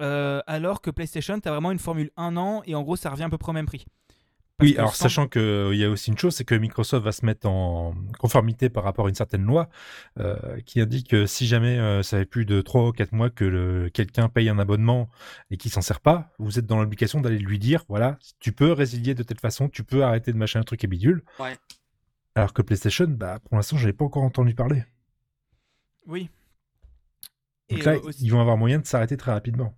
Euh, 0.00 0.40
alors 0.46 0.80
que 0.80 0.90
PlayStation, 0.90 1.38
tu 1.38 1.46
as 1.48 1.52
vraiment 1.52 1.70
une 1.70 1.78
formule 1.78 2.10
1 2.16 2.36
an 2.36 2.62
et 2.66 2.74
en 2.74 2.82
gros, 2.82 2.96
ça 2.96 3.10
revient 3.10 3.24
à 3.24 3.28
peu 3.28 3.38
près 3.38 3.50
au 3.50 3.54
même 3.54 3.66
prix. 3.66 3.84
Parce 4.58 4.70
Oui, 4.70 4.76
alors 4.76 4.96
sachant 4.96 5.28
qu'il 5.28 5.74
y 5.74 5.84
a 5.84 5.88
aussi 5.88 6.10
une 6.10 6.18
chose, 6.18 6.34
c'est 6.34 6.44
que 6.44 6.56
Microsoft 6.56 7.04
va 7.04 7.12
se 7.12 7.24
mettre 7.24 7.46
en 7.46 7.94
conformité 8.18 8.68
par 8.68 8.82
rapport 8.82 9.06
à 9.06 9.08
une 9.08 9.14
certaine 9.14 9.44
loi 9.44 9.68
euh, 10.18 10.60
qui 10.62 10.80
indique 10.80 11.10
que 11.10 11.26
si 11.26 11.46
jamais 11.46 11.78
euh, 11.78 12.02
ça 12.02 12.18
fait 12.18 12.24
plus 12.24 12.44
de 12.44 12.60
3 12.60 12.88
ou 12.88 12.92
4 12.92 13.12
mois 13.12 13.30
que 13.30 13.86
quelqu'un 13.94 14.28
paye 14.28 14.48
un 14.48 14.58
abonnement 14.58 15.10
et 15.52 15.58
qu'il 15.58 15.70
s'en 15.70 15.80
sert 15.80 16.00
pas, 16.00 16.32
vous 16.40 16.58
êtes 16.58 16.66
dans 16.66 16.80
l'obligation 16.80 17.20
d'aller 17.20 17.38
lui 17.38 17.60
dire, 17.60 17.84
voilà, 17.88 18.18
tu 18.40 18.50
peux 18.50 18.72
résilier 18.72 19.14
de 19.14 19.22
telle 19.22 19.38
façon, 19.38 19.68
tu 19.68 19.84
peux 19.84 20.02
arrêter 20.02 20.32
de 20.32 20.36
machin 20.38 20.58
un 20.58 20.64
truc 20.64 20.82
et 20.82 20.88
bidule. 20.88 21.22
Ouais. 21.38 21.56
Alors 22.34 22.52
que 22.52 22.60
PlayStation, 22.62 23.06
bah, 23.06 23.38
pour 23.38 23.54
l'instant, 23.54 23.76
je 23.76 23.86
n'ai 23.86 23.92
pas 23.92 24.06
encore 24.06 24.24
entendu 24.24 24.56
parler. 24.56 24.82
Oui. 26.08 26.30
Donc 27.70 27.78
Et, 27.78 27.82
là, 27.84 27.92
euh, 27.92 28.00
aussi- 28.00 28.24
ils 28.24 28.32
vont 28.32 28.40
avoir 28.40 28.56
moyen 28.56 28.80
de 28.80 28.86
s'arrêter 28.86 29.16
très 29.16 29.30
rapidement. 29.30 29.77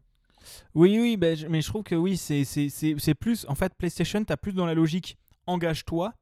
Oui, 0.74 0.98
oui, 1.00 1.16
ben, 1.16 1.36
je- 1.36 1.46
mais 1.46 1.60
je 1.60 1.68
trouve 1.68 1.82
que 1.82 1.94
oui, 1.94 2.16
c'est- 2.16 2.44
c'est 2.44 2.68
c'est- 2.68 2.94
c'est 2.98 3.14
plus. 3.14 3.44
En 3.48 3.54
fait, 3.54 3.74
PlayStation, 3.74 4.24
tu 4.24 4.32
as 4.32 4.36
plus 4.36 4.52
dans 4.52 4.66
la 4.66 4.74
logique 4.74 5.16
engage-toi, 5.46 6.14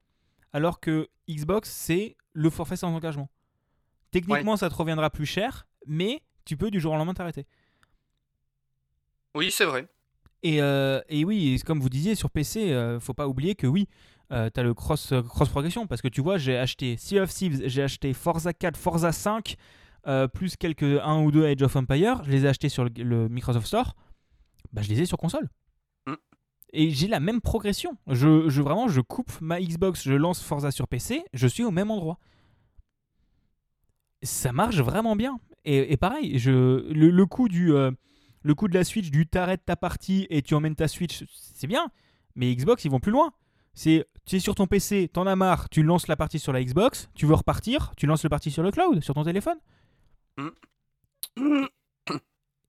alors 0.52 0.80
que 0.80 1.08
Xbox, 1.28 1.68
c'est 1.70 2.16
le 2.32 2.50
forfait 2.50 2.76
sans 2.76 2.94
engagement. 2.94 3.28
Techniquement, 4.10 4.56
ça 4.56 4.70
te 4.70 4.74
reviendra 4.74 5.10
plus 5.10 5.26
cher, 5.26 5.66
mais 5.86 6.22
tu 6.44 6.56
peux 6.56 6.70
du 6.70 6.80
jour 6.80 6.94
au 6.94 6.96
lendemain 6.96 7.14
t'arrêter. 7.14 7.46
Oui, 9.34 9.50
c'est 9.50 9.64
vrai. 9.66 9.86
Et, 10.42 10.62
euh, 10.62 11.00
et 11.08 11.24
oui, 11.24 11.60
comme 11.66 11.80
vous 11.80 11.88
disiez, 11.90 12.14
sur 12.14 12.30
PC, 12.30 12.72
euh, 12.72 13.00
faut 13.00 13.12
pas 13.14 13.26
oublier 13.28 13.54
que 13.54 13.66
oui, 13.66 13.88
euh, 14.32 14.48
tu 14.52 14.60
as 14.60 14.62
le 14.62 14.72
cross, 14.72 15.12
cross 15.28 15.48
progression 15.48 15.86
parce 15.86 16.00
que 16.00 16.08
tu 16.08 16.20
vois, 16.20 16.38
j'ai 16.38 16.56
acheté 16.56 16.96
Sea 16.96 17.20
of 17.20 17.32
Thieves, 17.32 17.62
j'ai 17.66 17.82
acheté 17.82 18.12
Forza 18.14 18.52
4, 18.52 18.76
Forza 18.76 19.10
5, 19.12 19.56
euh, 20.06 20.28
plus 20.28 20.56
quelques 20.56 20.82
1 20.84 21.22
ou 21.22 21.30
2 21.32 21.44
Age 21.44 21.62
of 21.62 21.74
Empire, 21.76 22.22
je 22.24 22.30
les 22.30 22.44
ai 22.44 22.48
achetés 22.48 22.68
sur 22.68 22.84
le, 22.84 22.90
le 22.96 23.28
Microsoft 23.28 23.66
Store, 23.66 23.94
bah, 24.72 24.82
je 24.82 24.88
les 24.88 25.00
ai 25.02 25.06
sur 25.06 25.18
console. 25.18 25.48
Mm. 26.06 26.14
Et 26.72 26.90
j'ai 26.90 27.08
la 27.08 27.20
même 27.20 27.40
progression. 27.40 27.96
Je, 28.06 28.48
je 28.48 28.62
vraiment, 28.62 28.88
je 28.88 29.00
coupe 29.00 29.32
ma 29.40 29.60
Xbox, 29.60 30.02
je 30.02 30.12
lance 30.14 30.42
Forza 30.42 30.70
sur 30.70 30.86
PC, 30.88 31.24
je 31.32 31.46
suis 31.46 31.64
au 31.64 31.70
même 31.70 31.90
endroit. 31.90 32.18
Ça 34.22 34.52
marche 34.52 34.78
vraiment 34.80 35.16
bien. 35.16 35.38
Et, 35.64 35.92
et 35.92 35.96
pareil, 35.96 36.38
je, 36.38 36.50
le, 36.92 37.10
le 37.10 37.26
coup 37.26 37.48
du, 37.48 37.72
euh, 37.72 37.90
le 38.42 38.54
coup 38.54 38.68
de 38.68 38.74
la 38.74 38.84
Switch, 38.84 39.10
du 39.10 39.26
t'arrêtes 39.26 39.64
ta 39.64 39.76
partie 39.76 40.26
et 40.30 40.42
tu 40.42 40.54
emmènes 40.54 40.74
ta 40.76 40.88
Switch, 40.88 41.24
c'est 41.32 41.66
bien. 41.66 41.90
Mais 42.34 42.54
Xbox, 42.54 42.84
ils 42.84 42.90
vont 42.90 43.00
plus 43.00 43.12
loin. 43.12 43.32
C'est 43.74 44.06
tu 44.26 44.36
es 44.36 44.40
sur 44.40 44.54
ton 44.56 44.66
PC, 44.66 45.08
t'en 45.12 45.26
as 45.26 45.36
marre, 45.36 45.68
tu 45.68 45.82
lances 45.82 46.08
la 46.08 46.16
partie 46.16 46.38
sur 46.38 46.52
la 46.52 46.62
Xbox, 46.62 47.08
tu 47.14 47.26
veux 47.26 47.34
repartir, 47.34 47.92
tu 47.96 48.06
lances 48.06 48.24
le 48.24 48.28
partie 48.28 48.50
sur 48.50 48.62
le 48.62 48.70
cloud, 48.72 49.02
sur 49.02 49.14
ton 49.14 49.24
téléphone. 49.24 49.56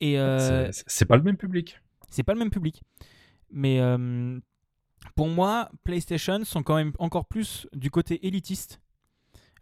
Et 0.01 0.19
euh, 0.19 0.71
C'est- 0.71 0.83
C'est 0.87 1.05
pas 1.05 1.17
le 1.17 1.23
même 1.23 1.37
public. 1.37 1.79
C'est 2.09 2.23
pas 2.23 2.33
le 2.33 2.39
même 2.39 2.49
public. 2.49 2.81
Mais 3.51 3.79
euh, 3.79 4.39
pour 5.15 5.27
moi, 5.29 5.69
PlayStation 5.83 6.43
sont 6.43 6.63
quand 6.63 6.75
même 6.75 6.91
encore 6.99 7.25
plus 7.25 7.67
du 7.73 7.89
côté 7.89 8.25
élitiste, 8.27 8.79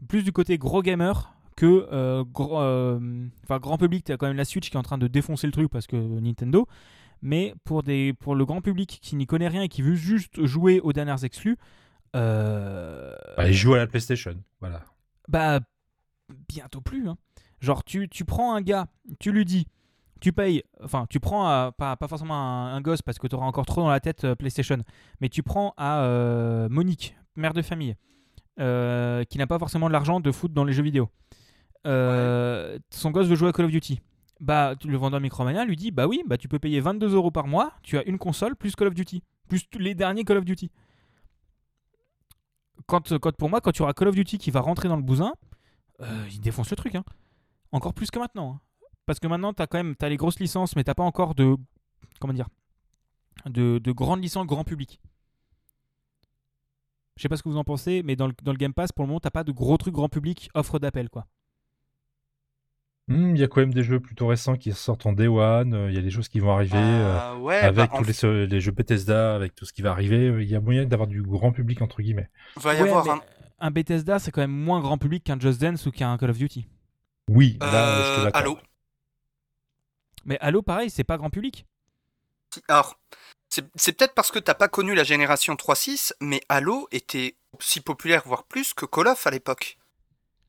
plus 0.08 0.24
du 0.24 0.32
côté 0.32 0.58
gros 0.58 0.82
gamer 0.82 1.34
que 1.56 1.88
euh, 1.92 2.24
gros- 2.24 2.60
euh, 2.62 3.28
enfin, 3.44 3.60
grand 3.60 3.78
public. 3.78 4.04
Tu 4.06 4.12
as 4.12 4.18
quand 4.18 4.28
même 4.28 4.38
la 4.38 4.46
Switch 4.46 4.70
qui 4.70 4.76
est 4.76 4.80
en 4.80 4.84
train 4.84 4.98
de 4.98 5.08
défoncer 5.08 5.48
le 5.48 5.54
truc 5.54 5.72
parce 5.72 5.88
que 5.88 5.96
Nintendo. 5.96 6.68
Mais 7.24 7.56
pour, 7.64 7.82
des, 7.82 8.14
pour 8.14 8.36
le 8.36 8.46
grand 8.46 8.62
public 8.62 9.00
qui 9.02 9.16
n'y 9.16 9.26
connaît 9.26 9.48
rien 9.48 9.64
et 9.64 9.70
qui 9.70 9.82
veut 9.82 9.96
juste 9.96 10.46
jouer 10.46 10.80
aux 10.82 10.94
dernières 10.94 11.24
exclus, 11.24 11.58
euh, 12.16 13.12
Bah, 13.38 13.52
jouent 13.52 13.74
à 13.74 13.78
la 13.78 13.88
PlayStation. 13.88 14.36
Voilà. 14.60 14.84
bah, 15.28 15.60
bientôt 16.48 16.82
plus. 16.82 17.08
hein. 17.10 17.18
Genre, 17.60 17.84
tu, 17.84 18.08
tu 18.08 18.24
prends 18.24 18.54
un 18.54 18.62
gars, 18.62 18.88
tu 19.20 19.32
lui 19.32 19.46
dis, 19.46 19.66
tu 20.20 20.34
payes, 20.34 20.64
enfin, 20.84 21.06
tu 21.10 21.20
prends 21.20 21.46
à- 21.48 21.72
pas, 21.78 21.96
pas 21.96 22.08
forcément 22.08 22.36
un, 22.36 22.76
un 22.76 22.82
gosse 22.82 23.02
parce 23.02 23.18
que 23.20 23.28
tu 23.28 23.36
auras 23.36 23.46
encore 23.46 23.66
trop 23.66 23.82
dans 23.82 23.90
la 23.90 24.00
tête 24.00 24.24
euh, 24.24 24.36
PlayStation, 24.36 24.78
mais 25.22 25.30
tu 25.30 25.44
prends 25.44 25.74
à 25.78 26.02
euh, 26.04 26.68
Monique, 26.70 27.16
mère 27.36 27.54
de 27.54 27.62
famille, 27.62 27.96
euh, 28.60 29.24
qui 29.26 29.38
n'a 29.38 29.48
pas 29.48 29.60
forcément 29.60 29.88
de 29.88 29.94
l'argent 29.94 30.20
de 30.20 30.32
foot 30.32 30.52
dans 30.54 30.64
les 30.64 30.74
jeux 30.74 30.84
vidéo. 30.84 31.10
Son 31.86 33.12
gosse 33.12 33.28
veut 33.28 33.36
jouer 33.36 33.50
à 33.50 33.54
Call 33.54 33.66
of 33.66 33.72
Duty. 33.72 34.02
Bah, 34.40 34.76
le 34.86 34.98
vendeur 34.98 35.20
Micromania 35.20 35.66
lui 35.66 35.76
dit 35.76 35.90
Bah 35.92 36.06
oui, 36.06 36.22
bah 36.28 36.38
tu 36.38 36.48
peux 36.48 36.60
payer 36.60 36.80
22 36.80 37.14
euros 37.16 37.32
par 37.32 37.48
mois, 37.48 37.72
tu 37.82 37.98
as 37.98 38.04
une 38.08 38.18
console 38.20 38.56
plus 38.56 38.76
Call 38.76 38.88
of 38.90 38.94
Duty, 38.94 39.24
plus 39.48 39.68
tous 39.70 39.80
les 39.80 39.96
derniers 39.96 40.24
Call 40.26 40.38
of 40.38 40.46
Duty. 40.46 40.70
Quand, 42.86 43.18
quand 43.20 43.36
pour 43.36 43.50
moi, 43.50 43.62
quand 43.62 43.72
tu 43.72 43.82
auras 43.82 43.94
Call 43.94 44.10
of 44.10 44.16
Duty 44.16 44.38
qui 44.38 44.52
va 44.52 44.62
rentrer 44.62 44.88
dans 44.90 44.96
le 44.96 45.02
bousin, 45.02 45.34
il 46.32 46.40
défonce 46.42 46.70
le 46.70 46.76
truc. 46.76 46.96
hein. 46.96 47.04
Encore 47.72 47.94
plus 47.94 48.12
que 48.12 48.20
maintenant. 48.20 48.54
hein. 48.54 48.62
Parce 49.08 49.20
que 49.20 49.26
maintenant, 49.28 49.54
tu 49.54 49.62
as 49.64 49.68
quand 49.68 49.80
même 49.80 49.96
t'as 49.96 50.10
les 50.10 50.18
grosses 50.18 50.40
licences, 50.40 50.76
mais 50.76 50.84
t'as 50.84 50.94
pas 50.94 51.04
encore 51.04 51.34
de. 51.34 51.56
Comment 52.20 52.34
dire 52.34 52.50
De, 53.48 53.80
de 53.80 53.92
grandes 53.92 54.22
licences 54.22 54.46
grand 54.46 54.64
public. 54.64 55.00
Je 57.16 57.24
sais 57.24 57.30
pas 57.30 57.38
ce 57.38 57.42
que 57.42 57.50
vous 57.50 57.58
en 57.58 57.64
pensez, 57.64 58.04
mais 58.04 58.16
dans 58.16 58.28
le, 58.28 58.34
dans 58.44 58.52
le 58.52 58.58
Game 58.60 58.74
Pass, 58.74 58.92
pour 58.92 59.04
le 59.04 59.08
moment, 59.08 59.20
t'as 59.20 59.32
pas 59.32 59.44
de 59.44 59.52
gros 59.52 59.76
trucs 59.78 59.94
grand 59.96 60.10
public 60.10 60.50
offre 60.54 60.78
d'appel, 60.78 61.10
quoi. 61.10 61.26
Hmm, 63.08 63.34
Il 63.36 63.40
y 63.40 63.44
a 63.44 63.48
quand 63.48 63.62
même 63.62 63.74
des 63.74 63.84
jeux 63.84 64.00
plutôt 64.02 64.28
récents 64.28 64.56
qui 64.58 64.72
sortent 64.74 65.06
en 65.06 65.14
Day 65.14 65.28
One. 65.28 65.74
euh, 65.74 65.90
Il 65.90 65.96
y 65.96 65.98
a 65.98 66.02
des 66.02 66.12
choses 66.12 66.28
qui 66.28 66.40
vont 66.42 66.52
arriver 66.52 66.76
euh, 66.78 67.18
Ah, 67.20 67.38
ouais, 67.38 67.56
avec 67.60 67.90
bah, 67.92 67.98
tous 67.98 68.26
les, 68.28 68.60
jeux 68.60 68.72
Bethesda, 68.72 69.34
avec 69.34 69.56
tout 69.56 69.64
ce 69.66 69.72
qui 69.74 69.82
va 69.82 69.92
arriver. 69.92 70.28
euh, 70.28 70.44
Il 70.44 70.50
y 70.50 70.56
a 70.56 70.60
moyen 70.60 70.86
d'avoir 70.86 71.08
du 71.08 71.22
grand 71.24 71.52
public 71.54 71.82
entre 71.82 72.02
guillemets. 72.02 72.30
va 72.58 72.76
y 72.76 72.82
Ouais, 72.82 72.90
avoir 72.90 73.06
mais 73.06 73.12
un. 73.12 73.22
un 73.68 73.72
Bethesda, 73.72 74.20
c'est 74.20 74.32
quand 74.32 74.42
même 74.42 74.52
moins 74.52 74.82
grand 74.82 74.98
public 74.98 75.24
qu'un 75.24 75.40
Just 75.40 75.62
Dance 75.62 75.86
ou 75.86 75.92
qu'un 75.92 76.18
Call 76.18 76.30
of 76.32 76.38
Duty. 76.38 76.68
Oui, 77.30 77.58
là, 77.62 77.68
je 78.04 78.16
te 78.16 78.20
Euh, 78.22 78.24
l'accorde. 78.26 78.46
Halo. 78.46 78.58
Mais 80.28 80.38
Halo, 80.42 80.62
pareil, 80.62 80.90
c'est 80.92 81.04
pas 81.04 81.18
grand 81.18 81.30
public. 81.32 81.66
Alors, 82.68 83.00
c'est 83.50 83.94
peut-être 83.98 84.14
parce 84.14 84.32
que 84.32 84.40
t'as 84.40 84.54
pas 84.54 84.68
connu 84.68 84.94
la 84.94 85.04
génération 85.04 85.56
3.6, 85.56 86.14
mais 86.22 86.42
Halo 86.50 86.88
était 86.92 87.36
aussi 87.58 87.82
populaire, 87.82 88.22
voire 88.26 88.44
plus, 88.44 88.74
que 88.74 88.86
Call 88.86 89.08
of 89.08 89.26
à 89.26 89.32
l'époque. 89.32 89.78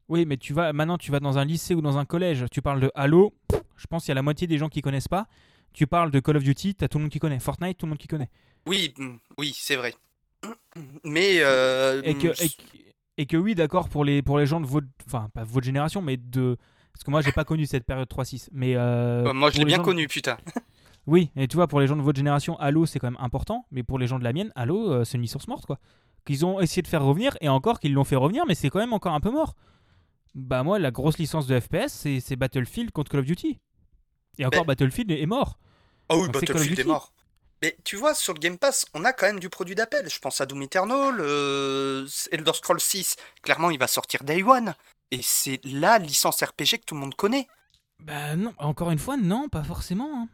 Oui, 0.09 0.25
mais 0.27 0.37
tu 0.37 0.53
vas 0.53 0.73
maintenant, 0.73 0.99
tu 0.99 1.11
vas 1.11 1.21
dans 1.21 1.39
un 1.39 1.45
lycée 1.45 1.75
ou 1.75 1.81
dans 1.81 1.97
un 1.99 2.05
collège, 2.05 2.47
tu 2.51 2.61
parles 2.63 2.81
de 2.81 2.91
Halo, 2.95 3.35
je 3.77 3.87
pense 3.87 4.03
qu'il 4.05 4.11
y 4.11 4.13
a 4.13 4.15
la 4.17 4.23
moitié 4.23 4.47
des 4.47 4.59
gens 4.59 4.69
qui 4.69 4.81
connaissent 4.83 5.09
pas. 5.09 5.27
Tu 5.73 5.87
parles 5.87 6.11
de 6.11 6.19
Call 6.19 6.37
of 6.39 6.43
Duty, 6.43 6.75
t'as 6.75 6.89
tout 6.89 6.99
le 6.99 7.03
monde 7.05 7.13
qui 7.13 7.19
connaît. 7.21 7.39
Fortnite, 7.39 7.79
tout 7.79 7.87
le 7.87 7.91
monde 7.91 7.99
qui 7.99 8.09
connaît. 8.09 8.31
Oui, 8.67 8.95
mm, 8.97 9.17
oui, 9.37 9.55
c'est 9.57 9.77
vrai. 9.77 9.95
Mais 11.05 11.41
euh, 11.41 12.03
Et 12.05 12.15
que, 12.15 12.29
et, 12.29 12.49
que- 12.49 12.63
et 13.19 13.27
que 13.27 13.37
oui, 13.37 13.55
d'accord, 13.55 13.89
pour 13.89 14.05
les, 14.05 14.23
pour 14.23 14.39
les 14.39 14.47
gens 14.47 14.61
de 14.61 14.67
votre. 14.67 14.87
Enfin, 15.07 15.29
pas 15.35 15.45
votre 15.45 15.67
génération, 15.67 16.01
mais 16.03 16.17
de. 16.17 16.57
Parce 16.99 17.05
que 17.05 17.11
moi, 17.13 17.21
j'ai 17.21 17.31
pas 17.31 17.45
connu 17.45 17.65
cette 17.65 17.85
période 17.85 18.09
3-6. 18.09 18.49
Mais. 18.51 18.75
euh, 18.75 19.25
euh, 19.25 19.33
moi, 19.33 19.51
je 19.51 19.59
l'ai 19.59 19.65
bien 19.65 19.77
gens 19.77 19.85
connu, 19.85 20.09
putain. 20.09 20.37
Oui, 21.07 21.31
et 21.37 21.49
tu 21.49 21.57
vois, 21.57 21.69
pour 21.69 21.81
les 21.81 21.87
gens 21.87 21.97
de 21.97 22.03
votre 22.03 22.19
génération, 22.19 22.59
Halo, 22.59 22.85
c'est 22.85 22.99
quand 22.99 23.07
même 23.11 23.17
important. 23.21 23.65
Mais 23.71 23.83
pour 23.83 23.99
les 23.99 24.07
gens 24.07 24.19
de 24.19 24.25
la 24.25 24.33
mienne, 24.35 24.53
Halo, 24.57 24.93
euh, 24.93 25.05
c'est 25.05 25.17
une 25.17 25.23
licence 25.23 25.49
morte, 25.49 25.65
quoi. 25.65 25.79
Qu'ils 26.27 26.45
ont 26.45 26.61
essayé 26.61 26.83
de 26.83 26.87
faire 26.89 27.03
revenir, 27.03 27.35
et 27.41 27.49
encore 27.49 27.81
qu'ils 27.81 27.95
l'ont 27.95 28.05
fait 28.05 28.17
revenir, 28.17 28.45
mais 28.47 28.55
c'est 28.55 28.69
quand 28.69 28.81
même 28.81 28.93
encore 28.93 29.15
un 29.15 29.21
peu 29.21 29.31
mort. 29.31 29.55
Bah, 30.35 30.63
moi, 30.65 30.79
la 30.79 30.91
grosse 30.91 31.17
licence 31.17 31.47
de 31.47 31.59
FPS, 31.59 32.07
c'est 32.21 32.37
Battlefield 32.37 32.91
contre 32.91 33.11
Call 33.13 33.21
of 33.21 33.27
Duty. 33.27 33.59
Et 34.39 34.45
encore, 34.45 34.63
Mais- 34.63 34.67
Battlefield 34.67 35.11
est 35.13 35.25
mort. 35.25 35.59
Ah 36.11 36.17
oui, 36.17 36.25
Donc, 36.25 36.33
Call 36.33 36.43
of 36.43 36.49
Battlefield 36.49 36.79
est 36.81 36.85
mort. 36.85 37.13
Mais 37.63 37.77
tu 37.85 37.97
vois, 37.97 38.13
sur 38.15 38.35
le 38.35 38.39
Game 38.41 38.59
Pass, 38.59 38.85
on 38.93 39.05
a 39.05 39.13
quand 39.15 39.27
même 39.27 39.41
du 39.41 39.49
produit 39.49 39.75
d'appel. 39.75 40.11
Je 40.11 40.19
pense 40.19 40.43
à 40.43 40.47
Doom 40.47 40.63
Eternal, 40.63 41.17
euh, 41.21 42.07
Elder 42.33 42.53
Scrolls 42.53 42.81
6. 42.81 43.17
Clairement, 43.43 43.71
il 43.71 43.79
va 43.79 43.87
sortir 43.87 44.25
Day 44.25 44.43
One. 44.43 44.75
Et 45.11 45.21
c'est 45.23 45.61
la 45.65 45.99
licence 45.99 46.43
RPG 46.43 46.79
que 46.81 46.85
tout 46.87 46.95
le 46.95 47.01
monde 47.01 47.15
connaît. 47.15 47.47
Bah, 48.01 48.37
non, 48.37 48.53
encore 48.59 48.91
une 48.91 48.99
fois, 48.99 49.17
non, 49.17 49.49
pas 49.49 49.65
forcément. 49.65 50.23
hein. 50.23 50.29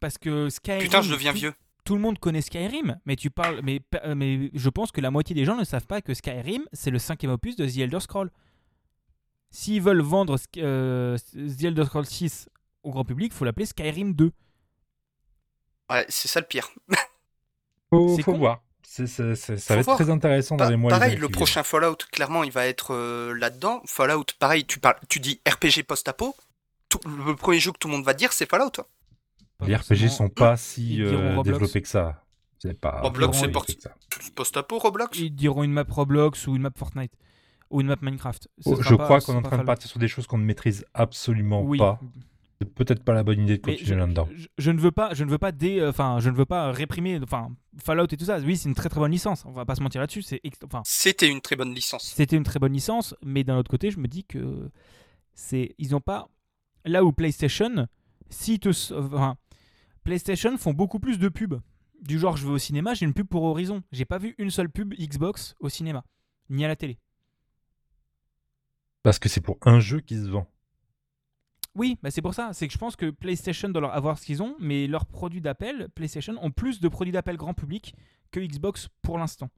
Parce 0.00 0.18
que 0.18 0.48
Skyrim. 0.50 0.82
Putain, 0.82 1.02
je 1.02 1.12
deviens 1.12 1.32
tout- 1.32 1.38
vieux. 1.38 1.54
tout 1.84 1.94
le 1.94 2.00
monde 2.00 2.18
connaît 2.18 2.40
Skyrim, 2.42 2.98
mais 3.06 3.16
tu 3.16 3.30
parles, 3.30 3.60
mais, 3.62 3.80
euh, 4.04 4.14
mais 4.14 4.50
je 4.54 4.68
pense 4.70 4.90
que 4.90 5.00
la 5.00 5.10
moitié 5.10 5.34
des 5.34 5.44
gens 5.44 5.56
ne 5.56 5.64
savent 5.64 5.86
pas 5.86 6.02
que 6.02 6.14
Skyrim 6.14 6.64
c'est 6.72 6.90
le 6.90 6.98
cinquième 6.98 7.30
opus 7.32 7.54
de 7.56 7.66
The 7.68 7.78
Elder 7.78 8.00
Scroll. 8.00 8.30
s'ils 9.50 9.80
veulent 9.80 10.02
vendre 10.02 10.36
euh, 10.58 11.16
The 11.34 11.64
Elder 11.64 11.84
Scrolls 11.84 12.06
6 12.06 12.48
au 12.82 12.90
grand 12.90 13.04
public, 13.04 13.32
faut 13.32 13.44
l'appeler 13.44 13.66
Skyrim 13.66 14.14
2. 14.14 14.32
Ouais, 15.90 16.04
c'est 16.08 16.28
ça 16.28 16.40
le 16.40 16.46
pire. 16.46 16.68
Faut, 17.90 18.16
C'est 18.16 18.22
ça 18.90 19.74
va 19.74 19.80
être 19.80 19.84
voir. 19.84 19.96
très 19.96 20.10
intéressant 20.10 20.56
dans 20.56 20.64
Pa- 20.64 20.70
les 20.70 20.76
mois 20.76 20.90
pareil, 20.90 21.16
le 21.16 21.28
prochain 21.28 21.62
Fallout, 21.62 21.96
clairement, 22.10 22.42
il 22.42 22.50
va 22.50 22.66
être 22.66 22.94
euh, 22.94 23.34
là-dedans. 23.34 23.82
Fallout, 23.86 24.24
pareil, 24.38 24.64
tu, 24.64 24.80
parles, 24.80 24.96
tu 25.08 25.20
dis 25.20 25.40
RPG 25.48 25.82
post-apo. 25.86 26.34
tout- 26.88 27.00
Le 27.06 27.36
premier 27.36 27.60
jeu 27.60 27.70
que 27.72 27.78
tout 27.78 27.88
le 27.88 27.94
monde 27.94 28.04
va 28.04 28.14
dire, 28.14 28.32
c'est 28.32 28.48
Fallout. 28.48 28.72
Les 29.66 29.74
RPG 29.76 30.08
sont 30.08 30.28
pas 30.28 30.56
si 30.56 31.02
euh, 31.02 31.42
développés 31.42 31.82
que 31.82 31.88
ça. 31.88 32.24
C'est 32.60 32.78
pas. 32.80 33.00
Roblox, 33.02 33.38
c'est. 33.38 34.32
Post-apo, 34.34 34.78
Roblox 34.78 35.16
Ils 35.18 35.34
diront 35.34 35.62
une 35.62 35.72
map 35.72 35.84
Roblox 35.88 36.46
ou 36.46 36.56
une 36.56 36.62
map 36.62 36.70
Fortnite 36.76 37.12
ou 37.70 37.80
une 37.80 37.88
map 37.88 37.96
Minecraft. 38.00 38.48
Oh, 38.64 38.76
je 38.80 38.94
pas- 38.94 39.04
crois 39.04 39.20
qu'on 39.20 39.34
est 39.34 39.36
en 39.36 39.42
train 39.42 39.58
de 39.58 39.62
partir 39.64 39.88
sur 39.90 39.98
des 40.00 40.08
choses 40.08 40.26
qu'on 40.26 40.38
ne 40.38 40.44
maîtrise 40.44 40.84
absolument 40.94 41.62
Oui. 41.62 41.78
pas. 41.78 42.00
C'est 42.60 42.74
peut-être 42.74 43.04
pas 43.04 43.12
la 43.12 43.22
bonne 43.22 43.40
idée 43.40 43.56
de 43.58 43.62
continuer 43.62 43.94
là-dedans. 44.00 44.28
je- 44.34 44.48
je 44.58 44.70
ne 44.72 44.80
veux 44.80 44.90
pas, 44.90 45.14
je 45.14 45.22
ne 45.22 45.30
veux 45.30 45.38
pas 45.38 45.52
dé, 45.52 45.78
euh, 45.78 45.90
enfin, 45.90 46.18
je 46.20 46.28
ne 46.28 46.34
veux 46.34 46.44
pas 46.44 46.72
réprimer, 46.72 47.20
enfin, 47.22 47.54
Fallout 47.80 48.06
et 48.10 48.16
tout 48.16 48.24
ça. 48.24 48.38
Oui, 48.40 48.56
c'est 48.56 48.68
une 48.68 48.74
très 48.74 48.88
très 48.88 48.98
bonne 48.98 49.12
licence. 49.12 49.44
On 49.46 49.52
va 49.52 49.64
pas 49.64 49.76
se 49.76 49.82
mentir 49.82 50.00
là-dessus. 50.00 50.22
C'est, 50.22 50.40
ex- 50.42 50.58
enfin, 50.64 50.82
C'était 50.84 51.28
une 51.28 51.40
très 51.40 51.54
bonne 51.54 51.72
licence. 51.72 52.02
c'était 52.16 52.36
une 52.36 52.42
très 52.42 52.58
bonne 52.58 52.72
licence, 52.72 53.14
mais 53.22 53.44
d'un 53.44 53.56
autre 53.58 53.70
côté, 53.70 53.92
je 53.92 54.00
me 54.00 54.08
dis 54.08 54.24
que 54.24 54.70
c'est, 55.34 55.76
ils 55.78 55.94
ont 55.94 56.00
pas 56.00 56.28
là 56.84 57.04
où 57.04 57.12
PlayStation, 57.12 57.86
si 58.28 58.58
te, 58.58 58.70
enfin, 58.92 59.36
PlayStation 60.02 60.56
font 60.58 60.72
beaucoup 60.74 60.98
plus 60.98 61.18
de 61.20 61.28
pubs. 61.28 61.60
Du 62.02 62.18
genre, 62.18 62.36
je 62.36 62.44
vais 62.46 62.52
au 62.52 62.58
cinéma, 62.58 62.94
j'ai 62.94 63.06
une 63.06 63.14
pub 63.14 63.28
pour 63.28 63.44
Horizon. 63.44 63.82
J'ai 63.92 64.04
pas 64.04 64.18
vu 64.18 64.34
une 64.38 64.50
seule 64.50 64.68
pub 64.70 64.94
Xbox 64.94 65.54
au 65.60 65.68
cinéma, 65.68 66.04
ni 66.50 66.64
à 66.64 66.68
la 66.68 66.74
télé. 66.76 66.98
Parce 69.02 69.18
que 69.18 69.28
c'est 69.28 69.40
pour 69.40 69.58
un 69.62 69.80
jeu 69.80 70.00
qui 70.00 70.16
se 70.16 70.28
vend. 70.28 70.46
Oui, 71.78 71.96
bah 72.02 72.10
c'est 72.10 72.20
pour 72.22 72.34
ça. 72.34 72.50
C'est 72.52 72.66
que 72.66 72.72
je 72.74 72.78
pense 72.78 72.96
que 72.96 73.08
PlayStation 73.10 73.68
doit 73.70 73.80
leur 73.80 73.94
avoir 73.94 74.18
ce 74.18 74.26
qu'ils 74.26 74.42
ont, 74.42 74.56
mais 74.58 74.86
leurs 74.86 75.06
produits 75.06 75.40
d'appel, 75.40 75.88
PlayStation, 75.94 76.34
ont 76.42 76.50
plus 76.50 76.80
de 76.80 76.88
produits 76.88 77.12
d'appel 77.12 77.36
grand 77.36 77.54
public 77.54 77.94
que 78.32 78.40
Xbox 78.40 78.88
pour 79.00 79.16
l'instant. 79.18 79.48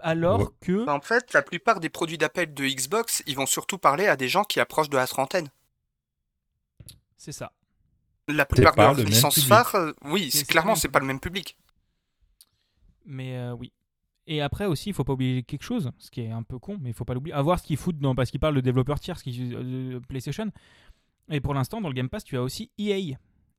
Alors 0.00 0.40
Ouais. 0.40 0.46
que. 0.60 0.88
En 0.88 1.00
fait, 1.00 1.32
la 1.32 1.42
plupart 1.42 1.80
des 1.80 1.88
produits 1.88 2.18
d'appel 2.18 2.52
de 2.52 2.64
Xbox, 2.66 3.22
ils 3.26 3.36
vont 3.36 3.46
surtout 3.46 3.78
parler 3.78 4.06
à 4.08 4.16
des 4.16 4.28
gens 4.28 4.44
qui 4.44 4.60
approchent 4.60 4.90
de 4.90 4.96
la 4.96 5.06
trentaine. 5.06 5.48
C'est 7.16 7.32
ça. 7.32 7.52
La 8.28 8.44
plupart 8.44 8.74
de 8.74 8.80
leurs 8.82 8.94
licences 9.08 9.34
public. 9.34 9.48
phares, 9.48 9.74
euh, 9.76 9.92
oui, 10.04 10.30
C'est- 10.32 10.44
clairement, 10.44 10.74
c'est 10.74 10.88
pas 10.88 10.98
le 10.98 11.06
même 11.06 11.20
public. 11.20 11.56
Mais 13.04 13.36
euh, 13.36 13.52
oui. 13.52 13.72
Et 14.28 14.40
après 14.40 14.66
aussi, 14.66 14.90
il 14.90 14.92
faut 14.92 15.04
pas 15.04 15.12
oublier 15.12 15.42
quelque 15.44 15.62
chose, 15.62 15.90
ce 15.98 16.10
qui 16.10 16.20
est 16.22 16.30
un 16.30 16.42
peu 16.42 16.58
con, 16.58 16.78
mais 16.80 16.90
il 16.90 16.92
faut 16.94 17.04
pas 17.04 17.14
l'oublier. 17.14 17.34
À 17.34 17.42
voir 17.42 17.58
ce 17.60 17.64
qu'ils 17.64 17.76
foutent 17.76 17.98
dans, 17.98 18.14
parce 18.14 18.30
qu'ils 18.30 18.40
parlent 18.40 18.56
de 18.56 18.60
développeurs 18.60 18.98
tiers, 18.98 19.18
ce 19.18 19.22
qui 19.24 19.54
euh, 19.54 19.94
de 19.94 19.98
PlayStation. 20.00 20.50
Et 21.30 21.40
pour 21.40 21.54
l'instant, 21.54 21.80
dans 21.80 21.88
le 21.88 21.94
Game 21.94 22.08
Pass, 22.08 22.24
tu 22.24 22.36
as 22.36 22.42
aussi 22.42 22.70
EA, 22.78 23.16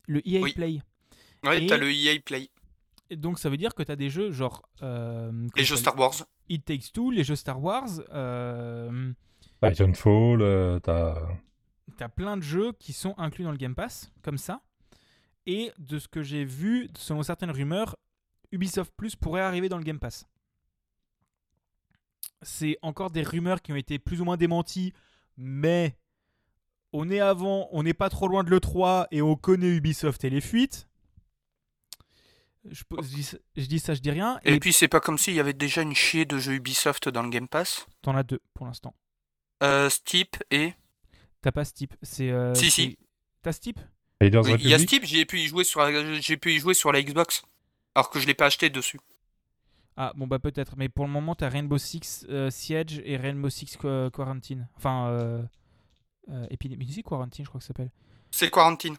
le 0.07 0.27
EA 0.27 0.41
Oui. 0.41 0.53
Play. 0.53 0.81
Ouais, 1.45 1.63
Et- 1.63 1.67
t'as 1.67 1.77
le 1.77 1.89
EA 1.91 2.19
Play, 2.19 2.49
Et 3.09 3.15
donc 3.15 3.39
ça 3.39 3.49
veut 3.49 3.55
dire 3.57 3.73
que 3.75 3.83
tu 3.83 3.91
as 3.91 3.95
des 3.95 4.09
jeux 4.09 4.31
genre 4.31 4.61
euh, 4.83 5.31
les 5.55 5.63
jeux 5.63 5.77
Star 5.77 5.97
Wars. 5.97 6.15
It 6.49 6.65
Takes 6.65 6.91
Two, 6.93 7.11
les 7.11 7.23
jeux 7.23 7.35
Star 7.35 7.61
Wars. 7.61 7.87
Euh, 8.13 9.11
Titanfall, 9.63 10.41
euh, 10.41 10.79
t'as. 10.79 11.15
T'as 11.97 12.09
plein 12.09 12.35
de 12.37 12.43
jeux 12.43 12.73
qui 12.77 12.91
sont 12.93 13.15
inclus 13.17 13.43
dans 13.43 13.51
le 13.51 13.57
Game 13.57 13.73
Pass, 13.75 14.11
comme 14.21 14.37
ça. 14.37 14.61
Et 15.45 15.71
de 15.79 15.97
ce 15.97 16.07
que 16.09 16.21
j'ai 16.23 16.43
vu, 16.43 16.89
selon 16.97 17.23
certaines 17.23 17.51
rumeurs, 17.51 17.95
Ubisoft 18.51 18.93
Plus 18.97 19.15
pourrait 19.15 19.41
arriver 19.41 19.69
dans 19.69 19.77
le 19.77 19.83
Game 19.83 19.99
Pass. 19.99 20.27
C'est 22.41 22.77
encore 22.81 23.09
des 23.11 23.23
rumeurs 23.23 23.61
qui 23.61 23.71
ont 23.73 23.75
été 23.77 23.99
plus 23.99 24.21
ou 24.21 24.25
moins 24.25 24.37
démenties, 24.37 24.93
mais 25.37 25.97
on 26.93 27.09
est 27.09 27.19
avant, 27.19 27.67
on 27.71 27.83
n'est 27.83 27.93
pas 27.93 28.09
trop 28.09 28.27
loin 28.27 28.43
de 28.43 28.49
l'E3 28.49 29.07
et 29.11 29.21
on 29.21 29.35
connaît 29.35 29.69
Ubisoft 29.75 30.23
et 30.23 30.29
les 30.29 30.41
fuites. 30.41 30.87
Je, 32.69 32.83
dis, 33.03 33.23
ça- 33.23 33.37
je 33.55 33.65
dis 33.65 33.79
ça, 33.79 33.93
je 33.93 34.01
dis 34.01 34.11
rien. 34.11 34.39
Et, 34.43 34.55
Et, 34.55 34.59
puis, 34.59 34.73
c'est 34.73 34.87
pas 34.89 34.99
comme 34.99 35.17
s'il 35.17 35.33
y 35.33 35.39
avait 35.39 35.53
déjà 35.53 35.81
une 35.81 35.95
chier 35.95 36.25
de 36.25 36.37
jeux 36.37 36.53
Ubisoft 36.55 37.07
dans 37.09 37.23
le 37.23 37.29
Game 37.29 37.47
Pass? 37.47 37.85
t'en 38.01 38.15
as 38.15 38.23
deux 38.23 38.41
pour 38.53 38.65
l'instant. 38.65 38.93
Euh, 39.63 39.89
Steep 39.89 40.35
et. 40.51 40.73
T'as 41.41 41.51
pas 41.51 41.63
Steep. 41.65 41.95
C'est. 42.01 42.29
euh, 42.29 42.53
Si, 42.53 42.69
si. 42.69 42.97
T'as 43.41 43.53
Steep? 43.53 43.79
Il 44.19 44.67
y 44.67 44.73
a 44.73 44.79
Steep, 44.79 45.05
j'ai 45.05 45.25
pu 45.25 45.39
y 45.39 45.47
jouer 45.47 45.63
sur 45.63 45.79
la... 45.79 46.19
j'ai 46.19 46.37
pu 46.37 46.51
y 46.53 46.59
jouer 46.59 46.73
sur 46.73 46.91
la 46.91 47.01
Xbox. 47.01 47.43
Alors 47.95 48.09
que 48.09 48.19
je 48.19 48.27
l'ai 48.27 48.33
pas 48.33 48.47
acheté 48.47 48.69
dessus. 48.69 48.99
Ah, 49.97 50.13
bon, 50.15 50.27
bah 50.27 50.37
peut-être. 50.39 50.75
Mais 50.77 50.89
pour 50.89 51.05
le 51.05 51.11
moment, 51.11 51.33
t'as 51.35 51.49
Rainbow 51.49 51.77
Six 51.79 52.25
euh, 52.29 52.49
Siege 52.51 53.01
et 53.03 53.17
Rainbow 53.17 53.49
Six 53.49 53.77
Qu- 53.77 54.11
Quarantine. 54.13 54.67
Enfin, 54.77 55.07
euh, 55.09 55.43
euh, 56.29 56.45
Epidemic 56.51 57.03
Quarantine, 57.03 57.43
je 57.43 57.49
crois 57.49 57.59
que 57.59 57.63
ça 57.63 57.69
s'appelle. 57.69 57.91
C'est 58.31 58.51
Quarantine. 58.51 58.95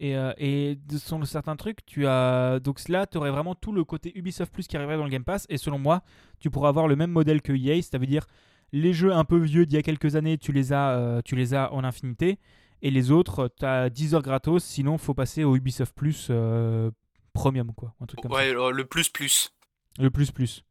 Et, 0.00 0.16
euh, 0.16 0.32
et 0.36 0.74
de 0.76 0.98
son 0.98 1.24
certains 1.24 1.56
trucs, 1.56 1.86
tu 1.86 2.06
as. 2.06 2.58
Donc 2.60 2.86
là, 2.88 3.06
tu 3.06 3.16
aurais 3.18 3.30
vraiment 3.30 3.54
tout 3.54 3.72
le 3.72 3.84
côté 3.84 4.12
Ubisoft 4.18 4.52
Plus 4.52 4.66
qui 4.66 4.76
arriverait 4.76 4.96
dans 4.96 5.04
le 5.04 5.10
Game 5.10 5.24
Pass. 5.24 5.46
Et 5.48 5.58
selon 5.58 5.78
moi, 5.78 6.02
tu 6.40 6.50
pourras 6.50 6.68
avoir 6.68 6.88
le 6.88 6.96
même 6.96 7.10
modèle 7.12 7.40
que 7.40 7.52
EA. 7.52 7.76
C'est-à-dire 7.80 8.08
dire 8.08 8.26
les 8.72 8.92
jeux 8.92 9.12
un 9.12 9.24
peu 9.24 9.38
vieux 9.38 9.64
d'il 9.64 9.76
y 9.76 9.78
a 9.78 9.82
quelques 9.82 10.16
années, 10.16 10.38
tu 10.38 10.52
les 10.52 10.72
as, 10.72 10.90
euh, 10.98 11.20
tu 11.24 11.36
les 11.36 11.54
as 11.54 11.72
en 11.72 11.84
infinité. 11.84 12.38
Et 12.82 12.90
les 12.90 13.10
autres, 13.12 13.48
tu 13.58 13.64
as 13.64 13.88
10 13.90 14.14
heures 14.16 14.22
gratos. 14.22 14.64
Sinon, 14.64 14.98
faut 14.98 15.14
passer 15.14 15.44
au 15.44 15.54
Ubisoft 15.56 15.94
Plus 15.94 16.26
euh, 16.30 16.90
Premium, 17.32 17.72
quoi. 17.72 17.94
Un 18.00 18.06
truc 18.06 18.20
comme 18.20 18.32
ça. 18.32 18.36
Ouais, 18.38 18.52
le 18.52 18.70
le 18.72 18.84
plus 18.84 19.08
plus. 19.08 19.50
Le 19.98 20.10
plus 20.10 20.30
plus. 20.30 20.64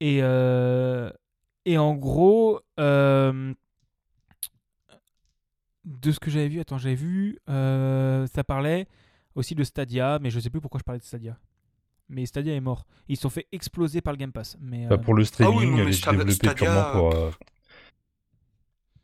Et, 0.00 0.20
euh, 0.22 1.10
et 1.66 1.76
en 1.78 1.94
gros, 1.94 2.60
euh, 2.78 3.52
de 5.84 6.12
ce 6.12 6.20
que 6.20 6.30
j'avais 6.30 6.48
vu, 6.48 6.60
attends, 6.60 6.78
j'avais 6.78 6.94
vu, 6.94 7.38
euh, 7.48 8.26
ça 8.26 8.44
parlait 8.44 8.86
aussi 9.34 9.54
de 9.54 9.64
Stadia, 9.64 10.18
mais 10.20 10.30
je 10.30 10.40
sais 10.40 10.50
plus 10.50 10.60
pourquoi 10.60 10.78
je 10.78 10.84
parlais 10.84 10.98
de 10.98 11.04
Stadia. 11.04 11.38
Mais 12.08 12.26
Stadia 12.26 12.54
est 12.54 12.60
mort. 12.60 12.86
Ils 13.08 13.16
se 13.16 13.22
sont 13.22 13.30
fait 13.30 13.46
exploser 13.52 14.00
par 14.00 14.12
le 14.12 14.16
Game 14.18 14.32
Pass. 14.32 14.56
Mais, 14.60 14.86
Bah, 14.86 14.98
pour 14.98 15.14
le 15.14 15.24
streaming, 15.24 15.54
Ah 15.54 15.58
oui, 15.58 15.66
non, 15.66 15.76
mais 15.76 15.82
elle 15.82 15.88
est 15.88 15.92
Stadia- 15.92 16.10
développée 16.24 16.32
Stadia, 16.32 16.54
purement 16.54 16.92
pour. 16.92 17.14
euh, 17.14 17.30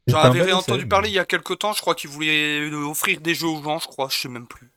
J'en 0.08 0.18
avais 0.18 0.40
bel 0.40 0.54
entendu 0.54 0.80
essai, 0.80 0.88
parler 0.88 1.08
il 1.08 1.14
y 1.14 1.18
a 1.18 1.24
quelques 1.24 1.58
temps, 1.58 1.72
je 1.72 1.80
crois 1.80 1.94
qu'ils 1.94 2.10
voulaient 2.10 2.68
offrir 2.72 3.20
des 3.20 3.34
jeux 3.34 3.48
aux 3.48 3.62
gens, 3.62 3.78
je 3.80 3.86
crois, 3.88 4.08
je 4.08 4.16
sais 4.16 4.28
même 4.28 4.46
plus. 4.46 4.70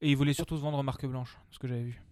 et 0.00 0.10
ils 0.10 0.16
voulaient 0.16 0.32
surtout 0.32 0.56
se 0.56 0.62
vendre 0.62 0.78
en 0.78 0.82
marque 0.82 1.06
blanche, 1.06 1.36
ce 1.50 1.58
que 1.60 1.66
j'avais 1.68 1.82
vu. 1.82 2.02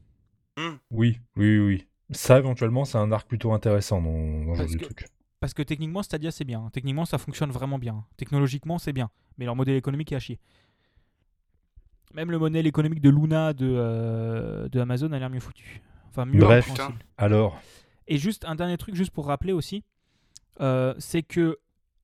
Oui, 0.90 1.18
oui, 1.36 1.58
oui, 1.58 1.66
oui. 1.66 1.86
Ça, 2.12 2.38
éventuellement, 2.38 2.84
c'est 2.84 2.98
un 2.98 3.12
arc 3.12 3.28
plutôt 3.28 3.52
intéressant 3.52 4.00
dans, 4.02 4.44
dans 4.56 4.64
de 4.64 4.76
que- 4.76 4.84
truc. 4.84 5.06
Parce 5.38 5.54
que 5.54 5.62
techniquement, 5.62 6.02
Stadia, 6.02 6.30
c'est 6.30 6.44
bien. 6.44 6.68
Techniquement, 6.72 7.06
ça 7.06 7.16
fonctionne 7.16 7.50
vraiment 7.50 7.78
bien. 7.78 8.04
Technologiquement, 8.18 8.78
c'est 8.78 8.92
bien. 8.92 9.10
Mais 9.38 9.46
leur 9.46 9.56
modèle 9.56 9.76
économique 9.76 10.12
est 10.12 10.16
à 10.16 10.18
chier. 10.18 10.38
Même 12.14 12.30
le 12.30 12.38
modèle 12.38 12.66
économique 12.66 13.00
de 13.00 13.08
Luna 13.08 13.52
de, 13.52 13.66
euh, 13.70 14.68
de 14.68 14.80
Amazon 14.80 15.12
a 15.12 15.18
l'air 15.18 15.30
mieux 15.30 15.40
foutu. 15.40 15.80
Enfin, 16.08 16.24
mieux 16.26 16.40
Bref. 16.40 16.68
Alors, 17.16 17.60
Et 18.08 18.18
juste 18.18 18.44
un 18.44 18.56
dernier 18.56 18.76
truc, 18.76 18.96
juste 18.96 19.12
pour 19.12 19.26
rappeler 19.26 19.52
aussi, 19.52 19.84
euh, 20.60 20.92
c'est 20.98 21.22
que 21.22 21.58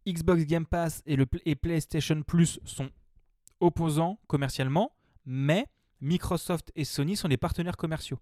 Xbox 0.09 0.45
Game 0.47 0.65
Pass 0.65 1.03
le, 1.07 1.27
et 1.45 1.57
PlayStation 1.57 2.23
Plus 2.23 2.61
sont 2.65 2.89
opposants 3.59 4.19
commercialement, 4.28 4.93
mais 5.27 5.66
Microsoft 6.01 6.70
et 6.77 6.85
Sony 6.85 7.16
sont 7.16 7.28
des 7.28 7.37
partenaires 7.37 7.77
commerciaux, 7.77 8.20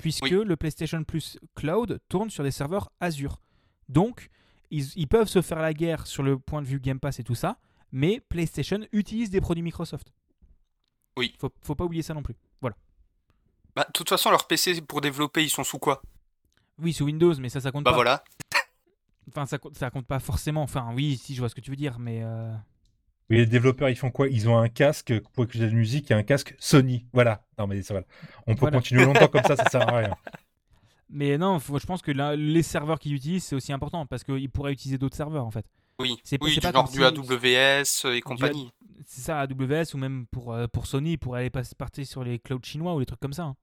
puisque 0.00 0.24
Oui. 0.24 0.42
le 0.44 0.56
PlayStation 0.56 1.02
Plus 1.04 1.38
Cloud 1.54 2.00
tourne 2.08 2.30
sur 2.30 2.42
des 2.44 2.50
serveurs 2.50 2.90
Azure. 3.00 3.40
Donc, 3.88 4.28
ils, 4.70 4.86
ils 4.96 5.08
peuvent 5.08 5.28
se 5.28 5.42
faire 5.42 5.58
la 5.58 5.74
guerre 5.74 6.06
sur 6.06 6.22
le 6.22 6.38
point 6.38 6.62
de 6.62 6.66
vue 6.66 6.80
Game 6.80 7.00
Pass 7.00 7.18
et 7.20 7.24
tout 7.24 7.34
ça, 7.34 7.58
mais 7.92 8.20
PlayStation 8.20 8.80
utilise 8.92 9.30
des 9.30 9.40
produits 9.40 9.62
Microsoft. 9.62 10.12
Oui. 11.16 11.34
Faut, 11.38 11.50
faut 11.62 11.74
pas 11.74 11.84
oublier 11.84 12.02
ça 12.02 12.14
non 12.14 12.22
plus. 12.22 12.36
Voilà. 12.60 12.76
Bah, 13.74 13.84
de 13.86 13.92
toute 13.92 14.08
façon, 14.08 14.30
leurs 14.30 14.46
PC 14.46 14.80
pour 14.82 15.00
développer, 15.00 15.42
ils 15.42 15.50
sont 15.50 15.64
sous 15.64 15.78
quoi? 15.78 16.02
Oui, 16.78 16.92
sous 16.92 17.04
Windows, 17.04 17.34
mais 17.38 17.48
ça, 17.48 17.60
ça 17.60 17.70
compte 17.72 17.84
Bah 17.84 17.90
pas. 17.90 17.96
voilà. 17.96 18.24
Enfin, 19.28 19.46
ça, 19.46 19.58
compte- 19.58 19.76
ça 19.76 19.90
compte 19.90 20.06
pas 20.06 20.18
forcément. 20.18 20.62
Enfin, 20.62 20.92
oui, 20.94 21.16
si, 21.16 21.34
je 21.34 21.40
vois 21.40 21.48
ce 21.48 21.54
que 21.54 21.60
tu 21.60 21.70
veux 21.70 21.76
dire, 21.76 21.98
mais. 21.98 22.20
euh, 22.22 22.52
oui, 23.30 23.36
les 23.38 23.46
développeurs, 23.46 23.88
ils 23.88 23.96
font 23.96 24.10
quoi? 24.10 24.28
Ils 24.28 24.48
ont 24.48 24.58
un 24.58 24.68
casque 24.68 25.12
pour 25.32 25.44
écouter 25.44 25.60
de 25.60 25.66
la 25.66 25.72
musique 25.72 26.10
et 26.10 26.14
un 26.14 26.22
casque 26.22 26.54
Sony. 26.58 27.06
Voilà. 27.12 27.44
Non, 27.58 27.66
mais 27.66 27.82
ça 27.82 27.94
va. 27.94 28.00
On 28.46 28.54
peut 28.54 28.60
Voilà. 28.60 28.76
continuer 28.78 29.04
longtemps 29.04 29.28
comme 29.28 29.42
ça, 29.44 29.56
ça 29.56 29.64
sert 29.70 29.88
à 29.88 29.98
rien. 29.98 30.16
Mais 31.12 31.38
non, 31.38 31.58
faut- 31.58 31.78
je 31.80 31.86
pense 31.86 32.02
que 32.02 32.12
là, 32.12 32.36
les 32.36 32.62
serveurs 32.62 33.00
qu'ils 33.00 33.14
utilisent, 33.14 33.42
c'est 33.44 33.56
aussi 33.56 33.72
important 33.72 34.06
parce 34.06 34.22
qu'ils 34.22 34.48
pourraient 34.48 34.72
utiliser 34.72 34.96
d'autres 34.96 35.16
serveurs 35.16 35.44
en 35.44 35.50
fait. 35.50 35.66
Oui, 35.98 36.16
C'est- 36.22 36.38
oui 36.40 36.58
pas 36.60 36.70
genre 36.70 36.88
du 36.88 37.04
AWS 37.04 38.06
et 38.14 38.20
compagnie. 38.20 38.70
C'est 39.06 39.22
ça, 39.22 39.40
AWS 39.40 39.94
ou 39.94 39.98
même 39.98 40.26
pour, 40.30 40.52
euh, 40.52 40.68
pour 40.68 40.86
Sony, 40.86 41.16
pour 41.16 41.34
aller 41.34 41.50
partir 41.50 42.06
sur 42.06 42.22
les 42.22 42.38
clouds 42.38 42.60
chinois 42.62 42.94
ou 42.94 43.00
les 43.00 43.06
trucs 43.06 43.18
comme 43.18 43.32
ça. 43.32 43.42
hein. 43.42 43.56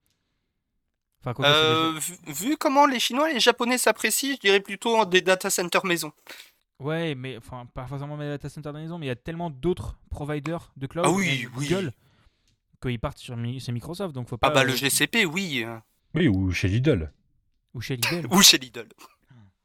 Enfin, 1.22 1.32
quoi 1.34 1.46
Euh, 1.46 1.94
vu, 1.98 2.16
vu 2.50 2.56
comment 2.58 2.86
les 2.86 3.00
Chinois 3.00 3.30
et 3.30 3.34
les 3.34 3.40
Japonais 3.40 3.78
s'apprécient, 3.78 4.34
je 4.34 4.40
dirais 4.40 4.60
plutôt 4.60 5.04
des 5.06 5.20
data 5.22 5.50
centers 5.50 5.84
maison. 5.86 6.12
Ouais, 6.80 7.14
mais 7.16 7.36
enfin, 7.36 7.66
pas 7.74 7.86
forcément 7.86 8.16
mes 8.16 8.28
data 8.28 8.48
centers 8.48 8.72
dans 8.72 8.78
maison, 8.78 8.98
mais 8.98 9.06
il 9.06 9.08
y 9.08 9.12
a 9.12 9.16
tellement 9.16 9.50
d'autres 9.50 9.98
providers 10.10 10.72
de 10.76 10.86
cloud, 10.86 11.06
Ah 11.08 11.10
oui, 11.10 11.42
même 11.42 11.50
oui. 11.56 11.68
Google, 11.68 11.92
qu'ils 12.80 13.00
partent 13.00 13.18
sur 13.18 13.36
mi- 13.36 13.58
chez 13.58 13.72
Microsoft. 13.72 14.14
Donc 14.14 14.28
faut 14.28 14.36
pas. 14.38 14.48
Ah 14.48 14.50
bah 14.50 14.64
le 14.64 14.74
GCP, 14.74 15.24
oui. 15.26 15.64
euh, 15.64 15.76
Oui, 16.14 16.28
ou 16.28 16.52
chez 16.52 16.68
Lidl. 16.68 17.10
Ou 17.74 17.80
chez 17.80 17.96
Lidl. 17.96 18.26
Ou 18.30 18.40
chez 18.42 18.58
Lidl. 18.58 18.86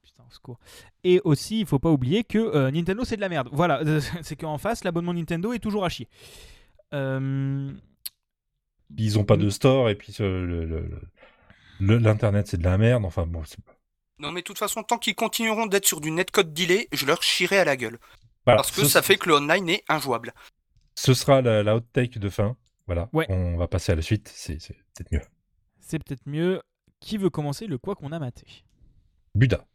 Putain, 0.04 0.24
secours. 0.30 0.60
Et 1.04 1.22
aussi, 1.24 1.60
il 1.60 1.66
faut 1.68 1.78
pas 1.80 1.92
oublier 1.92 2.24
que 2.24 2.40
euh, 2.40 2.72
Nintendo 2.72 3.04
c'est 3.06 3.16
de 3.16 3.22
la 3.22 3.30
merde. 3.30 3.50
Voilà, 3.52 3.82
c'est 4.24 4.36
qu'en 4.36 4.58
face, 4.58 4.84
l'abonnement 4.84 5.14
Nintendo 5.14 5.54
est 5.54 5.60
toujours 5.60 5.86
à 5.86 5.90
chier. 5.90 6.08
Euh, 6.94 7.72
Ils 8.98 9.20
ont 9.20 9.24
pas 9.24 9.38
de 9.38 9.50
store 9.50 9.90
et 9.90 9.96
puis 9.96 10.16
euh, 10.20 10.46
le- 10.46 10.66
le- 10.66 11.02
le- 11.80 11.98
l'internet 11.98 12.48
c'est 12.48 12.58
de 12.58 12.64
la 12.64 12.78
merde. 12.80 13.06
Enfin 13.06 13.26
bon, 13.28 13.44
c'est 13.46 13.64
pas- 13.64 13.76
Non, 14.20 14.32
mais 14.32 14.42
de 14.42 14.46
toute 14.46 14.58
façon, 14.60 14.84
tant 14.84 14.98
qu'ils 14.98 15.16
continueront 15.16 15.66
d'être 15.66 15.86
sur 15.88 16.00
du 16.02 16.12
netcode 16.12 16.54
delay, 16.54 16.88
je 16.92 17.06
leur 17.06 17.24
chierai 17.24 17.58
à 17.60 17.66
la 17.66 17.76
gueule. 17.76 18.00
Voilà, 18.46 18.58
Parce 18.58 18.72
que 18.72 18.84
ça 18.86 19.02
fait 19.02 19.18
que 19.18 19.30
le 19.30 19.36
online 19.36 19.70
est 19.70 19.84
injouable. 19.90 20.34
ce 20.96 21.14
sera 21.14 21.42
la, 21.42 21.64
la 21.64 21.76
hot 21.76 21.82
take 21.94 22.20
de 22.20 22.30
fin. 22.30 22.56
Voilà, 22.86 23.10
Ouais. 23.14 23.26
on 23.30 23.58
va 23.58 23.68
passer 23.68 23.92
à 23.92 23.96
la 23.96 24.02
suite. 24.02 24.30
C'est 24.34 24.60
c'est 24.62 24.74
peut-être 24.94 25.12
mieux. 25.12 25.22
c'est 25.80 26.04
peut-être 26.04 26.26
mieux. 26.26 26.62
Qui 27.00 27.18
veut 27.18 27.30
commencer 27.30 27.68
le 27.68 27.78
quoi 27.78 27.96
qu'on 27.96 28.12
a 28.12 28.20
maté? 28.20 28.46
Buda. 29.36 29.66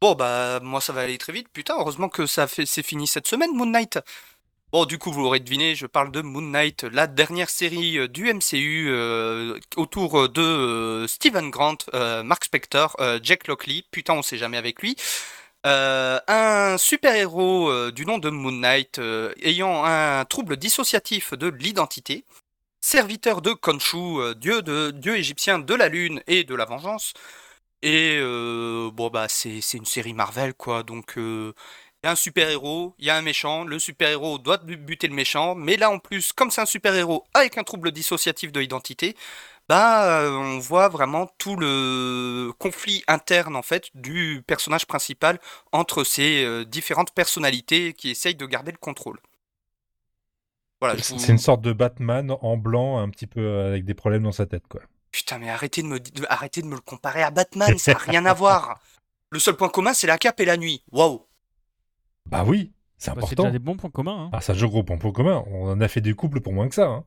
Bon, 0.00 0.14
bah, 0.14 0.60
moi, 0.62 0.80
ça 0.80 0.92
va 0.92 1.00
aller 1.02 1.18
très 1.18 1.32
vite. 1.32 1.48
Putain, 1.52 1.74
heureusement 1.78 2.08
que 2.08 2.26
ça 2.26 2.46
fait... 2.46 2.66
c'est 2.66 2.82
fini 2.82 3.06
cette 3.06 3.26
semaine, 3.26 3.54
Moon 3.56 3.66
Knight. 3.66 3.98
Bon, 4.70 4.84
du 4.84 4.98
coup, 4.98 5.10
vous 5.10 5.22
l'aurez 5.22 5.40
deviné, 5.40 5.74
je 5.74 5.86
parle 5.86 6.10
de 6.10 6.20
Moon 6.20 6.42
Knight, 6.42 6.82
la 6.84 7.06
dernière 7.06 7.48
série 7.48 7.98
euh, 7.98 8.06
du 8.06 8.30
MCU 8.32 8.88
euh, 8.90 9.58
autour 9.76 10.28
de 10.28 10.42
euh, 10.42 11.06
Stephen 11.06 11.48
Grant, 11.50 11.78
euh, 11.94 12.22
Mark 12.22 12.44
Spector, 12.44 12.94
euh, 13.00 13.18
Jack 13.22 13.46
Lockley. 13.48 13.84
Putain, 13.90 14.12
on 14.14 14.22
sait 14.22 14.36
jamais 14.36 14.58
avec 14.58 14.82
lui. 14.82 14.94
Euh, 15.66 16.20
un 16.28 16.76
super-héros 16.78 17.70
euh, 17.70 17.92
du 17.92 18.04
nom 18.06 18.18
de 18.18 18.30
Moon 18.30 18.52
Knight 18.52 18.98
euh, 18.98 19.32
ayant 19.42 19.84
un 19.84 20.24
trouble 20.26 20.56
dissociatif 20.58 21.32
de 21.34 21.48
l'identité, 21.48 22.24
serviteur 22.80 23.42
de 23.42 23.52
Khonshu, 23.54 23.96
euh, 24.20 24.34
dieu, 24.34 24.62
de, 24.62 24.90
dieu 24.92 25.16
égyptien 25.16 25.58
de 25.58 25.74
la 25.74 25.88
lune 25.88 26.22
et 26.26 26.44
de 26.44 26.54
la 26.54 26.66
vengeance. 26.66 27.14
Et 27.82 28.18
euh, 28.20 28.90
bon 28.92 29.08
bah 29.08 29.28
c'est 29.28 29.60
une 29.74 29.84
série 29.86 30.14
Marvel 30.14 30.54
quoi, 30.54 30.82
donc 30.82 31.16
y 32.08 32.10
a 32.10 32.12
un 32.12 32.16
super-héros, 32.16 32.94
il 32.98 33.06
y 33.06 33.10
a 33.10 33.16
un 33.16 33.22
méchant, 33.22 33.64
le 33.64 33.78
super-héros 33.78 34.38
doit 34.38 34.58
bu- 34.58 34.76
buter 34.76 35.08
le 35.08 35.14
méchant, 35.14 35.54
mais 35.54 35.76
là 35.76 35.90
en 35.90 35.98
plus, 35.98 36.32
comme 36.32 36.50
c'est 36.50 36.60
un 36.60 36.66
super-héros 36.66 37.24
avec 37.34 37.58
un 37.58 37.64
trouble 37.64 37.92
dissociatif 37.92 38.52
de 38.52 38.60
l'identité, 38.60 39.16
bah 39.68 40.20
euh, 40.22 40.30
on 40.32 40.58
voit 40.58 40.88
vraiment 40.88 41.30
tout 41.38 41.56
le 41.56 42.52
conflit 42.58 43.04
interne 43.08 43.56
en 43.56 43.62
fait 43.62 43.90
du 43.94 44.42
personnage 44.46 44.86
principal 44.86 45.38
entre 45.72 46.04
ces 46.04 46.44
euh, 46.44 46.64
différentes 46.64 47.12
personnalités 47.12 47.92
qui 47.92 48.10
essayent 48.10 48.34
de 48.34 48.46
garder 48.46 48.72
le 48.72 48.78
contrôle. 48.78 49.18
Voilà, 50.80 50.96
je 50.96 51.12
vous- 51.12 51.18
C'est 51.18 51.32
une 51.32 51.38
sorte 51.38 51.60
de 51.60 51.72
Batman 51.72 52.34
en 52.40 52.56
blanc, 52.56 52.98
un 52.98 53.10
petit 53.10 53.26
peu 53.26 53.60
avec 53.60 53.84
des 53.84 53.94
problèmes 53.94 54.22
dans 54.22 54.32
sa 54.32 54.46
tête, 54.46 54.66
quoi. 54.68 54.80
Putain, 55.10 55.38
mais 55.38 55.50
arrêtez 55.50 55.82
de 55.82 55.86
me, 55.88 55.98
arrêtez 56.28 56.62
de 56.62 56.66
me 56.66 56.74
le 56.76 56.80
comparer 56.80 57.22
à 57.22 57.30
Batman, 57.30 57.76
ça 57.78 57.92
n'a 57.92 57.98
rien 57.98 58.24
à 58.26 58.34
voir. 58.34 58.80
Le 59.30 59.38
seul 59.38 59.56
point 59.56 59.68
commun, 59.68 59.92
c'est 59.92 60.06
la 60.06 60.16
cape 60.16 60.40
et 60.40 60.46
la 60.46 60.56
nuit. 60.56 60.82
Waouh. 60.90 61.26
Bah 62.30 62.44
oui, 62.46 62.72
c'est 62.98 63.10
Bah, 63.10 63.16
C'est 63.20 63.24
important. 63.24 63.42
déjà 63.44 63.52
des 63.52 63.58
bons 63.58 63.76
points 63.76 63.90
communs. 63.90 64.24
hein. 64.24 64.30
Ah, 64.32 64.40
ça 64.40 64.54
joue 64.54 64.68
gros 64.68 64.82
point 64.82 64.98
commun. 65.12 65.44
On 65.48 65.70
en 65.70 65.80
a 65.80 65.88
fait 65.88 66.00
des 66.00 66.14
couples 66.14 66.40
pour 66.40 66.52
moins 66.52 66.68
que 66.68 66.74
ça. 66.74 66.86
hein. 66.86 67.04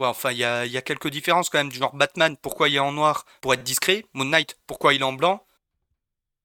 Ouais, 0.00 0.06
enfin, 0.08 0.32
il 0.32 0.38
y 0.38 0.44
a, 0.44 0.66
il 0.66 0.72
y 0.72 0.76
a 0.76 0.82
quelques 0.82 1.08
différences 1.08 1.48
quand 1.50 1.58
même, 1.58 1.68
du 1.68 1.78
genre 1.78 1.94
Batman, 1.94 2.36
pourquoi 2.36 2.68
il 2.68 2.74
est 2.74 2.80
en 2.80 2.90
noir 2.92 3.24
Pour 3.40 3.54
être 3.54 3.62
discret? 3.62 4.04
Moon 4.12 4.24
Knight, 4.24 4.58
pourquoi 4.66 4.92
il 4.92 5.00
est 5.00 5.04
en 5.04 5.12
blanc? 5.12 5.44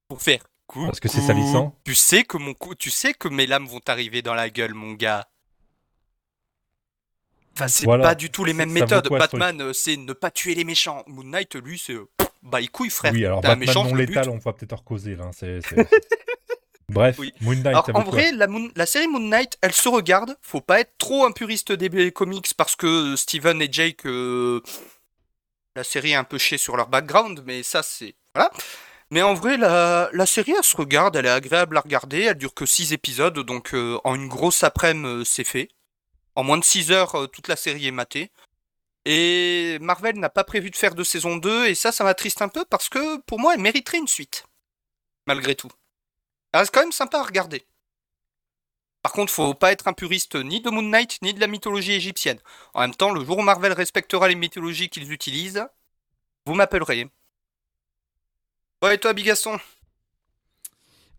Pour 0.07 0.22
faire 0.22 0.41
coucou. 0.68 0.85
Parce 0.85 0.99
que 0.99 1.07
c'est 1.07 1.22
salissant. 1.22 1.76
Tu 1.84 1.95
sais 1.95 2.23
que 2.23 2.38
mon 2.38 2.53
cou- 2.53 2.76
tu 2.76 2.91
sais 2.91 3.14
que 3.14 3.27
mes 3.27 3.47
lames 3.47 3.65
vont 3.65 3.80
t'arriver 3.80 4.22
dans 4.22 4.35
la 4.35 4.49
gueule, 4.51 4.76
mon 4.76 4.93
gars. 4.93 5.27
Enfin, 7.56 7.68
c'est 7.68 7.85
Voilà. 7.85 8.03
pas 8.03 8.15
du 8.15 8.30
tout 8.30 8.45
les 8.45 8.53
mêmes 8.53 8.72
méthodes. 8.72 9.07
quoi, 9.07 9.18
Batman, 9.19 9.60
euh, 9.61 9.73
c'est 9.73 9.97
ne 9.97 10.14
pas 10.14 10.30
tuer 10.31 10.53
les 10.56 10.64
méchants. 10.64 11.03
Moon 11.07 11.23
Knight, 11.23 11.56
lui, 11.56 11.77
c'est 11.80 11.93
euh, 11.93 12.07
bah 12.43 12.60
les 12.61 12.68
couilles, 12.68 12.89
frère. 12.91 13.11
Oui, 13.14 13.26
alors 13.26 13.41
Batman 13.41 13.60
méchant, 13.60 13.84
non 13.84 13.89
je 13.89 13.95
létal, 13.95 14.30
on 14.30 14.38
va 14.38 14.53
peut-être 14.53 14.73
en 14.73 14.77
causer 14.77 15.15
là. 15.15 15.26
hein, 15.26 15.31
c'est- 15.34 15.60
c'est- 15.61 15.76
Bref, 16.90 17.18
Oui. 17.20 17.34
Moon 17.41 17.56
Knight, 17.56 17.68
Alors, 17.68 17.90
en 17.95 18.03
vrai, 18.03 18.32
la, 18.32 18.48
Moon- 18.48 18.72
la 18.76 18.86
série 18.86 19.07
Moon 19.07 19.20
Knight, 19.20 19.57
elle 19.61 19.74
se 19.74 19.88
regarde. 19.90 20.38
Faut 20.41 20.61
pas 20.61 20.80
être 20.80 20.94
trop 20.98 21.26
un 21.26 21.32
puriste 21.32 21.72
des 21.72 22.11
comics 22.11 22.53
parce 22.57 22.76
que 22.76 23.16
Steven 23.16 23.61
et 23.61 23.70
Jake, 23.72 24.06
euh, 24.06 24.61
la 25.76 25.84
série 25.84 26.11
est 26.11 26.16
un 26.16 26.24
peu 26.24 26.38
chiée 26.38 26.57
sur 26.57 26.76
leur 26.78 26.88
background, 26.88 27.44
mais 27.45 27.64
ça, 27.64 27.84
c'est. 27.84 28.16
Voilà. 28.36 28.52
Mais 29.11 29.22
en 29.22 29.34
vrai, 29.34 29.57
la, 29.57 30.10
la 30.14 30.26
série, 30.26 30.53
elle 30.57 30.64
se 30.64 30.78
regarde, 30.78 31.16
elle 31.16 31.26
est 31.26 31.30
agréable 31.30 31.78
à 31.78 31.82
regarder. 31.82 32.22
Elle 32.24 32.38
dure 32.38 32.53
que 32.53 32.66
6 32.66 32.94
épisodes, 32.94 33.40
donc 33.40 33.74
euh, 33.74 33.99
en 34.03 34.16
une 34.16 34.28
grosse 34.28 34.64
après-midi, 34.64 35.07
euh, 35.07 35.24
c'est 35.26 35.44
fait. 35.44 35.70
En 36.36 36.44
moins 36.44 36.57
de 36.57 36.64
6 36.64 36.91
heures, 36.91 37.30
toute 37.32 37.48
la 37.48 37.56
série 37.56 37.88
est 37.88 37.91
matée. 37.91 38.32
Et 39.06 39.78
Marvel 39.82 40.18
n'a 40.20 40.30
pas 40.30 40.44
prévu 40.44 40.70
de 40.70 40.76
faire 40.76 40.94
de 40.94 41.03
saison 41.03 41.38
2, 41.38 41.68
et 41.68 41.76
ça, 41.76 41.91
ça 41.91 42.03
m'attriste 42.03 42.41
un 42.41 42.49
peu 42.49 42.66
parce 42.66 42.90
que 42.90 43.18
pour 43.22 43.40
moi, 43.40 43.53
elle 43.56 43.61
mériterait 43.61 43.98
une 43.98 44.07
suite. 44.07 44.44
Malgré 45.26 45.56
tout. 45.56 45.70
Elle 46.51 46.59
reste 46.61 46.73
quand 46.73 46.81
même 46.81 46.91
sympa 46.91 47.19
à 47.19 47.23
regarder. 47.23 47.63
Par 49.01 49.11
contre, 49.13 49.31
faut 49.31 49.53
pas 49.53 49.71
être 49.71 49.88
un 49.88 49.93
puriste 49.93 50.35
ni 50.35 50.59
de 50.61 50.69
Moon 50.69 50.81
Knight 50.81 51.19
ni 51.21 51.34
de 51.34 51.39
la 51.39 51.47
mythologie 51.47 51.93
égyptienne. 51.93 52.39
En 52.73 52.81
même 52.81 52.93
temps, 52.95 53.13
le 53.13 53.23
jour 53.23 53.38
où 53.38 53.41
Marvel 53.41 53.71
respectera 53.71 54.27
les 54.27 54.35
mythologies 54.35 54.89
qu'ils 54.89 55.11
utilisent, 55.11 55.65
vous 56.45 56.53
m'appellerez. 56.53 57.09
Ouais, 58.84 58.95
et 58.95 58.97
toi, 58.97 59.13
Bigaston 59.13 59.57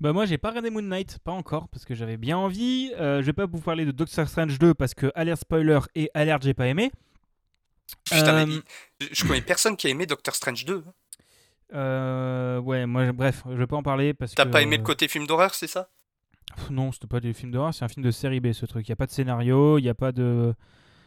Bah 0.00 0.12
moi 0.12 0.24
j'ai 0.26 0.38
pas 0.38 0.48
regardé 0.48 0.70
Moon 0.70 0.82
Knight, 0.82 1.18
pas 1.20 1.32
encore, 1.32 1.68
parce 1.68 1.84
que 1.84 1.94
j'avais 1.94 2.16
bien 2.16 2.36
envie. 2.36 2.92
Euh, 2.98 3.20
je 3.20 3.26
vais 3.26 3.32
pas 3.34 3.46
vous 3.46 3.60
parler 3.60 3.84
de 3.84 3.92
Doctor 3.92 4.28
Strange 4.28 4.58
2 4.58 4.74
parce 4.74 4.94
que 4.94 5.10
alerte 5.14 5.40
spoiler 5.42 5.78
et 5.94 6.10
alerte 6.14 6.42
j'ai 6.42 6.54
pas 6.54 6.66
aimé. 6.68 6.90
Putain, 8.04 8.34
Euh, 8.34 8.46
mais 8.46 8.54
je- 9.00 9.08
je 9.14 9.24
connais 9.26 9.42
personne 9.42 9.76
qui 9.76 9.86
a 9.86 9.90
aimé 9.90 10.06
Doctor 10.06 10.34
Strange 10.34 10.64
2. 10.64 10.84
Euh, 11.74 12.58
ouais, 12.60 12.86
moi 12.86 13.12
bref, 13.12 13.42
je 13.48 13.54
vais 13.56 13.66
pas 13.66 13.76
en 13.76 13.82
parler 13.82 14.14
parce 14.14 14.34
T'as 14.34 14.44
que. 14.44 14.50
pas 14.50 14.62
aimé 14.62 14.76
le 14.78 14.82
côté 14.82 15.08
film 15.08 15.26
d'horreur, 15.26 15.54
c'est 15.54 15.66
ça? 15.66 15.88
Pff, 16.56 16.70
Non, 16.70 16.90
c'était 16.92 17.06
pas 17.06 17.20
des 17.20 17.32
films 17.32 17.52
d'horreur, 17.52 17.72
c'est 17.74 17.84
un 17.84 17.88
film 17.88 18.04
de 18.04 18.10
série 18.10 18.40
B 18.40 18.52
ce 18.52 18.66
truc. 18.66 18.86
Il 18.86 18.90
y 18.90 18.92
a 18.92 18.96
pas 18.96 19.06
de 19.06 19.12
scénario, 19.12 19.78
il 19.78 19.84
y 19.84 19.88
a 19.88 19.94
pas 19.94 20.12
de. 20.12 20.54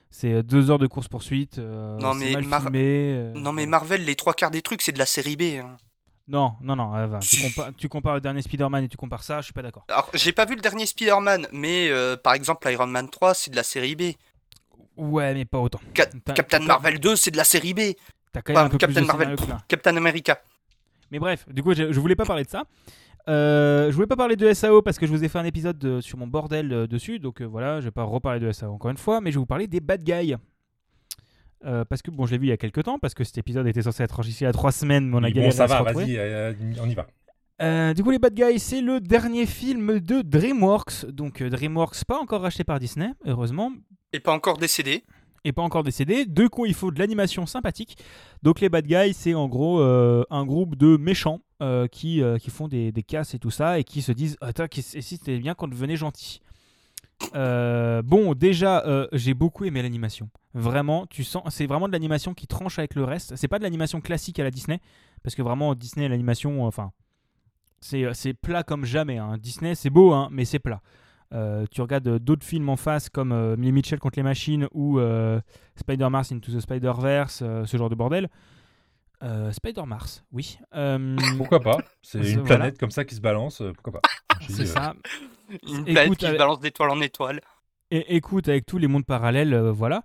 C'est 0.09 0.43
deux 0.43 0.69
heures 0.69 0.77
de 0.79 0.87
course 0.87 1.07
poursuite. 1.07 1.57
Non, 1.57 2.13
mais 2.13 2.33
mal 2.33 2.43
Mar- 2.45 2.61
filmé. 2.61 2.79
euh, 3.17 3.33
Non, 3.33 3.51
mais 3.51 3.65
Marvel, 3.65 4.05
les 4.05 4.15
trois 4.15 4.33
quarts 4.33 4.51
des 4.51 4.61
trucs, 4.61 4.81
c'est 4.83 4.91
de 4.91 4.99
la 4.99 5.05
série 5.07 5.35
B. 5.35 5.41
hein. 5.63 5.75
Non, 6.27 6.53
non, 6.61 6.75
non. 6.77 6.95
euh, 6.95 7.07
va. 7.07 7.19
Tu, 7.19 7.37
tu 7.77 7.89
compares 7.89 8.13
le 8.15 8.21
dernier 8.21 8.41
Spider-Man 8.41 8.83
et 8.85 8.87
tu 8.87 8.95
compares 8.95 9.23
ça, 9.23 9.39
je 9.41 9.45
suis 9.45 9.53
pas 9.53 9.63
d'accord. 9.63 9.85
Alors, 9.89 10.09
j'ai 10.13 10.31
pas 10.31 10.45
vu 10.45 10.55
le 10.55 10.61
dernier 10.61 10.85
Spider-Man, 10.85 11.47
mais 11.51 11.89
euh, 11.89 12.15
par 12.15 12.33
exemple, 12.35 12.69
Iron 12.71 12.87
Man 12.87 13.09
3, 13.09 13.33
c'est 13.33 13.51
de 13.51 13.55
la 13.55 13.63
série 13.63 13.95
B. 13.95 14.03
Ouais, 14.95 15.33
mais 15.33 15.45
pas 15.45 15.57
autant. 15.59 15.81
Ca- 15.97 16.05
T'as- 16.05 16.33
Captain 16.33 16.59
t'as- 16.59 16.65
Marvel 16.65 16.99
2, 16.99 17.15
c'est 17.15 17.31
de 17.31 17.37
la 17.37 17.43
série 17.43 17.73
B. 17.73 17.79
T'as 18.31 18.41
quand 18.41 18.53
même 18.53 18.57
Enfin, 18.59 18.65
un 18.67 18.69
peu 18.69 18.77
Captain 18.77 18.93
plus 18.93 19.01
de 19.01 19.07
Marvel. 19.07 19.35
Captain 19.67 19.97
America. 19.97 20.41
Mais 21.13 21.19
bref, 21.19 21.45
du 21.49 21.61
coup, 21.63 21.73
je, 21.73 21.93
je 21.93 21.99
voulais 22.01 22.15
pas 22.15 22.25
parler 22.25 22.43
de 22.43 22.49
ça. 22.49 22.63
Euh, 23.29 23.89
je 23.89 23.95
voulais 23.95 24.07
pas 24.07 24.15
parler 24.17 24.35
de 24.35 24.51
SAO 24.51 24.81
parce 24.81 24.97
que 24.99 25.05
je 25.05 25.11
vous 25.11 25.23
ai 25.23 25.29
fait 25.29 25.37
un 25.39 25.45
épisode 25.45 25.77
de- 25.77 26.01
sur 26.01 26.17
mon 26.17 26.27
bordel 26.27 26.73
euh, 26.73 26.87
dessus, 26.87 27.19
donc 27.19 27.39
euh, 27.41 27.45
voilà, 27.45 27.79
je 27.79 27.85
vais 27.85 27.91
pas 27.91 28.03
reparler 28.03 28.39
de 28.41 28.51
SAO 28.51 28.73
encore 28.73 28.91
une 28.91 28.97
fois, 28.97 29.21
mais 29.21 29.31
je 29.31 29.35
vais 29.37 29.39
vous 29.39 29.45
parler 29.45 29.67
des 29.67 29.79
bad 29.79 30.03
guys. 30.03 30.35
Euh, 31.65 31.85
parce 31.85 32.01
que 32.01 32.11
bon, 32.11 32.25
je 32.25 32.31
l'ai 32.31 32.37
vu 32.39 32.47
il 32.47 32.49
y 32.49 32.53
a 32.53 32.57
quelques 32.57 32.83
temps, 32.83 32.99
parce 32.99 33.13
que 33.13 33.23
cet 33.23 33.37
épisode 33.37 33.65
était 33.67 33.83
censé 33.83 34.03
être 34.03 34.15
enregistré 34.19 34.43
il 34.43 34.47
y 34.47 34.49
a 34.49 34.53
trois 34.53 34.73
semaines, 34.73 35.07
mais 35.07 35.15
on 35.15 35.23
a 35.23 35.27
Oui, 35.27 35.33
galéré 35.33 35.51
Bon, 35.51 35.55
ça 35.55 35.63
à 35.63 35.67
va, 35.83 35.93
vas-y, 35.93 36.17
euh, 36.17 36.51
on 36.81 36.89
y 36.89 36.95
va. 36.95 37.07
Euh, 37.61 37.93
du 37.93 38.03
coup, 38.03 38.09
les 38.11 38.19
Bad 38.19 38.33
Guys, 38.33 38.59
c'est 38.59 38.81
le 38.81 38.99
dernier 38.99 39.45
film 39.45 39.99
de 39.99 40.21
DreamWorks. 40.23 41.05
Donc, 41.05 41.41
euh, 41.41 41.49
DreamWorks, 41.49 42.03
pas 42.05 42.19
encore 42.19 42.41
racheté 42.41 42.63
par 42.65 42.79
Disney, 42.79 43.11
heureusement, 43.25 43.71
Et 44.11 44.19
pas 44.19 44.33
encore 44.33 44.57
décédé. 44.57 45.03
Et 45.45 45.51
pas 45.51 45.61
encore 45.61 45.83
décédé. 45.83 46.25
De 46.25 46.47
quoi 46.47 46.67
il 46.67 46.73
faut 46.73 46.91
de 46.91 46.99
l'animation 46.99 47.45
sympathique. 47.45 47.97
Donc, 48.41 48.59
les 48.59 48.69
Bad 48.69 48.85
Guys, 48.85 49.13
c'est 49.13 49.33
en 49.33 49.47
gros 49.47 49.79
euh, 49.79 50.23
un 50.29 50.45
groupe 50.45 50.75
de 50.75 50.97
méchants 50.97 51.41
euh, 51.61 51.87
qui, 51.87 52.21
euh, 52.21 52.37
qui 52.37 52.49
font 52.49 52.67
des, 52.67 52.91
des 52.91 53.03
casses 53.03 53.33
et 53.33 53.39
tout 53.39 53.51
ça 53.51 53.79
et 53.79 53.83
qui 53.83 54.01
se 54.01 54.11
disent 54.11 54.37
Attends, 54.41 54.65
et 54.65 54.81
si 54.81 55.01
c'était 55.01 55.37
bien 55.39 55.53
qu'on 55.53 55.67
devenait 55.67 55.95
gentil? 55.97 56.41
Bon, 57.33 58.33
déjà, 58.35 58.83
j'ai 59.13 59.33
beaucoup 59.33 59.65
aimé 59.65 59.81
l'animation. 59.81 60.29
Vraiment, 60.53 61.05
tu 61.07 61.23
sens, 61.23 61.43
c'est 61.49 61.65
vraiment 61.65 61.87
de 61.87 61.93
l'animation 61.93 62.33
qui 62.33 62.47
tranche 62.47 62.77
avec 62.79 62.95
le 62.95 63.03
reste. 63.05 63.35
C'est 63.35 63.47
pas 63.47 63.57
de 63.59 63.63
l'animation 63.63 64.01
classique 64.01 64.39
à 64.39 64.43
la 64.43 64.51
Disney, 64.51 64.79
parce 65.23 65.35
que 65.35 65.41
vraiment 65.41 65.73
Disney, 65.73 66.07
l'animation, 66.09 66.65
enfin, 66.65 66.91
c'est 67.79 68.05
c'est 68.13 68.33
plat 68.33 68.63
comme 68.63 68.85
jamais. 68.85 69.17
hein. 69.17 69.37
Disney, 69.39 69.73
c'est 69.73 69.89
beau, 69.89 70.11
hein, 70.13 70.27
mais 70.31 70.45
c'est 70.45 70.59
plat. 70.59 70.81
Euh, 71.33 71.65
tu 71.71 71.81
regardes 71.81 72.07
euh, 72.07 72.19
d'autres 72.19 72.45
films 72.45 72.69
en 72.69 72.75
face 72.75 73.09
comme 73.09 73.31
euh, 73.31 73.55
Les 73.57 73.71
Mitchell 73.71 73.99
contre 73.99 74.17
les 74.19 74.23
machines 74.23 74.67
ou 74.71 74.99
euh, 74.99 75.39
Spider-Mars 75.75 76.31
Into 76.31 76.51
the 76.51 76.59
Spider-Verse, 76.59 77.41
euh, 77.41 77.65
ce 77.65 77.77
genre 77.77 77.89
de 77.89 77.95
bordel. 77.95 78.29
Euh, 79.23 79.51
Spider-Mars, 79.51 80.23
oui. 80.31 80.59
Euh, 80.75 81.15
Pourquoi 81.37 81.59
pas? 81.61 81.77
C'est 82.01 82.19
une 82.19 82.41
voilà. 82.41 82.43
planète 82.43 82.77
comme 82.77 82.91
ça 82.91 83.05
qui 83.05 83.15
se 83.15 83.21
balance, 83.21 83.63
pourquoi 83.75 84.01
pas? 84.01 84.09
C'est 84.49 84.65
ça. 84.65 84.93
Une 85.67 85.87
Écoute, 85.87 85.93
planète 85.93 86.17
qui 86.17 86.25
se 86.27 86.37
balance 86.37 86.59
d'étoile 86.59 86.89
en 86.89 87.01
étoile. 87.01 87.41
Et 87.91 88.15
écoute, 88.15 88.49
avec 88.49 88.65
tous 88.65 88.77
les 88.77 88.87
mondes 88.87 89.05
parallèles, 89.05 89.53
euh, 89.53 89.71
voilà. 89.71 90.03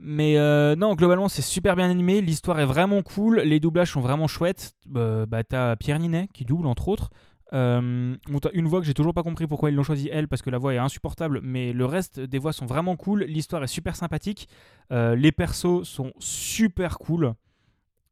Mais 0.00 0.36
euh, 0.38 0.74
non, 0.74 0.94
globalement, 0.94 1.28
c'est 1.28 1.42
super 1.42 1.76
bien 1.76 1.88
animé. 1.90 2.20
L'histoire 2.20 2.58
est 2.60 2.64
vraiment 2.66 3.02
cool. 3.02 3.40
Les 3.40 3.60
doublages 3.60 3.92
sont 3.92 4.00
vraiment 4.00 4.26
chouettes. 4.26 4.72
Euh, 4.96 5.26
bah, 5.26 5.44
t'as 5.44 5.76
Pierre 5.76 5.98
Ninet 5.98 6.28
qui 6.32 6.44
double, 6.44 6.66
entre 6.66 6.88
autres. 6.88 7.10
Euh, 7.52 8.16
bon, 8.28 8.38
t'as 8.38 8.50
une 8.52 8.66
voix 8.66 8.80
que 8.80 8.86
j'ai 8.86 8.94
toujours 8.94 9.14
pas 9.14 9.22
compris 9.22 9.46
pourquoi 9.46 9.70
ils 9.70 9.76
l'ont 9.76 9.82
choisi 9.82 10.08
elle, 10.12 10.28
parce 10.28 10.42
que 10.42 10.50
la 10.50 10.58
voix 10.58 10.74
est 10.74 10.78
insupportable. 10.78 11.40
Mais 11.42 11.72
le 11.72 11.84
reste 11.84 12.20
des 12.20 12.38
voix 12.38 12.52
sont 12.52 12.66
vraiment 12.66 12.96
cool. 12.96 13.24
L'histoire 13.24 13.62
est 13.62 13.68
super 13.68 13.96
sympathique. 13.96 14.48
Euh, 14.92 15.14
les 15.14 15.32
persos 15.32 15.84
sont 15.84 16.12
super 16.18 16.98
cool. 16.98 17.34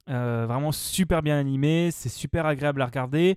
Euh, 0.09 0.47
vraiment 0.47 0.73
super 0.73 1.23
bien 1.23 1.39
animés. 1.39 1.91
C'est 1.93 2.09
super 2.09 2.47
agréable 2.47 2.83
à 2.83 2.87
regarder. 2.87 3.37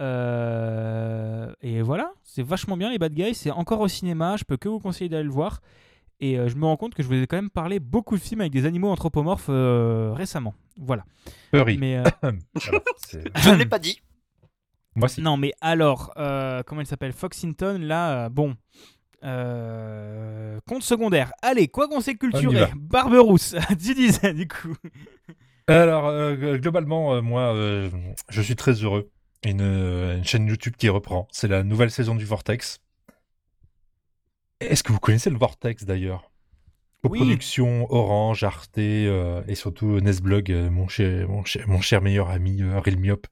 Euh, 0.00 1.52
et 1.60 1.82
voilà, 1.82 2.12
c'est 2.22 2.42
vachement 2.42 2.76
bien 2.76 2.90
les 2.90 2.98
Bad 2.98 3.14
Guys. 3.14 3.34
C'est 3.34 3.50
encore 3.50 3.80
au 3.80 3.88
cinéma. 3.88 4.36
Je 4.36 4.44
peux 4.44 4.56
que 4.56 4.68
vous 4.68 4.78
conseiller 4.78 5.08
d'aller 5.08 5.24
le 5.24 5.30
voir. 5.30 5.60
Et 6.20 6.38
euh, 6.38 6.48
je 6.48 6.56
me 6.56 6.64
rends 6.64 6.76
compte 6.76 6.94
que 6.94 7.02
je 7.02 7.08
vous 7.08 7.14
ai 7.14 7.26
quand 7.26 7.36
même 7.36 7.50
parlé 7.50 7.78
beaucoup 7.78 8.16
de 8.16 8.20
films 8.20 8.40
avec 8.40 8.52
des 8.52 8.66
animaux 8.66 8.88
anthropomorphes 8.88 9.46
euh, 9.50 10.12
récemment. 10.14 10.54
Voilà. 10.76 11.04
Furry. 11.54 11.78
Mais 11.78 11.98
euh, 11.98 12.02
Je 13.36 13.50
ne 13.50 13.54
l'ai 13.54 13.66
pas 13.66 13.78
dit. 13.78 14.00
Moi, 14.94 15.08
si. 15.08 15.20
non, 15.20 15.36
mais 15.36 15.52
alors, 15.60 16.12
euh, 16.16 16.62
comment 16.64 16.80
il 16.80 16.86
s'appelle 16.86 17.12
Foxington, 17.12 17.78
là, 17.80 18.24
euh, 18.24 18.28
bon. 18.28 18.56
Euh, 19.24 20.60
compte 20.66 20.82
secondaire. 20.82 21.32
Allez, 21.42 21.68
quoi 21.68 21.88
qu'on 21.88 22.00
s'est 22.00 22.14
culturé. 22.14 22.66
Barberousse, 22.76 23.56
tu 23.70 23.94
disais 23.94 24.32
du 24.32 24.46
coup. 24.46 24.74
Alors, 25.66 26.34
globalement, 26.58 27.20
moi, 27.20 27.52
je 28.28 28.42
suis 28.42 28.56
très 28.56 28.72
heureux. 28.72 29.10
Une, 29.44 29.60
une 29.60 30.24
chaîne 30.24 30.46
YouTube 30.46 30.74
qui 30.76 30.88
reprend. 30.88 31.28
C'est 31.30 31.48
la 31.48 31.62
nouvelle 31.62 31.90
saison 31.90 32.14
du 32.14 32.24
Vortex. 32.24 32.80
Est-ce 34.60 34.82
que 34.82 34.92
vous 34.92 34.98
connaissez 34.98 35.30
le 35.30 35.38
Vortex 35.38 35.84
d'ailleurs? 35.84 36.30
Oui. 37.04 37.20
Coproduction 37.20 37.86
Orange, 37.92 38.42
Arte 38.42 38.78
euh, 38.78 39.42
et 39.46 39.54
surtout 39.54 40.00
Nesblog, 40.00 40.50
euh, 40.50 40.68
mon, 40.68 40.88
cher, 40.88 41.28
mon, 41.28 41.44
cher, 41.44 41.68
mon 41.68 41.80
cher 41.80 42.02
meilleur 42.02 42.28
ami 42.28 42.60
euh, 42.60 42.76
Ariel 42.76 42.98
Myop. 42.98 43.28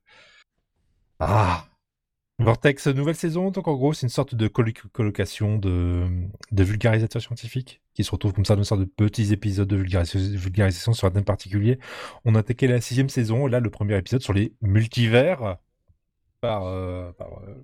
Ah 1.20 1.66
Vortex, 2.38 2.88
nouvelle 2.88 3.16
saison, 3.16 3.50
donc 3.50 3.68
en 3.68 3.74
gros, 3.76 3.94
c'est 3.94 4.02
une 4.06 4.10
sorte 4.10 4.34
de 4.34 4.48
colloc- 4.48 4.88
colocation 4.92 5.58
de, 5.58 6.06
de 6.52 6.64
vulgarisateurs 6.64 7.22
scientifiques 7.22 7.82
qui 7.94 8.04
se 8.04 8.10
retrouvent 8.10 8.34
comme 8.34 8.44
ça 8.44 8.56
dans 8.56 8.62
une 8.62 8.66
sorte 8.66 8.80
de 8.82 8.86
petits 8.86 9.32
épisodes 9.32 9.68
de 9.68 9.76
vulgaris- 9.78 10.36
vulgarisation 10.36 10.92
sur 10.92 11.06
un 11.08 11.12
thème 11.12 11.24
particulier. 11.24 11.78
On 12.26 12.34
a 12.34 12.40
attaqué 12.40 12.66
la 12.68 12.80
sixième 12.82 13.08
saison, 13.08 13.48
et 13.48 13.50
là, 13.50 13.60
le 13.60 13.70
premier 13.70 13.96
épisode 13.96 14.22
sur 14.22 14.34
les 14.34 14.54
multivers 14.62 15.56
par, 16.40 16.66
euh, 16.66 17.12
euh, 17.20 17.54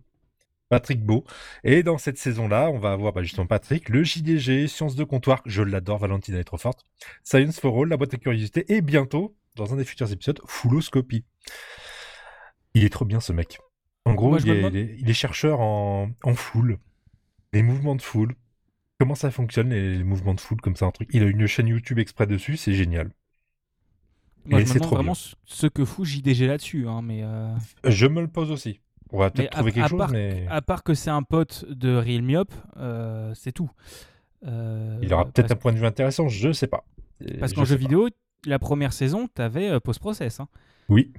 Patrick 0.69 1.05
Beau. 1.05 1.25
Et 1.65 1.83
dans 1.83 1.99
cette 1.99 2.19
saison-là, 2.19 2.71
on 2.71 2.79
va 2.79 2.93
avoir 2.93 3.13
bah, 3.13 3.23
justement 3.23 3.47
Patrick, 3.47 3.89
le 3.91 4.05
JDG, 4.05 4.69
Sciences 4.69 4.97
de 4.97 5.05
comptoir, 5.05 5.43
je 5.47 5.63
l'adore, 5.63 5.99
Valentine 5.99 6.35
elle 6.35 6.41
est 6.41 6.45
trop 6.45 6.59
forte, 6.59 6.85
Science 7.25 7.61
for 7.61 7.79
All, 7.83 7.89
la 7.89 7.97
boîte 7.99 8.15
à 8.15 8.19
curiosité, 8.19 8.73
et 8.73 8.81
bientôt, 8.81 9.37
dans 9.57 9.73
un 9.75 9.77
des 9.77 9.85
futurs 9.85 10.11
épisodes, 10.13 10.41
Fulloscopie. 10.47 11.25
Il 12.75 12.85
est 12.85 12.89
trop 12.91 13.05
bien 13.05 13.21
ce 13.21 13.33
mec. 13.33 13.59
En 14.05 14.15
gros, 14.15 14.31
Moi, 14.31 14.39
il, 14.41 14.51
est, 14.51 14.57
demande- 14.57 14.75
il 14.75 14.79
est- 14.81 14.97
il 14.99 15.11
est 15.11 15.15
chercheur 15.15 15.61
en, 15.61 16.11
en 16.25 16.35
foule, 16.35 16.79
les 17.53 17.63
mouvements 17.63 17.95
de 17.97 18.03
foule, 18.03 18.35
comment 18.99 19.15
ça 19.15 19.31
fonctionne 19.31 19.71
les, 19.71 19.99
les 19.99 20.05
mouvements 20.05 20.35
de 20.35 20.41
foule 20.41 20.61
comme 20.61 20.75
ça, 20.77 20.87
un 20.87 20.91
truc? 20.91 21.09
Il 21.13 21.23
a 21.23 21.27
une 21.27 21.47
chaîne 21.47 21.69
YouTube 21.69 21.99
exprès 21.99 22.27
dessus, 22.27 22.57
c'est 22.57 22.73
génial. 22.75 23.11
Moi, 24.45 24.61
Et 24.61 24.67
je 24.67 24.71
me 24.71 24.79
demande 24.81 24.91
vraiment 24.95 25.13
bien. 25.13 25.21
ce 25.45 25.67
que 25.69 25.85
fout 25.85 26.05
JDG 26.05 26.49
là-dessus. 26.49 26.89
Hein, 26.89 27.01
mais 27.03 27.21
euh, 27.23 27.55
Je 27.85 28.07
me 28.07 28.21
le 28.21 28.27
pose 28.29 28.51
aussi. 28.51 28.81
On 29.13 29.19
va 29.19 29.31
peut-être 29.31 29.49
à- 29.55 29.57
trouver 29.59 29.73
quelque 29.73 29.85
à 29.85 29.89
chose, 29.89 29.99
part- 29.99 30.11
mais 30.11 30.47
à 30.49 30.63
part 30.63 30.83
que 30.83 30.95
c'est 30.95 31.11
un 31.11 31.23
pote 31.23 31.65
de 31.69 31.95
Real 31.95 32.23
Myop, 32.23 32.53
euh, 32.79 33.33
c'est 33.35 33.53
tout. 33.53 33.71
Euh, 34.45 34.99
il 35.03 35.13
aura 35.15 35.27
peut-être 35.27 35.53
un 35.53 35.57
point 35.57 35.73
de 35.73 35.79
vue 35.79 35.87
intéressant, 35.87 36.27
je 36.29 36.51
sais 36.51 36.67
pas. 36.67 36.85
parce 37.39 37.53
Je 37.53 37.55
qu'en 37.57 37.65
jeu 37.65 37.77
pas. 37.77 37.81
vidéo, 37.81 38.09
la 38.47 38.59
première 38.59 38.93
saison, 38.93 39.29
t'avais 39.29 39.79
post-process. 39.79 40.41
hein. 40.41 40.49
Oui, 40.89 41.13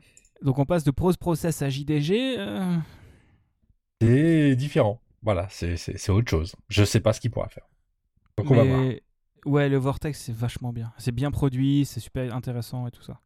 Donc 0.43 0.59
on 0.59 0.65
passe 0.65 0.83
de 0.83 0.91
post-process 0.91 1.61
à 1.61 1.69
JDG. 1.69 2.37
euh, 2.37 2.77
c'est 4.01 4.55
différent. 4.55 4.99
Voilà, 5.21 5.47
c'est 5.49 6.09
autre 6.09 6.29
chose. 6.29 6.55
Je 6.67 6.83
sais 6.83 6.99
pas 6.99 7.13
ce 7.13 7.21
qu'il 7.21 7.31
pourra 7.31 7.47
faire. 7.47 7.65
Donc 8.37 8.51
on 8.51 8.55
va 8.55 8.63
voir. 8.65 8.91
ouais, 9.45 9.69
le 9.69 9.77
Vortex, 9.77 10.19
c'est 10.19 10.35
vachement 10.35 10.73
bien. 10.73 10.91
C'est 10.97 11.13
bien 11.13 11.31
produit, 11.31 11.85
c'est 11.85 12.01
super 12.01 12.35
intéressant 12.35 12.87
et 12.87 12.91
tout 12.91 13.01
ça. 13.01 13.21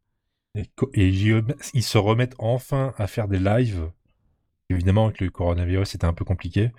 Et, 0.53 1.09
ils 1.73 1.83
se 1.83 1.97
remettent 1.97 2.35
enfin 2.37 2.93
à 2.97 3.07
faire 3.07 3.27
des 3.27 3.39
lives. 3.39 3.89
Évidemment, 4.69 5.05
avec 5.05 5.21
le 5.21 5.29
coronavirus, 5.31 5.89
c'était 5.89 6.05
un 6.05 6.13
peu 6.13 6.25
compliqué. 6.25 6.71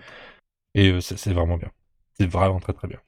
Et 0.74 0.90
euh, 0.90 1.00
c'est 1.00 1.32
vraiment 1.32 1.56
bien. 1.56 1.72
C'est 2.18 2.26
vraiment 2.26 2.60
très 2.60 2.72
très 2.72 2.86
bien. 2.86 3.00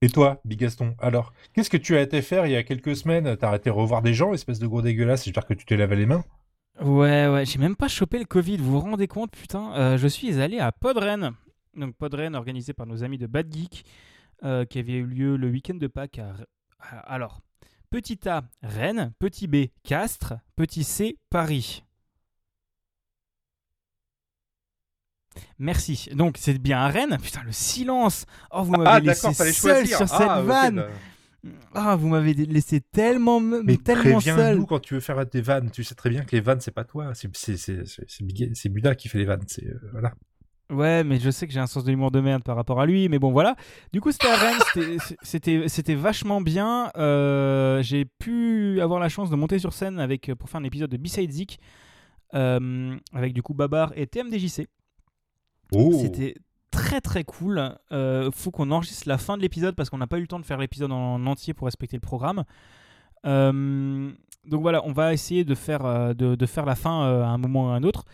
Et 0.00 0.08
toi, 0.08 0.40
Bigaston, 0.44 0.94
alors, 1.00 1.32
qu'est-ce 1.52 1.70
que 1.70 1.76
tu 1.76 1.96
as 1.96 2.02
été 2.02 2.22
faire 2.22 2.46
il 2.46 2.52
y 2.52 2.56
a 2.56 2.62
quelques 2.62 2.94
semaines? 2.96 3.36
T'as 3.36 3.48
arrêté 3.48 3.68
revoir 3.70 4.00
des 4.02 4.14
gens, 4.14 4.32
espèce 4.32 4.60
de 4.60 4.66
gros 4.66 4.80
dégueulasse, 4.82 5.24
j'espère 5.24 5.44
que 5.46 5.54
tu 5.54 5.64
t'es 5.66 5.76
lavé 5.76 5.96
les 5.96 6.06
mains. 6.06 6.24
Ouais, 6.80 7.26
ouais, 7.26 7.44
j'ai 7.44 7.58
même 7.58 7.74
pas 7.74 7.88
chopé 7.88 8.18
le 8.20 8.24
Covid, 8.24 8.58
vous 8.58 8.70
vous 8.72 8.80
rendez 8.80 9.08
compte, 9.08 9.32
putain? 9.32 9.72
Euh, 9.74 9.96
Je 9.98 10.06
suis 10.06 10.40
allé 10.40 10.60
à 10.60 10.70
Podren, 10.70 11.32
donc 11.74 11.96
Podren 11.96 12.36
organisé 12.36 12.72
par 12.72 12.86
nos 12.86 13.02
amis 13.02 13.18
de 13.18 13.26
Bad 13.26 13.52
Geek, 13.52 13.84
euh, 14.44 14.64
qui 14.64 14.78
avait 14.78 14.92
eu 14.92 15.04
lieu 15.06 15.36
le 15.36 15.48
week-end 15.48 15.74
de 15.74 15.88
Pâques 15.88 16.20
à- 16.20 16.36
Alors, 17.00 17.40
petit 17.90 18.20
A, 18.28 18.44
Rennes, 18.62 19.12
petit 19.18 19.48
B, 19.48 19.66
Castres, 19.82 20.34
petit 20.54 20.84
C, 20.84 21.18
Paris. 21.30 21.82
Merci. 25.58 26.08
Donc, 26.14 26.36
c'est 26.38 26.58
bien 26.58 26.78
à 26.80 26.88
Rennes 26.88 27.18
Putain, 27.22 27.42
le 27.44 27.52
silence 27.52 28.24
Oh, 28.52 28.62
vous 28.62 28.72
m'avez 28.72 29.06
laissé 29.08 29.26
seul 29.52 29.86
sur 29.96 30.08
cette 30.08 30.26
vanne 30.46 30.84
Ah, 31.74 31.96
vous 31.96 32.08
m'avez 32.08 32.34
laissé 32.34 32.80
tellement, 32.80 33.40
me- 33.40 33.62
Mais 33.62 33.76
tellement 33.76 34.20
seul 34.20 34.34
préviens-nous 34.34 34.66
quand 34.66 34.80
tu 34.80 34.94
veux 34.94 35.00
faire 35.00 35.24
des 35.24 35.40
vannes. 35.40 35.70
Tu 35.70 35.84
sais 35.84 35.94
très 35.94 36.10
bien 36.10 36.22
que 36.24 36.34
les 36.34 36.40
vannes, 36.40 36.60
c'est 36.60 36.70
pas 36.72 36.84
toi. 36.84 37.12
C'est 37.14 38.68
Buda 38.68 38.94
qui 38.94 39.08
fait 39.08 39.18
les 39.18 39.24
vannes. 39.24 39.44
C'est 39.46 39.66
euh, 39.66 39.78
voilà. 39.92 40.12
Ouais, 40.70 41.02
mais 41.02 41.18
je 41.18 41.30
sais 41.30 41.46
que 41.46 41.52
j'ai 41.54 41.60
un 41.60 41.66
sens 41.66 41.82
de 41.84 41.90
l'humour 41.90 42.10
de 42.10 42.20
merde 42.20 42.42
par 42.42 42.54
rapport 42.54 42.78
à 42.78 42.84
lui, 42.84 43.08
mais 43.08 43.18
bon 43.18 43.30
voilà. 43.32 43.56
Du 43.92 44.02
coup, 44.02 44.12
c'était 44.12 44.26
à 44.26 44.36
Rennes, 44.36 44.58
c'était- 44.74 45.16
c'était 45.22 45.68
c'était 45.68 45.94
vachement 45.94 46.42
bien. 46.42 46.90
Euh, 46.98 47.82
j'ai 47.82 48.04
pu 48.04 48.78
avoir 48.82 49.00
la 49.00 49.08
chance 49.08 49.30
de 49.30 49.36
monter 49.36 49.58
sur 49.58 49.72
scène 49.72 49.98
avec 49.98 50.30
pour 50.34 50.50
faire 50.50 50.60
un 50.60 50.64
épisode 50.64 50.90
de 50.90 50.98
B-Side 50.98 51.30
Zik 51.32 51.58
euh, 52.34 52.94
avec 53.14 53.32
du 53.32 53.42
coup 53.42 53.54
Babar 53.54 53.92
et 53.96 54.06
TMDJC. 54.06 54.66
Oh. 55.72 55.92
C'était 55.92 56.34
très 56.70 57.00
très 57.00 57.24
cool. 57.24 57.76
Euh, 57.92 58.30
faut 58.32 58.50
qu'on 58.50 58.70
enregistre 58.70 59.08
la 59.08 59.18
fin 59.18 59.36
de 59.36 59.42
l'épisode 59.42 59.74
parce 59.74 59.90
qu'on 59.90 59.98
n'a 59.98 60.06
pas 60.06 60.18
eu 60.18 60.22
le 60.22 60.26
temps 60.26 60.40
de 60.40 60.46
faire 60.46 60.58
l'épisode 60.58 60.92
en 60.92 61.24
entier 61.26 61.54
pour 61.54 61.66
respecter 61.66 61.96
le 61.96 62.00
programme. 62.00 62.44
Euh, 63.26 64.10
donc 64.46 64.62
voilà, 64.62 64.82
on 64.84 64.92
va 64.92 65.12
essayer 65.12 65.44
de 65.44 65.54
faire, 65.54 65.84
euh, 65.84 66.14
de, 66.14 66.34
de 66.34 66.46
faire 66.46 66.64
la 66.64 66.74
fin 66.74 67.02
à 67.02 67.28
un 67.28 67.38
moment 67.38 67.66
ou 67.66 67.68
à 67.68 67.74
un 67.74 67.82
autre. 67.82 68.04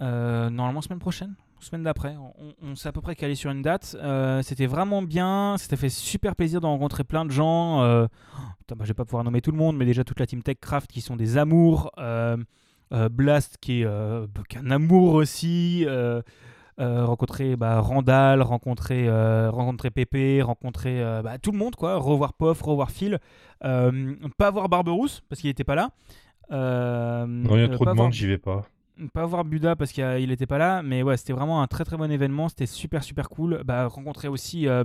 Normalement 0.00 0.82
semaine 0.82 0.98
prochaine, 0.98 1.34
semaine 1.58 1.82
d'après. 1.82 2.16
On, 2.16 2.54
on 2.62 2.74
s'est 2.76 2.88
à 2.88 2.92
peu 2.92 3.00
près 3.00 3.16
calé 3.16 3.34
sur 3.34 3.50
une 3.50 3.62
date. 3.62 3.96
C'était 4.42 4.66
vraiment 4.66 5.02
bien. 5.02 5.56
C'était 5.58 5.76
fait 5.76 5.88
super 5.88 6.36
plaisir 6.36 6.60
de 6.60 6.66
rencontrer 6.66 7.04
plein 7.04 7.24
de 7.24 7.30
gens. 7.30 7.82
Euh, 7.82 8.06
putain, 8.58 8.76
bah, 8.76 8.84
je 8.84 8.88
vais 8.88 8.94
pas 8.94 9.04
pouvoir 9.04 9.24
nommer 9.24 9.40
tout 9.40 9.52
le 9.52 9.58
monde, 9.58 9.76
mais 9.76 9.84
déjà 9.84 10.04
toute 10.04 10.20
la 10.20 10.26
team 10.26 10.42
TechCraft 10.42 10.90
qui 10.90 11.00
sont 11.00 11.16
des 11.16 11.38
amours. 11.38 11.90
Blast 13.10 13.58
qui 13.60 13.80
est, 13.80 13.84
euh, 13.84 14.26
qui 14.48 14.56
est 14.56 14.60
un 14.60 14.70
amour 14.70 15.14
aussi. 15.14 15.86
Euh, 16.78 17.06
rencontrer 17.06 17.56
bah, 17.56 17.80
Randall, 17.80 18.42
rencontrer, 18.42 19.08
euh, 19.08 19.50
rencontrer 19.50 19.90
Pépé, 19.90 20.42
rencontrer 20.42 21.02
euh, 21.02 21.22
bah, 21.22 21.38
tout 21.38 21.50
le 21.52 21.58
monde, 21.58 21.74
quoi. 21.74 21.96
Revoir 21.96 22.34
Poff, 22.34 22.60
revoir 22.62 22.90
Phil. 22.90 23.18
Pas 23.60 24.50
voir 24.50 24.68
Barberousse 24.68 25.22
parce 25.28 25.40
qu'il 25.40 25.48
n'était 25.48 25.64
pas 25.64 25.74
là. 25.74 25.90
Non, 27.26 27.56
il 27.56 27.60
y 27.60 27.64
a 27.64 27.68
trop 27.68 27.84
de 27.84 27.90
voir- 27.90 27.96
monde, 27.96 28.12
j'y 28.12 28.26
vais 28.26 28.38
pas. 28.38 28.66
pas 29.14 29.24
voir 29.26 29.44
Buda 29.44 29.74
parce 29.76 29.92
qu'il 29.92 30.28
n'était 30.28 30.46
pas 30.46 30.58
là, 30.58 30.82
mais 30.82 31.02
ouais, 31.02 31.16
c'était 31.16 31.32
vraiment 31.32 31.62
un 31.62 31.66
très 31.66 31.84
très 31.84 31.96
bon 31.96 32.10
événement. 32.10 32.48
C'était 32.50 32.66
super 32.66 33.02
super 33.02 33.28
cool. 33.30 33.62
Bah, 33.64 33.86
rencontrer 33.86 34.28
aussi 34.28 34.68
euh, 34.68 34.84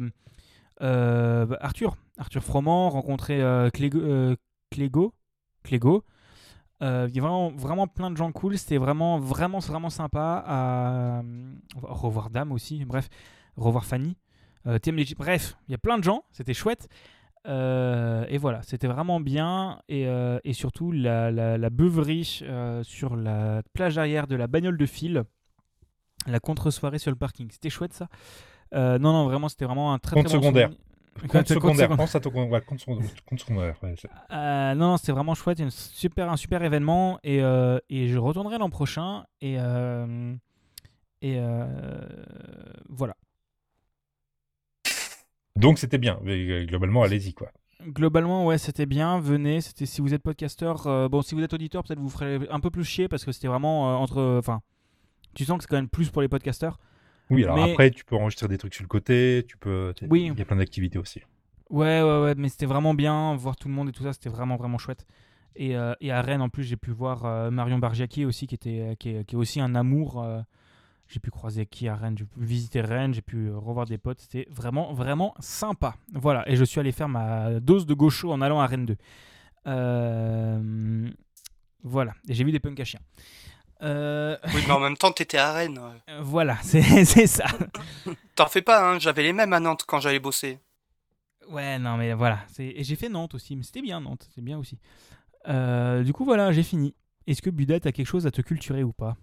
euh, 0.82 1.46
bah, 1.46 1.58
Arthur, 1.62 1.96
Arthur 2.18 2.42
Froment, 2.44 2.90
rencontrer 2.90 3.42
euh, 3.42 3.70
Clégo, 3.70 4.34
Clégo, 5.64 6.04
Euh, 6.82 7.08
Il 7.10 7.16
y 7.16 7.20
a 7.20 7.22
vraiment, 7.22 7.52
vraiment 7.52 7.88
plein 7.88 8.12
de 8.12 8.18
gens 8.18 8.32
cool. 8.32 8.58
C'était 8.58 8.78
vraiment, 8.78 9.20
vraiment, 9.20 9.60
vraiment 9.60 9.90
sympa. 9.90 10.44
À... 10.48 11.22
va 11.82 11.90
revoir 11.94 12.30
Dame 12.30 12.52
aussi. 12.52 12.84
Bref, 12.86 13.10
revoir 13.56 13.86
Fanny. 13.86 14.16
Euh. 14.68 14.80
Bref, 15.18 15.58
il 15.68 15.72
y 15.72 15.76
a 15.76 15.78
plein 15.78 15.98
de 15.98 16.04
gens. 16.04 16.24
C'était 16.32 16.54
chouette. 16.54 16.88
Euh, 17.48 18.26
et 18.30 18.38
voilà, 18.38 18.62
c'était 18.62 18.88
vraiment 18.88 19.20
bien. 19.20 19.80
Et, 19.90 20.08
euh, 20.08 20.40
et 20.44 20.54
surtout, 20.54 20.92
la, 20.92 21.32
la, 21.32 21.58
la 21.58 21.70
beuverie 21.70 22.42
euh, 22.44 22.84
sur 22.84 23.16
la 23.16 23.64
plage 23.74 23.98
arrière 23.98 24.28
de 24.28 24.36
la 24.36 24.48
bagnole 24.48 24.78
de 24.78 24.86
fil. 24.86 25.24
La 26.28 26.40
contre-soirée 26.40 27.00
sur 27.00 27.10
le 27.10 27.18
parking. 27.18 27.50
C'était 27.52 27.72
chouette 27.72 27.94
ça. 27.94 28.08
Euh, 28.74 29.00
non, 29.00 29.12
non, 29.12 29.26
vraiment, 29.26 29.50
c'était 29.50 29.66
vraiment 29.66 29.92
un 29.94 29.98
très 30.00 30.16
Compte 30.16 30.28
très 30.28 30.38
bon 30.38 30.44
secondaire. 30.44 30.70
souvenir. 30.70 30.86
Compte 31.28 31.48
secondaire. 31.48 31.76
secondaire. 31.76 31.98
Pense 31.98 32.16
à 32.16 32.20
ton 32.20 32.32
compte, 32.32 32.50
ouais, 32.50 32.62
compte 32.62 32.80
secondaire. 32.80 33.10
compte 33.26 33.40
secondaire, 33.40 33.76
ouais, 33.84 33.94
c'est- 33.98 34.10
Euh, 34.32 34.74
non, 34.76 34.90
non, 34.92 34.98
c'était 34.98 35.12
vraiment 35.12 35.36
chouette, 35.36 35.60
une 35.60 35.70
super, 35.70 36.32
un 36.32 36.38
super 36.38 36.64
événement 36.64 37.20
et, 37.24 37.42
euh, 37.44 37.80
et 37.90 38.08
je 38.08 38.18
retournerai 38.18 38.58
l'an 38.58 38.70
prochain 38.70 39.26
et, 39.42 39.58
euh, 39.60 40.34
et 41.22 41.36
euh, 41.38 41.68
voilà. 42.90 43.16
Donc 45.56 45.78
c'était 45.80 45.98
bien. 45.98 46.20
Globalement, 46.24 47.04
allez-y 47.04 47.34
quoi. 47.34 47.52
Globalement, 47.86 48.46
ouais, 48.46 48.58
c'était 48.58 48.86
bien. 48.86 49.20
Venez, 49.20 49.60
c'était 49.62 49.86
si 49.86 50.02
vous 50.02 50.14
êtes 50.14 50.22
podcasteur, 50.24 50.88
euh, 50.88 51.10
bon, 51.10 51.22
si 51.22 51.36
vous 51.36 51.42
êtes 51.42 51.54
auditeur, 51.54 51.84
peut-être 51.84 52.00
vous 52.00 52.10
ferez 52.10 52.40
un 52.50 52.60
peu 52.60 52.70
plus 52.70 52.84
chier 52.86 53.08
parce 53.08 53.26
que 53.26 53.32
c'était 53.32 53.48
vraiment 53.48 53.92
euh, 53.92 53.96
entre, 53.96 54.38
enfin, 54.40 54.62
tu 55.36 55.46
sens 55.46 55.58
que 55.58 55.64
c'est 55.64 55.68
quand 55.70 55.76
même 55.78 55.90
plus 55.90 56.10
pour 56.10 56.22
les 56.22 56.28
podcasteurs. 56.30 56.78
Oui, 57.32 57.44
alors 57.44 57.56
Mais- 57.58 57.72
après, 57.72 57.92
tu 57.92 58.04
peux 58.06 58.16
enregistrer 58.16 58.48
des 58.48 58.58
trucs 58.58 58.74
sur 58.74 58.84
le 58.84 58.88
côté. 58.88 59.46
Tu 59.48 59.58
peux. 59.58 59.94
Oui. 60.10 60.30
Il 60.34 60.38
y 60.40 60.42
a 60.42 60.46
plein 60.46 60.58
d'activités 60.58 61.00
aussi. 61.00 61.22
Ouais, 61.70 62.02
ouais, 62.02 62.22
ouais, 62.24 62.36
mais 62.36 62.50
c'était 62.50 62.66
vraiment 62.66 62.94
bien 62.94 63.34
voir 63.36 63.56
tout 63.56 63.68
le 63.70 63.74
monde 63.74 63.90
et 63.90 63.92
tout 63.94 64.04
ça, 64.04 64.12
c'était 64.14 64.30
vraiment, 64.30 64.58
vraiment 64.58 64.78
chouette. 64.78 65.06
Et, 65.56 65.76
euh, 65.76 65.94
et 66.02 66.12
à 66.12 66.22
Rennes, 66.22 66.42
en 66.42 66.50
plus, 66.50 66.64
j'ai 66.64 66.76
pu 66.78 66.92
voir 66.92 67.26
euh, 67.26 67.50
Marion 67.50 67.78
Bargiaki 67.80 68.26
aussi, 68.26 68.46
qui, 68.48 68.56
était, 68.56 68.96
qui, 69.00 69.10
est, 69.10 69.24
qui 69.26 69.36
est 69.36 69.38
aussi 69.38 69.60
un 69.62 69.74
amour. 69.76 70.22
euh, 70.22 70.42
j'ai 71.08 71.20
pu 71.20 71.30
croiser 71.30 71.66
qui 71.66 71.90
à 71.90 71.96
Rennes, 71.96 72.18
j'ai 72.18 72.24
pu 72.26 72.40
visiter 72.40 72.80
Rennes, 72.80 73.14
j'ai 73.14 73.22
pu 73.22 73.48
euh, 73.48 73.58
revoir 73.58 73.86
des 73.86 73.98
potes. 73.98 74.20
C'était 74.22 74.48
vraiment, 74.50 74.94
vraiment 74.94 75.34
sympa. 75.40 75.96
Voilà, 76.14 76.48
et 76.50 76.56
je 76.56 76.64
suis 76.64 76.80
allé 76.80 76.92
faire 76.94 77.10
ma 77.10 77.60
dose 77.60 77.86
de 77.86 77.94
gaucho 77.94 78.32
en 78.32 78.42
allant 78.42 78.60
à 78.62 78.66
Rennes 78.68 78.86
2. 78.86 78.96
Euh, 79.68 81.10
voilà, 81.84 82.14
et 82.28 82.34
j'ai 82.34 82.44
vu 82.44 82.52
des 82.52 82.60
punks 82.60 82.80
à 82.80 82.86
chiens. 82.86 83.00
Euh, 83.84 84.38
Oui, 84.54 84.62
mais 84.68 84.74
en 84.74 84.80
même 84.80 84.98
temps, 84.98 85.12
t'étais 85.12 85.38
à 85.38 85.54
Rennes. 85.54 85.80
voilà, 86.22 86.58
c'est 86.62 86.82
c'est 87.06 87.28
ça. 87.28 87.46
T'en 88.36 88.48
fais 88.48 88.62
pas, 88.62 88.84
hein, 88.94 89.00
j'avais 89.00 89.24
les 89.24 89.34
mêmes 89.34 89.54
à 89.54 89.60
Nantes 89.60 89.84
quand 89.88 90.00
j'allais 90.00 90.20
bosser. 90.20 90.60
Ouais, 91.50 91.80
non, 91.80 91.98
mais 91.98 92.14
voilà. 92.14 92.40
c'est- 92.54 92.74
Et 92.76 92.84
j'ai 92.84 92.96
fait 92.96 93.10
Nantes 93.10 93.34
aussi, 93.34 93.56
mais 93.56 93.64
c'était 93.64 93.82
bien 93.82 94.00
Nantes, 94.00 94.30
c'est 94.36 94.44
bien 94.44 94.58
aussi. 94.58 94.78
Euh, 95.48 96.04
du 96.04 96.14
coup, 96.14 96.24
voilà, 96.26 96.52
j'ai 96.52 96.64
fini. 96.64 96.94
Est-ce 97.28 97.42
que 97.42 97.50
Buda, 97.50 97.80
t'as 97.80 97.92
quelque 97.92 98.06
chose 98.08 98.28
à 98.28 98.32
te 98.32 98.42
culturer 98.42 98.84
ou 98.84 98.94
pas? 98.94 99.18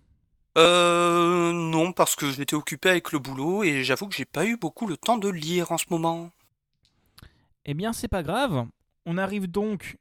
Euh, 0.56 1.52
non, 1.52 1.92
parce 1.92 2.16
que 2.16 2.30
j'étais 2.32 2.56
occupé 2.56 2.90
avec 2.90 3.12
le 3.12 3.18
boulot 3.20 3.62
et 3.62 3.84
j'avoue 3.84 4.08
que 4.08 4.16
j'ai 4.16 4.24
pas 4.24 4.44
eu 4.44 4.56
beaucoup 4.56 4.86
le 4.88 4.96
temps 4.96 5.16
de 5.18 5.28
lire 5.28 5.70
en 5.70 5.78
ce 5.78 5.84
moment. 5.90 6.30
Eh 7.64 7.74
bien, 7.74 7.92
c'est 7.92 8.08
pas 8.08 8.22
grave. 8.24 8.66
On 9.06 9.18
arrive 9.18 9.46
donc 9.46 9.96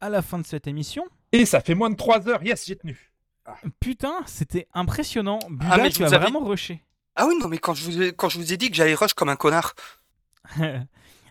à 0.00 0.08
la 0.08 0.22
fin 0.22 0.38
de 0.38 0.46
cette 0.46 0.66
émission. 0.68 1.04
Et 1.32 1.46
ça 1.46 1.60
fait 1.60 1.74
moins 1.74 1.90
de 1.90 1.96
3 1.96 2.28
heures, 2.28 2.42
yes, 2.44 2.64
j'ai 2.66 2.76
tenu. 2.76 3.11
Putain, 3.80 4.14
c'était 4.26 4.66
impressionnant. 4.74 5.38
Buda, 5.50 5.66
Ah, 5.72 5.78
mais 5.78 5.90
tu 5.90 6.02
as 6.04 6.06
avais- 6.08 6.18
vraiment 6.18 6.44
rushé. 6.44 6.82
Ah 7.16 7.26
oui, 7.26 7.34
non, 7.40 7.48
mais 7.48 7.58
quand 7.58 7.74
je 7.74 7.84
vous 7.84 8.02
ai, 8.02 8.12
quand 8.12 8.28
je 8.28 8.38
vous 8.38 8.52
ai 8.52 8.56
dit 8.56 8.70
que 8.70 8.76
j'allais 8.76 8.94
rush 8.94 9.12
comme 9.14 9.28
un 9.28 9.36
connard. 9.36 9.74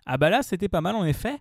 ah 0.05 0.17
bah 0.17 0.29
là, 0.29 0.43
c'était 0.43 0.69
pas 0.69 0.81
mal 0.81 0.95
en 0.95 1.05
effet. 1.05 1.37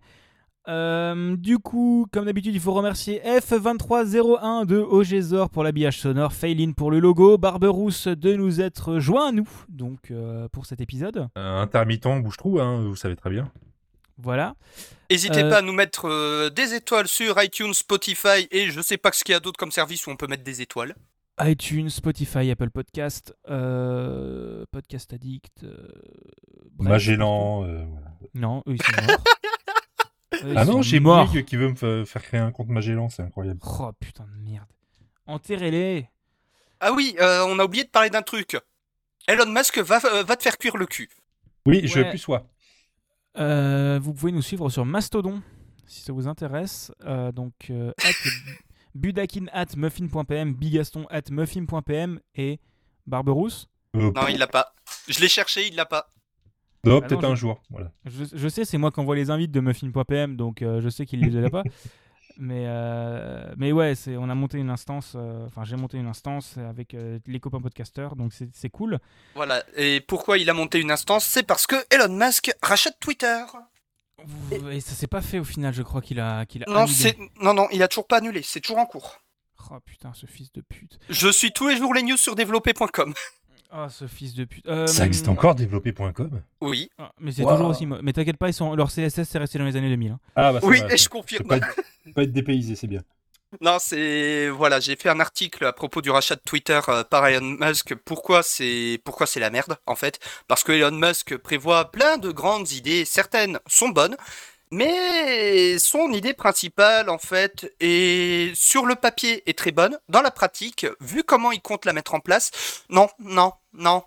Euh, 0.68 1.36
du 1.36 1.59
coup, 1.59 2.07
comme 2.12 2.26
d'habitude, 2.26 2.55
il 2.55 2.60
faut 2.60 2.73
remercier 2.75 3.20
F2301 3.25 4.67
de 4.67 4.76
OGZOR 4.78 5.49
pour 5.50 5.65
l'habillage 5.65 5.99
sonore, 5.99 6.33
Failin 6.33 6.73
pour 6.73 6.91
le 6.91 7.00
logo, 7.00 7.39
Barberousse 7.39 8.09
de 8.09 8.34
nous 8.34 8.60
être 8.60 8.99
joint 8.99 9.28
à 9.28 9.33
nous 9.33 9.49
donc 9.68 10.10
euh, 10.10 10.49
pour 10.52 10.67
cet 10.67 10.81
épisode. 10.81 11.28
Euh, 11.39 11.62
intermittent, 11.62 12.07
bouche-trou, 12.23 12.60
hein, 12.60 12.83
vous 12.83 12.94
savez 12.97 13.17
très 13.17 13.31
bien. 13.31 13.50
Voilà. 14.23 14.55
N'hésitez 15.10 15.42
Euh, 15.44 15.50
pas 15.50 15.58
à 15.58 15.62
nous 15.62 15.73
mettre 15.73 16.08
euh, 16.08 16.50
des 16.50 16.74
étoiles 16.74 17.08
sur 17.08 17.42
iTunes, 17.42 17.74
Spotify 17.74 18.47
et 18.50 18.70
je 18.70 18.81
sais 18.81 18.97
pas 18.97 19.10
ce 19.12 19.24
qu'il 19.24 19.32
y 19.32 19.36
a 19.36 19.40
d'autre 19.40 19.58
comme 19.58 19.73
service 19.73 20.07
où 20.07 20.10
on 20.10 20.16
peut 20.16 20.26
mettre 20.26 20.44
des 20.44 20.60
étoiles. 20.62 20.94
iTunes, 21.42 21.89
Spotify, 21.90 22.50
Apple 22.50 22.70
Podcast, 22.70 23.34
euh, 23.49 24.65
Podcast 24.70 25.12
Addict. 25.12 25.65
euh, 25.65 25.89
bref, 26.73 26.90
Magellan. 26.90 27.65
euh. 27.65 27.84
Non, 28.34 28.62
eux 28.66 28.74
ils 28.74 28.82
sont 28.82 29.02
morts. 29.07 29.24
Eux, 30.44 30.52
ils 30.52 30.58
Ah 30.58 30.65
non, 30.65 30.81
j'ai. 30.82 31.00
Bouygues 31.00 31.44
qui 31.44 31.57
veut 31.57 31.68
me 31.70 31.74
fa- 31.74 32.05
faire 32.05 32.23
créer 32.23 32.40
un 32.40 32.52
compte 32.52 32.68
Magellan, 32.68 33.08
c'est 33.08 33.23
incroyable. 33.23 33.58
Oh 33.62 33.90
putain 33.99 34.24
de 34.24 34.50
merde. 34.50 34.66
Enterrez-les. 35.26 36.08
Ah 36.81 36.92
oui, 36.92 37.15
euh, 37.20 37.44
on 37.47 37.58
a 37.58 37.65
oublié 37.65 37.84
de 37.84 37.89
parler 37.90 38.10
d'un 38.10 38.23
truc. 38.23 38.57
Elon 39.26 39.47
Musk 39.50 39.78
va, 39.78 40.00
euh, 40.07 40.23
va 40.23 40.36
te 40.36 40.42
faire 40.42 40.57
cuire 40.57 40.76
le 40.76 40.86
cul. 40.86 41.08
Oui, 41.66 41.82
je 41.84 41.99
Ouais. 41.99 42.05
veux 42.05 42.10
plus 42.10 42.18
soi. 42.18 42.47
Euh, 43.39 43.99
vous 44.02 44.12
pouvez 44.12 44.33
nous 44.33 44.42
suivre 44.42 44.68
sur 44.70 44.84
Mastodon 44.84 45.42
si 45.86 46.00
ça 46.02 46.12
vous 46.12 46.26
intéresse. 46.28 46.92
Euh, 47.05 47.33
donc, 47.33 47.52
euh, 47.70 47.92
at 48.05 48.10
budakin 48.94 49.47
at 49.52 49.67
muffin.pm, 49.76 50.55
bigaston 50.55 51.07
at 51.10 51.23
muffin.pm 51.31 52.20
et 52.34 52.60
Barberousse. 53.07 53.67
Euh, 53.97 54.12
Non, 54.15 54.28
il 54.28 54.39
l'a 54.39 54.47
pas. 54.47 54.75
Je 55.09 55.20
l'ai 55.20 55.28
cherché, 55.28 55.67
il 55.68 55.75
l'a 55.75 55.86
pas. 55.86 56.09
non, 56.84 57.00
Ah 57.02 57.07
peut-être 57.07 57.25
un 57.25 57.34
je- 57.34 57.41
jour. 57.41 57.62
Voilà. 57.70 57.91
Je, 58.05 58.25
je 58.33 58.49
sais, 58.49 58.65
c'est 58.65 58.78
moi 58.78 58.91
qui 58.92 59.00
envoie 59.00 59.17
les 59.17 59.31
invites 59.31 59.50
de 59.52 59.60
muffin.pm, 59.60 60.36
donc 60.36 60.62
euh, 60.62 60.81
je 60.81 60.89
sais 60.89 61.07
qu'il 61.07 61.20
les 61.20 61.44
a 61.44 61.50
pas. 61.50 61.62
Mais, 62.43 62.65
euh, 62.67 63.52
mais 63.59 63.70
ouais, 63.70 63.94
c'est, 63.94 64.17
on 64.17 64.31
a 64.31 64.35
monté 64.35 64.57
une 64.57 64.70
instance, 64.70 65.12
euh, 65.15 65.44
enfin 65.44 65.62
j'ai 65.65 65.77
monté 65.77 65.99
une 65.99 66.07
instance 66.07 66.57
avec 66.57 66.94
euh, 66.94 67.19
les 67.27 67.39
copains 67.39 67.60
podcasteurs, 67.60 68.17
donc 68.17 68.33
c'est, 68.33 68.49
c'est 68.55 68.70
cool. 68.70 68.99
Voilà. 69.35 69.62
Et 69.77 70.01
pourquoi 70.01 70.39
il 70.39 70.49
a 70.49 70.55
monté 70.55 70.81
une 70.81 70.91
instance? 70.91 71.27
C'est 71.27 71.43
parce 71.43 71.67
que 71.67 71.77
Elon 71.91 72.09
Musk 72.09 72.51
rachète 72.62 72.94
Twitter. 72.99 73.44
Et 74.73 74.81
ça 74.81 74.94
s'est 74.94 75.07
pas 75.07 75.20
fait 75.20 75.39
au 75.39 75.44
final, 75.44 75.75
je 75.75 75.83
crois 75.83 76.01
qu'il 76.01 76.19
a, 76.19 76.47
qu'il 76.47 76.62
a 76.62 76.67
Non, 76.67 76.86
non, 77.43 77.52
non, 77.52 77.69
il 77.73 77.83
a 77.83 77.89
toujours 77.89 78.07
pas 78.07 78.17
annulé. 78.17 78.41
C'est 78.43 78.60
toujours 78.60 78.78
en 78.78 78.86
cours. 78.86 79.19
Oh 79.70 79.78
putain, 79.85 80.12
ce 80.15 80.25
fils 80.25 80.51
de 80.52 80.62
pute. 80.62 80.99
Je 81.10 81.28
suis 81.28 81.52
tous 81.52 81.69
les 81.69 81.77
jours 81.77 81.93
les 81.93 82.02
news 82.02 82.17
sur 82.17 82.36
développer.com. 82.36 83.12
Oh, 83.73 83.86
ce 83.89 84.07
fils 84.08 84.34
de 84.34 84.44
pute. 84.44 84.66
Euh, 84.66 84.86
Ça 84.89 85.07
existe 85.07 85.28
encore, 85.28 85.55
développé.com 85.55 86.42
Oui, 86.60 86.90
Ah, 86.99 87.12
mais 87.20 87.31
c'est 87.31 87.42
Wow. 87.44 87.52
toujours 87.52 87.68
aussi. 87.68 87.86
Mais 87.86 88.12
t'inquiète 88.12 88.36
pas, 88.36 88.49
ils 88.49 88.52
sont... 88.55 88.74
leur 88.74 88.90
CSS 88.90 89.24
c'est 89.28 89.39
resté 89.39 89.58
dans 89.58 89.65
les 89.65 89.76
années 89.76 89.89
2000. 89.90 90.10
hein. 90.12 90.18
Ah, 90.34 90.52
bah 90.52 90.60
ça 90.60 90.66
oui, 90.66 90.81
va, 90.81 90.86
et 90.86 90.90
ça- 90.90 90.97
je 91.05 91.08
confirme. 91.08 91.47
Pas 91.47 91.58
être, 91.58 91.68
pas 92.15 92.23
être 92.24 92.32
dépaysé, 92.32 92.74
c'est 92.74 92.89
bien. 92.89 93.02
Non, 93.60 93.78
c'est 93.81 94.49
voilà, 94.49 94.78
j'ai 94.78 94.94
fait 94.94 95.08
un 95.08 95.18
article 95.18 95.65
à 95.65 95.73
propos 95.73 96.00
du 96.02 96.10
rachat 96.10 96.36
de 96.36 96.40
Twitter 96.40 96.78
euh, 96.89 97.02
par 97.02 97.26
Elon 97.26 97.57
Musk. 97.60 97.97
Pourquoi 97.97 98.44
c'est 98.44 99.00
pourquoi 99.05 99.26
c'est 99.26 99.40
la 99.40 99.50
merde 99.50 99.76
en 99.86 99.97
fait? 99.97 100.20
Parce 100.47 100.62
que 100.62 100.70
Elon 100.70 100.92
Musk 100.92 101.36
prévoit 101.36 101.90
plein 101.90 102.16
de 102.16 102.31
grandes 102.31 102.70
idées, 102.70 103.05
certaines 103.05 103.58
sont 103.66 103.89
bonnes, 103.89 104.16
mais 104.70 105.78
son 105.78 106.10
idée 106.12 106.32
principale 106.34 107.10
en 107.10 107.18
fait 107.18 107.73
est 107.81 108.55
sur 108.55 108.86
le 108.86 108.94
papier 108.94 109.42
est 109.49 109.57
très 109.58 109.73
bonne, 109.73 109.99
dans 110.08 110.23
la 110.23 110.31
pratique, 110.31 110.86
vu 111.00 111.23
comment 111.24 111.52
il 111.52 111.60
compte 111.60 111.84
la 111.84 111.92
mettre 111.92 112.15
en 112.15 112.20
place, 112.20 112.84
non, 112.89 113.08
non, 113.18 113.52
non, 113.74 114.02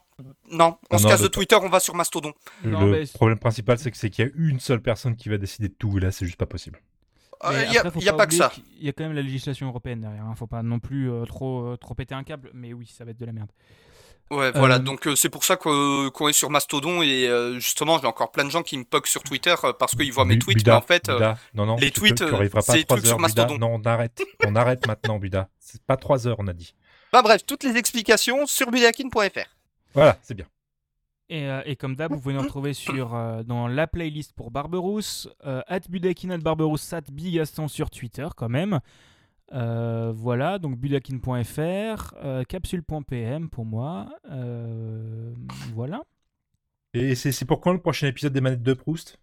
non, 0.51 0.77
on 0.89 0.95
Ah 0.95 0.99
se 0.99 1.07
casse 1.07 1.21
le- 1.21 1.27
de 1.27 1.31
Twitter, 1.33 1.55
on 1.61 1.69
va 1.69 1.79
sur 1.79 1.95
Mastodon. 1.95 2.33
Non, 2.63 2.85
le 2.85 2.91
mais- 2.91 3.05
problème 3.13 3.39
principal, 3.39 3.77
c'est 3.79 3.91
que 3.91 3.97
c'est 3.97 4.09
qu'il 4.09 4.25
y 4.25 4.27
a 4.27 4.31
une 4.35 4.59
seule 4.59 4.81
personne 4.81 5.15
qui 5.15 5.29
va 5.29 5.37
décider 5.37 5.67
de 5.69 5.73
tout, 5.73 5.97
et 5.97 6.01
là, 6.01 6.11
c'est 6.11 6.25
juste 6.25 6.37
pas 6.37 6.45
possible. 6.45 6.79
Euh, 7.45 7.49
Mais 7.51 7.65
Il 7.67 7.73
y 8.03 8.07
a, 8.09 8.13
pas 8.13 8.25
que 8.25 8.33
ça. 8.33 8.51
qu'il 8.53 8.85
y 8.85 8.87
a 8.87 8.93
quand 8.93 9.03
même 9.03 9.11
la 9.13 9.21
législation 9.21 9.67
européenne 9.67 9.99
derrière. 9.99 10.23
hein. 10.23 10.33
Faut 10.37 10.47
pas 10.47 10.63
non 10.63 10.79
plus 10.79 11.11
euh, 11.11 11.25
trop, 11.25 11.73
euh, 11.73 11.75
trop 11.77 11.93
péter 11.93 12.15
un 12.15 12.23
câble. 12.23 12.49
Mais 12.53 12.71
oui, 12.71 12.87
ça 12.87 13.03
va 13.03 13.11
être 13.11 13.19
de 13.19 13.25
la 13.25 13.33
merde. 13.33 13.49
Ouais, 14.31 14.51
voilà, 14.53 14.75
Euh, 14.75 14.79
donc 14.79 15.05
euh, 15.07 15.15
c'est 15.15 15.29
pour 15.29 15.43
ça 15.43 15.57
qu'o- 15.57 16.09
qu'on 16.11 16.27
est 16.27 16.33
sur 16.33 16.49
Mastodon 16.49 17.01
et 17.03 17.27
euh, 17.27 17.59
justement, 17.59 17.99
j'ai 17.99 18.07
encore 18.07 18.31
plein 18.31 18.45
de 18.45 18.49
gens 18.49 18.63
qui 18.63 18.77
me 18.77 18.83
poquent 18.83 19.07
sur 19.07 19.21
Twitter 19.21 19.53
euh, 19.63 19.73
parce 19.73 19.93
qu'ils 19.95 20.11
voient 20.11 20.25
mes 20.25 20.39
tweets, 20.39 20.57
Buda, 20.59 20.71
mais 20.71 20.77
en 20.77 20.81
fait, 20.81 21.09
euh, 21.09 21.13
Buda, 21.15 21.37
non, 21.53 21.65
non, 21.67 21.75
les 21.75 21.91
tu, 21.91 21.99
tweets, 21.99 22.21
euh, 22.21 22.49
c'est 22.61 22.71
à 22.71 22.75
des 22.75 22.83
3 22.85 22.97
trucs 22.97 23.05
sur 23.07 23.17
Buda. 23.17 23.21
Mastodon. 23.21 23.57
Non, 23.59 23.75
on 23.75 23.85
arrête. 23.85 24.23
on 24.45 24.55
arrête 24.55 24.87
maintenant, 24.87 25.19
Buda. 25.19 25.49
C'est 25.59 25.83
pas 25.83 25.97
3 25.97 26.27
heures, 26.27 26.37
on 26.39 26.47
a 26.47 26.53
dit. 26.53 26.73
bah 27.11 27.21
bref, 27.21 27.45
toutes 27.45 27.63
les 27.63 27.75
explications 27.77 28.47
sur 28.47 28.71
budakin.fr. 28.71 29.49
Voilà, 29.93 30.17
c'est 30.23 30.33
bien. 30.33 30.45
Et, 31.29 31.47
euh, 31.47 31.61
et 31.65 31.75
comme 31.75 31.95
d'hab, 31.95 32.11
vous 32.11 32.19
pouvez 32.19 32.33
nous 32.33 32.41
retrouver 32.41 32.73
sur, 32.73 33.13
euh, 33.15 33.43
dans 33.43 33.67
la 33.67 33.87
playlist 33.87 34.33
pour 34.33 34.49
Barberousse, 34.51 35.29
euh, 35.45 35.61
at 35.67 35.81
Budakin, 35.89 36.31
at 36.31 36.37
Barberousse, 36.39 36.91
at 36.93 37.01
Bigaston 37.11 37.67
sur 37.67 37.89
Twitter 37.91 38.27
quand 38.35 38.49
même. 38.49 38.79
Euh, 39.51 40.11
voilà, 40.15 40.57
donc 40.57 40.77
budakin.fr, 40.77 42.13
euh, 42.23 42.43
capsule.pm 42.43 43.49
pour 43.49 43.65
moi. 43.65 44.09
Euh, 44.29 45.33
voilà. 45.73 46.03
Et 46.93 47.15
c'est 47.15 47.45
pour 47.45 47.59
quand 47.59 47.73
le 47.73 47.81
prochain 47.81 48.07
épisode 48.07 48.33
des 48.33 48.41
manettes 48.41 48.63
de 48.63 48.73
Proust? 48.73 49.19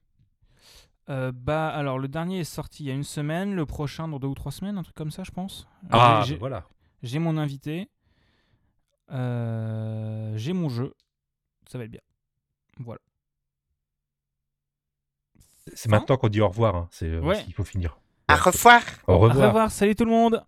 Euh, 1.08 1.32
bah 1.32 1.68
alors 1.68 1.98
le 1.98 2.06
dernier 2.06 2.40
est 2.40 2.44
sorti 2.44 2.84
il 2.84 2.86
y 2.86 2.90
a 2.90 2.94
une 2.94 3.02
semaine, 3.04 3.54
le 3.54 3.66
prochain 3.66 4.06
dans 4.06 4.18
deux 4.20 4.28
ou 4.28 4.34
trois 4.34 4.52
semaines, 4.52 4.78
un 4.78 4.82
truc 4.82 4.94
comme 4.94 5.10
ça 5.10 5.24
je 5.24 5.30
pense. 5.32 5.66
Ah, 5.90 6.24
bah 6.28 6.36
voilà. 6.38 6.64
J'ai 7.02 7.18
mon 7.18 7.36
invité, 7.36 7.88
j'ai 9.08 10.52
mon 10.52 10.68
jeu, 10.68 10.94
ça 11.68 11.78
va 11.78 11.84
être 11.84 11.90
bien. 11.90 12.00
Voilà. 12.78 13.00
C'est 15.74 15.88
maintenant 15.88 16.16
qu'on 16.16 16.28
dit 16.28 16.40
au 16.40 16.48
revoir. 16.48 16.74
hein. 16.76 16.88
C'est 16.90 17.18
Ouais. 17.18 17.44
il 17.46 17.54
faut 17.54 17.64
finir. 17.64 17.99
À 18.30 18.36
revoir. 18.36 18.82
Au 19.08 19.14
Au 19.14 19.18
revoir. 19.18 19.48
revoir, 19.48 19.70
salut 19.72 19.96
tout 19.96 20.04
le 20.04 20.10
monde 20.12 20.42